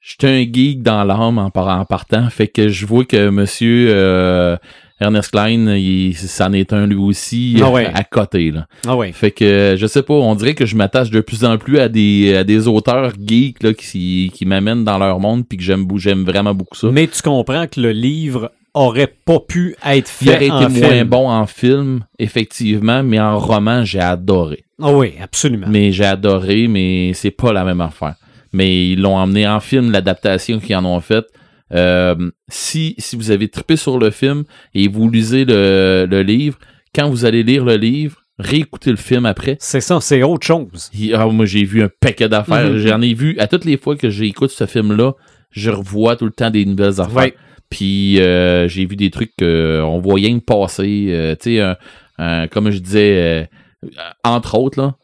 j'étais 0.00 0.28
un 0.28 0.40
geek 0.52 0.82
dans 0.82 1.04
l'âme 1.04 1.38
en, 1.38 1.50
par- 1.50 1.68
en 1.68 1.84
partant. 1.84 2.28
Fait 2.30 2.48
que 2.48 2.68
je 2.68 2.86
vois 2.86 3.04
que 3.04 3.28
monsieur 3.30 3.88
euh, 3.90 4.56
Ernest 5.00 5.30
Klein, 5.30 5.74
il, 5.76 6.14
c'en 6.14 6.52
est 6.52 6.72
un 6.72 6.86
lui 6.86 6.96
aussi 6.96 7.56
Ah 7.62 7.70
ouais. 7.70 7.86
à 7.92 8.04
côté. 8.04 8.50
Là. 8.50 8.66
Ah 8.86 8.96
ouais. 8.96 9.12
Fait 9.12 9.30
que 9.30 9.76
je 9.78 9.86
sais 9.86 10.02
pas, 10.02 10.14
on 10.14 10.34
dirait 10.34 10.54
que 10.54 10.66
je 10.66 10.76
m'attache 10.76 11.10
de 11.10 11.20
plus 11.20 11.44
en 11.44 11.56
plus 11.58 11.78
à 11.78 11.88
des, 11.88 12.34
à 12.36 12.44
des 12.44 12.68
auteurs 12.68 13.12
geeks 13.18 13.62
là, 13.62 13.72
qui, 13.72 14.30
qui 14.34 14.44
m'amènent 14.46 14.84
dans 14.84 14.98
leur 14.98 15.20
monde 15.20 15.44
puis 15.48 15.56
que 15.58 15.64
j'aime 15.64 15.86
j'aime 15.96 16.24
vraiment 16.24 16.54
beaucoup 16.54 16.76
ça. 16.76 16.88
Mais 16.92 17.06
tu 17.06 17.22
comprends 17.22 17.66
que 17.66 17.80
le 17.80 17.92
livre 17.92 18.52
aurait 18.74 19.12
pas 19.24 19.40
pu 19.40 19.74
être 19.84 20.10
Il 20.22 20.28
aurait 20.28 20.38
fait 20.38 20.44
été 20.46 20.52
en 20.52 20.68
moins 20.70 20.90
film. 20.90 21.08
bon 21.08 21.28
en 21.30 21.46
film, 21.46 22.00
effectivement, 22.18 23.02
mais 23.02 23.18
en 23.18 23.38
roman, 23.38 23.84
j'ai 23.84 23.98
adoré. 24.00 24.64
Ah 24.82 24.92
oui, 24.92 25.14
absolument. 25.20 25.66
Mais 25.68 25.92
j'ai 25.92 26.04
adoré, 26.04 26.68
mais 26.68 27.12
c'est 27.14 27.30
pas 27.32 27.52
la 27.52 27.64
même 27.64 27.80
affaire. 27.80 28.14
Mais 28.52 28.90
ils 28.90 29.00
l'ont 29.00 29.16
emmené 29.16 29.46
en 29.46 29.60
film, 29.60 29.90
l'adaptation 29.92 30.58
qu'ils 30.58 30.76
en 30.76 30.84
ont 30.84 31.00
faite. 31.00 31.26
Euh, 31.72 32.30
si, 32.48 32.94
si 32.98 33.14
vous 33.16 33.30
avez 33.30 33.48
trippé 33.48 33.76
sur 33.76 33.98
le 33.98 34.10
film 34.10 34.42
et 34.74 34.88
vous 34.88 35.08
lisez 35.08 35.44
le, 35.44 36.06
le 36.10 36.22
livre, 36.22 36.58
quand 36.94 37.08
vous 37.08 37.24
allez 37.24 37.44
lire 37.44 37.64
le 37.64 37.76
livre, 37.76 38.16
réécoutez 38.40 38.90
le 38.90 38.96
film 38.96 39.24
après. 39.26 39.56
C'est 39.60 39.80
ça, 39.80 40.00
c'est 40.00 40.22
autre 40.24 40.44
chose. 40.46 40.90
Ah, 41.14 41.26
moi, 41.26 41.46
j'ai 41.46 41.62
vu 41.64 41.82
un 41.82 41.90
paquet 42.00 42.28
d'affaires. 42.28 42.70
Mhm. 42.70 42.78
J'en 42.78 43.00
ai 43.02 43.14
vu, 43.14 43.38
à 43.38 43.46
toutes 43.46 43.64
les 43.64 43.76
fois 43.76 43.94
que 43.96 44.10
j'écoute 44.10 44.50
ce 44.50 44.66
film-là, 44.66 45.12
je 45.52 45.70
revois 45.70 46.16
tout 46.16 46.24
le 46.24 46.32
temps 46.32 46.50
des 46.50 46.64
nouvelles 46.64 47.00
affaires. 47.00 47.14
Ouais. 47.14 47.34
Puis 47.68 48.20
euh, 48.20 48.66
j'ai 48.66 48.84
vu 48.84 48.96
des 48.96 49.10
trucs 49.10 49.32
qu'on 49.38 50.00
rien 50.12 50.40
que 50.40 50.44
passer. 50.44 51.06
euh, 51.10 51.36
tu 51.40 51.50
sais, 51.56 51.60
un- 51.60 51.76
un- 52.18 52.48
comme 52.48 52.70
je 52.72 52.78
disais, 52.78 53.46
euh, 53.84 53.88
entre 54.24 54.58
autres, 54.58 54.80
là, 54.80 54.96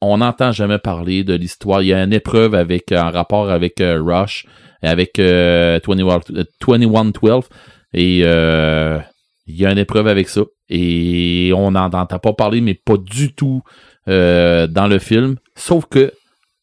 on 0.00 0.18
n'entend 0.18 0.52
jamais 0.52 0.78
parler 0.78 1.24
de 1.24 1.34
l'histoire. 1.34 1.82
Il 1.82 1.88
y 1.88 1.92
a 1.94 2.02
une 2.02 2.12
épreuve 2.12 2.54
avec 2.54 2.92
en 2.92 3.10
rapport 3.10 3.50
avec 3.50 3.80
euh, 3.80 4.00
Rush, 4.02 4.46
avec 4.82 5.18
euh, 5.18 5.80
21, 5.86 6.20
euh, 6.36 6.44
2112. 6.60 7.44
Et 7.94 8.20
euh, 8.24 8.98
il 9.46 9.56
y 9.56 9.66
a 9.66 9.72
une 9.72 9.78
épreuve 9.78 10.06
avec 10.08 10.28
ça. 10.28 10.42
Et 10.68 11.52
on 11.56 11.70
n'en 11.72 11.86
entend 11.86 12.18
pas 12.18 12.32
parler, 12.34 12.60
mais 12.60 12.74
pas 12.74 12.96
du 12.98 13.34
tout 13.34 13.62
euh, 14.08 14.66
dans 14.66 14.86
le 14.86 14.98
film. 14.98 15.36
Sauf 15.56 15.86
que 15.90 16.12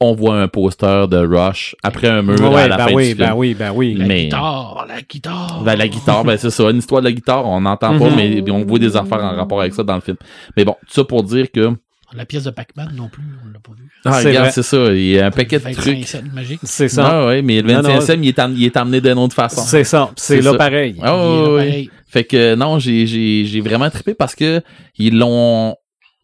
on 0.01 0.13
voit 0.13 0.35
un 0.41 0.47
poster 0.49 1.07
de 1.07 1.17
Rush 1.17 1.73
après 1.81 2.09
un 2.09 2.21
mur 2.21 2.51
Ouais, 2.51 2.63
à 2.63 2.67
la 2.67 2.77
ben 2.77 2.87
fin 2.89 2.93
oui, 2.93 3.03
du 3.03 3.15
film. 3.15 3.27
ben 3.29 3.33
oui, 3.35 3.53
ben 3.53 3.71
oui. 3.73 3.93
La 3.95 4.05
Mais- 4.05 4.23
guitare, 4.25 4.85
la 4.89 5.01
guitare. 5.01 5.61
Ben, 5.63 5.75
la 5.75 5.87
guitare, 5.87 6.23
ben 6.25 6.37
c'est 6.37 6.49
ça, 6.49 6.69
une 6.69 6.77
histoire 6.79 7.01
de 7.01 7.07
la 7.07 7.13
guitare, 7.13 7.47
on 7.47 7.61
n'entend 7.61 7.97
pas, 7.97 8.09
Mhm. 8.09 8.15
mais 8.43 8.51
on 8.51 8.65
voit 8.65 8.77
des 8.77 8.95
affaires 8.97 9.23
en 9.23 9.35
rapport 9.35 9.61
avec 9.61 9.73
ça 9.73 9.83
dans 9.83 9.95
le 9.95 10.01
film. 10.01 10.17
Mais 10.57 10.65
bon, 10.65 10.75
tout 10.81 10.93
ça 10.93 11.03
pour 11.05 11.23
dire 11.23 11.49
que. 11.51 11.69
La 12.13 12.25
pièce 12.25 12.43
de 12.43 12.49
Pac-Man 12.51 12.91
non 12.95 13.09
plus, 13.09 13.23
on 13.43 13.47
l'a 13.51 13.59
pas 13.59 13.71
vu. 13.77 13.89
Ah, 14.05 14.13
C'est 14.21 14.27
regarde, 14.27 14.45
vrai. 14.45 14.51
c'est 14.53 14.63
ça, 14.63 14.93
il 14.93 15.05
y 15.07 15.19
a 15.19 15.25
un 15.27 15.31
paquet 15.31 15.57
de 15.59 15.63
25 15.63 15.81
trucs. 15.81 16.59
C'est 16.63 16.87
ça. 16.87 17.07
Ah 17.09 17.25
ouais, 17.27 17.41
mais 17.41 17.61
le 17.61 17.73
Non, 17.73 17.81
non, 17.81 17.99
25e, 17.99 18.19
il, 18.23 18.27
est 18.29 18.39
am- 18.39 18.53
il 18.55 18.63
est 18.63 18.77
amené 18.77 19.01
d'une 19.01 19.17
autre 19.17 19.33
façon. 19.35 19.61
C'est 19.61 19.83
ça. 19.83 20.11
C'est 20.15 20.41
là 20.41 20.51
ça. 20.51 20.57
pareil. 20.57 20.95
Ah, 21.01 21.07
Il 21.07 21.07
est 21.07 21.07
là, 21.11 21.43
ouais, 21.43 21.49
ouais. 21.55 21.65
pareil. 21.65 21.89
Fait 22.07 22.23
que 22.23 22.55
non, 22.55 22.79
j'ai, 22.79 23.05
j'ai, 23.07 23.45
j'ai 23.45 23.59
vraiment 23.61 23.89
trippé 23.89 24.13
parce 24.13 24.35
que 24.35 24.61
ils 24.97 25.17
l'ont. 25.17 25.75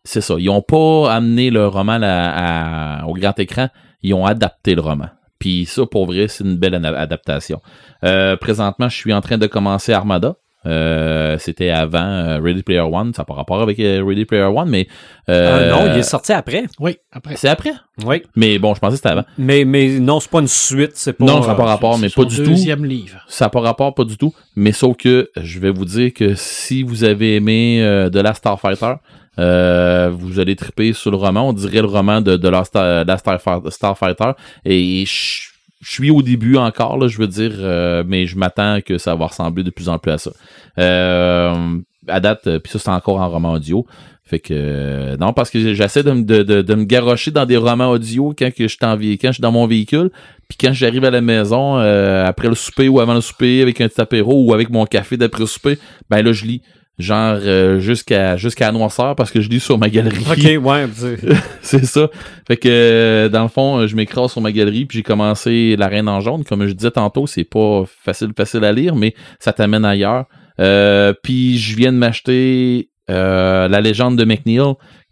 C'est 0.04 0.22
ça, 0.22 0.36
ils 0.40 0.50
ont 0.50 0.62
pas 0.62 1.14
amené 1.14 1.50
le 1.50 1.68
roman 1.68 2.00
à- 2.02 3.02
à- 3.02 3.06
au 3.08 3.14
grand 3.14 3.38
écran, 3.40 3.70
ils 4.02 4.14
ont 4.14 4.26
adapté 4.26 4.74
le 4.76 4.82
roman. 4.82 5.08
Puis 5.40 5.66
ça, 5.66 5.86
pour 5.86 6.06
vrai, 6.06 6.28
c'est 6.28 6.44
une 6.44 6.56
belle 6.58 6.76
adaptation. 6.86 7.60
Euh, 8.04 8.36
présentement, 8.38 8.88
je 8.90 8.96
suis 8.96 9.12
en 9.14 9.22
train 9.22 9.38
de 9.40 9.48
commencer 9.48 9.92
Armada. 9.94 10.36
Euh, 10.68 11.38
c'était 11.40 11.70
avant 11.72 11.98
euh, 12.04 12.40
Ready 12.40 12.62
Player 12.62 12.82
One, 12.82 13.14
ça 13.16 13.22
n'a 13.24 13.26
pas 13.26 13.34
rapport 13.34 13.62
avec 13.62 13.80
euh, 13.80 14.04
Ready 14.06 14.26
Player 14.26 14.44
One, 14.44 14.70
mais 14.70 14.88
Ah, 15.28 15.32
euh, 15.32 15.72
non, 15.72 15.92
il 15.94 16.00
est 16.00 16.04
sorti 16.04 16.34
après. 16.34 16.66
Oui, 16.80 16.98
après. 17.12 17.36
c'est 17.36 17.50
après? 17.50 17.72
Oui. 18.06 18.22
Mais 18.36 18.60
bon, 18.60 18.76
je 18.76 18.80
pensais 18.80 18.92
que 18.92 18.98
c'était 18.98 19.10
avant. 19.10 19.24
Mais, 19.40 19.66
mais 19.66 20.00
non, 20.00 20.20
c'est 20.20 20.30
pas 20.30 20.40
une 20.40 20.48
suite. 20.48 20.92
C'est 20.96 21.14
pas. 21.14 21.26
Non, 21.26 21.42
ça 21.42 21.50
n'a 21.50 21.56
pas 21.56 21.66
rapport, 21.66 21.98
mais 21.98 22.10
pas 22.10 22.26
du 22.26 22.36
tout. 22.38 22.44
deuxième 22.44 22.86
livre. 22.86 23.18
Ça 23.28 23.46
n'a 23.46 23.50
pas 23.50 23.62
rapport, 23.62 23.96
pas 23.96 24.04
du 24.04 24.18
tout. 24.18 24.34
Mais 24.56 24.72
sauf 24.72 24.98
que 24.98 25.30
je 25.36 25.60
vais 25.60 25.72
vous 25.72 25.86
dire 25.86 26.14
que 26.14 26.36
si 26.36 26.84
vous 26.84 27.04
avez 27.04 27.36
aimé 27.38 27.82
euh, 27.84 28.10
de 28.10 28.20
la 28.20 28.34
Starfighter, 28.36 28.94
euh, 29.40 30.12
vous 30.14 30.40
allez 30.40 30.56
triper 30.56 30.94
sur 30.94 31.10
le 31.10 31.18
roman. 31.18 31.50
On 31.50 31.54
dirait 31.54 31.82
le 31.82 31.88
roman 31.88 32.22
de, 32.22 32.38
de 32.38 32.50
la, 32.50 32.64
Star- 32.66 33.06
la 33.06 33.16
Starfi- 33.18 33.70
Starfighter. 33.72 34.32
Et 34.66 35.06
je 35.06 35.50
je 35.82 35.92
suis 35.92 36.12
au 36.12 36.22
début 36.22 36.58
encore, 36.58 36.98
là, 36.98 37.08
je 37.08 37.18
veux 37.18 37.28
dire, 37.28 37.54
euh, 37.60 38.04
mais 38.08 38.26
je 38.28 38.38
m'attends 38.38 38.80
que 38.86 38.98
ça 38.98 39.16
va 39.16 39.26
ressembler 39.28 39.64
de 39.64 39.72
plus 39.72 39.90
en 39.90 39.98
plus 40.00 40.12
à 40.12 40.18
ça. 40.18 40.32
Euh, 40.80 41.78
à 42.08 42.20
date, 42.20 42.48
euh, 42.48 42.60
puis 42.60 42.72
ça, 42.72 42.80
c'est 42.80 42.90
encore 42.90 43.20
en 43.20 43.30
roman 43.30 43.54
audio. 43.54 43.86
Fait 44.24 44.40
que 44.40 44.54
euh, 44.56 45.18
non, 45.18 45.34
parce 45.34 45.50
que 45.50 45.74
j'essaie 45.74 46.04
de, 46.04 46.12
me- 46.12 46.24
de, 46.24 46.44
de, 46.44 46.62
de 46.62 46.76
me 46.76 46.86
garrocher 46.86 47.32
dans 47.32 47.46
des 47.46 47.58
romans 47.58 47.90
audio 47.90 48.34
quand 48.38 48.50
que 48.54 48.64
je 48.64 48.68
suis 48.70 48.78
quand 49.18 49.28
je 49.28 49.34
suis 49.34 49.42
dans 49.42 49.52
mon 49.52 49.68
véhicule. 49.68 50.10
Puis 50.48 50.58
quand 50.60 50.72
j'arrive 50.74 51.04
à 51.04 51.12
la 51.12 51.22
maison, 51.22 51.76
après 51.78 52.48
le 52.48 52.56
souper 52.56 52.88
ou 52.88 53.00
avant 53.00 53.14
le 53.14 53.22
souper, 53.22 53.62
avec 53.62 53.82
un 53.82 53.88
petit 53.90 54.00
apéro 54.00 54.44
ou 54.46 54.54
avec 54.54 54.70
mon 54.70 54.86
café 54.86 55.18
d'après 55.18 55.42
le 55.42 55.48
souper, 55.48 55.78
ben 56.10 56.22
là, 56.22 56.32
je 56.32 56.46
lis. 56.46 56.62
Genre 57.00 57.38
euh, 57.42 57.80
jusqu'à 57.80 58.38
jusqu'à 58.38 58.68
la 58.68 58.72
noirceur 58.74 59.16
parce 59.16 59.32
que 59.32 59.42
je 59.42 59.50
lis 59.50 59.60
sur 59.60 59.78
ma 59.80 59.90
galerie. 59.90 60.24
Ok, 60.30 60.64
ouais. 60.66 60.86
c'est- 60.94 61.18
c'est 61.62 61.86
ça. 61.86 62.10
Fait 62.48 62.58
que 62.58 62.68
euh, 62.70 63.30
dans 63.30 63.44
le 63.44 63.48
fond, 63.50 63.88
je 63.88 63.96
m'écrase 63.96 64.32
sur 64.34 64.42
ma 64.42 64.52
galerie 64.52 64.86
puis 64.86 65.00
j'ai 65.00 65.04
commencé 65.04 65.76
La 65.78 65.88
Reine 65.88 66.08
en 66.10 66.20
jaune. 66.20 66.44
Comme 66.44 66.68
je 66.68 66.74
disais 66.74 66.92
tantôt, 66.92 67.26
c'est 67.28 67.44
pas 67.44 67.84
facile 68.04 68.32
facile 68.38 68.64
à 68.66 68.72
lire, 68.72 68.96
mais 68.96 69.16
ça 69.40 69.52
t'amène 69.54 69.86
ailleurs. 69.86 70.26
Euh, 70.60 71.14
puis 71.24 71.58
je 71.58 71.76
viens 71.76 71.92
de 71.92 71.98
m'acheter 71.98 72.90
euh, 73.10 73.68
La 73.68 73.82
légende 73.82 74.18
de 74.18 74.26
McNeil, 74.26 74.62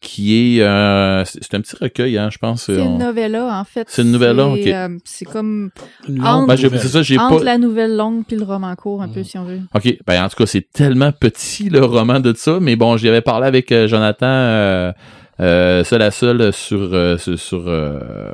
qui 0.01 0.57
est 0.57 0.61
euh, 0.61 1.23
c'est 1.25 1.53
un 1.55 1.61
petit 1.61 1.75
recueil, 1.79 2.17
hein, 2.17 2.29
je 2.31 2.37
pense. 2.37 2.63
C'est 2.63 2.79
On- 2.79 2.93
une 2.93 2.97
novella, 2.99 3.59
en 3.59 3.63
fait. 3.63 3.87
C'est 3.89 4.01
une 4.01 4.11
novella, 4.11 4.47
ok. 4.47 4.59
C'est, 4.63 4.73
euh, 4.75 4.87
c'est 5.05 5.25
comme 5.25 5.71
Entre- 6.21 6.47
Ben, 6.47 6.57
c'est 6.57 6.87
ça, 6.87 7.01
j'ai 7.01 7.17
entre 7.17 7.39
pas. 7.39 7.43
la 7.43 7.57
nouvelle 7.57 7.95
longue 7.95 8.23
puis 8.25 8.37
le 8.37 8.43
roman 8.43 8.75
court, 8.75 9.01
un 9.01 9.07
Mm. 9.07 9.13
peu, 9.13 9.23
si 9.23 9.37
on 9.37 9.43
veut. 9.43 9.59
OK. 9.75 9.97
Ben, 10.07 10.23
en 10.23 10.29
tout 10.29 10.37
cas, 10.37 10.45
c'est 10.45 10.67
tellement 10.71 11.11
petit, 11.11 11.69
le 11.69 11.83
roman 11.83 12.19
de 12.19 12.33
ça. 12.35 12.59
Mais 12.61 12.75
bon, 12.75 12.97
j'y 12.97 13.07
avais 13.09 13.21
parlé 13.21 13.47
avec 13.47 13.71
euh, 13.71 13.87
Jonathan, 13.87 14.25
euh, 14.27 14.91
euh, 15.39 15.83
seul 15.83 16.01
à 16.01 16.11
seul, 16.11 16.51
sur, 16.53 16.79
euh, 16.93 17.17
sur, 17.17 17.39
sur, 17.39 17.63
euh, 17.67 18.31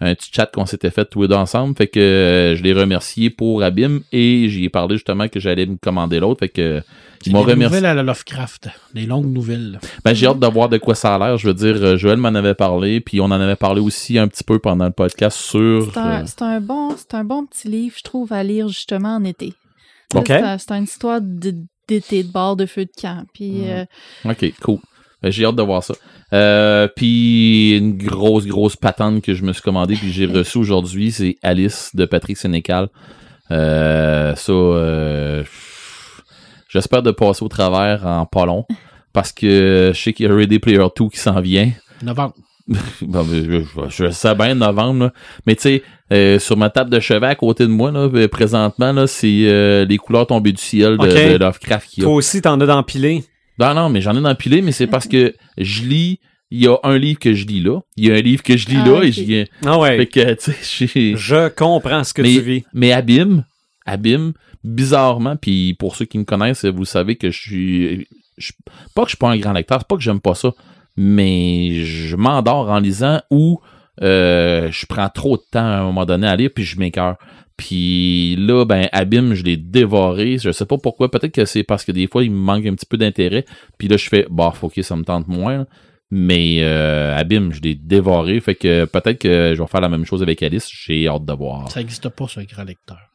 un 0.00 0.14
petit 0.14 0.30
chat 0.32 0.46
qu'on 0.46 0.66
s'était 0.66 0.90
fait 0.90 1.04
tous 1.06 1.22
les 1.22 1.28
deux 1.28 1.34
ensemble. 1.34 1.74
Fait 1.76 1.88
que 1.88 1.98
euh, 1.98 2.54
je 2.54 2.62
l'ai 2.62 2.72
remercié 2.72 3.30
pour 3.30 3.62
Abim 3.64 4.00
et 4.12 4.48
j'y 4.48 4.64
ai 4.64 4.68
parlé 4.68 4.94
justement 4.94 5.26
que 5.28 5.40
j'allais 5.40 5.66
me 5.66 5.76
commander 5.76 6.20
l'autre. 6.20 6.38
Fait 6.40 6.48
que 6.48 6.80
ils 7.26 7.32
m'ont 7.32 7.44
des 7.44 7.52
remercié. 7.52 7.76
nouvelles 7.78 7.90
à 7.90 7.94
la 7.94 8.02
Lovecraft. 8.02 8.68
Des 8.94 9.06
longues 9.06 9.32
nouvelles. 9.32 9.78
Ben, 10.04 10.14
j'ai 10.14 10.26
hâte 10.26 10.38
de 10.38 10.46
voir 10.46 10.68
de 10.68 10.78
quoi 10.78 10.94
ça 10.94 11.14
a 11.14 11.18
l'air. 11.18 11.36
Je 11.38 11.46
veux 11.48 11.54
dire, 11.54 11.76
euh, 11.76 11.96
Joël 11.96 12.16
m'en 12.18 12.28
avait 12.34 12.54
parlé, 12.54 13.00
puis 13.00 13.20
on 13.20 13.24
en 13.26 13.32
avait 13.32 13.56
parlé 13.56 13.80
aussi 13.80 14.18
un 14.18 14.28
petit 14.28 14.44
peu 14.44 14.58
pendant 14.58 14.86
le 14.86 14.92
podcast 14.92 15.38
sur. 15.38 15.90
C'est 15.92 15.98
un, 16.00 16.22
euh, 16.22 16.24
un 16.40 16.60
bon, 16.60 16.94
c'est 16.96 17.14
un 17.14 17.24
bon 17.24 17.46
petit 17.46 17.68
livre, 17.68 17.94
je 17.98 18.02
trouve, 18.02 18.32
à 18.32 18.42
lire 18.42 18.68
justement 18.68 19.16
en 19.16 19.24
été. 19.24 19.52
Ok. 20.14 20.24
C'est 20.28 20.34
un- 20.42 20.58
c'est 20.58 20.72
une 20.72 20.84
histoire 20.84 21.20
d'été, 21.20 22.22
de 22.22 22.28
bord 22.32 22.56
de 22.56 22.66
feu 22.66 22.84
de 22.84 22.90
camp. 23.00 23.24
Puis, 23.34 23.50
Mhm. 23.62 23.86
euh, 24.26 24.30
OK, 24.30 24.52
cool. 24.62 24.78
Ben, 25.22 25.32
j'ai 25.32 25.44
hâte 25.44 25.56
de 25.56 25.62
voir 25.62 25.82
ça. 25.82 25.94
Euh, 26.32 26.86
puis 26.94 27.76
une 27.76 27.96
grosse, 27.96 28.46
grosse 28.46 28.76
patente 28.76 29.22
que 29.22 29.34
je 29.34 29.42
me 29.42 29.52
suis 29.52 29.62
commandée 29.62 29.96
puis 29.96 30.12
j'ai 30.12 30.26
reçue 30.26 30.58
aujourd'hui, 30.58 31.10
c'est 31.10 31.36
Alice 31.42 31.90
de 31.94 32.04
Patrick 32.04 32.36
Sénécal. 32.36 32.88
Euh, 33.50 34.34
ça, 34.36 34.52
euh, 34.52 35.42
j'espère 36.68 37.02
de 37.02 37.10
passer 37.10 37.44
au 37.44 37.48
travers 37.48 38.06
en 38.06 38.26
pas 38.26 38.46
long 38.46 38.64
parce 39.12 39.32
que 39.32 39.90
je 39.94 40.00
sais 40.00 40.12
qu'il 40.12 40.26
y 40.26 40.28
a 40.30 40.34
Ready 40.34 40.58
Player 40.58 40.84
2 40.96 41.08
qui 41.08 41.18
s'en 41.18 41.40
vient. 41.40 41.70
Novembre. 42.02 42.34
Bon, 43.00 43.24
ben, 43.24 43.44
je, 43.44 43.60
je- 43.88 44.06
je 44.06 44.10
sais 44.10 44.34
bien 44.34 44.54
novembre, 44.54 45.04
là. 45.06 45.12
mais 45.46 45.54
tu 45.56 45.62
sais, 45.62 45.82
euh, 46.12 46.38
sur 46.38 46.56
ma 46.58 46.68
table 46.68 46.90
de 46.90 47.00
chevet 47.00 47.26
à 47.26 47.34
côté 47.34 47.64
de 47.64 47.70
moi, 47.70 47.90
là, 47.90 48.00
euh, 48.12 48.28
présentement, 48.28 48.92
là, 48.92 49.06
c'est 49.06 49.44
euh, 49.46 49.86
les 49.86 49.96
couleurs 49.96 50.26
tombées 50.26 50.52
du 50.52 50.60
ciel 50.62 50.98
de, 50.98 51.38
Lovecraft 51.38 51.88
qui 51.88 52.02
a. 52.02 52.04
Toi 52.04 52.12
aussi, 52.14 52.42
t'en 52.42 52.60
as 52.60 52.66
d'empilé? 52.66 53.24
Non, 53.58 53.72
non, 53.72 53.88
mais 53.88 54.02
j'en 54.02 54.14
ai 54.22 54.28
empilé, 54.28 54.60
mais 54.60 54.72
c'est 54.72 54.86
parce 54.86 55.08
que 55.08 55.34
je 55.56 55.82
lis. 55.82 56.20
Il 56.50 56.62
y 56.62 56.66
a 56.68 56.76
un 56.82 56.96
livre 56.96 57.18
que 57.18 57.34
je 57.34 57.46
lis 57.46 57.60
là. 57.60 57.80
Il 57.96 58.06
y 58.06 58.10
a 58.10 58.14
un 58.14 58.20
livre 58.20 58.42
que 58.42 58.56
je 58.56 58.68
lis 58.68 58.78
Ah, 58.82 58.88
là 58.88 59.02
et 59.02 59.12
j'y 59.12 59.44
Ah 59.66 59.78
ouais. 59.78 59.96
Fait 59.98 60.06
que, 60.06 60.34
tu 60.34 60.52
sais, 60.52 60.86
j'ai. 60.94 61.14
Je 61.16 61.48
comprends 61.48 62.04
ce 62.04 62.14
que 62.14 62.22
mais, 62.22 62.34
tu 62.34 62.40
vis. 62.40 62.64
mais 62.72 62.92
Abîme, 62.92 63.44
Abîme, 63.84 64.32
bizarrement, 64.64 65.36
puis 65.36 65.74
pour 65.74 65.96
ceux 65.96 66.04
qui 66.04 66.18
me 66.18 66.24
connaissent, 66.24 66.64
vous 66.64 66.84
savez 66.84 67.16
que 67.16 67.30
je 67.30 67.38
suis. 67.40 68.06
je- 68.36 68.52
pas 68.94 69.02
que 69.02 69.08
je 69.08 69.12
suis 69.12 69.18
pas 69.18 69.30
un 69.30 69.36
grand 69.38 69.52
lecteur, 69.52 69.78
c'est 69.80 69.88
pas 69.88 69.96
que 69.96 70.02
j'aime 70.02 70.20
pas 70.20 70.34
ça, 70.34 70.52
mais 70.96 71.84
je 71.84 72.16
m'endors 72.16 72.70
en 72.70 72.78
lisant 72.80 73.20
ou 73.30 73.60
euh, 74.02 74.68
je 74.70 74.86
prends 74.86 75.08
trop 75.08 75.36
de 75.36 75.42
temps 75.50 75.58
à 75.66 75.78
un 75.78 75.82
moment 75.84 76.04
donné 76.06 76.26
à 76.26 76.36
lire, 76.36 76.50
puis 76.54 76.64
je 76.64 76.78
m'écœure. 76.78 77.16
Puis 77.56 78.36
là, 78.36 78.64
ben, 78.64 78.88
Abîme, 78.92 79.34
je 79.34 79.42
l'ai 79.42 79.56
dévoré. 79.56 80.38
Je 80.38 80.52
sais 80.52 80.64
pas 80.64 80.78
pourquoi. 80.78 81.10
Peut-être 81.10 81.32
que 81.34 81.44
c'est 81.44 81.64
parce 81.64 81.84
que 81.84 81.90
des 81.90 82.06
fois, 82.06 82.22
il 82.22 82.30
me 82.30 82.36
manque 82.36 82.64
un 82.66 82.74
petit 82.74 82.86
peu 82.86 82.96
d'intérêt. 82.96 83.44
Puis 83.78 83.88
là, 83.88 83.96
je 83.96 84.08
fais, 84.08 84.26
bah, 84.30 84.52
que 84.72 84.82
ça 84.82 84.94
me 84.94 85.02
tente 85.02 85.26
moins. 85.26 85.66
Mais 86.12 86.58
euh, 86.60 87.16
Abîme, 87.18 87.52
je 87.52 87.60
l'ai 87.60 87.74
dévoré. 87.74 88.38
Fait 88.38 88.54
que 88.54 88.84
peut-être 88.84 89.18
que 89.18 89.54
je 89.56 89.60
vais 89.60 89.66
faire 89.68 89.80
la 89.80 89.88
même 89.88 90.04
chose 90.04 90.22
avec 90.22 90.40
Alice. 90.44 90.68
J'ai 90.72 91.08
hâte 91.08 91.24
de 91.24 91.32
voir. 91.32 91.68
Ça 91.72 91.80
n'existe 91.80 92.08
pas, 92.10 92.28
ce 92.28 92.38
grand 92.42 92.62
lecteur. 92.62 93.07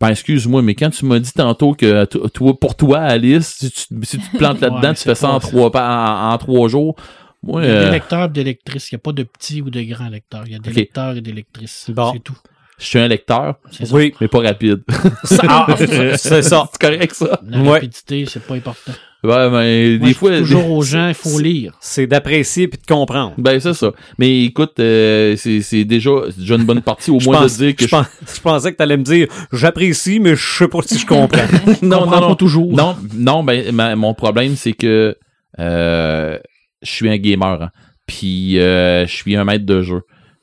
Ben, 0.00 0.08
excuse-moi, 0.08 0.62
mais 0.62 0.74
quand 0.74 0.88
tu 0.90 1.04
m'as 1.04 1.18
dit 1.18 1.32
tantôt 1.32 1.74
que 1.74 2.04
to- 2.06 2.28
toi, 2.30 2.58
pour 2.58 2.74
toi, 2.74 3.00
Alice, 3.00 3.56
si 3.58 3.70
tu, 3.70 3.80
si 4.04 4.18
tu 4.18 4.30
te 4.30 4.36
plantes 4.38 4.60
là-dedans, 4.62 4.88
Ouais, 4.88 4.94
tu 4.94 5.02
fais 5.02 5.14
ça 5.14 5.28
en 5.30 5.40
trois, 5.40 5.70
en, 5.76 6.32
en 6.32 6.38
trois 6.38 6.68
jours. 6.68 6.96
Moi, 7.42 7.62
Il 7.64 7.68
y 7.68 7.70
a 7.70 7.74
euh, 7.74 7.84
des 7.86 7.90
lecteurs 7.90 8.24
et 8.24 8.28
des 8.28 8.44
lectrices. 8.44 8.90
Il 8.90 8.94
n'y 8.94 8.96
a 8.96 9.00
pas 9.00 9.12
de 9.12 9.22
petits 9.22 9.60
ou 9.62 9.70
de 9.70 9.82
grands 9.82 10.08
lecteurs. 10.08 10.42
Il 10.46 10.52
y 10.52 10.56
a 10.56 10.58
des 10.58 10.72
lecteurs 10.72 11.16
et 11.16 11.20
des 11.20 11.32
lectrices. 11.32 11.90
Bon. 11.90 12.12
C'est 12.14 12.20
tout. 12.20 12.36
Je 12.80 12.86
suis 12.86 12.98
un 12.98 13.06
lecteur. 13.08 13.54
Oui, 13.92 14.12
mais 14.20 14.28
pas 14.28 14.40
rapide. 14.40 14.82
Ça- 15.24 15.42
ah, 15.48 15.66
c'est 15.76 16.42
ça. 16.42 16.68
c'est 16.72 16.80
correct, 16.80 17.14
ça? 17.14 17.40
La 17.48 17.58
Ouais. 17.60 17.68
rapidité, 17.70 18.24
c'est 18.26 18.42
pas 18.42 18.54
important. 18.54 18.92
Ouais, 19.22 19.50
mais 19.50 19.98
Moi, 19.98 20.08
des 20.08 20.14
fois. 20.14 20.30
toujours 20.38 20.62
des- 20.62 20.68
aux 20.70 20.80
gens, 20.82 21.08
il 21.08 21.14
faut 21.14 21.38
lire. 21.38 21.74
C'est 21.82 22.06
d'apprécier 22.06 22.68
puis 22.68 22.80
de 22.80 22.86
comprendre. 22.86 23.34
Ben, 23.36 23.60
c'est 23.60 23.74
ça. 23.74 23.92
Mais 24.18 24.44
écoute, 24.44 24.80
euh, 24.80 25.36
c'est 25.36 25.60
c'est 25.60 25.84
déjà, 25.84 26.10
c'est 26.30 26.38
déjà 26.40 26.54
une 26.54 26.64
bonne 26.64 26.80
partie, 26.80 27.10
au 27.10 27.20
Je, 27.20 27.26
moins 27.26 27.42
pense- 27.42 27.58
de 27.58 27.66
dire 27.66 27.76
que 27.76 27.84
je, 27.84 27.90
pense- 27.90 28.06
je 28.34 28.40
pensais 28.40 28.72
que 28.72 28.78
tu 28.78 28.82
allais 28.82 28.96
me 28.96 29.02
dire 29.02 29.28
j'apprécie, 29.52 30.20
mais 30.20 30.34
je 30.36 30.42
sais 30.42 30.68
pas 30.68 30.80
si 30.80 30.98
je 30.98 31.04
comprends. 31.04 31.42
non, 31.82 32.06
non, 32.06 32.18
non. 32.22 32.28
pas 32.28 32.34
toujours. 32.34 32.72
Non, 32.72 32.96
non, 33.14 33.44
ben, 33.44 33.70
ma- 33.74 33.94
mon 33.94 34.14
problème, 34.14 34.56
c'est 34.56 34.72
que 34.72 35.14
euh, 35.58 36.38
je 36.80 36.90
suis 36.90 37.10
un 37.10 37.18
gamer. 37.18 37.62
hein. 37.62 37.70
Puis 38.06 38.58
euh, 38.58 39.06
je 39.06 39.14
suis 39.14 39.36
un 39.36 39.44
maître 39.44 39.66
de 39.66 39.82
jeu. 39.82 40.00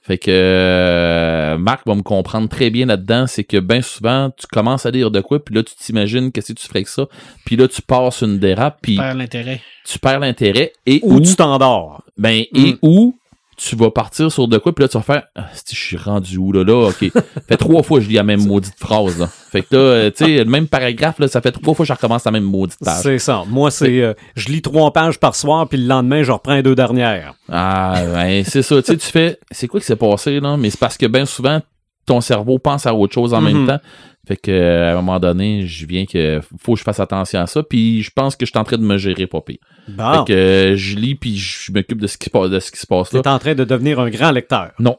Fait 0.08 0.18
que 0.18 0.32
euh, 0.32 1.58
Marc 1.58 1.86
va 1.86 1.94
me 1.96 2.02
comprendre 2.02 2.48
très 2.48 2.70
bien 2.70 2.86
là-dedans, 2.86 3.28
c'est 3.28 3.44
que 3.44 3.58
bien 3.58 3.82
souvent, 3.82 4.30
tu 4.38 4.48
commences 4.48 4.86
à 4.86 4.92
lire 4.92 5.12
de 5.12 5.20
quoi, 5.20 5.44
puis 5.44 5.54
là, 5.54 5.64
tu 5.64 5.76
t'imagines 5.76 6.32
qu'est-ce 6.32 6.54
que 6.54 6.60
tu 6.60 6.66
ferais 6.68 6.84
que 6.84 6.90
ça, 6.90 7.08
puis 7.46 7.58
là, 7.58 7.68
tu 7.68 7.82
passes 7.82 8.22
une 8.22 8.40
dérape, 8.40 8.80
puis 8.82 8.96
Perd 8.96 9.18
l'intérêt. 9.18 9.62
tu 9.86 10.00
perds 10.00 10.20
l'intérêt, 10.22 10.72
et 10.86 11.02
Ou 11.04 11.16
où, 11.16 11.20
tu 11.22 11.36
t'endors. 11.36 12.04
ben, 12.18 12.44
Mm. 12.54 12.58
et 12.66 12.78
où 12.82 13.16
tu 13.58 13.76
vas 13.76 13.90
partir 13.90 14.32
sur 14.32 14.48
de 14.48 14.60
quoi, 14.60 14.74
puis 14.74 14.84
là, 14.84 14.88
tu 14.88 14.98
vas 14.98 15.04
faire, 15.04 15.24
ah, 15.36 15.48
si 15.52 15.76
je 15.76 15.82
suis 15.82 15.98
rendu 15.98 16.38
où, 16.38 16.52
là, 16.52 16.64
là, 16.64 16.90
ok. 16.90 17.12
fait 17.50 17.58
trois 17.58 17.82
fois, 17.82 18.00
je 18.00 18.08
lis 18.08 18.14
la 18.14 18.24
même 18.24 18.46
maudite 18.46 18.76
phrase, 18.78 19.18
là. 19.20 19.28
Fait 19.52 19.64
que 19.64 19.76
là, 19.76 19.82
euh, 19.82 20.12
tu 20.12 20.26
sais, 20.26 20.44
le 20.44 20.46
même 20.46 20.68
paragraphe, 20.68 21.18
là, 21.18 21.28
ça 21.28 21.42
fait 21.42 21.52
trois 21.52 21.74
fois 21.74 21.84
que 21.84 21.88
je 21.88 21.94
recommence 21.94 22.24
la 22.24 22.32
même 22.32 22.44
maudite 22.44 22.78
page. 22.84 23.02
C'est 23.02 23.18
ça. 23.18 23.44
Moi, 23.48 23.72
c'est 23.72 24.02
euh, 24.02 24.14
je 24.36 24.50
lis 24.50 24.62
trois 24.62 24.94
pages 24.94 25.20
par 25.20 25.36
soir, 25.36 25.68
puis 25.68 25.80
le 25.80 25.88
lendemain, 25.88 26.22
je 26.22 26.32
reprends 26.32 26.54
les 26.54 26.64
deux 26.64 26.76
dernières. 26.76 27.34
Ah, 27.52 28.04
ben, 28.14 28.44
c'est 28.46 28.62
ça. 28.62 28.80
Tu 28.82 28.92
sais, 28.92 28.98
tu 28.98 29.08
fais, 29.08 29.40
c'est 29.50 29.68
quoi 29.68 29.80
qui 29.80 29.88
s'est 29.88 29.96
passé, 29.96 30.40
là? 30.40 30.56
Mais 30.56 30.70
c'est 30.70 30.80
parce 30.80 30.98
que 30.98 31.08
bien 31.08 31.26
souvent, 31.26 31.60
ton 32.08 32.22
cerveau 32.22 32.58
pense 32.58 32.88
à 32.88 32.96
autre 32.96 33.14
chose 33.14 33.34
en 33.36 33.42
même 33.42 33.58
Mhm. 33.62 33.68
temps. 33.68 33.80
Fait 34.28 34.36
que, 34.36 34.52
euh, 34.52 34.90
à 34.90 34.92
un 34.94 34.96
moment 34.96 35.20
donné, 35.22 35.66
je 35.68 35.86
viens 35.86 36.06
que 36.06 36.42
faut 36.60 36.74
que 36.74 36.80
je 36.80 36.84
fasse 36.84 37.00
attention 37.00 37.40
à 37.40 37.48
ça. 37.48 37.64
Puis 37.64 38.02
je 38.02 38.12
pense 38.14 38.36
que 38.36 38.46
je 38.46 38.52
suis 38.52 38.60
en 38.60 38.66
train 38.66 38.76
de 38.78 38.84
me 38.84 38.98
gérer 38.98 39.26
pas 39.26 39.40
pire. 39.40 39.58
Bon, 39.88 40.26
Fait 40.26 40.34
que 40.34 40.34
euh, 40.34 40.76
je 40.76 40.98
lis 40.98 41.16
puis 41.16 41.38
je 41.38 41.72
m'occupe 41.72 42.02
de 42.02 42.08
ce 42.08 42.18
qui 42.18 42.30
passe, 42.30 42.50
de 42.50 42.60
ce 42.60 42.70
qui 42.72 42.78
se 42.80 42.86
passe 42.88 43.10
tu 43.10 43.16
là. 43.16 43.22
es 43.24 43.28
en 43.30 43.40
train 43.40 43.56
de 43.56 43.64
devenir 43.64 44.00
un 44.02 44.10
grand 44.10 44.32
lecteur. 44.32 44.72
Non, 44.80 44.98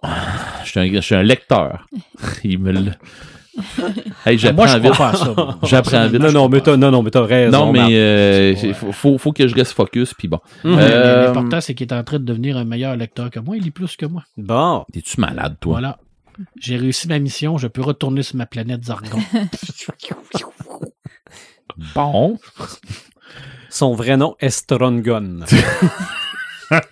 je 0.64 0.70
suis 0.70 0.80
un, 0.80 0.90
je 0.90 1.01
suis 1.01 1.14
un 1.14 1.22
lecteur. 1.22 1.86
Il 2.44 2.59
me 2.59 2.72
le. 2.72 2.93
Hey, 4.24 4.39
je 4.39 4.47
j'apprends 4.47 4.78
vite. 4.78 4.93
J'apprends 5.64 6.06
vite. 6.06 6.20
Non, 6.22 6.30
non, 6.32 6.48
mais 6.48 6.60
t'as, 6.60 6.76
non, 6.76 6.90
non, 6.90 7.02
mais 7.02 7.10
t'as 7.10 7.24
raison. 7.24 7.66
Non, 7.66 7.72
mais 7.72 7.89
euh, 7.90 8.55
Ouais. 8.55 8.72
faut, 8.72 8.93
faut, 8.93 9.18
faut 9.18 9.32
que 9.32 9.47
je 9.48 9.55
reste 9.55 9.72
focus 9.72 10.14
puis 10.14 10.28
bon. 10.28 10.39
Mhm. 10.64 10.76
Mais 10.76 10.82
Euh, 10.90 11.26
L'important, 11.26 11.60
c'est 11.60 11.74
qu'il 11.74 11.86
est 11.89 11.93
en 11.93 12.05
train 12.05 12.18
de 12.18 12.24
devenir 12.24 12.56
un 12.56 12.64
meilleur 12.64 12.97
lecteur 12.97 13.30
que 13.30 13.40
moi. 13.40 13.56
Il 13.56 13.64
lit 13.64 13.70
plus 13.72 13.97
que 13.97 14.06
moi. 14.06 14.22
Bon. 14.36 14.85
T'es-tu 14.93 15.20
malade, 15.20 15.56
toi? 15.60 15.72
Voilà. 15.72 15.98
J'ai 16.60 16.77
réussi 16.77 17.09
ma 17.09 17.19
mission. 17.19 17.59
Je 17.59 17.66
peux 17.66 17.82
retourner 17.82 18.23
sur 18.23 18.36
ma 18.36 18.47
planète 18.47 18.85
Zargon. 18.85 19.19
Bon. 21.94 22.39
Son 23.70 23.94
vrai 23.94 24.16
nom, 24.16 24.35
Estrongon. 24.40 25.40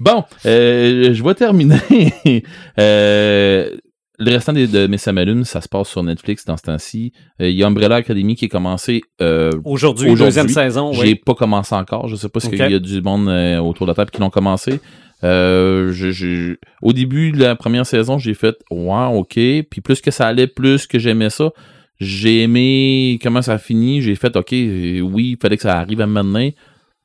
bon, 0.00 0.24
euh, 0.44 1.14
je 1.14 1.22
vais 1.24 1.34
terminer. 1.34 1.78
Euh, 2.78 3.70
le 4.18 4.30
restant 4.32 4.52
des- 4.54 4.66
de 4.66 4.86
mes 4.86 4.96
Samalunes, 4.98 5.44
ça 5.44 5.60
se 5.60 5.68
passe 5.68 5.88
sur 5.88 6.02
Netflix 6.02 6.44
dans 6.46 6.56
ce 6.56 6.62
temps-ci. 6.64 7.12
Euh, 7.40 7.48
Il 7.50 7.54
y 7.56 7.62
a 7.62 7.66
Umbrella 7.66 7.96
Academy 7.96 8.34
qui 8.34 8.46
est 8.46 8.48
commencé. 8.48 9.02
euh, 9.20 9.50
Aujourd'hui, 9.64 10.06
Aujourd'hui, 10.10 10.24
deuxième 10.26 10.48
saison, 10.48 10.92
J'ai 10.92 11.14
pas 11.14 11.34
commencé 11.34 11.74
encore. 11.74 12.08
Je 12.08 12.16
sais 12.16 12.28
pas 12.28 12.40
si 12.40 12.48
Ok. 12.48 12.54
il 12.54 12.70
y 12.70 12.74
a 12.74 12.78
du 12.78 13.00
monde 13.02 13.28
euh, 13.28 13.58
autour 13.58 13.86
de 13.86 13.90
la 13.92 13.94
table 13.94 14.10
qui 14.10 14.20
l'ont 14.20 14.30
commencé. 14.30 14.80
Euh, 15.24 15.92
je- 15.92 16.10
je- 16.10 16.56
au 16.82 16.92
début 16.92 17.32
de 17.32 17.38
la 17.38 17.56
première 17.56 17.86
saison, 17.86 18.18
j'ai 18.18 18.34
fait 18.34 18.56
ouais, 18.70 19.06
ok. 19.14 19.34
Puis 19.34 19.80
plus 19.82 20.00
que 20.00 20.10
ça 20.10 20.26
allait, 20.26 20.46
plus 20.46 20.86
que 20.86 20.98
j'aimais 20.98 21.30
ça. 21.30 21.50
J'ai 21.98 22.42
aimé 22.42 23.18
comment 23.22 23.40
ça 23.40 23.54
a 23.54 23.58
fini. 23.58 24.02
J'ai 24.02 24.14
fait 24.16 24.36
ok, 24.36 24.48
oui, 24.52 25.30
il 25.32 25.38
fallait 25.40 25.56
que 25.56 25.62
ça 25.62 25.78
arrive 25.78 26.00
à 26.02 26.06
maintenant. 26.06 26.50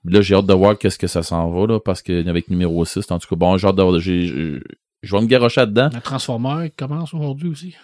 Là, 0.03 0.21
j'ai 0.21 0.35
hâte 0.35 0.47
de 0.47 0.53
voir 0.53 0.77
qu'est-ce 0.77 0.97
que 0.97 1.07
ça 1.07 1.23
s'en 1.23 1.49
va 1.51 1.67
là, 1.67 1.79
parce 1.79 2.01
que 2.01 2.27
avec 2.27 2.49
numéro 2.49 2.83
6, 2.83 3.09
en 3.11 3.19
tout 3.19 3.27
cas, 3.29 3.35
bon, 3.35 3.55
j'ai 3.57 3.67
hâte 3.67 3.75
de 3.75 3.83
voir. 3.83 3.99
Je 3.99 5.15
vais 5.15 5.21
me 5.21 5.27
garocher 5.27 5.65
dedans. 5.65 5.89
La 5.93 6.01
Transformer 6.01 6.71
commence 6.75 7.13
aujourd'hui 7.13 7.49
aussi. 7.49 7.75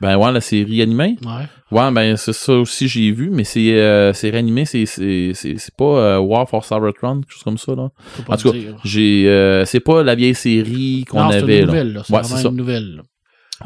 Ben 0.00 0.16
ouais, 0.16 0.32
la 0.32 0.40
série 0.40 0.82
animée. 0.82 1.16
Ouais. 1.24 1.44
Ouais, 1.70 1.90
ben 1.92 2.16
c'est 2.16 2.32
ça 2.32 2.54
aussi 2.54 2.88
j'ai 2.88 3.10
vu, 3.12 3.30
mais 3.30 3.44
c'est 3.44 3.74
euh, 3.80 4.12
c'est 4.12 4.30
réanimé, 4.30 4.64
c'est 4.64 4.86
c'est 4.86 5.32
c'est 5.34 5.56
c'est 5.58 5.74
pas 5.76 5.84
euh, 5.84 6.18
War 6.18 6.48
for 6.48 6.64
Cybertron, 6.64 7.20
quelque 7.20 7.32
chose 7.32 7.42
comme 7.42 7.58
ça 7.58 7.74
là. 7.74 7.90
En 8.28 8.36
tout 8.36 8.50
cas, 8.52 8.58
j'ai 8.84 9.28
euh, 9.28 9.64
c'est 9.64 9.80
pas 9.80 10.02
la 10.02 10.14
vieille 10.14 10.34
série 10.34 11.04
qu'on 11.08 11.20
avait 11.20 11.60
une 11.60 11.66
nouvelle. 11.66 11.92
là. 11.92 12.02
C'est 12.04 12.12
Ouais, 12.12 12.20
vraiment 12.20 12.36
c'est 12.36 12.42
ça. 12.42 12.48
une 12.48 12.56
nouvelle. 12.56 12.96
là. 12.96 13.02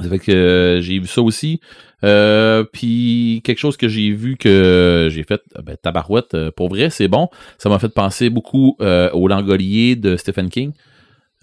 Ça 0.03 0.09
fait 0.09 0.19
que 0.19 0.33
euh, 0.33 0.81
j'ai 0.81 0.99
vu 0.99 1.07
ça 1.07 1.23
aussi. 1.23 1.61
Euh, 2.05 2.63
puis 2.73 3.41
quelque 3.43 3.59
chose 3.59 3.77
que 3.77 3.89
j'ai 3.89 4.11
vu 4.11 4.37
que 4.37 5.09
j'ai 5.11 5.23
fait 5.25 5.41
ben, 5.65 5.77
tabarouette 5.83 6.37
pour 6.57 6.69
vrai, 6.69 6.91
c'est 6.91 7.09
bon. 7.09 7.29
Ça 7.59 7.69
m'a 7.69 7.79
fait 7.79 7.89
penser 7.89 8.29
beaucoup 8.31 8.77
euh, 8.81 9.11
au 9.13 9.29
Langolier 9.29 9.97
de 9.97 10.17
Stephen 10.17 10.51
King. 10.51 10.73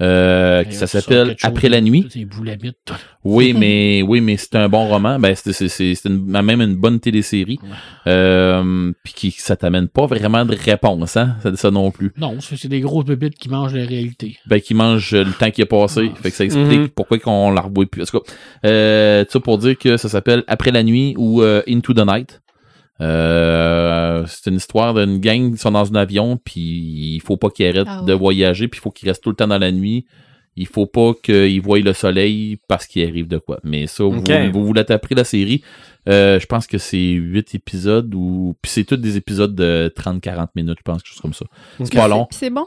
Euh, 0.01 0.65
qui 0.65 0.73
ça 0.75 0.87
s'appelle 0.87 1.37
Après 1.41 1.69
la 1.69 1.79
nuit. 1.79 2.05
Oui, 3.23 3.53
mais 3.57 4.01
oui, 4.01 4.19
mais 4.19 4.35
c'est 4.35 4.55
un 4.55 4.67
bon 4.67 4.87
roman. 4.89 5.19
Ben 5.19 5.33
c'est 5.35 5.53
c'est 5.53 5.69
c'est 5.69 5.95
c'est 5.95 6.09
une- 6.09 6.25
même 6.41 6.61
une 6.61 6.75
bonne 6.75 6.99
télésérie. 6.99 7.59
Ouais. 7.63 7.69
Euh, 8.07 8.91
puis 9.03 9.13
qui 9.13 9.31
ça 9.31 9.55
t'amène 9.55 9.87
pas 9.87 10.05
vraiment 10.05 10.43
de 10.45 10.53
réponse, 10.55 11.15
hein, 11.15 11.37
ça, 11.41 11.55
ça 11.55 11.71
non 11.71 11.91
plus. 11.91 12.11
Non, 12.17 12.35
c'est 12.41 12.57
c'est 12.57 12.67
des 12.67 12.81
grosses 12.81 13.05
bébites 13.05 13.35
qui 13.35 13.47
mangent 13.49 13.73
la 13.73 13.85
réalité. 13.85 14.37
Ben 14.47 14.59
qui 14.59 14.73
mange 14.73 15.11
le 15.13 15.31
temps 15.31 15.49
qui 15.51 15.61
est 15.61 15.65
passé. 15.65 16.11
Ah. 16.13 16.19
Fait 16.21 16.31
que 16.31 16.35
ça 16.35 16.43
explique 16.43 16.79
Mhm. 16.79 16.89
pourquoi 16.89 17.17
qu'on 17.19 17.51
la 17.51 17.61
revoit 17.61 17.85
plus. 17.85 18.01
En 18.01 18.05
tout 18.05 18.19
cas, 18.19 18.33
euh, 18.65 19.23
ça 19.29 19.39
pour 19.39 19.57
dire 19.59 19.77
que 19.77 19.95
ça 19.97 20.09
s'appelle 20.09 20.43
Après 20.47 20.71
la 20.71 20.83
nuit 20.83 21.15
ou 21.17 21.41
euh, 21.41 21.61
Into 21.69 21.93
the 21.93 22.05
Night. 22.05 22.41
Euh, 23.01 24.23
c'est 24.27 24.49
une 24.49 24.57
histoire 24.57 24.93
d'une 24.93 25.19
gang 25.19 25.51
qui 25.53 25.57
sont 25.57 25.71
dans 25.71 25.91
un 25.91 25.95
avion, 25.95 26.37
puis 26.37 26.61
il 27.15 27.21
faut 27.21 27.37
pas 27.37 27.49
qu'ils 27.49 27.67
arrêtent 27.67 27.87
Ah 27.89 27.99
ouais. 28.01 28.05
de 28.07 28.13
voyager, 28.13 28.67
puis 28.67 28.79
il 28.79 28.81
faut 28.81 28.91
qu'ils 28.91 29.09
restent 29.09 29.23
tout 29.23 29.29
le 29.29 29.35
temps 29.35 29.47
dans 29.47 29.57
la 29.57 29.71
nuit. 29.71 30.05
Il 30.57 30.67
faut 30.67 30.85
pas 30.85 31.11
qu'ils 31.21 31.59
voient 31.61 31.79
le 31.79 31.91
soleil 31.91 32.57
parce 32.69 32.87
qu'il 32.87 33.05
arrive 33.05 33.27
de 33.27 33.37
quoi. 33.37 33.59
Mais 33.65 33.87
ça, 33.87 34.05
vous, 34.05 34.23
vous, 34.53 34.65
vous 34.65 34.73
l'avez 34.73 34.93
appris 34.93 35.13
la 35.13 35.25
série. 35.25 35.61
Euh, 36.07 36.39
je 36.39 36.45
pense 36.45 36.65
que 36.65 36.77
c'est 36.77 36.97
8 37.11 37.55
épisodes 37.55 38.13
ou. 38.15 38.55
Puis 38.61 38.71
c'est 38.71 38.83
tous 38.85 38.95
des 38.95 39.17
épisodes 39.17 39.53
de 39.53 39.93
30-40 39.97 40.47
minutes, 40.55 40.77
je 40.77 40.83
pense, 40.83 41.03
quelque 41.03 41.11
chose 41.11 41.19
comme 41.21 41.33
ça. 41.33 41.45
C'est 41.83 41.93
pas 41.93 42.07
long. 42.07 42.27
C'est 42.31 42.49
bon? 42.49 42.65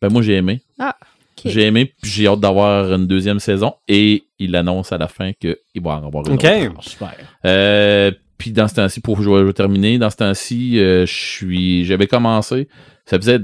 Ben 0.00 0.10
moi 0.12 0.20
j'ai 0.22 0.34
aimé. 0.34 0.62
Ok. 0.80 1.42
J'ai 1.44 1.62
aimé, 1.62 1.86
puis 2.02 2.10
j'ai 2.10 2.26
hâte 2.26 2.40
d'avoir 2.40 2.92
une 2.92 3.06
deuxième 3.06 3.38
saison. 3.38 3.74
Et 3.86 4.24
il 4.40 4.56
annonce 4.56 4.90
à 4.90 4.98
la 4.98 5.06
fin 5.06 5.32
qu'il 5.32 5.56
va 5.76 5.92
en 5.92 6.06
avoir 6.08 6.26
une 6.26 6.34
Ok. 6.34 6.44
autre. 6.44 6.74
Ah, 6.76 6.82
super. 6.82 7.14
Euh, 7.46 8.10
puis 8.42 8.50
dans 8.50 8.66
ce 8.66 8.74
temps-ci, 8.74 8.98
pour 8.98 9.22
je 9.22 9.30
vais, 9.30 9.52
terminer, 9.52 9.98
dans 9.98 10.10
ce 10.10 10.16
temps-ci, 10.16 10.80
euh, 10.80 11.06
je 11.06 11.14
suis. 11.14 11.84
J'avais 11.84 12.08
commencé. 12.08 12.66
Ça 13.06 13.16
faisait 13.16 13.38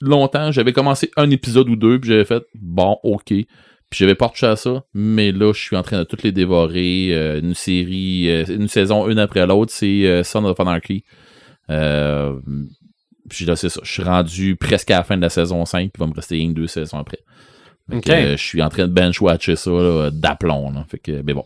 longtemps, 0.00 0.50
j'avais 0.50 0.72
commencé 0.72 1.10
un 1.18 1.28
épisode 1.28 1.68
ou 1.68 1.76
deux, 1.76 2.00
puis 2.00 2.08
j'avais 2.08 2.24
fait 2.24 2.42
bon, 2.54 2.96
ok. 3.02 3.26
Puis 3.26 3.46
j'avais 3.90 4.14
pas 4.14 4.30
touché 4.30 4.46
à 4.46 4.56
ça, 4.56 4.82
mais 4.94 5.30
là, 5.30 5.52
je 5.52 5.60
suis 5.60 5.76
en 5.76 5.82
train 5.82 5.98
de 5.98 6.04
toutes 6.04 6.22
les 6.22 6.32
dévorer. 6.32 7.10
euh, 7.12 7.38
une 7.38 7.52
série, 7.52 8.30
euh, 8.30 8.46
une 8.46 8.68
saison 8.68 9.10
une 9.10 9.18
après 9.18 9.46
l'autre, 9.46 9.72
c'est 9.74 10.24
Son 10.24 10.46
of 10.46 10.58
Anarchy. 10.58 11.04
Puis 11.68 13.44
là, 13.44 13.56
c'est 13.56 13.68
ça. 13.68 13.80
Je 13.84 13.92
suis 13.92 14.02
rendu 14.02 14.56
presque 14.56 14.90
à 14.90 14.96
la 14.96 15.04
fin 15.04 15.18
de 15.18 15.22
la 15.22 15.28
saison 15.28 15.66
5, 15.66 15.80
puis 15.80 15.90
il 15.96 16.00
va 16.00 16.06
me 16.06 16.14
rester 16.14 16.38
une, 16.38 16.54
deux 16.54 16.66
saisons 16.66 16.96
après. 16.96 17.18
Je 18.36 18.36
suis 18.36 18.62
en 18.62 18.70
train 18.70 18.88
de 18.88 18.92
bench-watcher 18.94 19.56
ça 19.56 20.10
d'aplomb. 20.10 20.72
Fait 20.88 20.98
que, 20.98 21.20
mais 21.20 21.34
bon. 21.34 21.44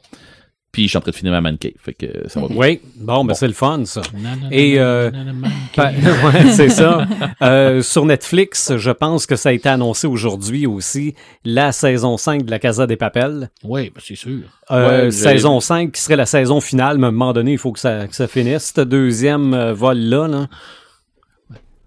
Puis 0.74 0.82
je 0.82 0.88
suis 0.88 0.98
en 0.98 1.00
train 1.00 1.12
de 1.12 1.16
finir 1.16 1.32
ma 1.32 1.40
man 1.40 1.56
cave. 1.56 1.72
Fait 1.80 1.94
que 1.94 2.28
ça 2.28 2.40
va 2.40 2.48
bien. 2.48 2.56
Oui, 2.58 2.80
bon, 2.96 3.24
ben 3.24 3.28
Bon. 3.28 3.34
c'est 3.34 3.46
le 3.46 3.52
fun, 3.52 3.84
ça. 3.84 4.02
Nanana, 4.12 4.48
Et, 4.50 4.74
euh, 4.80 5.08
ouais, 5.78 6.50
c'est 6.52 6.68
ça. 6.68 7.06
Euh, 7.42 7.80
sur 7.80 8.04
Netflix, 8.04 8.72
je 8.76 8.90
pense 8.90 9.24
que 9.26 9.36
ça 9.36 9.50
a 9.50 9.52
été 9.52 9.68
annoncé 9.68 10.08
aujourd'hui 10.08 10.66
aussi, 10.66 11.14
la 11.44 11.70
saison 11.70 12.16
5 12.16 12.44
de 12.44 12.50
la 12.50 12.58
Casa 12.58 12.86
des 12.88 12.96
Papels. 12.96 13.50
Oui, 13.62 13.92
ben, 13.94 14.00
c'est 14.04 14.16
sûr. 14.16 14.40
Euh, 14.72 15.04
Ouais, 15.04 15.10
saison 15.12 15.60
5 15.60 15.92
qui 15.92 16.00
serait 16.00 16.16
la 16.16 16.26
saison 16.26 16.60
finale, 16.60 16.98
mais 16.98 17.04
à 17.06 17.08
un 17.08 17.12
moment 17.12 17.32
donné, 17.32 17.52
il 17.52 17.58
faut 17.58 17.70
que 17.72 17.78
ça, 17.78 18.08
que 18.08 18.14
ça 18.16 18.26
finisse. 18.26 18.72
Ce 18.74 18.80
deuxième 18.80 19.54
euh, 19.54 19.72
vol-là, 19.72 20.26
là. 20.26 20.46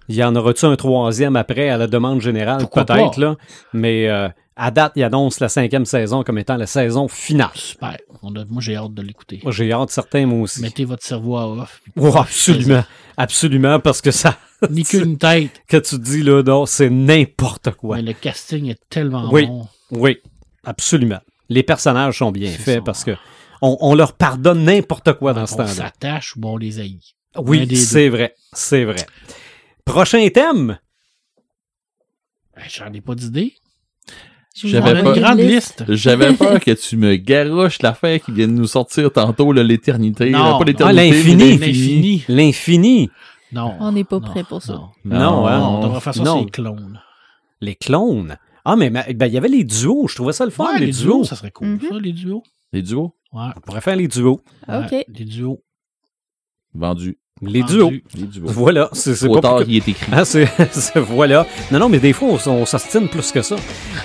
Il 0.09 0.15
y 0.15 0.23
en 0.23 0.35
aura-tu 0.35 0.65
un 0.65 0.75
troisième 0.75 1.35
après 1.35 1.69
à 1.69 1.77
la 1.77 1.87
demande 1.87 2.21
générale? 2.21 2.67
Peut-être, 2.73 3.17
là? 3.19 3.35
Mais 3.73 4.07
euh, 4.09 4.29
à 4.55 4.71
date, 4.71 4.93
il 4.95 5.03
annonce 5.03 5.39
la 5.39 5.49
cinquième 5.49 5.85
saison 5.85 6.23
comme 6.23 6.37
étant 6.37 6.55
la 6.57 6.65
saison 6.67 7.07
finale. 7.07 7.49
Super. 7.55 7.97
On 8.23 8.35
a- 8.35 8.45
moi, 8.45 8.61
j'ai 8.61 8.75
hâte 8.75 8.93
de 8.93 9.01
l'écouter. 9.01 9.41
Moi, 9.43 9.51
j'ai 9.51 9.71
hâte, 9.71 9.89
certains, 9.91 10.25
moi 10.25 10.39
aussi. 10.41 10.61
Mettez 10.61 10.85
votre 10.85 11.03
cerveau 11.03 11.37
à 11.37 11.47
off. 11.47 11.81
Oh, 11.97 12.13
absolument. 12.17 12.83
Absolument, 13.17 13.79
parce 13.79 14.01
que 14.01 14.11
ça, 14.11 14.37
Ni 14.69 14.83
qu'une 14.83 15.17
tête. 15.17 15.51
que 15.67 15.77
tu 15.77 15.99
dis 15.99 16.23
là, 16.23 16.41
non, 16.43 16.65
c'est 16.65 16.89
n'importe 16.89 17.71
quoi. 17.71 17.97
Mais 17.97 18.01
le 18.03 18.13
casting 18.13 18.69
est 18.69 18.79
tellement 18.89 19.29
Oui. 19.31 19.45
bon. 19.47 19.67
Oui, 19.91 20.17
absolument. 20.63 21.19
Les 21.49 21.63
personnages 21.63 22.17
sont 22.19 22.31
bien 22.31 22.51
faits 22.51 22.75
ça. 22.79 22.81
parce 22.81 23.03
que 23.03 23.11
on, 23.61 23.77
on 23.81 23.95
leur 23.95 24.13
pardonne 24.13 24.63
n'importe 24.63 25.13
quoi 25.13 25.33
dans 25.33 25.45
ce 25.47 25.53
on 25.53 25.57
temps-là. 25.57 25.69
s'attache 25.73 26.35
ou 26.35 26.39
bon, 26.39 26.53
on 26.53 26.57
les 26.57 26.79
haït. 26.79 26.99
Oui, 27.37 27.75
c'est 27.75 28.09
vrai, 28.09 28.33
c'est 28.53 28.83
vrai. 28.83 29.05
Prochain 29.87 30.27
thème? 30.29 30.77
Ben, 32.55 32.63
J'en 32.69 32.91
ai 32.93 33.01
pas 33.01 33.15
d'idée. 33.15 33.53
J'avais 34.55 34.99
une 34.99 35.03
pas- 35.03 35.13
grande 35.19 35.39
liste. 35.39 35.83
J'avais 35.87 36.33
peur 36.37 36.59
que 36.59 36.71
tu 36.71 36.97
me 36.97 37.15
garoches 37.15 37.81
l'affaire 37.81 38.19
qui 38.21 38.31
vient 38.31 38.47
de 38.47 38.53
nous 38.53 38.65
sortir 38.67 39.11
tantôt, 39.13 39.51
l'éternité. 39.53 40.31
Non. 40.31 40.39
là, 40.43 40.51
pas 40.51 40.57
Ah, 40.61 40.65
l'éternité. 40.65 41.11
l'infini. 41.11 41.57
L'infini. 41.57 42.23
L'infini. 42.27 43.09
Non. 43.51 43.75
On 43.79 43.91
n'est 43.91 44.03
pas 44.03 44.19
Non, 44.19 44.25
prêt 44.27 44.43
pour 44.43 44.61
ça. 44.61 44.73
Non, 44.73 44.91
Non, 45.05 45.47
hein? 45.47 45.61
on 45.61 45.83
devrait 45.85 46.01
faire 46.01 46.13
ça 46.15 46.23
sur 46.25 46.39
les 46.43 46.49
clones. 46.51 46.99
Les 47.61 47.75
clones. 47.75 48.37
Ah, 48.65 48.75
mais 48.75 48.89
ma- 48.89 49.03
ben, 49.13 49.27
il 49.27 49.33
y 49.33 49.37
avait 49.37 49.47
les 49.47 49.63
duos. 49.63 50.07
Je 50.09 50.15
trouvais 50.15 50.33
ça 50.33 50.43
le 50.43 50.51
fun, 50.51 50.73
Ouais, 50.73 50.79
les, 50.79 50.91
duos. 50.91 51.23
ça 51.23 51.35
serait 51.35 51.51
cool. 51.51 51.67
Mhm. 51.67 51.81
Ça, 51.89 51.95
les 51.99 52.11
duos. 52.11 52.43
Les 52.73 52.81
duos? 52.81 53.15
Ouais. 53.31 53.45
On 53.55 53.59
pourrait 53.61 53.81
faire 53.81 53.95
les 53.95 54.07
duos. 54.07 54.41
ouais, 54.67 54.77
Ok. 54.77 55.05
Les 55.07 55.25
duos. 55.25 55.63
vendus. 56.73 57.17
Les 57.41 57.61
duos. 57.63 57.91
Les 58.15 58.23
duos. 58.23 58.45
Voilà, 58.45 58.89
c'est 58.93 59.27
pas 59.31 59.41
tard, 59.41 59.55
plus 59.57 59.65
il 59.69 59.75
est 59.77 59.87
écrit. 59.89 60.07
Ah, 60.11 60.25
c'est, 60.25 60.47
c'est- 60.71 60.97
voilà. 60.99 61.45
Non, 61.71 61.79
non, 61.79 61.89
mais 61.89 61.99
des 61.99 62.13
fois, 62.13 62.29
on, 62.45 62.49
on 62.51 62.65
s'ostine 62.65 63.07
plus 63.07 63.31
que 63.31 63.41
ça. 63.41 63.55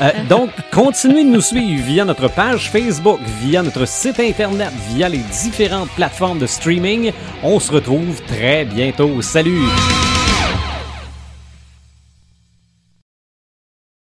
Euh, 0.01 0.11
donc, 0.29 0.51
continuez 0.71 1.25
de 1.25 1.31
nous 1.31 1.41
suivre 1.41 1.83
via 1.85 2.05
notre 2.05 2.29
page 2.29 2.71
Facebook, 2.71 3.21
via 3.43 3.63
notre 3.63 3.87
site 3.87 4.21
Internet, 4.21 4.71
via 4.95 5.09
les 5.09 5.21
différentes 5.43 5.91
plateformes 5.91 6.39
de 6.39 6.47
streaming. 6.47 7.13
On 7.43 7.59
se 7.59 7.73
retrouve 7.73 8.21
très 8.27 8.65
bientôt. 8.65 9.23
Salut! 9.23 9.63